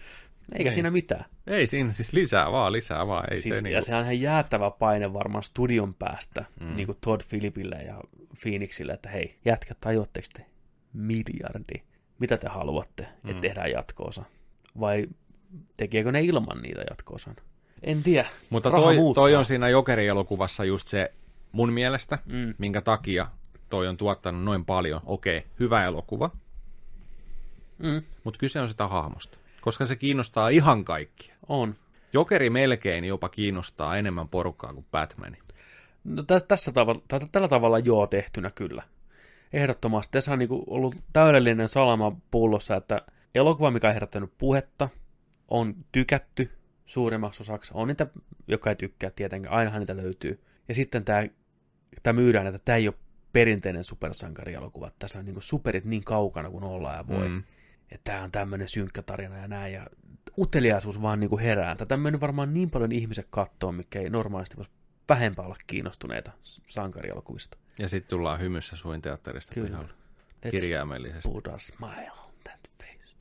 eikä 0.53 0.65
Niin. 0.65 0.75
siinä 0.75 0.91
mitään. 0.91 1.25
Ei 1.47 1.67
siinä, 1.67 1.93
siis 1.93 2.13
lisää 2.13 2.53
vaan, 2.53 2.73
lisää 2.73 3.07
vaan. 3.09 3.25
Ei 3.31 3.37
siis, 3.41 3.49
se 3.55 3.59
ja 3.59 3.63
niinku... 3.63 3.85
sehän 3.85 3.99
on 4.01 4.05
ihan 4.05 4.21
jäättävä 4.21 4.71
paine 4.71 5.13
varmaan 5.13 5.43
studion 5.43 5.95
päästä, 5.95 6.45
Mm. 6.61 6.77
niin 6.77 6.87
kuin 6.87 6.99
Todd 7.01 7.21
Philipille 7.31 7.77
ja 7.77 8.01
Phoenixille, 8.43 8.93
että 8.93 9.09
hei, 9.09 9.39
jätkä, 9.45 9.75
tajuatteko 9.81 10.27
te 10.35 10.47
miljardi? 10.93 11.83
Mitä 12.19 12.37
te 12.37 12.49
haluatte, 12.49 13.03
että 13.03 13.33
Mm. 13.33 13.41
tehdään 13.41 13.71
jatkoosa? 13.71 14.25
Vai 14.81 15.07
tekeekö 15.77 16.13
ne 16.13 16.21
ilman 16.23 16.63
niitä 16.63 16.85
jatkoosan? 16.91 17.37
En 17.83 18.03
tiedä. 18.03 18.29
Mutta 18.51 18.71
Raha 18.71 18.83
toi, 18.85 18.97
muuttaa. 18.97 19.23
toi 19.23 19.35
on 19.35 19.45
siinä 19.45 19.69
Jokeri-elokuvassa 19.69 20.65
just 20.65 20.89
se 20.89 21.13
mun 21.53 21.73
mielestä, 21.73 22.19
Mm. 22.27 22.55
minkä 22.59 22.81
takia 22.81 23.27
toi 23.69 23.89
on 23.89 23.97
tuottanut 23.97 24.45
noin 24.45 24.65
paljon. 24.65 25.01
Okei, 25.07 25.47
hyvä 25.61 25.85
elokuva, 25.85 26.31
Mm. 27.79 28.03
mutta 28.25 28.39
kyse 28.39 28.61
on 28.61 28.69
sitä 28.69 28.89
hahmosta. 28.89 29.39
Koska 29.61 29.87
se 29.87 29.97
kiinnostaa 29.97 30.49
ihan 30.49 30.85
kaikkia. 30.85 31.35
On. 31.49 31.75
Jokeri 32.13 32.51
melkein 32.51 33.05
jopa 33.05 33.29
kiinnostaa 33.29 33.97
enemmän 33.97 34.29
porukkaa 34.29 34.73
kuin 34.73 34.87
Batman. 34.91 35.37
No, 36.05 36.23
tässä, 36.23 36.47
tässä 36.47 36.73
tavalla, 36.73 37.03
tai 37.09 37.21
tällä 37.33 37.49
tavalla 37.49 37.79
joo 37.79 38.07
tehtynä 38.07 38.51
kyllä. 38.55 38.83
Ehdottomasti. 39.53 40.13
Tässä 40.13 40.33
on 40.33 40.39
niinku 40.39 40.65
ollut 40.67 40.95
täydellinen 41.13 41.69
salama 41.69 42.17
pullossa, 42.31 42.77
että 42.77 43.03
elokuva, 43.35 43.71
mikä 43.71 43.89
on 43.89 43.95
herättänyt 43.95 44.33
puhetta, 44.39 44.89
on 45.49 45.75
tykätty 45.93 46.51
suurimmaksi 46.87 47.43
osaksi. 47.43 47.71
On 47.75 47.89
niitä, 47.89 48.07
jotka 48.47 48.71
ei 48.71 48.77
tykkää 48.77 49.11
tietenkään, 49.11 49.55
ainahan 49.55 49.81
niitä 49.81 49.97
löytyy. 49.97 50.41
Ja 50.69 50.75
sitten 50.75 51.05
tämä, 51.05 51.27
tämä 52.03 52.21
myydään, 52.21 52.47
että 52.47 52.59
tämä 52.65 52.77
ei 52.77 52.89
ole 52.89 52.95
perinteinen 53.39 53.85
supersankarielokuva. 53.85 54.91
Tässä 54.99 55.19
on 55.19 55.25
niinku 55.25 55.41
superit 55.41 55.85
niin 55.85 56.05
kaukana 56.05 56.51
kuin 56.51 56.65
ollaan 56.65 56.97
ja 56.97 57.07
voi. 57.09 57.29
Mm. 57.29 57.35
Mm. 57.35 57.43
Että 57.91 58.13
tämä 58.13 58.25
on 58.25 58.33
tämmöinen 58.33 58.69
synkkä 58.69 59.03
tarina 59.03 59.37
ja 59.37 59.49
näin. 59.49 59.73
Ja 59.75 59.87
uteliaisuus 60.39 61.03
vaan 61.03 61.21
niinku 61.21 61.39
herää. 61.39 61.77
Tätä 61.77 61.95
on 61.95 62.01
mennyt 62.01 62.21
varmaan 62.21 62.55
niin 62.55 62.71
paljon 62.71 62.93
ihmiset 62.93 63.27
kattoon, 63.31 63.75
mikä 63.75 64.01
ei 64.01 64.11
normaalisti 64.11 64.57
voisi 64.57 64.71
vähempää 65.09 65.45
olla 65.45 65.57
kiinnostuneita 65.67 66.31
sankarielokuvista. 66.67 67.59
Ja 67.79 67.89
sitten 67.89 68.11
tullaan 68.11 68.41
hymyssä 68.41 68.77
suin 68.77 69.03
teatterista 69.03 69.55
Kyllä. 69.55 69.69
pihalle. 69.69 69.93
Let's 70.47 70.51
Kirjaimellisesti. 70.51 71.29
put 71.29 71.47
a 71.47 71.59
smile 71.59 72.11
on 72.27 72.33
that 72.45 72.61
face. 72.83 73.15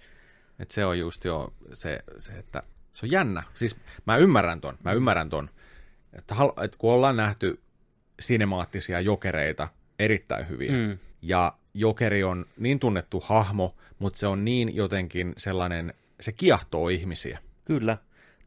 Et 0.60 0.72
se 0.72 0.85
on 0.85 0.99
just 0.99 1.26
jo 1.26 1.53
se, 1.73 1.99
se, 2.18 2.31
että 2.31 2.64
se 2.94 3.06
on 3.06 3.11
jännä. 3.11 3.44
Siis 3.56 3.80
mä 4.06 4.18
ymmärrän 4.18 4.61
ton, 4.61 4.77
mä 4.84 4.91
ymmärrän 4.94 5.30
ton. 5.30 5.49
Että, 6.14 6.35
hal- 6.35 6.64
että 6.64 6.77
kun 6.77 6.94
ollaan 6.94 7.18
nähty 7.18 7.61
sinemaattisia 8.19 8.99
jokereita, 8.99 9.68
erittäin 9.99 10.49
hyviä, 10.49 10.72
mm. 10.72 10.98
Ja 11.22 11.53
jokeri 11.74 12.24
on 12.24 12.45
niin 12.57 12.80
tunnettu 12.80 13.19
hahmo, 13.26 13.76
mutta 13.99 14.19
se 14.19 14.28
on 14.28 14.45
niin 14.45 14.76
jotenkin 14.76 15.34
sellainen, 15.38 15.94
se 16.19 16.32
kiehtoo 16.32 16.90
ihmisiä. 16.90 17.40
Kyllä. 17.65 17.98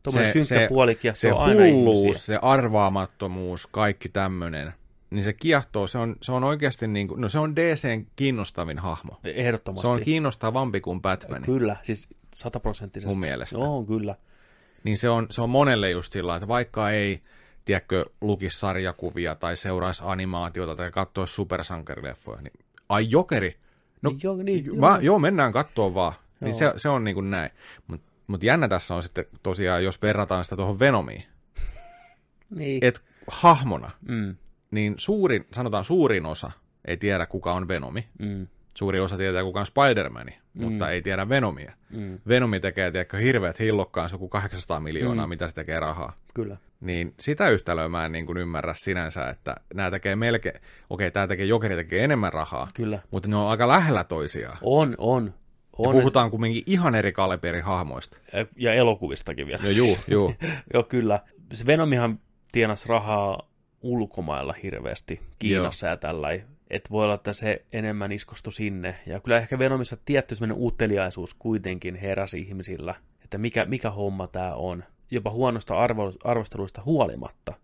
Tuommoinen 0.02 0.28
Se- 0.28 0.32
synkkä 0.32 0.54
se- 0.64 0.68
puolikin 0.68 1.08
ja 1.08 1.14
se, 1.14 1.30
aina 1.30 1.64
hulluus, 1.64 2.02
ihmisiä. 2.04 2.24
se 2.24 2.38
arvaamattomuus, 2.42 3.66
kaikki 3.66 4.08
tämmöinen, 4.08 4.72
niin 5.10 5.24
se 5.24 5.32
kiehtoo, 5.32 5.86
se 5.86 5.98
on, 5.98 6.16
se 6.22 6.32
on 6.32 6.44
oikeasti 6.44 6.88
niin 6.88 7.08
kuin, 7.08 7.20
no 7.20 7.28
se 7.28 7.38
on 7.38 7.56
DCn 7.56 8.06
kiinnostavin 8.16 8.78
hahmo. 8.78 9.20
Ehdottomasti. 9.24 9.86
Se 9.86 9.92
on 9.92 10.00
kiinnostavampi 10.00 10.80
kuin 10.80 11.02
Batman. 11.02 11.42
Kyllä, 11.42 11.76
siis 11.82 12.08
sataprosenttisesti. 12.34 13.14
Mun 13.14 13.20
mielestä. 13.20 13.58
Joo, 13.58 13.84
kyllä. 13.84 14.14
Niin 14.84 14.98
se 14.98 15.08
on, 15.08 15.26
se 15.30 15.42
on 15.42 15.50
monelle 15.50 15.90
just 15.90 16.12
sillä, 16.12 16.36
että 16.36 16.48
vaikka 16.48 16.90
ei, 16.90 17.20
tiedätkö, 17.70 18.04
lukisi 18.20 18.58
sarjakuvia 18.58 19.34
tai 19.34 19.56
seuraisi 19.56 20.02
animaatiota 20.06 20.76
tai 20.76 20.90
katsoisi 20.90 21.34
supersankarileffoja, 21.34 22.40
niin 22.42 22.52
ai 22.88 23.06
jokeri, 23.10 23.56
no 24.02 24.10
niin, 24.10 24.20
joo, 24.22 24.36
joo. 24.64 24.76
mä, 24.76 24.98
joo 25.02 25.18
mennään 25.18 25.52
katsoa 25.52 25.94
vaan. 25.94 26.12
Niin 26.40 26.48
Joo. 26.48 26.58
se, 26.58 26.72
se 26.76 26.88
on 26.88 27.04
niin 27.04 27.14
kuin 27.14 27.30
näin. 27.30 27.50
Mutta 27.86 28.12
mut 28.26 28.42
jännä 28.42 28.68
tässä 28.68 28.94
on 28.94 29.02
sitten 29.02 29.24
tosiaan, 29.42 29.84
jos 29.84 30.02
verrataan 30.02 30.44
sitä 30.44 30.56
tuohon 30.56 30.78
Venomiin, 30.78 31.24
Niin. 32.50 32.84
että 32.84 33.00
hahmona, 33.26 33.90
Mm, 34.08 34.36
niin 34.70 34.94
suurin, 34.98 35.46
sanotaan 35.52 35.84
suurin 35.84 36.26
osa 36.26 36.50
ei 36.84 36.96
tiedä 36.96 37.26
kuka 37.26 37.52
on 37.52 37.68
Venomi. 37.68 38.08
mm, 38.18 38.46
Suuri 38.76 39.00
osa 39.00 39.16
tietää 39.16 39.42
kuka 39.42 39.60
on 39.60 39.66
Spider-Man, 39.66 40.26
mutta 40.54 40.90
ei 40.90 41.02
tiedä 41.02 41.28
Venomia. 41.28 41.72
mm, 41.90 42.18
Venomi 42.28 42.60
tekee, 42.60 42.90
tiedätkö, 42.90 43.16
hirveät 43.16 43.58
hillokkaan, 43.58 44.08
se 44.08 44.14
on 44.16 44.20
kuin 44.20 44.30
800 44.30 44.80
miljoonaa, 44.80 45.26
Mm. 45.26 45.30
mitä 45.30 45.48
se 45.48 45.54
tekee 45.54 45.80
rahaa. 45.80 46.12
kyllä. 46.34 46.56
Niin 46.80 47.14
sitä 47.20 47.48
yhtälöä 47.48 47.88
mä 47.88 48.06
en 48.06 48.12
niin 48.12 48.26
kuin 48.26 48.38
ymmärrä 48.38 48.74
sinänsä, 48.76 49.28
että 49.28 49.54
nämä 49.74 49.90
tekee 49.90 50.16
melkein, 50.16 50.60
okei, 50.90 51.10
tämä 51.10 51.26
tekee, 51.26 51.46
Jokeri 51.46 51.76
tekee 51.76 52.04
enemmän 52.04 52.32
rahaa, 52.32 52.68
Kyllä. 52.74 52.98
mutta 53.10 53.28
ne 53.28 53.36
on 53.36 53.50
aika 53.50 53.68
lähellä 53.68 54.04
toisiaan. 54.04 54.58
On, 54.62 54.94
on. 54.98 55.34
Ja 55.78 55.88
on. 55.88 55.92
puhutaan 55.92 56.30
kumminkin 56.30 56.62
ihan 56.66 56.94
eri 56.94 57.12
kaliberin 57.12 57.64
hahmoista. 57.64 58.18
Ja 58.56 58.74
elokuvistakin 58.74 59.46
vielä. 59.46 59.62
Ja 59.64 59.70
juu, 59.70 59.96
juu. 60.08 60.34
Joo, 60.74 60.82
kyllä. 60.82 61.20
Se 61.52 61.66
Venomihan 61.66 62.20
tienasi 62.52 62.88
rahaa 62.88 63.50
ulkomailla 63.82 64.54
hirveästi, 64.62 65.20
Kiinassa 65.38 65.86
ja 65.86 65.96
tällä. 65.96 66.28
Että 66.70 66.90
voi 66.90 67.04
olla, 67.04 67.14
että 67.14 67.32
se 67.32 67.64
enemmän 67.72 68.12
iskostui 68.12 68.52
sinne. 68.52 68.94
Ja 69.06 69.20
kyllä 69.20 69.36
ehkä 69.36 69.58
Venomissa 69.58 69.96
tietty 70.04 70.34
sellainen 70.34 70.56
uteliaisuus 70.60 71.34
kuitenkin 71.34 71.94
heräsi 71.94 72.40
ihmisillä, 72.40 72.94
että 73.24 73.38
mikä, 73.38 73.64
mikä 73.64 73.90
homma 73.90 74.26
tämä 74.26 74.54
on. 74.54 74.84
Jopa 75.10 75.30
huonosta 75.30 75.78
arvo, 75.78 76.12
arvosteluista 76.24 76.82
huolimatta, 76.84 77.54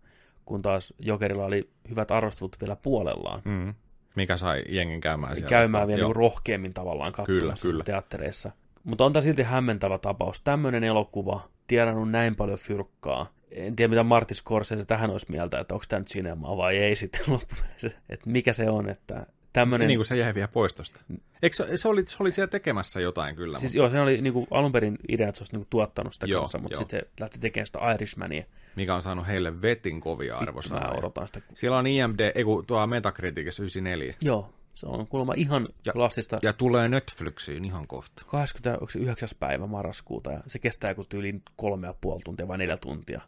kun 0.45 0.61
taas 0.61 0.93
Jokerilla 0.99 1.45
oli 1.45 1.69
hyvät 1.89 2.11
arvostelut 2.11 2.55
vielä 2.61 2.75
puolellaan. 2.75 3.41
Mm. 3.45 3.73
Mikä 4.15 4.37
sai 4.37 4.63
jengin 4.69 5.01
käymään 5.01 5.35
siellä. 5.35 5.49
Käymään 5.49 5.87
vielä 5.87 5.99
Joo. 5.99 6.09
niin 6.09 6.15
rohkeammin 6.15 6.73
tavallaan 6.73 7.13
Kyllä, 7.13 7.39
katsomassa 7.39 7.67
kyllä. 7.67 7.83
teattereissa. 7.83 8.51
Mutta 8.83 9.05
on 9.05 9.13
tämä 9.13 9.21
silti 9.23 9.43
hämmentävä 9.43 9.97
tapaus. 9.97 10.41
Tämmöinen 10.41 10.83
elokuva, 10.83 11.49
tiedannut 11.67 12.11
näin 12.11 12.35
paljon 12.35 12.59
fyrkkaa. 12.59 13.27
En 13.51 13.75
tiedä, 13.75 13.89
mitä 13.89 14.03
Martin 14.03 14.37
Scorsese 14.37 14.85
tähän 14.85 15.09
olisi 15.09 15.31
mieltä, 15.31 15.59
että 15.59 15.73
onko 15.73 15.85
tämä 15.89 15.99
nyt 15.99 16.07
sinemaa 16.07 16.57
vai 16.57 16.77
ei 16.77 16.95
sitten 16.95 17.21
loppupeleissä. 17.33 17.91
Että 18.09 18.29
mikä 18.29 18.53
se 18.53 18.69
on, 18.69 18.89
että 18.89 19.25
tämmöinen... 19.61 19.87
Niin 19.87 19.97
kuin 19.97 20.05
se 20.05 20.17
jäi 20.17 20.33
vielä 20.33 20.47
pois 20.47 20.75
tosta. 20.75 20.99
Eikö 21.41 21.55
se, 21.55 21.77
se, 21.77 21.87
oli, 21.87 22.03
se 22.07 22.15
oli 22.19 22.31
siellä 22.31 22.47
tekemässä 22.49 22.99
jotain 22.99 23.35
kyllä. 23.35 23.59
Siis 23.59 23.71
Siis, 23.71 23.75
joo, 23.75 23.89
se 23.89 23.99
oli 23.99 24.21
niinku 24.21 24.47
alun 24.51 24.71
perin 24.71 24.97
idea, 25.09 25.29
että 25.29 25.37
se 25.39 25.43
olisi 25.43 25.53
niinku 25.53 25.67
tuottanut 25.69 26.13
sitä 26.13 26.25
Joo, 26.27 26.41
kanssa, 26.41 26.57
mutta 26.57 26.77
sitten 26.77 26.99
se 26.99 27.07
lähti 27.19 27.39
tekemään 27.39 27.65
sitä 27.67 27.79
Irishmania. 27.95 28.43
mikä 28.75 28.95
on 28.95 29.01
saanut 29.01 29.27
heille 29.27 29.61
vetin 29.61 30.01
kovia 30.01 30.33
Mä 30.33 30.39
arvosanoja. 30.39 30.91
odotan 30.99 31.27
sitä. 31.27 31.41
Siellä 31.53 31.77
on 31.77 31.87
IMD, 31.87 32.31
ei 32.35 32.43
kun 32.43 32.65
tuo 32.65 32.87
Metacriticissa 32.87 33.63
94. 33.63 34.15
Joo, 34.21 34.53
se 34.73 34.85
on 34.87 35.07
kuulemma 35.07 35.33
ihan 35.37 35.67
Ja- 35.85 35.93
klassista. 35.93 36.39
Ja 36.41 36.53
tulee 36.53 36.87
Netflixiin 36.87 37.65
ihan 37.65 37.87
kohta. 37.87 38.23
29. 38.27 39.29
päivä 39.39 39.67
marraskuuta 39.67 40.31
ja 40.31 40.39
se 40.47 40.59
kestää 40.59 40.91
joku 40.91 41.03
tyyliin 41.09 41.41
kolme 41.55 41.87
ja 41.87 41.93
puoli 42.01 42.21
tuntia 42.25 42.47
vai 42.47 42.57
neljä 42.57 42.77
tuntia. 42.77 43.21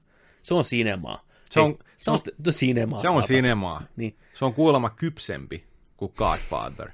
Se 0.44 0.54
on 0.54 0.66
sinemaa. 0.66 1.26
Se 1.50 1.60
on- 1.60 1.72
Ei, 1.72 1.78
se 1.98 2.12
on, 2.12 2.20
se 2.20 2.24
se 2.26 2.32
on 2.48 2.54
sinemaa. 2.54 3.00
Se 3.02 3.10
on 3.10 3.24
sinemaa. 3.24 3.82
Niin, 3.96 4.18
Se 4.34 4.46
on 4.46 4.54
kuulemma 4.54 4.90
kypsempi 4.90 5.64
kuin 6.00 6.14
Godfather. 6.16 6.90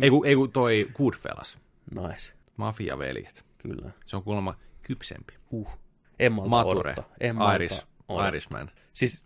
Ei 0.00 0.10
kun, 0.10 0.26
ei 0.26 0.34
kun 0.36 0.52
toi 0.52 0.90
Goodfellas. 0.94 1.58
nice. 1.90 2.32
Mafiaveljet. 2.56 3.44
Kyllä. 3.58 3.90
Se 4.06 4.16
on 4.16 4.22
kuulemma 4.22 4.54
kypsempi. 4.82 5.34
Uh. 5.50 5.78
En 6.18 6.32
malta 6.32 6.50
Mature. 6.50 6.92
odottaa. 6.92 7.14
En 7.20 7.36
malta 7.36 7.54
Iris. 7.54 7.86
odottaa. 8.08 8.28
Irishman. 8.28 8.70
Siis 8.94 9.22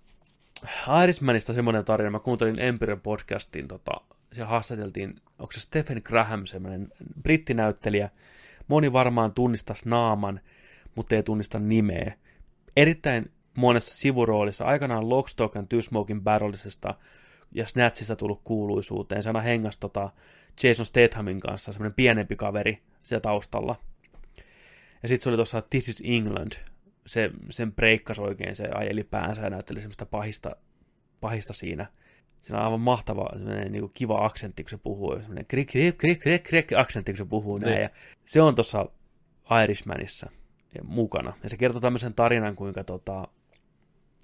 Irishmanista 1.03 1.53
semmoinen 1.53 1.85
tarina, 1.85 2.11
mä 2.11 2.19
kuuntelin 2.19 2.59
Empire 2.59 2.97
podcastin, 2.97 3.69
tota, 3.69 3.91
siellä 4.33 4.51
haastateltiin, 4.51 5.15
onko 5.39 5.53
se 5.53 5.61
Stephen 5.61 6.03
Graham, 6.05 6.47
semmoinen 6.47 6.89
brittinäyttelijä, 7.23 8.11
moni 8.69 8.93
varmaan 8.93 9.33
tunnistaisi 9.33 9.89
naaman, 9.89 10.41
mutta 10.95 11.15
ei 11.15 11.23
tunnista 11.23 11.59
nimeä. 11.59 12.13
Erittäin 12.77 13.33
monessa 13.57 13.95
sivuroolissa, 13.95 14.65
aikanaan 14.65 15.09
Lockstock 15.09 15.57
and 15.57 15.67
Two 15.67 15.83
Smoking 15.83 16.23
Barrelsista 16.23 16.95
ja 17.55 17.67
Snatchista 17.67 18.17
tullut 18.17 18.41
kuuluisuuteen, 18.45 19.23
se 19.23 19.29
aina 19.29 19.41
hengas 19.41 19.79
tota 19.79 20.11
Jason 20.63 20.87
Stathamin 20.87 21.41
kanssa, 21.41 21.73
semmoinen 21.73 21.95
pienempi 21.95 22.37
kaveri 22.37 22.83
siellä 23.03 23.21
taustalla. 23.21 23.77
Ja 25.03 25.09
sitten 25.09 25.23
se 25.23 25.29
oli 25.29 25.37
tuossa 25.37 25.63
This 25.63 25.89
is 25.89 26.03
England, 26.05 26.53
se, 27.07 27.31
sen 27.51 27.73
breikkasi 27.73 28.21
oikein, 28.21 28.57
se 28.57 28.69
ajeli 28.75 29.05
päänsä 29.05 29.43
ja 29.43 29.51
näytteli 29.51 29.81
semmoista 29.81 30.07
pahista, 30.07 30.57
pahista 31.21 31.53
siinä. 31.53 31.87
Siinä 32.41 32.59
on 32.59 32.65
aivan 32.65 32.81
mahtava, 32.81 33.29
semmoinen 33.33 33.73
niin 33.73 33.91
kiva 33.93 34.25
aksentti, 34.25 34.63
kun 34.63 34.71
se 34.71 34.77
puhuu, 34.77 35.17
semmoinen 35.17 35.47
krik, 35.47 35.69
krik, 35.69 35.99
krik, 35.99 36.21
krik, 36.21 36.43
krik 36.43 36.73
aksentti, 36.77 37.13
kun 37.13 37.17
se 37.17 37.25
puhuu 37.25 37.59
näin. 37.59 37.73
Niin. 37.73 37.83
Ja 37.83 37.91
se 38.27 38.43
on 38.43 38.55
tuossa 38.55 38.87
Irishmanissa. 39.65 40.31
mukana. 40.83 41.33
Ja 41.43 41.49
se 41.49 41.57
kertoo 41.57 41.81
tämmöisen 41.81 42.15
tarinan, 42.15 42.57
kuinka 42.57 42.85
tota, 42.85 43.29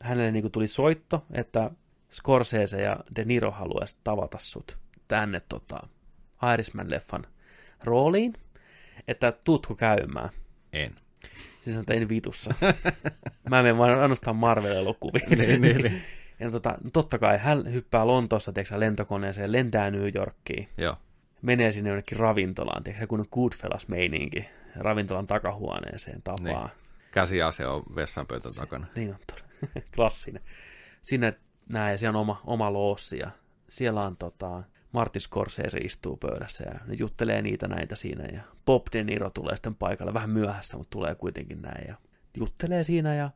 hänelle 0.00 0.32
niin 0.32 0.42
kuin 0.42 0.52
tuli 0.52 0.68
soitto, 0.68 1.26
että 1.32 1.70
Scorsese 2.10 2.82
ja 2.82 2.96
De 3.16 3.24
Niro 3.24 3.50
haluaisi 3.50 3.96
tavata 4.04 4.38
sut 4.38 4.78
tänne 5.08 5.40
tota, 5.48 5.86
Irishman-leffan 6.54 7.26
rooliin, 7.84 8.32
että 9.08 9.32
tutko 9.32 9.74
käymään. 9.74 10.28
En. 10.72 10.94
Siis 11.60 11.76
on 11.76 11.86
tein 11.86 12.08
vitussa. 12.08 12.54
Mä 13.50 13.62
menen 13.62 13.78
vaan 13.78 14.00
ainoastaan 14.00 14.36
Marvel-elokuviin. 14.36 15.38
niin, 15.38 15.60
niin, 15.60 15.76
niin. 15.76 16.02
Ja 16.40 16.50
tota, 16.50 16.70
no 16.84 16.90
totta 16.92 17.18
kai 17.18 17.38
hän 17.38 17.72
hyppää 17.72 18.06
Lontoossa 18.06 18.52
tiedätkö, 18.52 18.80
lentokoneeseen, 18.80 19.52
lentää 19.52 19.90
New 19.90 20.08
Yorkiin, 20.14 20.68
Joo. 20.76 20.96
menee 21.42 21.72
sinne 21.72 21.90
jonnekin 21.90 22.18
ravintolaan, 22.18 22.84
tiedätkö, 22.84 23.06
kun 23.06 23.26
Goodfellas-meininki, 23.32 24.44
ravintolan 24.76 25.26
takahuoneeseen 25.26 26.22
tapaa. 26.22 26.66
Niin. 26.66 26.76
Käsiase 27.10 27.66
on 27.66 27.82
vessanpöytän 27.94 28.54
takana. 28.54 28.86
Niin 28.96 29.10
on 29.10 29.18
todella. 29.26 29.48
Klassinen. 29.94 30.42
Sinne 31.02 31.34
näe, 31.68 31.92
ja 31.92 31.98
siellä 31.98 32.18
on 32.18 32.22
oma, 32.22 32.42
oma 32.44 32.72
loossi, 32.72 33.18
ja 33.18 33.30
siellä 33.68 34.02
on 34.02 34.16
tota, 34.16 34.62
Martin 34.92 35.22
Scorsese 35.22 35.78
istuu 35.78 36.16
pöydässä, 36.16 36.64
ja 36.64 36.80
ne 36.86 36.94
juttelee 36.94 37.42
niitä 37.42 37.68
näitä 37.68 37.96
siinä, 37.96 38.24
ja 38.24 38.40
Bob 38.66 38.86
De 38.92 39.04
Niro 39.04 39.30
tulee 39.30 39.56
sitten 39.56 39.74
paikalle, 39.74 40.14
vähän 40.14 40.30
myöhässä, 40.30 40.76
mutta 40.76 40.90
tulee 40.90 41.14
kuitenkin 41.14 41.62
näin, 41.62 41.88
ja 41.88 41.94
juttelee 42.36 42.84
siinä, 42.84 43.14
ja 43.14 43.30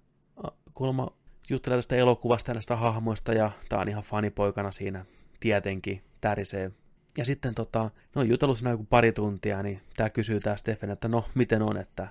kuulemma 0.75 1.09
juttelee 1.51 1.79
tästä 1.79 1.97
elokuvasta 1.97 2.51
ja 2.51 2.55
näistä 2.55 2.77
hahmoista, 2.77 3.33
ja 3.33 3.51
tää 3.69 3.79
on 3.79 3.89
ihan 3.89 4.03
fanipoikana 4.03 4.71
siinä, 4.71 5.05
tietenkin, 5.41 6.03
tärisee. 6.21 6.71
Ja 7.17 7.25
sitten 7.25 7.55
tota, 7.55 7.91
no 8.15 8.23
jutellut 8.23 8.59
siinä 8.59 8.71
joku 8.71 8.85
pari 8.85 9.13
tuntia, 9.13 9.63
niin 9.63 9.81
tää 9.97 10.11
kysyy 10.11 10.41
tää 10.41 10.57
Stephen, 10.57 10.91
että 10.91 11.09
no, 11.09 11.25
miten 11.35 11.63
on, 11.63 11.77
että 11.77 12.09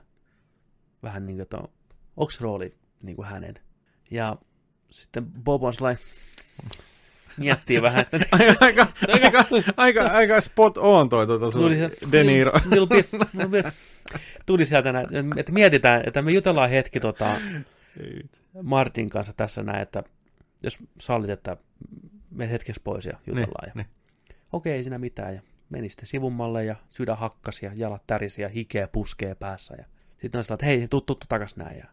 vähän 1.03 1.25
niin 1.25 1.35
kuin, 1.35 1.41
että 1.41 1.57
onks 2.17 2.41
rooli 2.41 2.75
niin 3.03 3.15
kuin 3.15 3.27
hänen. 3.27 3.55
Ja 4.11 4.37
sitten 4.89 5.25
Bob 5.25 5.63
on 5.63 5.73
sellainen, 5.73 6.03
miettii 7.37 7.81
vähän, 7.81 8.01
että 8.01 8.19
Aika, 8.31 8.55
aika, 8.59 8.87
aika, 9.11 9.45
aika, 9.77 10.01
aika 10.01 10.41
spot 10.41 10.77
on 10.77 11.09
toi 11.09 11.27
tota 11.27 11.51
sun 11.51 11.61
tuli, 11.61 11.77
De 12.11 12.23
Niro. 12.23 12.51
tuli 14.45 14.65
sieltä 14.65 14.91
näin, 14.93 15.07
että 15.37 15.51
mietitään, 15.51 16.03
että 16.07 16.21
me 16.21 16.31
jutellaan 16.31 16.69
hetki 16.69 16.99
tota, 16.99 17.35
Martin 18.61 19.09
kanssa 19.09 19.33
tässä 19.33 19.63
näin, 19.63 19.81
että 19.81 20.03
jos 20.63 20.77
sallit, 20.99 21.29
että 21.29 21.57
me 22.31 22.49
hetkeksi 22.49 22.81
pois 22.83 23.05
ja 23.05 23.17
jutellaan. 23.27 23.71
Niin, 23.75 23.85
ja, 24.29 24.35
Okei, 24.51 24.73
ei 24.73 24.83
siinä 24.83 24.97
mitään. 24.97 25.35
Ja 25.35 25.41
meni 25.69 25.89
sitten 25.89 26.07
sivummalle 26.07 26.65
ja 26.65 26.75
sydän 26.89 27.17
hakkasi 27.17 27.65
ja 27.65 27.71
jalat 27.75 28.03
tärisi 28.07 28.41
ja 28.41 28.49
hikeä 28.49 28.87
puskee 28.87 29.35
päässä. 29.35 29.75
Ja 29.77 29.85
sitten 30.21 30.39
on 30.39 30.43
sillä, 30.43 30.53
että 30.53 30.65
hei, 30.65 30.87
tuu, 30.87 31.01
tuu 31.01 31.17
takas 31.29 31.55
näin. 31.55 31.77
Ja... 31.77 31.85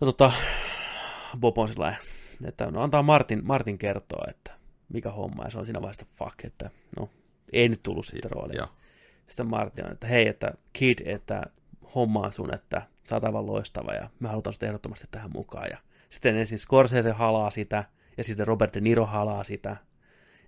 No 0.00 0.04
tota, 0.04 0.32
Bob 1.40 1.58
on 1.58 1.68
sillä 1.68 1.94
että 2.44 2.70
no 2.70 2.82
antaa 2.82 3.02
Martin, 3.02 3.40
Martin 3.44 3.78
kertoa, 3.78 4.24
että 4.30 4.52
mikä 4.88 5.10
homma. 5.10 5.44
Ja 5.44 5.50
se 5.50 5.58
on 5.58 5.66
siinä 5.66 5.80
vaiheessa, 5.80 6.06
fuck, 6.14 6.44
että 6.44 6.70
no, 6.96 7.10
ei 7.52 7.68
nyt 7.68 7.82
tullut 7.82 8.06
sitten 8.06 8.30
roolia. 8.30 8.58
Joo. 8.58 8.68
Sitten 9.28 9.46
Martin 9.46 9.86
on, 9.86 9.92
että 9.92 10.06
hei, 10.06 10.28
että 10.28 10.52
kid, 10.72 10.98
että 11.04 11.42
hommaa 11.94 12.30
sun, 12.30 12.54
että 12.54 12.82
sä 13.08 13.16
oot 13.16 13.24
aivan 13.24 13.46
loistava 13.46 13.92
ja 13.92 14.10
me 14.20 14.28
halutaan 14.28 14.54
sut 14.54 14.62
ehdottomasti 14.62 15.06
tähän 15.10 15.30
mukaan. 15.34 15.68
Ja 15.70 15.78
sitten 16.10 16.36
ensin 16.36 16.58
Scorsese 16.58 17.10
halaa 17.10 17.50
sitä 17.50 17.84
ja 18.16 18.24
sitten 18.24 18.46
Robert 18.46 18.74
De 18.74 18.80
Niro 18.80 19.06
halaa 19.06 19.44
sitä. 19.44 19.76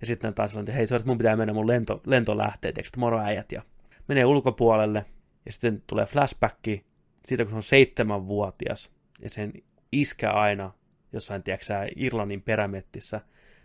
Ja 0.01 0.06
sitten 0.06 0.35
taas 0.35 0.51
sanoo, 0.52 0.61
että 0.61 0.73
hei, 0.73 0.86
sorry, 0.86 1.05
mun 1.06 1.19
pitää 1.19 1.36
mennä, 1.36 1.55
mun 1.55 1.66
lento, 1.66 2.02
lento 2.06 2.36
lähtee, 2.36 2.73
tiedätkö, 2.73 3.01
moro 3.01 3.20
äijät. 3.20 3.52
Ja 3.52 3.62
menee 4.09 4.24
ulkopuolelle 4.24 5.05
ja 5.47 5.52
sitten 5.52 5.82
tulee 5.86 6.06
flashbacki 6.06 6.85
siitä, 7.24 7.44
kun 7.44 7.51
se 7.51 7.56
on 7.56 7.62
seitsemänvuotias 7.62 8.90
ja 9.23 9.31
sen 9.31 9.52
iskä 10.01 10.31
aina 10.31 10.73
jossain, 11.12 11.43
tiedätkö 11.43 11.75
Irlannin 11.97 12.43
perämettissä 12.43 13.21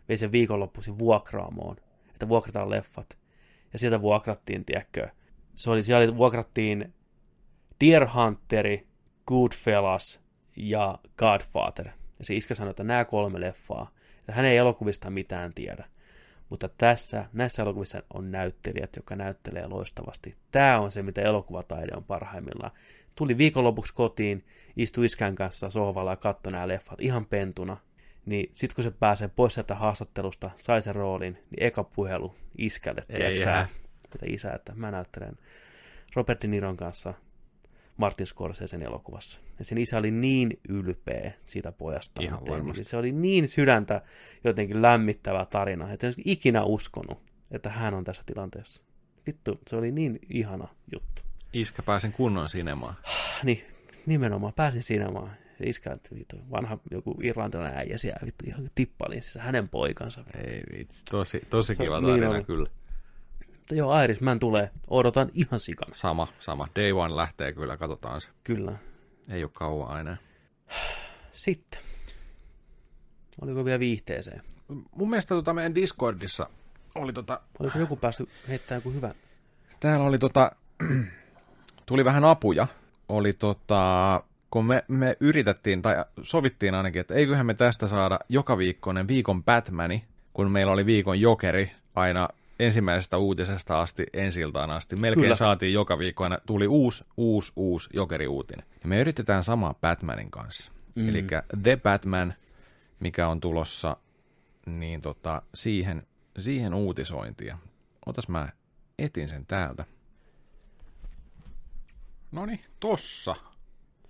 vei 0.09 0.17
sen 0.17 0.31
viikonloppuisin 0.31 0.99
vuokraamoon, 0.99 1.75
että 2.09 2.29
vuokrataan 2.29 2.69
leffat. 2.69 3.17
Ja 3.73 3.79
sieltä 3.79 4.01
vuokrattiin, 4.01 4.65
tiedätkö, 4.65 5.07
se 5.55 5.71
oli, 5.71 5.83
siellä 5.83 6.17
vuokrattiin 6.17 6.93
Deer 7.83 8.07
Hunteri, 8.13 8.87
Goodfellas 9.27 10.21
ja 10.55 10.99
Godfather. 11.17 11.87
Ja 12.19 12.25
se 12.25 12.35
iskä 12.35 12.55
sanoi, 12.55 12.69
että 12.69 12.83
nämä 12.83 13.05
kolme 13.05 13.41
leffaa, 13.41 13.91
että 14.19 14.33
hän 14.33 14.45
ei 14.45 14.57
elokuvista 14.57 15.09
mitään 15.09 15.53
tiedä. 15.53 15.85
Mutta 16.49 16.69
tässä, 16.77 17.25
näissä 17.33 17.61
elokuvissa 17.61 18.03
on 18.13 18.31
näyttelijät, 18.31 18.95
jotka 18.95 19.15
näyttelee 19.15 19.67
loistavasti. 19.67 20.35
Tämä 20.51 20.79
on 20.79 20.91
se, 20.91 21.03
mitä 21.03 21.21
elokuvataide 21.21 21.91
on 21.95 22.03
parhaimmillaan. 22.03 22.71
Tuli 23.19 23.37
viikonlopuksi 23.37 23.93
kotiin, 23.93 24.45
istui 24.75 25.05
iskän 25.05 25.35
kanssa 25.35 25.69
sohvalla 25.69 26.11
ja 26.11 26.15
katsoi 26.15 26.51
nämä 26.51 26.67
leffat 26.67 27.01
ihan 27.01 27.25
pentuna. 27.25 27.77
Niin 28.25 28.49
sit 28.53 28.73
kun 28.73 28.83
se 28.83 28.91
pääsee 28.91 29.27
pois 29.35 29.53
sieltä 29.53 29.75
haastattelusta, 29.75 30.49
sai 30.55 30.81
sen 30.81 30.95
roolin, 30.95 31.33
niin 31.33 31.63
eka 31.63 31.83
puhelu 31.83 32.35
iskälle, 32.57 33.03
tiedätkö 33.07 33.65
tätä 34.09 34.25
isää, 34.27 34.55
että 34.55 34.73
mä 34.75 34.91
näyttelen 34.91 35.37
Robert 36.15 36.41
De 36.41 36.47
Niron 36.47 36.77
kanssa 36.77 37.13
Martin 37.97 38.27
Scorsesen 38.27 38.81
elokuvassa. 38.81 39.39
Ja 39.59 39.65
sen 39.65 39.77
isä 39.77 39.97
oli 39.97 40.11
niin 40.11 40.59
ylpeä 40.69 41.33
siitä 41.45 41.71
pojasta. 41.71 42.21
Ihan 42.21 42.39
varmasti. 42.49 42.83
Se 42.83 42.97
oli 42.97 43.11
niin 43.11 43.47
sydäntä 43.47 44.01
jotenkin 44.43 44.81
lämmittävä 44.81 45.45
tarina, 45.45 45.93
että 45.93 46.07
en 46.07 46.13
ikinä 46.25 46.63
uskonut, 46.63 47.17
että 47.51 47.69
hän 47.69 47.93
on 47.93 48.03
tässä 48.03 48.23
tilanteessa. 48.25 48.81
Vittu, 49.27 49.59
se 49.67 49.75
oli 49.75 49.91
niin 49.91 50.19
ihana 50.29 50.67
juttu. 50.93 51.28
Iskä 51.53 51.83
pääsen 51.83 52.13
kunnon 52.13 52.49
sinemaan. 52.49 52.95
Niin, 53.43 53.65
nimenomaan 54.05 54.53
pääsin 54.53 54.83
sinemaan. 54.83 55.31
Se 55.57 55.63
iskä, 55.65 55.95
vittu, 56.15 56.35
vanha 56.51 56.77
joku 56.91 57.15
irlantilainen 57.23 57.77
äijä 57.79 57.97
siellä, 57.97 58.19
vittu, 58.25 58.45
ihan 58.47 58.69
tippailin 58.75 59.21
siis 59.21 59.35
hänen 59.35 59.69
poikansa. 59.69 60.23
Ei 60.43 60.61
vitsi, 60.77 61.05
tosi, 61.11 61.41
tosi 61.49 61.75
Se- 61.75 61.83
kiva 61.83 61.99
niin 62.01 62.09
tarina 62.09 62.29
oli. 62.29 62.43
kyllä. 62.43 62.69
Mutta 63.47 63.75
joo, 63.75 64.03
Irishman 64.03 64.39
tulee. 64.39 64.71
Odotan 64.87 65.29
ihan 65.33 65.59
sikana. 65.59 65.93
Sama, 65.93 66.27
sama. 66.39 66.67
Day 66.75 66.91
one 66.91 67.15
lähtee 67.15 67.53
kyllä, 67.53 67.77
katsotaan 67.77 68.21
se. 68.21 68.29
Kyllä. 68.43 68.73
Ei 69.29 69.43
ole 69.43 69.51
kauan 69.53 69.99
enää. 69.99 70.17
Sitten. 71.31 71.79
Oliko 73.41 73.65
vielä 73.65 73.79
viihteeseen? 73.79 74.41
Mun 74.95 75.09
mielestä 75.09 75.35
tota 75.35 75.53
meidän 75.53 75.75
Discordissa 75.75 76.49
oli 76.95 77.13
tota, 77.13 77.41
Oliko 77.59 77.79
joku 77.79 77.95
päässyt 77.95 78.29
heittämään 78.47 78.77
joku 78.79 78.91
hyvän? 78.91 79.13
täällä 79.79 80.05
oli 80.05 80.19
tota, 80.19 80.51
tuli 81.89 82.05
vähän 82.05 82.23
apuja. 82.23 82.67
Oli 83.09 83.33
tota, 83.33 84.23
kun 84.51 84.65
me, 84.65 84.83
me 84.87 85.17
yritettiin, 85.19 85.81
tai 85.81 86.05
sovittiin 86.23 86.75
ainakin, 86.75 86.99
että 86.99 87.13
eiköhän 87.13 87.45
me 87.45 87.53
tästä 87.53 87.87
saada 87.87 88.19
joka 88.29 88.57
viikkoinen 88.57 89.07
viikon 89.07 89.43
Batmani, 89.43 90.03
kun 90.33 90.51
meillä 90.51 90.71
oli 90.71 90.85
viikon 90.85 91.21
Jokeri 91.21 91.71
aina 91.95 92.27
ensimmäisestä 92.59 93.17
uutisesta 93.17 93.81
asti, 93.81 94.05
ensiltaan 94.13 94.69
asti. 94.69 94.95
Melkein 94.95 95.23
Kyllä. 95.23 95.35
Saatiin 95.35 95.73
joka 95.73 95.97
viikko 95.97 96.23
aina, 96.23 96.37
tuli 96.45 96.67
uusi, 96.67 97.05
uusi, 97.17 97.51
uusi 97.55 97.89
Jokeri-uutinen. 97.93 98.65
Ja 98.81 98.87
me 98.87 98.99
yritetään 98.99 99.43
samaa 99.43 99.73
Batmanin 99.81 100.31
kanssa. 100.31 100.71
Mm. 100.95 101.09
Eli 101.09 101.25
The 101.63 101.77
Batman, 101.77 102.33
mikä 102.99 103.27
on 103.27 103.39
tulossa, 103.39 103.97
niin 104.65 105.01
tota, 105.01 105.41
siihen, 105.53 106.07
siihen 106.37 106.73
uutisointia. 106.73 107.57
Otas 108.05 108.27
mä 108.27 108.49
etin 108.99 109.29
sen 109.29 109.45
täältä. 109.45 109.85
No 112.31 112.45
niin, 112.45 112.61
tossa. 112.79 113.35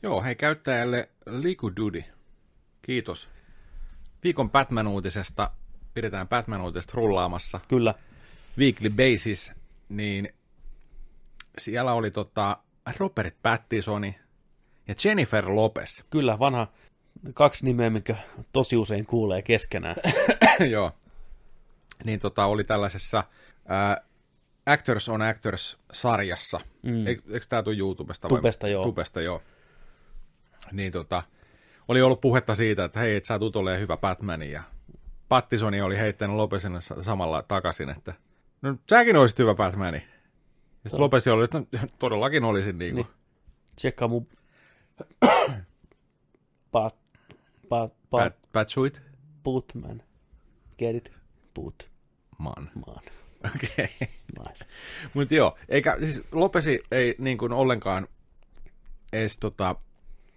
Joo, 0.04 0.24
hei 0.24 0.36
käyttäjälle 0.36 1.10
Likududi. 1.26 2.06
Kiitos. 2.82 3.30
Viikon 4.24 4.52
Batman-uutisesta 4.52 5.52
pidetään 5.94 6.28
Batman-uutiset 6.28 6.94
rullaamassa 6.94 7.60
Kyllä. 7.68 7.94
weekly 8.58 8.90
basis, 8.90 9.52
niin 9.90 10.34
siellä 11.58 11.94
oli 11.94 12.12
tota 12.12 12.58
Robert 12.98 13.36
Pattisoni 13.44 14.20
ja 14.88 14.96
Jennifer 15.06 15.50
Lopez. 15.50 16.04
Kyllä, 16.10 16.40
vanha 16.40 16.68
kaksi 17.34 17.66
nimeä, 17.66 17.90
mikä 17.90 18.16
tosi 18.54 18.78
usein 18.78 19.06
kuulee 19.06 19.42
keskenään. 19.42 19.96
Joo. 20.72 20.92
Niin 22.04 22.20
tota, 22.20 22.46
oli 22.46 22.64
tällaisessa 22.64 23.24
Actors 24.70 25.10
on 25.10 25.22
Actors-sarjassa. 25.22 26.60
Mm. 26.84 27.08
Eikö, 27.08 27.22
tämä 27.50 27.64
tule 27.64 27.76
YouTubesta? 27.78 28.30
vai- 28.30 28.38
Tubesta, 28.40 28.68
joo. 28.68 28.84
Tubesta, 28.84 29.22
joo. 29.22 29.42
Niin 30.72 30.92
tota, 30.92 31.24
oli 31.88 32.02
ollut 32.02 32.22
puhetta 32.22 32.56
siitä, 32.56 32.84
että 32.84 33.00
hei, 33.00 33.16
et 33.16 33.26
sä 33.26 33.40
tulet 33.40 33.56
olemaan 33.56 33.82
hyvä 33.82 33.98
Batman, 33.98 34.44
ja 34.44 34.64
Pattisoni 35.30 35.82
oli 35.82 35.98
heittänyt 35.98 36.36
Lopesin 36.36 36.82
sa- 36.82 37.04
samalla 37.04 37.44
takaisin, 37.44 37.90
että 37.90 38.14
no 38.62 38.76
säkin 38.90 39.16
olisit 39.16 39.40
hyvä 39.40 39.56
Batman. 39.56 39.94
Ja 39.94 40.02
sitten 40.90 41.00
Lopes 41.00 41.28
oli, 41.28 41.44
että 41.44 41.60
no, 41.60 41.66
todellakin 42.00 42.44
olisin 42.44 42.78
niin 42.78 42.96
kuin. 42.96 43.06
Niin. 43.06 43.16
Tsekkaa 43.76 44.08
mun... 44.08 44.28
Pat... 46.72 46.96
Pat... 47.70 47.70
Pat... 47.70 47.94
Bat, 48.10 48.36
Batsuit? 48.54 49.02
Putman. 49.44 50.02
Get 50.78 50.96
it? 50.96 51.12
Put. 51.54 51.90
Man. 52.38 52.70
Man. 52.88 53.04
Okei. 53.46 53.70
Okay. 54.02 54.48
Nice. 54.48 54.66
Mutta 55.14 55.34
joo, 55.34 55.58
eikä, 55.70 55.98
siis 56.00 56.24
Lopesi 56.32 56.80
ei 56.92 57.16
niin 57.18 57.38
kuin 57.38 57.54
ollenkaan 57.54 58.08
edes 59.14 59.38
tota, 59.40 59.76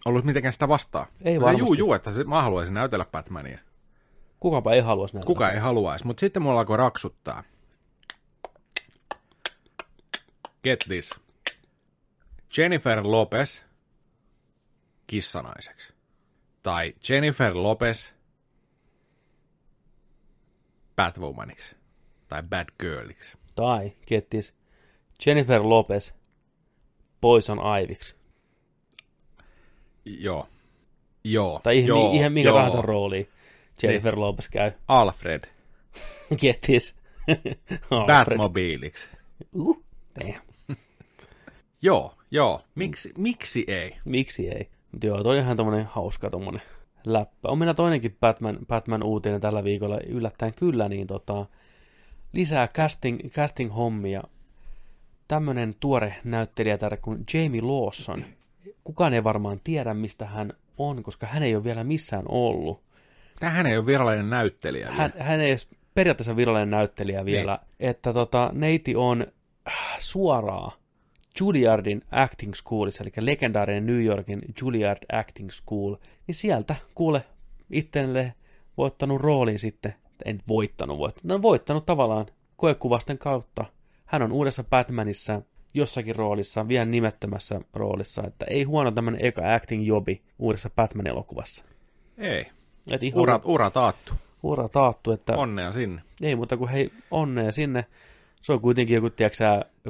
ollut 0.05 0.25
mitenkään 0.25 0.53
sitä 0.53 0.69
vastaan. 0.69 1.07
Ei 1.25 1.41
varmasti. 1.41 1.59
Juu, 1.61 1.75
juu, 1.75 1.93
että 1.95 2.13
se- 2.13 2.25
mä 2.25 2.43
haluaisin 2.43 2.75
näytellä 2.75 3.05
Batmania. 3.05 3.59
Kukapa 4.41 4.73
ei 4.73 4.81
haluaisi 4.81 5.15
näitä. 5.15 5.27
Kuka 5.27 5.51
ei 5.51 5.59
haluaisi, 5.59 6.07
mutta 6.07 6.21
sitten 6.21 6.43
mulla 6.43 6.61
alkoi 6.61 6.77
raksuttaa. 6.77 7.43
Get 10.65 10.81
this. 10.89 11.11
Jennifer 12.59 12.99
Lopez 13.03 13.61
kissanaiseksi. 15.07 15.93
Tai 16.63 16.95
Jennifer 17.09 17.55
Lopez 17.57 18.11
Batwomaniksi. 20.97 21.77
Tai 22.33 22.43
Bad 22.43 22.67
Girliksi. 22.81 23.37
Tai, 23.55 23.93
kettis, 24.07 24.55
Jennifer 25.27 25.63
Lopez 25.63 26.13
Poison 27.21 27.59
Iviksi. 27.85 28.15
Joo. 30.05 30.49
Joo. 31.25 31.61
Tai 31.63 31.79
ihan, 31.79 31.89
joo, 31.89 32.13
ihan 32.13 32.33
minkä 32.33 32.49
joo. 32.49 32.57
tahansa 32.57 32.83
rooliin 32.83 33.29
Jennifer 33.83 34.19
Lopez 34.19 34.49
käy. 34.49 34.71
Alfred. 34.89 35.45
Kettis. 36.41 36.95
Batmobiiliksi. 38.07 39.09
Uh. 39.57 39.85
Joo, 41.83 42.15
joo. 42.31 42.61
Miksi, 42.75 43.13
miksi 43.19 43.65
ei? 43.69 43.97
Miksi 44.05 44.49
ei? 44.49 44.69
Mutta 44.93 45.07
joo, 45.07 45.23
toi 45.23 45.37
on 45.37 45.43
ihan 45.43 45.57
tommonen 45.57 45.87
hauska 45.87 46.31
tommonen 46.31 46.63
läppä. 47.05 47.49
On 47.49 47.59
meillä 47.59 47.75
toinenkin 47.75 48.17
Batman, 48.21 48.59
Batman-uutinen 48.69 49.41
tällä 49.41 49.65
viikolla 49.65 49.99
yllättäen 50.07 50.55
kyllä, 50.55 50.89
niin 50.89 51.07
tota, 51.07 51.47
lisää 52.33 52.69
casting, 52.69 53.21
casting-hommia. 53.21 54.23
Tämmönen 55.29 55.75
tuore 55.81 56.15
näyttelijätär 56.25 56.97
kuin 56.97 57.25
Jamie 57.35 57.61
Lawson. 57.61 58.25
Kukaan 58.85 59.15
ei 59.15 59.25
varmaan 59.25 59.61
tiedä, 59.65 59.95
mistä 59.95 60.27
hän 60.27 60.53
on, 60.79 61.03
koska 61.03 61.27
hän 61.27 61.43
ei 61.43 61.57
ole 61.57 61.65
vielä 61.65 61.85
missään 61.85 62.25
ollut. 62.29 62.83
Tämähän 63.41 63.67
ei 63.67 63.77
ole 63.77 63.87
virallinen 63.87 64.31
näyttelijä. 64.31 64.87
vielä. 64.87 64.97
Hän, 64.97 65.13
hän 65.19 65.41
ei 65.41 65.53
ole 65.53 65.59
periaatteessa 65.95 66.37
virallinen 66.37 66.71
näyttelijä 66.71 67.25
vielä. 67.25 67.59
Että 67.81 68.13
tota, 68.13 68.51
neiti 68.55 68.97
on 68.97 69.27
äh, 69.69 69.75
suoraa 69.99 70.77
Juilliardin 71.41 72.03
Acting 72.11 72.55
Schoolissa, 72.55 73.05
eli 73.05 73.13
legendaarinen 73.17 73.87
New 73.87 74.05
Yorkin 74.05 74.43
Juilliard 74.61 74.99
Acting 75.13 75.51
School, 75.51 75.97
niin 76.27 76.35
sieltä 76.35 76.77
kuule 76.95 77.25
itselle 77.71 78.35
voittanut 78.77 79.21
roolin 79.21 79.59
sitten, 79.59 79.95
en 80.25 80.39
voittanut, 80.49 80.99
voittanut, 80.99 81.29
no 81.37 81.43
voittanut 81.43 81.87
tavallaan 81.87 82.27
koekuvasten 82.57 83.19
kautta. 83.19 83.65
Hän 84.05 84.23
on 84.23 84.33
uudessa 84.33 84.65
Batmanissa 84.65 85.43
jossakin 85.75 86.17
roolissa, 86.17 86.69
vielä 86.69 86.85
nimettömässä 86.85 87.61
roolissa, 87.73 88.23
että 88.27 88.47
ei 88.51 88.63
huono 88.63 88.91
tämmönen 88.91 89.25
eka 89.25 89.55
acting 89.55 89.87
jobi 89.87 90.23
uudessa 90.39 90.71
Batman-elokuvassa. 90.77 91.65
Ei. 92.19 92.47
Et 92.91 93.03
ihan 93.03 93.21
Ura, 93.21 93.41
ura 93.45 93.71
taattu. 93.71 94.13
ura 94.43 94.69
taattu, 94.69 95.13
että 95.13 95.37
Onnea 95.37 95.73
sinne. 95.73 96.03
ei 96.23 96.37
muuta 96.37 96.57
kuin 96.57 96.71
hei, 96.71 96.91
onnea 97.11 97.53
sinne. 97.53 97.85
Se 98.43 98.53
on 98.53 98.61
kuitenkin 98.61 98.95
joku, 98.95 99.11
tiedätkö 99.11 99.45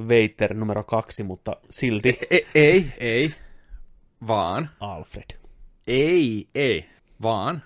Veiter 0.08 0.54
numero 0.54 0.84
kaksi, 0.84 1.22
mutta 1.22 1.56
silti 1.70 2.18
Ei, 2.30 2.46
ei, 2.54 2.86
ei. 2.98 3.34
Vaan. 4.26 4.70
Alfred. 4.80 5.38
Ei, 5.86 6.48
ei. 6.54 6.84
Vaan. 7.22 7.62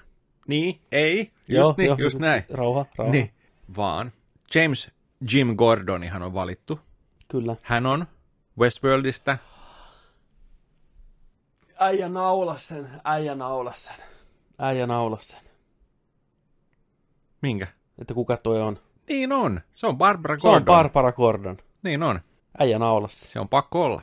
Niin, 0.47 0.81
ei. 0.93 1.19
Just 1.19 1.33
Joo, 1.49 1.75
niin, 1.77 1.87
joo, 1.87 1.97
just 2.01 2.19
näin. 2.19 2.43
Rauha, 2.51 2.87
rauha. 2.97 3.13
Niin. 3.13 3.31
Vaan. 3.77 4.13
James 4.55 4.91
Jim 5.33 5.57
Gordonihan 5.57 6.23
on 6.23 6.35
valittu. 6.35 6.81
Kyllä. 7.29 7.57
Hän 7.63 7.87
on 7.87 8.07
Westworldista. 8.59 9.39
Äijä 11.79 12.09
naulas 12.09 12.69
sen, 12.69 12.89
äijä 13.05 13.35
naulas 13.35 13.85
sen. 13.85 13.97
Äijä 14.59 14.87
naulas 14.87 15.29
sen. 15.29 15.41
Minkä? 17.43 17.67
Että 17.99 18.15
kuka 18.15 18.37
toi 18.37 18.63
on? 18.63 18.79
Niin 19.09 19.33
on. 19.33 19.61
Se 19.75 19.87
on 19.87 19.99
Barbara 19.99 20.39
Se 20.39 20.49
on 20.49 20.53
Gordon. 20.53 20.65
Barbara 20.75 21.13
Gordon. 21.13 21.57
niin 21.83 22.03
on. 22.03 22.21
Äijä 22.59 22.79
naulas 22.79 23.21
sen. 23.21 23.31
Se 23.33 23.41
on 23.41 23.49
pakko 23.49 23.85
olla. 23.85 24.03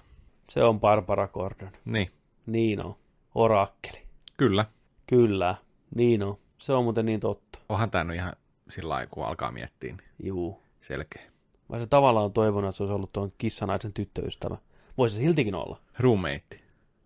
Se 0.49 0.63
on 0.63 0.79
Barbara 0.79 1.27
Gordon. 1.27 1.71
Niin. 1.85 2.11
Niin 2.45 2.85
on. 2.85 2.95
Orakkeli. 3.35 4.01
Kyllä. 4.37 4.65
Kyllä. 5.07 5.55
Niin 5.95 6.23
on. 6.23 6.37
Se 6.57 6.73
on 6.73 6.83
muuten 6.83 7.05
niin 7.05 7.19
totta. 7.19 7.59
Onhan 7.69 7.91
tämä 7.91 8.03
nyt 8.03 8.15
ihan 8.15 8.33
sillä 8.69 8.89
lailla, 8.89 9.09
kun 9.11 9.25
alkaa 9.25 9.51
miettiä, 9.51 9.93
niin 9.93 10.27
Juu. 10.27 10.61
selkeä. 10.81 11.21
Mä 11.69 11.79
se 11.79 11.87
tavallaan 11.87 12.25
on 12.25 12.33
toivonut, 12.33 12.69
että 12.69 12.77
se 12.77 12.83
olisi 12.83 12.93
ollut 12.93 13.11
tuon 13.13 13.31
kissanaisen 13.37 13.93
tyttöystävä. 13.93 14.57
Voisi 14.97 15.15
se 15.15 15.21
siltikin 15.21 15.55
olla. 15.55 15.81
Roommate. 15.99 16.59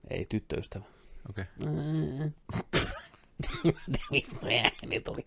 Ei 0.09 0.25
tyttöystävä. 0.29 0.85
Okei. 1.29 1.45
Mistä 4.11 4.47
ääni 4.63 4.99
tuli? 4.99 5.25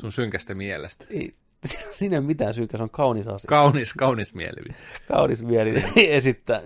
Sun 0.00 0.12
synkästä 0.12 0.54
mielestä. 0.54 1.04
Ei, 1.10 1.34
siinä 1.92 2.14
ei 2.16 2.18
ole 2.18 2.26
mitään 2.26 2.54
syykä, 2.54 2.76
se 2.76 2.82
on 2.82 2.90
kaunis 2.90 3.26
asia. 3.26 3.48
Kaunis, 3.48 3.94
kaunis 3.94 4.34
mieli. 4.34 4.74
Kaunis 5.08 5.42
mieli 5.42 5.82
esittää. 6.16 6.62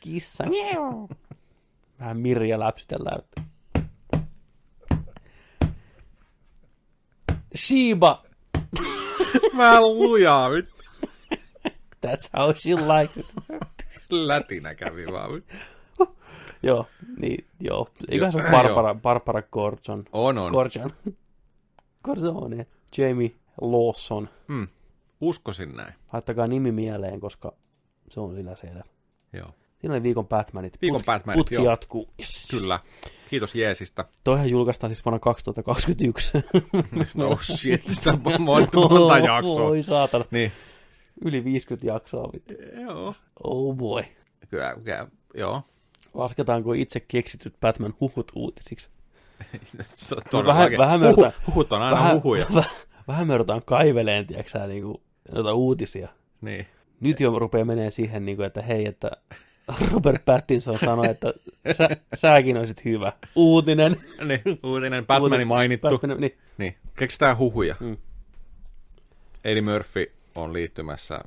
Kissa. 0.00 0.44
miau. 0.46 1.08
Vähän 2.00 2.18
Mirja 2.18 2.58
läpsytellään. 2.60 3.22
Shiba. 7.56 8.24
Vähän 9.56 9.82
lujaa, 9.82 10.48
nyt 10.48 10.76
That's 12.06 12.30
how 12.36 12.54
she 12.54 12.70
likes 12.74 13.16
it. 13.16 13.26
lätinä 14.10 14.74
kävi 14.74 15.06
vaan. 15.12 15.42
joo, 16.62 16.86
niin, 17.18 17.46
joo. 17.60 17.88
Eiköhän 18.08 18.32
se 18.32 18.38
ole. 18.38 18.50
Barbara, 18.50 18.94
Barbara 18.94 19.42
Gordon. 19.42 20.04
On, 20.12 20.38
on. 20.38 20.52
Gordon. 20.52 20.90
Gordon. 22.04 22.64
Jamie 22.98 23.30
Lawson. 23.60 24.28
Hmm. 24.48 24.68
Uskoisin 25.20 25.76
näin. 25.76 25.94
Laittakaa 26.12 26.46
nimi 26.46 26.72
mieleen, 26.72 27.20
koska 27.20 27.52
se 28.10 28.20
on 28.20 28.34
sillä 28.34 28.56
selvä. 28.56 28.82
Joo. 29.32 29.50
Siinä 29.86 29.94
oli 29.94 30.02
viikon 30.02 30.28
Batmanit. 30.28 30.78
Viikon 30.82 31.00
Put- 31.00 31.04
Batmanit, 31.04 31.38
Putki 31.38 31.54
joo. 31.54 31.64
jatkuu. 31.64 32.08
Yes. 32.20 32.48
Kyllä. 32.50 32.80
Kiitos 33.30 33.54
Jeesistä. 33.54 34.04
Toihan 34.24 34.50
julkaistaan 34.50 34.94
siis 34.94 35.04
vuonna 35.04 35.18
2021. 35.18 36.32
No 37.14 37.38
shit, 37.42 37.84
se 37.90 38.10
on 38.10 38.20
monta, 38.38 38.80
monta 38.88 39.18
jaksoa. 39.18 39.62
Oi 39.62 39.82
saatana. 39.82 40.24
Niin. 40.30 40.52
Yli 41.24 41.44
50 41.44 41.86
jaksoa. 41.88 42.30
vittu. 42.32 42.54
Joo. 42.82 43.14
Oh 43.44 43.76
boy. 43.76 44.02
Kyllä, 44.50 44.76
kyllä. 44.84 45.06
Joo. 45.34 45.62
Lasketaanko 46.14 46.72
itse 46.72 47.00
keksityt 47.00 47.54
Batman 47.60 47.94
huhut 48.00 48.32
uutisiksi? 48.34 48.90
Se 49.82 50.16
on 50.32 50.46
vähän, 50.46 50.72
vähän, 50.78 51.00
me 51.00 51.10
ruvetaan, 51.10 51.32
Huhut 51.46 51.72
on 51.72 51.82
aina 51.82 51.96
vähän, 51.96 52.16
huhuja. 52.22 52.46
vähän, 53.08 53.26
me 53.26 53.34
ruvetaan 53.36 53.62
kaiveleen, 53.64 54.26
tiedätkö 54.26 54.66
niinku, 54.66 55.02
noita 55.32 55.54
uutisia. 55.54 56.08
Niin. 56.40 56.66
Nyt 57.00 57.20
jo 57.20 57.38
rupeaa 57.38 57.64
menee 57.64 57.90
siihen, 57.90 58.24
niin 58.26 58.36
kuin, 58.36 58.46
että 58.46 58.62
hei, 58.62 58.86
että 58.86 59.10
Robert 59.92 60.24
Pattinson 60.24 60.78
sanoi, 60.78 61.06
että 61.10 61.34
sä, 61.78 61.88
säkin 62.14 62.56
olisit 62.56 62.84
hyvä. 62.84 63.12
Uutinen. 63.36 63.96
niin. 64.24 64.42
Uutinen 64.62 65.06
Batmani 65.06 65.24
Uutinen. 65.32 65.48
mainittu. 65.48 65.88
Batman, 65.98 66.20
niin, 66.20 66.38
Niin. 66.58 66.76
Keksitään 66.96 67.38
huhuja. 67.38 67.74
Mm. 67.80 67.96
Eddie 69.44 69.62
Murphy 69.62 70.12
on 70.34 70.52
liittymässä 70.52 71.20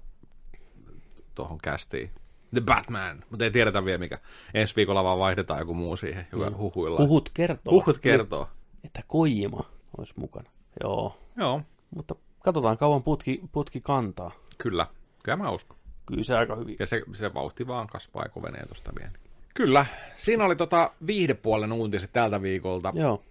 tuohon 1.36 1.57
kästiin. 1.57 2.11
The 2.53 2.61
Batman, 2.61 3.24
mutta 3.30 3.45
ei 3.45 3.52
tiedetä 3.52 3.86
vielä 3.86 3.98
mikä. 3.98 4.20
Ensi 4.53 4.76
viikolla 4.76 5.03
vaan 5.03 5.20
vaihdetaan 5.20 5.60
joku 5.60 5.74
muu 5.74 5.95
siihen, 5.98 6.28
joka 6.32 6.49
Mm. 6.49 6.56
huhuillaan. 6.57 7.07
huhut 7.07 7.30
kertoo, 7.34 7.74
Huhut 7.74 7.98
kertoo. 7.99 8.48
että 8.84 9.02
Kojima 9.07 9.64
olisi 9.98 10.14
mukana. 10.18 10.49
Joo, 10.84 11.18
Joo, 11.38 11.61
mutta 11.95 12.16
katsotaan 12.44 12.78
kauan 12.78 13.03
putki, 13.03 13.41
putki 13.52 13.82
kantaa. 13.82 14.32
kyllä. 14.57 14.88
Kyllä 15.24 15.36
mä 15.38 15.49
uskon. 15.52 15.78
Kyllä 16.10 16.23
se 16.23 16.36
aika 16.36 16.56
hyvin. 16.56 16.76
Ja 16.80 16.88
se, 16.88 17.02
se 17.14 17.34
vauhti 17.34 17.68
vaan 17.68 17.88
kasvaa 17.88 18.23
ja 18.23 18.30
kovenee 18.30 18.65
tuosta 18.65 18.91
vielä. 18.99 19.11
Kyllä. 19.53 19.86
Siinä 20.18 20.45
oli 20.45 20.56
tota 20.56 20.91
viihdepuolen 21.07 21.72
uutiset 21.72 22.14
tältä 22.14 22.41
viikolta. 22.41 22.94
Joo. 22.95 23.23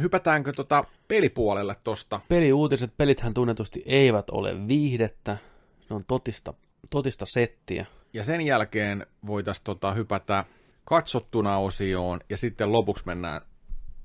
Hypätäänkö 0.00 0.52
tota 0.52 0.84
pelipuolelle 1.08 1.76
tosta? 1.84 2.20
Peliuutiset, 2.28 2.92
pelithän 2.96 3.34
tunnetusti 3.34 3.82
eivät 3.86 4.30
ole 4.30 4.68
viihdettä. 4.68 5.36
Ne 5.90 5.96
on 5.96 6.02
totista, 6.06 6.54
totista 6.90 7.26
settiä. 7.26 7.86
Ja 8.12 8.24
sen 8.24 8.40
jälkeen 8.40 9.06
voitaisiin 9.26 9.64
tota 9.64 9.92
hypätä 9.92 10.44
katsottuna 10.84 11.58
osioon 11.58 12.20
ja 12.28 12.36
sitten 12.36 12.72
lopuksi 12.72 13.02
mennään 13.06 13.40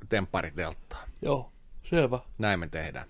tempparitelttaan. 0.09 1.09
Joo, 1.21 1.51
selvä. 1.83 2.19
Näin 2.37 2.59
me 2.59 2.67
tehdään. 2.67 3.07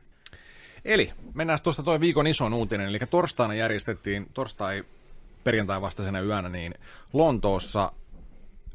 Eli 0.86 1.12
mennään 1.34 1.60
tuosta 1.64 1.84
toi 1.84 2.00
viikon 2.00 2.28
ison 2.28 2.54
uutinen, 2.54 2.88
eli 2.88 3.00
torstaina 3.10 3.54
järjestettiin, 3.54 4.28
torstai 4.34 4.84
perjantai 5.44 5.82
vastaisena 5.82 6.22
yönä, 6.22 6.50
niin 6.50 6.74
Lontoossa 7.14 7.92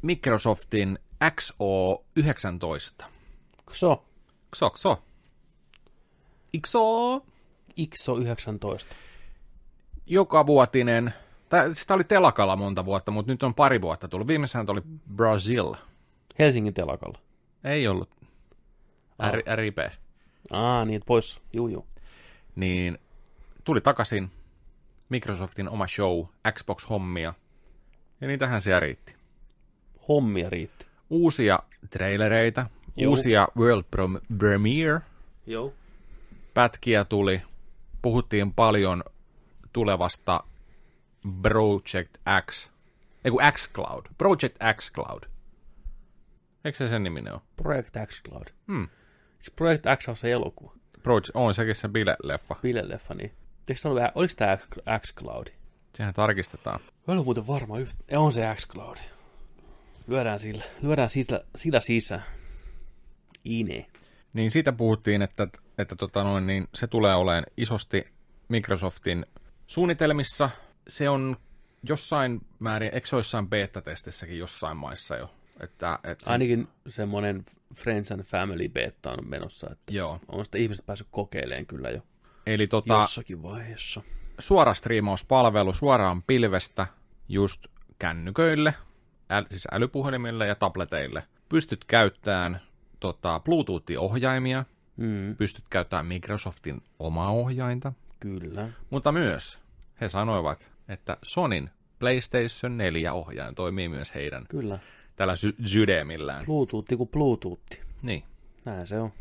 Microsoftin 0.01 0.99
XO19. 1.23 3.05
XO. 3.71 4.05
XO, 4.55 4.69
XO. 4.69 5.03
XO. 6.67 7.25
XO 7.95 8.17
19. 8.17 8.95
Joka 10.05 10.45
vuotinen 10.45 11.13
sitä 11.73 11.93
oli 11.93 12.03
telakalla 12.03 12.55
monta 12.55 12.85
vuotta, 12.85 13.11
mutta 13.11 13.31
nyt 13.31 13.43
on 13.43 13.53
pari 13.53 13.81
vuotta 13.81 14.07
tullut. 14.07 14.27
Viimeisessä 14.27 14.65
oli 14.67 14.81
Brazil. 15.15 15.73
Helsingin 16.39 16.73
telakalla. 16.73 17.19
Ei 17.63 17.87
ollut. 17.87 18.09
R- 19.31 19.55
RIP. 19.55 19.77
Aa, 20.51 20.85
niin, 20.85 21.01
pois. 21.05 21.39
Juu, 21.53 21.67
juu. 21.67 21.87
Niin 22.55 22.97
tuli 23.63 23.81
takaisin 23.81 24.31
Microsoftin 25.09 25.69
oma 25.69 25.87
show, 25.87 26.25
Xbox-hommia. 26.51 27.33
Ja 28.21 28.27
niitähän 28.27 28.61
siellä 28.61 28.79
riitti. 28.79 29.15
Hommia 30.07 30.49
riitti. 30.49 30.87
Uusia 31.09 31.59
trailereita, 31.89 32.69
Juu. 32.97 33.09
uusia 33.09 33.47
World 33.57 33.83
Premiere 34.37 34.99
Joo. 35.45 35.73
pätkiä 36.53 37.05
tuli. 37.05 37.41
Puhuttiin 38.01 38.53
paljon 38.53 39.03
tulevasta 39.73 40.43
Project 41.41 42.17
X, 42.51 42.69
ei 43.25 43.31
kun 43.31 43.41
X 43.51 43.71
Cloud, 43.73 44.05
Project 44.17 44.57
X 44.77 44.91
Cloud. 44.91 45.23
Eikö 46.65 46.77
se 46.77 46.89
sen 46.89 47.03
niminen 47.03 47.33
ole? 47.33 47.41
Project 47.55 47.95
X 48.05 48.21
Cloud. 48.23 48.47
Hmm. 48.67 48.83
Eikö 48.83 49.51
Project 49.55 49.83
X 49.99 50.07
on 50.07 50.17
se 50.17 50.31
elokuva? 50.31 50.73
Project, 51.03 51.29
on 51.33 51.53
sekin 51.53 51.75
se 51.75 51.87
bile-leffa. 51.87 52.55
Bile-leffa, 52.61 53.13
niin. 53.13 53.31
Eikö 53.69 53.81
se 53.81 53.87
ollut, 53.87 54.03
oliko 54.15 54.33
tämä 54.37 54.57
X 54.99 55.13
Cloud? 55.13 55.47
Sehän 55.95 56.13
tarkistetaan. 56.13 56.79
Mä 56.79 57.13
en 57.13 57.17
ole 57.17 57.25
muuten 57.25 57.47
varma 57.47 57.79
yhtä. 57.79 58.03
Ja 58.11 58.19
on 58.19 58.31
se 58.31 58.55
X 58.55 58.67
Cloud. 58.67 58.97
Lyödään 60.07 60.39
sillä, 60.39 60.63
lyödään 60.81 61.09
sillä, 61.09 61.41
sillä 61.55 61.79
sisään. 61.79 62.23
Ine. 63.45 63.85
Niin 64.33 64.51
siitä 64.51 64.71
puhuttiin, 64.73 65.21
että, 65.21 65.47
että 65.77 65.95
tota 65.95 66.23
noin, 66.23 66.47
niin 66.47 66.67
se 66.73 66.87
tulee 66.87 67.15
olemaan 67.15 67.43
isosti 67.57 68.07
Microsoftin 68.47 69.25
suunnitelmissa. 69.67 70.49
Se 70.87 71.09
on 71.09 71.37
jossain 71.83 72.41
määrin, 72.59 72.93
eikö 72.93 73.07
se 73.07 73.15
ole 73.15 73.19
jossain 73.19 73.49
beta-testissäkin 73.49 74.37
jossain 74.37 74.77
maissa 74.77 75.15
jo? 75.15 75.33
Että, 75.59 75.99
että 76.03 76.25
se, 76.25 76.31
Ainakin 76.31 76.67
semmoinen 76.87 77.45
Friends 77.75 78.11
and 78.11 78.23
Family 78.23 78.69
beta 78.69 79.11
on 79.11 79.29
menossa, 79.29 79.67
että 79.71 79.93
Joo. 79.93 80.19
on 80.27 80.45
sitä 80.45 80.57
ihmiset 80.57 80.85
päässyt 80.85 81.07
kokeilemaan 81.11 81.65
kyllä 81.65 81.89
jo 81.89 82.01
Eli 82.47 82.67
tota, 82.67 82.93
jossakin 82.93 83.43
vaiheessa. 83.43 84.01
suora 84.39 84.73
striimauspalvelu 84.73 85.73
suoraan 85.73 86.23
pilvestä 86.23 86.87
just 87.29 87.65
kännyköille, 87.99 88.73
äl, 89.31 89.45
siis 89.49 89.67
älypuhelimille 89.71 90.47
ja 90.47 90.55
tableteille. 90.55 91.23
Pystyt 91.49 91.85
käyttämään 91.85 92.61
tota, 92.99 93.39
Bluetooth-ohjaimia, 93.39 94.65
Mm, 94.97 95.35
pystyt 95.35 95.65
käyttämään 95.69 96.05
Microsoftin 96.05 96.81
omaa 96.99 97.29
ohjainta, 97.31 97.93
kyllä. 98.19 98.69
mutta 98.89 99.11
myös 99.11 99.59
he 100.01 100.09
sanoivat, 100.09 100.71
että 100.89 101.17
Sonin 101.23 101.69
PlayStation 101.99 102.77
4 102.77 103.13
ohjain 103.13 103.55
toimii 103.55 103.89
myös 103.89 104.15
heidän 104.15 104.45
Kyllä. 104.49 104.79
tällä 105.15 105.35
sy- 105.35 105.55
sydämillään. 105.65 106.45
Bluetooth 106.45 106.95
kuin 106.97 107.09
Bluetooth. 107.09 107.61
Niin. 108.01 108.23
Näin 108.65 108.87
se 108.87 108.99
on. 108.99 109.11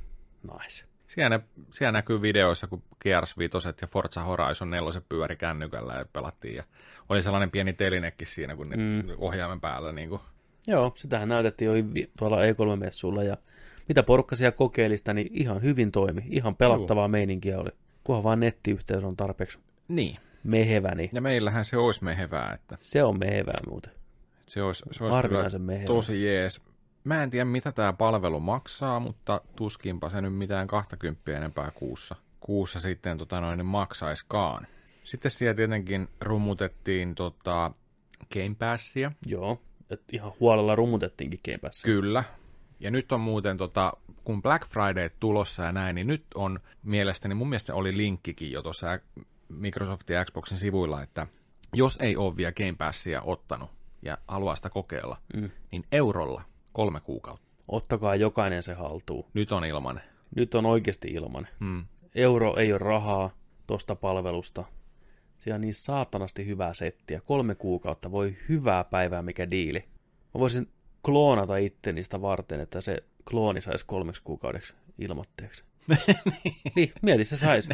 Nice. 0.42 0.86
Siellä, 1.06 1.38
ne, 1.38 1.44
siellä 1.72 1.92
näkyy 1.92 2.22
videoissa, 2.22 2.66
kun 2.66 2.82
Gears 3.00 3.38
5 3.38 3.52
ja 3.80 3.86
Forza 3.86 4.22
Horizon 4.22 4.70
4 4.70 5.00
pyöri 5.08 5.36
kännykällä 5.36 5.94
ja 5.94 6.04
pelattiin. 6.12 6.54
Ja 6.54 6.64
oli 7.08 7.22
sellainen 7.22 7.50
pieni 7.50 7.72
telinekin 7.72 8.26
siinä, 8.26 8.56
kun 8.56 8.68
ne 8.68 8.76
mm. 8.76 9.10
ohjaimen 9.18 9.60
päällä. 9.60 9.92
Niin 9.92 10.08
kuin. 10.08 10.20
Joo, 10.66 10.92
sitähän 10.96 11.28
näytettiin 11.28 11.68
jo 11.68 11.74
tuolla 12.18 12.42
E3-messulla 12.42 13.22
ja 13.22 13.36
mitä 13.88 14.02
porukka 14.02 14.36
siellä 14.36 14.52
kokeili 14.52 14.96
sitä, 14.96 15.14
niin 15.14 15.28
ihan 15.32 15.62
hyvin 15.62 15.92
toimi. 15.92 16.22
Ihan 16.28 16.56
pelattavaa 16.56 17.08
meininkiä 17.08 17.58
oli. 17.58 17.70
Kunhan 18.04 18.24
vaan 18.24 18.40
nettiyhteys 18.40 19.04
on 19.04 19.16
tarpeeksi 19.16 19.58
niin. 19.88 20.16
mehevä, 20.44 20.94
niin 20.94 21.10
Ja 21.12 21.20
meillähän 21.20 21.64
se 21.64 21.76
olisi 21.76 22.04
mehevää, 22.04 22.52
että 22.54 22.78
se 22.80 23.02
on 23.02 23.18
mehevää 23.18 23.60
muuten. 23.68 23.92
se 24.46 24.62
olisi, 24.62 24.78
se 24.78 24.86
olisi 24.86 24.98
kyllä 24.98 25.10
Harvinaisen 25.12 25.62
mehevä. 25.62 25.86
tosi 25.86 26.24
jees. 26.24 26.60
Mä 27.06 27.22
en 27.22 27.30
tiedä, 27.30 27.44
mitä 27.44 27.72
tämä 27.72 27.92
palvelu 27.92 28.40
maksaa, 28.40 29.00
mutta 29.00 29.40
tuskinpa 29.56 30.08
se 30.08 30.20
nyt 30.20 30.34
mitään 30.34 30.66
20 30.66 31.36
enempää 31.36 31.70
kuussa. 31.70 32.16
Kuussa 32.40 32.80
sitten 32.80 33.18
tota 33.18 33.40
noin, 33.40 33.56
niin 33.56 33.66
maksaiskaan. 33.66 34.66
Sitten 35.04 35.30
siellä 35.30 35.54
tietenkin 35.54 36.08
rummutettiin 36.20 37.14
tota, 37.14 37.70
Game 38.32 38.54
Passia. 38.58 39.12
Joo, 39.26 39.62
et 39.90 40.02
ihan 40.12 40.32
huolella 40.40 40.74
rummutettiinkin 40.74 41.40
Game 41.44 41.58
Pass. 41.58 41.82
Kyllä. 41.82 42.24
Ja 42.80 42.90
nyt 42.90 43.12
on 43.12 43.20
muuten, 43.20 43.56
tota, 43.56 43.92
kun 44.24 44.42
Black 44.42 44.68
Friday 44.68 45.10
tulossa 45.20 45.62
ja 45.62 45.72
näin, 45.72 45.94
niin 45.94 46.06
nyt 46.06 46.24
on 46.34 46.60
mielestäni, 46.82 47.34
mun 47.34 47.48
mielestä 47.48 47.74
oli 47.74 47.96
linkkikin 47.96 48.52
jo 48.52 48.62
tuossa 48.62 48.98
Microsoftin 49.48 50.16
ja 50.16 50.24
Xboxin 50.24 50.58
sivuilla, 50.58 51.02
että 51.02 51.26
jos 51.74 51.98
ei 52.02 52.16
ole 52.16 52.36
vielä 52.36 52.52
Game 52.52 52.74
Passia 52.78 53.22
ottanut 53.22 53.70
ja 54.02 54.18
haluaa 54.28 54.56
sitä 54.56 54.70
kokeilla, 54.70 55.16
mm. 55.36 55.50
niin 55.72 55.84
eurolla 55.92 56.42
kolme 56.76 57.00
kuukautta. 57.00 57.48
Ottakaa 57.68 58.16
jokainen 58.16 58.62
se 58.62 58.74
haltuun. 58.74 59.24
Nyt 59.34 59.52
on 59.52 59.64
ilman. 59.64 60.00
Nyt 60.36 60.54
on 60.54 60.66
oikeasti 60.66 61.08
ilman. 61.08 61.48
Mm. 61.60 61.84
Euro 62.14 62.56
ei 62.56 62.72
ole 62.72 62.78
rahaa 62.78 63.30
tosta 63.66 63.96
palvelusta. 63.96 64.64
Se 65.38 65.54
on 65.54 65.60
niin 65.60 65.74
saatanasti 65.74 66.46
hyvää 66.46 66.74
settiä. 66.74 67.20
Kolme 67.20 67.54
kuukautta 67.54 68.10
voi 68.10 68.36
hyvää 68.48 68.84
päivää 68.84 69.22
mikä 69.22 69.50
diili. 69.50 69.84
Mä 70.34 70.38
voisin 70.38 70.68
kloonata 71.02 71.56
itteni 71.56 72.02
sitä 72.02 72.22
varten, 72.22 72.60
että 72.60 72.80
se 72.80 73.02
klooni 73.30 73.60
saisi 73.60 73.86
kolmeksi 73.86 74.22
kuukaudeksi 74.22 74.74
ilmoitteeksi. 74.98 75.64
niin, 76.76 76.92
mieti 77.02 77.24
se 77.24 77.36
saisi. 77.36 77.70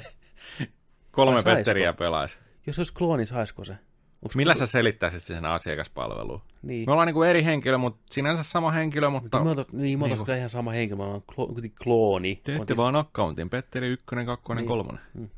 Kolme? 1.11 1.43
Petteriä 1.45 1.93
pelaisi. 1.93 2.39
Jos 2.67 2.79
olisi 2.79 2.95
klooni, 2.95 3.27
saisiko 3.27 3.65
se? 3.65 3.75
Onks 4.23 4.37
Millä 4.37 4.55
sä 4.55 4.67
selittäisit 4.67 5.23
sen 5.23 5.45
asiakaspalveluun? 5.45 6.43
Niin. 6.63 6.85
Me 6.87 6.93
ollaan 6.93 7.07
niinku 7.07 7.23
eri 7.23 7.45
henkilö, 7.45 7.79
mutta 7.79 8.01
sinänsä 8.11 8.43
sama 8.43 8.71
henkilö, 8.71 9.11
mutta... 9.11 9.45
Me 9.45 9.51
otat, 9.51 9.73
niin, 9.73 9.99
me 9.99 10.07
Niin 10.07 10.17
kuin- 10.17 10.27
kyllä 10.27 10.39
ihan 10.39 10.51
sama 10.51 10.71
henkilö, 10.71 10.97
me 10.97 11.03
ollaan 11.05 11.23
klo, 11.35 11.47
kuitenkin 11.47 11.79
klooni. 11.85 12.41
Teette 12.45 12.77
vaan 12.77 12.97
accountin, 12.97 13.51
Petteri 13.51 13.87
1, 13.89 14.07
2, 14.27 14.55
Niin. 14.55 14.67
3. 14.67 14.99
Mm. 15.15 15.29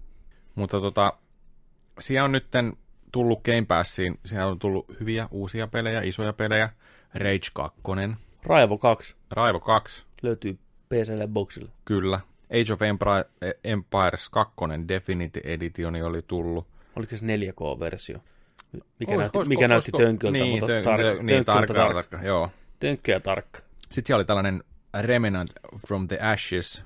Mutta 0.54 0.80
tota, 0.80 1.12
siellä 2.00 2.24
on 2.24 2.32
nyt 2.32 2.46
tullut 3.12 3.42
Game 3.44 3.64
Passiin, 3.68 4.18
siellä 4.24 4.46
on 4.46 4.58
tullut 4.58 4.86
hyviä 5.00 5.28
uusia 5.30 5.66
pelejä, 5.66 6.00
isoja 6.00 6.32
pelejä. 6.32 6.68
Rage 7.14 7.48
2, 7.54 7.80
Raivo 8.42 8.78
2 8.78 9.14
Raivo 9.30 9.60
2, 9.60 10.04
löytyy 10.22 10.58
PClle 10.88 11.26
Boxille. 11.26 11.70
kyllä. 11.84 12.20
Age 12.50 12.72
of 12.72 12.82
Empire, 12.82 13.24
Empires 13.64 14.28
2 14.30 14.54
Definitive 14.88 15.52
Edition 15.52 15.94
oli 16.02 16.22
tullut. 16.22 16.66
Oliko 16.96 17.16
se 17.16 17.26
4K-versio? 17.26 18.18
Mikä, 19.00 19.12
Ois- 19.12 19.18
näytti, 19.18 19.38
oisko- 19.38 19.48
mikä 19.48 19.68
näytti 19.68 19.90
oisko- 19.94 19.98
tönköltä, 20.06 20.38
niin, 20.38 20.50
mutta 20.60 20.66
tön- 20.66 20.84
tar- 20.84 21.18
tö- 21.18 21.22
niin, 21.22 21.44
tarkka, 21.44 21.74
tarkka. 21.74 21.94
tarkka, 21.94 22.26
joo. 22.26 22.50
Tönkkä 22.80 23.12
ja 23.12 23.20
tarkka. 23.20 23.60
Sitten 23.90 24.06
siellä 24.06 24.18
oli 24.18 24.24
tällainen 24.24 24.64
Remnant 25.00 25.50
from 25.86 26.08
the 26.08 26.18
Ashes, 26.20 26.84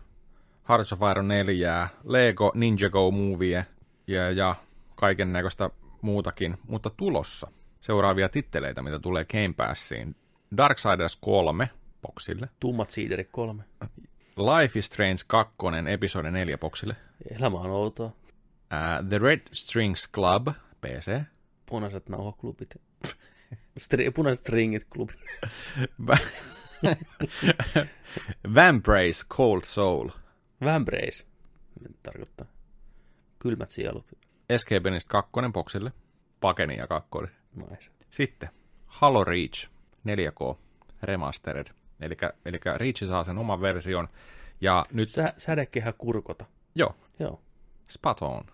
Hearts 0.69 0.93
of 0.93 1.01
Iron 1.11 1.29
4, 1.29 1.89
Lego 2.05 2.53
Ninjago 2.55 3.11
Movie 3.11 3.67
ja, 4.07 4.31
ja 4.31 4.55
kaiken 4.95 5.33
näköistä 5.33 5.71
muutakin, 6.03 6.57
mutta 6.69 6.91
tulossa 6.91 7.51
seuraavia 7.81 8.29
titteleitä, 8.29 8.83
mitä 8.83 8.99
tulee 8.99 9.25
Game 9.25 9.55
Passiin. 9.57 10.17
Darksiders 10.57 11.17
3 11.21 11.71
boksille, 12.03 12.49
Tummat 12.61 12.91
siiderit 12.91 13.29
kolme. 13.31 13.63
Life 14.37 14.79
is 14.79 14.87
Strange 14.87 15.21
2 15.27 15.57
episode 15.91 16.31
4 16.31 16.59
boksille, 16.59 16.97
Elämä 17.39 17.59
on 17.59 17.71
outoa. 17.71 18.07
uh, 18.07 19.09
The 19.09 19.19
Red 19.19 19.41
Strings 19.53 20.09
Club 20.13 20.49
PC, 20.81 21.21
Punaiset 21.69 22.09
nauhaklubit. 22.09 22.75
Stri- 23.81 24.11
punaiset 24.15 24.43
stringit 24.45 24.85
klubit. 24.85 25.17
Vambrace 28.55 29.25
Cold 29.29 29.61
Soul, 29.65 30.09
Vambrace. 30.65 31.25
Mitä 31.81 31.95
tarkoittaa? 32.03 32.47
Kylmät 33.39 33.71
sielut. 33.71 34.13
Escapenist 34.49 35.09
2 35.09 35.31
boksille, 35.53 35.93
Pakenia 36.41 36.87
2. 36.87 37.09
Nice. 37.55 37.91
Sitten 38.11 38.49
Halo 38.87 39.25
Reach 39.25 39.69
4K 40.07 40.57
Remastered. 41.03 41.67
Eli, 42.01 42.17
eli 42.45 42.61
Reach 42.77 43.07
saa 43.07 43.25
sen 43.25 43.39
oman 43.39 43.61
version. 43.61 44.09
Ja 44.61 44.87
nyt, 44.93 45.09
Sä, 45.09 45.33
sädekehä 45.37 45.93
kurkota. 45.93 46.45
joo, 46.75 46.95
Joo. 47.19 47.41
spot 47.89 48.23
on. 48.23 48.45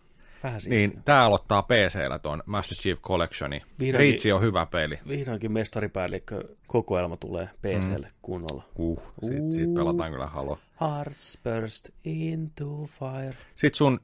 Vähän. 0.45 0.61
Niin, 0.67 1.03
tää 1.05 1.25
aloittaa 1.25 1.63
PCllä 1.63 2.19
tuon 2.19 2.43
Master 2.47 2.77
Chief 2.79 3.01
Collectioni. 3.01 3.63
Vihdoinkin- 3.81 3.99
Reach 3.99 4.35
on 4.35 4.41
hyvä 4.43 4.67
peli. 4.67 4.99
Vihdoinkin 5.09 5.53
mestaripäällikkö 5.53 6.45
kokoelma 6.67 7.17
tulee 7.17 7.47
PClle 7.63 8.07
mm. 8.07 8.15
kunnolla. 8.23 8.65
Uh, 8.77 9.03
siitä, 9.23 9.51
siitä 9.51 9.73
pelataan 9.75 10.11
kyllä 10.13 10.27
Halo. 10.27 10.59
Hearts 10.81 11.39
burst 11.45 11.89
into 12.05 12.87
fire. 12.87 13.35
Sitten 13.55 13.75
sun 13.79 14.01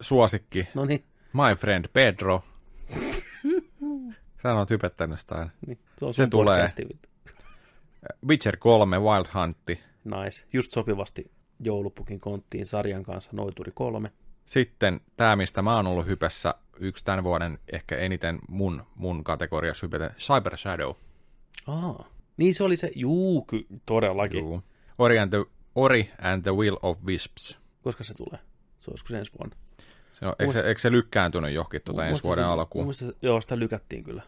suosikki, 0.00 0.68
No 0.74 0.84
niin, 0.84 1.04
My 1.32 1.54
Friend 1.58 1.84
Pedro. 1.92 2.44
Sä 4.42 4.54
oot 4.54 4.70
hypettänyt 4.70 5.20
sitä 5.20 5.48
niin 5.66 5.78
se 5.98 6.04
on 6.04 6.14
Se 6.14 6.26
tulee. 6.26 6.56
podcasti. 6.56 6.86
Witcher 8.28 8.56
3 8.56 8.98
Wild 8.98 9.26
Huntti. 9.34 9.80
Nice. 10.04 10.44
Just 10.52 10.72
sopivasti 10.72 11.30
joulupukin 11.60 12.20
konttiin 12.20 12.66
sarjan 12.66 13.02
kanssa 13.02 13.30
Noituri 13.34 13.72
3. 13.74 14.10
Sitten 14.46 15.00
tämä, 15.16 15.36
mistä 15.36 15.62
mä 15.62 15.76
oon 15.76 15.86
ollut 15.86 16.06
hypessä, 16.06 16.54
yksi 16.78 17.04
tämän 17.04 17.24
vuoden 17.24 17.58
ehkä 17.72 17.96
eniten 17.96 18.38
mun, 18.48 18.82
mun 18.94 19.24
kategoriassa 19.24 19.86
hypetä, 19.86 20.10
Cyber 20.18 20.56
Shadow. 20.56 20.94
Aa. 21.66 22.08
Niin 22.36 22.54
se 22.54 22.64
oli 22.64 22.76
se, 22.76 22.90
juu, 22.94 23.42
ky, 23.42 23.66
todellakin. 23.86 24.40
Juu. 24.40 24.62
Ori 24.98 25.18
and, 25.18 25.30
the, 25.30 25.44
Ori 25.74 26.10
and 26.18 26.42
the 26.42 26.54
Will 26.54 26.76
of 26.82 27.04
Wisps. 27.04 27.58
Koska 27.82 28.04
se 28.04 28.14
tulee? 28.14 28.38
Se 28.80 28.90
olisiko 28.90 29.08
se 29.08 29.18
ensi 29.18 29.32
vuonna? 29.38 29.56
Se 30.12 30.26
on, 30.26 30.34
eikö, 30.38 30.52
se, 30.52 30.60
eikö 30.60 30.80
se 30.80 30.90
lykkääntynyt 30.90 31.52
johonkin 31.52 31.82
tuota 31.84 32.06
ensi 32.06 32.22
vuoden 32.22 32.44
se, 32.44 32.48
alkuun? 32.48 32.84
Muista, 32.84 33.04
joo, 33.22 33.40
sitä 33.40 33.58
lykättiin 33.58 34.04
kyllä. 34.04 34.22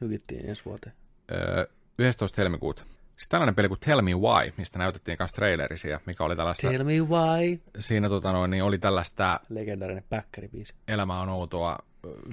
Lykittiin 0.00 0.48
ensi 0.48 0.64
vuoteen. 0.64 0.94
Öö, 1.32 1.66
11. 1.98 2.40
helmikuuta. 2.42 2.84
Sitten 3.22 3.36
tällainen 3.36 3.54
peli 3.54 3.68
kuin 3.68 3.80
Tell 3.80 4.00
Me 4.00 4.14
Why, 4.14 4.52
mistä 4.56 4.78
näytettiin 4.78 5.18
kanssa 5.18 5.34
trailerisia, 5.34 6.00
mikä 6.06 6.24
oli 6.24 6.36
tällaista... 6.36 6.70
Tell 6.70 6.84
Me 6.84 6.92
Why. 6.92 7.60
Siinä 7.78 8.08
tota 8.08 8.32
noin, 8.32 8.50
niin 8.50 8.62
oli 8.62 8.78
tällaista... 8.78 9.40
Legendaarinen 9.48 10.04
päkkäribiisi. 10.08 10.74
Elämä 10.88 11.20
on 11.20 11.28
outoa, 11.28 11.78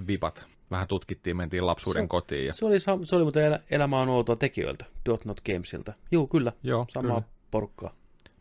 vipat. 0.08 0.46
Vähän 0.72 0.88
tutkittiin, 0.88 1.38
mentiin 1.38 1.66
lapsuuden 1.66 2.04
se, 2.04 2.08
kotiin. 2.08 2.48
Ja... 2.48 2.54
Se, 2.54 2.66
oli, 2.66 2.80
se 2.80 3.16
oli 3.16 3.24
muuten 3.24 3.46
el- 3.46 3.60
Elämä 3.72 4.02
on 4.02 4.10
outoa 4.10 4.36
tekijöiltä, 4.36 4.86
Dot 5.06 5.26
Not 5.26 5.42
Gamesilta. 5.42 5.94
Joo, 6.12 6.28
kyllä. 6.28 6.54
Joo, 6.64 6.86
Samaa 6.90 7.22
kyllä. 7.22 7.34
porukkaa. 7.52 7.94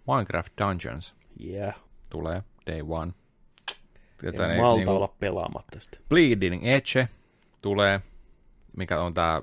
Minecraft 0.06 0.52
Dungeons. 0.58 1.14
Yeah. 1.44 1.74
Tulee 2.10 2.42
day 2.66 2.82
one. 2.88 3.12
Tätä 4.16 4.52
ei 4.52 4.60
malta 4.60 4.78
niin 4.78 4.88
olla 4.88 5.14
pelaamatta 5.20 5.80
sitä. 5.80 5.98
Bleeding 6.08 6.66
Edge 6.66 7.08
tulee, 7.62 8.00
mikä 8.76 9.00
on 9.00 9.14
tämä 9.14 9.42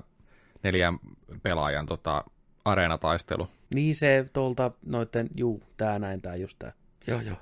neljän 0.62 0.98
pelaajan 1.42 1.86
tota, 1.86 2.24
areenataistelu. 2.66 3.48
Niin 3.74 3.94
se 3.94 4.26
tuolta 4.32 4.70
noitten, 4.86 5.28
juu, 5.34 5.62
tää 5.76 5.98
näin, 5.98 6.22
tää 6.22 6.36
just 6.36 6.58
tää. 6.58 6.72
Joo, 7.06 7.20
joo. 7.20 7.36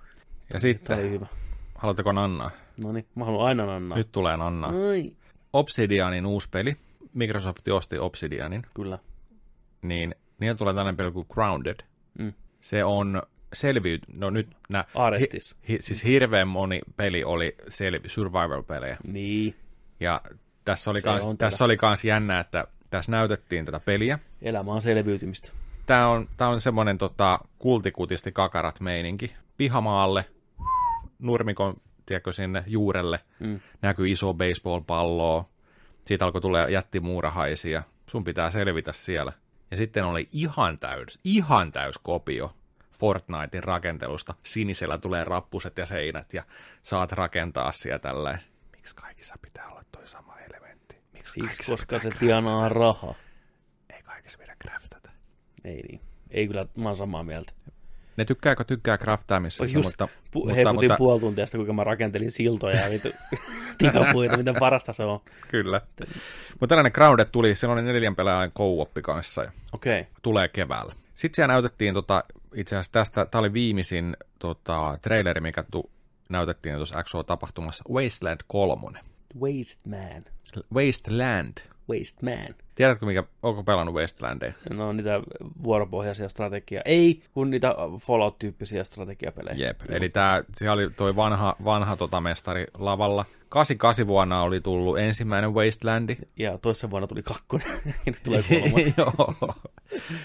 Ja 0.52 0.60
sitten, 0.60 0.98
oli 0.98 1.10
hyvä. 1.10 1.26
haluatteko 1.74 2.12
Nannaa? 2.12 2.50
No 2.76 2.92
niin, 2.92 3.06
mä 3.14 3.24
haluan 3.24 3.46
aina 3.46 3.66
Nannaa. 3.66 3.98
Nyt 3.98 4.12
tulee 4.12 4.36
Nannaa. 4.36 4.72
Ai. 4.90 5.12
Obsidianin 5.52 6.26
uusi 6.26 6.48
peli. 6.50 6.76
Microsoft 7.14 7.68
osti 7.68 7.98
Obsidianin. 7.98 8.66
Kyllä. 8.74 8.98
Niin, 9.82 10.14
niin 10.40 10.56
tulee 10.56 10.74
tällainen 10.74 10.96
peli 10.96 11.12
kuin 11.12 11.26
Grounded. 11.32 11.76
Mm. 12.18 12.32
Se 12.60 12.84
on 12.84 13.22
selviyt... 13.52 14.02
No 14.14 14.30
nyt 14.30 14.48
nä... 14.68 14.84
Arestis. 14.94 15.56
Hi, 15.68 15.72
hi, 15.72 15.82
siis 15.82 16.04
hirveän 16.04 16.48
moni 16.48 16.80
peli 16.96 17.24
oli 17.24 17.56
selvi, 17.68 18.08
survival-pelejä. 18.08 18.96
Niin. 19.06 19.56
Ja 20.00 20.20
tässä 20.64 20.90
oli, 20.90 21.02
kans, 21.02 21.22
tässä 21.38 21.64
oli 21.64 21.76
kans 21.76 22.04
jännä, 22.04 22.40
että 22.40 22.66
tässä 22.94 23.12
näytettiin 23.12 23.64
tätä 23.64 23.80
peliä. 23.80 24.18
Elämä 24.42 24.72
on 24.72 24.82
selviytymistä. 24.82 25.48
Tämä 25.86 26.08
on, 26.08 26.28
tää 26.36 26.48
on 26.48 26.60
semmoinen 26.60 26.98
tota, 26.98 27.38
kultikutisti 27.58 28.32
kakarat 28.32 28.80
meininki. 28.80 29.34
Pihamaalle, 29.56 30.24
nurmikon, 31.18 31.76
tiedätkö, 32.06 32.32
sinne 32.32 32.64
juurelle, 32.66 33.20
mm. 33.40 33.60
näkyy 33.82 34.08
iso 34.08 34.34
baseball-palloa. 34.34 35.44
Siitä 36.06 36.24
alkoi 36.24 36.40
tulla 36.40 36.68
jättimuurahaisia. 36.68 37.82
Sun 38.06 38.24
pitää 38.24 38.50
selvitä 38.50 38.92
siellä. 38.92 39.32
Ja 39.70 39.76
sitten 39.76 40.04
oli 40.04 40.28
ihan 40.32 40.78
täys, 40.78 41.18
ihan 41.24 41.72
täys 41.72 41.98
kopio 41.98 42.54
Fortnitein 42.92 43.64
rakentelusta. 43.64 44.34
Sinisellä 44.42 44.98
tulee 44.98 45.24
rappuset 45.24 45.78
ja 45.78 45.86
seinät 45.86 46.34
ja 46.34 46.42
saat 46.82 47.12
rakentaa 47.12 47.72
siellä 47.72 47.98
tälleen. 47.98 48.38
Miksi 48.72 48.94
kaikissa 48.94 49.34
pitää 49.42 49.68
olla 49.68 49.83
Siksi, 51.34 51.70
koska 51.70 51.98
se 51.98 52.10
tienaa 52.10 52.68
rahaa. 52.68 53.14
Ei 53.90 54.02
kaikissa 54.02 54.38
pidä 54.38 54.56
craftata. 54.62 55.10
Ei 55.64 55.82
niin. 55.82 56.00
Ei 56.30 56.46
kyllä, 56.46 56.66
mä 56.76 56.88
oon 56.88 56.96
samaa 56.96 57.22
mieltä. 57.22 57.52
Ne 58.16 58.24
tykkääkö 58.24 58.64
tykkää 58.64 58.98
craftaamisessa, 58.98 59.64
Just 59.64 59.88
mutta... 59.88 60.08
Pu- 60.36 60.54
mutta, 60.54 60.72
mutta... 60.72 60.96
puoli 60.98 61.20
tuntia 61.20 61.46
sitä, 61.46 61.58
kuinka 61.58 61.72
mä 61.72 61.84
rakentelin 61.84 62.30
siltoja 62.30 62.80
ja 62.80 62.90
vitu 62.90 63.08
tikapuita, 63.78 64.36
miten 64.36 64.54
parasta 64.58 64.92
se 64.92 65.02
on. 65.02 65.20
Kyllä. 65.48 65.80
Mutta 66.60 66.66
tällainen 66.66 66.92
Grounded 66.94 67.26
tuli, 67.32 67.54
siinä 67.54 67.72
oli 67.72 67.82
neljän 67.82 68.16
pelaajan 68.16 68.52
co 68.52 68.88
kanssa 69.02 69.42
ja 69.42 69.52
okay. 69.72 70.04
tulee 70.22 70.48
keväällä. 70.48 70.94
Sitten 71.14 71.36
siellä 71.36 71.52
näytettiin 71.52 71.94
tota, 71.94 72.24
itse 72.54 72.76
asiassa 72.76 72.92
tästä, 72.92 73.26
tämä 73.26 73.40
oli 73.40 73.52
viimeisin 73.52 74.16
tota, 74.38 74.98
traileri, 75.02 75.40
mikä 75.40 75.64
tu, 75.70 75.90
näytettiin 76.28 76.76
tuossa 76.76 77.02
XO-tapahtumassa, 77.02 77.84
Wasteland 77.92 78.40
3. 78.46 79.00
Wasteman. 79.40 80.24
Wasteland. 80.74 81.58
Wasteman. 81.90 82.54
Tiedätkö, 82.74 83.06
mikä, 83.06 83.24
onko 83.42 83.62
pelannut 83.62 83.94
Wastelandia? 83.94 84.52
No 84.70 84.92
niitä 84.92 85.20
vuoropohjaisia 85.62 86.28
strategia. 86.28 86.82
Ei, 86.84 87.22
kun 87.32 87.50
niitä 87.50 87.74
Fallout-tyyppisiä 88.00 88.84
strategiapelejä. 88.84 89.56
Jep, 89.66 89.80
Joo. 89.88 89.96
eli 89.96 90.08
tää, 90.08 90.44
siellä 90.56 90.72
oli 90.72 90.90
toi 90.90 91.16
vanha, 91.16 91.56
vanha 91.64 91.96
tota 91.96 92.20
mestari 92.20 92.66
lavalla. 92.78 93.24
88 93.48 94.06
vuonna 94.06 94.42
oli 94.42 94.60
tullut 94.60 94.98
ensimmäinen 94.98 95.54
Wastelandi. 95.54 96.16
Ja 96.36 96.58
toisessa 96.58 96.90
vuonna 96.90 97.06
tuli 97.06 97.22
kakkonen, 97.22 97.66
nyt 98.06 98.20
tulee. 98.24 98.42
Joo. 98.98 99.54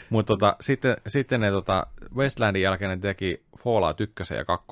Mutta 0.10 0.34
tota, 0.34 0.56
sitten, 0.62 0.98
sitten 1.08 1.42
ne 1.42 1.52
tota, 1.52 1.88
Wastelandin 2.16 2.62
jälkeen 2.62 2.90
ne 2.90 2.98
teki 2.98 3.44
Fallout 3.64 4.02
1 4.02 4.34
ja 4.34 4.46
2. 4.46 4.68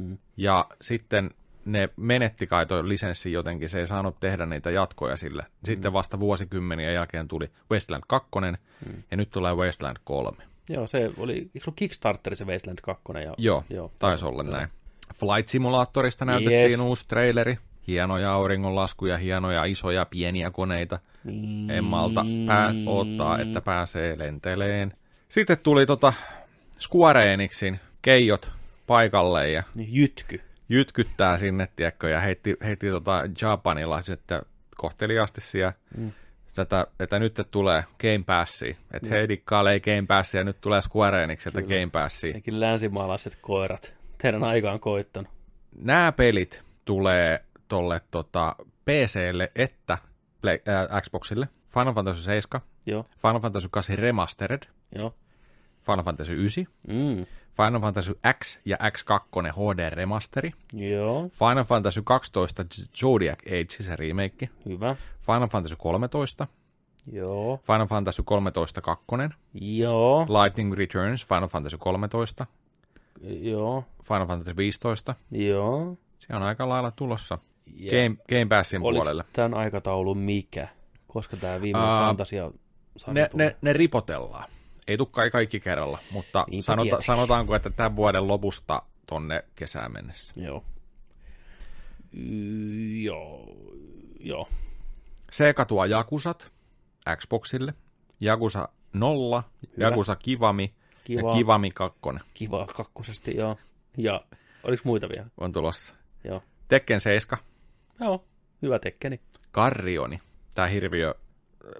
Mm. 0.00 0.18
Ja 0.36 0.66
sitten 0.80 1.30
ne 1.64 1.88
menetti 1.96 2.46
kai 2.46 2.66
toi 2.66 2.88
lisenssi 2.88 3.32
jotenkin, 3.32 3.68
se 3.68 3.80
ei 3.80 3.86
saanut 3.86 4.20
tehdä 4.20 4.46
niitä 4.46 4.70
jatkoja 4.70 5.16
sille. 5.16 5.46
Sitten 5.64 5.90
mm. 5.90 5.94
vasta 5.94 6.20
vuosikymmeniä 6.20 6.90
jälkeen 6.90 7.28
tuli 7.28 7.50
Wasteland 7.70 8.02
2, 8.08 8.28
mm. 8.40 9.02
ja 9.10 9.16
nyt 9.16 9.30
tulee 9.30 9.54
Wasteland 9.54 9.96
3. 10.04 10.44
Joo, 10.68 10.86
se 10.86 11.10
oli, 11.16 11.34
eikö 11.34 11.48
ollut 11.66 11.76
Kickstarter 11.76 12.36
se 12.36 12.44
Wasteland 12.44 12.78
2? 12.82 13.02
Ja, 13.24 13.34
joo, 13.38 13.64
joo, 13.70 13.92
taisi 13.98 14.24
olla 14.24 14.42
näin. 14.42 14.68
Flight 15.14 15.48
Simulatorista 15.48 16.24
näytettiin 16.24 16.70
yes. 16.70 16.80
uusi 16.80 17.08
traileri. 17.08 17.58
Hienoja 17.88 18.32
auringonlaskuja, 18.32 19.16
hienoja 19.16 19.64
isoja 19.64 20.06
pieniä 20.10 20.50
koneita. 20.50 20.98
Niin. 21.24 21.70
En 21.70 21.84
malta 21.84 22.24
pää 22.46 22.72
ottaa, 22.86 23.38
että 23.38 23.60
pääsee 23.60 24.18
lenteleen. 24.18 24.92
Sitten 25.28 25.58
tuli 25.58 25.86
tota 25.86 26.12
Square 26.78 27.34
Enixin 27.34 27.80
keijot 28.02 28.50
paikalle 28.86 29.50
ja... 29.50 29.62
Niin, 29.74 29.94
jytky 29.94 30.40
jytkyttää 30.72 31.38
sinne, 31.38 31.68
tiedätkö, 31.76 32.08
ja 32.08 32.20
heitti, 32.20 32.56
heitti 32.64 32.90
tota 32.90 33.22
japanilaiset 33.42 34.20
kohteliaasti 34.76 35.40
siellä 35.40 35.72
mm. 35.96 36.12
tätä, 36.54 36.86
että 37.00 37.18
nyt 37.18 37.40
tulee 37.50 37.84
Game 38.00 38.24
Passi, 38.26 38.76
että 38.92 39.08
mm. 39.08 39.12
he 39.12 39.28
dikkailee 39.28 39.80
Game 39.80 40.06
Passia 40.08 40.40
ja 40.40 40.44
nyt 40.44 40.60
tulee 40.60 40.80
Square 40.82 41.24
Enixiltä 41.24 41.62
Game 41.62 41.90
Passi. 41.92 42.32
Sekin 42.32 42.60
länsimaalaiset 42.60 43.38
koirat. 43.40 43.94
Teidän 44.18 44.44
aika 44.44 44.72
on 44.72 44.80
koittanut. 44.80 45.30
Nämä 45.76 46.12
pelit 46.12 46.62
tulee 46.84 47.44
tolle 47.68 48.00
tota, 48.10 48.56
PClle 48.84 49.52
että 49.56 49.98
Play, 50.40 50.58
äh, 50.68 51.02
Xboxille. 51.02 51.48
Final 51.74 51.94
Fantasy 51.94 52.22
7, 52.22 52.60
Joo. 52.86 53.04
Final 53.18 53.40
Fantasy 53.40 53.68
8 53.70 53.98
Remastered, 53.98 54.62
Joo. 54.94 55.14
Final 55.86 56.04
Fantasy 56.04 56.32
9, 56.32 56.66
mm. 56.88 57.24
Final 57.56 57.80
Fantasy 57.80 58.12
X 58.38 58.58
ja 58.64 58.76
X2 58.76 59.52
HD 59.52 59.90
remasteri. 59.90 60.52
Joo. 60.72 61.28
Final 61.28 61.64
Fantasy 61.64 62.02
12 62.04 62.64
Zodiac 63.00 63.38
Age, 63.46 63.84
se 63.84 63.96
remake. 63.96 64.48
Hyvä. 64.66 64.96
Final 65.20 65.48
Fantasy 65.48 65.76
13. 65.76 66.46
Joo. 67.12 67.60
Final 67.66 67.86
Fantasy 67.86 68.22
13 68.22 68.80
2. 68.80 69.04
Joo. 69.54 70.26
Lightning 70.28 70.74
Returns, 70.74 71.26
Final 71.26 71.48
Fantasy 71.48 71.76
13. 71.78 72.46
Joo. 73.20 73.84
Final 74.04 74.26
Fantasy 74.26 74.56
15. 74.56 75.14
Joo. 75.30 75.98
Se 76.18 76.36
on 76.36 76.42
aika 76.42 76.68
lailla 76.68 76.90
tulossa 76.90 77.38
yeah. 77.80 77.90
Game, 77.90 78.16
Game 78.28 78.46
Passin 78.56 78.82
Oliko 78.82 79.04
puolelle. 79.04 79.24
tämän 79.32 79.54
aikataulun 79.54 80.18
mikä? 80.18 80.68
Koska 81.06 81.36
tämä 81.36 81.60
viime 81.60 81.78
uh, 81.78 81.84
fantasia 81.84 82.50
ne, 83.06 83.28
ne, 83.34 83.56
ne 83.62 83.72
ripotellaan. 83.72 84.50
Ei 84.88 84.96
tukkaa 84.96 85.30
kaikki 85.30 85.60
kerralla, 85.60 85.98
mutta 86.10 86.46
sanota, 86.60 87.02
sanotaanko, 87.02 87.54
että 87.54 87.70
tämän 87.70 87.96
vuoden 87.96 88.28
lopusta 88.28 88.82
tonne 89.06 89.44
kesään 89.54 89.92
mennessä. 89.92 90.34
Joo. 90.36 90.64
Y- 92.12 93.02
joo. 93.02 93.56
Joo. 94.20 94.48
Sega 95.30 95.64
tuo 95.64 95.84
Jakusat 95.84 96.52
Xboxille. 97.16 97.74
Jakusa 98.20 98.68
0, 98.92 99.42
Hyvä. 99.76 99.86
Jakusa 99.88 100.16
Kivami 100.16 100.74
Kiva. 101.04 101.28
ja 101.28 101.34
Kivami 101.36 101.70
2. 101.70 102.00
Kiva 102.34 102.66
kakkosesti, 102.66 103.36
joo. 103.36 103.56
Ja 103.96 104.20
oliko 104.62 104.82
muita 104.84 105.08
vielä? 105.08 105.26
On 105.38 105.52
tulossa. 105.52 105.94
Joo. 106.24 106.42
Tekken 106.68 107.00
7. 107.00 107.38
Joo, 108.00 108.24
hyvä 108.62 108.78
Tekkeni. 108.78 109.20
Karrioni, 109.50 110.20
tämä 110.54 110.68
hirviö 110.68 111.14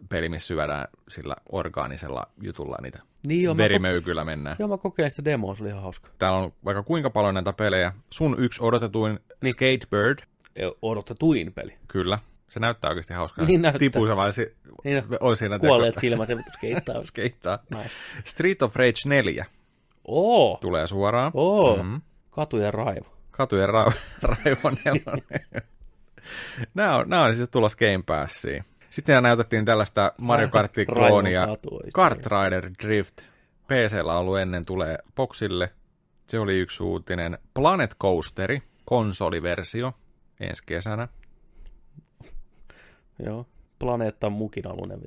peli, 0.09 0.29
missä 0.29 0.47
syödään 0.47 0.89
sillä 1.09 1.37
orgaanisella 1.53 2.23
jutulla 2.43 2.77
niitä 2.83 2.99
niin 3.27 3.43
joo, 3.43 3.57
verimöykyllä 3.57 4.25
mennään. 4.25 4.57
Joo, 4.59 4.69
mä 4.69 4.79
kokeilin 4.79 5.11
sitä 5.11 5.25
demoa, 5.25 5.55
se 5.55 5.63
oli 5.63 5.71
ihan 5.71 5.83
hauska. 5.83 6.09
Täällä 6.19 6.39
on 6.39 6.53
vaikka 6.65 6.83
kuinka 6.83 7.11
paljon 7.11 7.35
näitä 7.35 7.53
pelejä. 7.53 7.93
Sun 8.11 8.37
yksi 8.39 8.63
odotetuin 8.65 9.21
niin. 9.43 9.53
Skatebird. 9.53 10.19
Odotetuin 10.83 11.53
peli. 11.53 11.79
Kyllä. 11.89 12.19
Se 12.49 12.61
näyttää 12.61 12.91
oikeasti 12.91 13.15
hauskaa. 13.15 13.45
Niin 13.45 13.63
näyttää. 13.63 13.79
Tipuu 13.79 14.07
se 14.07 14.17
vaan, 14.17 14.33
si- 14.33 14.57
niin 14.85 15.05
oli 15.21 15.37
siinä 15.37 15.59
Kuolleet 15.59 15.99
silmät 15.99 16.29
ja 16.29 16.37
skeittaa. 16.53 17.03
skeittaa. 17.13 17.59
Nice. 17.75 17.91
Street 18.25 18.63
of 18.63 18.77
Rage 18.77 19.01
4. 19.07 19.47
Oo. 20.09 20.59
Tulee 20.61 20.87
suoraan. 20.87 21.31
Oo. 21.35 21.77
Mm-hmm. 21.77 22.01
Katujen 22.31 22.75
raivo. 22.75 23.07
Katujen 23.31 23.69
ra- 23.69 23.93
raivonelonen. 24.45 25.23
nämä, 26.75 26.97
on, 26.97 27.09
nämä 27.09 27.23
on 27.23 27.35
siis 27.35 27.49
tulossa 27.49 27.79
Game 27.79 28.03
Passiin. 28.07 28.65
Sitten 28.93 29.23
näytettiin 29.23 29.65
tällaista 29.65 30.13
Mario 30.19 30.49
Kart-kloonia, 30.49 31.47
Kart 31.95 32.27
Rider 32.27 32.71
Drift. 32.83 33.21
PCllä 33.67 34.19
ollut 34.19 34.39
ennen 34.39 34.65
tulee 34.65 34.99
boxille. 35.17 35.71
Se 36.27 36.39
oli 36.39 36.59
yksi 36.59 36.83
uutinen. 36.83 37.39
Planet 37.55 37.97
Coasteri, 37.99 38.63
konsoliversio, 38.85 39.93
ensi 40.41 40.63
kesänä. 40.67 41.09
Joo, 43.19 43.47
planeetta 43.79 44.31
mukinalunen 44.31 45.01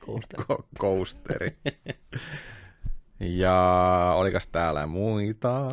coasteri. 0.00 0.44
Ko- 0.44 0.64
coasteri. 0.80 1.56
ja 3.20 4.12
olikas 4.16 4.46
täällä 4.46 4.86
muita? 4.86 5.70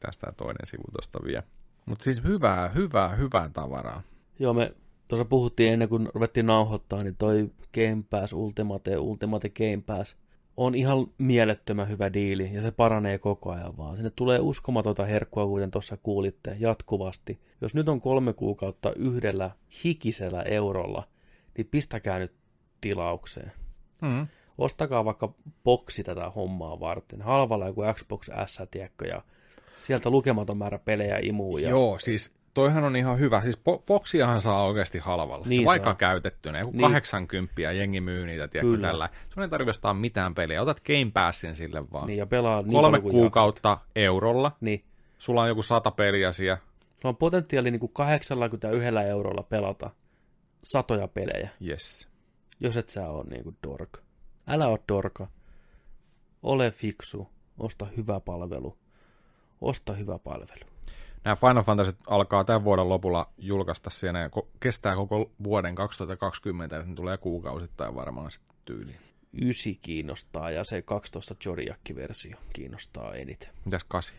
Tästä 0.00 0.32
toinen 0.36 0.66
sivu 0.66 0.84
tuosta 0.92 1.18
vielä. 1.24 1.42
Mutta 1.86 2.04
siis 2.04 2.24
hyvää, 2.24 2.68
hyvää, 2.68 3.08
hyvää 3.08 3.50
tavaraa. 3.52 4.02
Joo, 4.38 4.54
me 4.54 4.74
tuossa 5.08 5.24
puhuttiin 5.24 5.72
ennen 5.72 5.88
kuin 5.88 6.08
ruvettiin 6.14 6.46
nauhoittaa, 6.46 7.02
niin 7.02 7.16
toi 7.16 7.50
Game 7.74 8.04
Pass 8.10 8.32
Ultimate, 8.32 8.98
Ultimate 8.98 9.48
Game 9.48 9.82
Pass 9.86 10.16
on 10.56 10.74
ihan 10.74 11.06
mielettömän 11.18 11.88
hyvä 11.88 12.12
diili 12.12 12.50
ja 12.52 12.62
se 12.62 12.70
paranee 12.70 13.18
koko 13.18 13.50
ajan 13.50 13.76
vaan. 13.76 13.96
Sinne 13.96 14.10
tulee 14.10 14.38
uskomatonta 14.38 15.04
herkkua, 15.04 15.46
kuten 15.46 15.70
tuossa 15.70 15.96
kuulitte, 15.96 16.56
jatkuvasti. 16.58 17.40
Jos 17.60 17.74
nyt 17.74 17.88
on 17.88 18.00
kolme 18.00 18.32
kuukautta 18.32 18.92
yhdellä 18.96 19.50
hikisellä 19.84 20.42
eurolla, 20.42 21.08
niin 21.56 21.68
pistäkää 21.70 22.18
nyt 22.18 22.32
tilaukseen. 22.80 23.52
Mm. 24.02 24.26
Ostakaa 24.58 25.04
vaikka 25.04 25.34
boksi 25.64 26.02
tätä 26.02 26.30
hommaa 26.30 26.80
varten. 26.80 27.22
Halvalla 27.22 27.66
joku 27.66 27.82
Xbox 27.94 28.28
S, 28.46 28.62
tiedätkö, 28.70 29.06
ja 29.06 29.22
sieltä 29.78 30.10
lukematon 30.10 30.58
määrä 30.58 30.78
pelejä 30.78 31.18
imuu. 31.22 31.58
Ja... 31.58 31.70
Joo, 31.70 31.98
siis 31.98 32.37
toihan 32.58 32.84
on 32.84 32.96
ihan 32.96 33.18
hyvä. 33.18 33.40
Siis 33.40 33.58
bo- 33.58 33.82
boksiahan 33.86 34.40
saa 34.40 34.64
oikeasti 34.64 34.98
halvalla. 34.98 35.46
Niin 35.46 35.66
vaikka 35.66 35.94
käytettynä. 35.94 36.58
Joku 36.58 36.72
niin. 36.72 36.80
80 36.92 37.60
jengi 37.60 38.00
myy 38.00 38.26
niitä, 38.26 38.48
tiedätkö, 38.48 38.70
Kyllä. 38.70 38.88
tällä. 38.88 39.08
Sun 39.34 39.42
ei 39.42 39.48
tarvitse 39.48 39.70
ostaa 39.70 39.94
mitään 39.94 40.34
peliä. 40.34 40.62
Otat 40.62 40.80
Game 40.80 41.10
Passin 41.14 41.56
sille 41.56 41.90
vaan. 41.92 42.06
Niin, 42.06 42.18
ja 42.18 42.26
pelaa 42.26 42.62
niin 42.62 42.72
Kolme 42.72 43.00
kuukautta 43.00 43.68
jaksat. 43.68 43.88
eurolla. 43.96 44.52
Niin. 44.60 44.84
Sulla 45.18 45.42
on 45.42 45.48
joku 45.48 45.62
sata 45.62 45.90
peliä 45.90 46.32
siellä. 46.32 46.58
Sulla 46.80 47.08
on 47.12 47.16
potentiaali 47.16 47.70
niin 47.70 47.80
kuin 47.80 47.92
81 47.92 48.86
eurolla 49.08 49.42
pelata 49.42 49.90
satoja 50.64 51.08
pelejä. 51.08 51.48
Yes. 51.66 52.08
Jos 52.60 52.76
et 52.76 52.88
sä 52.88 53.08
ole 53.08 53.24
niin 53.24 53.42
kuin 53.42 53.56
dork. 53.66 53.98
Älä 54.46 54.68
ole 54.68 54.78
dorka. 54.88 55.26
Ole 56.42 56.70
fiksu. 56.70 57.28
Osta 57.58 57.86
hyvä 57.96 58.20
palvelu. 58.20 58.78
Osta 59.60 59.92
hyvä 59.92 60.18
palvelu 60.18 60.77
nämä 61.24 61.36
Final 61.36 61.62
Fantasy 61.62 61.96
alkaa 62.06 62.44
tämän 62.44 62.64
vuoden 62.64 62.88
lopulla 62.88 63.32
julkaista 63.38 63.90
siinä 63.90 64.20
ja 64.20 64.30
kestää 64.60 64.94
koko 64.94 65.30
vuoden 65.44 65.74
2020, 65.74 66.76
että 66.76 66.88
ne 66.88 66.94
tulee 66.94 67.16
kuukausittain 67.16 67.94
varmaan 67.94 68.30
sitten 68.30 68.56
tyyliin. 68.64 69.00
Ysi 69.42 69.78
kiinnostaa 69.82 70.50
ja 70.50 70.64
se 70.64 70.82
12 70.82 71.34
Zodiac-versio 71.44 72.36
kiinnostaa 72.52 73.14
eniten. 73.14 73.50
Mitäs 73.64 73.84
kasi? 73.84 74.12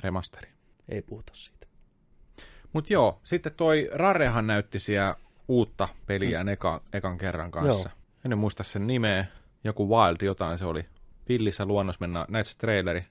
Remasteri? 0.00 0.48
Ei 0.88 1.02
puhuta 1.02 1.32
siitä. 1.34 1.66
Mut 2.72 2.90
joo, 2.90 3.20
sitten 3.24 3.52
toi 3.54 3.90
Rarehan 3.92 4.46
näytti 4.46 4.78
siellä 4.78 5.14
uutta 5.48 5.88
peliä 6.06 6.44
mm. 6.44 6.48
eka, 6.48 6.80
ekan 6.92 7.18
kerran 7.18 7.50
kanssa. 7.50 7.88
Joo. 7.88 7.98
En 8.24 8.38
muista 8.38 8.62
sen 8.62 8.86
nimeä. 8.86 9.26
Joku 9.64 9.88
Wild 9.88 10.16
jotain 10.22 10.58
se 10.58 10.64
oli. 10.64 10.86
Pillissä 11.24 11.64
luonnos 11.64 12.00
mennä, 12.00 12.24
näit 12.28 12.46
se 12.46 12.58
traileri? 12.58 13.04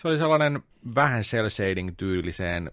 Se 0.00 0.08
oli 0.08 0.18
sellainen 0.18 0.62
vähän 0.94 1.22
cel 1.22 1.48
shading 1.50 1.90
tyyliseen 1.96 2.72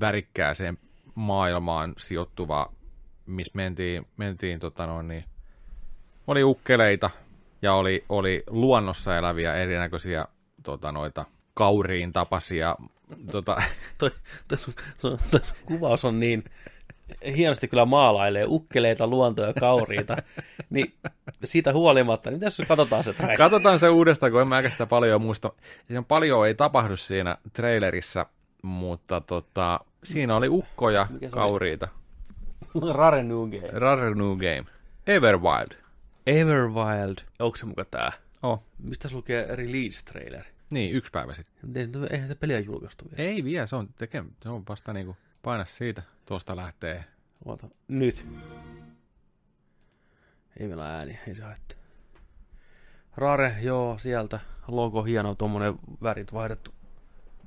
värikkääseen 0.00 0.78
maailmaan 1.14 1.94
sijoittuva, 1.98 2.72
missä 3.26 3.52
mentiin, 3.54 4.06
mentiin 4.16 4.58
tota 4.58 4.86
noin, 4.86 5.08
niin, 5.08 5.24
oli 6.26 6.44
ukkeleita 6.44 7.10
ja 7.62 7.74
oli, 7.74 8.04
oli 8.08 8.44
luonnossa 8.46 9.16
eläviä 9.16 9.54
erinäköisiä 9.54 10.26
tota, 10.62 10.92
noita, 10.92 11.24
kauriin 11.54 12.12
tapasia. 12.12 12.76
Tota... 13.30 13.62
toi, 13.98 14.10
kuvaus 15.66 16.04
on 16.04 16.20
niin 16.20 16.44
hienosti 17.36 17.68
kyllä 17.68 17.84
maalailee 17.84 18.44
ukkeleita, 18.46 19.06
luontoja, 19.06 19.52
kauriita, 19.60 20.16
niin 20.70 20.94
siitä 21.44 21.72
huolimatta, 21.72 22.30
niin 22.30 22.40
tässä 22.40 22.66
katsotaan 22.66 23.04
se 23.04 23.12
trailer. 23.12 23.38
Katsotaan 23.38 23.78
se 23.78 23.88
uudestaan, 23.88 24.32
kun 24.32 24.40
en 24.40 24.48
mä 24.48 24.70
sitä 24.70 24.86
paljon 24.86 25.22
muista. 25.22 25.52
Siinä 25.86 26.02
paljon 26.02 26.46
ei 26.46 26.54
tapahdu 26.54 26.96
siinä 26.96 27.36
trailerissa, 27.52 28.26
mutta 28.62 29.20
tota, 29.20 29.80
siinä 30.04 30.36
oli 30.36 30.48
ukkoja, 30.48 31.06
kauriita. 31.30 31.88
Rare 32.94 33.22
New 33.22 33.50
Game. 33.50 33.68
Rare 33.72 34.14
New 34.14 34.36
Game. 34.36 34.64
Everwild. 35.06 35.72
Everwild. 36.26 37.16
Onko 37.38 37.56
se 37.56 37.66
muka 37.66 37.84
tää? 37.84 38.12
Oh. 38.42 38.62
Mistä 38.78 39.08
se 39.08 39.14
lukee 39.14 39.56
release 39.56 40.04
trailer? 40.04 40.44
Niin, 40.70 40.92
yksi 40.94 41.10
päivä 41.10 41.34
sitten. 41.34 41.88
Eihän 42.10 42.28
se 42.28 42.34
peliä 42.34 42.60
julkaistu 42.60 43.04
vielä. 43.10 43.30
Ei 43.30 43.44
vielä, 43.44 43.66
se 43.66 43.76
on, 43.76 43.88
teke, 43.98 44.24
se 44.42 44.48
on 44.48 44.62
vasta 44.68 44.92
niinku 44.92 45.16
Paina 45.42 45.64
siitä. 45.64 46.02
Tuosta 46.26 46.56
lähtee. 46.56 47.04
Oota, 47.44 47.68
nyt. 47.88 48.26
Ei 50.56 50.66
meillä 50.66 50.96
ääni, 50.96 51.18
ei 51.28 51.34
se 51.34 51.42
haittaa. 51.42 51.78
Rare, 53.16 53.56
joo, 53.60 53.98
sieltä. 53.98 54.40
Logo 54.68 55.02
hieno, 55.02 55.34
tuommoinen 55.34 55.74
värit 56.02 56.32
vaihdettu. 56.32 56.70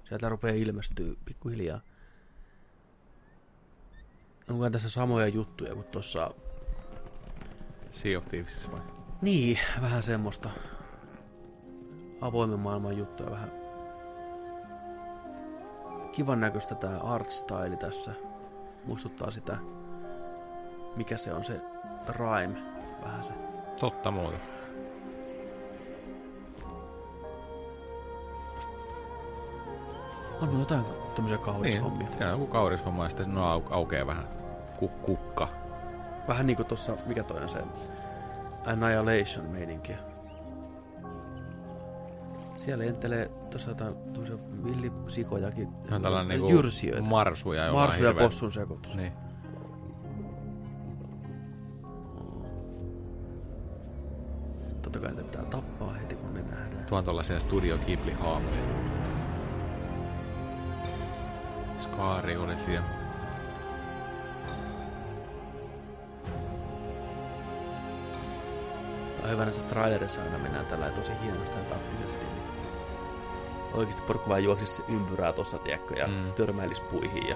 Sieltä 0.07 0.29
rupeaa 0.29 0.55
ilmestyä 0.55 1.13
pikkuhiljaa. 1.25 1.81
Onko 4.49 4.69
tässä 4.69 4.89
samoja 4.89 5.27
juttuja 5.27 5.73
kuin 5.73 5.87
tuossa... 5.91 6.31
Sea 7.93 8.17
of 8.17 8.27
Thieves 8.27 8.71
vai? 8.71 8.81
Niin, 9.21 9.59
vähän 9.81 10.03
semmoista 10.03 10.49
avoimen 12.21 12.59
maailman 12.59 12.97
juttuja, 12.97 13.31
vähän 13.31 13.51
kivan 16.11 16.39
näköistä 16.39 16.75
tämä 16.75 16.97
art 16.97 17.31
style 17.31 17.77
tässä. 17.77 18.28
Muistuttaa 18.89 19.31
sitä, 19.31 19.57
mikä 20.95 21.17
se 21.17 21.33
on 21.33 21.43
se 21.43 21.61
rhyme, 22.07 22.59
vähän 23.03 23.23
se. 23.23 23.33
Totta 23.79 24.11
muuta. 24.11 24.37
On 30.41 30.59
jotain 30.59 30.85
tämmöisiä 31.15 31.37
kaurishommia. 31.37 32.07
Niin, 32.07 32.29
joku 32.29 32.47
kaurishomma 32.47 33.03
ja 33.03 33.09
sitten 33.09 33.33
no 33.35 33.51
au, 33.51 33.61
aukeaa 33.69 34.07
vähän 34.07 34.27
kuk- 34.81 35.01
kukka. 35.01 35.47
Vähän 36.27 36.47
niinku 36.47 36.63
tossa, 36.63 36.97
mikä 37.05 37.23
toi 37.23 37.41
on 37.43 37.49
se 37.49 37.63
Annihilation 38.65 39.45
meininkiä. 39.45 39.97
Siellä 42.59 42.85
lentelee 42.85 43.31
tuossa 43.49 43.69
jotain 43.69 43.95
villisikojakin. 44.63 45.67
On 45.91 46.01
tällainen 46.01 46.27
niinku 46.27 46.49
jyrsijöitä. 46.49 47.01
marsuja. 47.01 47.73
Marsuja 47.73 48.07
ja 48.09 48.13
possun 48.13 48.51
sekoitus. 48.51 48.95
Niin. 48.95 49.13
totta 54.81 54.99
kai 54.99 55.15
pitää 55.15 55.45
tappaa 55.45 55.93
heti, 55.93 56.15
kun 56.15 56.33
ne 56.33 56.41
nähdään. 56.41 56.85
Tuo 56.85 56.97
on 56.97 57.03
tuollaisia 57.03 57.39
Studio 57.39 57.77
Ghibli-haamuja. 57.77 58.61
Skaari 61.79 62.37
oli 62.37 62.57
siellä. 62.57 62.87
Tai 69.21 69.31
hyvä 69.31 69.43
näissä 69.43 69.61
trailerissa 69.61 70.23
aina 70.23 70.37
mennään 70.37 70.65
tällä 70.65 70.89
tosi 70.89 71.11
hienosti 71.23 71.57
ja 71.57 71.63
taktisesti 71.63 72.25
oikeasti 73.73 74.01
porukka 74.01 74.29
vaan 74.29 74.43
juoksisi 74.43 74.83
ympyrää 74.89 75.33
tuossa, 75.33 75.57
tiedätkö, 75.57 75.95
ja 75.95 76.07
mm. 76.07 76.33
törmäilisi 76.33 76.81
puihin 76.81 77.27
ja 77.27 77.35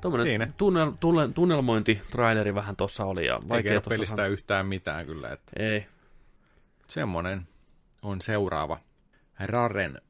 Tuommoinen 0.00 0.54
tunnel, 0.56 0.92
tunnel, 1.00 1.28
tunnelmointi 1.28 2.00
traileri 2.10 2.54
vähän 2.54 2.76
tuossa 2.76 3.04
oli. 3.04 3.26
Ja 3.26 3.40
vaikea 3.48 3.72
Ei 3.72 3.80
pelistä 3.88 4.16
san... 4.16 4.30
yhtään 4.30 4.66
mitään 4.66 5.06
kyllä. 5.06 5.32
Että 5.32 5.52
Ei. 5.56 5.86
Semmoinen 6.88 7.42
on 8.02 8.20
seuraava 8.20 8.78
Raren 9.40 10.00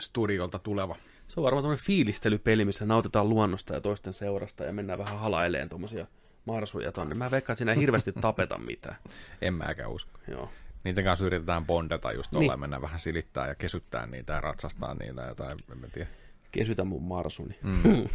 studiolta 0.00 0.58
tuleva. 0.58 0.96
Se 1.28 1.40
on 1.40 1.44
varmaan 1.44 1.62
tuommoinen 1.62 1.84
fiilistelypeli, 1.84 2.64
missä 2.64 2.86
nautitaan 2.86 3.28
luonnosta 3.28 3.74
ja 3.74 3.80
toisten 3.80 4.12
seurasta 4.12 4.64
ja 4.64 4.72
mennään 4.72 4.98
vähän 4.98 5.18
halaileen 5.18 5.68
tuommoisia 5.68 6.06
marsuja 6.44 6.92
tonne. 6.92 7.14
Mä 7.14 7.30
veikkaan, 7.30 7.54
että 7.54 7.58
siinä 7.58 7.72
ei 7.72 7.78
hirveästi 7.78 8.12
tapeta 8.12 8.58
mitään. 8.58 8.96
En 9.42 9.54
mäkään 9.54 9.90
usko. 9.90 10.20
Joo. 10.28 10.50
Niiden 10.84 11.04
kanssa 11.04 11.26
yritetään 11.26 11.66
bondata 11.66 12.12
just 12.12 12.30
tuolla 12.30 12.52
niin. 12.52 12.60
mennä 12.60 12.82
vähän 12.82 13.00
silittää 13.00 13.48
ja 13.48 13.54
kesyttää 13.54 14.06
niitä 14.06 14.32
ja 14.32 14.40
ratsastaa 14.40 14.94
niitä 14.94 15.22
ja 15.22 15.34
tai 15.34 15.52
en 15.72 15.78
mä 15.78 15.86
tiedä. 15.88 16.08
Kesytä 16.52 16.84
mun 16.84 17.02
marsuni. 17.02 17.58
Mm. 17.62 18.08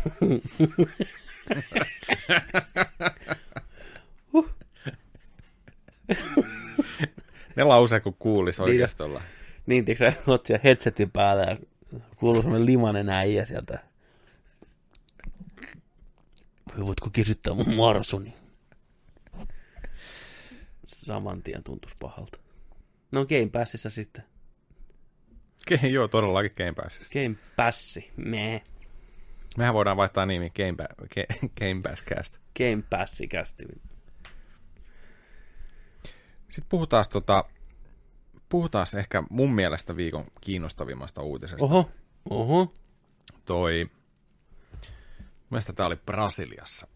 ne 7.56 7.64
lause, 7.64 8.00
kun 8.00 8.16
kuulisi 8.20 8.62
oikeasti 8.62 9.04
olla. 9.04 9.22
Niin, 9.66 9.86
tiedätkö 9.86 10.12
sä, 10.12 10.32
oot 10.32 10.46
siellä 10.46 10.62
headsetin 10.64 11.12
päällä 11.12 11.44
ja 11.44 11.58
kuuluu 12.16 12.42
semmoinen 12.42 12.66
limanen 12.66 13.10
äijä 13.10 13.46
sieltä. 13.46 13.80
Voitko 16.80 17.10
kirsyttää 17.10 17.54
mun 17.54 17.76
marsoni? 17.76 18.34
Saman 20.88 21.44
tien 21.44 21.64
tuntuisi 21.64 21.96
pahalta. 22.00 22.40
No 23.12 23.26
Game 23.26 23.50
Passissa 23.52 23.90
sitten. 23.90 24.24
Ke- 25.72 25.88
joo, 25.88 26.08
todellakin 26.08 26.52
Game 26.58 26.74
Passissa. 26.74 27.14
Game 27.14 27.36
Passi. 27.56 28.12
Meh. 28.18 28.64
Mehän 29.58 29.74
voidaan 29.74 29.98
vaihtaa 29.98 30.26
nimi 30.26 30.50
Game, 30.50 30.72
pa- 30.84 31.06
Ge- 31.06 31.50
Game 31.60 31.82
Pass 31.82 32.04
Cast. 32.04 32.38
Game 32.58 32.84
Passi 32.90 33.28
kästi. 33.28 33.66
Sitten 36.50 36.70
puhutaan, 36.70 37.06
tota, 37.12 37.44
puhutaan 38.50 38.88
ehkä 39.00 39.24
mun 39.30 39.54
mielestä 39.56 39.96
viikon 39.96 40.26
kiinnostavimmasta 40.42 41.22
uutisesta. 41.22 41.66
Oho. 41.66 41.92
Oho. 42.30 42.74
Toi, 43.46 43.90
mielestäni 45.50 45.76
tämä 45.76 45.88
oli 45.88 45.96
Brasiliassa 45.96 46.88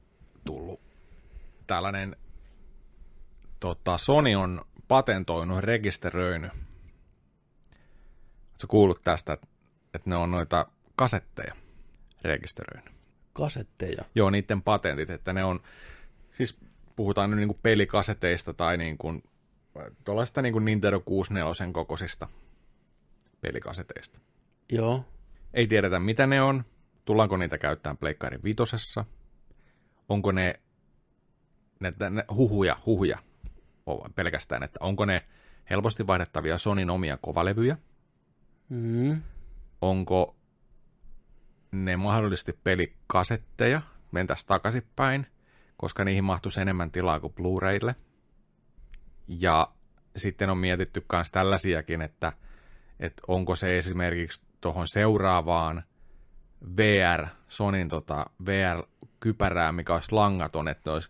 tullut 0.45 0.81
tällainen, 1.67 2.15
tota, 3.59 3.97
Sony 3.97 4.35
on 4.35 4.61
patentoinut, 4.87 5.59
rekisteröinyt. 5.59 6.51
Oletko 6.51 8.67
kuullut 8.67 9.01
tästä, 9.01 9.33
että, 9.33 9.47
että 9.93 10.09
ne 10.09 10.15
on 10.15 10.31
noita 10.31 10.65
kasetteja 10.95 11.55
rekisteröinyt? 12.21 12.93
Kasetteja. 13.33 14.05
Joo, 14.15 14.29
niiden 14.29 14.61
patentit, 14.61 15.09
että 15.09 15.33
ne 15.33 15.43
on, 15.43 15.59
siis 16.31 16.59
puhutaan 16.95 17.29
nyt 17.29 17.37
niin 17.37 17.47
kuin 17.47 17.59
pelikaseteista 17.61 18.53
tai 18.53 18.77
niin 18.77 18.97
kuin, 18.97 19.23
tuollaista 20.05 20.41
niin 20.41 20.53
kuin 20.53 20.65
Nintendo 20.65 20.99
64 20.99 21.73
kokoisista 21.73 22.27
pelikaseteista. 23.41 24.19
Joo. 24.71 25.05
Ei 25.53 25.67
tiedetä, 25.67 25.99
mitä 25.99 26.27
ne 26.27 26.41
on, 26.41 26.65
tullaanko 27.09 27.37
niitä 27.37 27.57
käyttämään 27.57 27.97
Pleikkarin 27.97 28.43
vitosessa, 28.43 29.05
onko 30.09 30.31
ne, 30.31 30.59
ne, 31.79 31.93
ne 32.09 32.23
huhuja, 32.31 32.77
huhuja 32.85 33.17
pelkästään, 34.15 34.63
että 34.63 34.79
onko 34.81 35.05
ne 35.05 35.25
helposti 35.69 36.07
vaihdettavia 36.07 36.57
Sonin 36.57 36.89
omia 36.89 37.17
kovalevyjä, 37.17 37.77
Mm. 38.69 39.21
onko 39.81 40.35
ne 41.71 41.97
mahdollisesti 41.97 42.53
pelikasetteja, 42.63 43.81
mentäisi 44.11 44.47
takaisinpäin, 44.47 45.27
koska 45.77 46.05
niihin 46.05 46.23
mahtuisi 46.23 46.61
enemmän 46.61 46.91
tilaa 46.91 47.19
kuin 47.19 47.33
Blu-raylle. 47.33 47.95
Ja 49.27 49.71
sitten 50.15 50.49
on 50.49 50.57
mietitty 50.57 51.05
myös 51.11 51.31
tällaisiakin, 51.31 52.01
että, 52.01 52.33
että 52.99 53.21
onko 53.27 53.55
se 53.55 53.77
esimerkiksi 53.77 54.41
tuohon 54.61 54.87
seuraavaan 54.87 55.83
VR, 56.77 57.27
Sonin 57.47 57.89
tota 57.89 58.25
VR-kypärään, 58.45 59.75
mikä 59.75 59.93
olisi 59.93 60.11
langaton, 60.11 60.67
että 60.67 60.91
olisi, 60.91 61.09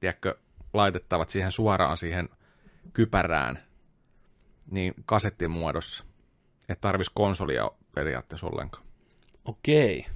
tiedätkö, 0.00 0.38
laitettavat 0.72 1.30
siihen 1.30 1.52
suoraan 1.52 1.96
siihen 1.96 2.28
kypärään, 2.92 3.58
niin 4.70 4.94
kasettin 5.06 5.50
muodossa. 5.50 6.04
Että 6.68 6.80
tarvitsisi 6.80 7.12
konsolia 7.14 7.70
periaatteessa 7.94 8.46
ollenkaan. 8.46 8.84
Okei. 9.44 10.06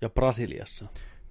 Ja 0.00 0.10
Brasiliassa. 0.10 0.86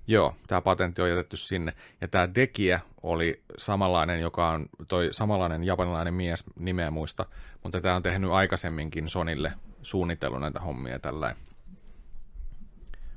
Joo, 0.08 0.36
tämä 0.48 0.62
patentti 0.62 1.02
on 1.02 1.10
jätetty 1.10 1.38
sinne. 1.38 1.74
Ja 2.02 2.08
tämä 2.08 2.28
tekijä 2.28 2.80
oli 3.04 3.44
samanlainen, 3.58 4.22
joka 4.22 4.50
on 4.50 4.66
toi 4.88 5.10
samanlainen 5.12 5.64
japanilainen 5.64 6.14
mies, 6.14 6.44
nimeä 6.60 6.92
muista, 6.92 7.26
mutta 7.64 7.82
tämä 7.82 7.96
on 7.96 8.04
tehnyt 8.04 8.32
aikaisemminkin 8.32 9.10
Sonille 9.10 9.54
suunnitellut 9.82 10.42
näitä 10.42 10.60
hommia 10.60 11.00
tällä. 11.00 11.36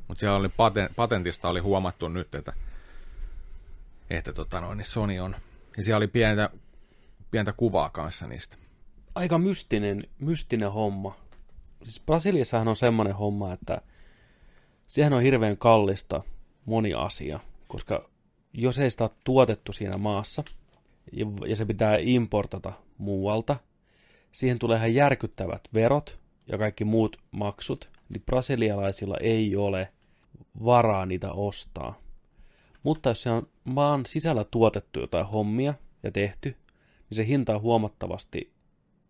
Mutta 0.09 0.21
siellä 0.21 0.37
oli 0.37 0.49
paten, 0.49 0.89
patentista 0.97 1.49
oli 1.49 1.61
huomattu 1.61 2.09
nyt, 2.09 2.35
että, 2.35 2.53
että 4.11 4.33
tota 4.33 4.61
noin, 4.61 4.79
niin 4.79 4.87
Sony 4.87 5.19
on. 5.19 5.37
Ja 5.77 5.83
siellä 5.83 5.97
oli 5.97 6.07
pientä, 6.07 6.51
pientä 7.31 7.53
kuvaa 7.53 7.91
kanssa 7.91 8.27
niistä. 8.27 8.57
Aika 9.15 9.39
mystinen, 9.39 10.05
mystinen 10.19 10.73
homma. 10.73 11.17
Siis 11.85 12.03
Brasiliassahan 12.07 12.69
on 12.69 12.77
semmoinen 12.77 13.15
homma, 13.15 13.53
että 13.53 13.81
sehän 14.87 15.13
on 15.13 15.23
hirveän 15.23 15.57
kallista 15.57 16.23
moni 16.65 16.95
asia, 16.95 17.41
koska 17.69 18.11
jos 18.53 18.79
ei 18.79 18.91
sitä 18.91 19.05
ole 19.05 19.11
tuotettu 19.25 19.73
siinä 19.73 19.99
maassa, 19.99 20.45
ja 21.47 21.57
se 21.57 21.65
pitää 21.65 21.97
importata 22.01 22.73
muualta, 22.99 23.57
siihen 24.33 24.59
tulee 24.59 24.77
ihan 24.77 24.95
järkyttävät 24.95 25.69
verot 25.75 26.19
ja 26.47 26.59
kaikki 26.59 26.85
muut 26.85 27.17
maksut, 27.31 27.91
niin 28.09 28.23
brasilialaisilla 28.23 29.17
ei 29.21 29.57
ole 29.57 29.93
varaa 30.65 31.07
niitä 31.07 31.33
ostaa. 31.33 32.01
Mutta 32.83 33.09
jos 33.09 33.23
se 33.23 33.31
on 33.31 33.49
maan 33.65 34.07
sisällä 34.07 34.45
tuotettu 34.45 35.01
jotain 35.01 35.27
hommia 35.27 35.75
ja 36.03 36.11
tehty, 36.11 36.49
niin 37.11 37.17
se 37.17 37.27
hinta 37.27 37.55
on 37.55 37.61
huomattavasti 37.61 38.53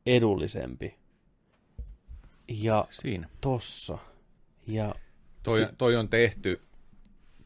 edullisempi. 0.07 0.95
Ja 2.49 2.89
Siinä. 2.91 3.29
tossa. 3.41 3.99
Ja 4.67 4.95
Toi, 5.43 5.59
Si- 5.59 5.77
toi 5.79 5.97
on 5.97 6.09
tehty 6.09 6.63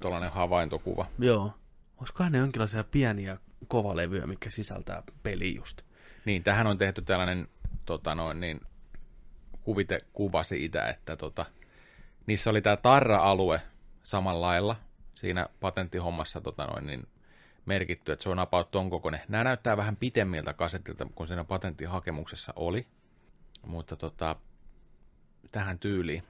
tuollainen 0.01 0.31
havaintokuva. 0.31 1.07
joo, 1.19 1.53
olisikohan 2.01 2.33
ne 2.33 2.39
jonkinlaisia 2.39 2.85
pieniä 2.85 3.39
kovalevyjä, 3.69 4.27
mikä 4.27 4.51
sisältää 4.51 5.03
peli 5.23 5.55
just. 5.55 5.83
Niin, 6.25 6.43
tähän 6.43 6.67
on 6.67 6.79
tehty 6.79 7.03
tällainen 7.03 7.49
tota 7.85 8.15
noin, 8.15 8.41
niin, 8.41 8.61
kuvitekuva 9.63 10.43
siitä, 10.43 10.87
että 10.87 11.17
tota, 11.17 11.47
niissä 12.31 12.51
oli 12.51 12.63
tämä 12.63 12.77
tarra-alue 12.77 13.63
samalla 14.03 14.47
lailla 14.47 14.77
siinä 15.15 15.47
patenttihommassa 15.61 16.41
tota 16.41 16.65
noin, 16.65 16.87
niin, 16.87 17.07
merkitty, 17.67 18.13
että 18.13 18.23
se 18.23 18.29
on 18.29 18.39
about 18.39 18.71
ton 18.71 18.91
kokoinen. 18.91 19.21
Nämä 19.29 19.45
näyttää 19.45 19.77
vähän 19.77 19.97
pitemmiltä 19.97 20.53
kasetilta 20.53 21.07
kuin 21.15 21.27
siinä 21.27 21.45
patenttihakemuksessa 21.45 22.53
oli, 22.57 22.87
mutta 23.67 23.97
tota, 23.97 24.37
tähän 25.53 25.79
tyyliin. 25.79 26.23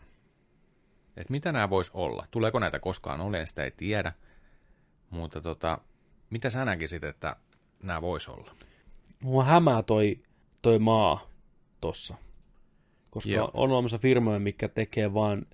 Että 1.17 1.31
mitä 1.31 1.53
nämä 1.53 1.71
vois 1.71 1.91
olla? 1.91 2.27
Tuleeko 2.31 2.59
näitä 2.59 2.79
koskaan 2.79 3.21
olemaan, 3.21 3.47
sitä 3.47 3.65
ei 3.65 3.71
tiedä. 3.71 4.13
Mutta 5.11 5.41
tota, 5.41 5.79
mitä 6.31 6.51
sä 6.51 6.65
näkisit, 6.65 7.05
että 7.05 7.37
nämä 7.83 8.03
vois 8.03 8.29
olla? 8.29 8.55
Mua 9.23 9.45
hämää 9.45 9.83
toi, 9.83 10.23
toi 10.63 10.79
maa 10.79 11.31
tossa. 11.81 12.15
Koska 13.11 13.31
Joo. 13.31 13.51
on 13.55 13.71
olemassa 13.71 13.99
firmoja, 13.99 14.39
mikä 14.39 14.69
tekee 14.69 15.15
vaan 15.15 15.47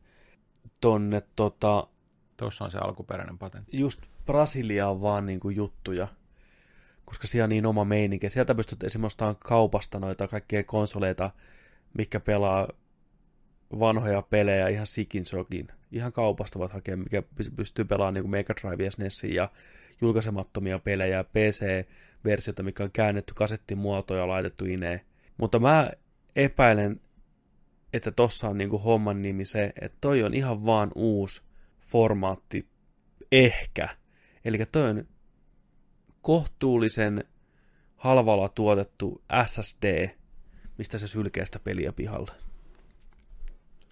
tonne 0.81 1.23
tota, 1.37 1.87
Tuossa 2.37 2.65
on 2.65 2.71
se 2.71 2.79
alkuperäinen 2.79 3.39
patentti. 3.39 3.79
just 3.79 4.01
Brasiliaan 4.27 5.01
vaan 5.01 5.27
niinku 5.27 5.51
juttuja. 5.51 6.09
Koska 7.05 7.27
siellä 7.27 7.45
on 7.45 7.49
niin 7.51 7.67
oma 7.67 7.85
meininki. 7.85 8.31
Sieltä 8.31 8.55
pystyt 8.55 8.85
esimerkiksi 8.85 9.07
ostamaan 9.15 9.37
kaupasta 9.37 9.99
noita 9.99 10.29
kaikkia 10.29 10.65
konsoleita, 10.65 11.31
mikä 11.99 12.21
pelaa 12.21 12.69
vanhoja 13.79 14.23
pelejä 14.23 14.69
ihan 14.69 14.87
sikin 14.87 15.27
sokin. 15.27 15.69
Ihan 15.93 16.13
kaupasta 16.13 16.59
voit 16.59 16.73
hakea, 16.73 16.97
mikä 16.97 17.21
py- 17.21 17.51
pystyy 17.57 17.85
pelaamaan 17.85 18.15
niin 18.15 18.31
Mega 18.31 18.55
Drive 18.63 18.85
ja 18.85 18.91
SNESin 18.91 19.35
ja 19.35 19.51
julkaisemattomia 20.01 20.79
pelejä, 20.79 21.25
PC-versiota, 21.25 22.63
mikä 22.63 22.85
on 22.85 22.91
käännetty 22.93 23.35
kasettimuotoon 23.35 24.21
ja 24.21 24.29
laitettu 24.29 24.65
ineen. 24.65 25.01
Mutta 25.37 25.59
mä 25.59 25.91
epäilen, 26.37 27.01
että 27.97 28.11
tossa 28.11 28.49
on 28.49 28.59
niinku 28.59 28.79
homman 28.79 29.23
nimi 29.23 29.45
se, 29.45 29.73
että 29.81 29.99
toi 30.01 30.23
on 30.23 30.35
ihan 30.35 30.67
vaan 30.67 30.91
uusi 30.95 31.43
formaatti, 31.81 32.69
ehkä. 33.33 33.89
Eli 34.45 34.67
toi 34.73 34.91
on 34.91 35.09
kohtuullisen 36.23 37.25
halvalla 37.97 38.49
tuotettu 38.49 39.23
SSD, 39.47 40.11
mistä 40.79 40.99
se 40.99 41.09
sylkee 41.09 41.47
sitä 41.47 41.59
peliä 41.59 41.93
pihalle. 41.93 42.33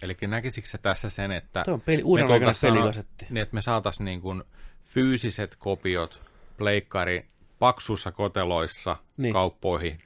Eli 0.01 0.17
näkisikö 0.27 0.67
se 0.67 0.77
tässä 0.77 1.09
sen, 1.09 1.31
että 1.31 1.63
on 1.67 1.81
peli, 1.81 2.03
uuden 2.03 2.25
me 2.25 2.51
pelikasetti. 2.61 3.25
niin, 3.29 3.41
että 3.41 3.55
me 3.55 3.61
saataisiin 3.61 4.05
niin 4.05 4.21
kuin 4.21 4.43
fyysiset 4.83 5.55
kopiot 5.55 6.23
pleikkari 6.57 7.27
paksuissa 7.59 8.11
koteloissa 8.11 8.97
niin. 9.17 9.33
kauppoihin, 9.33 9.99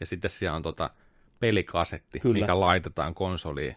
ja 0.00 0.06
sitten 0.06 0.30
siellä 0.30 0.56
on 0.56 0.62
tota 0.62 0.90
pelikasetti, 1.42 2.20
Kyllä. 2.20 2.40
Mikä 2.40 2.60
laitetaan 2.60 3.14
konsoliin. 3.14 3.76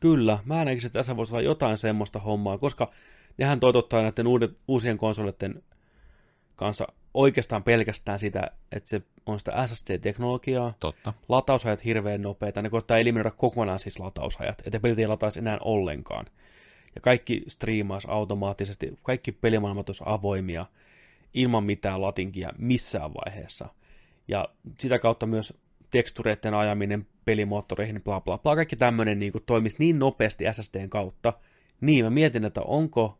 Kyllä, 0.00 0.38
mä 0.44 0.64
näkisin, 0.64 0.88
että 0.88 0.98
tässä 0.98 1.16
voisi 1.16 1.34
olla 1.34 1.42
jotain 1.42 1.78
semmoista 1.78 2.18
hommaa, 2.18 2.58
koska 2.58 2.90
nehän 3.38 3.60
toitottaa 3.60 4.02
näiden 4.02 4.26
uudet, 4.26 4.50
uusien 4.68 4.98
konsoleiden 4.98 5.62
kanssa 6.56 6.86
oikeastaan 7.14 7.62
pelkästään 7.62 8.18
sitä, 8.18 8.50
että 8.72 8.88
se 8.88 9.02
on 9.26 9.38
sitä 9.38 9.66
SSD-teknologiaa, 9.66 10.74
Totta. 10.80 11.12
latausajat 11.28 11.84
hirveän 11.84 12.22
nopeita, 12.22 12.62
ne 12.62 12.70
koittaa 12.70 12.98
eliminoida 12.98 13.30
kokonaan 13.30 13.80
siis 13.80 14.00
latausajat, 14.00 14.62
että 14.66 14.80
pelit 14.80 14.98
ei 14.98 15.06
lataisi 15.06 15.38
enää 15.38 15.58
ollenkaan. 15.60 16.26
Ja 16.94 17.00
kaikki 17.00 17.42
striimaisi 17.48 18.08
automaattisesti, 18.10 18.92
kaikki 19.02 19.32
pelimaailmat 19.32 19.88
olisi 19.88 20.02
avoimia, 20.06 20.66
ilman 21.34 21.64
mitään 21.64 22.02
latinkia 22.02 22.52
missään 22.58 23.14
vaiheessa. 23.14 23.68
Ja 24.28 24.48
sitä 24.78 24.98
kautta 24.98 25.26
myös 25.26 25.63
tekstureiden 25.94 26.54
ajaminen 26.54 27.06
pelimoottoreihin, 27.24 28.02
bla 28.02 28.20
bla 28.20 28.38
bla, 28.38 28.54
kaikki 28.54 28.76
tämmöinen 28.76 29.18
niin 29.18 29.32
toimisi 29.46 29.76
niin 29.78 29.98
nopeasti 29.98 30.44
SSDn 30.52 30.90
kautta, 30.90 31.32
niin 31.80 32.04
mä 32.04 32.10
mietin, 32.10 32.44
että 32.44 32.60
onko 32.62 33.18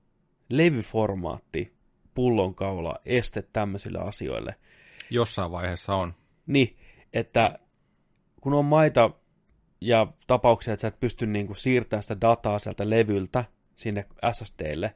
levyformaatti 0.48 1.72
pullonkaula 2.14 2.98
este 3.04 3.42
tämmöisille 3.52 3.98
asioille. 3.98 4.54
Jossain 5.10 5.50
vaiheessa 5.50 5.94
on. 5.94 6.14
Niin, 6.46 6.76
että 7.12 7.58
kun 8.40 8.54
on 8.54 8.64
maita 8.64 9.10
ja 9.80 10.06
tapauksia, 10.26 10.74
että 10.74 10.82
sä 10.82 10.88
et 10.88 11.00
pysty 11.00 11.26
niin 11.26 11.46
kuin 11.46 11.56
siirtämään 11.56 12.02
sitä 12.02 12.20
dataa 12.20 12.58
sieltä 12.58 12.90
levyltä 12.90 13.44
sinne 13.74 14.06
SSDlle, 14.32 14.94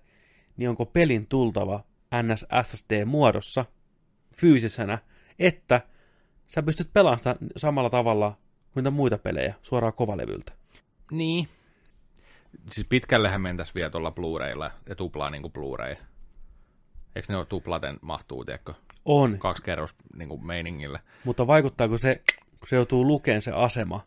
niin 0.56 0.70
onko 0.70 0.86
pelin 0.86 1.26
tultava 1.26 1.84
NS 2.22 2.46
SSD-muodossa 2.62 3.64
fyysisenä, 4.34 4.98
että 5.38 5.80
sä 6.48 6.62
pystyt 6.62 6.92
pelaamaan 6.92 7.18
sitä 7.18 7.36
samalla 7.56 7.90
tavalla 7.90 8.30
kuin 8.72 8.82
niitä 8.82 8.90
muita 8.90 9.18
pelejä 9.18 9.54
suoraan 9.62 9.92
kovalevyltä. 9.92 10.52
Niin. 11.10 11.48
Siis 12.70 12.86
pitkällehän 12.88 13.40
mentäisiin 13.40 13.74
vielä 13.74 13.90
tuolla 13.90 14.10
Blu-raylla 14.10 14.70
ja 14.88 14.94
tuplaa 14.96 15.30
niin 15.30 15.42
kuin 15.42 15.52
Blu-ray. 15.52 15.96
Eikö 17.16 17.32
ne 17.32 17.36
ole 17.36 17.46
tuplaten 17.46 17.98
mahtuu, 18.02 18.44
tiedätkö? 18.44 18.74
On, 19.04 19.38
Kaksi 19.38 19.62
kerros 19.62 19.94
niin 20.16 20.28
kuin 20.28 20.46
meiningillä. 20.46 21.00
mutta 21.24 21.46
vaikuttaako 21.46 21.98
se, 21.98 22.22
kun 22.58 22.68
se 22.68 22.76
joutuu 22.76 23.06
lukemaan 23.06 23.42
se 23.42 23.52
asema 23.52 24.00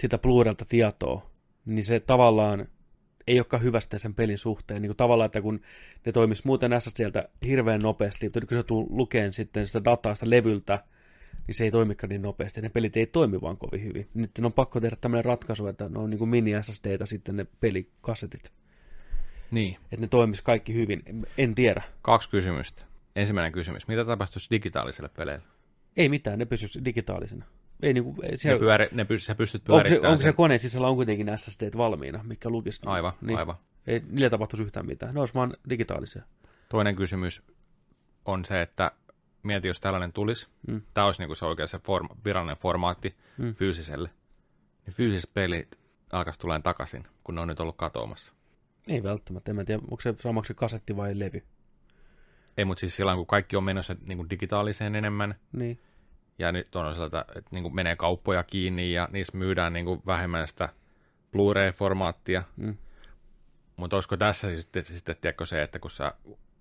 sitä 0.00 0.18
Blu-raylta 0.18 0.64
tietoa, 0.68 1.30
niin 1.66 1.84
se 1.84 2.00
tavallaan 2.00 2.68
ei 3.26 3.38
olekaan 3.38 3.62
hyvästä 3.62 3.98
sen 3.98 4.14
pelin 4.14 4.38
suhteen. 4.38 4.82
Niin 4.82 4.88
kuin 4.88 4.96
tavallaan, 4.96 5.26
että 5.26 5.42
kun 5.42 5.60
ne 6.06 6.12
toimis 6.12 6.44
muuten 6.44 6.80
SSDltä 6.80 7.28
hirveän 7.46 7.80
nopeasti, 7.80 8.26
mutta 8.26 8.40
nyt 8.40 8.48
kun 8.48 8.54
se 8.54 8.58
joutuu 8.58 8.86
lukeen 8.90 9.32
sitten 9.32 9.66
sitä 9.66 9.84
dataa 9.84 10.14
sitä 10.14 10.30
levyltä, 10.30 10.84
niin 11.46 11.54
se 11.54 11.64
ei 11.64 11.70
toimikaan 11.70 12.08
niin 12.08 12.22
nopeasti. 12.22 12.60
Ne 12.60 12.68
pelit 12.68 12.96
ei 12.96 13.06
toimi 13.06 13.40
vaan 13.40 13.56
kovin 13.56 13.84
hyvin. 13.84 14.08
Nyt 14.14 14.30
on 14.42 14.52
pakko 14.52 14.80
tehdä 14.80 14.96
tämmöinen 15.00 15.24
ratkaisu, 15.24 15.66
että 15.66 15.88
ne 15.88 15.98
on 15.98 16.10
niin 16.10 16.18
kuin 16.18 16.30
mini-SSDtä 16.30 17.06
sitten 17.06 17.36
ne 17.36 17.46
pelikasetit. 17.60 18.52
Niin. 19.50 19.76
Että 19.82 19.96
ne 19.96 20.06
toimis 20.06 20.40
kaikki 20.40 20.74
hyvin. 20.74 21.26
En 21.38 21.54
tiedä. 21.54 21.82
Kaksi 22.02 22.30
kysymystä. 22.30 22.86
Ensimmäinen 23.16 23.52
kysymys. 23.52 23.88
Mitä 23.88 24.04
tapahtuisi 24.04 24.50
digitaaliselle 24.50 25.10
peleille? 25.16 25.44
Ei 25.96 26.08
mitään, 26.08 26.38
ne 26.38 26.44
pysyisi 26.44 26.84
digitaalisena. 26.84 27.44
Ei 27.82 27.92
niinku, 27.92 28.14
ei 28.22 28.30
Ne 28.30 28.36
siellä, 28.36 28.58
pyöri, 28.60 28.88
ne 28.92 29.04
pysy, 29.04 29.24
sä 29.24 29.34
pystyt 29.34 29.68
onko, 29.68 29.78
se, 29.78 29.82
pyörittämään 29.82 30.12
onko 30.12 30.22
se 30.22 30.32
koneen 30.32 30.60
sisällä 30.60 30.88
on 30.88 30.96
kuitenkin 30.96 31.30
SSD 31.36 31.70
valmiina, 31.76 32.22
mikä 32.24 32.50
lukisi? 32.50 32.80
Aivan, 32.86 33.12
niin. 33.20 33.38
aivan. 33.38 33.56
Ei 33.86 34.02
niille 34.10 34.30
tapahtuisi 34.30 34.62
yhtään 34.64 34.86
mitään. 34.86 35.14
Ne 35.14 35.20
olisi 35.20 35.34
vaan 35.34 35.56
digitaalisia. 35.68 36.22
Toinen 36.68 36.96
kysymys 36.96 37.42
on 38.24 38.44
se, 38.44 38.62
että 38.62 38.90
mieti, 39.46 39.68
jos 39.68 39.80
tällainen 39.80 40.12
tulisi. 40.12 40.46
Mm. 40.68 40.82
Tämä 40.94 41.06
olisi 41.06 41.20
niin 41.20 41.28
kuin 41.28 41.36
se 41.36 41.46
oikea 41.46 41.66
se 41.66 41.78
form, 41.78 42.08
virallinen 42.24 42.56
formaatti 42.56 43.16
Mm. 43.38 43.54
fyysiselle. 43.54 44.10
Niin 44.86 44.94
fyysiset 44.94 45.34
pelit 45.34 45.78
alkaisi 46.12 46.40
tulemaan 46.40 46.62
takaisin, 46.62 47.06
kun 47.24 47.34
ne 47.34 47.40
on 47.40 47.48
nyt 47.48 47.60
ollut 47.60 47.76
katoamassa. 47.76 48.32
Ei 48.88 49.02
välttämättä. 49.02 49.50
En 49.50 49.56
mä 49.56 49.64
tiedä, 49.64 49.82
onko 49.82 50.00
se 50.00 50.14
samaksi 50.20 50.54
kasetti 50.54 50.96
vai 50.96 51.18
levy. 51.18 51.42
Ei, 52.56 52.64
mutta 52.64 52.80
siis 52.80 52.96
silloin, 52.96 53.16
kun 53.16 53.26
kaikki 53.26 53.56
on 53.56 53.64
menossa 53.64 53.96
niin 54.06 54.18
kuin 54.18 54.30
digitaaliseen 54.30 54.94
enemmän, 54.94 55.34
Niin. 55.52 55.80
ja 56.38 56.52
nyt 56.52 56.76
on 56.76 56.94
sellaista, 56.94 57.24
että 57.36 57.50
niin 57.52 57.62
kuin 57.62 57.74
menee 57.74 57.96
kauppoja 57.96 58.42
kiinni, 58.42 58.92
ja 58.92 59.08
niissä 59.12 59.36
myydään 59.36 59.72
niin 59.72 59.84
kuin 59.86 60.02
vähemmän 60.06 60.48
sitä 60.48 60.68
Blu-ray-formaattia, 61.32 62.42
Mm. 62.56 62.76
mutta 63.76 63.96
olisiko 63.96 64.16
tässä 64.16 64.56
sitten, 64.56 64.84
sitten 64.84 65.16
tiedätkö 65.20 65.46
se, 65.46 65.62
että 65.62 65.78
kun 65.78 65.90
sä, 65.90 66.12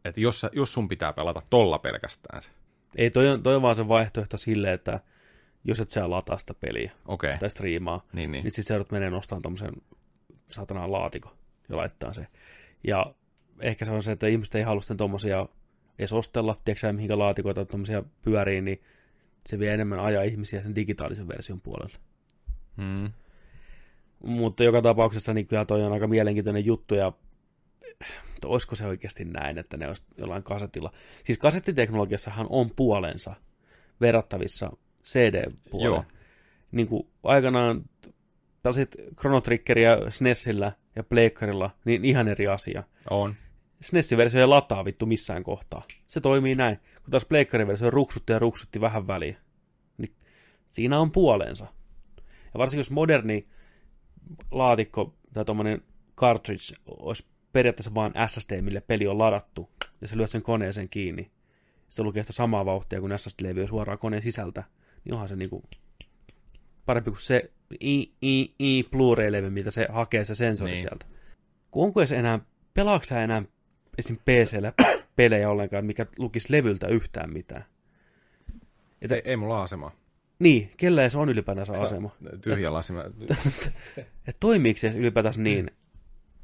että 0.06 0.22
jos, 0.22 0.42
sä, 0.42 0.50
jos 0.54 0.74
sun 0.74 0.88
pitää 0.88 1.14
pelata 1.14 1.42
tolla 1.50 1.80
pelkästään 1.80 2.42
se, 2.42 2.50
Ei, 2.96 3.10
toi 3.10 3.30
on, 3.30 3.44
toi 3.44 3.56
on 3.56 3.62
vaan 3.62 3.76
se 3.76 3.88
vaihtoehto 3.88 4.38
sille, 4.38 4.74
että 4.74 5.00
jos 5.64 5.80
et 5.80 5.90
sä 5.90 6.10
lataa 6.10 6.38
sitä 6.38 6.54
peliä 6.54 6.92
okay. 7.06 7.38
tai 7.38 7.50
striimaa, 7.50 8.06
niin, 8.14 8.32
niin. 8.32 8.44
niin 8.44 8.52
sit 8.52 8.68
sä 8.68 8.74
joudut 8.74 8.92
menee 8.92 9.10
nostamaan 9.10 9.42
tommosen 9.42 9.72
satanaan 10.52 10.92
laatikon 10.92 11.32
ja 11.70 11.78
laittaa 11.78 12.14
se. 12.14 12.28
Ja 12.88 13.16
ehkä 13.60 13.86
se 13.86 13.92
on 13.92 14.04
se, 14.04 14.12
että 14.12 14.28
ihmiset 14.28 14.56
ei 14.56 14.64
halua 14.64 14.82
sitten 14.82 14.98
tommosia 14.98 15.48
edes 16.00 16.14
ostella, 16.14 16.58
tiedätkö 16.66 16.94
mihinkä 16.94 17.18
laatikoita 17.18 17.66
tommosia 17.66 18.04
pyörii, 18.22 18.62
niin 18.62 18.82
se 19.46 19.60
vie 19.60 19.74
enemmän 19.74 20.00
ajaa 20.00 20.24
ihmisiä 20.24 20.62
sen 20.62 20.76
digitaalisen 20.76 21.28
version 21.28 21.62
puolelle. 21.62 21.98
Hmm. 22.78 23.12
Mutta 24.24 24.64
joka 24.64 24.82
tapauksessa 24.82 25.34
niin 25.34 25.48
kyllä 25.48 25.66
toi 25.66 25.84
on 25.84 25.94
aika 25.94 26.08
mielenkiintoinen 26.08 26.66
juttu 26.66 26.96
ja 26.96 27.14
mutta 28.32 28.48
olisiko 28.48 28.76
se 28.76 28.86
oikeasti 28.86 29.26
näin, 29.26 29.58
että 29.58 29.78
ne 29.78 29.88
olisi 29.88 30.04
jollain 30.18 30.44
kasetilla. 30.44 30.92
Siis 31.24 31.38
kasettiteknologiassahan 31.38 32.48
on 32.50 32.72
puolensa 32.76 33.36
verrattavissa 34.02 34.72
CD-puoleen. 35.04 35.94
Joo. 35.94 36.06
Niin 36.72 36.88
kuin 36.88 37.08
aikanaan 37.24 37.84
pelasit 38.64 38.96
Chrono 39.20 39.42
Triggeria 39.42 39.98
SNESillä 40.10 40.72
ja 40.96 41.04
Pleikkarilla, 41.04 41.70
niin 41.86 42.06
ihan 42.06 42.28
eri 42.28 42.48
asia. 42.48 42.84
On. 43.10 43.36
SNESin 43.82 44.18
versio 44.18 44.42
ei 44.42 44.48
lataa 44.48 44.86
vittu 44.86 45.06
missään 45.06 45.44
kohtaa. 45.44 45.84
Se 46.08 46.22
toimii 46.22 46.56
näin. 46.56 46.78
Kun 46.78 47.12
taas 47.12 47.26
Pleikkarin 47.26 47.68
versio 47.68 47.90
ruksutti 47.90 48.34
ja 48.34 48.40
ruksutti 48.40 48.82
vähän 48.82 49.08
väliä. 49.08 49.38
Niin 49.98 50.16
siinä 50.68 51.00
on 51.00 51.12
puolensa. 51.12 51.68
Ja 52.54 52.58
varsinkin 52.58 52.80
jos 52.80 52.92
moderni 52.92 53.48
laatikko 54.52 55.16
tai 55.34 55.46
tuommoinen 55.46 55.82
cartridge 56.18 56.76
olisi 56.86 57.28
periaatteessa 57.56 57.94
vain 57.94 58.14
SSD, 58.28 58.62
mille 58.62 58.82
peli 58.82 59.08
on 59.08 59.18
ladattu, 59.18 59.70
ja 60.02 60.08
sä 60.08 60.18
lyöt 60.18 60.30
sen 60.30 60.42
koneeseen 60.42 60.90
kiinni, 60.90 61.32
se 61.90 62.04
lukee 62.04 62.24
sitä 62.24 62.34
samaa 62.34 62.66
vauhtia 62.66 63.00
kuin 63.00 63.20
SSD-levy 63.20 63.68
suoraan 63.68 64.00
koneen 64.00 64.24
sisältä, 64.24 64.64
niin 65.06 65.14
onhan 65.14 65.28
se 65.28 65.36
niinku 65.36 65.64
parempi 66.86 67.12
kuin 67.12 67.22
se 67.22 67.52
i, 67.82 68.12
i, 68.22 68.56
i 68.60 68.84
Blu-ray-levy, 68.84 69.50
mitä 69.50 69.72
se 69.72 69.88
hakee 69.90 70.26
se 70.26 70.36
sensori 70.36 70.72
Niin. 70.72 70.82
sieltä. 70.82 71.06
Kun 71.72 71.86
onko 71.86 72.02
edes 72.02 72.12
enää, 72.12 72.40
pelaatko 72.74 73.06
sä 73.06 73.24
enää 73.24 73.44
esim. 73.98 74.18
PCllä 74.18 74.74
pelejä 75.16 75.50
ollenkaan, 75.50 75.86
mikä 75.86 76.06
lukisi 76.18 76.52
levyltä 76.52 76.88
yhtään 76.88 77.34
mitään? 77.34 77.64
Ei, 79.02 79.22
ei 79.26 79.38
mulla 79.38 79.64
asemaa. 79.64 79.92
Niin, 80.40 80.72
kellä 80.78 81.10
se 81.10 81.18
on 81.18 81.30
ylipäätänsä 81.30 81.74
asema? 81.74 82.10
Tyhjä 82.42 82.74
lasima. 82.74 83.04
Että 84.28 84.40
toimiiko 84.40 84.78
se 84.78 84.88
ylipäätänsä 84.88 85.42
niin? 85.42 85.72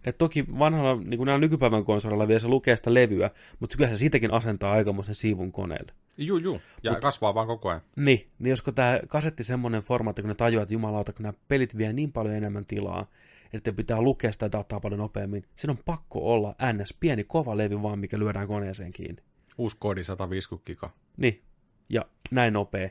Et 0.06 0.18
toki 0.18 0.46
vanhalla, 0.60 0.96
niin 1.04 1.18
kuin 1.18 1.26
nämä 1.26 1.38
nykypäivän 1.38 1.86
konsolilla 1.86 2.28
vielä 2.28 2.40
se 2.40 2.48
lukee 2.48 2.76
sitä 2.76 2.94
levyä, 2.94 3.30
mutta 3.60 3.78
kyllä 3.78 3.90
se 3.90 3.96
siitäkin 3.96 4.34
asentaa 4.34 4.74
aikamoisen 4.74 5.16
siivun 5.16 5.52
koneelle. 5.52 5.92
juu, 6.18 6.38
juu. 6.38 6.62
Ja 6.84 6.92
Mut, 6.92 7.02
kasvaa 7.02 7.36
vaan 7.36 7.48
koko 7.48 7.70
ajan. 7.70 7.82
Niin, 7.96 8.28
niin 8.40 8.50
josko 8.50 8.72
tämä 8.72 9.00
kasetti 9.08 9.44
semmoinen 9.44 9.82
formaatti, 9.82 10.22
kun 10.22 10.30
ne 10.30 10.36
tajuaa, 10.36 10.64
että 10.64 10.74
jumalauta, 10.74 11.14
kun 11.14 11.24
nämä 11.24 11.34
pelit 11.48 11.78
vie 11.78 11.94
niin 11.94 12.12
paljon 12.12 12.36
enemmän 12.36 12.66
tilaa, 12.66 13.10
että 13.54 13.74
pitää 13.74 14.02
lukea 14.02 14.32
sitä 14.32 14.52
dataa 14.52 14.80
paljon 14.80 15.00
nopeammin, 15.00 15.44
siinä 15.56 15.72
on 15.72 15.80
pakko 15.86 16.34
olla 16.34 16.56
ns. 16.74 16.94
pieni 17.00 17.24
kova 17.24 17.58
levy 17.58 17.82
vaan, 17.82 18.00
mikä 18.00 18.20
lyödään 18.20 18.48
koneeseen 18.48 18.92
kiinni. 18.92 19.22
Uusi 19.58 19.78
koodi 19.80 20.04
150 20.04 20.66
giga. 20.66 20.90
Niin, 21.18 21.42
ja 21.90 22.06
näin 22.32 22.54
nopea, 22.54 22.90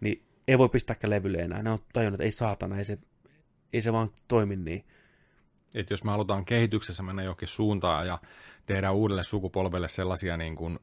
niin 0.00 0.22
ei 0.48 0.58
voi 0.58 0.68
pistääkään 0.68 1.10
levylle 1.10 1.38
enää. 1.38 1.62
Ne 1.62 1.70
on 1.70 1.78
tajunnut, 1.92 2.14
että 2.14 2.24
ei 2.24 2.32
saatana, 2.32 2.78
ei 2.78 2.84
se, 2.84 2.98
ei 3.72 3.82
se 3.82 3.92
vaan 3.92 4.10
toimi 4.28 4.56
niin. 4.56 4.84
Että 5.74 5.92
jos 5.92 6.04
me 6.04 6.10
halutaan 6.10 6.44
kehityksessä 6.44 7.02
mennä 7.02 7.22
johonkin 7.22 7.48
suuntaan 7.48 8.06
ja 8.06 8.18
tehdä 8.66 8.90
uudelle 8.92 9.24
sukupolvelle 9.24 9.88
sellaisia 9.88 10.36
niin 10.36 10.56
kuin 10.56 10.78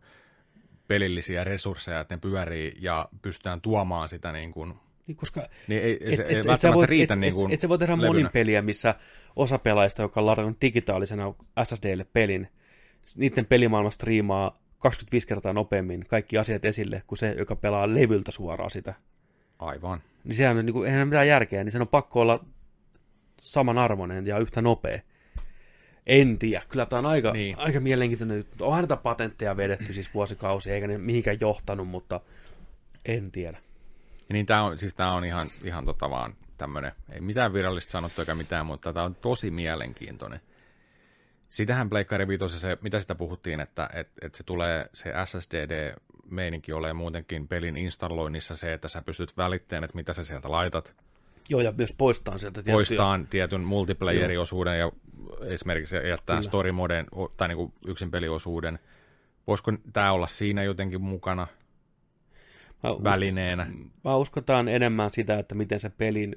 pelillisiä 0.87 1.43
resursseja, 1.43 1.99
että 1.99 2.15
ne 2.15 2.19
pyörii 2.19 2.73
ja 2.79 3.09
pystytään 3.21 3.61
tuomaan 3.61 4.09
sitä 4.09 4.31
niin 4.31 4.51
kuin, 4.51 4.73
Niin, 5.07 5.15
koska 5.15 5.47
niin 5.67 5.81
ei, 5.83 5.93
Et- 6.01 6.15
se 6.15 6.21
et- 6.23 6.29
ei 6.29 6.35
et 6.35 6.41
sä 6.41 6.49
välttämättä 6.49 6.75
voit- 6.77 6.89
riitä 6.89 7.13
et- 7.13 7.19
niin 7.19 7.29
et- 7.33 7.35
kuin 7.35 7.53
Et 7.53 7.61
se 7.61 7.69
voi 7.69 7.77
tehdä 7.77 7.93
levynä. 7.93 8.07
monin 8.07 8.29
peliä, 8.33 8.61
missä 8.61 8.95
osa 9.35 9.59
pelaajista, 9.59 10.01
joka 10.01 10.19
on 10.19 10.25
ladannut 10.25 10.61
digitaalisena 10.61 11.33
SSDlle 11.63 12.05
pelin, 12.13 12.47
niiden 13.17 13.45
pelimaailma 13.45 13.89
striimaa 13.91 14.59
25 14.79 15.27
kertaa 15.27 15.53
nopeammin 15.53 16.05
kaikki 16.07 16.37
asiat 16.37 16.65
esille 16.65 17.03
kuin 17.07 17.19
se, 17.19 17.35
joka 17.37 17.55
pelaa 17.55 17.93
levyltä 17.95 18.31
suoraan 18.31 18.71
sitä. 18.71 18.93
Aivan. 19.59 20.01
Niin 20.23 20.35
sehän 20.35 20.57
on, 20.57 20.65
niin 20.65 20.73
kuin, 20.73 20.85
eihän 20.85 20.99
ole 20.99 21.05
mitään 21.05 21.27
järkeä, 21.27 21.63
niin 21.63 21.71
sen 21.71 21.81
on 21.81 21.87
pakko 21.87 22.21
olla 22.21 22.45
samanarvoinen 23.41 24.27
ja 24.27 24.37
yhtä 24.37 24.61
nopea. 24.61 24.99
En 26.07 26.39
tiedä, 26.39 26.63
kyllä 26.69 26.85
tämä 26.85 26.99
on 26.99 27.05
aika, 27.05 27.31
Niin. 27.31 27.57
aika 27.59 27.79
mielenkiintoinen 27.79 28.37
juttu. 28.37 28.65
Onhan 28.65 28.81
näitä 28.81 28.97
patentteja 28.97 29.57
vedetty 29.57 29.93
siis 29.93 30.13
vuosikausia, 30.13 30.73
eikä 30.73 30.87
ne 30.87 30.97
mihinkään 30.97 31.37
johtanut, 31.41 31.87
mutta 31.87 32.21
en 33.05 33.31
tiedä. 33.31 33.57
Ja 34.29 34.33
niin 34.33 34.45
tämä 34.45 34.63
on, 34.63 34.77
siis 34.77 34.95
tää 34.95 35.11
on 35.11 35.25
ihan, 35.25 35.49
ihan 35.63 35.85
tota 35.85 36.09
vaan 36.09 36.35
tämmöinen, 36.57 36.91
ei 37.11 37.21
mitään 37.21 37.53
virallista 37.53 37.91
sanottu 37.91 38.21
eikä 38.21 38.35
mitään, 38.35 38.65
mutta 38.65 38.93
tämä 38.93 39.05
on 39.05 39.15
tosi 39.15 39.51
mielenkiintoinen. 39.51 40.39
Sitähän 41.49 41.89
Pleikkari 41.89 42.27
Viitossa 42.27 42.59
se, 42.59 42.77
mitä 42.81 42.99
sitä 42.99 43.15
puhuttiin, 43.15 43.59
että 43.59 43.89
et, 43.93 44.09
et 44.21 44.35
se 44.35 44.43
tulee, 44.43 44.89
se 44.93 45.13
SSDD-meininki 45.25 46.73
ole 46.73 46.93
muutenkin 46.93 47.47
pelin 47.47 47.77
installoinnissa 47.77 48.55
se, 48.55 48.73
että 48.73 48.87
sä 48.87 49.01
pystyt 49.01 49.37
välittämään, 49.37 49.83
että 49.83 49.95
mitä 49.95 50.13
sä 50.13 50.23
sieltä 50.23 50.51
laitat, 50.51 50.95
Joo, 51.49 51.61
ja 51.61 51.73
myös 51.77 51.93
poistaa 51.97 52.37
sieltä 52.37 52.53
tiettyjä... 52.53 52.73
poistaan 52.73 53.27
tietyn 53.27 53.61
multiplayer-osuuden 53.61 54.79
ja 54.79 54.91
esimerkiksi 55.45 55.95
jättää 55.95 56.35
Kyllä. 56.35 56.47
story 56.47 56.71
moden 56.71 57.05
tai 57.37 57.47
niin 57.47 57.57
kuin 57.57 58.11
peliosuuden. 58.11 58.79
Voisiko 59.47 59.73
tämä 59.93 60.11
olla 60.11 60.27
siinä 60.27 60.63
jotenkin 60.63 61.01
mukana 61.01 61.47
Mä 62.83 62.89
uskon- 62.89 63.03
välineenä? 63.03 63.67
Mä 64.03 64.15
uskotaan 64.15 64.67
enemmän 64.67 65.11
sitä, 65.11 65.39
että 65.39 65.55
miten 65.55 65.79
se 65.79 65.89
pelin 65.89 66.35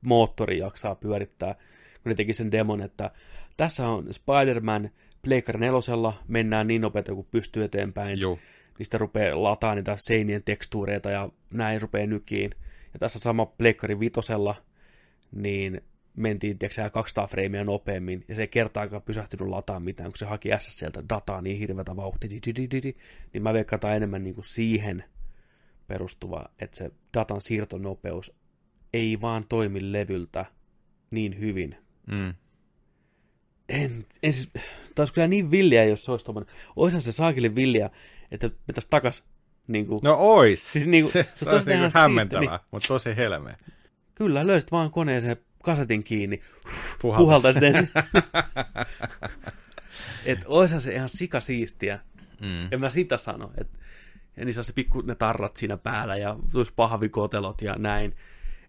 moottori 0.00 0.58
jaksaa 0.58 0.94
pyörittää, 0.94 1.54
kun 2.02 2.10
ne 2.10 2.14
teki 2.14 2.32
sen 2.32 2.52
demon, 2.52 2.82
että 2.82 3.10
tässä 3.56 3.88
on 3.88 4.04
Spider-Man 4.14 4.90
Pleikkari 5.22 5.60
nelosella, 5.60 6.14
mennään 6.28 6.66
niin 6.66 6.82
nopeasti 6.82 7.12
kuin 7.12 7.26
pystyy 7.30 7.64
eteenpäin, 7.64 8.18
Joo. 8.20 8.38
sitten 8.82 9.00
rupeaa 9.00 9.42
lataa 9.42 9.74
niitä 9.74 9.96
seinien 9.98 10.42
tekstuureita 10.42 11.10
ja 11.10 11.28
näin 11.50 11.82
rupeaa 11.82 12.06
nykiin. 12.06 12.50
Ja 12.96 13.00
tässä 13.00 13.18
sama 13.18 13.46
Pleikkari 13.46 14.00
vitosella, 14.00 14.54
niin 15.32 15.80
mentiin 16.16 16.58
tiedätkö, 16.58 16.90
200 16.90 17.26
freimiä 17.26 17.64
nopeammin, 17.64 18.24
ja 18.28 18.36
se 18.36 18.40
ei 18.40 18.48
kertaakaan 18.48 19.02
pysähtynyt 19.02 19.48
lataa 19.48 19.80
mitään, 19.80 20.10
kun 20.10 20.18
se 20.18 20.26
haki 20.26 20.48
SSLtä 20.58 21.02
dataa 21.08 21.42
niin 21.42 21.58
hirveätä 21.58 21.96
vauhtia, 21.96 22.30
niin 23.32 23.42
mä 23.42 23.52
veikkaan 23.52 23.96
enemmän 23.96 24.22
niin 24.22 24.34
kuin 24.34 24.44
siihen 24.44 25.04
perustuva, 25.86 26.44
että 26.58 26.76
se 26.76 26.90
datan 27.14 27.40
siirtonopeus 27.40 28.32
ei 28.92 29.20
vaan 29.20 29.44
toimi 29.48 29.92
levyltä 29.92 30.44
niin 31.10 31.40
hyvin. 31.40 31.76
Mm. 32.06 32.34
En, 33.68 34.06
en 34.22 34.32
siis, 34.32 34.50
taas 34.94 35.12
kyllä 35.12 35.28
niin 35.28 35.50
villiä, 35.50 35.84
jos 35.84 36.04
se 36.04 36.10
olisi 36.10 36.24
tommonen. 36.24 36.54
Oishan 36.76 37.02
se 37.02 37.12
saakille 37.12 37.54
villiä, 37.54 37.90
että 38.30 38.50
pitäisi 38.66 38.88
takas 38.90 39.24
niin 39.68 39.86
kuin, 39.86 40.00
No 40.02 40.16
ois. 40.18 40.72
Siis 40.72 40.86
niinku- 40.86 41.10
se, 41.12 41.22
se 41.34 41.44
se, 41.44 41.50
olisi 41.50 41.64
siistiä, 41.64 41.90
hämmentävää, 42.00 42.60
mutta 42.70 42.88
tosi 42.88 43.16
helmeä. 43.16 43.56
Kyllä, 44.14 44.46
löysit 44.46 44.72
vaan 44.72 44.90
koneeseen 44.90 45.36
kasetin 45.62 46.04
kiinni, 46.04 46.42
puhaltaisit 47.02 47.62
ensin. 47.62 47.88
Et 50.26 50.38
oishan 50.46 50.80
se 50.80 50.94
ihan 50.94 51.08
sikasiistiä. 51.08 51.98
Mm. 52.40 52.68
En 52.72 52.80
mä 52.80 52.90
sitä 52.90 53.16
sano. 53.16 53.50
Et, 53.58 53.68
ja 54.36 54.44
niissä 54.44 54.60
on 54.60 54.64
se 54.64 54.72
pikku 54.72 55.00
ne 55.00 55.14
tarrat 55.14 55.56
siinä 55.56 55.76
päällä 55.76 56.16
ja 56.16 56.36
tulisi 56.52 56.72
pahvikotelot 56.76 57.62
ja 57.62 57.74
näin. 57.78 58.16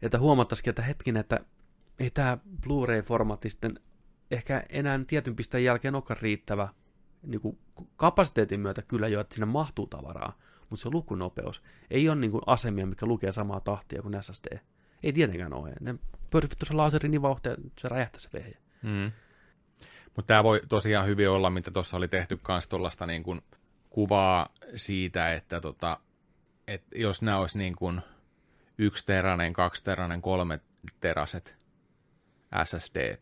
Että 0.02 0.20
huomattaisikin, 0.20 0.70
että 0.70 0.82
hetkin, 0.82 1.18
että 1.18 1.40
ei 2.00 2.10
tämä 2.10 2.38
Blu-ray-formaatti 2.62 3.50
sitten 3.50 3.80
ehkä 4.32 4.64
enää 4.70 5.00
tietyn 5.08 5.36
pisteen 5.36 5.64
jälkeen 5.64 5.96
olekaan 5.96 6.22
riittävä 6.22 6.68
niin 7.24 7.42
kuin 7.42 7.58
kapasiteetin 7.96 8.60
myötä 8.60 8.82
kyllä 8.82 9.08
jo, 9.08 9.20
että 9.20 9.36
sinne 9.36 9.46
mahtuu 9.46 9.88
tavaraa, 9.88 10.38
mutta 10.70 10.84
se 10.84 10.90
lukunopeus 10.92 11.64
ei 11.92 12.10
ole 12.10 12.16
niin 12.16 12.32
kuin 12.32 12.42
asemia, 12.46 12.86
mikä 12.86 13.06
lukee 13.06 13.32
samaa 13.32 13.60
tahtia 13.60 14.02
kuin 14.02 14.24
SSD. 14.24 14.60
Ei 15.04 15.14
tietenkään 15.14 15.54
ole. 15.54 15.74
Ne 15.80 15.96
pyörii 16.30 16.50
vittu 16.50 16.66
se 16.66 16.74
laseri 16.74 17.10
niin 17.10 17.22
vauhtia, 17.22 17.56
se 17.80 17.90
räjähtää 17.90 18.20
se 18.20 18.30
vehje. 18.34 18.58
Mm. 18.82 19.12
Mutta 20.16 20.28
tämä 20.28 20.44
voi 20.44 20.62
tosiaan 20.70 21.08
hyvin 21.08 21.30
olla, 21.30 21.50
mitä 21.50 21.72
tuossa 21.72 21.98
oli 21.98 22.08
tehty 22.08 22.40
myös 22.48 22.68
tuollaista 22.68 23.06
niin 23.06 23.24
kuin 23.24 23.42
kuvaa 23.90 24.48
siitä, 24.76 25.34
että 25.34 25.62
tota, 25.62 26.00
et 26.68 26.84
jos 26.96 27.22
nämä 27.22 27.38
olisi 27.38 27.58
niin 27.58 27.76
kuin 27.76 28.02
yksi 28.78 29.06
teranen, 29.06 29.54
kaksi 29.54 29.84
teranen, 29.84 30.22
kolme 30.22 30.60
teraset 31.00 31.58
SSD 32.64 33.18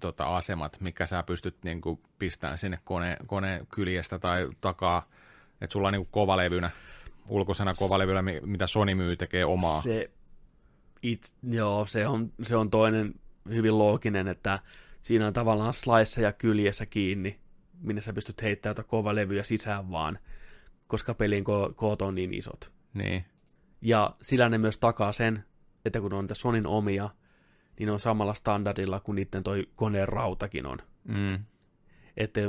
tota, 0.00 0.36
asemat, 0.36 0.80
mikä 0.80 1.06
sä 1.06 1.22
pystyt 1.22 1.64
niin 1.64 1.80
kuin 1.80 2.00
pistämään 2.18 2.58
sinne 2.58 2.78
kone, 2.84 3.16
koneen 3.26 3.66
kyljestä 3.66 4.18
tai 4.18 4.48
takaa, 4.60 5.08
että 5.60 5.72
sulla 5.72 5.88
on 5.88 5.92
niin 5.92 6.08
kovalevynä, 6.10 6.70
ulkoisena 7.28 7.74
kovalevynä, 7.74 8.22
mi- 8.22 8.40
mitä 8.44 8.66
Sony 8.66 8.94
myy, 8.94 9.16
tekee 9.16 9.44
omaa. 9.44 9.80
Se, 9.80 10.10
it, 11.02 11.34
joo, 11.50 11.86
se 11.86 12.06
on, 12.06 12.32
se 12.42 12.56
on 12.56 12.70
toinen 12.70 13.14
hyvin 13.48 13.78
looginen, 13.78 14.28
että 14.28 14.58
siinä 15.02 15.26
on 15.26 15.32
tavallaan 15.32 15.74
sliceja 15.74 16.32
kyljessä 16.32 16.86
kiinni, 16.86 17.38
minne 17.80 18.00
sä 18.00 18.12
pystyt 18.12 18.42
heittämään 18.42 18.70
jotain 18.70 18.88
kovalevyjä 18.88 19.42
sisään 19.42 19.90
vaan, 19.90 20.18
koska 20.86 21.14
pelin 21.14 21.44
ko- 21.44 21.74
koot 21.74 22.02
on 22.02 22.14
niin 22.14 22.34
isot. 22.34 22.72
Niin. 22.94 23.24
Ja 23.80 24.14
sillä 24.22 24.48
ne 24.48 24.58
myös 24.58 24.78
takaa 24.78 25.12
sen, 25.12 25.44
että 25.84 26.00
kun 26.00 26.12
on 26.12 26.24
niitä 26.24 26.34
Sonin 26.34 26.66
omia, 26.66 27.10
niin 27.78 27.86
ne 27.86 27.92
on 27.92 28.00
samalla 28.00 28.34
standardilla 28.34 29.00
kuin 29.00 29.16
niiden 29.16 29.42
toi 29.42 29.68
koneen 29.74 30.08
rautakin 30.08 30.66
on. 30.66 30.78
Mm. 31.04 31.44
Että 32.16 32.40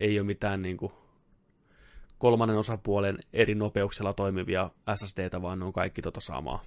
ei 0.00 0.18
ole 0.20 0.26
mitään 0.26 0.62
niin 0.62 0.76
kuin 0.76 0.92
kolmannen 2.20 2.58
osapuolen 2.58 3.18
eri 3.32 3.54
nopeuksilla 3.54 4.12
toimivia 4.12 4.70
SSDtä, 4.94 5.42
vaan 5.42 5.58
ne 5.58 5.64
on 5.64 5.72
kaikki 5.72 6.02
tota 6.02 6.20
samaa. 6.20 6.64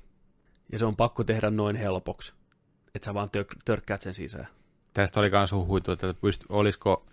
Ja 0.72 0.80
se 0.80 0.86
on 0.86 0.96
pakko 0.96 1.24
tehdä 1.24 1.50
noin 1.50 1.76
helpoksi, 1.76 2.34
että 2.96 3.06
sä 3.06 3.14
vaan 3.14 3.30
tör- 3.38 3.60
törkkäät 3.66 4.02
sen 4.02 4.14
sisään. 4.14 4.48
Tästä 4.94 5.20
oli 5.20 5.30
myös 5.30 5.52
huhuitu, 5.52 5.92
että 5.92 6.12
pyst- 6.12 6.46
olisiko, 6.50 7.06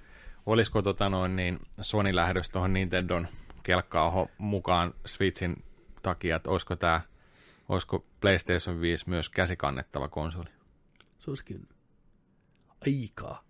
olisiko 0.46 0.82
tota 0.82 1.08
noin, 1.08 1.36
niin 1.36 1.58
Sony 1.80 2.14
lähdössä 2.14 2.52
tuohon 2.52 2.72
Nintendon 2.72 3.28
kelkkaan 3.62 4.26
mukaan 4.38 4.94
Switchin 5.06 5.64
takia, 6.02 6.36
että 6.36 6.50
olisiko 6.50 6.76
tämä 6.76 7.00
olisiko 7.68 8.04
PlayStation 8.20 8.80
5 8.80 9.08
myös 9.08 9.28
käsikannettava 9.28 10.08
konsoli. 10.08 10.50
Se 11.18 11.30
olisikin 11.30 11.68
aika, 12.86 13.44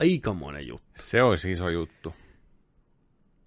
aikamoinen 0.00 0.66
juttu. 0.66 1.02
Se 1.02 1.22
olisi 1.22 1.52
iso 1.52 1.68
juttu. 1.68 2.14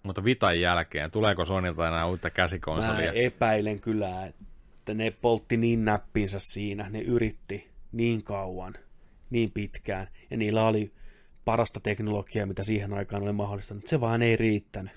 Mutta 0.06 0.24
Vitan 0.24 0.60
jälkeen, 0.60 1.10
tuleeko 1.10 1.44
Sonilta 1.44 1.88
enää 1.88 2.06
uutta 2.06 2.26
Mä 2.26 2.30
käsikonsolia? 2.30 3.12
epäilen 3.12 3.80
kyllä, 3.80 4.26
että 4.26 4.94
ne 4.94 5.10
poltti 5.10 5.56
niin 5.56 5.84
näppinsä 5.84 6.38
siinä, 6.38 6.90
ne 6.90 7.00
yritti 7.00 7.70
niin 7.92 8.22
kauan, 8.22 8.74
niin 9.30 9.50
pitkään, 9.50 10.08
ja 10.30 10.36
niillä 10.36 10.66
oli 10.66 10.92
parasta 11.44 11.80
teknologiaa, 11.80 12.46
mitä 12.46 12.62
siihen 12.64 12.92
aikaan 12.94 13.22
oli 13.22 13.32
mahdollista, 13.32 13.74
mutta 13.74 13.88
se 13.88 14.00
vaan 14.00 14.22
ei 14.22 14.36
riittänyt. 14.36 14.92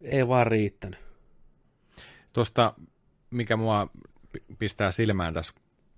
Ei 0.00 0.28
vaan 0.28 0.46
riittänyt. 0.46 1.00
Tuosta, 2.32 2.74
mikä 3.30 3.56
mua 3.56 3.88
pi- 4.32 4.42
pistää 4.58 4.92
silmään 4.92 5.34
tässä, 5.34 5.52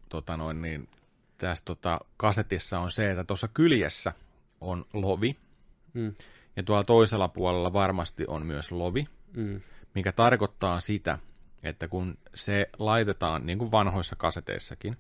tota 0.08 0.36
noin, 0.36 0.62
niin, 0.62 0.88
tässä 1.38 1.64
tota, 1.64 2.00
kasetissa 2.16 2.78
on 2.78 2.90
se, 2.90 3.10
että 3.10 3.24
tuossa 3.24 3.48
kyljessä 3.48 4.12
on 4.60 4.84
lovi, 4.92 5.36
Mm, 5.94 6.14
ja 6.56 6.62
tuolla 6.62 6.84
toisella 6.84 7.28
puolella 7.28 7.72
varmasti 7.72 8.24
on 8.28 8.46
myös 8.46 8.72
lovi, 8.72 9.06
mm, 9.36 9.60
mikä 9.94 10.12
tarkoittaa 10.12 10.80
sitä, 10.80 11.18
että 11.62 11.88
kun 11.88 12.18
se 12.34 12.70
laitetaan, 12.78 13.46
niin 13.46 13.58
kuin 13.58 13.70
vanhoissa 13.70 14.16
kaseteissakin, 14.16 14.96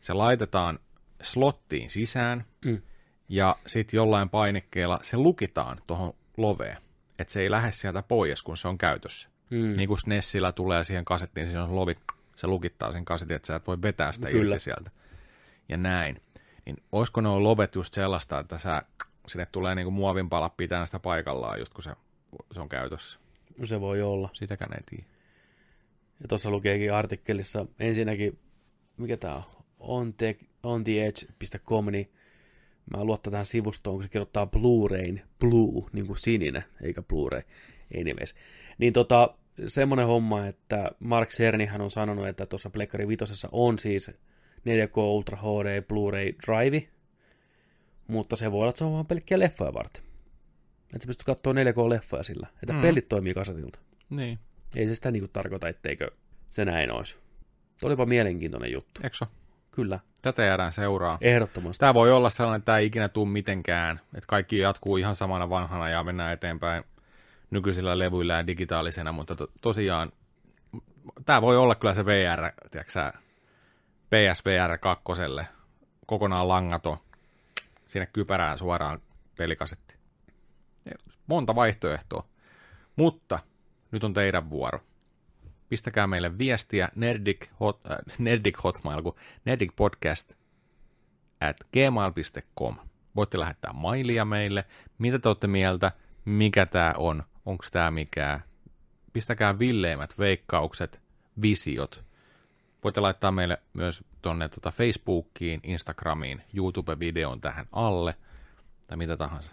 se 0.00 0.12
laitetaan 0.12 0.78
slottiin 1.22 1.90
sisään, 1.90 2.44
mm. 2.64 2.82
ja 3.28 3.56
sitten 3.66 3.98
jollain 3.98 4.28
painikkeella 4.28 4.98
se 5.02 5.16
lukitaan 5.16 5.80
tuohon 5.86 6.12
loveen, 6.36 6.76
että 7.18 7.32
se 7.32 7.40
ei 7.40 7.50
lähde 7.50 7.72
sieltä 7.72 8.02
pois, 8.02 8.42
kun 8.42 8.56
se 8.56 8.68
on 8.68 8.78
käytössä. 8.78 9.30
Mm. 9.50 9.76
Niin 9.76 9.88
kuin 9.88 10.00
SNESillä 10.00 10.52
tulee 10.52 10.84
siihen 10.84 11.04
kasettiin, 11.04 11.46
siinä 11.46 11.64
on 11.64 11.76
lovi, 11.76 11.96
se 12.36 12.46
lukittaa 12.46 12.92
sen 12.92 13.04
kasetin, 13.04 13.36
että 13.36 13.46
sä 13.46 13.56
et 13.56 13.66
voi 13.66 13.82
vetää 13.82 14.12
sitä 14.12 14.30
Kyllä. 14.30 14.54
irti 14.54 14.64
sieltä. 14.64 14.90
Ja 15.68 15.76
näin. 15.76 16.22
Niin 16.66 16.76
olisiko 16.92 17.20
ne 17.20 17.28
lovet 17.28 17.74
just 17.74 17.94
sellaista, 17.94 18.38
että 18.38 18.58
sä, 18.58 18.82
sinne 19.30 19.46
tulee 19.46 19.74
niinku 19.74 19.90
muovin 19.90 20.28
pala 20.28 20.48
pitää 20.48 20.86
sitä 20.86 20.98
paikallaan, 20.98 21.58
just 21.58 21.74
kun 21.74 21.82
se, 21.82 21.90
se 22.52 22.60
on 22.60 22.68
käytössä. 22.68 23.20
No 23.58 23.66
se 23.66 23.80
voi 23.80 24.02
olla. 24.02 24.28
Sitäkään 24.32 24.72
ei 24.72 24.82
tiedä. 24.90 25.04
Ja 26.22 26.28
tuossa 26.28 26.50
lukeekin 26.50 26.92
artikkelissa 26.92 27.66
ensinnäkin, 27.78 28.38
mikä 28.96 29.16
tämä 29.16 29.34
on, 29.34 29.42
on, 29.78 30.14
te, 30.14 30.36
on 30.62 30.84
theedge.com, 30.84 31.86
niin 31.86 32.10
mä 32.96 33.04
luottan 33.04 33.30
tähän 33.30 33.46
sivustoon, 33.46 33.96
kun 33.96 34.02
se 34.02 34.08
kirjoittaa 34.08 34.46
Blu-rayn, 34.46 35.22
blue, 35.40 35.90
niin 35.92 36.06
kuin 36.06 36.18
sininen, 36.18 36.64
eikä 36.82 37.02
Blu-ray, 37.02 37.42
anyways. 38.00 38.34
Niin 38.78 38.92
tota, 38.92 39.34
semmoinen 39.66 40.06
homma, 40.06 40.46
että 40.46 40.90
Mark 41.00 41.28
Cernihän 41.28 41.80
on 41.80 41.90
sanonut, 41.90 42.28
että 42.28 42.46
tuossa 42.46 42.70
Pleikkari 42.70 43.08
Vitosessa 43.08 43.48
on 43.52 43.78
siis 43.78 44.10
4K 44.60 44.96
Ultra 44.96 45.38
HD 45.38 45.82
Blu-ray 45.82 46.34
drive, 46.46 46.88
mutta 48.10 48.36
se 48.36 48.52
voi 48.52 48.60
olla, 48.60 48.68
että 48.70 48.78
se 48.78 48.84
on 48.84 48.92
vaan 48.92 49.06
pelkkiä 49.06 49.38
leffoja 49.38 49.74
varten. 49.74 50.02
Että 50.84 50.98
sä 51.00 51.06
pystyt 51.06 51.26
katsoa 51.26 51.52
4K-leffoja 51.52 52.22
sillä, 52.22 52.46
että 52.62 52.72
Mm. 52.72 52.80
pelit 52.80 53.08
toimii 53.08 53.34
kasetilta. 53.34 53.78
Niin. 54.10 54.38
Ei 54.76 54.88
se 54.88 54.94
sitä 54.94 55.10
niinku 55.10 55.28
tarkoita, 55.32 55.68
etteikö 55.68 56.10
se 56.50 56.64
näin 56.64 56.92
olisi. 56.92 57.16
Olipa 57.82 58.06
mielenkiintoinen 58.06 58.72
juttu. 58.72 59.00
Eikö? 59.04 59.26
Kyllä, 59.70 59.98
Tätä 60.22 60.42
jäädään 60.42 60.72
seuraa. 60.72 61.18
ehdottomasti. 61.20 61.80
Tämä 61.80 61.94
voi 61.94 62.12
olla 62.12 62.30
sellainen, 62.30 62.58
että 62.58 62.66
tämä 62.66 62.78
ei 62.78 62.86
ikinä 62.86 63.08
tule 63.08 63.28
mitenkään, 63.28 64.00
että 64.14 64.26
kaikki 64.26 64.58
jatkuu 64.58 64.96
ihan 64.96 65.16
samana 65.16 65.50
vanhana 65.50 65.88
ja 65.88 66.04
mennään 66.04 66.32
eteenpäin 66.32 66.84
nykyisillä 67.50 67.98
levyillä 67.98 68.34
ja 68.34 68.46
digitaalisena, 68.46 69.12
mutta 69.12 69.34
to, 69.36 69.48
tosiaan 69.60 70.12
tämä 71.26 71.42
voi 71.42 71.56
olla 71.56 71.74
kyllä 71.74 71.94
se 71.94 72.06
VR, 72.06 72.50
tiedätkö 72.70 73.12
PSVR 74.10 74.78
2, 74.78 75.04
kokonaan 76.06 76.48
langaton, 76.48 76.96
sinne 77.90 78.06
kypärään 78.06 78.58
suoraan 78.58 79.00
pelikasetti. 79.36 79.94
Monta 81.26 81.54
vaihtoehtoa, 81.54 82.28
mutta 82.96 83.38
nyt 83.92 84.04
on 84.04 84.14
teidän 84.14 84.50
vuoro. 84.50 84.80
Pistäkää 85.68 86.06
meille 86.06 86.38
viestiä 86.38 86.88
nerdik, 86.96 87.48
hot, 87.60 87.80
äh, 87.90 87.98
nerdik 88.18 88.62
hotmail, 88.64 89.02
kun 89.02 89.14
nerdik 89.44 89.72
podcast 89.76 90.34
at 91.40 91.56
gmail.com. 91.72 92.76
Voitte 93.16 93.38
lähettää 93.38 93.72
mailia 93.72 94.24
meille, 94.24 94.64
mitä 94.98 95.18
te 95.18 95.28
olette 95.28 95.46
mieltä, 95.46 95.92
mikä 96.24 96.66
tämä 96.66 96.94
on, 96.96 97.22
onko 97.46 97.64
tämä 97.72 97.90
mikään. 97.90 98.42
Pistäkää 99.12 99.58
villeimmät 99.58 100.18
veikkaukset, 100.18 101.02
visiot. 101.42 102.04
Voitte 102.84 103.00
laittaa 103.00 103.32
meille 103.32 103.58
myös 103.72 104.04
tuonne 104.22 104.48
tota 104.48 104.70
Facebookiin, 104.70 105.60
Instagramiin, 105.62 106.42
YouTube-videon 106.54 107.40
tähän 107.40 107.66
alle, 107.72 108.14
tai 108.86 108.96
mitä 108.96 109.16
tahansa. 109.16 109.52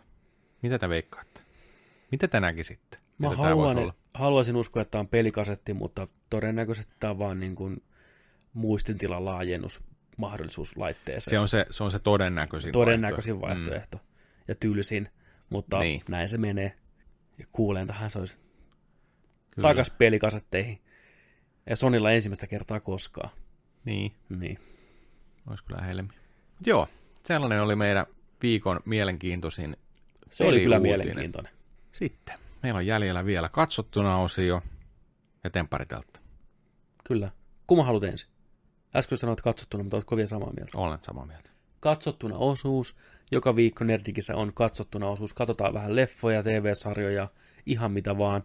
Mitä 0.62 0.80
te 0.80 0.90
veikkaatte? 0.90 1.42
Mitä 2.12 2.28
te 2.28 2.40
näkisitte? 2.40 2.98
Mä 3.18 3.30
Mitä 3.30 3.42
haluan, 3.42 3.78
olla? 3.78 3.94
haluaisin 4.14 4.56
uskoa, 4.56 4.82
että 4.82 4.92
tämä 4.92 5.00
on 5.00 5.08
pelikasetti, 5.08 5.74
mutta 5.74 6.08
todennäköisesti 6.30 6.94
tämä 7.00 7.12
on 7.12 7.20
vaan 7.20 7.40
niin 7.40 7.56
kuin 7.56 7.84
muistintilan 8.54 9.26
laajennus 9.26 9.84
mahdollisuus 10.18 10.78
laitteeseen. 10.78 11.32
Se 11.32 11.40
on 11.40 11.48
se, 11.48 11.66
se 11.72 11.84
on 11.84 11.92
se 11.92 12.00
todennäköisin 12.00 12.72
todennäköisin 12.72 13.42
vaihtoehto. 13.42 13.72
vaihtoehto. 13.72 13.98
Mm. 13.98 14.44
Ja 14.48 14.56
tylsin, 14.56 15.10
mutta 15.50 15.80
Niin. 15.80 16.02
näin 16.10 16.30
se 16.30 16.38
menee. 16.38 16.78
Ja 17.40 17.46
kuulen 17.52 17.88
tähän 17.88 18.10
se 18.10 18.20
olisi 18.20 18.38
Mm, 19.58 19.62
takas 19.62 19.90
pelikasetteihin. 19.90 20.82
Ja 21.70 21.76
Sonilla 21.76 22.12
ensimmäistä 22.12 22.48
kertaa 22.48 22.80
koskaan. 22.80 23.30
Niin, 23.86 24.12
Niin. 24.30 24.60
olisi 25.50 25.64
kyllä 25.64 25.82
helmi. 25.82 26.10
Mut 26.58 26.68
Joo, 26.68 26.88
sellainen 27.24 27.62
oli 27.62 27.76
meidän 27.76 28.06
viikon 28.42 28.80
mielenkiintoisin 28.86 29.78
Se 30.30 30.44
oli 30.44 30.60
kyllä 30.60 30.80
mielenkiintoinen. 30.80 31.54
Sitten, 31.92 32.36
meillä 32.64 32.78
on 32.78 32.86
jäljellä 32.86 33.26
vielä 33.26 33.50
katsottuna 33.50 34.18
osio 34.18 34.62
ja 35.44 35.50
temppariteltta. 35.50 36.20
Kyllä. 37.04 37.32
Kumma 37.68 37.84
haluat 37.84 38.04
ensin? 38.04 38.30
Äsken 38.96 39.18
sanoit 39.18 39.42
katsottuna, 39.42 39.84
mutta 39.84 39.98
oletko 39.98 40.16
vielä 40.16 40.28
samaa 40.30 40.54
mieltä? 40.56 40.78
Olen 40.78 41.00
samaa 41.02 41.26
mieltä. 41.26 41.50
Katsottuna 41.80 42.38
osuus. 42.38 42.96
Joka 43.32 43.56
viikko 43.56 43.84
Nerdikissä 43.84 44.36
on 44.36 44.54
katsottuna 44.54 45.08
osuus. 45.08 45.34
Katsotaan 45.34 45.74
vähän 45.74 45.96
leffoja, 45.96 46.44
TV-sarjoja, 46.44 47.28
ihan 47.66 47.92
mitä 47.92 48.18
vaan. 48.18 48.44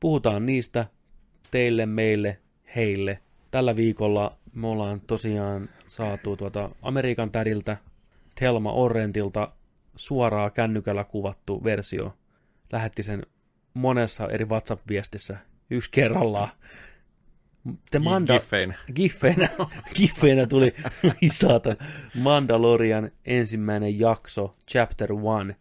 Puhutaan 0.00 0.46
niistä 0.46 0.86
teille, 1.50 1.86
meille, 1.86 2.40
heille. 2.76 3.22
Tällä 3.50 3.76
viikolla 3.76 4.36
me 4.56 4.66
ollaan 4.66 5.00
tosiaan 5.00 5.68
saatu 5.86 6.36
tuota 6.36 6.70
Amerikan 6.82 7.30
täriltä, 7.30 7.76
Telma 8.40 8.72
Orrentilta 8.72 9.52
suoraa 9.96 10.50
kännykällä 10.50 11.04
kuvattu 11.04 11.64
versio. 11.64 12.16
Lähetti 12.72 13.02
sen 13.02 13.22
monessa 13.74 14.28
eri 14.28 14.44
WhatsApp-viestissä 14.44 15.36
yksi 15.70 15.90
kerrallaan. 15.90 16.48
Te 17.90 17.98
Manda, 17.98 18.32
Giffein. 18.32 18.74
Giffeinä, 18.94 19.48
giffeinä 19.94 20.46
tuli 20.56 20.74
lisätä 21.22 21.76
Mandalorian 22.14 23.10
ensimmäinen 23.24 24.00
jakso, 24.00 24.56
Chapter 24.70 25.10
1, 25.12 25.60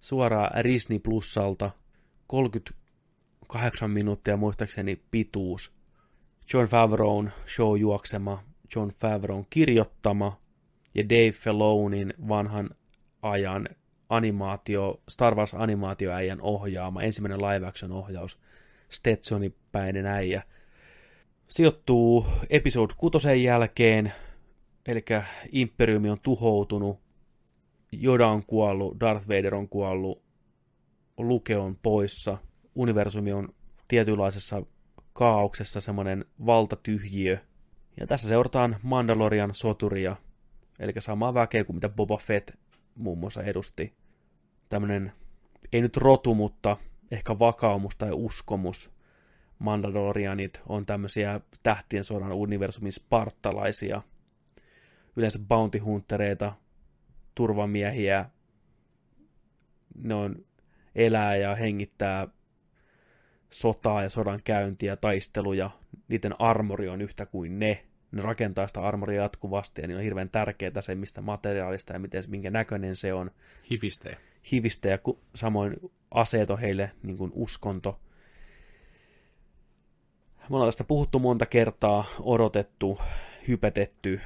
suoraan 0.00 0.64
Disney 0.64 0.98
Plusalta, 0.98 1.70
38 2.26 3.90
minuuttia 3.90 4.36
muistaakseni 4.36 5.02
pituus. 5.10 5.72
John 6.52 6.66
Favreau'n 6.66 7.30
show 7.46 7.76
juoksema, 7.76 8.42
John 8.76 8.90
Favreau'n 8.90 9.46
kirjoittama 9.50 10.40
ja 10.94 11.08
Dave 11.08 11.32
Filonin 11.32 12.14
vanhan 12.28 12.70
ajan 13.22 13.68
animaatio, 14.08 15.00
Star 15.08 15.34
Wars 15.34 15.54
animaatioäijän 15.54 16.40
ohjaama, 16.40 17.02
ensimmäinen 17.02 17.40
live 17.40 17.66
action 17.66 17.92
ohjaus, 17.92 18.38
Stetsoni 18.88 19.54
päinen 19.72 20.06
äijä– 20.06 20.42
sijoittuu 21.48 22.26
episode 22.50 22.94
kutosen 22.96 23.42
jälkeen, 23.42 24.12
eli 24.86 25.04
Imperiumi 25.52 26.10
on 26.10 26.20
tuhoutunut, 26.20 27.00
Yoda 28.02 28.28
on 28.28 28.46
kuollut, 28.46 29.00
Darth 29.00 29.28
Vader 29.28 29.54
on 29.54 29.68
kuollut, 29.68 30.22
Luke 31.18 31.56
on 31.56 31.76
poissa, 31.82 32.38
universumi 32.74 33.32
on 33.32 33.48
tietynlaisessa 33.88 34.62
kaauksessa 35.14 35.80
semmoinen 35.80 36.24
valtatyhjiö. 36.46 37.38
Ja 38.00 38.06
tässä 38.06 38.28
seurataan 38.28 38.76
Mandalorian 38.82 39.54
soturia, 39.54 40.16
eli 40.78 40.92
samaa 40.98 41.34
väkeä 41.34 41.64
kuin 41.64 41.76
mitä 41.76 41.88
Boba 41.88 42.16
Fett 42.16 42.50
muun 42.94 43.18
muassa 43.18 43.42
edusti. 43.42 43.94
Tämmöinen, 44.68 45.12
ei 45.72 45.80
nyt 45.82 45.96
rotu, 45.96 46.34
mutta 46.34 46.76
ehkä 47.10 47.38
vakaumus 47.38 47.96
tai 47.96 48.10
uskomus 48.12 48.94
Mandalorianit 49.58 50.62
on 50.66 50.86
tämmöisiä 50.86 51.40
tähtien 51.62 52.04
sodan 52.04 52.32
universumin 52.32 52.92
spartalaisia, 52.92 54.02
yleensä 55.16 55.38
bounty 55.48 55.78
huntereita, 55.78 56.52
turvamiehiä, 57.34 58.30
ne 59.94 60.14
on 60.14 60.44
elää 60.94 61.36
ja 61.36 61.54
hengittää 61.54 62.28
sotaa 63.54 64.02
ja 64.02 64.10
sodan 64.10 64.40
käyntiä, 64.44 64.96
taisteluja, 64.96 65.70
niiden 66.08 66.40
armori 66.40 66.88
on 66.88 67.00
yhtä 67.00 67.26
kuin 67.26 67.58
ne, 67.58 67.84
ne 68.12 68.22
rakentaa 68.22 68.66
sitä 68.66 68.80
armoria 68.80 69.22
jatkuvasti 69.22 69.80
ja 69.80 69.88
niin 69.88 69.96
on 69.96 70.02
hirveän 70.02 70.30
tärkeää 70.30 70.80
se, 70.80 70.94
mistä 70.94 71.20
materiaalista 71.20 71.92
ja 71.92 71.98
miten, 71.98 72.24
minkä 72.26 72.50
näköinen 72.50 72.96
se 72.96 73.14
on, 73.14 73.30
Hifistejä. 73.70 74.16
hivistä 74.52 74.88
ja 74.88 74.98
ku, 74.98 75.20
samoin 75.34 75.76
aseet 76.10 76.50
on 76.50 76.58
heille 76.58 76.90
niin 77.02 77.18
kuin 77.18 77.32
uskonto. 77.34 78.00
Me 80.36 80.56
ollaan 80.56 80.68
tästä 80.68 80.84
puhuttu 80.84 81.18
monta 81.18 81.46
kertaa, 81.46 82.04
odotettu, 82.20 82.98
hypetetty. 83.48 84.20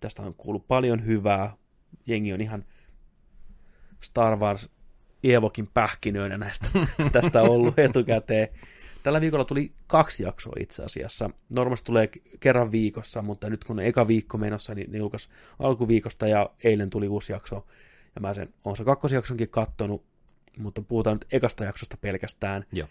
Tästä 0.00 0.22
on 0.22 0.34
kuullut 0.34 0.68
paljon 0.68 1.06
hyvää. 1.06 1.56
Jengi 2.06 2.32
on 2.32 2.40
ihan 2.40 2.64
Star 4.00 4.38
Wars 4.38 4.68
Evokin 5.24 5.66
pähkinöinä 5.74 6.38
näistä, 6.38 6.66
tästä 7.12 7.42
ollut 7.42 7.78
etukäteen. 7.78 8.48
Tällä 9.02 9.20
viikolla 9.20 9.44
tuli 9.44 9.72
kaksi 9.86 10.22
jaksoa 10.22 10.52
itse 10.60 10.82
asiassa. 10.82 11.30
Normaalisti 11.56 11.86
tulee 11.86 12.08
kerran 12.40 12.72
viikossa, 12.72 13.22
mutta 13.22 13.50
nyt 13.50 13.64
kun 13.64 13.78
on 13.78 13.84
eka 13.84 14.08
viikko 14.08 14.38
menossa, 14.38 14.74
niin 14.74 14.92
ne 14.92 14.98
julkaisi 14.98 15.28
alkuviikosta 15.58 16.28
ja 16.28 16.50
eilen 16.64 16.90
tuli 16.90 17.08
uusi 17.08 17.32
jakso. 17.32 17.66
Ja 18.14 18.20
mä 18.20 18.34
sen, 18.34 18.54
on 18.64 18.76
se 18.76 18.84
kakkosjaksonkin 18.84 19.48
kattonut, 19.48 20.04
mutta 20.58 20.82
puhutaan 20.82 21.16
nyt 21.16 21.26
ekasta 21.32 21.64
jaksosta 21.64 21.96
pelkästään. 22.00 22.64
Joo. 22.72 22.88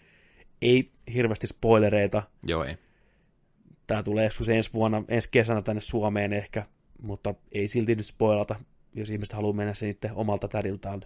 Ei 0.62 0.90
hirveästi 1.14 1.46
spoilereita. 1.46 2.22
Joo, 2.46 2.64
ei. 2.64 2.76
Tää 3.86 4.02
tulee 4.02 4.24
joskus 4.24 4.48
ensi 4.48 4.72
vuonna, 4.72 5.02
ensi 5.08 5.28
kesänä 5.30 5.62
tänne 5.62 5.80
Suomeen 5.80 6.32
ehkä, 6.32 6.66
mutta 7.02 7.34
ei 7.52 7.68
silti 7.68 7.94
nyt 7.94 8.06
spoilata, 8.06 8.56
jos 8.94 9.10
ihmiset 9.10 9.32
haluaa 9.32 9.52
mennä 9.52 9.74
sen 9.74 9.88
itse 9.88 10.10
omalta 10.14 10.48
tädiltään 10.48 11.04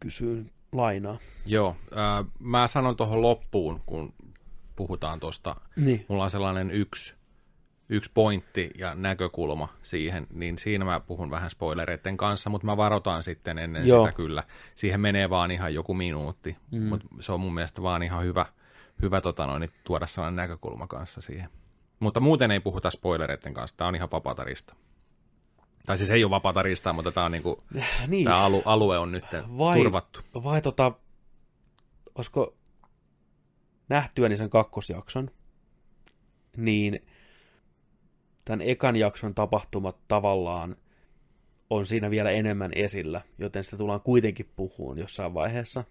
kysyy 0.00 0.46
lainaa. 0.72 1.18
Joo, 1.46 1.76
äh, 1.96 2.24
mä 2.38 2.68
sanon 2.68 2.96
tuohon 2.96 3.22
loppuun, 3.22 3.80
kun 3.86 4.14
puhutaan 4.76 5.20
tuosta, 5.20 5.56
Niin. 5.76 6.04
mulla 6.08 6.24
on 6.24 6.30
sellainen 6.30 6.70
yksi, 6.70 7.14
yksi 7.88 8.10
pointti 8.14 8.70
ja 8.78 8.94
näkökulma 8.94 9.68
siihen, 9.82 10.26
niin 10.32 10.58
siinä 10.58 10.84
mä 10.84 11.00
puhun 11.00 11.30
vähän 11.30 11.50
spoilereiden 11.50 12.16
kanssa, 12.16 12.50
mutta 12.50 12.66
mä 12.66 12.76
varoitan 12.76 13.22
sitten 13.22 13.58
ennen 13.58 13.86
Joo. 13.86 14.06
sitä 14.06 14.16
kyllä. 14.16 14.42
Siihen 14.74 15.00
menee 15.00 15.30
vaan 15.30 15.50
ihan 15.50 15.74
joku 15.74 15.94
minuutti, 15.94 16.56
mm. 16.70 16.82
mutta 16.82 17.06
se 17.20 17.32
on 17.32 17.40
mun 17.40 17.54
mielestä 17.54 17.82
vaan 17.82 18.02
ihan 18.02 18.24
hyvä, 18.24 18.46
hyvä 19.02 19.20
tota 19.20 19.46
noin, 19.46 19.60
niin 19.60 19.70
tuoda 19.84 20.06
sellainen 20.06 20.36
näkökulma 20.36 20.86
kanssa 20.86 21.20
siihen. 21.20 21.48
Mutta 22.00 22.20
muuten 22.20 22.50
ei 22.50 22.60
puhuta 22.60 22.90
spoilereiden 22.90 23.54
kanssa, 23.54 23.76
tää 23.76 23.86
on 23.88 23.94
ihan 23.94 24.08
vapatarista. 24.12 24.74
Tai 25.86 25.98
siis 25.98 26.10
ei 26.10 26.24
ole 26.24 26.30
vapatarista, 26.30 26.92
mutta 26.92 27.12
tää 27.12 27.24
on 27.24 27.32
niinku, 27.32 27.62
niin. 28.08 28.24
tää 28.24 28.44
alu, 28.44 28.62
alue 28.64 28.98
on 28.98 29.12
nyt 29.12 29.24
Vai- 29.58 29.76
turvattu. 29.78 30.20
Vai 30.34 30.62
tota, 30.62 30.92
olisiko 32.14 32.56
nähtyäni 33.88 34.36
sen 34.36 34.50
kakkosjakson, 34.50 35.30
niin 36.56 37.06
tämän 38.44 38.60
ekan 38.60 38.96
jakson 38.96 39.34
tapahtumat 39.34 39.96
tavallaan 40.08 40.76
on 41.70 41.86
siinä 41.86 42.10
vielä 42.10 42.30
enemmän 42.30 42.72
esillä, 42.74 43.20
joten 43.38 43.64
sitä 43.64 43.76
tullaan 43.76 44.00
kuitenkin 44.00 44.50
puhuun 44.56 44.98
jossain 44.98 45.34
vaiheessa. 45.34 45.84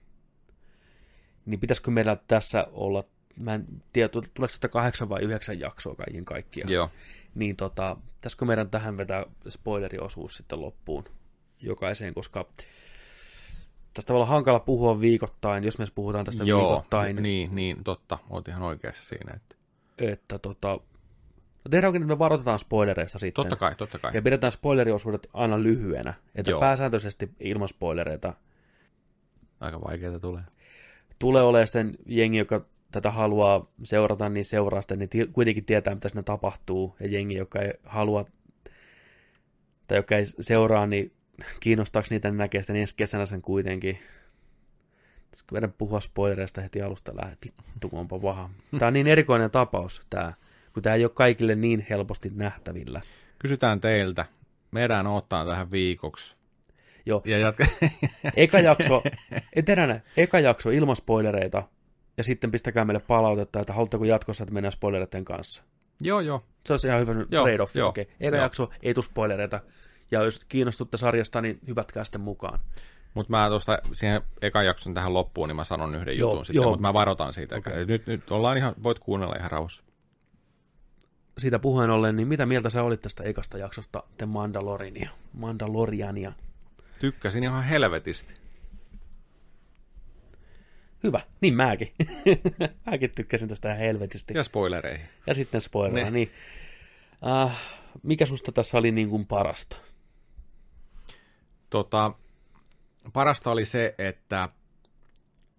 Niin 1.46 1.60
pitäisikö 1.60 1.92
meillä 1.92 2.18
tässä 2.28 2.68
olla, 2.72 3.04
mä 3.40 3.54
en 3.54 3.66
tiedä, 3.94 4.10
tuleeko 4.10 4.48
sitä 4.48 4.68
kahdeksan 4.68 5.10
vai 5.10 5.22
yhdeksän 5.22 5.60
jaksoa 5.60 5.96
kaiken 5.96 6.26
kaikkiaan. 6.26 6.72
Joo. 6.72 6.90
Niin 7.36 7.56
tota, 7.56 7.98
pitäisikö 8.16 8.46
meidän 8.46 8.70
tähän 8.70 8.98
vetää 8.98 9.26
spoileriosuus 9.50 10.36
sitten 10.36 10.62
loppuun 10.62 11.06
jokaiseen, 11.62 12.14
koska 12.14 12.46
tästä 13.94 14.14
voi 14.14 14.18
olla 14.18 14.26
hankala 14.26 14.60
puhua 14.60 15.02
viikoittain, 15.02 15.64
jos 15.64 15.80
me 15.80 15.86
puhutaan 15.96 16.26
tästä 16.26 16.44
Joo, 16.44 16.60
viikoittain, 16.60 17.16
niin, 17.16 17.56
niin, 17.56 17.84
totta. 17.84 18.18
Oot 18.30 18.48
ihan 18.48 18.62
oikeassa 18.62 19.04
siinä. 19.04 19.34
Että... 19.36 19.56
että 19.98 20.40
tota, 20.40 20.68
no 21.64 21.70
tehdäänkö 21.70 22.00
nyt 22.00 22.08
me 22.08 22.20
varoitetaan 22.20 22.60
spoilereista 22.60 23.20
sitten. 23.20 23.44
Totta 23.44 23.56
kai, 23.56 23.76
totta 23.76 24.00
kai. 24.00 24.12
Ja 24.14 24.22
pidetään 24.22 24.52
spoileriosuudet 24.52 25.28
aina 25.34 25.64
lyhyenä, 25.64 26.14
että 26.36 26.52
Joo. 26.52 26.60
pääsääntöisesti 26.60 27.30
ilman 27.40 27.70
spoilereita 27.70 28.34
Aika 29.60 29.82
vaikeaa 29.82 30.20
tulee. 30.20 30.44
tulee 31.20 31.44
olemaan 31.44 31.68
sitten 31.68 31.98
jengi, 32.06 32.38
joka 32.38 32.66
tätä 32.92 33.12
haluaa 33.12 33.72
seurata, 33.84 34.30
niin 34.30 34.46
seuraa 34.46 34.82
sitä, 34.82 34.96
niin 34.96 35.10
kuitenkin 35.34 35.66
tietää, 35.66 35.96
mitä 35.96 36.10
siinä 36.10 36.24
tapahtuu, 36.24 36.96
ja 37.00 37.08
jengi, 37.08 37.36
joka 37.36 37.60
ei 37.60 37.74
halua, 37.84 38.26
tai 39.88 39.98
joka 39.98 40.18
ei 40.18 40.26
seuraa, 40.40 40.88
niin 40.88 41.14
kiinnostaako 41.60 42.08
niitä, 42.10 42.30
niin 42.30 42.38
näkee 42.38 42.62
sitten 42.62 42.76
ensi 42.76 42.96
kesänä 42.96 43.26
sen 43.26 43.42
kuitenkin. 43.42 44.00
Pitäisikö 45.26 45.54
meidän 45.54 45.74
puhua 45.74 46.00
spoilereista 46.00 46.62
heti 46.62 46.82
alusta 46.82 47.12
lähde, 47.16 47.38
vittu 47.46 47.90
onpa 47.92 48.20
paha. 48.20 48.50
Tämä 48.80 48.88
on 48.88 48.94
niin 48.94 49.08
erikoinen 49.08 49.52
tapaus, 49.52 50.02
tämä, 50.10 50.34
kun 50.74 50.84
tämä 50.84 50.96
ei 50.96 51.06
ole 51.06 51.12
kaikille 51.14 51.56
niin 51.56 51.86
helposti 51.90 52.32
nähtävillä. 52.36 53.02
Kysytään 53.40 53.82
teiltä. 53.82 54.26
Meidän 54.72 55.08
ottaa 55.08 55.46
tähän 55.46 55.72
viikoksi. 55.72 56.36
Joo. 57.06 57.22
Ja 57.26 57.38
jatka... 57.38 57.66
Eka 58.36 58.60
jakso, 58.60 59.04
etenänä, 59.56 60.00
eka 60.18 60.40
jakso 60.40 60.70
ilman 60.70 60.96
spoilereita, 60.96 61.64
ja 62.20 62.24
sitten 62.24 62.52
pistäkää 62.52 62.86
meille 62.86 63.02
palautetta, 63.08 63.60
että 63.60 63.74
haluatteko 63.74 64.06
jatkossa, 64.06 64.44
että 64.44 64.54
mennään 64.54 64.72
spoilereiden 64.72 65.26
kanssa. 65.26 65.64
joo, 66.02 66.20
joo. 66.20 66.44
Se 66.66 66.74
olisi 66.74 66.88
ihan 66.88 67.00
hyvä 67.00 67.14
trade-off. 67.14 67.76
Eka 68.20 68.36
joo. 68.36 68.44
jakso, 68.44 68.70
ei 68.82 68.94
tule 68.94 69.06
spoilereita. 69.06 69.60
Ja 70.12 70.24
jos 70.24 70.46
kiinnostutte 70.50 70.98
sarjasta, 70.98 71.42
niin 71.42 71.60
hyvätkää 71.68 72.04
sitten 72.04 72.22
mukaan. 72.22 72.60
Mutta 73.14 73.32
mä 73.32 73.50
tuosta 73.50 73.80
siihen 73.94 74.22
ekan 74.42 74.66
jakson 74.66 74.94
tähän 74.94 75.14
loppuun, 75.14 75.50
niin 75.50 75.56
mä 75.56 75.64
sanon 75.64 75.96
yhden 75.96 76.18
Joo, 76.18 76.32
jutun 76.32 76.46
sitten, 76.46 76.64
mutta 76.64 76.82
mä 76.82 76.94
varoitan 76.94 77.34
siitä. 77.34 77.56
Okei. 77.56 77.86
Nyt, 77.86 78.08
nyt 78.08 78.32
ollaan 78.32 78.58
ihan, 78.58 78.74
voit 78.84 79.00
kuunnella 79.00 79.36
ihan 79.36 79.52
rauhassa. 79.52 79.84
Siitä 81.38 81.60
puheen 81.60 81.90
ollen, 81.90 82.16
niin 82.16 82.28
mitä 82.28 82.46
mieltä 82.46 82.70
sä 82.70 82.84
olit 82.84 83.02
tästä 83.02 83.24
ekasta 83.24 83.58
jaksosta 83.58 84.04
The 84.18 84.26
Mandaloriania? 84.26 85.10
Mandaloriania. 85.34 86.34
Tykkäsin 87.00 87.44
ihan 87.44 87.64
helvetisti. 87.64 88.49
Hyvä, 91.04 91.22
niin 91.42 91.54
mäkin. 91.54 91.94
mäkin 92.92 93.12
tykkäsin 93.16 93.50
tästä 93.50 93.68
ihan 93.68 93.80
helvetisti. 93.80 94.34
Ja 94.34 94.44
spoilereihin. 94.44 95.08
Ja 95.28 95.34
sitten 95.34 95.62
spoileraa, 95.62 96.06
Ne. 96.06 96.12
niin. 96.12 96.32
Uh, 97.46 97.52
mikä 98.04 98.26
susta 98.26 98.52
tässä 98.52 98.78
oli 98.78 98.92
niin 98.92 99.10
kuin 99.10 99.26
parasta? 99.28 99.78
Tota, 101.70 102.12
parasta 103.14 103.52
oli 103.52 103.66
se, 103.66 103.96
että 103.98 104.50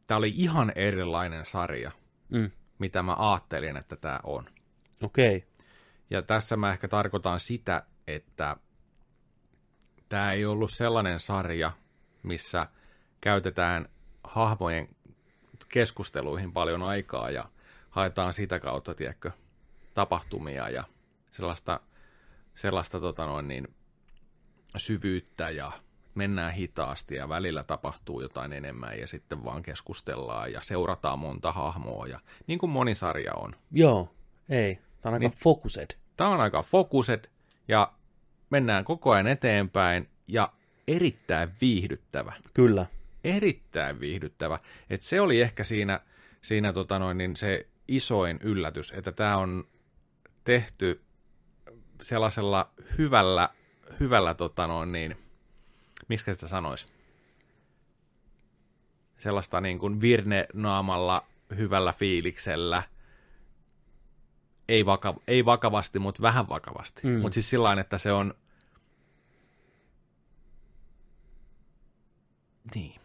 tämä 0.07 0.19
oli 0.19 0.33
ihan 0.37 0.73
erilainen 0.75 1.47
sarja, 1.47 1.91
Mm. 2.29 2.51
mitä 2.79 3.03
mä 3.03 3.15
ajattelin, 3.19 3.77
että 3.77 3.97
tämä 3.97 4.21
on. 4.25 4.45
Okei, 5.03 5.37
okay. 5.37 5.49
Ja 6.11 6.23
tässä 6.23 6.57
mä 6.57 6.73
ehkä 6.73 6.89
tarkoitan 6.89 7.41
sitä, 7.41 7.83
että 8.07 8.57
tämä 10.09 10.33
ei 10.33 10.45
ollut 10.45 10.71
sellainen 10.73 11.21
sarja, 11.21 11.73
missä 12.23 12.67
käytetään 13.21 13.89
hahmojen 14.25 14.89
keskusteluihin 15.71 16.53
paljon 16.53 16.83
aikaa 16.83 17.31
ja 17.31 17.45
haetaan 17.91 18.33
sitä 18.35 18.59
kautta, 18.61 18.95
tiedätkö, 18.95 19.31
tapahtumia 19.95 20.69
ja 20.69 20.85
sellaista, 21.33 21.81
sellaista 22.55 23.01
tota 23.01 23.27
noin 23.27 23.49
niin, 23.49 23.69
syvyyttä 24.77 25.51
ja 25.51 25.73
mennään 26.15 26.53
hitaasti 26.53 27.15
ja 27.15 27.29
välillä 27.29 27.65
tapahtuu 27.65 28.21
jotain 28.21 28.53
enemmän 28.53 28.99
ja 28.99 29.07
sitten 29.07 29.45
vaan 29.45 29.63
keskustellaan 29.63 30.53
ja 30.53 30.61
seurataan 30.63 31.19
monta 31.19 31.53
hahmoa 31.53 32.07
ja 32.07 32.21
niin 32.47 32.59
kuin 32.59 32.71
moni 32.71 32.95
sarja 32.95 33.35
on. 33.35 33.55
joo, 33.73 34.15
ei. 34.49 34.79
Tämä 35.01 35.11
on 35.11 35.15
aika 35.15 35.29
Niin. 35.29 35.39
focused. 35.39 35.91
Tämä 36.17 36.31
on 36.31 36.41
aika 36.41 36.63
fokuset 36.63 37.31
ja 37.69 37.93
mennään 38.51 38.85
koko 38.85 39.11
ajan 39.11 39.27
eteenpäin 39.27 40.09
ja 40.29 40.53
erittäin 40.89 41.51
viihdyttävä. 41.61 42.33
Kyllä, 42.55 42.87
Erittäin 43.25 44.01
viihdyttävä. 44.01 44.59
Et 44.91 45.03
se 45.03 45.21
oli 45.21 45.41
ehkä 45.41 45.65
siinä, 45.65 46.01
siinä 46.43 46.73
tota 46.73 46.99
noin, 46.99 47.19
niin 47.19 47.37
se 47.37 47.67
isoin 47.89 48.39
yllätys, 48.43 48.93
että 48.93 49.13
tämä 49.13 49.37
on 49.37 49.65
tehty 50.45 51.03
sellaisella 52.03 52.71
hyvällä, 52.99 53.49
hyvällä 54.01 54.35
tota 54.35 54.67
noin, 54.67 54.93
niin, 54.93 55.17
miksi 56.09 56.33
sitä 56.35 56.49
sanoisi? 56.49 56.87
Sellaista 59.19 59.61
niin 59.61 59.79
kuin 59.79 60.01
virne-naamalla 60.01 61.27
hyvällä 61.57 61.93
fiiliksellä– 61.93 62.83
ei, 64.71 64.87
vaka, 64.87 65.15
ei 65.27 65.45
vakavasti, 65.45 65.99
mutta 65.99 66.23
vähän 66.23 66.49
vakavasti. 66.49 67.01
Mm. 67.05 67.11
Mm. 67.11 67.21
Mutta 67.21 67.35
siis 67.35 67.51
sillä 67.51 67.81
että 67.81 67.99
se 67.99 68.13
on... 68.13 68.35
Niin. 72.75 73.01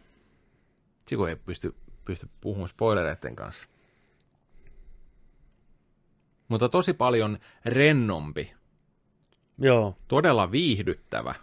Siku 1.08 1.24
ei 1.24 1.36
pysty, 1.36 1.72
pysty 2.04 2.28
puhumaan 2.40 2.68
spoilereiden 2.68 3.36
kanssa. 3.36 3.68
Mutta 6.48 6.68
tosi 6.68 6.92
paljon 6.92 7.38
rennompi, 7.64 8.54
joo, 9.58 9.96
todella 10.08 10.50
viihdyttävä 10.50 11.34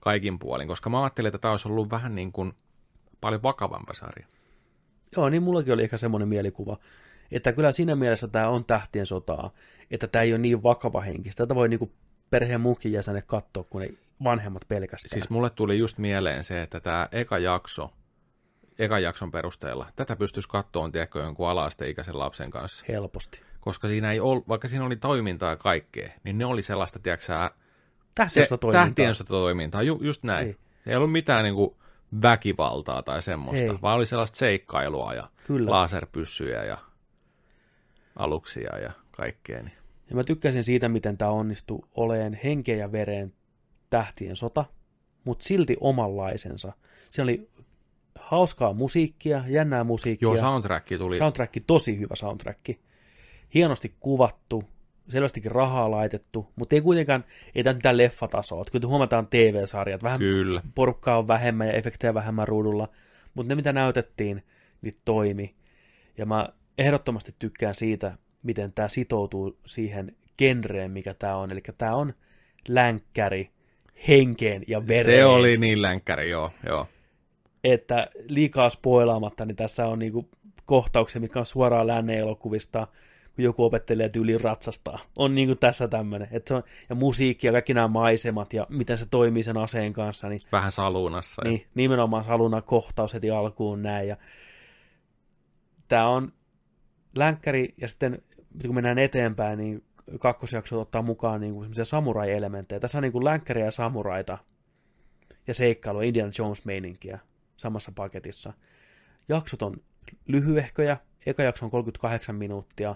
kaikin 0.00 0.38
puolin, 0.38 0.68
koska 0.68 0.90
mä 0.90 1.02
ajattelin, 1.02 1.26
että 1.28 1.38
tämä 1.38 1.52
olisi 1.52 1.68
ollut 1.68 1.90
vähän 1.90 2.14
niin 2.14 2.32
kuin 2.32 2.52
paljon 3.20 3.42
vakavampi 3.42 3.94
sarja. 3.94 4.26
joo, 5.16 5.28
niin 5.28 5.42
mullakin 5.42 5.72
oli 5.72 5.82
ehkä 5.82 5.96
semmoinen 5.96 6.28
mielikuva, 6.28 6.78
että 7.30 7.52
kyllä 7.52 7.72
siinä 7.72 7.96
mielessä 7.96 8.28
tämä 8.28 8.48
on 8.48 8.64
tähtien 8.64 9.06
sotaa, 9.06 9.50
että 9.90 10.06
tämä 10.06 10.22
ei 10.22 10.32
ole 10.32 10.38
niin 10.38 10.62
vakava 10.62 11.00
henkistä. 11.00 11.42
Tätä 11.42 11.54
voi 11.54 11.68
niinku 11.68 11.92
perheen 12.34 12.60
muukin 12.60 12.92
jäsenet 12.92 13.24
katsoa, 13.26 13.64
kun 13.70 13.80
ne 13.80 13.88
vanhemmat 14.24 14.62
pelkästään. 14.68 15.10
Siis 15.10 15.30
mulle 15.30 15.50
tuli 15.50 15.78
just 15.78 15.98
mieleen 15.98 16.44
se, 16.44 16.62
että 16.62 16.80
tämä 16.80 17.08
eka 17.12 17.38
jakso, 17.38 17.90
eka 18.78 18.98
jakson 18.98 19.30
perusteella, 19.30 19.86
tätä 19.96 20.16
pystyisi 20.16 20.48
kattoon, 20.48 20.92
tiedätkö, 20.92 21.18
jonkun 21.18 21.48
ala-asteikäisen 21.48 22.18
lapsen 22.18 22.50
kanssa. 22.50 22.84
helposti. 22.88 23.40
Koska 23.60 23.88
siinä 23.88 24.12
ei 24.12 24.20
ollut, 24.20 24.48
vaikka 24.48 24.68
siinä 24.68 24.84
oli 24.84 24.96
toimintaa 24.96 25.50
ja 25.50 25.56
kaikkea, 25.56 26.08
niin 26.24 26.38
ne 26.38 26.44
oli 26.44 26.62
sellaista, 26.62 26.98
tiedätkö 26.98 27.50
sota 28.44 28.58
toimintaa. 28.58 29.24
toimintaa, 29.28 29.82
ju, 29.82 29.98
just 30.02 30.24
näin. 30.24 30.46
Ei. 30.46 30.56
Ei. 30.86 30.92
ei 30.92 30.96
ollut 30.96 31.12
mitään 31.12 31.44
niin 31.44 31.54
kuin 31.54 31.76
väkivaltaa 32.22 33.02
tai 33.02 33.22
semmoista, 33.22 33.72
Ei. 33.72 33.78
vaan 33.82 33.96
oli 33.96 34.06
sellaista 34.06 34.38
seikkailua 34.38 35.14
ja 35.14 35.28
Kyllä. 35.46 35.70
laserpyssyjä 35.70 36.64
ja 36.64 36.78
aluksia 38.16 38.78
ja 38.78 38.92
kaikkea. 39.10 39.62
Niin. 39.62 39.83
Ja 40.10 40.16
mä 40.16 40.24
tykkäsin 40.24 40.64
siitä, 40.64 40.88
miten 40.88 41.18
tämä 41.18 41.30
onnistui 41.30 41.80
oleen 41.94 42.40
henkeä 42.44 42.76
ja 42.76 42.92
vereen 42.92 43.32
tähtien 43.90 44.36
sota, 44.36 44.64
mutta 45.24 45.44
silti 45.44 45.76
omanlaisensa. 45.80 46.72
Siinä 47.10 47.24
oli 47.24 47.50
hauskaa 48.18 48.72
musiikkia, 48.72 49.44
jännää 49.48 49.84
musiikkia. 49.84 50.26
Joo, 50.26 50.36
soundtrack 50.36 50.88
tuli. 50.98 51.16
Soundtrack, 51.16 51.54
tosi 51.66 51.98
hyvä 51.98 52.16
soundtrack. 52.16 52.68
Hienosti 53.54 53.94
kuvattu, 54.00 54.64
selvästikin 55.08 55.50
rahaa 55.50 55.90
laitettu, 55.90 56.52
mutta 56.56 56.76
ei 56.76 56.80
kuitenkaan, 56.80 57.24
ei 57.54 57.64
tämä 57.64 57.74
mitään 57.74 57.96
leffatasoa. 57.96 58.64
Kyllä 58.72 58.88
huomataan 58.88 59.26
TV-sarjat, 59.26 60.02
vähän 60.02 60.18
Kyllä. 60.18 60.62
porukkaa 60.74 61.18
on 61.18 61.28
vähemmän 61.28 61.66
ja 61.66 61.72
efektejä 61.72 62.14
vähemmän 62.14 62.48
ruudulla, 62.48 62.88
mutta 63.34 63.48
ne 63.48 63.54
mitä 63.54 63.72
näytettiin, 63.72 64.42
niin 64.82 64.96
toimi. 65.04 65.54
Ja 66.18 66.26
mä 66.26 66.48
ehdottomasti 66.78 67.34
tykkään 67.38 67.74
siitä, 67.74 68.18
miten 68.44 68.72
tämä 68.72 68.88
sitoutuu 68.88 69.58
siihen 69.66 70.16
genreen, 70.38 70.90
mikä 70.90 71.14
tämä 71.14 71.36
on. 71.36 71.50
Eli 71.52 71.62
tämä 71.78 71.94
on 71.94 72.14
länkkäri 72.68 73.50
henkeen 74.08 74.62
ja 74.66 74.86
vereen. 74.86 75.18
Se 75.18 75.24
oli 75.24 75.56
niin 75.56 75.82
länkkäri, 75.82 76.30
joo. 76.30 76.50
joo. 76.66 76.86
Että 77.64 78.08
liikaa 78.28 78.70
spoilaamatta, 78.70 79.44
niin 79.44 79.56
tässä 79.56 79.86
on 79.86 79.98
niinku 79.98 80.28
kohtauksia, 80.66 81.20
mikä 81.20 81.38
on 81.38 81.46
suoraan 81.46 81.86
lännen 81.86 82.18
elokuvista, 82.18 82.86
kun 83.34 83.44
joku 83.44 83.64
opettelee 83.64 84.08
tyyliin 84.08 84.40
ratsastaa. 84.40 84.98
On 85.18 85.34
niinku 85.34 85.54
tässä 85.54 85.88
tämmöinen. 85.88 86.28
Että 86.30 86.56
on, 86.56 86.62
ja 86.88 86.94
musiikki 86.94 87.46
ja 87.46 87.52
kaikki 87.52 87.74
nämä 87.74 87.88
maisemat 87.88 88.52
ja 88.52 88.66
miten 88.70 88.98
se 88.98 89.06
toimii 89.06 89.42
sen 89.42 89.56
aseen 89.56 89.92
kanssa, 89.92 90.28
niin 90.28 90.40
Vähän 90.52 90.72
salunassa. 90.72 91.42
ja- 91.44 91.50
niin, 91.50 91.66
nimenomaan 91.74 92.24
saluna 92.24 92.62
kohtaus 92.62 93.14
heti 93.14 93.30
alkuun 93.30 93.82
näin. 93.82 94.08
Ja 94.08 94.16
tämä 95.88 96.08
on 96.08 96.32
länkkäri, 97.16 97.74
ja 97.80 97.88
sitten 97.88 98.22
kun 98.62 98.74
mennään 98.74 98.98
eteenpäin, 98.98 99.58
niin 99.58 99.84
kakkosjakso 100.18 100.80
ottaa 100.80 101.02
mukaan 101.02 101.40
niin 101.40 101.54
kuin 101.54 101.70
samurai-elementtejä. 101.82 102.80
Tässä 102.80 102.98
on 102.98 103.02
niin 103.02 103.12
kuin 103.12 103.24
länkkäriä 103.24 103.64
ja 103.64 103.70
samuraita 103.70 104.38
ja 105.46 105.54
seikkailua, 105.54 106.02
Indiana 106.02 106.32
Jones-meininkiä 106.38 107.18
samassa 107.56 107.92
paketissa. 107.94 108.52
Jaksot 109.28 109.62
on 109.62 109.76
lyhyehköjä, 110.26 110.96
eka 111.26 111.42
jakso 111.42 111.64
on 111.64 111.70
38 111.70 112.34
minuuttia, 112.34 112.94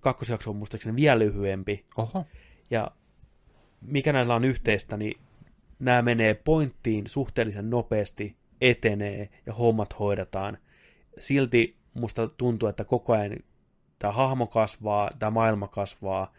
kakkosjakso 0.00 0.50
on 0.50 0.56
muistaakseni 0.56 0.96
vielä 0.96 1.18
lyhyempi, 1.18 1.84
Oho. 1.96 2.26
ja 2.70 2.90
mikä 3.80 4.12
näillä 4.12 4.34
on 4.34 4.44
yhteistä, 4.44 4.96
niin 4.96 5.20
nämä 5.78 6.02
menee 6.02 6.34
pointtiin 6.34 7.06
suhteellisen 7.06 7.70
nopeasti, 7.70 8.36
etenee 8.60 9.28
ja 9.46 9.54
hommat 9.54 9.98
hoidetaan. 9.98 10.58
Silti 11.18 11.76
musta 11.94 12.28
tuntuu, 12.28 12.68
että 12.68 12.84
koko 12.84 13.12
ajan 13.12 13.36
tämä 14.00 14.12
hahmo 14.12 14.46
kasvaa, 14.46 15.10
tämä 15.18 15.30
maailma 15.30 15.68
kasvaa. 15.68 16.32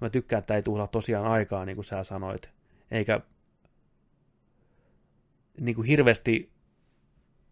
Mä 0.00 0.10
tykkään, 0.10 0.38
että 0.38 0.56
ei 0.56 0.62
tuhlaa 0.62 0.86
tosiaan 0.86 1.26
aikaa, 1.26 1.64
niin 1.64 1.76
kuin 1.76 1.84
sä 1.84 2.04
sanoit. 2.04 2.50
Eikä 2.90 3.20
niin 5.60 5.74
kuin 5.74 5.86
hirveästi 5.86 6.50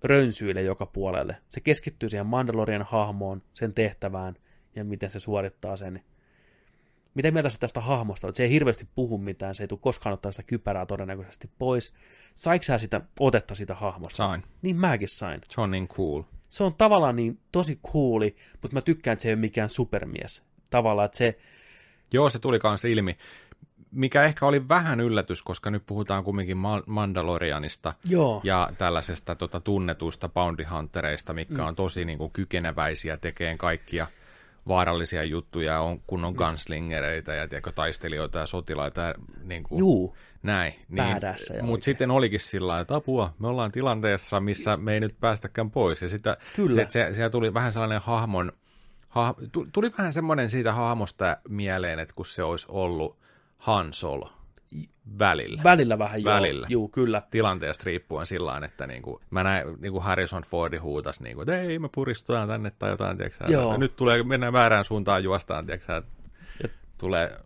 rönsyile 0.03 0.63
joka 0.63 0.87
puolelle. 0.87 1.37
Se 1.49 1.61
keskittyy 1.61 2.09
siihen 2.09 2.27
Mandalorian 2.27 2.87
hahmoon, 2.89 3.43
sen 3.55 3.75
tehtävään 3.75 4.35
ja 4.77 4.85
miten 4.85 5.11
se 5.11 5.19
suorittaa 5.19 5.77
sen. 5.77 6.05
Mitä 7.15 7.31
mieltä 7.31 7.49
sä 7.49 7.59
tästä 7.59 7.81
hahmosta 7.81 8.27
olet? 8.27 8.37
Se 8.37 8.43
ei 8.43 8.51
hirveästi 8.51 8.89
puhu 8.95 9.19
mitään, 9.19 9.55
se 9.55 9.63
ei 9.63 9.69
tule 9.69 9.81
koskaan 9.83 10.15
ottaa 10.15 10.33
sitä 10.33 10.43
kypärää 10.43 10.87
todennäköisesti 10.87 11.51
pois. 11.59 11.95
Saiko 12.35 12.63
sä 12.63 12.79
sitä 12.79 13.01
otetta 13.21 13.55
sitä 13.55 13.75
hahmosta? 13.75 14.17
Sain. 14.17 14.43
Niin 14.63 14.77
mäkin 14.77 15.09
sain. 15.09 15.41
Se 15.51 15.61
on 15.61 15.71
niin 15.71 15.89
cool. 15.89 16.23
Se 16.55 16.65
on 16.65 16.75
tavallaan 16.75 17.17
niin 17.17 17.39
tosi 17.53 17.81
cooli, 17.93 18.37
mutta 18.63 18.75
mä 18.75 18.81
tykkään, 18.81 19.13
että 19.13 19.23
se 19.23 19.29
ei 19.29 19.33
ole 19.35 19.41
mikään 19.41 19.69
supermies. 19.71 20.43
Tavallaan, 20.71 21.07
että 21.07 21.19
se, 21.19 21.39
Joo, 22.13 22.31
se 22.31 22.39
tuli 22.39 22.59
kanssa 22.59 22.89
ilmi. 22.89 23.17
Mikä 23.91 24.23
ehkä 24.25 24.47
oli 24.47 24.69
vähän 24.69 25.01
yllätys, 25.01 25.43
koska 25.43 25.71
nyt 25.71 25.83
puhutaan 25.87 26.25
kumminkin 26.25 26.57
Ma- 26.57 26.83
Mandalorianista 26.87 27.95
Joo. 28.09 28.41
ja 28.45 28.71
tällaisesta 28.79 29.35
tota, 29.35 29.61
tunnetuista 29.61 30.29
bounty 30.29 30.65
huntereista, 30.65 31.33
mitkä 31.33 31.63
Mm. 31.63 31.69
on 31.69 31.77
tosi 31.77 32.05
niin 32.05 32.19
kuin, 32.19 32.31
kykeneväisiä 32.33 33.17
tekemään 33.17 33.59
kaikkia 33.59 34.07
vaarallisia 34.69 35.25
juttuja, 35.25 35.81
on 35.81 36.01
kunnon 36.07 36.35
gunslingereitä 36.35 37.35
ja 37.35 37.49
tiedätkö, 37.49 37.73
taistelijoita 37.73 38.39
ja 38.39 38.47
sotilaita 38.47 39.01
ja 39.01 39.15
niin 39.45 39.63
kuin, 39.63 39.79
Juu, 39.79 40.17
näin. 40.43 40.75
Niin, 40.89 41.07
Mutta 41.63 41.85
sitten 41.85 42.11
olikin 42.11 42.41
sillä 42.41 42.67
lailla, 42.67 42.83
että 42.83 42.95
apua, 42.95 43.35
me 43.39 43.49
ollaan 43.49 43.73
tilanteessa, 43.73 44.41
missä 44.41 44.77
me 44.77 44.95
ei 44.95 45.01
nyt 45.01 45.17
päästäkään 45.21 45.71
pois. 45.71 46.03
Ja 46.03 46.09
sitä, 46.09 46.37
Kyllä. 46.57 46.83
Se, 46.83 46.91
se, 46.91 47.15
siellä 47.15 47.31
tuli 47.31 47.55
vähän 47.55 47.73
sellainen 47.73 48.01
hahmon, 48.01 48.53
ha, 49.09 49.35
tu- 49.53 49.67
tuli 49.73 49.91
vähän 49.99 50.13
semmoinen 50.13 50.51
siitä 50.51 50.73
hahmosta 50.73 51.37
mieleen, 51.49 51.99
että 51.99 52.15
kun 52.15 52.27
se 52.27 52.43
olisi 52.43 52.67
ollut 52.69 53.19
Han 53.59 53.93
Solo 53.93 54.34
välillä. 55.19 55.63
välillä 55.65 55.99
vähän 55.99 56.23
joo. 56.23 56.35
Välillä. 56.35 56.67
Juu, 56.71 56.89
kyllä. 56.89 57.23
tilanteesta 57.31 57.83
riippuen 57.87 58.27
sillä 58.27 58.47
lailla, 58.47 58.67
että 58.67 58.87
niinku, 58.87 59.21
mä 59.31 59.43
näin, 59.43 59.67
niinku 59.81 60.01
Harrison 60.01 60.43
Fordi 60.43 60.77
huutas, 60.77 61.21
niinku, 61.21 61.43
että 61.43 61.61
ei, 61.61 61.79
me 61.79 61.89
puristutaan 61.95 62.49
tänne 62.49 62.71
tai 62.71 62.91
jotain, 62.91 63.17
tiiäksä, 63.17 63.45
Joo. 63.49 63.77
nyt 63.77 63.97
tulee, 63.97 64.23
mennään 64.23 64.53
väärään 64.53 64.85
suuntaan, 64.85 65.25
juostaan, 65.25 65.67
tiiäksä, 65.67 66.03
Ja- 66.63 66.69
tulee 66.99 67.39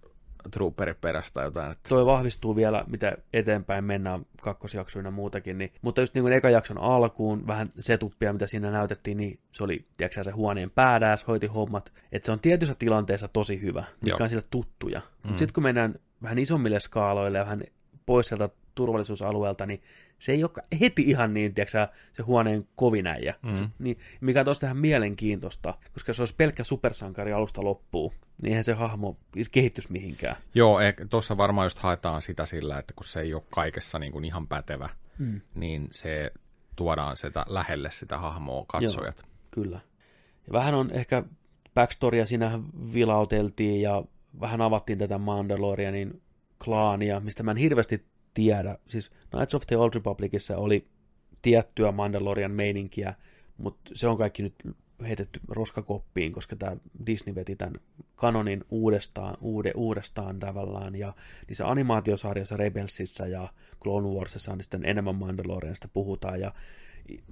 trooperit 0.50 1.00
perästä 1.00 1.34
tai 1.34 1.44
jotain. 1.44 1.72
Että, 1.72 1.88
Toi 1.88 2.06
vahvistuu 2.06 2.56
vielä, 2.56 2.84
mitä 2.86 3.16
eteenpäin 3.32 3.84
mennään 3.84 4.26
kakkosjaksoina 4.42 5.06
ja 5.06 5.10
muutakin. 5.10 5.58
Niin, 5.58 5.72
mutta 5.82 6.00
just 6.00 6.14
niin 6.14 6.22
kuin 6.22 6.32
eka 6.32 6.50
jakson 6.50 6.78
alkuun, 6.78 7.46
vähän 7.46 7.72
setuppia, 7.78 8.32
mitä 8.32 8.46
siinä 8.46 8.70
näytettiin, 8.70 9.16
niin 9.16 9.40
se 9.52 9.64
oli, 9.64 9.86
tiedätkö 9.96 10.24
se 10.24 10.30
huoneen 10.30 10.70
päädääs, 10.70 11.26
hoiti 11.26 11.46
hommat. 11.46 11.92
Että 12.12 12.26
se 12.26 12.32
on 12.32 12.40
tietyissä 12.40 12.74
tilanteessa 12.78 13.28
tosi 13.28 13.60
hyvä, 13.62 13.84
mikä 14.02 14.10
Joo. 14.10 14.18
on 14.22 14.28
sille 14.28 14.44
tuttuja. 14.50 14.98
Mm. 15.00 15.28
Mutta 15.28 15.38
sitten 15.38 15.54
kun 15.54 15.62
mennään 15.62 15.94
vähän 16.22 16.38
isommille 16.38 16.80
skaaloille 16.80 17.38
ja 17.38 17.44
vähän 17.44 17.62
pois 18.06 18.28
sieltä 18.28 18.48
turvallisuusalueelta, 18.74 19.66
niin 19.66 19.82
se 20.18 20.32
ei 20.32 20.44
ole 20.44 20.50
heti 20.80 21.02
ihan 21.02 21.34
niin, 21.34 21.54
tiedätkö 21.54 21.88
se 22.12 22.22
huoneen 22.22 22.68
kovin 22.76 23.06
äijä. 23.06 23.34
Mm. 23.42 23.54
Se, 23.54 23.64
niin, 23.78 23.98
mikä 24.20 24.40
on 24.40 24.44
tosta 24.44 24.66
ihan 24.66 24.76
mielenkiintoista, 24.76 25.74
koska 25.92 26.12
se 26.12 26.22
olisi 26.22 26.34
pelkkä 26.34 26.64
supersankari 26.64 27.32
alusta 27.32 27.64
loppuun, 27.64 28.12
niin 28.42 28.48
eihän 28.48 28.64
se 28.64 28.72
hahmo 28.72 29.16
kehittyisi 29.52 29.92
mihinkään. 29.92 30.36
joo, 30.54 30.78
tuossa 31.10 31.36
varmaan 31.36 31.66
just 31.66 31.78
haetaan 31.78 32.22
sitä 32.22 32.46
sillä, 32.46 32.78
että 32.78 32.94
kun 32.94 33.04
se 33.04 33.20
ei 33.20 33.34
ole 33.34 33.42
kaikessa 33.50 33.98
niin 33.98 34.12
kuin 34.12 34.24
ihan 34.24 34.46
pätevä, 34.48 34.88
Mm. 35.18 35.40
niin 35.54 35.88
se 35.90 36.32
tuodaan 36.76 37.16
sitä 37.16 37.44
lähelle 37.48 37.90
sitä 37.90 38.18
hahmoa 38.18 38.64
katsojat. 38.68 39.24
Kyllä. 39.50 39.80
Ja 40.46 40.52
vähän 40.52 40.74
on 40.74 40.90
ehkä 40.90 41.22
backstoria 41.74 42.26
siinä 42.26 42.58
vilauteltiin 42.92 43.82
ja 43.82 44.02
vähän 44.40 44.60
avattiin 44.60 44.98
tätä 44.98 45.18
Mandalorianin 45.18 46.22
klaania, 46.64 47.20
mistä 47.20 47.42
mä 47.42 47.50
en 47.50 47.56
hirveästi 47.56 48.04
tiedä. 48.34 48.78
Siis 48.86 49.10
Knights 49.30 49.54
of 49.54 49.66
the 49.66 49.76
Old 49.76 49.90
Republicissa 49.94 50.56
oli 50.56 50.86
tiettyä 51.42 51.92
Mandalorian 51.92 52.50
meininkiä, 52.50 53.14
mutta 53.58 53.90
se 53.94 54.08
on 54.08 54.18
kaikki 54.18 54.42
nyt 54.42 54.54
heitetty 55.02 55.40
roskakoppiin, 55.48 56.32
koska 56.32 56.56
tämä 56.56 56.76
Disney 57.06 57.34
veti 57.34 57.56
tämän 57.56 57.74
kanonin 58.16 58.64
uudestaan, 58.70 59.36
uude, 59.40 59.72
uudestaan 59.76 60.38
tavallaan, 60.38 60.94
ja 60.94 61.14
niissä 61.48 61.68
animaatiosarjoissa 61.68 62.56
Rebelsissa 62.56 63.26
ja 63.26 63.48
Clone 63.82 64.08
Warsissa 64.08 64.52
on 64.52 64.62
sitten 64.62 64.84
enemmän 64.84 65.14
Mandalorianista 65.14 65.88
puhutaan, 65.88 66.40
ja 66.40 66.52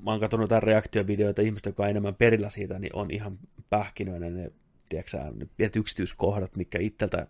mä 0.03 0.11
oon 0.11 0.21
katsonut 0.21 0.45
jotain 0.45 0.63
reaktiovideoita 0.63 1.43
ihmistä, 1.43 1.69
joka 1.69 1.83
on 1.83 1.91
enemmän 1.91 2.15
perillä 2.15 2.51
siitä, 2.51 2.79
niin 2.79 2.97
on 2.97 3.11
ihan 3.11 3.39
pähkinöinen. 3.71 4.35
Ne, 4.35 4.53
tiedätkö, 4.89 5.19
pienet 5.57 5.77
yksityiskohdat, 5.77 6.57
mikä 6.57 6.79
itseltä 6.81 7.27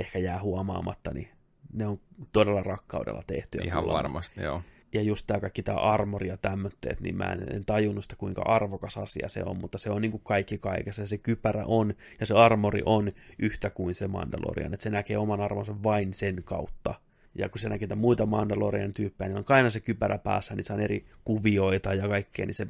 ehkä 0.00 0.18
jää 0.18 0.42
huomaamatta, 0.42 1.10
niin 1.10 1.28
ne 1.72 1.86
on 1.86 2.00
todella 2.32 2.62
rakkaudella 2.62 3.22
tehty. 3.26 3.58
Ihan 3.64 3.82
mulla 3.82 3.94
varmasti, 3.94 4.42
joo. 4.42 4.62
ja 4.92 5.02
just 5.02 5.26
tämä 5.26 5.40
kaikki 5.40 5.62
tämä 5.62 5.78
armori 5.78 6.28
ja 6.28 6.36
tämmöitteet, 6.36 7.00
niin 7.00 7.16
mä 7.16 7.24
en, 7.24 7.56
en 7.56 7.64
tajunnut 7.64 8.04
sitä, 8.04 8.16
kuinka 8.16 8.42
arvokas 8.42 8.96
asia 8.96 9.28
se 9.28 9.42
on, 9.44 9.56
mutta 9.56 9.78
se 9.78 9.90
on 9.90 10.02
niin 10.02 10.10
kuin 10.10 10.22
kaikki 10.24 10.58
kaikessa, 10.58 11.06
se 11.06 11.18
kypärä 11.18 11.64
on, 11.66 11.94
ja 12.20 12.26
se 12.26 12.34
armori 12.34 12.82
on 12.86 13.12
yhtä 13.38 13.70
kuin 13.70 13.94
se 13.94 14.08
Mandalorian, 14.08 14.74
että 14.74 14.84
se 14.84 14.90
näkee 14.90 15.18
oman 15.18 15.40
arvonsa 15.40 15.82
vain 15.82 16.14
sen 16.14 16.42
kautta. 16.44 16.94
Ja 17.34 17.48
kun 17.48 17.58
se 17.58 17.68
näkee 17.68 17.86
niitä 17.86 17.96
muita 17.96 18.26
Mandalorian 18.26 18.92
tyyppejä, 18.92 19.28
niin 19.28 19.38
on 19.38 19.44
aina 19.48 19.70
se 19.70 19.80
kypärä 19.80 20.18
päässä, 20.18 20.54
niin 20.54 20.64
se 20.64 20.72
on 20.72 20.80
eri 20.80 21.06
kuvioita 21.24 21.94
ja 21.94 22.08
kaikkea, 22.08 22.46
niin 22.46 22.54
se, 22.54 22.66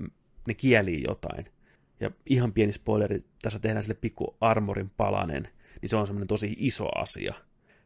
ne 0.48 0.54
kielii 0.54 1.04
jotain. 1.08 1.46
Ja 2.00 2.10
ihan 2.26 2.52
pieni 2.52 2.72
spoileri, 2.72 3.20
tässä 3.42 3.58
tehdään 3.58 3.82
sille 3.82 3.98
pikku 4.00 4.36
armorin 4.40 4.90
palanen, 4.90 5.48
niin 5.82 5.90
se 5.90 5.96
on 5.96 6.06
semmoinen 6.06 6.28
tosi 6.28 6.56
iso 6.58 6.88
asia 6.98 7.34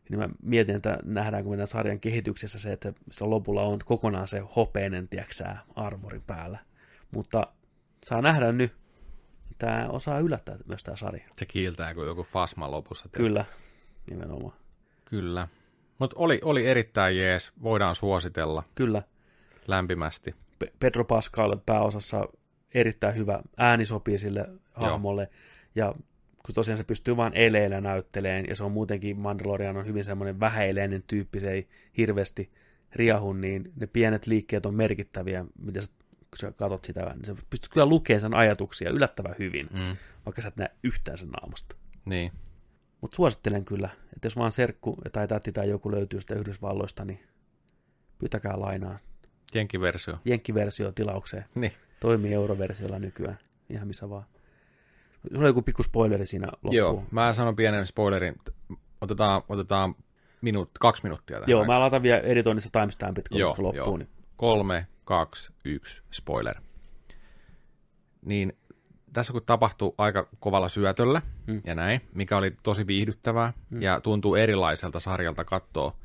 niin 0.08 0.18
mä 0.18 0.28
mietin, 0.42 0.76
että 0.76 0.98
nähdäänkö 1.04 1.50
me 1.50 1.56
tämän 1.56 1.66
sarjan 1.66 2.00
kehityksessä 2.00 2.58
se, 2.58 2.72
että 2.72 2.92
se 3.10 3.24
lopulla 3.24 3.62
on 3.62 3.78
kokonaan 3.84 4.28
se 4.28 4.42
hopeinen, 4.56 5.08
tiedäksää, 5.08 5.60
armori 5.74 6.20
päällä. 6.26 6.58
Mutta 7.10 7.46
saa 8.04 8.22
nähdä 8.22 8.52
nyt. 8.52 8.72
Tämä 9.58 9.88
osaa 9.88 10.18
yllättää 10.18 10.56
myös 10.66 10.84
tämä 10.84 10.96
sarja. 10.96 11.24
Se 11.36 11.46
kiiltää 11.46 11.94
kuin 11.94 12.06
joku 12.06 12.22
fasma 12.22 12.70
lopussa. 12.70 13.08
Kyllä, 13.12 13.44
nimenomaan. 14.10 14.54
Kyllä. 15.04 15.48
Mutta 15.98 16.16
oli, 16.18 16.40
oli 16.44 16.66
erittäin 16.66 17.18
jees, 17.18 17.52
voidaan 17.62 17.94
suositella 17.94 18.62
Kyllä. 18.74 19.02
lämpimästi. 19.66 20.34
Pe- 20.58 20.72
Pedro 20.80 21.04
Pascal 21.04 21.56
pääosassa 21.66 22.28
erittäin 22.74 23.16
hyvä 23.16 23.42
ääni 23.56 23.84
sopii 23.84 24.18
sille 24.18 24.48
hahmolle. 24.72 25.30
Ja 25.74 25.94
kun 26.46 26.54
tosiaan 26.54 26.78
se 26.78 26.84
pystyy 26.84 27.16
vain 27.16 27.32
eleillä 27.34 27.80
näytteleen, 27.80 28.44
ja 28.48 28.56
se 28.56 28.64
on 28.64 28.72
muutenkin, 28.72 29.18
Mandalorian 29.18 29.76
on 29.76 29.86
hyvin 29.86 30.04
semmoinen 30.04 30.40
vähäileinen 30.40 31.04
tyyppi, 31.06 31.40
se 31.40 31.50
ei 31.50 31.68
hirveästi 31.96 32.50
riahu, 32.94 33.32
niin 33.32 33.72
ne 33.76 33.86
pienet 33.86 34.26
liikkeet 34.26 34.66
on 34.66 34.74
merkittäviä, 34.74 35.44
mitä 35.58 35.80
sä, 35.80 35.88
kun 36.10 36.38
sä 36.40 36.52
katot 36.52 36.84
sitä, 36.84 37.00
niin 37.14 37.24
sä 37.24 37.34
pystyt 37.50 37.72
kyllä 37.72 37.86
lukemaan 37.86 38.20
sen 38.20 38.34
ajatuksia 38.34 38.90
yllättävän 38.90 39.34
hyvin, 39.38 39.68
Mm. 39.72 39.96
vaikka 40.26 40.42
sä 40.42 40.48
et 40.48 40.56
näe 40.56 40.68
yhtään 40.82 41.18
sen 41.18 41.28
naamusta. 41.28 41.76
Niin. 42.04 42.32
Mutta 43.00 43.16
suosittelen 43.16 43.64
kyllä, 43.64 43.88
että 44.12 44.26
jos 44.26 44.36
vaan 44.36 44.52
serkku 44.52 44.96
tai 45.12 45.28
täti 45.28 45.52
tai 45.52 45.68
joku 45.68 45.90
löytyy 45.90 46.20
sitä 46.20 46.34
Yhdysvalloista, 46.34 47.04
niin 47.04 47.20
pyytäkää 48.18 48.60
lainaa. 48.60 48.98
Jenkkiversio. 49.54 50.18
Jenkkiversio 50.24 50.92
tilaukseen. 50.92 51.44
Niin. 51.54 51.72
Toimii 52.04 52.32
euroversiolla 52.32 52.98
nykyään. 52.98 53.38
Ihan 53.70 53.86
missä 53.88 54.10
vaan. 54.10 54.24
Sulla 55.28 55.40
oli 55.40 55.48
joku 55.48 55.62
pikku 55.62 55.82
spoileri 55.82 56.26
siinä 56.26 56.46
loppuun. 56.52 56.74
Joo, 56.76 57.04
mä 57.10 57.32
sanon 57.32 57.56
pienen 57.56 57.86
spoilerin. 57.86 58.34
Otetaan, 59.00 59.42
otetaan 59.48 59.94
minuut, 60.40 60.70
kaksi 60.80 61.02
minuuttia 61.02 61.36
tähän. 61.36 61.50
Joo, 61.50 61.64
mä 61.64 61.80
laitan 61.80 62.02
vielä 62.02 62.20
editoinnissa 62.20 62.70
timestampit, 62.72 63.28
kun 63.28 63.38
Joo, 63.40 63.50
loppuu. 63.58 63.74
joo. 63.74 63.96
Niin. 63.96 64.08
Kolme, 64.36 64.86
kaksi, 65.04 65.52
yksi, 65.64 66.02
spoiler. 66.10 66.54
Niin 68.24 68.56
tässä 69.12 69.32
kun 69.32 69.42
tapahtui 69.46 69.94
aika 69.98 70.28
kovalla 70.40 70.68
syötöllä 70.68 71.22
Mm. 71.46 71.62
ja 71.64 71.74
näin, 71.74 72.00
mikä 72.14 72.36
oli 72.36 72.56
tosi 72.62 72.86
viihdyttävää 72.86 73.52
Mm. 73.70 73.82
ja 73.82 74.00
tuntuu 74.00 74.34
erilaiselta 74.34 75.00
sarjalta 75.00 75.44
katsoa, 75.44 75.96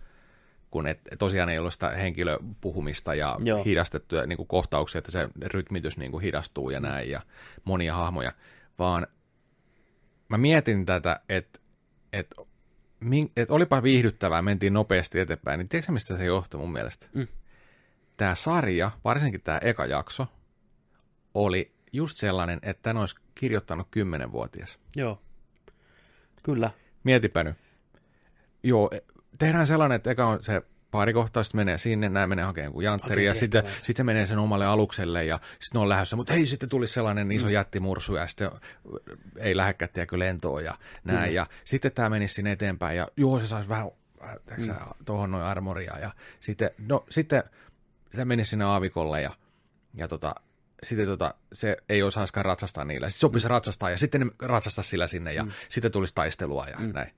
kun 0.72 0.88
et, 0.88 1.00
tosiaan 1.20 1.50
ei 1.50 1.60
ollut 1.60 1.74
sitä 1.74 1.90
henkilöpuhumista 1.90 3.16
ja 3.16 3.38
Joo. 3.44 3.64
hidastettuja 3.64 4.26
niin 4.26 4.38
kuin 4.38 4.48
kohtauksia, 4.48 5.00
että 5.00 5.12
se 5.12 5.28
rytmitys 5.46 5.98
niin 5.98 6.12
kuin 6.12 6.24
hidastuu 6.24 6.70
ja 6.70 6.80
näin 6.80 7.10
ja 7.10 7.22
monia 7.64 7.94
hahmoja, 7.94 8.32
vaan 8.80 9.08
mä 10.30 10.38
mietin 10.38 10.86
tätä, 10.86 11.20
että 11.30 11.60
et, 12.14 12.36
min- 13.00 13.32
et 13.36 13.50
olipa 13.50 13.84
viihdyttävää, 13.84 14.42
mentiin 14.42 14.74
nopeasti 14.74 15.20
eteenpäin, 15.20 15.58
niin 15.58 15.70
tiedätkö 15.70 15.92
mistä 15.92 16.18
se 16.18 16.26
johtui 16.26 16.60
mun 16.60 16.72
mielestä? 16.72 17.08
Mm. 17.14 17.28
Tämä 18.18 18.36
sarja, 18.36 18.92
varsinkin 19.04 19.42
tämä 19.44 19.58
eka 19.58 19.86
jakso, 19.86 20.28
oli 21.34 21.72
just 21.92 22.18
sellainen, 22.18 22.60
että 22.62 22.84
tämän 22.84 23.00
olisi 23.00 23.16
kirjoittanut 23.36 23.88
kymmenenvuotias. 23.92 24.80
Joo. 24.96 25.22
Kyllä. 26.44 26.72
Mietipä 27.04 27.44
nyt. 27.44 27.58
Joo, 28.64 28.90
tehdään 29.40 29.68
sellainen, 29.68 29.96
että 29.96 30.12
eka 30.12 30.26
on 30.28 30.44
se 30.44 30.62
pari 30.92 31.14
kohtaa, 31.14 31.44
sitten 31.44 31.60
menee 31.60 31.78
sinne, 31.78 32.10
näin 32.10 32.30
menee 32.30 32.46
hakemaan 32.46 32.66
jonkun 32.66 32.84
jantteri, 32.84 33.26
ja 33.26 33.36
sitten 33.36 33.64
sit 33.84 33.98
se 33.98 34.04
menee 34.04 34.26
sen 34.26 34.38
omalle 34.40 34.66
alukselle, 34.66 35.26
ja 35.26 35.40
sitten 35.60 35.80
ne 35.80 35.80
on 35.80 35.90
lähdössä, 35.90 36.16
mutta 36.16 36.34
hei, 36.34 36.46
sitten 36.46 36.70
tuli 36.70 36.88
sellainen 36.88 37.32
iso 37.32 37.46
Mm. 37.46 37.52
jättimursu, 37.52 38.16
ja 38.16 38.28
sitten 38.28 38.52
ei 39.38 39.58
lähdekään, 39.58 39.90
tiedäkö, 39.94 40.20
lentoon, 40.20 40.64
ja 40.64 40.76
näin, 41.04 41.20
Kyllä. 41.20 41.32
ja 41.32 41.48
sitten 41.66 41.92
tämä 41.92 42.10
menisi 42.10 42.34
sinne 42.34 42.52
eteenpäin, 42.52 42.98
ja 42.98 43.08
joo, 43.18 43.40
se 43.40 43.48
saisi 43.48 43.70
vähän, 43.70 43.88
mm. 44.58 44.64
Mm. 44.66 44.74
tuohon 45.06 45.32
noin 45.32 45.44
armoria, 45.44 46.00
ja 46.00 46.12
sitten, 46.40 46.72
no, 46.88 47.06
sitten 47.10 47.44
se 48.16 48.26
menisi 48.26 48.50
sinne 48.50 48.66
aavikolle, 48.66 49.22
ja, 49.22 49.32
ja 49.94 50.08
tota, 50.08 50.36
sitten 50.84 51.06
tota, 51.08 51.34
se 51.54 51.78
ei 51.90 52.04
osaiskaan 52.04 52.46
ratsastaa 52.46 52.86
niillä. 52.86 53.10
Sitten 53.10 53.20
sopisi 53.22 53.48
ratsastaa 53.48 53.90
ja 53.90 53.98
sitten 53.98 54.22
ne 54.22 54.28
ratsastaa 54.48 54.84
sillä 54.84 55.08
sinne 55.08 55.34
ja 55.34 55.44
Mm. 55.44 55.50
mm. 55.50 55.54
sitten 55.70 55.92
tulisi 55.92 56.16
taistelua 56.16 56.66
ja 56.68 56.78
Mm. 56.78 56.86
mm. 56.86 56.92
näin. 56.94 57.12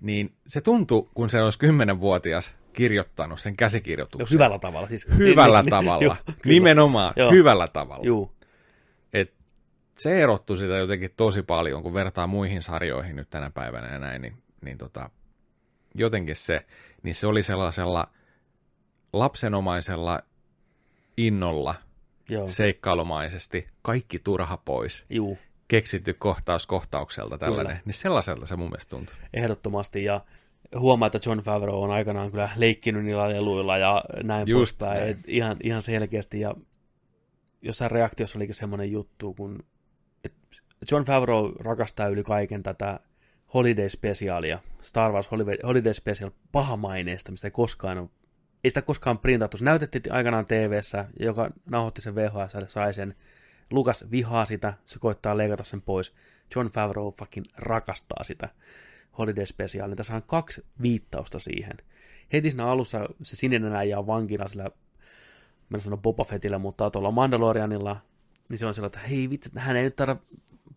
Niin 0.00 0.34
se 0.46 0.60
tuntui, 0.60 1.08
kun 1.14 1.30
se 1.30 1.42
olisi 1.42 1.58
kymmenenvuotias 1.58 2.54
kirjoittanut 2.72 3.40
sen 3.40 3.50
Joo, 3.50 3.56
käsikirjoituksen. 3.56 4.34
hyvällä 4.34 4.58
tavalla. 4.58 4.88
Siis, 4.88 5.06
Hyvällä 5.18 5.58
niin, 5.62 5.64
niin, 5.64 5.70
tavalla. 5.70 6.04
joo, 6.04 6.16
kyllä. 6.24 6.36
Nimenomaan, 6.46 7.12
Joo. 7.16 7.30
hyvällä 7.30 7.68
tavalla. 7.68 8.04
Juu, 8.04 8.32
Et 9.12 9.34
se 9.98 10.22
erottui 10.22 10.58
sitä 10.58 10.76
jotenkin 10.76 11.10
tosi 11.16 11.42
paljon, 11.42 11.82
kun 11.82 11.94
vertaa 11.94 12.26
muihin 12.26 12.62
sarjoihin 12.62 13.16
nyt 13.16 13.30
tänä 13.30 13.50
päivänä 13.50 13.92
ja 13.92 13.98
näin, 13.98 14.22
niin 14.22 14.36
niin 14.64 14.78
tota, 14.78 15.10
jotenkin 15.94 16.36
se, 16.36 16.66
niin 17.02 17.14
se 17.14 17.26
oli 17.26 17.42
sellaisella 17.42 18.08
lapsenomaisella 19.12 20.20
innolla 21.16 21.74
Joo. 22.28 22.48
seikkailumaisesti 22.48 23.68
kaikki 23.82 24.18
turha 24.18 24.56
pois, 24.56 25.04
Juu, 25.10 25.38
keksitty 25.68 26.14
kohtaus 26.14 26.66
kohtaukselta 26.66 27.38
tällainen, 27.38 27.66
Kyllä. 27.72 27.82
niin 27.84 27.94
sellaiselta 27.94 28.46
se 28.46 28.56
mun 28.56 28.68
mielestä 28.68 28.90
tuntui. 28.90 29.16
ehdottomasti. 29.34 30.04
Ja 30.04 30.20
huomaa, 30.78 31.06
että 31.06 31.18
John 31.26 31.38
Favreau 31.40 31.82
on 31.82 31.90
aikanaan 31.90 32.30
kyllä 32.30 32.48
leikkinyt 32.56 33.04
niillä 33.04 33.28
leluilla 33.28 33.78
ja 33.78 34.04
näin 34.22 34.44
Just 34.48 34.78
poispäin. 34.78 35.00
näin. 35.02 35.22
Ihan, 35.26 35.56
ihan 35.62 35.82
selkeästi. 35.82 36.40
Ja 36.40 36.54
jossain 37.62 37.90
reaktiossa 37.90 38.38
olikin 38.38 38.54
semmoinen 38.54 38.92
juttu, 38.92 39.34
kun 39.34 39.64
John 40.90 41.04
Favreau 41.04 41.52
rakastaa 41.58 42.08
yli 42.08 42.22
kaiken 42.22 42.62
tätä 42.62 43.00
Holiday 43.54 43.88
Specialia, 43.88 44.58
Star 44.82 45.12
Wars 45.12 45.30
Holiday, 45.64 45.94
Special 45.94 46.30
pahamaineesta, 46.52 47.30
mistä 47.30 47.46
ei 47.46 47.50
koskaan 47.50 47.98
ole, 47.98 48.08
ei 48.64 48.70
sitä 48.70 48.82
koskaan 48.82 49.18
printattu. 49.18 49.56
Se 49.56 49.64
näytettiin 49.64 50.12
aikanaan 50.12 50.46
TV-ssä, 50.46 51.04
joka 51.20 51.50
nauhoitti 51.70 52.00
sen 52.00 52.14
VHS, 52.14 52.72
sai 52.72 52.94
sen. 52.94 53.14
Lukas 53.70 54.04
vihaa 54.10 54.46
sitä, 54.46 54.74
se 54.86 54.98
koittaa 54.98 55.36
leikata 55.36 55.64
sen 55.64 55.82
pois. 55.82 56.14
John 56.56 56.66
Favreau 56.66 57.12
fucking 57.18 57.46
rakastaa 57.56 58.24
sitä 58.24 58.48
Holiday 59.18 59.46
Special. 59.46 59.94
Tässä 59.94 60.16
on 60.16 60.22
kaksi 60.26 60.64
viittausta 60.82 61.38
siihen. 61.38 61.76
Heti 62.32 62.50
siinä 62.50 62.66
alussa 62.66 63.08
se 63.22 63.36
sininen 63.36 63.72
äijä 63.72 63.98
on 63.98 64.06
vankina 64.06 64.48
sillä, 64.48 64.70
mä 65.68 65.76
en 65.76 65.80
sano 65.80 65.96
Boba 65.96 66.24
Fettillä, 66.24 66.58
mutta 66.58 66.90
tuolla 66.90 67.10
Mandalorianilla, 67.10 67.96
niin 68.48 68.58
se 68.58 68.66
on 68.66 68.74
sellainen, 68.74 68.98
että 68.98 69.08
hei 69.08 69.30
vitsi, 69.30 69.50
hän 69.56 69.76
ei 69.76 69.84
nyt 69.84 69.96
tarvitse 69.96 70.26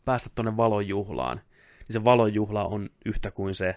päästä 0.06 0.30
tuonne 0.36 0.58
valonjuhlaan. 0.58 1.38
Niin 1.38 1.94
se 1.94 2.04
valonjuhla 2.04 2.66
on 2.66 2.90
yhtä 3.06 3.32
kuin 3.32 3.56
se 3.56 3.76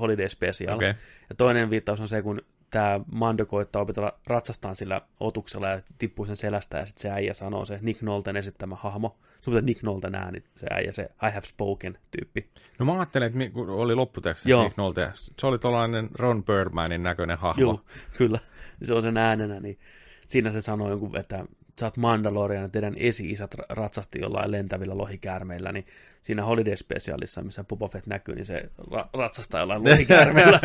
Holiday 0.00 0.28
Special. 0.28 0.76
Okay. 0.76 0.94
Ja 1.28 1.34
toinen 1.36 1.70
viittaus 1.70 2.00
on 2.00 2.08
se, 2.08 2.22
kun 2.22 2.42
tämä 2.74 3.00
Mando 3.12 3.46
koittaa 3.46 3.82
opetella 3.82 4.18
ratsastaan 4.26 4.76
sillä 4.76 5.00
otuksella 5.20 5.68
ja 5.68 5.82
tippuu 5.98 6.26
sen 6.26 6.36
selästä, 6.36 6.78
ja 6.78 6.86
sitten 6.86 7.02
se 7.02 7.10
äijä 7.10 7.34
sanoo, 7.34 7.64
se 7.64 7.78
Nick 7.82 8.02
Nolten 8.02 8.36
esittämä 8.36 8.74
hahmo, 8.74 9.16
sun 9.42 9.54
Nick 9.62 9.82
Nolten 9.82 10.14
ääni, 10.14 10.42
se 10.56 10.66
äijä, 10.70 10.92
se 10.92 11.02
I 11.02 11.30
have 11.30 11.40
spoken 11.40 11.98
tyyppi. 12.10 12.48
No 12.78 12.86
mä 12.86 12.92
ajattelin, 12.92 13.26
että 13.26 13.50
kun 13.50 13.70
oli 13.70 13.94
lopputeksti 13.94 14.50
Joo. 14.50 14.64
Nick 14.64 14.76
Nolte, 14.76 15.10
se 15.14 15.46
oli 15.46 15.58
tuollainen 15.58 16.08
Ron 16.14 16.44
Birdmanin 16.44 17.02
näköinen 17.02 17.38
hahmo. 17.38 17.60
Joo, 17.60 17.80
kyllä, 18.16 18.38
se 18.82 18.94
on 18.94 19.02
sen 19.02 19.16
äänenä, 19.16 19.60
niin 19.60 19.78
siinä 20.26 20.52
se 20.52 20.60
sanoo 20.60 20.90
jonkun, 20.90 21.16
että 21.16 21.44
sä 21.80 21.86
oot 21.86 21.96
Mandalorian 21.96 22.62
ja 22.62 22.68
teidän 22.68 22.94
esi-isät 22.96 23.54
ra- 23.54 23.66
ratsasti 23.68 24.20
jollain 24.20 24.50
lentävillä 24.50 24.98
lohikäärmeillä, 24.98 25.72
niin 25.72 25.86
siinä 26.24 26.44
Holiday 26.44 26.76
Specialissa, 26.76 27.42
missä 27.42 27.64
Boba 27.64 27.88
Fett 27.88 28.06
näkyy, 28.06 28.34
niin 28.34 28.46
se 28.46 28.70
ra- 28.90 29.08
ratsastaa 29.12 29.60
jollain 29.60 29.84
lohikäärmeillä. 29.90 30.60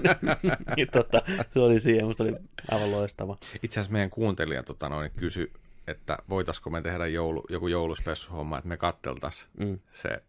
niin, 0.76 0.88
tota, 0.92 1.22
se 1.52 1.60
oli 1.60 1.80
siihen, 1.80 2.04
musta 2.06 2.24
oli 2.24 2.32
aivan 2.70 2.90
loistava. 2.92 3.36
Itse 3.62 3.80
asiassa 3.80 3.92
meidän 3.92 4.10
kuuntelija 4.10 4.62
tota, 4.62 4.88
noin, 4.88 5.10
kysy, 5.16 5.52
että 5.86 6.18
voitaisiko 6.28 6.70
me 6.70 6.82
tehdä 6.82 7.06
joulu, 7.06 7.44
joku 7.50 7.68
jouluspessuhomma, 7.68 8.58
että 8.58 8.68
me 8.68 8.76
katteltaisiin 8.76 9.50
Mm. 9.58 9.78
se 9.90 10.08
Se 10.08 10.22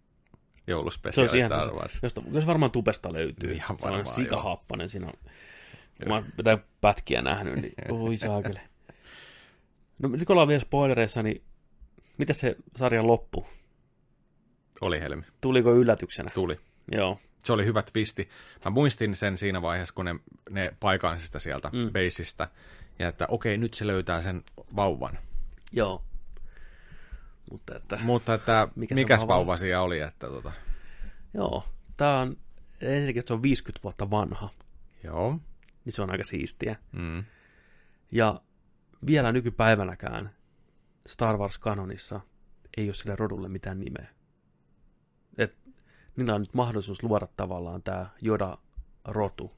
jouluspesiaali 0.68 1.26
olisi 1.26 1.38
ihan, 1.38 1.90
josta, 2.04 2.22
jos 2.32 2.46
varmaan 2.48 2.72
tubesta 2.72 3.14
löytyy. 3.14 3.52
Ihan 3.52 3.78
Se 3.80 3.86
on 3.88 3.92
varmaan, 3.94 4.16
sikahappanen 4.16 4.90
siinä. 4.90 5.08
On. 5.08 5.14
Mä 6.08 6.14
oon 6.14 6.26
jotain 6.38 6.58
pätkiä 6.82 7.22
nähnyt, 7.22 7.56
niin 7.62 7.74
oi 7.92 8.18
saakele. 8.18 8.62
No 10.00 10.10
nyt 10.10 10.26
kun 10.26 10.34
ollaan 10.34 10.48
vielä 10.48 10.60
spoilereissa, 10.60 11.24
niin 11.24 11.42
miten 12.18 12.36
se 12.36 12.56
sarjan 12.76 13.08
loppu? 13.08 13.48
Oli 14.82 15.00
Helmi, 15.00 15.24
Tuliko 15.42 15.74
yllätyksenä? 15.76 16.30
tuli. 16.34 16.60
Joo, 16.92 17.20
Se 17.44 17.54
oli 17.54 17.66
hyvä 17.66 17.82
twisti. 17.82 18.30
Mä 18.66 18.72
muistin 18.72 19.16
sen 19.16 19.38
siinä 19.38 19.62
vaiheessa, 19.62 19.94
kun 19.96 20.06
ne, 20.06 20.16
ne 20.50 20.74
paikansi 20.80 21.26
sitä 21.26 21.40
sieltä 21.40 21.70
Mm. 21.74 21.92
beisistä. 21.92 22.48
Ja 23.00 23.08
että 23.08 23.26
okei, 23.30 23.58
nyt 23.58 23.74
se 23.74 23.88
löytää 23.88 24.22
sen 24.22 24.44
vauvan. 24.76 25.20
joo. 25.72 26.04
Mutta 27.52 27.76
että, 27.76 28.00
Mutta 28.02 28.34
että 28.34 28.68
Mikä 28.76 28.96
mikäs 28.96 29.20
vauva 29.20 29.34
vauva 29.36 29.58
siellä 29.58 29.82
oli, 29.84 30.00
että 30.00 30.28
tota, 30.28 30.52
joo. 31.34 31.64
Tää 31.98 32.20
on, 32.20 32.38
ensinnäkin, 32.82 33.20
että 33.20 33.28
se 33.28 33.34
on 33.34 33.44
50 33.44 33.84
vuotta 33.84 34.10
vanha, 34.10 34.50
joo. 35.04 35.40
niin 35.86 35.94
se 35.94 36.02
on 36.02 36.12
aika 36.12 36.24
siistiä. 36.24 36.76
Mm. 36.92 37.24
Ja 38.12 38.42
vielä 39.08 39.32
nykypäivänäkään 39.32 40.36
Star 41.08 41.38
Wars-kanonissa 41.38 42.22
ei 42.78 42.88
ole 42.88 42.94
sille 42.94 43.16
rodulle 43.16 43.50
mitään 43.50 43.80
nimeä. 43.80 44.08
Niillä 46.16 46.36
on 46.36 46.42
nyt 46.42 46.54
mahdollisuus 46.54 47.04
luoda 47.04 47.28
tavallaan 47.38 47.84
tämä 47.84 48.06
Joda-rotu. 48.22 49.52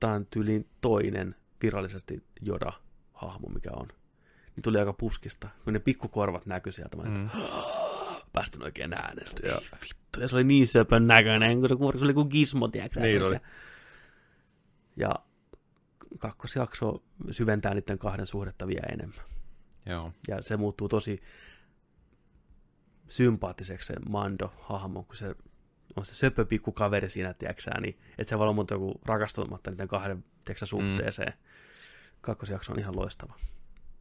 Tämä 0.00 0.12
on 0.12 0.26
tyyliin 0.26 0.68
toinen 0.80 1.34
virallisesti 1.62 2.24
Joda-hahmo, 2.40 3.48
mikä 3.48 3.70
on. 3.72 3.88
Niin 4.56 4.62
tuli 4.62 4.78
aika 4.78 4.92
puskista, 4.92 5.48
kun 5.64 5.72
ne 5.72 5.78
pikkukorvat 5.78 6.46
näkyi 6.46 6.72
sieltä. 6.72 6.96
Mä 6.96 7.02
mm. 7.02 7.28
Päästyn 8.32 8.62
oikein 8.62 8.94
ääneltä. 8.94 9.40
Ei 9.42 9.54
vittu, 9.82 10.20
ja 10.20 10.28
se 10.28 10.36
oli 10.36 10.44
niin 10.44 10.66
söpön 10.66 11.06
näköinen, 11.06 11.60
kun 11.60 11.68
se, 11.68 11.76
kun 11.76 11.98
se 11.98 12.04
oli 12.04 12.14
kuin 12.14 12.28
gizmo, 12.30 12.68
tiedätkö? 12.68 13.00
Niin 13.00 13.22
oli. 13.22 13.36
Ja 14.96 15.14
kakkosjakso 16.18 17.02
syventää 17.30 17.74
niiden 17.74 17.98
kahden 17.98 18.26
suhdetta 18.26 18.66
vielä 18.66 18.86
enemmän. 18.92 19.24
Joo. 19.86 20.12
Ja 20.28 20.42
se 20.42 20.56
muuttuu 20.56 20.88
tosi 20.88 21.22
sympaattiseksi 23.08 23.86
se 23.86 23.94
Mando-hahmo, 24.08 25.02
kun 25.02 25.16
se 25.16 25.34
on 25.96 26.06
se 26.06 26.14
söpö 26.14 26.44
pikku 26.44 26.72
kaveri 26.72 27.10
siinä, 27.10 27.34
tiedätkö 27.34 27.70
niin 27.80 27.98
että 28.18 28.30
se 28.30 28.38
voi 28.38 28.44
olla 28.44 28.52
muuta 28.52 28.74
joku 28.74 29.00
rakastumatta 29.04 29.70
niiden 29.70 29.88
kahden 29.88 30.24
tiedätkö, 30.44 30.66
suhteeseen. 30.66 31.32
Mm. 31.32 31.38
Kakkosjakso 32.20 32.72
on 32.72 32.78
ihan 32.78 32.96
loistava. 32.96 33.34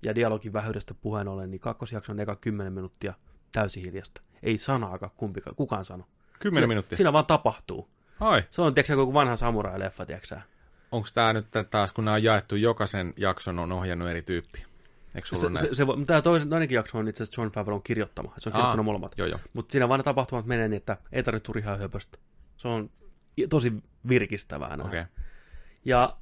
Ja 0.04 0.16
dialogin 0.16 0.54
vähyydestä 0.54 0.94
puheen 0.94 1.28
ollen, 1.28 1.52
niin 1.52 1.62
kakkosjakso 1.62 2.12
on 2.12 2.20
eka 2.20 2.36
10 2.36 2.74
minuuttia 2.74 3.14
täysin 3.52 3.84
hiljasta. 3.84 4.22
Ei 4.44 4.58
sanaakaan 4.58 5.12
kumpikaan, 5.18 5.56
kukaan 5.56 5.86
sano. 5.86 6.08
Kymmenen 6.40 6.64
Se- 6.64 6.68
minuuttia. 6.68 6.96
Siinä 6.96 7.14
vaan 7.14 7.26
tapahtuu. 7.26 7.90
Ai, 8.20 8.44
Se 8.50 8.62
on, 8.62 8.74
tiedätkö, 8.74 8.94
joku 8.94 9.14
vanha 9.14 9.36
samurai-leffa, 9.36 10.06
tiedätkö 10.06 10.40
onko 10.92 11.08
tämä 11.14 11.34
nyt 11.34 11.48
taas, 11.70 11.92
kun 11.92 12.06
nämä 12.06 12.16
on 12.16 12.24
jaettu, 12.24 12.56
jokaisen 12.56 13.14
jakson 13.18 13.60
on 13.60 13.72
ohjannut 13.72 14.10
eri 14.10 14.22
tyyppi? 14.22 14.66
Eikö 15.16 15.28
Se, 15.28 15.38
se, 15.38 15.70
se, 15.76 15.86
tämä 16.06 16.22
toisen, 16.22 16.50
toinenkin 16.50 16.76
jakso 16.76 16.98
on 16.98 17.08
itse 17.08 17.24
asiassa 17.24 17.42
John 17.42 17.52
Favreau 17.52 17.80
kirjoittama. 17.80 18.34
Se 18.38 18.50
on 18.50 18.54
kirjoittanut 18.54 18.84
Aa, 18.84 18.84
molemmat. 18.84 19.18
Joo, 19.18 19.28
joo. 19.28 19.40
Mutta 19.54 19.72
siinä 19.72 19.90
vaan 19.90 20.00
ne 20.00 20.04
tapahtumat 20.04 20.46
menee 20.46 20.68
niin, 20.68 20.78
että 20.78 20.98
ei 21.12 21.24
tarvitse 21.24 21.46
turhaa 21.46 21.78
höpöstä. 21.78 22.18
Se 22.58 22.68
on 22.68 22.90
tosi 23.50 23.74
virkistävää. 24.08 24.70
näin. 24.70 24.82
Okei. 24.82 25.02
Okay. 25.02 25.14
Ja 25.86 26.18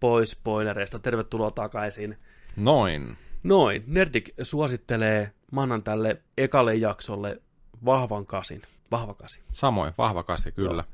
pois 0.00 0.30
spoilereista, 0.30 0.98
tervetuloa 0.98 1.50
takaisin. 1.50 2.18
Noin. 2.56 3.16
Noin, 3.42 3.84
Nerdik 3.86 4.30
suosittelee, 4.42 5.32
tälle 5.84 6.22
ekalle 6.36 6.74
jaksolle 6.74 7.42
vahvan 7.84 8.26
kasin. 8.26 8.62
Vahva 8.90 9.14
kasi. 9.14 9.40
Samoin, 9.52 9.92
vahva 9.98 10.22
kasi, 10.22 10.52
kyllä. 10.52 10.84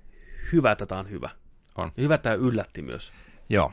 Hyvä, 0.52 0.72
että 0.72 0.86
tämä 0.86 0.98
on 0.98 1.10
hyvä. 1.10 1.30
On. 1.76 1.92
Hyvä, 1.98 2.18
tämä 2.18 2.34
yllätti 2.34 2.82
myös. 2.82 3.12
Joo. 3.48 3.72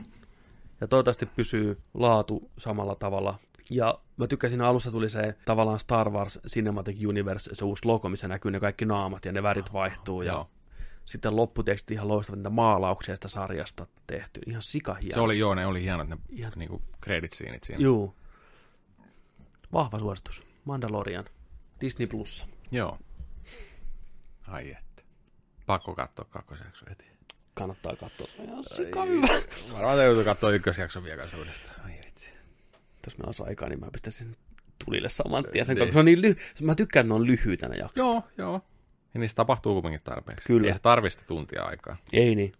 Ja 0.81 0.87
toivottavasti 0.87 1.25
pysyy 1.25 1.81
laatu 1.93 2.51
samalla 2.57 2.95
tavalla. 2.95 3.39
Ja 3.71 3.99
mä 4.17 4.27
tykkäsin, 4.27 4.61
alussa 4.61 4.91
tuli 4.91 5.09
se 5.09 5.35
tavallaan 5.45 5.79
Star 5.79 6.09
Wars 6.09 6.39
Cinematic 6.47 7.07
Universe, 7.07 7.49
se 7.55 7.65
uusi 7.65 7.85
logo, 7.85 8.09
missä 8.09 8.27
näkyy 8.27 8.51
ne 8.51 8.59
kaikki 8.59 8.85
naamat 8.85 9.25
ja 9.25 9.31
ne 9.31 9.43
värit 9.43 9.73
vaihtuu. 9.73 10.21
Ja 10.21 10.33
Joo. 10.33 10.49
sitten 11.05 11.35
lopputekstit 11.35 11.91
ihan 11.91 12.07
loistavat 12.07 12.39
niitä 12.39 12.49
maalauksia 12.49 13.13
tästä 13.15 13.27
sarjasta 13.27 13.87
tehty. 14.07 14.41
Ihan 14.45 14.61
sikahieno. 14.61 15.13
Se 15.13 15.19
oli, 15.19 15.39
joo, 15.39 15.55
ne 15.55 15.65
oli 15.65 15.81
hienot 15.81 16.07
ne 16.07 16.17
Ihan- 16.29 16.53
niinku 16.55 16.81
credit 17.03 17.31
siinä. 17.33 17.59
Juu. 17.77 18.15
Vahva 19.73 19.99
suositus. 19.99 20.43
Mandalorian. 20.65 21.25
Disney 21.81 22.07
Plus. 22.07 22.45
Joo. 22.71 22.97
Ai 24.47 24.71
että. 24.71 25.03
Pakko 25.65 25.95
katsoa 25.95 26.25
kakkosjakso 26.29 26.85
heti. 26.89 27.05
Kannattaa 27.53 27.95
katsoa. 27.95 28.27
Ihan 28.43 28.63
sika 28.63 29.03
hyvä. 29.03 29.27
Varmaan 29.73 29.97
täytyy 29.97 30.23
katsoa 30.23 30.51
ykkösjakson 30.51 31.03
vielä 31.03 31.17
kanssa 31.17 31.37
uudestaan. 31.37 31.85
Ai. 31.85 32.00
Jos 33.05 33.17
meillä 33.17 33.27
olisi 33.29 33.43
aikaa, 33.43 33.69
niin 33.69 33.79
mä 33.79 33.87
pistäisin 33.91 34.35
tulille 34.85 35.09
saman 35.09 35.45
tien 35.51 35.65
sen, 35.65 35.75
Niin. 35.75 35.81
koska 35.81 35.93
se 35.93 35.99
on 35.99 36.05
niin 36.05 36.19
lyhy- 36.21 36.65
Mä 36.65 36.75
tykkään, 36.75 37.03
että 37.03 37.07
ne 37.13 37.15
on 37.15 37.27
lyhyitä 37.27 37.67
ne 37.69 37.75
jaksot. 37.75 37.95
Joo, 37.97 38.23
joo. 38.37 38.61
Ja 39.13 39.19
niistä 39.19 39.35
tapahtuu 39.35 39.73
kuitenkin 39.73 40.01
tarpeeksi. 40.03 40.47
Kyllä. 40.47 40.67
Ei 40.67 40.73
se 40.73 40.81
tarvista 40.81 41.23
tuntia 41.27 41.63
aikaa. 41.63 41.97
Ei 42.13 42.35
niin. 42.35 42.51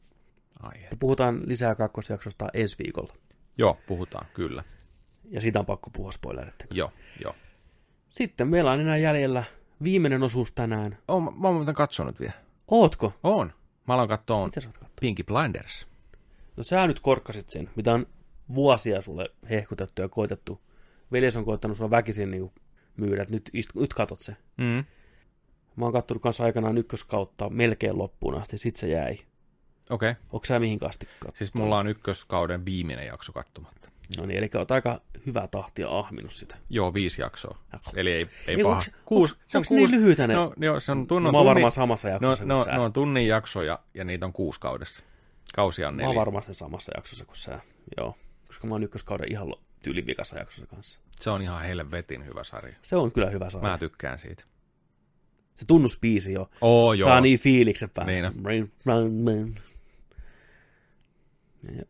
Ai 0.59 0.83
että. 0.83 0.95
Puhutaan 0.99 1.41
lisää 1.45 1.75
kakkosjaksosta 1.75 2.47
ensi 2.53 2.75
viikolla. 2.83 3.13
Joo, 3.57 3.77
puhutaan, 3.87 4.25
kyllä. 4.33 4.63
Ja 5.29 5.41
siitä 5.41 5.59
on 5.59 5.65
pakko 5.65 5.89
puhua 5.89 6.11
spoilereiden. 6.11 6.67
Joo, 6.71 6.91
joo. 7.23 7.35
Sitten 8.09 8.47
meillä 8.47 8.71
on 8.71 8.79
enää 8.79 8.97
jäljellä 8.97 9.43
viimeinen 9.83 10.23
osuus 10.23 10.51
tänään. 10.51 10.97
Oh, 11.07 11.21
mä, 11.23 11.31
mä 11.31 11.47
oon 11.47 11.55
muuten 11.55 11.75
katsonut 11.75 12.19
vielä. 12.19 12.33
Ootko? 12.67 13.13
On. 13.23 13.53
Mä 13.87 13.93
aloin 13.93 14.09
katsoa? 14.09 14.49
Pinky 15.01 15.23
Blinders. 15.23 15.87
No 16.57 16.63
sä 16.63 16.87
nyt 16.87 16.99
korkkasit 16.99 17.49
sen, 17.49 17.69
mitä 17.75 17.93
on 17.93 18.05
vuosia 18.53 19.01
sulle 19.01 19.29
hehkutettu 19.49 20.01
ja 20.01 20.09
koitettu. 20.09 20.61
Veljes 21.11 21.37
on 21.37 21.45
koittanut 21.45 21.77
sulla 21.77 21.89
väkisin 21.91 22.31
niin 22.31 22.51
myydä, 22.97 23.21
että 23.21 23.33
nyt, 23.33 23.49
istu, 23.53 23.79
nyt 23.79 23.93
katot 23.93 24.19
se. 24.19 24.35
Mm. 24.57 24.83
Mä 25.75 25.85
oon 25.85 25.93
kattonut 25.93 26.23
kanssa 26.23 26.43
aikanaan 26.43 26.77
ykköskautta 26.77 27.49
melkein 27.49 27.97
loppuun 27.97 28.35
asti, 28.35 28.57
sit 28.57 28.75
se 28.75 28.87
jäi. 28.87 29.13
Okei. 29.89 30.11
Okay. 30.11 30.23
Onko 30.31 30.45
sä 30.45 30.59
mihin 30.59 30.79
asti 30.81 31.05
kattonut? 31.05 31.35
Siis 31.35 31.53
mulla 31.53 31.77
on 31.77 31.87
ykköskauden 31.87 32.65
viimeinen 32.65 33.05
jakso 33.07 33.31
kattomatta. 33.33 33.89
No 34.17 34.25
niin, 34.25 34.37
eli 34.37 34.49
oot 34.57 34.71
aika 34.71 35.01
hyvää 35.25 35.47
tahtia 35.47 35.89
ahminut 35.99 36.31
sitä. 36.33 36.55
Joo, 36.69 36.93
viisi 36.93 37.21
jaksoa. 37.21 37.57
Eli 37.95 38.11
ei, 38.11 38.27
ei 38.47 38.55
Niin, 38.55 38.65
paha. 38.67 38.79
onks- 38.81 38.91
Kuusi, 39.05 39.33
onks- 39.35 39.55
onks 39.55 39.69
niin 39.69 39.91
lyhyitä 39.91 40.27
ne? 40.27 40.33
No, 40.33 40.53
joo, 40.57 40.79
se 40.79 40.91
on, 40.91 41.07
tunn, 41.07 41.23
No, 41.23 41.27
no, 41.27 41.31
mä 41.31 41.37
oon 41.37 41.47
varmaan 41.47 41.71
samassa 41.71 42.07
no, 42.07 42.13
jaksossa 42.13 42.45
no, 42.45 42.55
kuin 42.55 42.65
sä. 42.65 42.71
no, 42.71 42.83
on 42.83 42.93
tunnin 42.93 43.27
jaksoja 43.27 43.79
ja 43.93 44.03
niitä 44.03 44.25
on 44.25 44.33
kuusi 44.33 44.59
kaudessa. 44.59 45.03
Kausia 45.55 45.87
on 45.87 45.95
Mä 45.95 46.01
oon 46.01 46.07
neljä. 46.09 46.19
varmasti 46.19 46.53
samassa 46.53 46.91
jaksossa 46.95 47.25
kuin 47.25 47.37
sä. 47.37 47.59
Joo, 47.97 48.15
koska 48.51 48.67
mä 48.67 48.75
oon 48.75 48.83
ykköskauden 48.83 49.31
ihan 49.31 49.53
tyylin 49.83 50.05
vikassa 50.05 50.39
jaksossa 50.39 50.67
kanssa. 50.67 50.99
Se 51.11 51.29
on 51.29 51.41
ihan 51.41 51.61
helvetin 51.61 52.25
hyvä 52.25 52.43
sarja. 52.43 52.75
Se 52.81 52.95
on 52.95 53.11
kyllä 53.11 53.29
hyvä 53.29 53.49
sarja. 53.49 53.69
Mä 53.69 53.77
tykkään 53.77 54.19
siitä. 54.19 54.43
Se 55.55 55.65
tunnuspiisi 55.65 56.33
jo. 56.33 56.49
Oo, 56.61 56.93
joo. 56.93 57.09
Saa 57.09 57.21
niin 57.21 57.39
fiiliksen 57.39 57.89
päälle. 57.89 58.11
Niin 58.11 58.25
on. 58.25 58.33
Rain. 58.45 59.55
Ja 61.75 61.83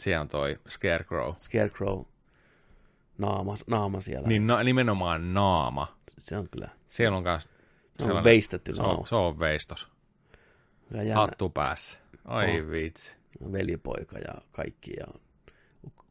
Siellä 0.00 0.20
on 0.20 0.28
toi 0.28 0.58
Scarecrow. 0.68 1.34
Scarecrow 1.38 2.02
naama, 3.18 3.56
naama 3.66 4.00
siellä. 4.00 4.28
Niin 4.28 4.46
na, 4.46 4.62
nimenomaan 4.62 5.34
naama. 5.34 5.98
Se 6.18 6.38
on 6.38 6.48
kyllä 6.48 6.68
Siellä 6.88 7.16
on 7.16 7.24
kans 7.24 7.48
se 8.00 8.12
on 8.12 8.24
veistetty 8.24 8.74
se 8.74 8.82
on, 8.82 9.06
se 9.06 9.14
on 9.14 9.38
veistos. 9.38 9.88
Hattu 11.14 11.50
päässä. 11.50 11.98
Ai 12.24 12.60
On. 12.60 12.70
vitsi. 12.70 13.14
velipoika 13.52 14.18
ja 14.18 14.34
kaikki. 14.52 14.92
Ja 14.98 15.06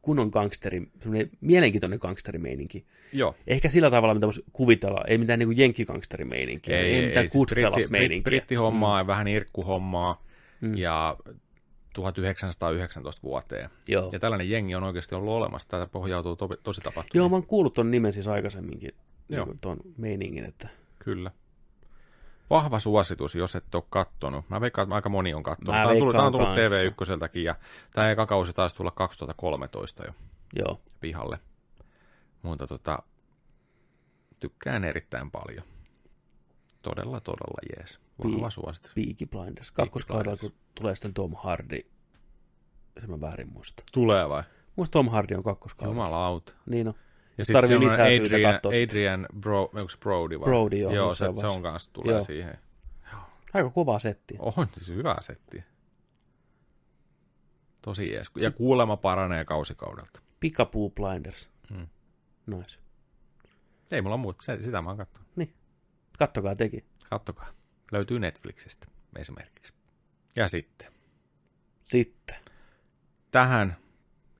kunnon 0.04 0.28
gangsteri, 0.28 0.82
semmoinen 1.00 1.30
mielenkiintoinen 1.40 1.98
gangsterimeininki. 2.02 2.86
Joo. 3.12 3.34
Ehkä 3.46 3.68
sillä 3.68 3.90
tavalla, 3.90 4.14
mitä 4.14 4.26
voisi 4.26 4.44
kuvitella. 4.52 5.04
Ei 5.08 5.18
mitään 5.18 5.38
niin 5.38 5.56
jenkkigangsterimeininkiä. 5.58 6.78
Ei, 6.78 6.94
ei 6.94 7.06
mitään 7.06 7.28
siis 7.28 7.32
Goodfellas-meininkiä. 7.32 8.22
brittihommaa 8.24 8.98
ja 9.00 9.06
vähän 9.06 9.28
irkkuhommaa 9.28 10.24
Mm. 10.60 10.76
ja 10.76 11.16
1919 11.94 13.22
vuoteen. 13.22 13.70
Joo. 13.88 14.08
Ja 14.12 14.18
tällainen 14.18 14.50
jengi 14.50 14.74
on 14.74 14.82
oikeasti 14.84 15.14
ollut 15.14 15.34
olemassa. 15.34 15.68
Tämä 15.68 15.86
pohjautuu 15.86 16.36
to, 16.36 16.48
tosi 16.62 16.80
tapahtumiin. 16.80 17.20
Joo, 17.20 17.28
mä 17.28 17.36
oon 17.36 17.46
kuullut 17.46 17.74
ton 17.74 17.90
nimen 17.90 18.12
siis 18.12 18.28
aikaisemminkin. 18.28 18.90
Joo. 19.28 19.44
Niin 19.46 19.58
ton 19.58 19.76
meiningin, 19.96 20.44
että 20.44 20.68
Kyllä. 20.98 21.30
Vahva 22.50 22.78
suositus, 22.78 23.34
jos 23.34 23.56
et 23.56 23.74
ole 23.74 23.84
kattonut. 23.90 24.48
Mä 24.48 24.60
veikkaan, 24.60 24.86
että 24.86 24.94
aika 24.94 25.08
moni 25.08 25.34
on 25.34 25.42
kattonut. 25.42 25.74
Mä 25.74 25.82
Tämä 25.82 25.92
on 25.92 25.98
tullut, 25.98 26.14
tämä 26.14 26.26
on 26.26 26.32
tullut 26.32 26.48
kanssa. 26.48 27.38
TV1 27.38 27.38
ja 27.38 27.54
tämä 27.90 28.10
eka 28.10 28.26
kausi 28.26 28.52
taisi 28.52 28.76
tulla 28.76 28.90
2013 28.90 30.04
jo 30.04 30.12
joo. 30.56 30.80
pihalle. 31.00 31.38
Mutta 32.42 32.66
tota, 32.66 33.02
tykkään 34.40 34.84
erittäin 34.84 35.30
paljon. 35.30 35.64
Todella, 36.82 37.20
todella 37.20 37.76
jees. 37.76 38.00
Vahva 38.24 38.46
Pi- 38.48 38.54
suositus. 38.54 38.92
Peaky 38.94 39.26
Blinders. 39.26 39.70
Kakkoskaudella, 39.70 40.36
kun 40.36 40.52
tulee 40.74 40.94
sitten 40.94 41.14
Tom 41.14 41.34
Hardy. 41.36 41.80
Se 43.00 43.06
mä 43.06 43.20
väärin 43.20 43.52
muista. 43.52 43.82
Tulee 43.92 44.28
vai? 44.28 44.42
Muista 44.76 44.92
Tom 44.92 45.08
Hardy 45.08 45.34
on 45.34 45.42
kakkoskaudella. 45.42 45.94
Jumalauta. 45.94 46.54
Niin 46.66 46.88
on. 46.88 46.94
Ja 47.38 47.40
Jos 47.42 47.48
tarvii 47.48 47.80
lisää 47.80 48.06
Adrian, 48.06 48.54
katsoa. 48.54 48.72
Adrian 48.84 49.26
Bro, 49.40 49.62
onko 49.62 49.88
se 49.88 49.98
Brody 49.98 50.40
vai? 50.40 50.44
Brody, 50.44 50.76
joo, 50.76 50.92
joo 50.92 51.14
se, 51.14 51.26
se 51.40 51.46
on 51.46 51.62
kanssa 51.62 51.90
tulee 51.92 52.14
Joo. 52.14 52.22
siihen. 52.22 52.58
Aika 53.54 53.70
kova 53.70 53.98
setti. 53.98 54.34
On 54.38 54.66
siis 54.72 54.88
hyvä 54.88 55.16
setti. 55.20 55.64
Tosi 57.82 58.12
jees. 58.12 58.30
Ja 58.36 58.50
kuulema 58.50 58.96
paranee 58.96 59.44
kausikaudelta. 59.44 60.20
Pikapoo 60.40 60.90
Blinders. 60.90 61.50
Hmm. 61.74 61.86
Nice. 62.46 62.78
Ei 63.90 64.02
mulla 64.02 64.16
muuta, 64.16 64.44
se, 64.44 64.62
sitä 64.62 64.82
mä 64.82 64.90
oon 64.90 64.96
katsonut. 64.96 65.24
Kattokaa 66.18 66.54
teki. 66.54 66.84
Kattokaa. 67.10 67.48
Löytyy 67.92 68.18
Netflixistä 68.18 68.86
esimerkiksi. 69.18 69.72
Ja 70.36 70.48
sitten 70.48 70.92
Sitten. 71.82 72.36
tähän 73.30 73.76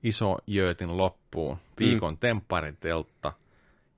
iso 0.02 0.38
jöötin 0.46 0.96
loppuun 1.34 1.58
viikon 1.78 2.14
mm. 2.14 2.18
temppariteltta 2.18 3.32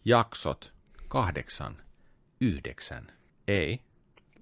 jaksot 0.05 0.73
kahdeksan, 1.09 1.77
yhdeksän, 2.41 3.13
ei, 3.49 3.81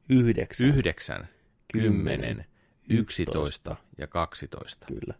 Yhdeksän. 0.08 0.66
yhdeksän, 0.66 1.28
Kymmenen, 1.72 2.44
yksitoista 2.90 3.76
ja 3.98 4.06
kaksitoista. 4.06 4.86
Kyllä. 4.86 5.14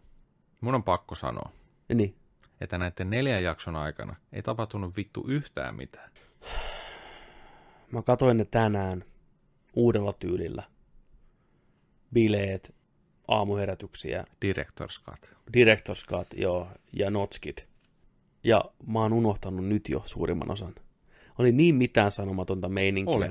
Mun 0.61 0.75
on 0.75 0.83
pakko 0.83 1.15
sanoa, 1.15 1.51
Niin. 1.93 2.15
että 2.61 2.77
näiden 2.77 3.09
neljän 3.09 3.43
jakson 3.43 3.75
aikana 3.75 4.15
ei 4.33 4.41
tapahtunut 4.41 4.97
vittu 4.97 5.25
yhtään 5.27 5.75
mitään. 5.75 6.11
Mä 7.91 8.01
katoin 8.01 8.37
ne 8.37 8.45
tänään 8.45 9.05
uudella 9.73 10.13
tyylillä. 10.13 10.63
Bileet, 12.13 12.75
aamuherätyksiä, 13.27 14.25
Director's 14.45 15.03
Cut. 15.05 15.35
Director's 15.57 16.05
Cut, 16.09 16.27
joo, 16.35 16.67
ja 16.93 17.11
Notskit. 17.11 17.67
Ja 18.43 18.65
mä 18.87 19.01
oon 19.01 19.13
unohtanut 19.13 19.65
nyt 19.65 19.89
jo 19.89 20.01
suurimman 20.05 20.51
osan. 20.51 20.75
Oli 21.39 21.51
niin 21.51 21.75
mitään 21.75 22.11
sanomatonta 22.11 22.69
meininkiä. 22.69 23.15
Oli. 23.15 23.29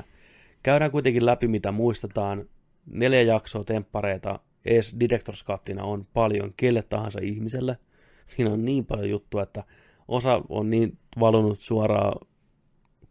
Käydään 0.62 0.90
kuitenkin 0.90 1.26
läpi, 1.26 1.48
mitä 1.48 1.72
muistetaan. 1.72 2.48
Neljä 2.86 3.22
jaksoa 3.22 3.64
temppareita, 3.64 4.40
ees 4.64 4.96
Director's 5.04 5.46
Cuttina 5.46 5.84
on 5.84 6.06
paljon 6.12 6.54
kelle 6.56 6.82
tahansa 6.82 7.20
ihmiselle. 7.22 7.78
Siinä 8.26 8.50
on 8.50 8.64
niin 8.64 8.86
paljon 8.86 9.10
juttua, 9.10 9.42
että 9.42 9.64
osa 10.08 10.42
on 10.48 10.70
niin 10.70 10.98
valunut 11.20 11.60
suoraan 11.60 12.26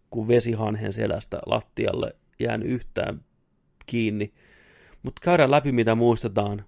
kuin 0.09 0.27
vesihanhen 0.27 0.93
selästä 0.93 1.39
lattialle, 1.45 2.15
jäänyt 2.39 2.69
yhtään 2.69 3.21
kiinni. 3.85 4.33
Mutta 5.03 5.21
käydään 5.23 5.51
läpi, 5.51 5.71
mitä 5.71 5.95
muistetaan. 5.95 6.65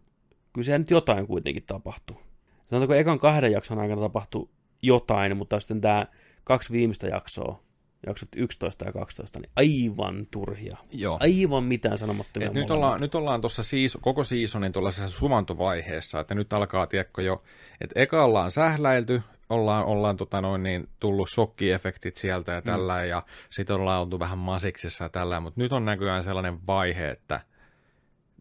Kyllä 0.55 0.65
siellä 0.65 0.79
nyt 0.79 0.91
jotain 0.91 1.27
kuitenkin 1.27 1.63
tapahtuu. 1.63 2.21
Sanotaanko 2.65 2.93
ekan 2.93 3.19
kahden 3.19 3.51
jakson 3.51 3.79
aikana 3.79 4.01
tapahtui 4.01 4.49
jotain, 4.81 5.37
mutta 5.37 5.59
sitten 5.59 5.81
tämä 5.81 6.05
kaksi 6.43 6.73
viimeistä 6.73 7.07
jaksoa, 7.07 7.63
jaksot 8.07 8.29
11 8.35 8.85
ja 8.85 8.91
12, 8.91 9.39
niin 9.39 9.51
aivan 9.55 10.27
turhia. 10.31 10.77
Joo. 10.91 11.17
Aivan 11.21 11.63
mitään 11.63 11.97
sanomattomia. 11.97 12.49
Nyt, 12.49 12.71
ollaan, 12.71 13.01
nyt 13.01 13.15
ollaan 13.15 13.41
tuossa 13.41 13.63
siis, 13.63 13.97
koko 14.01 14.23
seasonin 14.23 14.71
tuollaisessa 14.71 15.19
suvantovaiheessa, 15.19 16.19
että 16.19 16.35
nyt 16.35 16.53
alkaa, 16.53 16.87
tiedätkö 16.87 17.21
jo, 17.21 17.43
että 17.81 17.99
eka 17.99 18.23
ollaan 18.25 18.51
sähläilty, 18.51 19.21
ollaan, 19.49 19.85
ollaan 19.85 20.17
tota 20.17 20.41
noin, 20.41 20.63
niin, 20.63 20.89
tullut 20.99 21.29
shokkiefektit 21.29 22.17
sieltä 22.17 22.51
ja 22.51 22.61
tällä, 22.61 23.01
mm. 23.01 23.09
ja 23.09 23.23
sitten 23.49 23.75
ollaan 23.75 24.01
oltu 24.01 24.19
vähän 24.19 24.37
masiksissa 24.37 25.03
ja 25.05 25.09
tällä, 25.09 25.39
mutta 25.39 25.61
nyt 25.61 25.73
on 25.73 25.85
näköjään 25.85 26.23
sellainen 26.23 26.67
vaihe, 26.67 27.09
että 27.09 27.39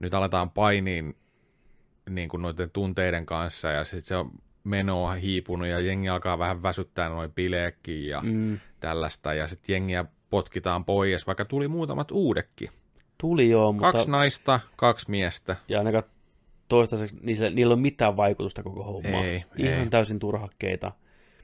nyt 0.00 0.14
aletaan 0.14 0.50
painiin 0.50 1.16
niin 2.10 2.28
kuin 2.28 2.42
noiden 2.42 2.70
tunteiden 2.70 3.26
kanssa, 3.26 3.68
ja 3.68 3.84
sitten 3.84 4.02
se 4.02 4.16
on 4.16 4.30
meno 4.64 5.04
on 5.04 5.16
hiipunut, 5.16 5.68
ja 5.68 5.80
jengi 5.80 6.08
alkaa 6.08 6.38
vähän 6.38 6.62
väsyttää 6.62 7.08
noin 7.08 7.32
bileekkiin 7.32 8.08
ja 8.10 8.20
Mm, 8.20 8.58
tällaista, 8.80 9.34
ja 9.34 9.48
sitten 9.48 9.72
jengiä 9.72 10.04
potkitaan 10.30 10.84
pois, 10.84 11.26
vaikka 11.26 11.44
tuli 11.44 11.68
muutamat 11.68 12.10
uudekin. 12.10 12.70
tuli 13.18 13.50
joo, 13.50 13.72
mutta... 13.72 13.92
Kaksi 13.92 14.10
naista, 14.10 14.60
kaksi 14.76 15.10
miestä. 15.10 15.56
Ja 15.68 15.78
ainakaan 15.78 16.02
toistaiseksi 16.68 17.16
niillä, 17.22 17.50
niillä 17.50 17.72
on 17.72 17.80
mitään 17.80 18.16
vaikutusta 18.16 18.62
koko 18.62 18.82
hommaan. 18.84 19.24
Ei, 19.24 19.44
Ihan 19.56 19.74
ei. 19.74 19.86
täysin 19.90 20.18
turhakkeita. 20.18 20.92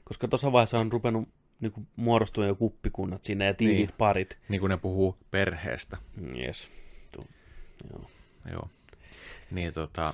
Koska 0.03 0.27
tuossa 0.27 0.51
vaiheessa 0.51 0.79
on 0.79 0.91
rupenut 0.91 1.29
niin 1.59 1.71
kuin, 1.71 1.87
muodostua 1.95 2.45
jo 2.45 2.55
kuppikunnat 2.55 3.23
sinne 3.23 3.45
ja 3.45 3.53
tiivit 3.53 3.77
Niin. 3.77 3.89
parit. 3.97 4.37
Niin 4.49 4.59
kuin 4.61 4.69
ne 4.69 4.77
puhuu 4.77 5.17
perheestä. 5.31 5.97
Mm, 6.15 6.35
Yes. 6.35 6.71
Joo. 7.93 8.09
Joo. 8.51 8.67
Niin 9.51 9.73
tota, 9.73 10.13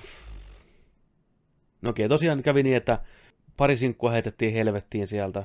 No 1.82 1.90
okei, 1.90 2.08
tosiaan 2.08 2.42
kävi 2.42 2.62
niin, 2.62 2.76
että 2.76 2.98
pari 3.56 3.76
sinkkua 3.76 4.10
heitettiin 4.10 4.52
helvettiin 4.52 5.06
sieltä. 5.06 5.44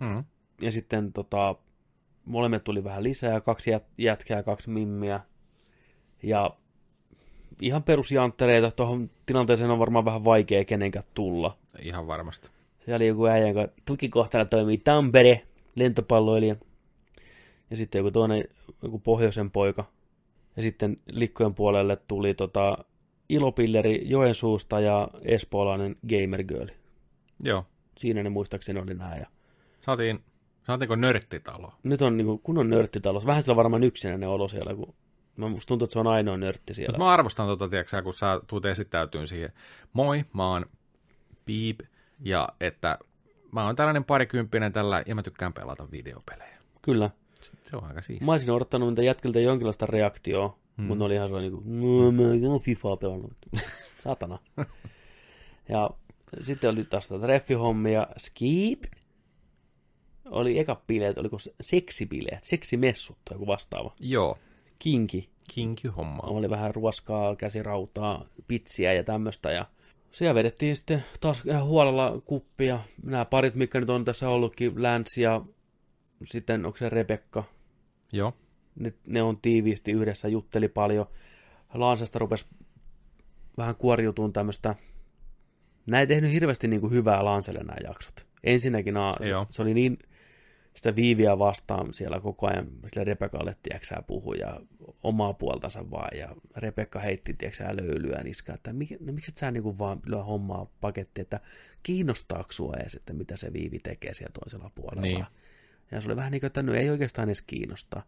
mm, 0.00 0.24
Ja 0.60 0.72
sitten 0.72 1.12
tota, 1.12 1.54
molemmat 2.24 2.64
tuli 2.64 2.84
vähän 2.84 3.02
lisää, 3.02 3.40
kaksi 3.40 3.70
jät- 3.70 3.92
jätkää, 3.98 4.42
kaksi 4.42 4.70
mimmiä. 4.70 5.20
Ja 6.22 6.50
ihan 7.62 7.82
perusjanttereita, 7.82 8.70
tuohon 8.70 9.10
tilanteeseen 9.26 9.70
on 9.70 9.78
varmaan 9.78 10.04
vähän 10.04 10.24
vaikea 10.24 10.64
kenenkään 10.64 11.04
tulla. 11.14 11.56
ihan 11.82 12.06
varmasti. 12.06 12.50
Siellä 12.84 12.96
oli 12.96 13.06
joku 13.06 13.26
äijä, 13.26 13.48
joka 13.48 13.68
tukikohtana 13.84 14.44
toimii 14.44 14.78
Tampere, 14.78 15.42
lentopalloilija. 15.74 16.56
Ja 17.70 17.76
sitten 17.76 17.98
joku 17.98 18.10
toinen, 18.10 18.44
joku 18.82 18.98
pohjoisen 18.98 19.50
poika. 19.50 19.84
Ja 20.56 20.62
sitten 20.62 20.96
Likkojen 21.06 21.54
puolelle 21.54 21.96
tuli 22.08 22.34
tota, 22.34 22.78
Ilopilleri 23.28 24.02
Joensuusta 24.04 24.80
ja 24.80 25.08
espoolainen 25.22 25.96
Gamer 26.08 26.44
Girl. 26.44 26.68
Joo. 27.44 27.66
Siinä 27.98 28.22
ne 28.22 28.28
muistaakseni 28.28 28.80
oli 28.80 28.94
nämä. 28.94 29.16
Ja 29.16 29.26
Saatiin, 29.80 30.24
saatiinko 30.66 30.96
nörttitalo? 30.96 31.72
nyt 31.82 32.02
on 32.02 32.16
niin 32.16 32.38
kunnon 32.38 32.70
nörttitalous. 32.70 33.26
Vähän 33.26 33.42
sillä 33.42 33.52
on 33.52 33.56
varmaan 33.56 33.84
yksinäinen 33.84 34.28
olo 34.28 34.48
siellä, 34.48 34.74
kun 34.74 34.94
mä 35.36 35.48
musta 35.48 35.68
tuntuu, 35.68 35.84
että 35.84 35.92
se 35.92 35.98
on 35.98 36.06
ainoa 36.06 36.36
nörtti 36.36 36.74
siellä. 36.74 36.98
Mut 36.98 37.06
mä 37.06 37.12
arvostan 37.12 37.46
tota, 37.46 37.68
tiedätkö, 37.68 37.90
sä, 37.90 38.02
kun 38.02 38.14
sä 38.14 38.40
tuut 38.46 38.66
esittäytyyn 38.66 39.26
siihen. 39.26 39.52
Moi, 39.92 40.24
mä 40.32 40.50
oon 40.50 40.66
Piip, 41.44 41.80
ja 42.20 42.48
että 42.60 42.98
mä 43.52 43.64
oon 43.64 43.76
tällainen 43.76 44.04
parikymppinen 44.04 44.72
tällä, 44.72 45.02
ja 45.06 45.14
mä 45.14 45.22
tykkään 45.22 45.52
pelata 45.52 45.90
videopelejä. 45.90 46.58
Kyllä. 46.82 47.10
Se 47.40 47.76
on 47.76 47.84
aika 47.84 48.02
siistiä. 48.02 48.26
Mä 48.26 48.32
olisin 48.32 48.50
odottanut 48.50 48.88
niitä 48.88 49.02
jätkiltä 49.02 49.40
jonkinlaista 49.40 49.86
reaktioa, 49.86 50.58
mutta 50.76 50.98
ne 50.98 51.04
oli 51.04 51.14
ihan 51.14 51.28
sellainen 51.28 51.52
niin 51.52 51.62
kuin, 51.62 51.80
no, 51.80 52.10
mä 52.10 52.34
en 52.34 52.50
ole 52.50 52.60
FIFAa 52.60 52.96
pelannut. 52.96 53.32
Satana. 54.04 54.38
ja 55.68 55.90
sitten 56.42 56.70
oli 56.70 56.84
taas 56.84 57.08
tätä 57.08 57.26
treffihommia. 57.26 58.06
Skip. 58.16 58.84
Oli 60.24 60.58
eka 60.58 60.82
bileet, 60.86 61.18
oliko 61.18 61.38
se 61.38 61.54
seksibileet, 61.60 62.44
seksimessut 62.44 63.18
tai 63.24 63.34
joku 63.34 63.46
vastaava. 63.46 63.94
Joo, 64.00 64.38
Kinki. 64.78 65.28
kinky 65.54 65.88
homma. 65.88 66.22
Oli 66.22 66.50
vähän 66.50 66.74
ruoskaa, 66.74 67.36
käsirautaa, 67.36 68.24
pitsiä 68.48 68.92
ja 68.92 69.04
tämmöistä. 69.04 69.52
Ja 69.52 69.66
siellä 70.10 70.34
vedettiin 70.34 70.76
sitten 70.76 71.04
taas 71.20 71.42
ihan 71.44 71.64
huolella 71.64 72.22
kuppia. 72.24 72.80
Nämä 73.02 73.24
parit, 73.24 73.54
mitkä 73.54 73.80
nyt 73.80 73.90
on 73.90 74.04
tässä 74.04 74.28
ollutkin, 74.28 74.82
Lance 74.82 75.22
ja 75.22 75.42
sitten 76.24 76.66
onko 76.66 76.78
se 76.78 76.88
Rebekka. 76.88 77.44
Joo, 78.12 78.32
Ne, 78.76 78.94
ne 79.06 79.22
on 79.22 79.38
tiiviisti 79.42 79.92
yhdessä, 79.92 80.28
jutteli 80.28 80.68
paljon. 80.68 81.06
Lansesta 81.74 82.18
rupesi 82.18 82.46
vähän 83.56 83.76
kuoriutuun 83.76 84.32
tämmöistä. 84.32 84.74
Nämä 85.86 86.00
ei 86.00 86.06
tehnyt 86.06 86.32
hirveästi 86.32 86.68
niin 86.68 86.80
kuin 86.80 86.92
hyvää 86.92 87.24
Lanselle 87.24 87.60
nämä 87.60 87.76
jaksot. 87.84 88.26
Ensinnäkin 88.44 88.96
a, 88.96 89.12
se, 89.18 89.30
se, 89.50 89.62
oli 89.62 89.74
niin 89.74 89.98
sitä 90.74 90.96
viiviä 90.96 91.38
vastaan 91.38 91.94
siellä 91.94 92.20
koko 92.20 92.46
ajan 92.46 92.68
sille 92.86 93.04
Rebekalle, 93.04 93.56
tiedätkö 93.62 94.02
puhui 94.06 94.38
ja 94.38 94.60
omaa 95.02 95.34
puoltansa 95.34 95.90
vaan, 95.90 96.18
ja 96.18 96.36
Rebekka 96.56 96.98
heitti, 96.98 97.34
tiedätkö 97.34 97.64
löylyä 97.64 98.22
niskaa, 98.24 98.54
että 98.54 98.72
mik, 98.72 98.90
no 99.00 99.12
miksi 99.12 99.30
et 99.30 99.36
sä 99.36 99.50
niinku 99.50 99.78
vaan 99.78 100.00
lyö 100.06 100.22
hommaa 100.22 100.66
paketti, 100.80 101.20
että 101.20 101.40
kiinnostaako 101.82 102.52
sua 102.52 102.74
edes, 102.80 102.94
että 102.94 103.12
mitä 103.12 103.36
se 103.36 103.52
viivi 103.52 103.78
tekee 103.78 104.14
siellä 104.14 104.32
toisella 104.32 104.70
puolella. 104.74 105.02
Niin. 105.02 105.26
Ja 105.90 106.00
se 106.00 106.08
oli 106.08 106.16
vähän 106.16 106.32
niin 106.32 106.40
kuin, 106.40 106.46
että 106.46 106.62
no 106.62 106.74
ei 106.74 106.90
oikeastaan 106.90 107.28
edes 107.28 107.42
kiinnosta. 107.42 108.02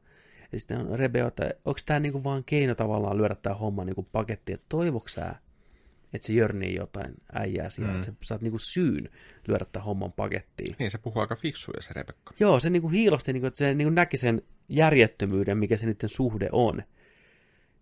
Ja 0.53 0.59
sitten 0.59 0.79
on 0.87 0.99
Rebe, 0.99 1.21
että 1.21 1.51
onko 1.65 1.81
tämä 1.87 2.01
niinku 2.01 2.25
vaan 2.25 2.45
keino 2.45 2.75
tavallaan 2.75 3.19
lyödä 3.19 3.35
tämä 3.35 3.55
homma 3.55 3.85
niinku 3.85 4.03
pakettiin, 4.13 4.55
että 4.55 4.67
toivoks 4.69 5.13
sä, 5.15 5.35
että 6.13 6.27
se 6.27 6.33
jörnii 6.33 6.75
jotain 6.75 7.15
äijää 7.33 7.71
siellä, 7.71 7.91
Mm. 7.93 7.95
että 7.99 8.07
sä 8.07 8.13
saat 8.23 8.41
niinku 8.41 8.59
syyn 8.59 9.09
lyödä 9.49 9.67
tämän 9.73 9.85
homman 9.87 10.13
pakettiin. 10.13 10.77
niin 10.79 10.91
se 10.91 10.99
puhuu 10.99 11.21
aika 11.21 11.37
fiksuja 11.37 11.83
se 11.83 11.93
Rebekka. 11.95 12.35
Joo, 12.41 12.61
se 12.61 12.71
niinku 12.71 12.89
hiilosti, 12.89 13.33
niinku, 13.33 13.47
että 13.47 13.59
se 13.59 13.75
niinku 13.75 13.91
näki 13.95 14.17
sen 14.17 14.43
järjettömyyden, 14.69 15.59
mikä 15.59 15.77
se 15.77 15.87
niiden 15.87 16.09
suhde 16.09 16.49
on. 16.53 16.83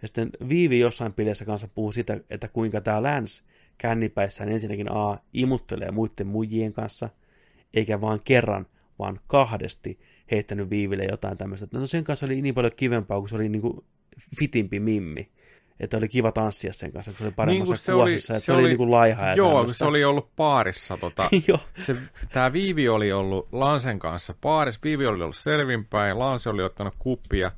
Ja 0.03 0.09
sitten 0.09 0.31
Viivi 0.49 0.78
jossain 0.78 1.12
pidessä 1.12 1.45
kanssa 1.45 1.69
puhuu 1.69 1.93
sitä, 1.93 2.20
että 2.31 2.49
kuinka 2.49 2.81
tämä 2.81 3.03
Lance 3.03 3.45
kännipäissään 3.78 4.49
ensinnäkin 4.53 4.93
A 4.93 5.19
imuttelee 5.33 5.91
muiden 5.91 6.27
muijien 6.27 6.73
kanssa, 6.73 7.09
eikä 7.75 8.01
vaan 8.01 8.20
kerran, 8.25 8.67
vaan 8.99 9.20
kahdesti 9.27 9.99
heittänyt 10.31 10.71
Viiville 10.71 11.05
jotain 11.05 11.39
tämmöistä. 11.39 11.67
No 11.73 11.87
sen 11.87 12.05
kanssa 12.05 12.27
oli 12.27 12.43
niin 12.43 12.55
paljon 12.55 12.73
kivempaa, 12.77 13.19
kun 13.21 13.29
se 13.29 13.35
oli 13.37 13.49
niinku 13.49 13.85
fitimpi 14.39 14.81
mimmi. 14.81 15.29
Että 15.81 15.97
oli 15.97 16.09
kiva 16.09 16.33
tanssia 16.33 16.73
sen 16.73 16.93
kanssa, 16.93 17.11
kun 17.11 17.19
se 17.19 17.25
oli 17.25 17.33
paremmassa 17.33 17.73
Niin, 17.73 17.79
se 17.79 17.93
oli- 17.95 18.01
kuosissa, 18.01 18.33
että 18.33 18.41
se 18.41 18.45
se 18.47 18.53
oli, 18.53 18.61
oli- 18.61 18.69
niinku 18.69 18.91
laiha 18.91 19.27
ja 19.27 19.35
Joo, 19.35 19.49
kun 19.51 19.57
tämmöistä. 19.59 19.79
se 19.79 19.85
oli 19.85 20.05
ollut 20.05 20.29
paarissa. 20.37 20.97
Tota, 20.97 21.29
se, 21.87 21.97
tämä 22.33 22.53
Viivi 22.53 22.89
oli 22.89 23.13
ollut 23.13 23.49
Lansen 23.53 23.99
kanssa 23.99 24.35
paarissa. 24.41 24.81
Viivi 24.85 25.07
oli 25.07 25.23
ollut 25.23 25.37
selvinpäin, 25.37 26.19
Lanse 26.19 26.51
oli 26.51 26.63
ottanut 26.63 26.95
kuppia, 26.99 27.51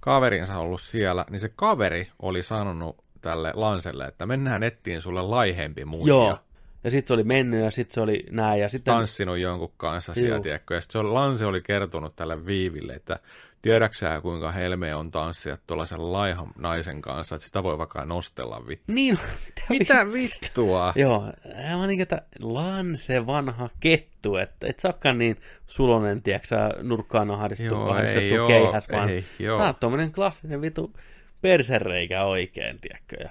kaverinsa 0.00 0.58
ollut 0.58 0.80
siellä, 0.80 1.24
niin 1.30 1.40
se 1.40 1.48
kaveri 1.56 2.08
oli 2.22 2.42
sanonut 2.42 2.96
tälle 3.20 3.52
Lanselle, 3.54 4.04
että 4.04 4.26
mennään 4.26 4.62
ettiin 4.62 5.02
sulle 5.02 5.22
laihempi 5.22 5.84
muija. 5.84 6.08
joo. 6.14 6.38
Ja 6.86 6.90
sitten 6.90 7.08
se 7.08 7.14
oli 7.14 7.24
mennyt 7.24 7.64
ja 7.64 7.70
sitten 7.70 7.94
se 7.94 8.00
oli 8.00 8.26
näin. 8.30 8.60
Ja 8.60 8.68
sitten 8.68 8.94
tanssinut 8.94 9.38
jonkun 9.38 9.72
kanssa 9.76 10.14
siellä, 10.14 10.40
tiedätkö? 10.40 10.74
Ja 10.74 10.80
sitten 10.80 11.14
Lanse 11.14 11.46
oli 11.46 11.60
kertonut 11.60 12.16
tälle 12.16 12.46
Viiville, 12.46 12.92
että 12.92 13.18
tiedäksä 13.62 14.20
kuinka 14.20 14.52
helmeä 14.52 14.98
on 14.98 15.10
tanssia 15.10 15.58
tuollaisen 15.66 16.12
laihan 16.12 16.48
naisen 16.58 17.02
kanssa, 17.02 17.34
että 17.34 17.46
sitä 17.46 17.62
voi 17.62 17.78
vaikka 17.78 18.04
nostella 18.04 18.66
vittu. 18.68 18.92
Niin, 18.92 19.18
Mitä 19.70 20.06
vittua? 20.12 20.92
Joo, 20.96 21.32
mä 21.78 21.86
niin, 21.86 22.00
että 22.00 22.22
Lanse 22.40 23.26
vanha 23.26 23.70
kettu, 23.80 24.36
että 24.36 24.66
et 24.66 24.80
saakaan 24.80 25.18
niin 25.18 25.36
sulonen, 25.66 26.22
tiedätkö 26.22 26.48
sä, 26.48 26.70
nurkkaan 26.82 27.30
ahdistettu, 27.30 27.74
Joo, 27.74 27.90
ahdistettu 27.90 28.34
ei 28.34 28.46
keihäs, 28.46 28.88
vaan 28.92 29.08
ei, 29.08 29.24
joo. 29.38 29.58
sä 29.58 29.66
oot 29.66 29.80
tommonen 29.80 30.12
klassinen 30.12 30.60
vitu 30.60 30.92
persereikä 31.40 32.24
oikein, 32.24 32.80
tiedätkö, 32.80 33.16
ja 33.20 33.30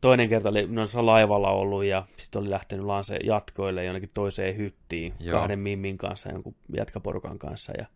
toinen 0.00 0.28
kerta 0.28 0.48
oli 0.48 0.66
noissa 0.66 1.06
laivalla 1.06 1.50
ollut 1.50 1.84
ja 1.84 2.06
sitten 2.16 2.40
oli 2.42 2.50
lähtenyt 2.50 2.86
Lanse 2.86 3.16
jatkoille 3.24 3.84
jonnekin 3.84 4.10
toiseen 4.14 4.56
hyttiin 4.56 5.14
Joo. 5.20 5.38
kahden 5.38 5.58
mimmin 5.58 5.98
kanssa, 5.98 6.32
jonkun 6.32 6.54
jätkäporukan 6.76 7.38
kanssa 7.38 7.72
ja 7.78 7.86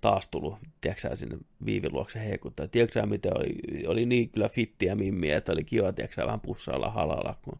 taas 0.00 0.28
tullut, 0.28 0.58
tiedätkö 0.80 1.16
sinne 1.16 1.38
viivin 1.64 1.92
luokse 1.92 2.24
heikuttaa. 2.24 2.68
Tiedätkö 2.68 3.06
miten 3.06 3.36
oli, 3.38 3.84
oli 3.88 4.06
niin 4.06 4.30
kyllä 4.30 4.48
fittiä 4.48 4.94
mimmiä, 4.94 5.36
että 5.36 5.52
oli 5.52 5.64
kiva, 5.64 5.92
tiedätkö 5.92 6.26
vähän 6.26 6.40
pussailla 6.40 6.90
halalla, 6.90 7.34
kun 7.44 7.58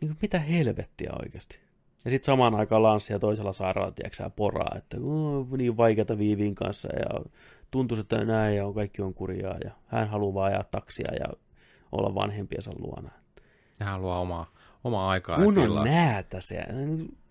niin 0.00 0.08
kuin, 0.08 0.18
mitä 0.22 0.38
helvettiä 0.38 1.10
oikeasti. 1.22 1.60
Ja 2.04 2.10
sitten 2.10 2.26
samaan 2.26 2.54
aikaan 2.54 2.82
lanssia 2.82 3.18
toisella 3.18 3.52
sairaalla, 3.52 3.92
tiedätkö 3.92 4.30
poraa, 4.36 4.74
että 4.76 4.96
"Oo, 5.00 5.46
niin 5.56 5.76
vaikeata 5.76 6.18
viivin 6.18 6.54
kanssa 6.54 6.88
ja 6.92 7.24
tuntuu, 7.70 7.98
että 7.98 8.24
näin 8.24 8.56
ja 8.56 8.72
kaikki 8.74 9.02
on 9.02 9.14
kurjaa 9.14 9.56
ja 9.64 9.70
hän 9.86 10.08
haluaa 10.08 10.34
vaan 10.34 10.52
ajaa 10.52 10.64
taksia 10.64 11.14
ja 11.14 11.26
olla 11.94 12.14
vanhempiensa 12.14 12.70
luona. 12.78 13.10
Ja 13.80 13.86
haluaa 13.86 14.18
omaa, 14.20 14.50
omaa 14.84 15.10
aikaa 15.10 15.38
Mun 15.38 15.58
on 15.58 15.64
tilaa. 15.64 15.84
näätä 15.84 16.40
se, 16.40 16.64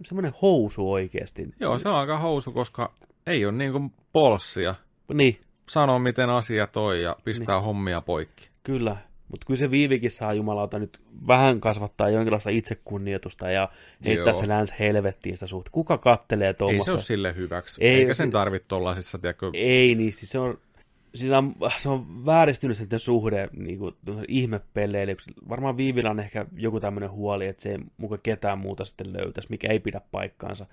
semmoinen 0.06 0.34
housu 0.42 0.92
oikeasti. 0.92 1.50
Joo, 1.60 1.80
se 1.80 1.90
on 1.90 1.96
aika 1.96 2.18
housu, 2.18 2.52
koska 2.52 2.94
ei 3.28 3.46
ole 3.46 3.54
niinku 3.54 3.92
polssia. 4.14 4.76
Niin, 5.14 5.40
Sanoo, 5.70 6.00
miten 6.00 6.30
asia 6.30 6.68
toi 6.68 7.04
ja 7.04 7.16
pistää 7.24 7.56
niin. 7.56 7.64
hommia 7.66 8.02
poikki. 8.02 8.50
Kyllä, 8.64 8.98
mutta 9.32 9.46
kyllä 9.48 9.58
se 9.58 9.72
Viivikin 9.72 10.12
saa 10.12 10.34
jumalauta 10.34 10.80
nyt 10.80 11.02
vähän 11.28 11.60
kasvattaa 11.62 12.10
jonkinlaista 12.10 12.50
itsekunnioitusta 12.50 13.52
ja 13.52 13.70
heittää 14.06 14.32
Joo. 14.34 14.42
se 14.42 14.48
läns 14.48 14.74
helvettiin 14.80 15.36
sitä 15.36 15.48
suhteen. 15.48 15.72
Kuka 15.72 15.98
kattelee 15.98 16.48
Ei 16.48 16.54
tuommoista? 16.54 16.86
se 16.86 16.92
ole 16.92 17.00
sille 17.00 17.36
hyväksi. 17.36 17.84
Ei, 17.84 17.90
Ei, 17.90 18.00
Eikä 18.00 18.14
sen 18.14 18.26
siis- 18.26 18.32
tarvitse 18.34 18.68
tollasissa, 18.68 19.18
tiedätkö, 19.18 19.50
Ei 19.54 19.96
niin, 19.96 20.14
siis 20.14 20.30
se 20.32 20.40
on, 20.40 20.58
siinä 21.16 21.38
on, 21.38 21.56
se 21.78 21.90
on 21.90 22.26
vääristynyt 22.26 22.78
sitten 22.78 23.00
suhde 23.00 23.50
niin 23.58 23.80
kuin, 23.80 23.96
ihmepeleille. 24.28 25.16
Varmaan 25.50 25.78
Viivillä 25.78 26.10
on 26.12 26.20
ehkä 26.20 26.46
joku 26.58 26.80
tämmöinen 26.80 27.12
huoli, 27.12 27.48
että 27.48 27.64
se 27.64 27.72
ei 27.72 27.78
muka 27.98 28.18
ketään 28.18 28.58
muuta 28.58 28.86
sitten 28.86 29.14
löytäisi, 29.14 29.50
mikä 29.50 29.68
ei 29.68 29.80
pidä 29.80 30.02
paikkaansa. 30.12 30.66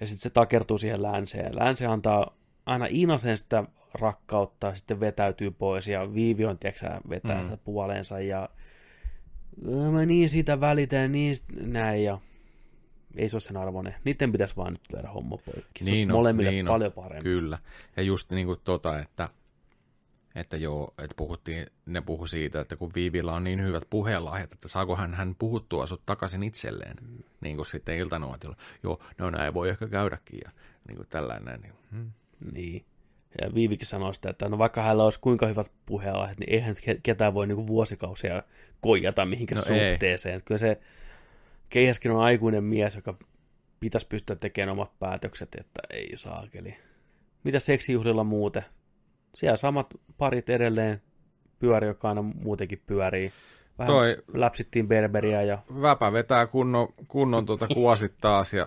Ja 0.00 0.06
sitten 0.06 0.22
se 0.22 0.30
takertuu 0.30 0.78
siihen 0.78 1.02
länseen. 1.02 1.56
Länse 1.56 1.86
antaa 1.86 2.36
aina 2.66 2.86
Inasen 2.90 3.38
sitä 3.38 3.64
rakkautta, 3.94 4.66
ja 4.66 4.74
sitten 4.74 5.00
vetäytyy 5.00 5.50
pois, 5.50 5.88
ja 5.88 6.14
Viivi 6.14 6.44
on, 6.44 6.58
tiedätkö 6.58 6.90
vetää 7.08 7.38
Mm. 7.38 7.44
sitä 7.44 7.56
puoleensa, 7.56 8.20
ja 8.20 8.48
"Ää, 9.82 9.90
mä 9.90 10.06
niin 10.06 10.28
siitä 10.28 10.60
välitän, 10.60 11.12
niin 11.12 11.34
näin, 11.60 12.04
ja 12.04 12.18
ei 13.16 13.28
se 13.28 13.36
ole 13.36 13.40
sen 13.40 13.56
arvoinen. 13.56 13.94
Niiden 14.04 14.32
pitäisi 14.32 14.56
vaan 14.56 14.72
nyt 14.72 14.92
lyödä 14.92 15.08
homma 15.08 15.36
poikki. 15.36 15.84
Se 15.84 15.90
Niin 15.90 16.10
on, 16.10 16.16
molemmille 16.18 16.50
niin 16.50 16.68
on. 16.68 16.72
paljon 16.72 16.92
parempi. 16.92 17.22
Kyllä. 17.22 17.58
Ja 17.96 18.02
just 18.02 18.30
niin 18.30 18.46
kuin 18.46 18.60
tota, 18.64 18.98
että, 19.00 19.28
että 20.34 20.56
joo, 20.56 20.94
että 20.98 21.16
puhuttiin, 21.16 21.66
ne 21.86 22.00
puhu 22.00 22.26
siitä, 22.26 22.60
että 22.60 22.76
kun 22.76 22.90
Viivillä 22.94 23.32
on 23.32 23.44
niin 23.44 23.62
hyvät 23.62 23.84
puheenlahjat, 23.90 24.52
että 24.52 24.68
saako 24.68 24.96
hän, 24.96 25.14
hän 25.14 25.34
puhuttua 25.38 25.86
sut 25.86 26.02
takaisin 26.06 26.42
itselleen. 26.42 26.96
Mm. 27.00 27.18
Niin 27.40 27.56
kuin 27.56 27.66
sitten 27.66 27.98
iltanuotilla. 27.98 28.56
Joo, 28.82 28.98
no 29.18 29.30
näin 29.30 29.54
voi 29.54 29.68
ehkä 29.68 29.86
käydäkin 29.86 30.40
ja 30.44 30.50
niin 30.88 30.96
kuin 30.96 31.08
tällainen. 31.08 31.60
Niin, 31.60 31.72
hmm. 31.90 32.10
Niin. 32.52 32.84
Ja 33.40 33.54
Viivikin 33.54 33.86
sanoi 33.86 34.14
sitä, 34.14 34.30
että 34.30 34.48
no 34.48 34.58
vaikka 34.58 34.82
hänellä 34.82 35.04
olisi 35.04 35.20
kuinka 35.20 35.46
hyvät 35.46 35.72
puheenaiheet, 35.86 36.38
niin 36.38 36.52
eihän 36.52 36.74
ketään 37.02 37.34
voi 37.34 37.46
niinku 37.46 37.66
vuosikausia 37.66 38.42
koijata 38.80 39.26
mihinkään 39.26 39.62
No 39.68 39.74
ei. 39.74 39.90
suhteeseen. 39.90 40.42
Kyllä 40.44 40.58
se 40.58 40.80
keihäskin 41.68 42.10
on 42.12 42.22
aikuinen 42.22 42.64
mies, 42.64 42.96
joka 42.96 43.14
pitäisi 43.80 44.06
pystyä 44.06 44.36
tekemään 44.36 44.72
omat 44.72 44.98
päätökset, 44.98 45.48
että 45.54 45.82
ei 45.90 46.12
saakeli. 46.16 46.76
Mitä 47.44 47.58
seksijuhlilla 47.58 48.24
muuten? 48.24 48.64
Siellä 49.34 49.56
samat 49.56 49.86
parit 50.18 50.50
edelleen 50.50 51.02
pyörii, 51.58 51.88
joka 51.88 52.08
aina 52.08 52.22
muutenkin 52.22 52.82
pyörii. 52.86 53.32
Vähän 53.78 53.92
Toi- 53.94 54.16
läpsittiin 54.34 54.88
Berberiä 54.88 55.42
ja 55.42 55.58
Väpä 55.82 56.12
vetää 56.12 56.46
kunnon, 56.46 56.88
kunnon 57.08 57.46
tuota 57.46 57.66
kuosit 57.74 58.14
taas 58.20 58.54
ja 58.54 58.66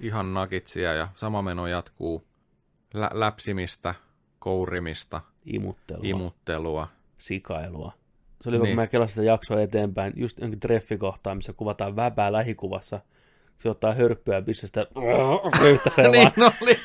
ihan 0.00 0.34
nakitsia 0.34 0.94
ja 0.94 1.08
sama 1.14 1.42
meno 1.42 1.66
jatkuu. 1.66 2.24
Lä- 2.94 3.10
läpsimistä, 3.12 3.94
kourimista, 4.38 5.20
imuttelua, 5.44 6.00
imuttelua. 6.04 6.88
sikailua. 7.18 7.92
Se 8.40 8.48
oli, 8.48 8.58
kun 8.58 8.64
Niin. 8.66 8.76
mä 8.76 8.86
kelasin 8.86 9.14
sitä 9.14 9.22
jaksoa 9.24 9.60
eteenpäin, 9.60 10.12
just 10.16 10.38
jonkin 10.38 10.60
treffikohtaa, 10.60 11.34
missä 11.34 11.52
kuvataan 11.52 11.96
väpää 11.96 12.32
lähikuvassa. 12.32 13.00
Se 13.58 13.68
ottaa 13.68 13.94
hörppyä 13.94 14.42
bissestä, 14.42 14.86
röyhtäsee 15.60 16.08
niin 16.10 16.30
vaan. 16.36 16.52
oli. 16.62 16.76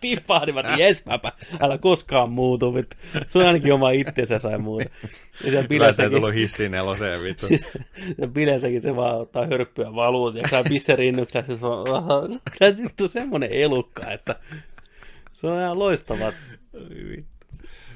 Tippaa, 0.00 0.44
niin 0.46 0.54
mä 0.54 0.60
että 0.60 0.76
jes 0.78 1.06
väpä, 1.06 1.32
älä 1.60 1.78
koskaan 1.78 2.30
muutu, 2.30 2.74
vittu. 2.74 2.96
Se 3.26 3.38
on 3.38 3.46
ainakin 3.46 3.72
oma 3.72 3.90
itsensä 3.90 4.38
sai 4.38 4.58
muuta. 4.58 4.90
Ja 5.44 5.92
se 5.92 6.02
ei 6.02 6.10
tullut 6.10 6.34
hissiin 6.34 6.70
neloseen 6.70 7.22
vittu. 7.22 7.46
siis, 7.48 7.72
se 8.20 8.26
bileessäkin 8.26 8.82
se 8.82 8.96
vaan 8.96 9.20
ottaa 9.20 9.46
hörppyä 9.46 9.94
valuut 9.94 10.34
ja 10.34 10.48
saa 10.48 10.64
pisserinnuksessa, 10.64 11.56
se 11.56 11.66
on, 11.66 12.40
se 12.58 12.66
on 12.66 12.76
vittu 12.82 13.08
semmonen 13.08 13.52
elukka, 13.52 14.10
että 14.10 14.36
Se 15.32 15.46
on 15.46 15.58
ihan 15.58 15.78
loistavat. 15.78 16.34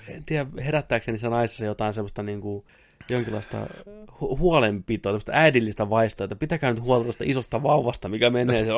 En 0.08 0.24
tiedä, 0.24 0.46
herättääkseni 0.64 1.18
se 1.18 1.28
naisessa 1.28 1.64
jotain 1.64 1.94
semmoista 1.94 2.22
niin 2.22 2.40
kuin, 2.40 2.64
jonkinlaista 3.08 3.66
hu- 4.08 4.38
huolenpitoa, 4.38 5.10
tämmöistä 5.10 5.32
äidillistä 5.34 5.90
vaistoa, 5.90 6.24
että 6.24 6.36
pitäkää 6.36 6.70
nyt 6.70 6.82
huolta 6.82 7.04
tuosta 7.04 7.24
isosta 7.26 7.62
vauvasta, 7.62 8.08
mikä 8.08 8.30
menee. 8.30 8.64
Se! 8.64 8.70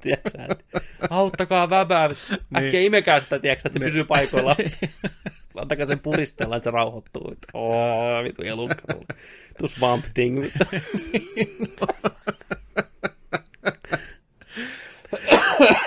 Tiedätkö 0.00 0.38
auttakaa 1.10 1.70
väbää, 1.70 2.10
äkkiä 2.56 2.80
imekää 2.80 3.20
sitä, 3.20 3.38
tiedätkö, 3.38 3.68
että 3.68 3.78
se 3.78 3.84
pysyy 3.84 4.04
paikoillaan. 4.04 4.56
Antakaa 5.56 5.86
sen 5.86 5.98
puristella, 5.98 6.56
että 6.56 6.64
se 6.64 6.70
rauhoittuu. 6.70 7.36
Oo, 7.54 8.24
vitu 8.24 8.42
elukka. 8.42 8.94
Tuu 9.58 9.68
swamp 9.68 10.04
thing. 10.14 10.44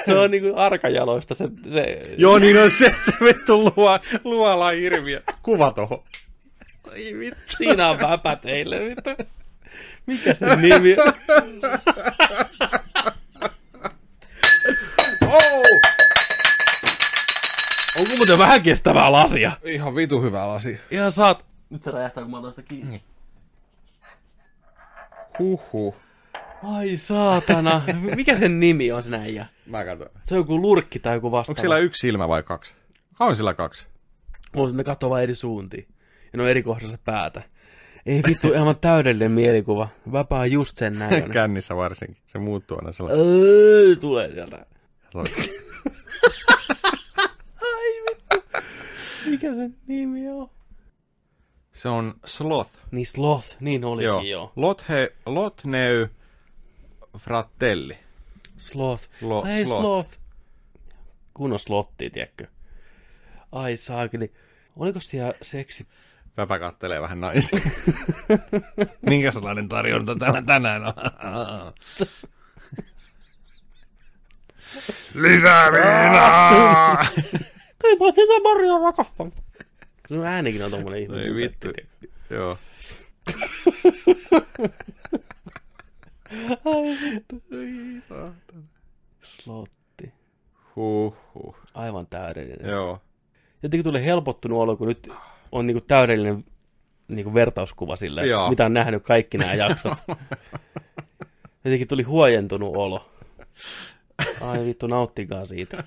se 0.06 0.18
on 0.18 0.32
niinku 0.32 0.54
arkajaloista 0.56 1.34
se, 1.34 1.50
se 1.74 2.00
Joo, 2.18 2.40
niin 2.40 2.62
on 2.62 2.72
se, 2.72 2.96
se 3.06 3.12
vittu 3.26 3.64
luo, 3.64 4.00
luola 4.24 4.72
hirviö. 4.72 5.22
Kuva 5.44 5.72
toho. 5.72 6.04
Ai 6.92 7.20
vittu. 7.20 7.42
Siinä 7.58 7.90
on 7.90 8.00
väpä 8.00 8.36
teille, 8.36 8.80
vittu. 8.80 9.10
Mikä 10.06 10.34
se 10.34 10.56
nimi 10.56 10.96
on? 11.00 11.14
Oh! 15.32 15.64
Onko 18.00 18.16
muuten 18.18 18.38
vähän 18.38 18.62
kestävää 18.64 19.12
lasia? 19.12 19.52
Ihan 19.64 19.96
vitu 19.96 20.22
hyvä 20.22 20.48
lasi. 20.48 20.80
Ihan 20.92 21.12
saat... 21.12 21.46
Nyt 21.70 21.84
se 21.84 21.92
räjähtää, 21.92 22.24
kun 22.24 22.32
mä 22.32 22.38
otan 22.38 22.52
sitä 22.52 22.62
kiinni. 22.64 23.04
Huhhuh. 25.40 25.96
Ai 26.64 26.98
saatana. 26.98 27.82
Mikä 28.16 28.36
sen 28.36 28.60
nimi 28.60 28.92
on 28.92 29.04
se 29.04 29.10
näijä? 29.10 29.46
Mä 29.66 29.86
katson. 29.86 30.10
Se 30.24 30.36
on 30.36 30.40
joku 30.40 30.62
lurkki 30.62 31.00
tai 31.00 31.16
joku 31.16 31.32
vastaava. 31.32 31.52
Onko 31.52 31.62
sillä 31.62 31.78
yksi 31.78 32.00
silmä 32.00 32.28
vai 32.28 32.44
kaksi? 32.44 32.74
Kauan 33.14 33.36
sillä 33.36 33.54
kaksi? 33.54 33.88
On, 34.56 34.78
ne 34.78 34.84
katsoo 34.84 35.10
vaan 35.10 35.24
eri 35.24 35.36
suuntiin. 35.36 35.88
Ja 36.34 36.38
ne 36.38 36.44
on 36.44 36.50
eri 36.50 36.64
kohdassa 36.64 36.98
päätä. 37.06 37.42
Ei 38.06 38.22
vittu, 38.28 38.48
aivan 38.60 38.76
täydellinen 38.82 39.32
mielikuva. 39.32 39.88
On 40.30 40.52
just 40.52 40.78
sen 40.78 41.00
näköinen. 41.00 41.32
Kännissä 41.42 41.76
varsinkin. 41.76 42.24
Se 42.28 42.40
muuttuu 42.40 42.78
aina 42.78 42.92
sellainen. 42.92 43.26
Öö, 43.26 43.96
tulee 43.96 44.32
sieltä. 44.32 44.66
Ai 47.62 48.04
vittu. 48.10 48.44
Mikä 49.26 49.54
sen 49.54 49.78
nimi 49.88 50.30
on? 50.30 50.50
Se 51.72 51.90
on 51.90 52.14
Sloth. 52.26 52.80
Niin 52.92 53.06
Sloth, 53.06 53.58
niin 53.60 53.86
olikin 53.86 54.06
Joo. 54.08 54.22
joo. 54.22 54.52
Lothe, 54.56 55.14
Lotneu 55.26 56.08
Fratelli. 57.18 57.98
Sloth. 58.58 59.10
Lo- 59.22 59.44
Ai 59.44 59.66
sloth. 59.66 59.82
sloth. 59.82 60.10
Kunnon 61.34 61.60
slotti, 61.60 62.10
tiedätkö? 62.10 62.48
Ai 63.52 63.78
saakeli. 63.78 64.32
Oliko 64.76 65.00
siellä 65.00 65.34
seksi? 65.42 65.88
Väpä 66.40 66.60
kattelee 66.60 67.02
vähän 67.02 67.22
naisia. 67.22 67.60
Minkä 69.10 69.32
sellainen 69.32 69.70
tarjonta 69.70 70.16
täällä 70.16 70.42
tänään 70.42 70.86
on? 70.86 70.94
Lisää 75.14 75.72
viinaa! 75.72 76.96
Kai 77.82 77.96
mä 78.00 78.12
sitä 78.16 78.42
Maria 78.44 78.80
rakastan. 78.84 79.32
Sun 80.08 80.26
äänikin 80.26 80.64
on 80.64 80.72
tommonen 80.72 81.02
ihme. 81.02 81.22
Ei 81.22 81.36
vittu. 81.36 81.68
Joo. 82.30 82.58
Ai 86.66 86.98
vittu. 87.02 87.44
Slotti. 89.22 90.14
Huhhuh. 90.76 91.56
Aivan 91.74 92.08
täydellinen. 92.08 92.72
Joo. 92.72 93.02
Jotenkin 93.64 93.84
tuli 93.84 94.06
helpottunut 94.06 94.60
olo, 94.60 94.78
kun 94.78 94.88
nyt 94.88 95.10
on 95.52 95.68
niinku 95.68 95.84
täydellinen 95.88 96.46
niinku 97.08 97.34
vertauskuva 97.34 97.96
sille, 97.96 98.28
Joo. 98.28 98.50
mitä 98.50 98.66
on 98.66 98.74
nähnyt 98.74 99.04
kaikki 99.04 99.38
nämä 99.38 99.54
jaksot. 99.66 99.98
Jotenkin 101.64 101.88
tuli 101.88 102.04
huojentunut 102.04 102.76
olo. 102.76 103.10
Ai 104.42 104.66
vittu, 104.66 104.88
nauttikaa 104.88 105.46
siitä. 105.46 105.84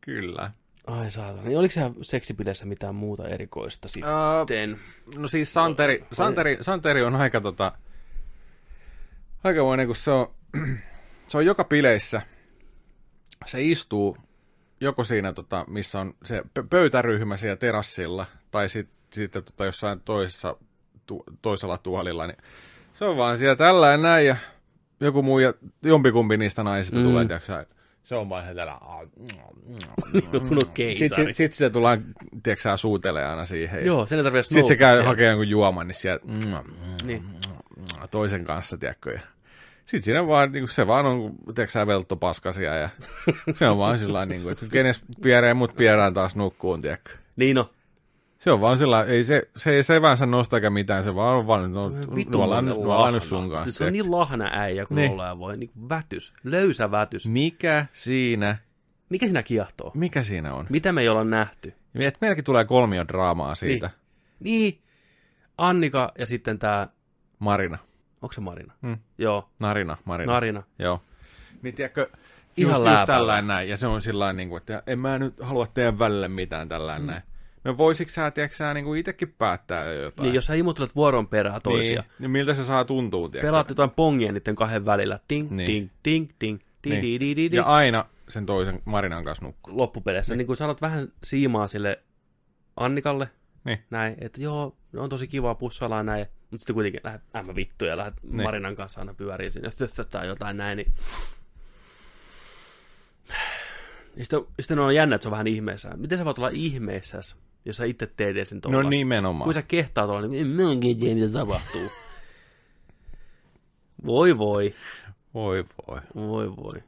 Kyllä. 0.00 0.50
Ai 0.86 1.10
saatana. 1.10 1.42
Niin 1.42 1.58
oliko 1.58 1.72
siellä 1.72 1.94
seksipileissä 2.02 2.64
mitään 2.64 2.94
muuta 2.94 3.28
erikoista 3.28 3.88
sitten? 3.88 4.10
No 5.16 5.28
siis 5.28 5.54
Santeri, 5.54 6.06
Santeri, 6.12 6.58
Santeri 6.60 7.02
on 7.02 7.14
aika 7.14 7.40
tota, 7.40 7.72
aikamoinen, 9.44 9.86
kun 9.86 9.96
se 9.96 10.10
on, 10.10 10.34
se 11.28 11.38
on 11.38 11.46
joka 11.46 11.64
bileissä, 11.64 12.22
se 13.46 13.62
istuu 13.62 14.16
joko 14.80 15.04
siinä, 15.04 15.32
tota, 15.32 15.64
missä 15.68 16.00
on 16.00 16.14
se 16.24 16.42
pö- 16.58 16.66
pöytäryhmä 16.70 17.36
siellä 17.36 17.56
terassilla, 17.56 18.26
tai 18.50 18.68
sit, 18.68 18.88
sitten 19.12 19.44
tota, 19.44 19.64
jossain 19.64 20.00
toisessa, 20.00 20.56
tu, 21.06 21.24
toisella 21.42 21.78
tuolilla, 21.78 22.26
niin 22.26 22.36
se 22.92 23.04
on 23.04 23.16
vaan 23.16 23.38
siellä 23.38 23.56
tällä 23.56 23.90
ja 23.90 23.96
näin, 23.96 24.26
ja 24.26 24.36
joku 25.00 25.22
muu, 25.22 25.38
ja 25.38 25.54
jompikumpi 25.82 26.36
niistä 26.36 26.62
naisista 26.62 26.98
mm. 26.98 27.04
tulee, 27.04 27.24
tiiäksä, 27.24 27.66
se 28.04 28.14
on 28.14 28.28
vaan 28.28 28.48
se 28.48 28.54
täällä, 28.54 28.78
Joku 30.32 30.48
sitten 30.74 31.26
sit, 31.26 31.36
sit 31.36 31.52
se 31.52 31.70
tullaan, 31.70 32.04
tiiäksä, 32.42 32.76
suutelee 32.76 33.26
aina 33.26 33.46
siihen. 33.46 33.86
Joo, 33.86 34.06
sen 34.06 34.18
ei 34.18 34.24
tarvitse 34.24 34.48
sitten 34.48 34.66
se 34.66 34.76
käy 34.76 34.94
siellä. 34.94 35.08
hakemaan 35.08 35.30
jonkun 35.30 35.48
juoman, 35.48 35.88
niin 35.88 35.94
sieltä 35.94 36.24
Niin. 37.04 37.24
toisen 38.10 38.44
kanssa, 38.44 38.78
tiedätkö. 38.78 39.12
Ja 39.12 39.20
sitten 39.86 40.02
siinä 40.02 40.26
vaan, 40.26 40.52
niin 40.52 40.68
se 40.68 40.86
vaan 40.86 41.06
on, 41.06 41.32
tiedätkö 41.54 41.72
sä, 41.72 41.86
velttopaskasia 41.86 42.74
ja 42.74 42.88
se 43.54 43.68
on 43.68 43.78
vaan 43.78 43.98
sillä 43.98 44.26
niin 44.26 44.42
kuin, 44.42 44.52
että 44.52 44.66
kenes 44.66 45.00
viereen 45.24 45.56
mut 45.56 45.78
vierään 45.78 46.14
taas 46.14 46.36
nukkuun, 46.36 46.82
tiedätkö. 46.82 47.10
Niin 47.36 47.56
no. 47.56 47.70
Se 48.38 48.50
on 48.52 48.60
vaan 48.60 48.78
sillä 48.78 49.04
ei 49.04 49.24
se, 49.24 49.42
se 49.56 49.70
ei 49.70 49.82
se 49.82 50.02
vaan 50.02 50.18
nosta 50.26 50.56
eikä 50.56 50.70
mitään, 50.70 51.04
se 51.04 51.14
vaan 51.14 51.36
on 51.36 51.46
vaan, 51.46 51.72
no, 51.72 51.92
lahna. 52.88 53.20
sun 53.20 53.50
kanssa. 53.50 53.72
Se 53.72 53.84
on 53.84 53.92
niin 53.92 54.10
lahna 54.10 54.48
äijä, 54.52 54.86
kun 54.86 54.96
Niin. 54.96 55.12
ollaan 55.12 55.38
voi. 55.38 55.56
Niin 55.56 55.70
kuin 55.70 55.88
vätys. 55.88 56.32
Löysä 56.44 56.90
vätys. 56.90 57.28
Mikä 57.28 57.86
siinä, 57.92 58.56
Mikä 59.08 59.26
siinä 59.26 59.42
kiehtoo? 59.42 59.90
mikä 59.94 60.22
siinä 60.22 60.54
on? 60.54 60.66
Mitä 60.68 60.92
me 60.92 61.00
ei 61.00 61.08
olla 61.08 61.24
nähty? 61.24 61.74
Et 61.94 62.18
meilläkin 62.20 62.44
tulee 62.44 62.64
kolmiodraamaa 62.64 63.54
siitä. 63.54 63.90
Niin. 64.40 64.78
Annika 65.58 66.12
ja 66.18 66.26
sitten 66.26 66.58
tää, 66.58 66.88
Marina. 67.38 67.78
Onko 68.22 68.32
se 68.32 68.40
Marina? 68.40 68.72
Hmm. 68.82 68.98
Joo, 69.18 69.48
Narina, 69.58 69.96
Marina. 70.04 70.32
Narina. 70.32 70.62
Joo. 70.78 71.02
Niin 71.62 71.74
tiedätkö, 71.74 72.10
Ihan 72.56 72.74
just, 72.80 72.90
just 72.90 73.06
tällainen 73.06 73.46
näin, 73.46 73.68
ja 73.68 73.76
se 73.76 73.86
on 73.86 74.02
sillä 74.02 74.32
niin 74.32 74.48
kuin, 74.48 74.56
että 74.56 74.82
en 74.86 74.98
mä 75.00 75.18
nyt 75.18 75.34
halua 75.40 75.66
teidän 75.74 75.98
välille 75.98 76.28
mitään 76.28 76.68
tällainen 76.68 77.02
mm. 77.02 77.06
näin. 77.10 77.22
No 77.64 77.76
voisitko 77.78 78.12
sä, 78.12 78.30
tiedätkö 78.30 78.56
sä, 78.56 78.74
niin 78.74 78.84
kuin 78.84 79.00
itsekin 79.00 79.34
päättää 79.38 79.84
jo 79.84 80.02
jotain? 80.02 80.24
Niin, 80.24 80.34
jos 80.34 80.46
sä 80.46 80.54
imuttelet 80.54 80.96
vuoron 80.96 81.26
perään 81.28 81.60
toisia. 81.62 82.00
Niin, 82.00 82.10
niin 82.18 82.30
miltä 82.30 82.54
se 82.54 82.64
saa 82.64 82.84
tuntua, 82.84 83.28
tiedätkö? 83.28 83.46
Pelaat 83.48 83.68
jotain 83.68 83.90
pongia 83.90 84.32
niiden 84.32 84.56
kahden 84.56 84.86
välillä. 84.86 85.20
Ding, 85.28 85.50
Niin. 85.50 85.66
ding, 85.66 85.88
ding, 86.04 86.28
ding, 86.40 86.60
ding, 86.84 86.92
Niin. 86.92 87.02
ding, 87.02 87.20
ding, 87.20 87.36
ding, 87.36 87.54
Ja 87.54 87.64
aina 87.64 88.04
sen 88.28 88.46
toisen 88.46 88.82
Marinan 88.84 89.24
kanssa 89.24 89.44
nukkuu. 89.44 89.78
loppupeleissä. 89.78 90.32
Niin. 90.32 90.38
niin 90.38 90.46
kuin 90.46 90.56
sanot 90.56 90.82
vähän 90.82 91.08
siimaa 91.24 91.68
sille 91.68 92.02
Annikalle, 92.76 93.28
Niin. 93.66 93.78
näin, 93.90 94.16
että 94.20 94.40
joo, 94.40 94.76
on 94.96 95.08
tosi 95.08 95.28
kiva 95.28 95.54
pussailla 95.54 96.02
näin, 96.02 96.26
mutta 96.50 96.58
sitten 96.58 96.74
kuitenkin 96.74 97.00
lähdet 97.04 97.22
ämmä 97.36 97.54
vittu 97.54 97.84
ja 97.84 97.96
lähdet 97.96 98.14
Niin. 98.22 98.42
Marinan 98.42 98.76
kanssa 98.76 99.00
aina 99.00 99.14
pyöriin 99.14 99.52
sinne, 99.52 99.70
tai 100.10 100.26
jotain 100.26 100.56
näin, 100.56 100.76
niin... 100.76 100.92
Ja 104.16 104.24
sitten, 104.24 104.40
sitten 104.60 104.78
on 104.78 104.94
jännä, 104.94 105.14
että 105.14 105.22
se 105.22 105.28
on 105.28 105.32
vähän 105.32 105.46
ihmeessä. 105.46 105.90
Miten 105.96 106.18
sä 106.18 106.24
voit 106.24 106.38
olla 106.38 106.50
ihmeessä, 106.52 107.20
jos 107.64 107.76
sä 107.76 107.84
itse 107.84 108.06
teet 108.06 108.48
sen 108.48 108.60
tuolla? 108.60 108.82
No 108.82 108.88
nimenomaan. 108.88 109.46
Kun 109.46 109.54
sä 109.54 109.62
kehtaat 109.62 110.10
olla, 110.10 110.28
niin 110.28 110.40
en 110.40 110.46
mä 110.46 110.68
oikein 110.68 110.98
tiedä, 110.98 111.14
mitä 111.14 111.38
tapahtuu. 111.38 111.90
Voi 114.06 114.38
voi, 114.38 114.74
Voi 115.34 115.64
voi. 115.88 116.00
voi 116.14 116.56
voi. 116.56 116.82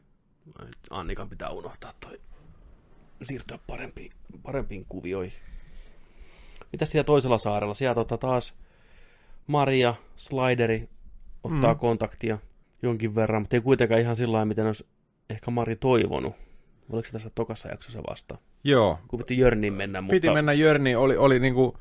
Annikan 0.90 1.28
pitää 1.28 1.50
unohtaa 1.50 1.92
toi. 2.00 2.20
Siirtyä 3.22 3.58
parempiin, 3.66 4.12
parempiin 4.42 4.84
kuvioihin. 4.88 5.47
Mitäs 6.72 6.90
siellä 6.90 7.04
toisella 7.04 7.38
saarella? 7.38 7.74
Siellä 7.74 7.94
tota 7.94 8.18
taas 8.18 8.54
Maria, 9.46 9.94
Slideri 10.16 10.88
ottaa 11.44 11.74
mm. 11.74 11.80
kontaktia 11.80 12.38
jonkin 12.82 13.14
verran, 13.14 13.42
mutta 13.42 13.56
ei 13.56 13.60
kuitenkaan 13.60 14.00
ihan 14.00 14.16
sillä 14.16 14.32
lailla, 14.32 14.46
miten 14.46 14.66
olisi 14.66 14.86
ehkä 15.30 15.50
Mari 15.50 15.76
toivonut. 15.76 16.34
Oliko 16.92 17.06
se 17.06 17.12
tässä 17.12 17.30
tokassa 17.34 17.68
jaksossa 17.68 18.00
vasta? 18.10 18.38
Joo. 18.64 18.98
Kun 19.08 19.18
piti 19.18 19.38
Jörniin 19.38 19.72
mennä, 19.72 20.00
mutta... 20.00 20.14
Piti 20.14 20.30
mennä 20.30 20.52
Jörni, 20.52 20.96
oli, 20.96 21.16
oli, 21.16 21.38
niinku, 21.38 21.78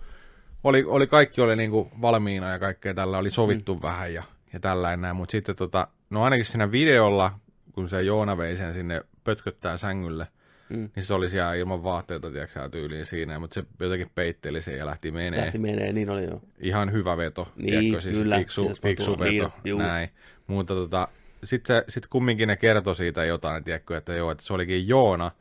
oli, 0.63 0.83
oli, 0.83 1.07
kaikki 1.07 1.41
oli 1.41 1.55
niinku 1.55 1.91
valmiina 2.01 2.49
ja 2.49 2.59
kaikkea 2.59 2.93
tällä 2.93 3.17
oli 3.17 3.29
sovittu 3.29 3.75
mm. 3.75 3.81
vähän 3.81 4.13
ja, 4.13 4.23
ja 4.53 4.59
tällainen 4.59 5.01
näin, 5.01 5.15
mutta 5.15 5.31
sitten 5.31 5.55
tota, 5.55 5.87
no 6.09 6.23
ainakin 6.23 6.45
siinä 6.45 6.71
videolla, 6.71 7.39
kun 7.73 7.89
se 7.89 8.01
Joona 8.01 8.37
vei 8.37 8.57
sen 8.57 8.73
sinne 8.73 9.01
pötköttää 9.23 9.77
sängylle, 9.77 10.27
Mm. 10.69 10.89
niin 10.95 11.03
se 11.05 11.13
oli 11.13 11.29
siellä 11.29 11.53
ilman 11.53 11.83
vaatteita, 11.83 12.31
tiedätkö 12.31 12.69
tyyliin 12.69 13.05
siinä, 13.05 13.39
mutta 13.39 13.53
se 13.53 13.63
jotenkin 13.79 14.11
peitteli 14.15 14.61
sen 14.61 14.77
ja 14.77 14.85
lähti 14.85 15.11
menee. 15.11 15.41
Lähti 15.41 15.57
menee, 15.57 15.93
niin 15.93 16.09
oli 16.09 16.23
jo. 16.23 16.41
Ihan 16.59 16.91
hyvä 16.91 17.17
veto, 17.17 17.47
Niin, 17.55 17.69
tiedätkö, 17.69 18.01
siis 18.01 18.17
kyllä, 18.17 18.37
fiksu, 18.37 18.61
siis 18.65 18.83
vaan 18.83 18.89
fiksu 18.91 19.15
tuo- 19.15 19.19
veto, 19.19 19.29
niin, 19.47 19.51
juu. 19.65 19.79
näin. 19.79 20.09
Mutta 20.47 20.73
tota, 20.73 21.07
sitten 21.43 21.83
sit 21.89 22.07
kumminkin 22.07 22.47
ne 22.47 22.55
kertoi 22.55 22.95
siitä 22.95 23.25
jotain, 23.25 23.63
tiedätkö, 23.63 23.97
että 23.97 24.13
joo, 24.13 24.31
että 24.31 24.43
se 24.43 24.53
olikin 24.53 24.87
Joona 24.87 25.31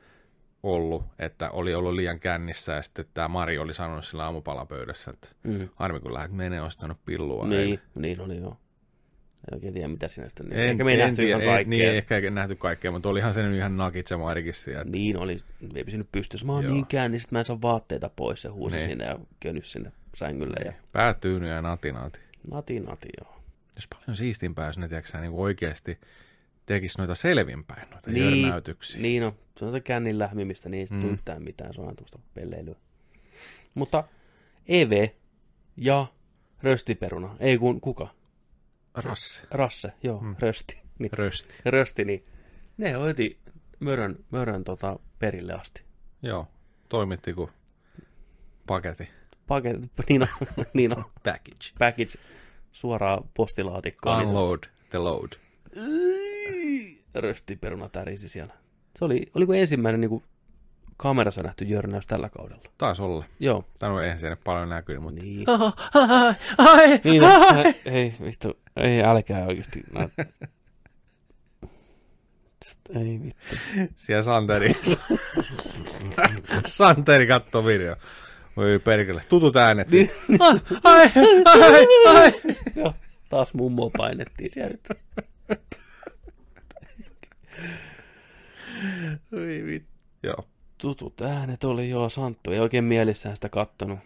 ollut, 0.63 1.05
että 1.19 1.51
oli 1.51 1.75
ollut 1.75 1.95
liian 1.95 2.21
kännissä 2.21 2.73
ja 2.73 2.83
sitten 2.83 3.05
tämä 3.15 3.29
Mari 3.29 3.59
oli 3.59 3.75
sanonut 3.75 4.05
sillä 4.05 4.25
aamupalapöydässä, 4.25 5.11
että 5.11 5.29
Mm. 5.43 5.69
harmi 5.75 6.01
kun 6.01 6.15
lähdet 6.15 6.33
menee 6.33 6.61
ostanut 6.63 6.99
pillua. 7.05 7.47
Niin, 7.47 7.81
niin 7.95 8.21
oli 8.21 8.39
joo. 8.39 8.57
En 9.49 9.55
oikein 9.55 9.75
tiedä, 9.75 9.89
mitä 9.89 10.09
sinä 10.09 10.29
sitten... 10.29 10.53
En, 10.53 10.59
Eikä 10.59 10.85
me 10.85 10.91
ei 10.91 10.97
nähty 10.97 11.17
tiedä, 11.17 11.29
ihan 11.29 11.43
kaikkea. 11.55 11.71
Niin, 11.71 11.89
ehkä 11.89 12.17
ei 12.17 12.31
nähty 12.31 12.55
kaikkea, 12.57 12.91
mutta 12.91 13.09
olihan 13.09 13.35
se 13.35 13.43
nyt 13.43 13.57
ihan 13.57 13.77
nakit 13.77 14.07
se 14.07 14.17
Marikin 14.17 14.55
sieltä. 14.55 14.91
Niin 14.91 15.17
oli, 15.17 15.37
ei 15.75 15.85
pysynyt 15.85 16.13
pystyssä. 16.13 16.47
Mä 16.47 16.53
oon 16.53 16.65
Joo. 16.65 16.73
niin 16.73 16.87
käänni, 16.87 17.19
sit 17.19 17.31
mä 17.33 17.39
en 17.39 17.45
saa 17.45 17.63
vaatteita 17.63 18.11
pois. 18.17 18.43
Se 18.43 18.49
huusi 18.49 18.77
Niin. 18.77 18.89
sinne 18.89 19.05
ja 19.05 19.19
könys 19.41 19.73
sinne 19.73 19.93
sängylle. 20.17 20.57
Ja 20.65 20.73
Päätyyny 20.93 21.49
ja 21.49 21.63
nati 21.63 21.93
nati. 21.93 22.21
nati 22.51 22.81
nati, 22.81 23.09
joo. 23.21 23.37
Jos 23.77 23.89
paljon 23.89 24.17
siistimpää, 24.17 24.67
jos 24.67 24.79
ne 24.79 24.89
tiedätkö, 24.89 25.19
niin 25.21 25.33
oikeasti 25.35 25.99
tekisi 26.67 26.99
noita 26.99 27.15
selvinpäin, 27.15 27.91
noita 27.91 28.11
Niin, 28.11 28.41
jörnäytyksiä. 28.43 29.03
Niin 29.03 29.23
no, 29.23 29.35
se 29.59 29.65
on 29.65 29.73
se 29.73 29.81
kännin 29.81 30.19
lähmimistä, 30.19 30.69
niin 30.69 30.89
ei 30.93 30.99
Mm. 31.03 31.13
yhtään 31.13 31.43
mitään, 31.43 31.75
se 31.75 31.81
on 31.81 31.97
tuosta 31.97 32.19
pelleilyä. 32.35 32.75
Mutta 33.75 34.05
EV 34.69 35.09
ja 35.77 36.07
röstiperuna, 36.63 37.37
ei 37.41 37.59
kun 37.59 37.81
kuka? 37.81 38.09
Rasse. 38.97 39.43
Rasse, 39.51 39.93
joo, 40.03 40.21
Mm. 40.21 40.37
rösti. 40.39 40.79
Niin, 40.99 41.13
Rösti. 41.13 41.55
rösti, 41.65 42.05
niin 42.05 42.25
ne 42.77 42.93
hoiti 42.93 43.39
mörön, 43.81 44.25
mörön 44.31 44.65
tota 44.65 44.99
perille 45.19 45.53
asti. 45.53 45.83
Joo. 46.23 46.49
Toimitti 46.89 47.35
kuin 47.35 47.51
paketti. 48.67 49.09
Paket, 49.47 49.77
niin 50.09 50.23
on, 50.23 50.29
niin 50.75 50.99
on, 50.99 51.05
Package. 51.25 51.73
package 51.79 52.19
suoraan 52.73 53.25
postilaatikkoon. 53.35 54.19
niin 54.19 54.29
Unload 54.29 54.59
the 54.91 54.99
load. 54.99 55.33
Röstiperuna 57.15 57.89
tärisi 57.89 58.29
siellä. 58.29 58.55
Se 58.99 59.05
oli, 59.05 59.27
oliko 59.35 59.55
ensimmäinen 59.55 60.01
niin 60.01 60.09
kuin, 60.09 60.25
kamerassa 60.97 61.43
nähty 61.43 61.65
jörnäys 61.65 62.07
tällä 62.07 62.29
kaudella? 62.29 62.63
Taisi 62.79 63.03
olla. 63.03 63.25
Joo. 63.41 63.65
Tai 63.79 63.91
no 63.91 64.01
eihän 64.01 64.19
siellä 64.19 64.37
paljon 64.45 64.69
näkynyt, 64.69 65.03
mutta... 65.03 65.23
Niin. 65.23 65.45
Ai, 65.95 66.35
ai, 66.59 67.01
Niin, 67.05 67.23
no, 67.23 67.29
ä- 67.29 67.73
ei, 67.85 68.15
vittu, 68.25 68.59
ei 68.77 69.03
älkää 69.03 69.47
oikeasti. 69.47 69.83
Nää... 69.93 70.09
Ei 72.95 73.21
vittu. 73.23 73.57
Siellä 73.95 74.23
Santeri. 74.23 74.77
Santeri 76.67 77.27
katsoo 77.27 77.65
video. 77.65 77.97
Voi 78.57 78.79
perkele. 78.79 79.23
Tutut 79.29 79.57
äänet. 79.57 79.91
Niin. 79.91 80.11
Ai, 80.85 81.11
ai, 81.45 81.87
ai. 82.07 82.33
Joo, 82.77 82.95
taas 83.29 83.55
mummo 83.55 83.91
painettiin 83.97 84.51
siellä. 84.53 84.77
Oi 89.33 89.63
vittu. 89.67 89.93
Joo. 90.23 90.49
Tutut 90.79 91.21
äänet 91.21 91.65
oli 91.65 91.91
joo, 91.91 92.09
Santtu 92.09 92.51
ei 92.51 92.61
oikein 92.61 92.85
mielissään 92.85 93.37
sitä 93.37 93.49
kattonut. 93.49 93.99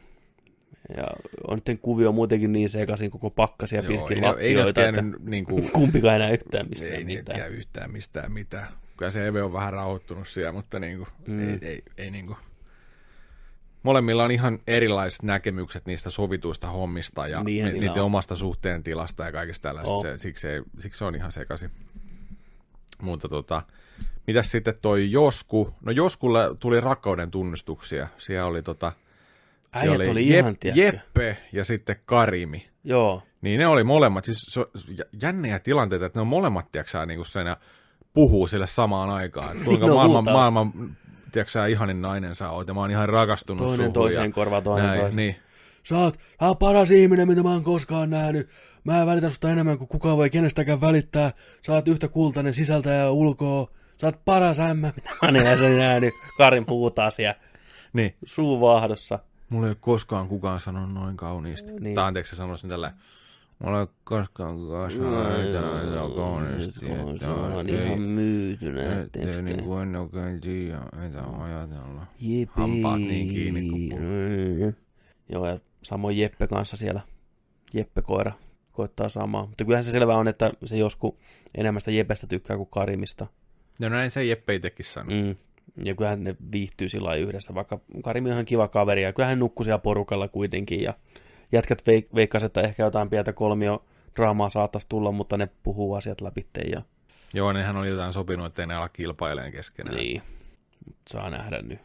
Ja 0.97 1.05
on 1.49 1.61
nyt 1.67 1.81
kuvio 1.83 2.13
muutenkin 2.13 2.53
niin 2.53 2.69
sekaisin 2.69 3.11
koko 3.11 3.31
pakkasia 3.31 3.81
Joo, 3.83 3.89
pitkin 3.89 4.17
ei, 4.17 4.21
ne- 4.21 4.27
ei 4.41 4.55
lattioita, 4.57 4.69
että 4.89 4.93
tiennyt 4.93 5.23
niinku... 5.23 5.63
kumpikaan 5.73 6.15
enää 6.17 6.31
yhtään 6.31 6.69
mistään 6.69 6.93
Ei 6.93 7.05
mitään. 7.05 7.37
tiedä 7.37 7.47
yhtään 7.47 7.91
mistään 7.91 8.33
mitään. 8.33 8.69
Kyllä 8.97 9.11
se 9.11 9.27
Eve 9.27 9.43
on 9.43 9.53
vähän 9.53 9.73
rauhoittunut 9.73 10.29
siellä, 10.29 10.53
mutta 10.53 10.79
niinku, 10.79 11.07
mm. 11.27 11.35
Mm. 11.35 11.49
ei, 11.49 11.59
ei, 11.63 11.83
ei 11.99 12.11
niinku. 12.11 12.37
Molemmilla 13.83 14.25
on 14.25 14.31
ihan 14.31 14.59
erilaiset 14.67 15.23
näkemykset 15.23 15.87
niistä 15.87 16.11
sovituista 16.11 16.69
hommista 16.69 17.29
ja 17.29 17.43
Niinhän 17.45 17.73
ni, 17.75 17.81
niiden 17.81 18.03
on. 18.03 18.07
omasta 18.07 18.37
suhteen 18.37 18.83
tilasta 18.83 19.25
ja 19.25 19.33
kaikesta 19.33 19.69
tällaista. 19.69 19.93
On. 19.93 20.03
Se, 20.03 20.19
siksi, 20.19 20.49
ei, 20.49 20.63
siksi 20.79 20.99
se 20.99 21.05
on 21.05 21.15
ihan 21.15 21.33
sekaisin. 21.33 21.71
Mutta 23.03 23.29
tota, 23.29 23.63
mitäs 24.27 24.51
sitten 24.51 24.75
toi 24.83 25.11
Josku? 25.11 25.75
No 25.85 25.93
Joskulle 25.93 26.41
tuli 26.61 26.81
rakkauden 26.81 27.31
tunnustuksia. 27.31 28.09
Siellä 28.19 28.47
oli 28.47 28.63
tota, 28.63 28.93
siellä 29.81 29.97
Äijät 30.03 30.11
oli 30.13 30.27
ihan, 30.29 30.57
tiedätkö? 30.57 30.83
Jeppe 30.83 31.37
ja 31.53 31.65
sitten 31.65 31.97
Karimi. 32.07 32.69
Joo, 32.85 33.23
Niin 33.43 33.59
ne 33.59 33.67
oli 33.67 33.85
molemmat, 33.85 34.25
siis 34.25 34.39
se, 34.49 34.61
on 34.61 34.67
jänniä 35.23 35.59
tilanteita, 35.59 36.07
että 36.07 36.19
ne 36.19 36.21
on 36.21 36.27
molemmat, 36.27 36.73
tiedätkö 36.73 37.07
niin 37.07 37.25
sen 37.25 37.47
ja 37.47 37.57
puhuu 38.15 38.47
sille 38.47 38.67
samaan 38.67 39.11
aikaan. 39.11 39.53
Että 39.53 39.65
kuinka 39.65 39.87
No, 39.87 39.95
maailman, 39.95 40.17
huutaa. 40.17 40.35
maailman 40.35 40.73
tiedätkö 41.33 41.53
sä, 41.53 41.67
ihanin 41.67 42.03
nainen 42.03 42.35
sä 42.35 42.51
oot, 42.51 42.69
ja 42.69 42.75
mä 42.75 42.81
oon 42.81 42.91
ihan 42.91 43.09
rakastunut 43.09 43.59
toinen 43.63 43.77
suhun. 43.77 43.93
toiseen 43.93 44.25
ja 44.25 44.33
korvaan, 44.33 44.63
toinen 44.63 44.87
näin, 44.87 45.01
toiseen. 45.01 45.17
Niin. 45.17 45.37
Sä 45.83 45.99
oot, 45.99 46.15
sä 46.41 46.47
oot 46.47 46.59
paras 46.59 46.91
ihminen, 46.91 47.29
mitä 47.29 47.43
mä 47.43 47.51
oon 47.53 47.65
koskaan 47.65 48.11
nähnyt. 48.11 48.49
Mä 48.85 49.01
en 49.01 49.07
välitä 49.07 49.29
susta 49.29 49.51
enemmän 49.51 49.79
kuin 49.79 49.89
kukaan 49.89 50.17
voi 50.17 50.31
kenestäkään 50.31 50.81
välittää. 50.81 51.33
Sä 51.67 51.73
oot 51.75 51.89
yhtä 51.89 52.09
kultainen 52.09 52.55
sisältä 52.55 52.91
ja 52.91 53.11
ulkoa. 53.11 53.71
Sä 54.01 54.07
oot 54.07 54.21
paras 54.25 54.61
ämmä, 54.61 54.93
mitä 54.97 55.11
mä 55.11 55.19
oon 55.23 55.37
edes 55.37 55.61
nähnyt. 55.61 56.15
Karin 56.39 56.67
puhutaan 56.67 57.13
siellä 57.13 57.35
niin. 57.93 58.15
suu 58.25 58.61
vaahdossa. 58.61 59.19
Mulla 59.49 59.67
ei 59.67 59.71
ole 59.71 59.77
koskaan 59.81 60.29
kukaan 60.29 60.61
sanonut 60.61 60.93
noin 60.95 61.17
kauniisti. 61.17 61.73
Niin. 61.73 61.83
Niin. 61.83 61.95
Tai 61.95 62.05
anteeksi, 62.05 62.37
sanoisin 62.37 62.71
tällä. 62.71 62.93
Mulla 63.59 63.77
ei 63.77 63.81
ole 63.83 63.89
koskaan 64.05 64.57
kukaan 64.57 64.91
sanonut 64.91 65.93
noin 65.95 66.15
kauniisti. 66.17 66.87
Se 66.87 66.93
on, 66.93 67.11
että 67.11 67.25
se 67.25 67.31
on 67.31 67.69
ei- 67.69 67.87
ihan 67.87 68.01
myyty 68.01 68.81
ei- 68.81 69.09
tekstejä. 69.13 69.43
niinku 69.43 69.75
en 69.77 69.97
oikein 69.97 70.41
tiedä, 70.41 70.81
mitä 71.03 71.23
ajatella. 71.45 72.07
Jepi. 72.21 72.53
hampaat 72.55 72.99
niin 73.01 73.29
kiinni 73.29 73.69
kuin. 73.71 74.03
Mm. 74.03 74.75
Joo, 75.33 75.47
ja 75.47 75.59
samoin 75.83 76.19
Jeppe 76.19 76.47
kanssa 76.47 76.77
siellä. 76.77 77.01
Jeppe 77.73 78.03
koira 78.03 78.33
koittaa 78.73 79.09
samaa. 79.09 79.47
Mutta 79.47 79.65
kyllähän 79.65 79.85
se 79.85 79.91
selvä 79.91 80.15
on, 80.17 80.29
että 80.29 80.53
se 80.65 80.77
joskus 80.77 81.15
enemmän 81.55 81.81
sitä 81.81 81.91
Jepestä 81.91 82.27
tykkää 82.27 82.57
kuin 82.57 82.69
Karimista. 82.71 83.27
No 83.81 83.89
näin 83.89 84.11
se 84.11 84.25
Jeppe 84.25 84.55
itsekin 84.55 84.87
sanoi. 84.87 85.23
Mm. 85.23 85.37
Ja 85.85 85.95
kyllähän 85.95 86.25
ne 86.25 86.37
viihtyy 86.53 86.89
sillä 86.89 87.15
yhdessä, 87.15 87.55
vaikka 87.55 87.81
Karimi 88.05 88.29
on 88.29 88.33
ihan 88.33 88.45
kiva 88.45 88.69
kaveri, 88.69 89.03
ja 89.03 89.13
kyllähän 89.13 89.31
hän 89.33 89.39
nukkui 89.39 89.65
siellä 89.65 89.79
porukalla 89.79 90.29
kuitenkin, 90.29 90.83
ja 90.83 90.95
jätkät 91.53 91.83
veik- 91.87 92.15
veikkas, 92.15 92.43
että 92.43 92.61
ehkä 92.61 92.83
jotain 92.83 93.11
pientä 93.11 93.33
kolmio 93.33 93.85
draamaa 94.17 94.51
saattaisi 94.51 94.89
tulla, 94.89 95.13
mutta 95.13 95.37
ne 95.37 95.49
puhuu 95.63 95.95
asiat 95.95 96.21
läpi, 96.21 96.47
ja 96.73 96.83
Joo, 97.35 97.53
nehän 97.53 97.77
oli 97.77 97.89
jotain 97.89 98.13
sopinut, 98.13 98.47
ettei 98.47 98.67
ne 98.67 98.75
ala 98.75 98.89
kilpailemaan 98.89 99.53
keskenään. 99.53 99.97
niin, 99.97 100.23
Mut 100.87 100.97
saa 101.11 101.31
nähdä 101.31 101.63
nyt. 101.63 101.79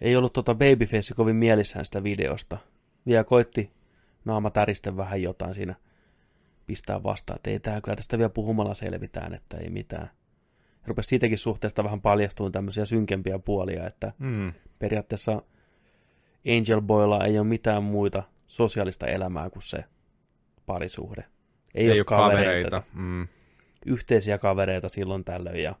Ei 0.00 0.16
ollut 0.16 0.32
tota 0.32 0.54
Babyface 0.54 1.14
kovin 1.14 1.36
mielissään 1.36 1.84
sitä 1.84 2.02
videosta. 2.02 2.58
Vielä 3.06 3.24
koitti 3.24 3.70
naama 4.24 4.50
täristen 4.50 4.96
vähän 4.96 5.22
jotain 5.22 5.54
siinä 5.54 5.74
pistää 6.66 7.02
vastaan, 7.02 7.36
että 7.36 7.50
ei 7.50 7.60
tää 7.60 7.80
kyllä 7.80 7.96
tästä 7.96 8.18
vielä 8.18 8.28
puhumalla 8.28 8.74
selvitään, 8.74 9.34
että 9.34 9.56
ei 9.56 9.70
mitään. 9.70 10.10
Rupesi 10.88 11.08
siitäkin 11.08 11.38
suhteesta 11.38 11.84
vähän 11.84 12.00
paljastumaan 12.00 12.52
tämmöisiä 12.52 12.84
synkempiä 12.84 13.38
puolia, 13.38 13.86
että 13.86 14.12
Mm. 14.18 14.52
periaatteessa 14.78 15.42
Angel 16.58 16.80
Boylla 16.80 17.24
ei 17.24 17.38
ole 17.38 17.46
mitään 17.46 17.82
muita 17.82 18.22
sosiaalista 18.46 19.06
elämää 19.06 19.50
kuin 19.50 19.62
se 19.62 19.84
parisuhde. 20.66 21.24
Ei, 21.74 21.84
Ei, 21.84 21.90
ole 21.90 21.98
ole 22.00 22.04
kavereita. 22.04 22.70
kavereita. 22.70 22.82
Mm. 22.94 23.28
Yhteisiä 23.86 24.38
kavereita 24.38 24.88
silloin 24.88 25.24
tällöin. 25.24 25.62
Ja, 25.62 25.74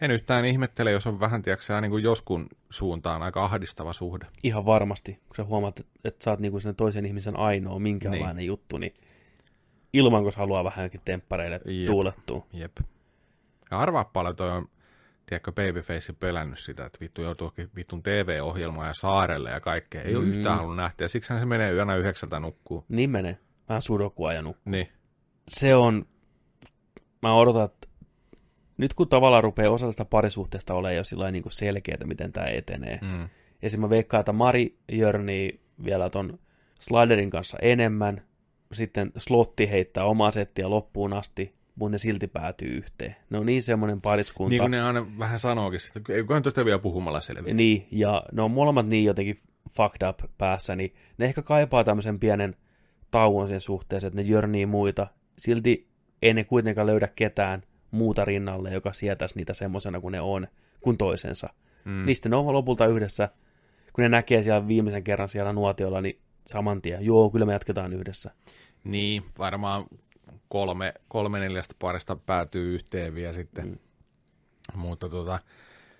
En 0.00 0.10
yhtään 0.10 0.44
ihmettele, 0.44 0.90
jos 0.90 1.06
on 1.06 1.20
vähän, 1.20 1.42
tiedätkö, 1.42 1.80
niin 1.80 1.90
kuin 1.90 2.04
joskun 2.04 2.46
suuntaan 2.70 3.22
aika 3.22 3.44
ahdistava 3.44 3.92
suhde. 3.92 4.26
ihan 4.42 4.66
varmasti, 4.66 5.12
kun 5.12 5.36
sä 5.36 5.44
huomaat, 5.44 5.80
että, 6.04 6.24
sä 6.24 6.30
oot 6.30 6.40
niinku 6.40 6.60
sen 6.60 6.74
toisen 6.76 7.06
ihmisen 7.06 7.36
ainoa 7.36 7.78
minkälainen 7.78 8.36
niin. 8.36 8.46
juttu, 8.46 8.78
niin 8.78 8.94
ilman, 9.92 10.22
kun 10.22 10.32
haluaa 10.36 10.64
vähänkin 10.64 11.00
temppareille 11.04 11.60
Jep. 11.64 11.86
tuulettua. 11.86 12.46
Jep. 12.52 12.72
Ja 13.72 13.78
arvaa 13.78 14.04
paljon 14.04 14.36
toi 14.36 14.50
on, 14.50 14.68
tiedätkö, 15.26 15.52
Babyface 15.52 16.12
pelännyt 16.12 16.58
sitä, 16.58 16.86
että 16.86 16.98
vittu 17.00 17.22
joutuukin 17.22 17.70
vittun 17.76 18.02
TV-ohjelmaan 18.02 18.88
ja 18.88 18.94
saarelle 18.94 19.50
ja 19.50 19.60
kaikkea. 19.60 20.02
Ei 20.02 20.12
mm. 20.12 20.18
ole 20.20 20.26
yhtään 20.26 20.56
halunnut 20.56 20.92
siksi 21.06 21.38
se 21.38 21.44
menee 21.44 21.72
yönä 21.72 21.96
yhdeksältä 21.96 22.40
nukkuu. 22.40 22.84
Niin 22.88 23.10
menee. 23.10 23.38
Vähän 23.68 23.82
sudokua 23.82 24.32
ja 24.32 24.42
nukkuu. 24.42 24.70
Niin. 24.70 24.88
Se 25.48 25.74
on, 25.74 26.06
mä 27.22 27.34
odotan, 27.34 27.64
että 27.64 27.88
nyt 28.76 28.94
kun 28.94 29.08
tavallaan 29.08 29.44
rupeaa 29.44 29.72
osa 29.72 29.86
tästä 29.86 30.04
parisuhteesta 30.04 30.74
olemaan 30.74 30.96
jo 30.96 31.04
sillä 31.04 31.30
niin 31.30 31.44
selkeää, 31.48 32.04
miten 32.04 32.32
tämä 32.32 32.46
etenee. 32.46 32.98
Mm. 33.02 33.08
Mm. 33.08 33.22
Esimerkiksi 33.22 33.78
mä 33.78 33.90
veikkaan, 33.90 34.20
että 34.20 34.32
Mari 34.32 34.78
jörnii 34.92 35.60
vielä 35.84 36.10
ton 36.10 36.38
sliderin 36.80 37.30
kanssa 37.30 37.58
enemmän. 37.62 38.22
Sitten 38.72 39.12
slotti 39.16 39.70
heittää 39.70 40.04
omaa 40.04 40.30
settiä 40.30 40.70
loppuun 40.70 41.12
asti, 41.12 41.54
mutta 41.74 41.90
ne 41.92 41.98
silti 41.98 42.26
päätyy 42.26 42.68
yhteen. 42.68 43.16
Ne 43.30 43.38
on 43.38 43.46
niin 43.46 43.62
semmoinen 43.62 44.00
pariskunta. 44.00 44.50
Niin 44.50 44.60
kuin 44.60 44.70
ne 44.70 44.82
aina 44.82 45.06
vähän 45.18 45.38
sanookin, 45.38 45.80
että 45.96 46.12
eiköhän 46.12 46.42
tuosta 46.42 46.64
vielä 46.64 46.78
puhumalla 46.78 47.20
selviä. 47.20 47.54
Niin, 47.54 47.86
ja 47.90 48.22
ne 48.32 48.42
on 48.42 48.50
molemmat 48.50 48.86
niin 48.86 49.04
jotenkin 49.04 49.38
fucked 49.70 50.08
up 50.08 50.18
päässä, 50.38 50.76
niin 50.76 50.94
ne 51.18 51.24
ehkä 51.24 51.42
kaipaa 51.42 51.84
tämmöisen 51.84 52.20
pienen 52.20 52.56
tauon 53.10 53.48
sen 53.48 53.60
suhteeseen, 53.60 54.08
että 54.08 54.22
ne 54.22 54.28
jörnii 54.28 54.66
muita. 54.66 55.06
Silti 55.38 55.88
ei 56.22 56.34
ne 56.34 56.44
kuitenkaan 56.44 56.86
löydä 56.86 57.08
ketään 57.08 57.62
muuta 57.90 58.24
rinnalle, 58.24 58.70
joka 58.70 58.92
sietäisi 58.92 59.36
niitä 59.36 59.54
semmoisena 59.54 60.00
kuin 60.00 60.12
ne 60.12 60.20
on, 60.20 60.48
kuin 60.80 60.98
toisensa. 60.98 61.48
Mm. 61.84 62.06
Niistä 62.06 62.28
ne 62.28 62.36
on 62.36 62.52
lopulta 62.52 62.86
yhdessä, 62.86 63.28
kun 63.92 64.02
ne 64.02 64.08
näkee 64.08 64.42
siellä 64.42 64.68
viimeisen 64.68 65.04
kerran 65.04 65.28
siellä 65.28 65.52
nuotiolla, 65.52 66.00
niin 66.00 66.20
saman 66.46 66.82
tien, 66.82 67.04
joo, 67.04 67.30
kyllä 67.30 67.46
me 67.46 67.52
jatketaan 67.52 67.92
yhdessä. 67.92 68.30
Niin, 68.84 69.22
varmaan 69.38 69.84
kolme, 70.52 70.94
kolme 71.08 71.40
neljästä 71.40 71.74
parista 71.78 72.16
päätyy 72.16 72.74
yhteen 72.74 73.14
vielä 73.14 73.32
sitten. 73.32 73.68
Mm. 73.68 73.78
Mutta 74.74 75.08
tota, 75.08 75.38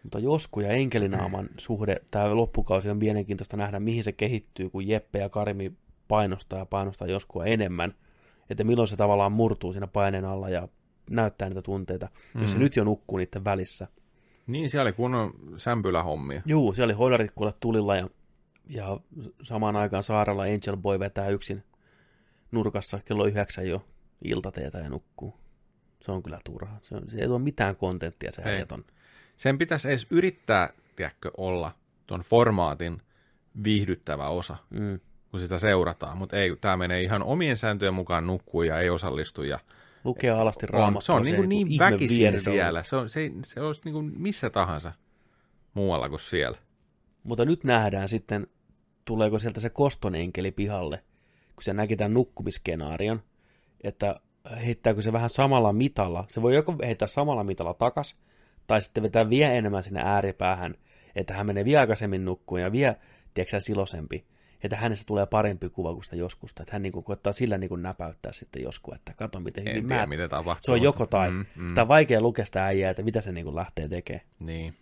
mutta 0.02 0.18
Josku 0.18 0.60
ja 0.60 0.68
Enkelinaaman 0.68 1.48
suhde, 1.58 1.96
tämä 2.10 2.36
loppukausi 2.36 2.90
on 2.90 2.96
mielenkiintoista 2.96 3.56
nähdä, 3.56 3.80
mihin 3.80 4.04
se 4.04 4.12
kehittyy, 4.12 4.70
kun 4.70 4.88
Jeppe 4.88 5.18
ja 5.18 5.28
Karimi 5.28 5.72
painostaa 6.08 6.58
ja 6.58 6.66
painostaa 6.66 7.08
Joskua 7.08 7.44
enemmän. 7.44 7.94
Että 8.50 8.64
milloin 8.64 8.88
se 8.88 8.96
tavallaan 8.96 9.32
murtuu 9.32 9.72
siinä 9.72 9.86
paineen 9.86 10.24
alla 10.24 10.48
ja 10.48 10.68
näyttää 11.10 11.48
niitä 11.48 11.62
tunteita, 11.62 12.08
mm. 12.34 12.40
jos 12.40 12.52
se 12.52 12.58
nyt 12.58 12.76
jo 12.76 12.84
nukkuu 12.84 13.18
niiden 13.18 13.44
välissä. 13.44 13.88
Niin, 14.46 14.70
siellä 14.70 14.88
oli 14.88 14.92
kunnon 14.92 15.32
sämpylähommia. 15.56 16.42
Juu, 16.46 16.72
siellä 16.72 16.90
oli 16.90 16.98
hoidarit 16.98 17.30
kuule 17.34 17.54
tulilla 17.60 17.96
ja, 17.96 18.08
ja 18.68 19.00
samaan 19.42 19.76
aikaan 19.76 20.02
saarella 20.02 20.42
Angel 20.42 20.76
Boy 20.76 20.98
vetää 20.98 21.28
yksin 21.28 21.62
nurkassa 22.50 23.00
kello 23.04 23.24
yhdeksän 23.24 23.68
jo 23.68 23.82
iltateetä 24.24 24.78
ja 24.78 24.88
nukkuu. 24.88 25.34
Se 26.00 26.12
on 26.12 26.22
kyllä 26.22 26.40
turha. 26.44 26.76
Se, 26.82 26.94
on, 26.94 27.10
se 27.10 27.18
ei 27.18 27.26
tuo 27.26 27.38
mitään 27.38 27.76
kontenttia 27.76 28.32
se 28.32 28.42
on. 28.72 28.84
Sen 29.36 29.58
pitäisi 29.58 29.88
edes 29.88 30.06
yrittää, 30.10 30.68
tiedätkö, 30.96 31.30
olla 31.36 31.72
tuon 32.06 32.20
formaatin 32.20 33.02
viihdyttävä 33.64 34.28
osa, 34.28 34.56
mm. 34.70 35.00
kun 35.30 35.40
sitä 35.40 35.58
seurataan. 35.58 36.18
Mutta 36.18 36.36
ei, 36.36 36.56
tämä 36.60 36.76
menee 36.76 37.02
ihan 37.02 37.22
omien 37.22 37.56
sääntöjen 37.56 37.94
mukaan 37.94 38.26
nukkuu 38.26 38.62
ja 38.62 38.80
ei 38.80 38.90
osallistu 38.90 39.42
ja 39.42 39.58
Lukee 40.04 40.30
alasti 40.30 40.66
raamattua. 40.66 41.06
Se 41.06 41.12
on, 41.12 41.24
se 41.24 41.46
niin, 41.46 41.68
niin 41.68 41.78
väkisin 41.78 42.40
siellä. 42.40 42.82
Se, 42.82 42.96
on, 42.96 43.10
se, 43.10 43.32
se 43.44 43.60
olisi 43.60 43.80
niin 43.84 43.92
kuin 43.92 44.12
missä 44.16 44.50
tahansa 44.50 44.92
muualla 45.74 46.08
kuin 46.08 46.20
siellä. 46.20 46.58
Mutta 47.22 47.44
nyt 47.44 47.64
nähdään 47.64 48.08
sitten, 48.08 48.46
tuleeko 49.04 49.38
sieltä 49.38 49.60
se 49.60 49.70
kostonenkeli 49.70 50.50
pihalle, 50.50 51.04
kun 51.54 51.62
se 51.62 51.72
näki 51.72 51.96
tämän 51.96 52.14
nukkumiskenaarion, 52.14 53.22
että 53.84 54.20
heittääkö 54.64 55.02
se 55.02 55.12
vähän 55.12 55.30
samalla 55.30 55.72
mitalla. 55.72 56.24
Se 56.28 56.42
voi 56.42 56.54
joko 56.54 56.74
heittää 56.84 57.08
samalla 57.08 57.44
mitalla 57.44 57.74
takas, 57.74 58.16
tai 58.66 58.80
sitten 58.80 59.02
vetää 59.02 59.30
vielä 59.30 59.52
enemmän 59.52 59.82
sinne 59.82 60.02
ääripäähän, 60.04 60.74
että 61.14 61.34
hän 61.34 61.46
menee 61.46 61.64
vielä 61.64 61.80
aikaisemmin 61.80 62.24
nukkuun 62.24 62.60
ja 62.60 62.72
vielä, 62.72 62.96
tiedätkö 63.34 63.60
silosempi 63.60 64.24
että 64.64 64.76
hänestä 64.76 65.04
tulee 65.06 65.26
parempi 65.26 65.68
kuva 65.68 65.92
kuin 65.92 66.04
sitä 66.04 66.16
joskusta. 66.16 66.62
Että 66.62 66.74
hän 66.74 66.82
niin 66.82 66.92
kuin 66.92 67.04
koettaa 67.04 67.32
sillä 67.32 67.58
niin 67.58 67.68
kuin 67.68 67.82
näpäyttää 67.82 68.32
sitten 68.32 68.62
joskus, 68.62 68.94
että 68.94 69.14
kato 69.16 69.40
miten 69.40 69.64
hyvin 69.64 69.76
en 69.76 69.86
tiedä, 69.86 70.06
mitä 70.06 70.28
tapahtuu. 70.28 70.60
Se 70.62 70.72
on 70.72 70.82
joko 70.82 71.06
tai. 71.06 71.30
Mm, 71.30 71.46
mm. 71.56 71.68
Sitä 71.68 71.82
on 71.82 71.88
vaikea 71.88 72.20
lukea 72.20 72.44
sitä 72.44 72.66
äijää, 72.66 72.90
että 72.90 73.02
mitä 73.02 73.20
se 73.20 73.32
niin 73.32 73.44
kuin 73.44 73.56
lähtee 73.56 73.88
tekemään. 73.88 74.26
Niin. 74.40 74.74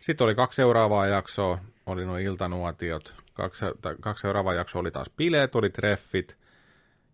Sitten 0.00 0.24
oli 0.24 0.34
kaksi 0.34 0.56
seuraavaa 0.56 1.06
jaksoa, 1.06 1.58
oli 1.86 2.04
nuo 2.04 2.16
iltanuotiot. 2.16 3.14
Kaksi, 3.34 3.64
kaksi 4.00 4.22
seuraavaa 4.22 4.54
jaksoa 4.54 4.80
oli 4.80 4.90
taas 4.90 5.10
bileet, 5.16 5.54
oli 5.54 5.70
treffit. 5.70 6.36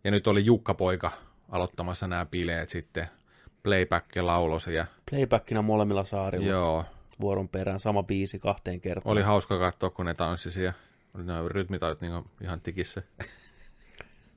Ja 0.09 0.13
nyt 0.13 0.27
oli 0.27 0.45
Jukka 0.45 0.75
Poika 0.75 1.11
aloittamassa 1.49 2.07
nämä 2.07 2.27
bileet 2.27 2.69
sitten. 2.69 3.09
Playback 3.63 4.17
ja 4.17 4.27
laulosi. 4.27 4.75
Ja... 4.75 4.87
Playbackina 5.11 5.63
molemmilla 5.63 6.05
saarilla. 6.05 6.47
Joo. 6.47 6.85
Vuoron 7.21 7.49
perään, 7.49 7.81
sama 7.81 8.03
biisi 8.03 8.39
kahteen 8.39 8.81
kertaan. 8.81 9.13
Oli 9.13 9.23
hauska 9.23 9.59
katsoa, 9.59 9.91
kun 9.91 10.07
ne 10.07 10.15
tanssisi 10.15 10.63
ja 10.63 10.73
oli 11.15 11.25
nämä 11.25 11.49
rytmitajut 11.49 12.01
niin 12.01 12.25
ihan 12.43 12.61
tikissä. 12.61 13.03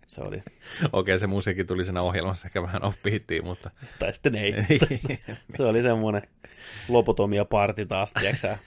Se 0.08 0.22
oli. 0.22 0.42
Okei, 0.94 1.20
se 1.20 1.28
musiikki 1.28 1.64
tuli 1.64 1.84
siinä 1.84 2.02
ohjelmassa 2.02 2.48
ehkä 2.48 2.62
vähän 2.62 2.84
offbeattiin, 2.84 3.46
mutta... 3.46 3.72
Tai 4.00 4.14
sitten 4.14 4.36
ei. 4.36 4.54
se 5.58 5.64
oli 5.64 5.82
semmoinen 5.82 6.22
lopotomia 6.90 7.46
parti 7.46 7.86
taas, 7.86 8.14
tiedätkö 8.14 8.58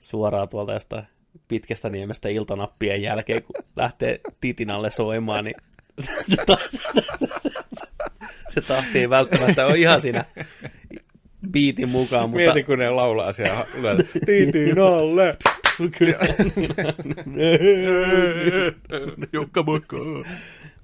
suoraan 0.00 0.48
tuolta 0.48 0.72
jostain 0.72 1.04
pitkästä 1.48 1.88
niemestä 1.90 2.28
iltanappien 2.28 3.02
jälkeen, 3.02 3.42
kun 3.42 3.54
lähtee 3.76 4.20
titinalle 4.40 4.90
soimaan, 4.90 5.44
niin 5.44 5.54
se, 6.02 6.12
se, 6.22 6.36
se, 6.70 7.90
se 8.48 8.60
tahti 8.60 8.98
ei 8.98 9.10
välttämättä 9.10 9.66
ole 9.66 9.76
ihan 9.76 10.00
siinä 10.00 10.24
biitin 11.50 11.88
mukaan. 11.88 12.30
Mutta... 12.30 12.36
Mieti, 12.36 12.62
kun 12.62 12.78
ne 12.78 12.90
laulaa 12.90 13.32
siellä 13.32 13.66
titinalle. 14.26 15.36
Kyllä. 15.98 16.18
Jukka 19.32 19.62
Moikka. 19.62 19.96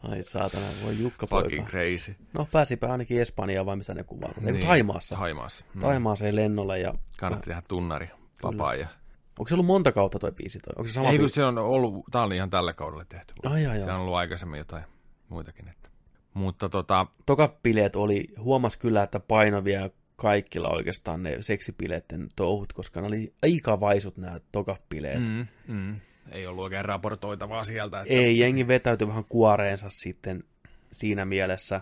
Ai 0.02 0.22
saatana, 0.22 0.66
voi 0.84 0.98
Jukka 0.98 1.26
poika. 1.26 1.48
Fucking 1.48 1.66
crazy. 1.68 2.16
No 2.32 2.48
pääsipä 2.52 2.86
ainakin 2.86 3.20
Espanjaan 3.20 3.66
vai 3.66 3.76
missä 3.76 3.94
ne 3.94 4.04
kuvaa. 4.04 4.32
Niin, 4.40 4.60
Taimaassa. 4.60 5.16
Taimaassa. 5.16 5.64
Mm. 5.74 5.80
Taimaaseen 5.80 6.36
lennolle. 6.36 6.78
Ja... 6.78 6.94
Kannatti 7.18 7.50
tehdä 7.50 7.62
tunnari. 7.68 8.10
Papaa 8.42 8.74
ja... 8.74 8.86
Onko 9.38 9.48
se 9.48 9.54
ollut 9.54 9.66
monta 9.66 9.92
kautta 9.92 10.18
toi 10.18 10.32
biisi 10.32 10.58
toi? 10.58 10.72
Onko 10.76 10.88
se 10.88 10.94
sama 10.94 11.08
Ei, 11.08 11.18
kun 11.18 11.30
se 11.30 11.44
on 11.44 11.58
ollut, 11.58 12.04
tää 12.10 12.22
oli 12.22 12.36
ihan 12.36 12.50
tällä 12.50 12.72
kaudella 12.72 13.04
tehty. 13.04 13.34
Ai, 13.44 13.66
ai, 13.66 13.80
se 13.80 13.92
on 13.92 14.00
ollut 14.00 14.14
aikaisemmin 14.14 14.58
jotain 14.58 14.84
muitakin. 15.28 15.68
Että. 15.68 15.88
Mutta 16.34 16.68
tota... 16.68 17.06
Tokapileet 17.26 17.96
oli, 17.96 18.28
huomas 18.38 18.76
kyllä, 18.76 19.02
että 19.02 19.20
painavia 19.20 19.90
kaikilla 20.16 20.68
oikeastaan 20.68 21.22
ne 21.22 21.36
seksipileiden 21.40 22.28
touhut, 22.36 22.72
koska 22.72 23.00
ne 23.00 23.06
oli 23.06 23.32
aika 23.42 23.80
vaisut 23.80 24.16
nämä 24.16 24.40
tokapileet. 24.52 25.28
Mm, 25.28 25.46
mm. 25.66 25.96
Ei 26.30 26.46
ollut 26.46 26.64
oikein 26.64 26.84
raportoitavaa 26.84 27.64
sieltä. 27.64 28.00
Että... 28.00 28.14
Ei, 28.14 28.38
jengi 28.38 28.68
vetäytyi 28.68 29.08
vähän 29.08 29.24
kuoreensa 29.28 29.86
sitten 29.90 30.44
siinä 30.92 31.24
mielessä. 31.24 31.80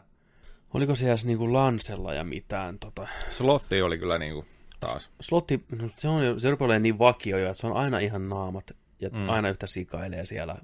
Oliko 0.74 0.94
se 0.94 1.08
edes 1.08 1.24
niinku 1.24 1.52
Lansella 1.52 2.14
ja 2.14 2.24
mitään? 2.24 2.78
Tota... 2.78 3.08
Slotti 3.28 3.82
oli 3.82 3.98
kyllä 3.98 4.18
niinku 4.18 4.44
taas. 4.80 5.10
Slotti, 5.20 5.64
no 5.78 5.88
se, 5.96 6.08
on, 6.08 6.40
se 6.40 6.50
rupeaa 6.50 6.78
niin 6.78 6.98
vakio 6.98 7.38
jo, 7.38 7.50
että 7.50 7.60
se 7.60 7.66
on 7.66 7.76
aina 7.76 7.98
ihan 7.98 8.28
naamat 8.28 8.76
ja 9.00 9.10
mm. 9.12 9.28
aina 9.28 9.48
yhtä 9.48 9.66
sikailee 9.66 10.26
siellä. 10.26 10.56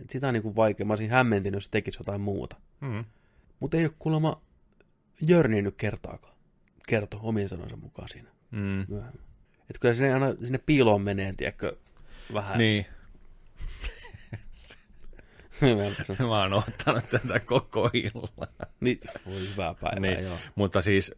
Et 0.00 0.10
sitä 0.10 0.28
on 0.28 0.34
niinku 0.34 0.56
vaikea. 0.56 0.86
Mä 0.86 0.92
olisin 0.92 1.10
hämmentynyt, 1.10 1.56
jos 1.56 1.68
tekisi 1.68 1.98
jotain 2.00 2.20
muuta. 2.20 2.56
Mm. 2.80 3.04
Mutta 3.60 3.76
ei 3.76 3.84
ole 3.84 3.92
kuulemma 3.98 4.40
jörninyt 5.28 5.74
kertaakaan 5.76 6.36
kertoi 6.86 7.20
omien 7.22 7.48
sanoinsa 7.48 7.76
mukaan 7.76 8.08
siinä. 8.08 8.28
Mm. 8.50 8.82
Että 8.82 9.80
kyllä 9.80 9.94
sinne, 9.94 10.14
aina, 10.14 10.34
sinne 10.42 10.58
piiloon 10.58 11.02
menee, 11.02 11.34
tiedätkö, 11.36 11.76
vähän. 12.34 12.58
Niin. 12.58 12.86
Mä 16.18 16.40
oon 16.40 16.52
ottanut 16.52 17.04
tätä 17.10 17.40
koko 17.40 17.90
illan. 17.92 18.68
Niin, 18.80 19.00
voi 19.26 19.40
hyvää 19.40 19.74
päivää, 19.74 20.00
niin. 20.00 20.24
joo. 20.24 20.38
Mutta 20.54 20.82
siis, 20.82 21.14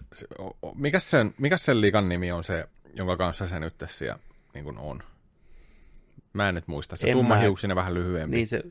mikä 0.74 0.98
sen, 0.98 1.34
mikä 1.38 1.56
sen 1.56 1.80
liikan 1.80 2.08
nimi 2.08 2.32
on 2.32 2.44
se, 2.44 2.68
jonka 2.94 3.16
kanssa 3.16 3.48
se 3.48 3.60
nyt 3.60 3.78
tässä 3.78 4.18
niin 4.54 4.64
kuin 4.64 4.78
on? 4.78 5.02
Mä 6.32 6.48
en 6.48 6.54
nyt 6.54 6.68
muista. 6.68 6.96
Se 6.96 7.12
tummahiuksinen 7.12 7.76
vähän 7.76 7.94
lyhyempi. 7.94 8.36
Niin 8.36 8.48
se, 8.48 8.62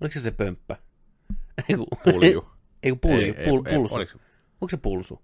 oliko 0.00 0.12
se 0.14 0.20
se 0.20 0.30
pömppä? 0.30 0.76
Pulju. 2.04 2.48
Ei 2.82 2.90
kun 2.90 3.00
pulju, 3.00 3.34
ei, 3.36 3.44
pul, 3.44 3.62
ei, 3.66 3.74
pulsu. 3.74 3.94
Oliko... 3.94 4.12
Onko 4.60 4.70
se 4.70 4.76
pulsu? 4.76 5.22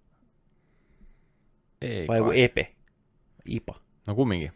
Ei 1.81 2.08
Vai 2.08 2.18
joku 2.18 2.31
epe? 2.31 2.74
Ipa? 3.48 3.74
No 4.07 4.15
kumminkin. 4.15 4.52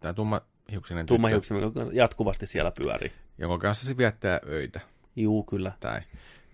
Tämä 0.00 0.14
tumma 0.14 0.40
hiuksinen 0.70 1.06
Tumma 1.06 1.28
hiuksinen 1.28 1.62
jatkuvasti 1.92 2.46
siellä 2.46 2.72
pyörii. 2.78 3.12
Jonka 3.38 3.58
kanssa 3.58 3.86
se 3.86 3.96
viettää 3.96 4.40
öitä. 4.46 4.80
Juu, 5.16 5.42
kyllä. 5.44 5.72
Tai, 5.80 6.00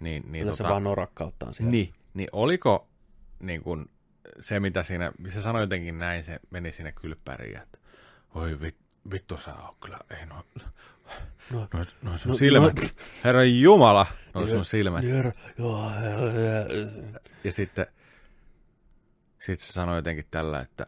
niin, 0.00 0.22
niin, 0.22 0.32
kyllä 0.32 0.44
tota, 0.44 0.56
se 0.56 0.64
vaan 0.64 0.86
on 0.86 0.96
rakkauttaan 0.96 1.54
siellä. 1.54 1.70
Niin, 1.70 1.94
niin 2.14 2.28
oliko 2.32 2.88
niin 3.42 3.62
kun, 3.62 3.90
se, 4.40 4.60
mitä 4.60 4.82
siinä, 4.82 5.12
se 5.28 5.42
sanoi 5.42 5.62
jotenkin 5.62 5.98
näin, 5.98 6.24
se 6.24 6.40
meni 6.50 6.72
sinne 6.72 6.92
kylppäriin, 6.92 7.56
että 7.56 7.78
oi 8.34 8.60
vit, 8.60 8.76
vittu 9.10 9.38
sä 9.38 9.54
oot 9.54 9.76
kyllä, 9.80 9.98
ei 10.10 10.26
no, 10.26 10.44
no, 11.50 11.68
no, 11.72 11.84
no 12.02 12.18
sun 12.18 12.30
no, 12.30 12.36
silmät, 12.36 12.80
no, 12.80 12.88
herra 13.24 13.44
jumala, 13.44 14.06
no 14.34 14.46
sun 14.46 14.64
silmät. 14.64 15.04
Herra, 15.04 15.32
joo, 15.58 15.90
ja 17.44 17.52
sitten 17.52 17.86
sitten 19.38 19.66
se 19.66 19.72
sanoi 19.72 19.96
jotenkin 19.96 20.24
tällä, 20.30 20.60
että 20.60 20.86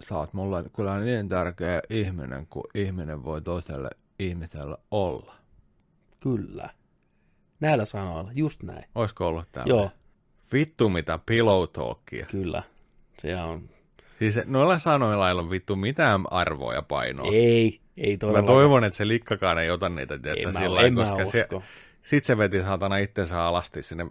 sä 0.00 0.16
oot 0.18 0.32
mulle 0.32 0.64
kyllä 0.76 1.00
niin 1.00 1.28
tärkeä 1.28 1.80
ihminen, 1.90 2.46
kuin 2.46 2.64
ihminen 2.74 3.24
voi 3.24 3.42
toiselle 3.42 3.90
ihmiselle 4.18 4.76
olla. 4.90 5.34
Kyllä. 6.20 6.70
Näillä 7.60 7.84
sanoilla, 7.84 8.30
just 8.34 8.62
näin. 8.62 8.84
Olisiko 8.94 9.26
ollut 9.26 9.52
tällä? 9.52 9.68
Joo. 9.68 9.90
Vittu 10.52 10.88
mitä 10.88 11.18
pillow 11.26 11.68
talkia. 11.72 12.26
Kyllä. 12.26 12.62
Se 13.18 13.36
on... 13.36 13.70
Siis 14.22 14.46
noilla 14.46 14.78
sanoilla 14.78 15.28
ei 15.28 15.34
ole 15.34 15.50
vittu 15.50 15.76
mitään 15.76 16.24
arvoa 16.30 16.74
ja 16.74 16.82
painoa. 16.82 17.32
Ei, 17.32 17.80
ei 17.96 18.16
todella. 18.16 18.40
Mä 18.40 18.46
toivon, 18.46 18.84
että 18.84 18.96
se 18.96 19.08
likkakaan 19.08 19.58
ei 19.58 19.70
ota 19.70 19.88
niitä, 19.88 20.18
tiedätkö, 20.18 20.48
en 20.48 20.54
sillä 20.56 20.80
en 20.80 20.94
koska 20.94 21.26
se, 21.26 21.48
sit 22.02 22.24
se 22.24 22.38
veti 22.38 22.62
saatana 22.62 22.96
itsensä 22.96 23.42
alasti 23.42 23.82
sinne 23.82 24.06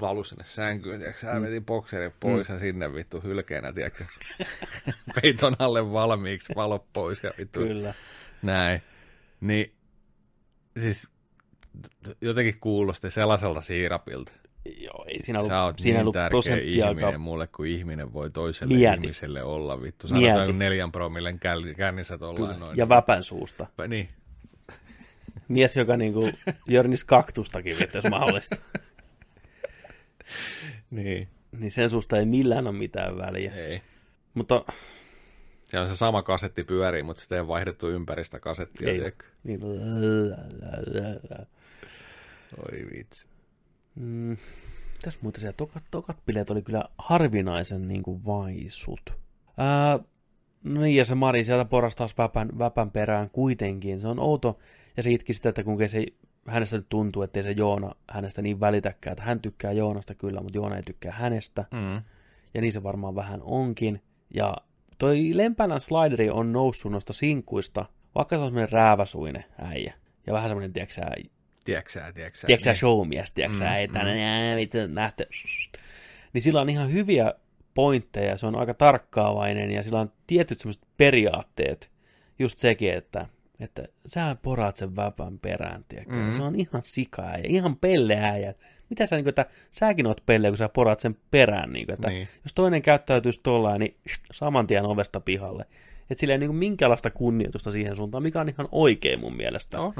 valu 0.00 0.24
sinne 0.24 0.44
sänkyyn, 0.44 0.98
tiedätkö, 0.98 1.20
sä 1.20 1.34
mm. 1.34 1.42
veti 1.42 1.60
bokserin 1.60 2.12
pois 2.20 2.48
mm. 2.48 2.54
ja 2.54 2.58
sinne 2.58 2.94
vittu 2.94 3.20
hylkeenä, 3.20 3.72
tiedätkö, 3.72 4.04
peiton 5.22 5.56
alle 5.58 5.92
valmiiksi, 5.92 6.52
valo 6.56 6.86
pois 6.92 7.22
ja 7.22 7.32
vittu. 7.38 7.60
Kyllä. 7.60 7.94
Näin. 8.42 8.82
Niin, 9.40 9.72
siis 10.78 11.08
jotenkin 12.20 12.60
kuulosti 12.60 13.10
sellaiselta 13.10 13.60
siirapilta. 13.60 14.32
Joo, 14.78 15.04
ei 15.08 15.24
siinä 15.24 15.38
ollut, 15.38 15.50
Sä 15.50 15.62
oot 15.62 15.78
siinä 15.78 16.02
niin 16.02 16.12
tärkeä 16.12 16.56
ihminen 16.56 17.20
mulle, 17.20 17.46
kun 17.46 17.66
ihminen 17.66 18.12
voi 18.12 18.30
toiselle 18.30 18.74
Mieti. 18.74 18.96
ihmiselle 19.02 19.42
olla, 19.42 19.82
vittu. 19.82 20.08
Sanotaan 20.08 20.38
Mieti. 20.38 20.52
neljän 20.52 20.92
promillen 20.92 21.40
kännissä 21.76 22.18
tuolla 22.18 22.56
noin. 22.56 22.78
Ja 22.78 22.88
väpän 22.88 23.22
suusta. 23.22 23.66
Pä, 23.76 23.88
niin. 23.88 24.08
Mies, 25.48 25.76
joka 25.76 25.96
niinku 25.96 26.30
jörnis 26.68 27.04
kaktustakin, 27.04 27.76
vittu, 27.78 27.98
jos 27.98 28.10
mahdollista. 28.10 28.56
Niin. 30.90 31.28
niin 31.58 31.70
sen 31.70 31.90
susta 31.90 32.16
ei 32.16 32.26
millään 32.26 32.66
ole 32.66 32.76
mitään 32.76 33.18
väliä. 33.18 33.54
Ei. 33.54 33.82
Mutta 34.34 34.64
Ja 35.72 35.86
se 35.88 35.96
sama 35.96 36.22
kasetti 36.22 36.64
pyörii, 36.64 37.02
mutta 37.02 37.22
sitä 37.22 37.36
ei 37.36 37.46
vaihdettu 37.46 37.88
ympäri 37.88 38.24
sitä 38.24 38.40
kasettia. 38.40 38.88
Ei. 38.88 38.94
tiedätkö? 38.94 39.26
niin, 39.44 39.60
Oi 42.56 42.86
vitsi. 42.94 43.26
Mm, 43.94 44.36
tässä 45.02 45.20
muuten 45.22 45.40
siellä 45.40 45.56
tokat, 45.56 45.84
tokat 45.90 46.16
bileet 46.26 46.50
oli 46.50 46.62
kyllä 46.62 46.84
harvinaisen 46.98 47.88
niin 47.88 48.02
kuin 48.02 48.24
vaisut. 48.24 49.14
Ää, 49.56 49.98
no 50.64 50.80
niin, 50.80 50.96
ja 50.96 51.04
se 51.04 51.14
Mari 51.14 51.44
sieltä 51.44 51.64
porastaa 51.64 52.08
väpän, 52.18 52.58
väpän 52.58 52.90
perään 52.90 53.30
kuitenkin. 53.30 54.00
Se 54.00 54.08
on 54.08 54.18
outo, 54.18 54.58
ja 54.96 55.02
se 55.02 55.10
itki 55.10 55.32
sitä, 55.32 55.48
että 55.48 55.64
kuinka 55.64 55.88
se 55.88 56.06
hänestä 56.46 56.76
nyt 56.76 56.88
tuntuu, 56.88 57.22
ettei 57.22 57.42
se 57.42 57.54
Joona 57.56 57.94
hänestä 58.10 58.42
niin 58.42 58.60
välitäkään, 58.60 59.12
että 59.12 59.24
hän 59.24 59.40
tykkää 59.40 59.72
Joonasta 59.72 60.14
kyllä, 60.14 60.40
mutta 60.40 60.58
Joona 60.58 60.76
ei 60.76 60.82
tykkää 60.82 61.12
hänestä. 61.12 61.64
Mm. 61.70 62.02
ja 62.54 62.60
niin 62.60 62.72
se 62.72 62.82
varmaan 62.82 63.14
vähän 63.14 63.42
onkin. 63.42 64.02
Ja 64.34 64.56
toi 64.98 65.30
Lempänän 65.34 65.80
slideri 65.80 66.30
on 66.30 66.52
noussut 66.52 66.92
noista 66.92 67.12
sinkuista, 67.12 67.86
vaikka 68.14 68.36
se 68.36 68.42
on 68.42 68.48
semmoinen 68.48 68.72
rääväsuinen 68.72 69.44
äijä. 69.58 69.94
Ja 70.26 70.32
vähän 70.32 70.48
semmoinen, 70.48 70.72
tiedätkö 70.72 70.94
sä? 71.86 72.12
tiedätkö 72.12 72.38
sä 72.64 72.70
Niin. 72.70 72.76
showmies, 72.76 73.32
tiedätkö 73.32 73.58
sä, 73.58 73.64
Mm, 73.64 73.72
ei 73.76 73.88
tänne, 73.88 74.14
mm. 74.52 74.56
vittu, 74.56 74.78
nähty. 74.88 75.26
Niin 76.32 76.42
sillä 76.42 76.60
on 76.60 76.68
ihan 76.68 76.92
hyviä 76.92 77.34
pointteja, 77.74 78.36
se 78.36 78.46
on 78.46 78.56
aika 78.56 78.74
tarkkaavainen 78.74 79.70
ja 79.70 79.82
sillä 79.82 80.00
on 80.00 80.12
tietyt 80.26 80.58
semmoiset 80.58 80.82
periaatteet. 80.96 81.90
Just 82.38 82.58
sekin, 82.58 82.94
että, 82.94 83.26
että 83.60 83.84
sä 84.06 84.36
poraat 84.42 84.76
sen 84.76 84.96
väpän 84.96 85.38
perään, 85.38 85.84
tiedätkö? 85.88 86.14
Mm. 86.16 86.32
Se 86.32 86.42
on 86.42 86.54
ihan 86.54 86.82
sikaa 86.84 87.36
ja 87.36 87.44
ihan 87.46 87.76
pelleää 87.76 88.38
ja 88.38 88.54
mitä 88.90 89.06
sä, 89.06 89.16
niin 89.16 89.24
kuin, 89.24 89.28
että 89.30 89.46
säkin 89.70 90.06
oot 90.06 90.22
pelleä, 90.26 90.50
kun 90.50 90.58
sä 90.58 90.68
poraat 90.68 91.00
sen 91.00 91.16
perään, 91.30 91.72
niin 91.72 91.86
kuin, 91.86 91.94
että 91.94 92.08
Niin. 92.08 92.28
jos 92.44 92.54
toinen 92.54 92.82
käyttäytyisi 92.82 93.40
tollain, 93.42 93.78
niin 93.80 93.96
saman 94.32 94.66
tien 94.66 94.86
ovesta 94.86 95.20
pihalle. 95.20 95.64
Että 96.10 96.20
sillä 96.20 96.34
ei 96.34 96.38
niin 96.38 96.54
minkäänlaista 96.54 97.10
kunnioitusta 97.10 97.70
siihen 97.70 97.96
suuntaan, 97.96 98.22
mikä 98.22 98.40
on 98.40 98.48
ihan 98.48 98.68
oikein 98.72 99.20
mun 99.20 99.36
mielestä. 99.36 99.80
On. 99.80 99.92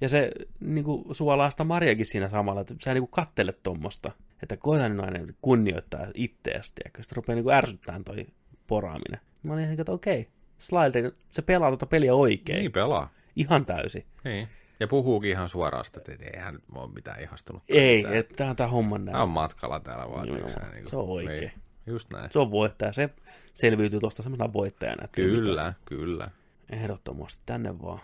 Ja 0.00 0.08
se 0.08 0.30
niin 0.60 0.84
kuin, 0.84 1.14
suolaa 1.14 1.50
sitä 1.50 1.64
Mariakin 1.64 2.06
siinä 2.06 2.28
samalla, 2.28 2.60
että 2.60 2.74
sä 2.84 2.94
niin 2.94 3.02
kuin 3.02 3.10
kattele 3.10 3.52
tuommoista. 3.52 4.12
Että 4.42 4.56
koita 4.56 4.88
nyt 4.88 5.00
aina 5.00 5.32
kunnioittaa 5.42 6.06
itteäsi, 6.14 6.72
tiedätkö? 6.74 7.02
Sitten 7.02 7.16
rupeaa 7.16 7.34
niin 7.34 7.44
kuin 7.44 7.54
ärsyttämään 7.54 8.04
toi 8.04 8.26
poraaminen. 8.66 9.20
Mä 9.42 9.52
olin 9.52 9.64
ihan, 9.64 9.80
että 9.80 9.92
okei, 9.92 10.28
Slider, 10.58 11.12
se 11.28 11.42
pelaa 11.42 11.70
tuota 11.70 11.86
peliä 11.86 12.14
oikein. 12.14 12.58
Niin 12.58 12.72
pelaa. 12.72 13.10
Ihan 13.36 13.66
täysin. 13.66 14.04
Niin. 14.24 14.48
Ja 14.80 14.88
puhuukin 14.88 15.30
ihan 15.30 15.48
suoraan 15.48 15.84
sitä, 15.84 16.00
että 16.08 16.24
eihän 16.34 16.54
nyt 16.54 16.64
ole 16.74 16.92
mitään 16.94 17.22
ihastunut. 17.22 17.62
Ei, 17.68 18.04
että 18.12 18.34
tää 18.36 18.50
on 18.50 18.56
tää 18.56 18.68
homman 18.68 19.04
näin. 19.04 19.12
Tää 19.12 19.22
on 19.22 19.28
matkalla 19.28 19.80
täällä 19.80 20.04
vaan. 20.14 20.28
Joo, 20.28 20.48
sä, 20.48 20.60
niin 20.74 20.88
se 20.88 20.96
on 20.96 21.08
oikein. 21.08 21.40
Niin. 21.40 21.52
Just 21.86 22.10
näin. 22.10 22.30
Se 22.30 22.38
on 22.38 22.50
voittaja. 22.50 22.92
Se 22.92 23.10
selviytyy 23.54 24.00
tuosta 24.00 24.22
semmoisena 24.22 24.52
voittajana. 24.52 25.08
Kyllä, 25.08 25.74
kyllä. 25.84 26.30
Ehdottomasti 26.70 27.42
tänne 27.46 27.82
vaan 27.82 28.00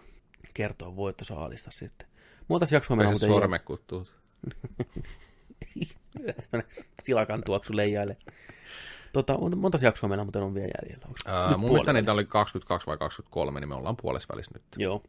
kertoo 0.55 0.97
voittosaalista 0.97 1.71
sitten. 1.71 2.09
Montas 2.49 2.73
jaksoa 2.73 2.97
meillä 2.97 3.13
muuten 3.13 3.29
sormekuttuut. 3.29 4.13
silakan 7.03 7.43
tuoksu 7.47 7.77
leijailee. 7.77 8.17
Tota, 9.13 9.39
monta- 9.57 9.79
jaksoa 9.85 10.09
meillä 10.09 10.25
muuten 10.25 10.43
on 10.43 10.55
vielä 10.55 10.71
jäljellä? 10.83 11.07
Onks 11.09 11.23
Ää, 11.27 11.57
mun 11.57 11.71
mielestä 11.71 11.93
niitä 11.93 12.13
oli 12.13 12.25
22 12.25 12.87
vai 12.87 12.99
23, 12.99 13.61
niin 13.61 13.69
me 13.69 13.75
ollaan 13.75 13.97
puolessa 13.97 14.29
välissä 14.33 14.51
nyt. 14.55 14.63
Joo, 14.77 15.03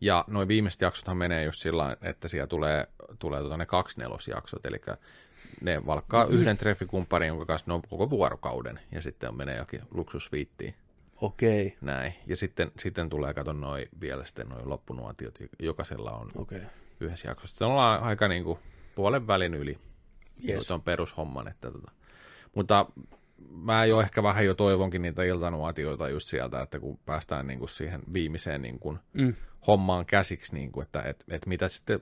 Ja 0.00 0.24
noin 0.28 0.48
viimeiset 0.48 0.80
jaksothan 0.80 1.16
menee 1.16 1.44
just 1.44 1.62
sillä 1.62 1.96
että 2.02 2.28
siellä 2.28 2.46
tulee, 2.46 2.86
tulee 3.18 3.42
tota 3.42 3.56
ne 3.56 3.66
kaksi 3.66 3.98
nelosjaksot, 3.98 4.66
eli 4.66 4.80
ne 5.60 5.86
valkkaa 5.86 6.26
Mm. 6.26 6.32
yhden 6.32 6.56
treffikumppanin, 6.56 7.26
jonka 7.26 7.44
kanssa 7.46 7.64
ne 7.70 7.74
on 7.74 7.82
koko 7.88 8.10
vuorokauden, 8.10 8.80
ja 8.92 9.02
sitten 9.02 9.36
menee 9.36 9.56
jokin 9.56 9.80
luksusviittiin, 9.94 10.74
okei, 11.20 11.76
näin. 11.80 12.14
Ja 12.26 12.36
sitten, 12.36 12.70
sitten 12.78 13.08
tulee, 13.08 13.34
kato 13.34 13.52
noin 13.52 13.88
vielä 14.00 14.24
sitten 14.24 14.48
noin 14.48 14.68
loppunuotiot, 14.68 15.38
jokaisella 15.58 16.10
on 16.10 16.30
okei. 16.36 16.60
yhdessä 17.00 17.28
jaksossa. 17.28 17.54
Sitten 17.54 17.68
ollaan 17.68 18.02
aika 18.02 18.28
niin 18.28 18.44
kuin 18.44 18.58
puolen 18.94 19.26
välin 19.26 19.54
yli, 19.54 19.78
Yes. 20.44 20.54
yes. 20.54 20.70
on 20.70 20.82
perushomman. 20.82 21.48
Että 21.48 21.70
tota. 21.70 21.92
Mutta 22.54 22.86
mä 23.50 23.84
jo 23.84 24.00
ehkä 24.00 24.22
vähän 24.22 24.46
jo 24.46 24.54
toivonkin 24.54 25.02
niitä 25.02 25.22
iltanuotioita 25.24 26.08
just 26.08 26.28
sieltä, 26.28 26.62
että 26.62 26.78
kun 26.80 26.98
päästään 27.06 27.46
niin 27.46 27.58
kuin 27.58 27.68
siihen 27.68 28.02
viimeiseen 28.12 28.62
niin 28.62 28.78
kuin 28.78 28.98
Mm. 29.12 29.34
hommaan 29.66 30.06
käsiksi, 30.06 30.54
niin 30.54 30.72
kuin, 30.72 30.84
että 30.84 31.02
et, 31.02 31.24
et 31.28 31.46
mitä 31.46 31.68
sitten, 31.68 32.00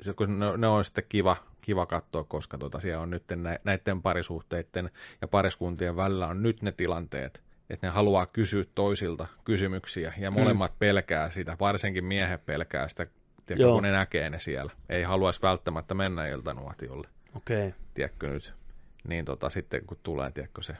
se, 0.00 0.12
kun 0.14 0.38
ne, 0.38 0.56
ne 0.56 0.66
on 0.66 0.84
sitten 0.84 1.04
kiva, 1.08 1.36
kiva 1.60 1.86
katsoa, 1.86 2.24
koska 2.24 2.58
tota, 2.58 2.80
siellä 2.80 3.02
on 3.02 3.10
nyt 3.10 3.24
nä, 3.36 3.58
näiden 3.64 4.02
parisuhteiden 4.02 4.90
ja 5.20 5.28
pariskuntien 5.28 5.96
välillä 5.96 6.26
on 6.26 6.42
nyt 6.42 6.62
ne 6.62 6.72
tilanteet, 6.72 7.42
että 7.70 7.86
ne 7.86 7.90
haluaa 7.90 8.26
kysyä 8.26 8.64
toisilta 8.74 9.26
kysymyksiä 9.44 10.12
ja 10.18 10.30
molemmat 10.30 10.72
mm. 10.72 10.76
pelkää 10.78 11.30
sitä, 11.30 11.56
varsinkin 11.60 12.04
miehet 12.04 12.46
pelkää 12.46 12.88
sitä, 12.88 13.06
tiedätkö, 13.46 13.72
kun 13.72 13.82
ne 13.82 13.92
näkee 13.92 14.30
ne 14.30 14.40
siellä. 14.40 14.72
Ei 14.88 15.02
haluaisi 15.02 15.42
välttämättä 15.42 15.94
mennä 15.94 16.26
iltanuotiolle, 16.26 17.08
Okei. 17.36 17.74
tiedätkö 17.94 18.28
nyt. 18.28 18.54
Niin 19.08 19.24
tota, 19.24 19.50
sitten 19.50 19.86
kun 19.86 19.96
tulee, 20.02 20.30
tiedätkö, 20.30 20.62
se 20.62 20.76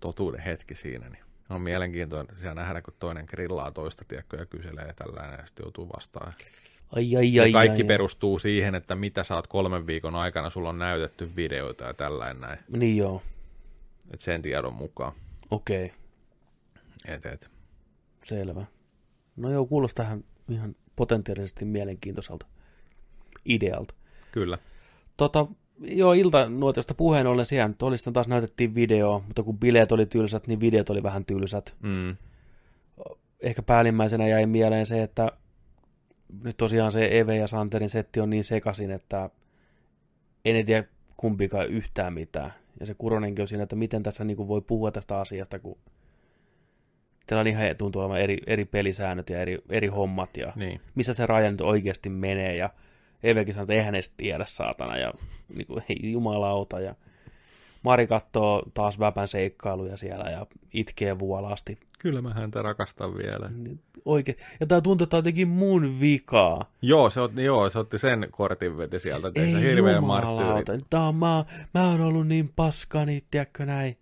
totuuden 0.00 0.40
hetki 0.40 0.74
siinä, 0.74 1.08
niin 1.08 1.24
on 1.50 1.60
mielenkiintoinen 1.60 2.36
siellä 2.36 2.54
nähdä, 2.54 2.82
kun 2.82 2.94
toinen 2.98 3.24
grillaa 3.28 3.70
toista, 3.70 4.04
tiedätkö, 4.08 4.36
ja 4.36 4.46
kyselee 4.46 4.92
tällainen, 4.96 5.38
ja 5.40 5.46
sitten 5.46 5.64
joutuu 5.64 5.88
vastaan. 5.96 6.32
Ai, 6.92 7.16
ai, 7.16 7.34
Ja 7.34 7.42
ai, 7.42 7.52
kaikki 7.52 7.82
ai, 7.82 7.86
perustuu 7.86 8.38
siihen, 8.38 8.74
että 8.74 8.94
mitä 8.94 9.24
sä 9.24 9.34
oot 9.34 9.46
kolmen 9.46 9.86
viikon 9.86 10.14
aikana, 10.14 10.50
sulla 10.50 10.68
on 10.68 10.78
näytetty 10.78 11.28
videoita 11.36 11.84
ja 11.84 11.94
tällainen 11.94 12.40
näin. 12.40 12.58
ai. 12.58 12.78
Niin 12.78 12.96
joo, 12.96 13.22
Et 14.10 14.20
sen 14.20 14.42
tiedon 14.42 14.74
mukaan. 14.74 15.12
okei, 15.50 15.92
Et, 17.06 17.26
et. 17.26 17.50
selvä. 18.24 18.64
No 19.36 19.50
joo, 19.50 19.66
kuulostaa 19.66 20.04
ihan, 20.04 20.24
ihan 20.48 20.76
potentiaalisesti 20.96 21.64
mielenkiintoiselta 21.64 22.46
idealta. 23.44 23.94
Kyllä. 24.32 24.58
Tota, 25.16 25.46
joo, 25.80 26.12
iltanuotiosta 26.12 26.94
puheen 26.94 27.26
ollen 27.26 27.44
siellä 27.44 27.68
nyt 27.68 27.82
oli 27.82 27.96
taas 28.12 28.28
näytettiin 28.28 28.74
video, 28.74 29.22
mutta 29.26 29.42
kun 29.42 29.58
bileet 29.58 29.92
oli 29.92 30.06
tylsät, 30.06 30.46
niin 30.46 30.60
videot 30.60 30.90
oli 30.90 31.02
vähän 31.02 31.24
tylsät. 31.24 31.74
Mm. 31.82 32.16
Ehkä 33.40 33.62
päällimmäisenä 33.62 34.28
jäi 34.28 34.46
mieleen 34.46 34.86
se, 34.86 35.02
että 35.02 35.32
nyt 36.44 36.56
tosiaan 36.56 36.92
se 36.92 37.18
Eve 37.18 37.36
ja 37.36 37.46
Santerin 37.46 37.90
setti 37.90 38.20
on 38.20 38.30
niin 38.30 38.44
sekasin, 38.44 38.90
että 38.90 39.30
en 40.44 40.66
tiedä 40.66 40.88
kumpikaan 41.16 41.68
yhtään 41.68 42.12
mitään. 42.12 42.52
Ja 42.80 42.86
se 42.86 42.94
Kuronenkin 42.94 43.42
on 43.42 43.48
siinä, 43.48 43.62
että 43.62 43.76
miten 43.76 44.02
tässä 44.02 44.24
niin 44.24 44.36
kuin 44.36 44.48
voi 44.48 44.60
puhua 44.60 44.90
tästä 44.90 45.18
asiasta, 45.18 45.58
kun 45.58 45.78
teillä 47.26 47.40
on 47.40 47.46
ihan 47.46 47.76
tuntuu 47.78 48.02
olevan 48.02 48.20
eri, 48.20 48.38
eri 48.46 48.64
pelisäännöt 48.64 49.30
ja 49.30 49.40
eri, 49.40 49.58
eri 49.70 49.86
hommat 49.88 50.36
ja 50.36 50.52
Niin. 50.56 50.80
missä 50.94 51.14
se 51.14 51.26
raja 51.26 51.50
nyt 51.50 51.60
oikeasti 51.60 52.08
menee. 52.08 52.56
Ja 52.56 52.70
Evekin 53.22 53.54
sanoi, 53.54 53.64
että 53.64 53.74
eihän 53.74 53.94
edes 53.94 54.10
tiedä 54.10 54.44
saatana 54.46 54.96
ja 54.98 55.12
niin 55.54 55.66
kuin, 55.66 55.84
ei 55.88 56.12
jumalauta. 56.12 56.80
Ja 56.80 56.94
Mari 57.82 58.06
katsoo 58.06 58.62
taas 58.74 58.98
väpän 58.98 59.28
seikkailuja 59.28 59.96
siellä 59.96 60.30
ja 60.30 60.46
itkee 60.74 61.18
vuolaasti. 61.18 61.76
Kyllä 61.98 62.22
mä 62.22 62.34
häntä 62.34 62.62
rakastan 62.62 63.16
vielä. 63.16 63.48
Niin, 63.48 63.80
Oikein. 64.04 64.38
Ja 64.60 64.66
tää 64.66 64.80
tuntuu, 64.80 65.04
että 65.04 65.16
jotenkin 65.16 65.48
mun 65.48 66.00
vikaa. 66.00 66.70
Joo, 66.82 67.10
se 67.10 67.20
otti, 67.20 67.44
joo, 67.44 67.70
se 67.70 67.78
otti 67.78 67.98
sen 67.98 68.28
kortin 68.30 68.78
veti 68.78 69.00
sieltä. 69.00 69.30
Ei 69.34 69.52
hirveän 69.62 70.04
marttyyri. 70.04 70.38
jumalauta. 70.40 70.72
Tää 70.90 71.00
on, 71.08 71.14
mä, 71.16 71.44
mä 71.74 71.90
oon 71.90 72.00
ollut 72.00 72.26
niin 72.28 72.52
paskani, 72.56 73.24
tiedätkö 73.30 73.66
näin. 73.66 73.96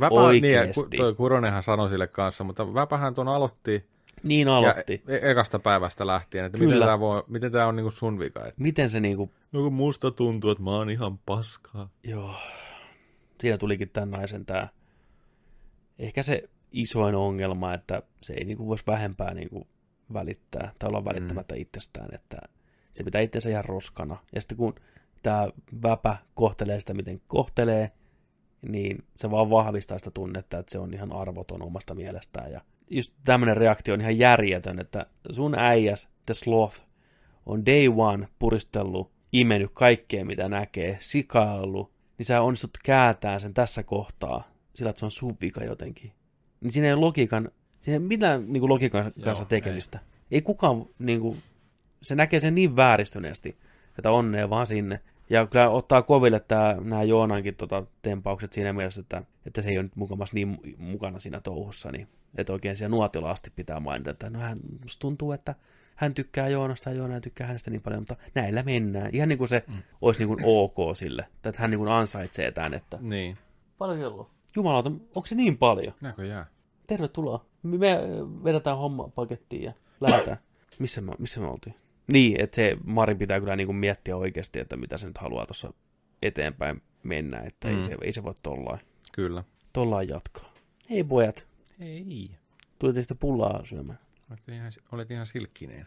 Väpä, 0.00 0.14
niin, 0.32 0.44
ja 0.52 0.60
Oikeesti. 0.60 0.82
ku- 0.82 0.96
toi 0.96 1.14
Kuronenhan 1.14 1.62
sanoi 1.62 1.88
sille 1.90 2.06
kanssa, 2.06 2.44
mutta 2.44 2.74
Väpähän 2.74 3.14
ton 3.14 3.28
aloitti, 3.28 3.86
Niin 4.22 4.48
aloitti. 4.48 5.02
ja 5.08 5.14
e- 5.16 5.30
ekasta 5.30 5.58
päivästä 5.58 6.06
lähtien, 6.06 6.44
että 6.44 6.58
Kyllä. 6.58 6.74
miten 6.74 6.86
tämä, 6.86 7.00
voi, 7.00 7.22
miten 7.28 7.52
tämä 7.52 7.66
on 7.66 7.76
niinku 7.76 7.90
sun 7.90 8.18
vika. 8.18 8.46
Et, 8.46 8.58
Miten 8.58 8.90
se 8.90 9.00
niinku, 9.00 9.30
no 9.52 9.60
kun 9.62 9.72
musta 9.72 10.10
tuntuu, 10.10 10.50
että 10.50 10.62
mä 10.64 10.70
oon 10.70 10.90
ihan 10.90 11.18
paskaa. 11.18 11.88
joo, 12.04 12.34
siinä 13.40 13.58
tulikin 13.58 13.90
tämän 13.90 14.10
naisen 14.10 14.46
tää, 14.46 14.68
ehkä 15.98 16.22
se 16.22 16.42
isoin 16.72 17.14
ongelma, 17.14 17.74
että 17.74 18.02
se 18.22 18.32
ei 18.32 18.44
niinku 18.44 18.66
voisi 18.66 18.84
vähempää 18.86 19.34
niinku 19.34 19.66
välittää, 20.12 20.72
tai 20.78 20.88
olla 20.88 21.04
välittämättä 21.04 21.54
mm. 21.54 21.60
itsestään, 21.60 22.14
että 22.14 22.36
se 22.92 23.04
pitää 23.04 23.20
itsensä 23.20 23.50
ihan 23.50 23.64
roskana. 23.64 24.16
Ja 24.34 24.40
sitten 24.40 24.56
kun 24.58 24.74
tämä 25.22 25.48
väpä 25.82 26.16
kohtelee 26.34 26.80
sitä, 26.80 26.94
miten 26.94 27.20
kohtelee, 27.26 27.90
niin 28.68 29.04
se 29.16 29.30
vaan 29.30 29.50
vahvistaa 29.50 29.98
sitä 29.98 30.10
tunnetta, 30.10 30.58
että 30.58 30.72
se 30.72 30.78
on 30.78 30.94
ihan 30.94 31.12
arvoton 31.12 31.62
omasta 31.62 31.94
mielestään. 31.94 32.52
Ja 32.52 32.60
just 32.90 33.12
tämmöinen 33.24 33.56
reaktio 33.56 33.94
on 33.94 34.00
ihan 34.00 34.18
järjetön, 34.18 34.78
että 34.78 35.06
sun 35.30 35.58
äijäs, 35.58 36.08
The 36.26 36.34
Sloth, 36.34 36.84
on 37.46 37.66
day 37.66 37.88
one 37.96 38.28
puristellut, 38.38 39.10
imennyt 39.32 39.70
kaikkea, 39.74 40.24
mitä 40.24 40.48
näkee, 40.48 40.96
sikaillut, 41.00 41.92
niin 42.18 42.26
sä 42.26 42.40
onnistut 42.40 42.78
kääntään 42.84 43.40
sen 43.40 43.54
tässä 43.54 43.82
kohtaa, 43.82 44.52
sillä 44.74 44.90
että 44.90 45.00
se 45.00 45.06
on 45.06 45.10
sun 45.10 45.36
vika 45.40 45.64
jotenkin. 45.64 46.12
Niin 46.60 46.70
siinä 46.70 46.86
ei 46.86 46.92
ole 46.92 47.00
logiikan, 47.00 47.50
siinä 47.80 47.94
ei 47.94 47.98
ole 47.98 48.08
mitään 48.08 48.52
niin 48.52 48.60
kuin 48.60 48.70
logiikan 48.70 49.12
kanssa 49.24 49.42
Joo, 49.42 49.48
tekemistä. 49.48 49.98
Ei, 49.98 50.04
ei 50.30 50.42
kukaan, 50.42 50.86
niin 50.98 51.20
kuin, 51.20 51.38
se 52.02 52.14
näkee 52.14 52.40
sen 52.40 52.54
niin 52.54 52.76
vääristyneesti, 52.76 53.56
että 53.98 54.10
onnea 54.10 54.50
vaan 54.50 54.66
sinne. 54.66 55.00
Ja 55.30 55.46
kyllä 55.46 55.70
ottaa 55.70 56.02
koville 56.02 56.40
tää, 56.40 56.76
nämä 56.80 57.02
Joonankin 57.02 57.54
tota, 57.54 57.84
tempaukset 58.02 58.52
siinä 58.52 58.72
mielessä, 58.72 59.00
että, 59.00 59.22
että 59.46 59.62
se 59.62 59.70
ei 59.70 59.78
ole 59.78 59.82
nyt 59.82 59.96
mukamassa 59.96 60.34
niin 60.34 60.60
mukana 60.78 61.18
siinä 61.18 61.40
touhussa, 61.40 61.92
niin 61.92 62.08
että 62.34 62.52
oikein 62.52 62.76
siellä 62.76 62.96
nuotiolla 62.96 63.30
asti 63.30 63.52
pitää 63.56 63.80
mainita, 63.80 64.10
että 64.10 64.30
no 64.30 64.38
hän, 64.38 64.58
musta 64.82 65.00
tuntuu, 65.00 65.32
että 65.32 65.54
hän 65.96 66.14
tykkää 66.14 66.48
Joonasta 66.48 66.90
ja 66.90 66.96
Joona 66.96 67.20
tykkää 67.20 67.46
hänestä 67.46 67.70
niin 67.70 67.82
paljon, 67.82 68.00
mutta 68.00 68.16
näillä 68.34 68.62
mennään. 68.62 69.10
Ihan 69.14 69.28
niin 69.28 69.38
kuin 69.38 69.48
se 69.48 69.64
mm. 69.66 69.74
olisi 70.00 70.20
niin 70.20 70.28
kuin 70.28 70.40
ok 70.44 70.96
sille, 70.96 71.26
että 71.34 71.60
hän 71.60 71.70
niin 71.70 71.78
kuin 71.78 71.90
ansaitsee 71.90 72.52
tämän, 72.52 72.74
että 72.74 72.98
Niin. 73.00 73.38
paljon 73.78 73.98
kello? 73.98 74.30
Jumalauta, 74.56 74.88
onko 74.88 75.26
se 75.26 75.34
niin 75.34 75.58
paljon? 75.58 75.94
Näköjään. 76.00 76.46
Tervetuloa. 76.86 77.44
Me 77.62 77.78
vedetään 78.44 78.78
homma 78.78 79.08
pakettiin 79.14 79.62
ja 79.62 79.72
lähdetään. 80.00 80.38
Missä 80.78 81.00
me, 81.00 81.12
missä 81.18 81.40
me 81.40 81.46
oltiin? 81.46 81.74
Niin, 82.12 82.40
että 82.40 82.56
se 82.56 82.76
Mari 82.84 83.14
pitää 83.14 83.40
kyllä 83.40 83.56
niin 83.56 83.66
kuin 83.66 83.76
miettiä 83.76 84.16
oikeasti, 84.16 84.58
että 84.58 84.76
mitä 84.76 84.98
se 84.98 85.06
nyt 85.06 85.18
haluaa 85.18 85.46
tuossa 85.46 85.72
eteenpäin 86.22 86.82
mennä, 87.02 87.40
että 87.40 87.68
mm. 87.68 87.76
ei, 87.76 87.82
se, 87.82 87.96
ei 88.02 88.12
se 88.12 88.22
voi 88.22 88.34
tollain, 88.42 88.80
Kyllä. 89.12 89.44
tollain 89.72 90.08
jatkaa. 90.08 90.54
Hei 90.90 91.04
pojat, 91.04 91.46
Ei. 91.80 92.30
tulitte 92.78 93.02
sitä 93.02 93.14
pullaa 93.14 93.66
syömään. 93.66 93.98
Olet 94.30 94.48
ihan, 94.48 94.72
olet 94.92 95.10
ihan 95.10 95.26
silkkineen. 95.26 95.86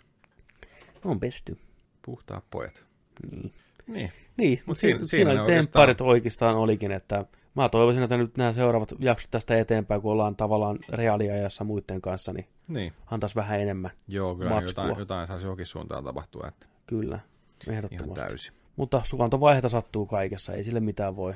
On 1.06 1.20
pesty. 1.20 1.58
Puhtaat 2.06 2.46
pojat. 2.52 2.86
Niin. 3.32 3.54
Niin. 3.88 4.12
Niin, 4.38 4.58
Mut 4.60 4.68
mutta 4.68 4.80
siinä- 4.82 4.96
siinä, 4.98 5.08
siinä 5.08 5.30
teidän 5.30 5.44
oikeastaan- 5.46 5.82
parit 5.82 6.02
oikeastaan 6.02 6.56
olikin, 6.56 6.92
että 6.92 7.26
mä 7.56 7.70
toivoisin, 7.70 8.04
että 8.04 8.18
nyt 8.18 8.38
nämä 8.38 8.54
seuraavat 8.54 8.94
jaksot 9.00 9.32
tästä 9.32 9.60
eteenpäin, 9.60 10.02
kun 10.02 10.12
ollaan 10.12 10.36
tavallaan 10.36 10.80
reaaliajassa 10.90 11.64
muiden 11.64 12.02
kanssa, 12.02 12.34
niin 12.34 12.48
Niin. 12.68 12.94
antaisi 13.12 13.36
vähän 13.36 13.60
enemmän. 13.60 13.92
Joo, 14.08 14.36
kyllä 14.36 14.50
Matskua. 14.50 14.84
jotain, 14.84 15.00
jotain 15.00 15.28
saisi 15.28 15.46
johonkin 15.46 15.66
suuntaan 15.66 16.04
tapahtua, 16.04 16.48
että 16.48 16.68
Kyllä, 16.88 17.20
ihan 17.68 17.76
ehdottomasti. 17.86 18.26
täysin. 18.26 18.54
Mutta 18.76 19.02
suvantovaiheita 19.04 19.70
sattuu 19.70 20.06
kaikessa, 20.06 20.54
ei 20.54 20.64
sille 20.64 20.80
mitään 20.80 21.16
voi. 21.16 21.34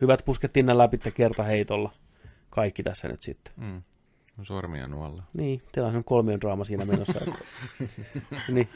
Hyvät 0.00 0.22
puskettiin 0.24 0.66
ne 0.66 0.78
läpi 0.78 0.98
kertaheitolla. 1.14 1.90
Kaikki 2.50 2.82
tässä 2.82 3.08
nyt 3.08 3.22
sitten. 3.22 3.54
Mm. 3.56 3.82
Sormia 4.42 4.86
nuolla. 4.88 5.22
Niin, 5.36 5.62
teillä 5.72 5.90
on 5.90 6.04
kolmion 6.04 6.40
draama 6.40 6.64
siinä 6.64 6.84
menossa. 6.84 7.20
Että... 7.26 7.38
niin. 8.54 8.68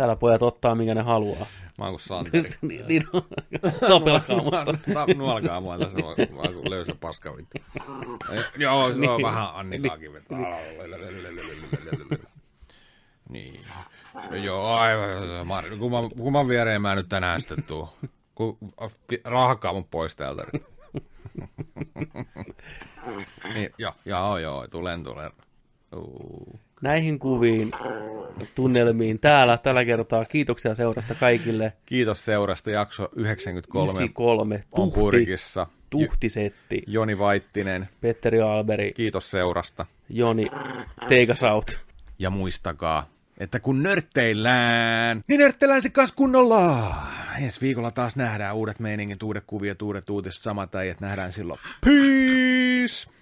Täällä 0.00 0.16
pojat 0.16 0.42
ottaa, 0.42 0.74
minkä 0.74 0.94
ne 0.94 1.02
haluaa. 1.02 1.46
Mä 1.78 1.84
oon 1.84 1.92
kuin 1.92 2.00
Santeri. 2.00 2.50
niin, 2.62 2.86
niin 2.88 3.02
on. 3.12 3.22
Tapelkaa 3.88 4.36
musta. 4.42 4.74
Nuolkaa 5.16 5.60
mua 5.60 5.78
tässä 5.78 5.98
vaan 5.98 6.16
vaan 6.36 6.54
kuin 6.54 6.70
löysä 6.70 6.94
paska 7.00 7.36
vittu. 7.36 7.58
Joo, 8.58 8.88
se 8.88 8.94
on 8.94 9.00
Niin. 9.00 9.22
vähän 9.22 9.48
Annikaakin 9.54 10.12
vetää. 10.12 10.38
Niin. 13.28 13.60
Joo, 14.42 14.66
aivan. 14.74 15.78
Kumman, 15.78 16.10
kumman 16.10 16.48
viereen 16.48 16.82
mä 16.82 16.94
nyt 16.94 17.08
tänään 17.08 17.40
sitten 17.40 17.62
tuu. 17.62 17.88
Ku, 18.34 18.58
rahkaa 19.24 19.72
mun 19.72 19.84
pois 19.84 20.16
täältä 20.16 20.44
niin, 23.54 23.70
joo, 23.78 23.92
joo, 24.04 24.38
joo, 24.38 24.66
tulen, 24.68 25.02
tulen. 25.04 25.30
Uu. 25.96 26.60
Näihin 26.80 27.18
kuviin, 27.18 27.72
tunnelmiin 28.54 29.18
täällä 29.20 29.56
tällä 29.56 29.84
kertaa. 29.84 30.24
Kiitoksia 30.24 30.74
seurasta 30.74 31.14
kaikille. 31.14 31.72
Kiitos 31.86 32.24
seurasta, 32.24 32.70
jakso 32.70 33.08
93 33.16 33.90
93, 33.90 34.54
on 34.54 34.62
tuhti, 34.76 35.00
purkissa. 35.00 35.66
tuhtisetti. 35.90 36.82
Joni 36.86 37.18
Vaittinen, 37.18 37.88
Petteri 38.00 38.40
Alberi, 38.40 38.92
kiitos 38.92 39.30
seurasta. 39.30 39.86
Joni, 40.08 40.46
take 41.00 41.32
us 41.32 41.42
out. 41.42 41.80
Ja 42.18 42.30
muistakaa, 42.30 43.06
että 43.38 43.60
kun 43.60 43.82
nörtteillään, 43.82 45.24
niin 45.28 45.40
nörtteillään 45.40 45.82
se 45.82 45.90
kanssa 45.90 46.16
kunnolla. 46.16 46.94
Ensi 47.40 47.60
viikolla 47.60 47.90
taas 47.90 48.16
nähdään 48.16 48.56
uudet 48.56 48.78
meiningit, 48.80 49.22
uudet 49.22 49.44
kuviot, 49.46 49.82
uudet 49.82 50.10
uutiset, 50.10 50.42
samat 50.42 50.74
äijät 50.74 51.00
nähdään 51.00 51.32
silloin. 51.32 51.60
Peace! 51.84 53.19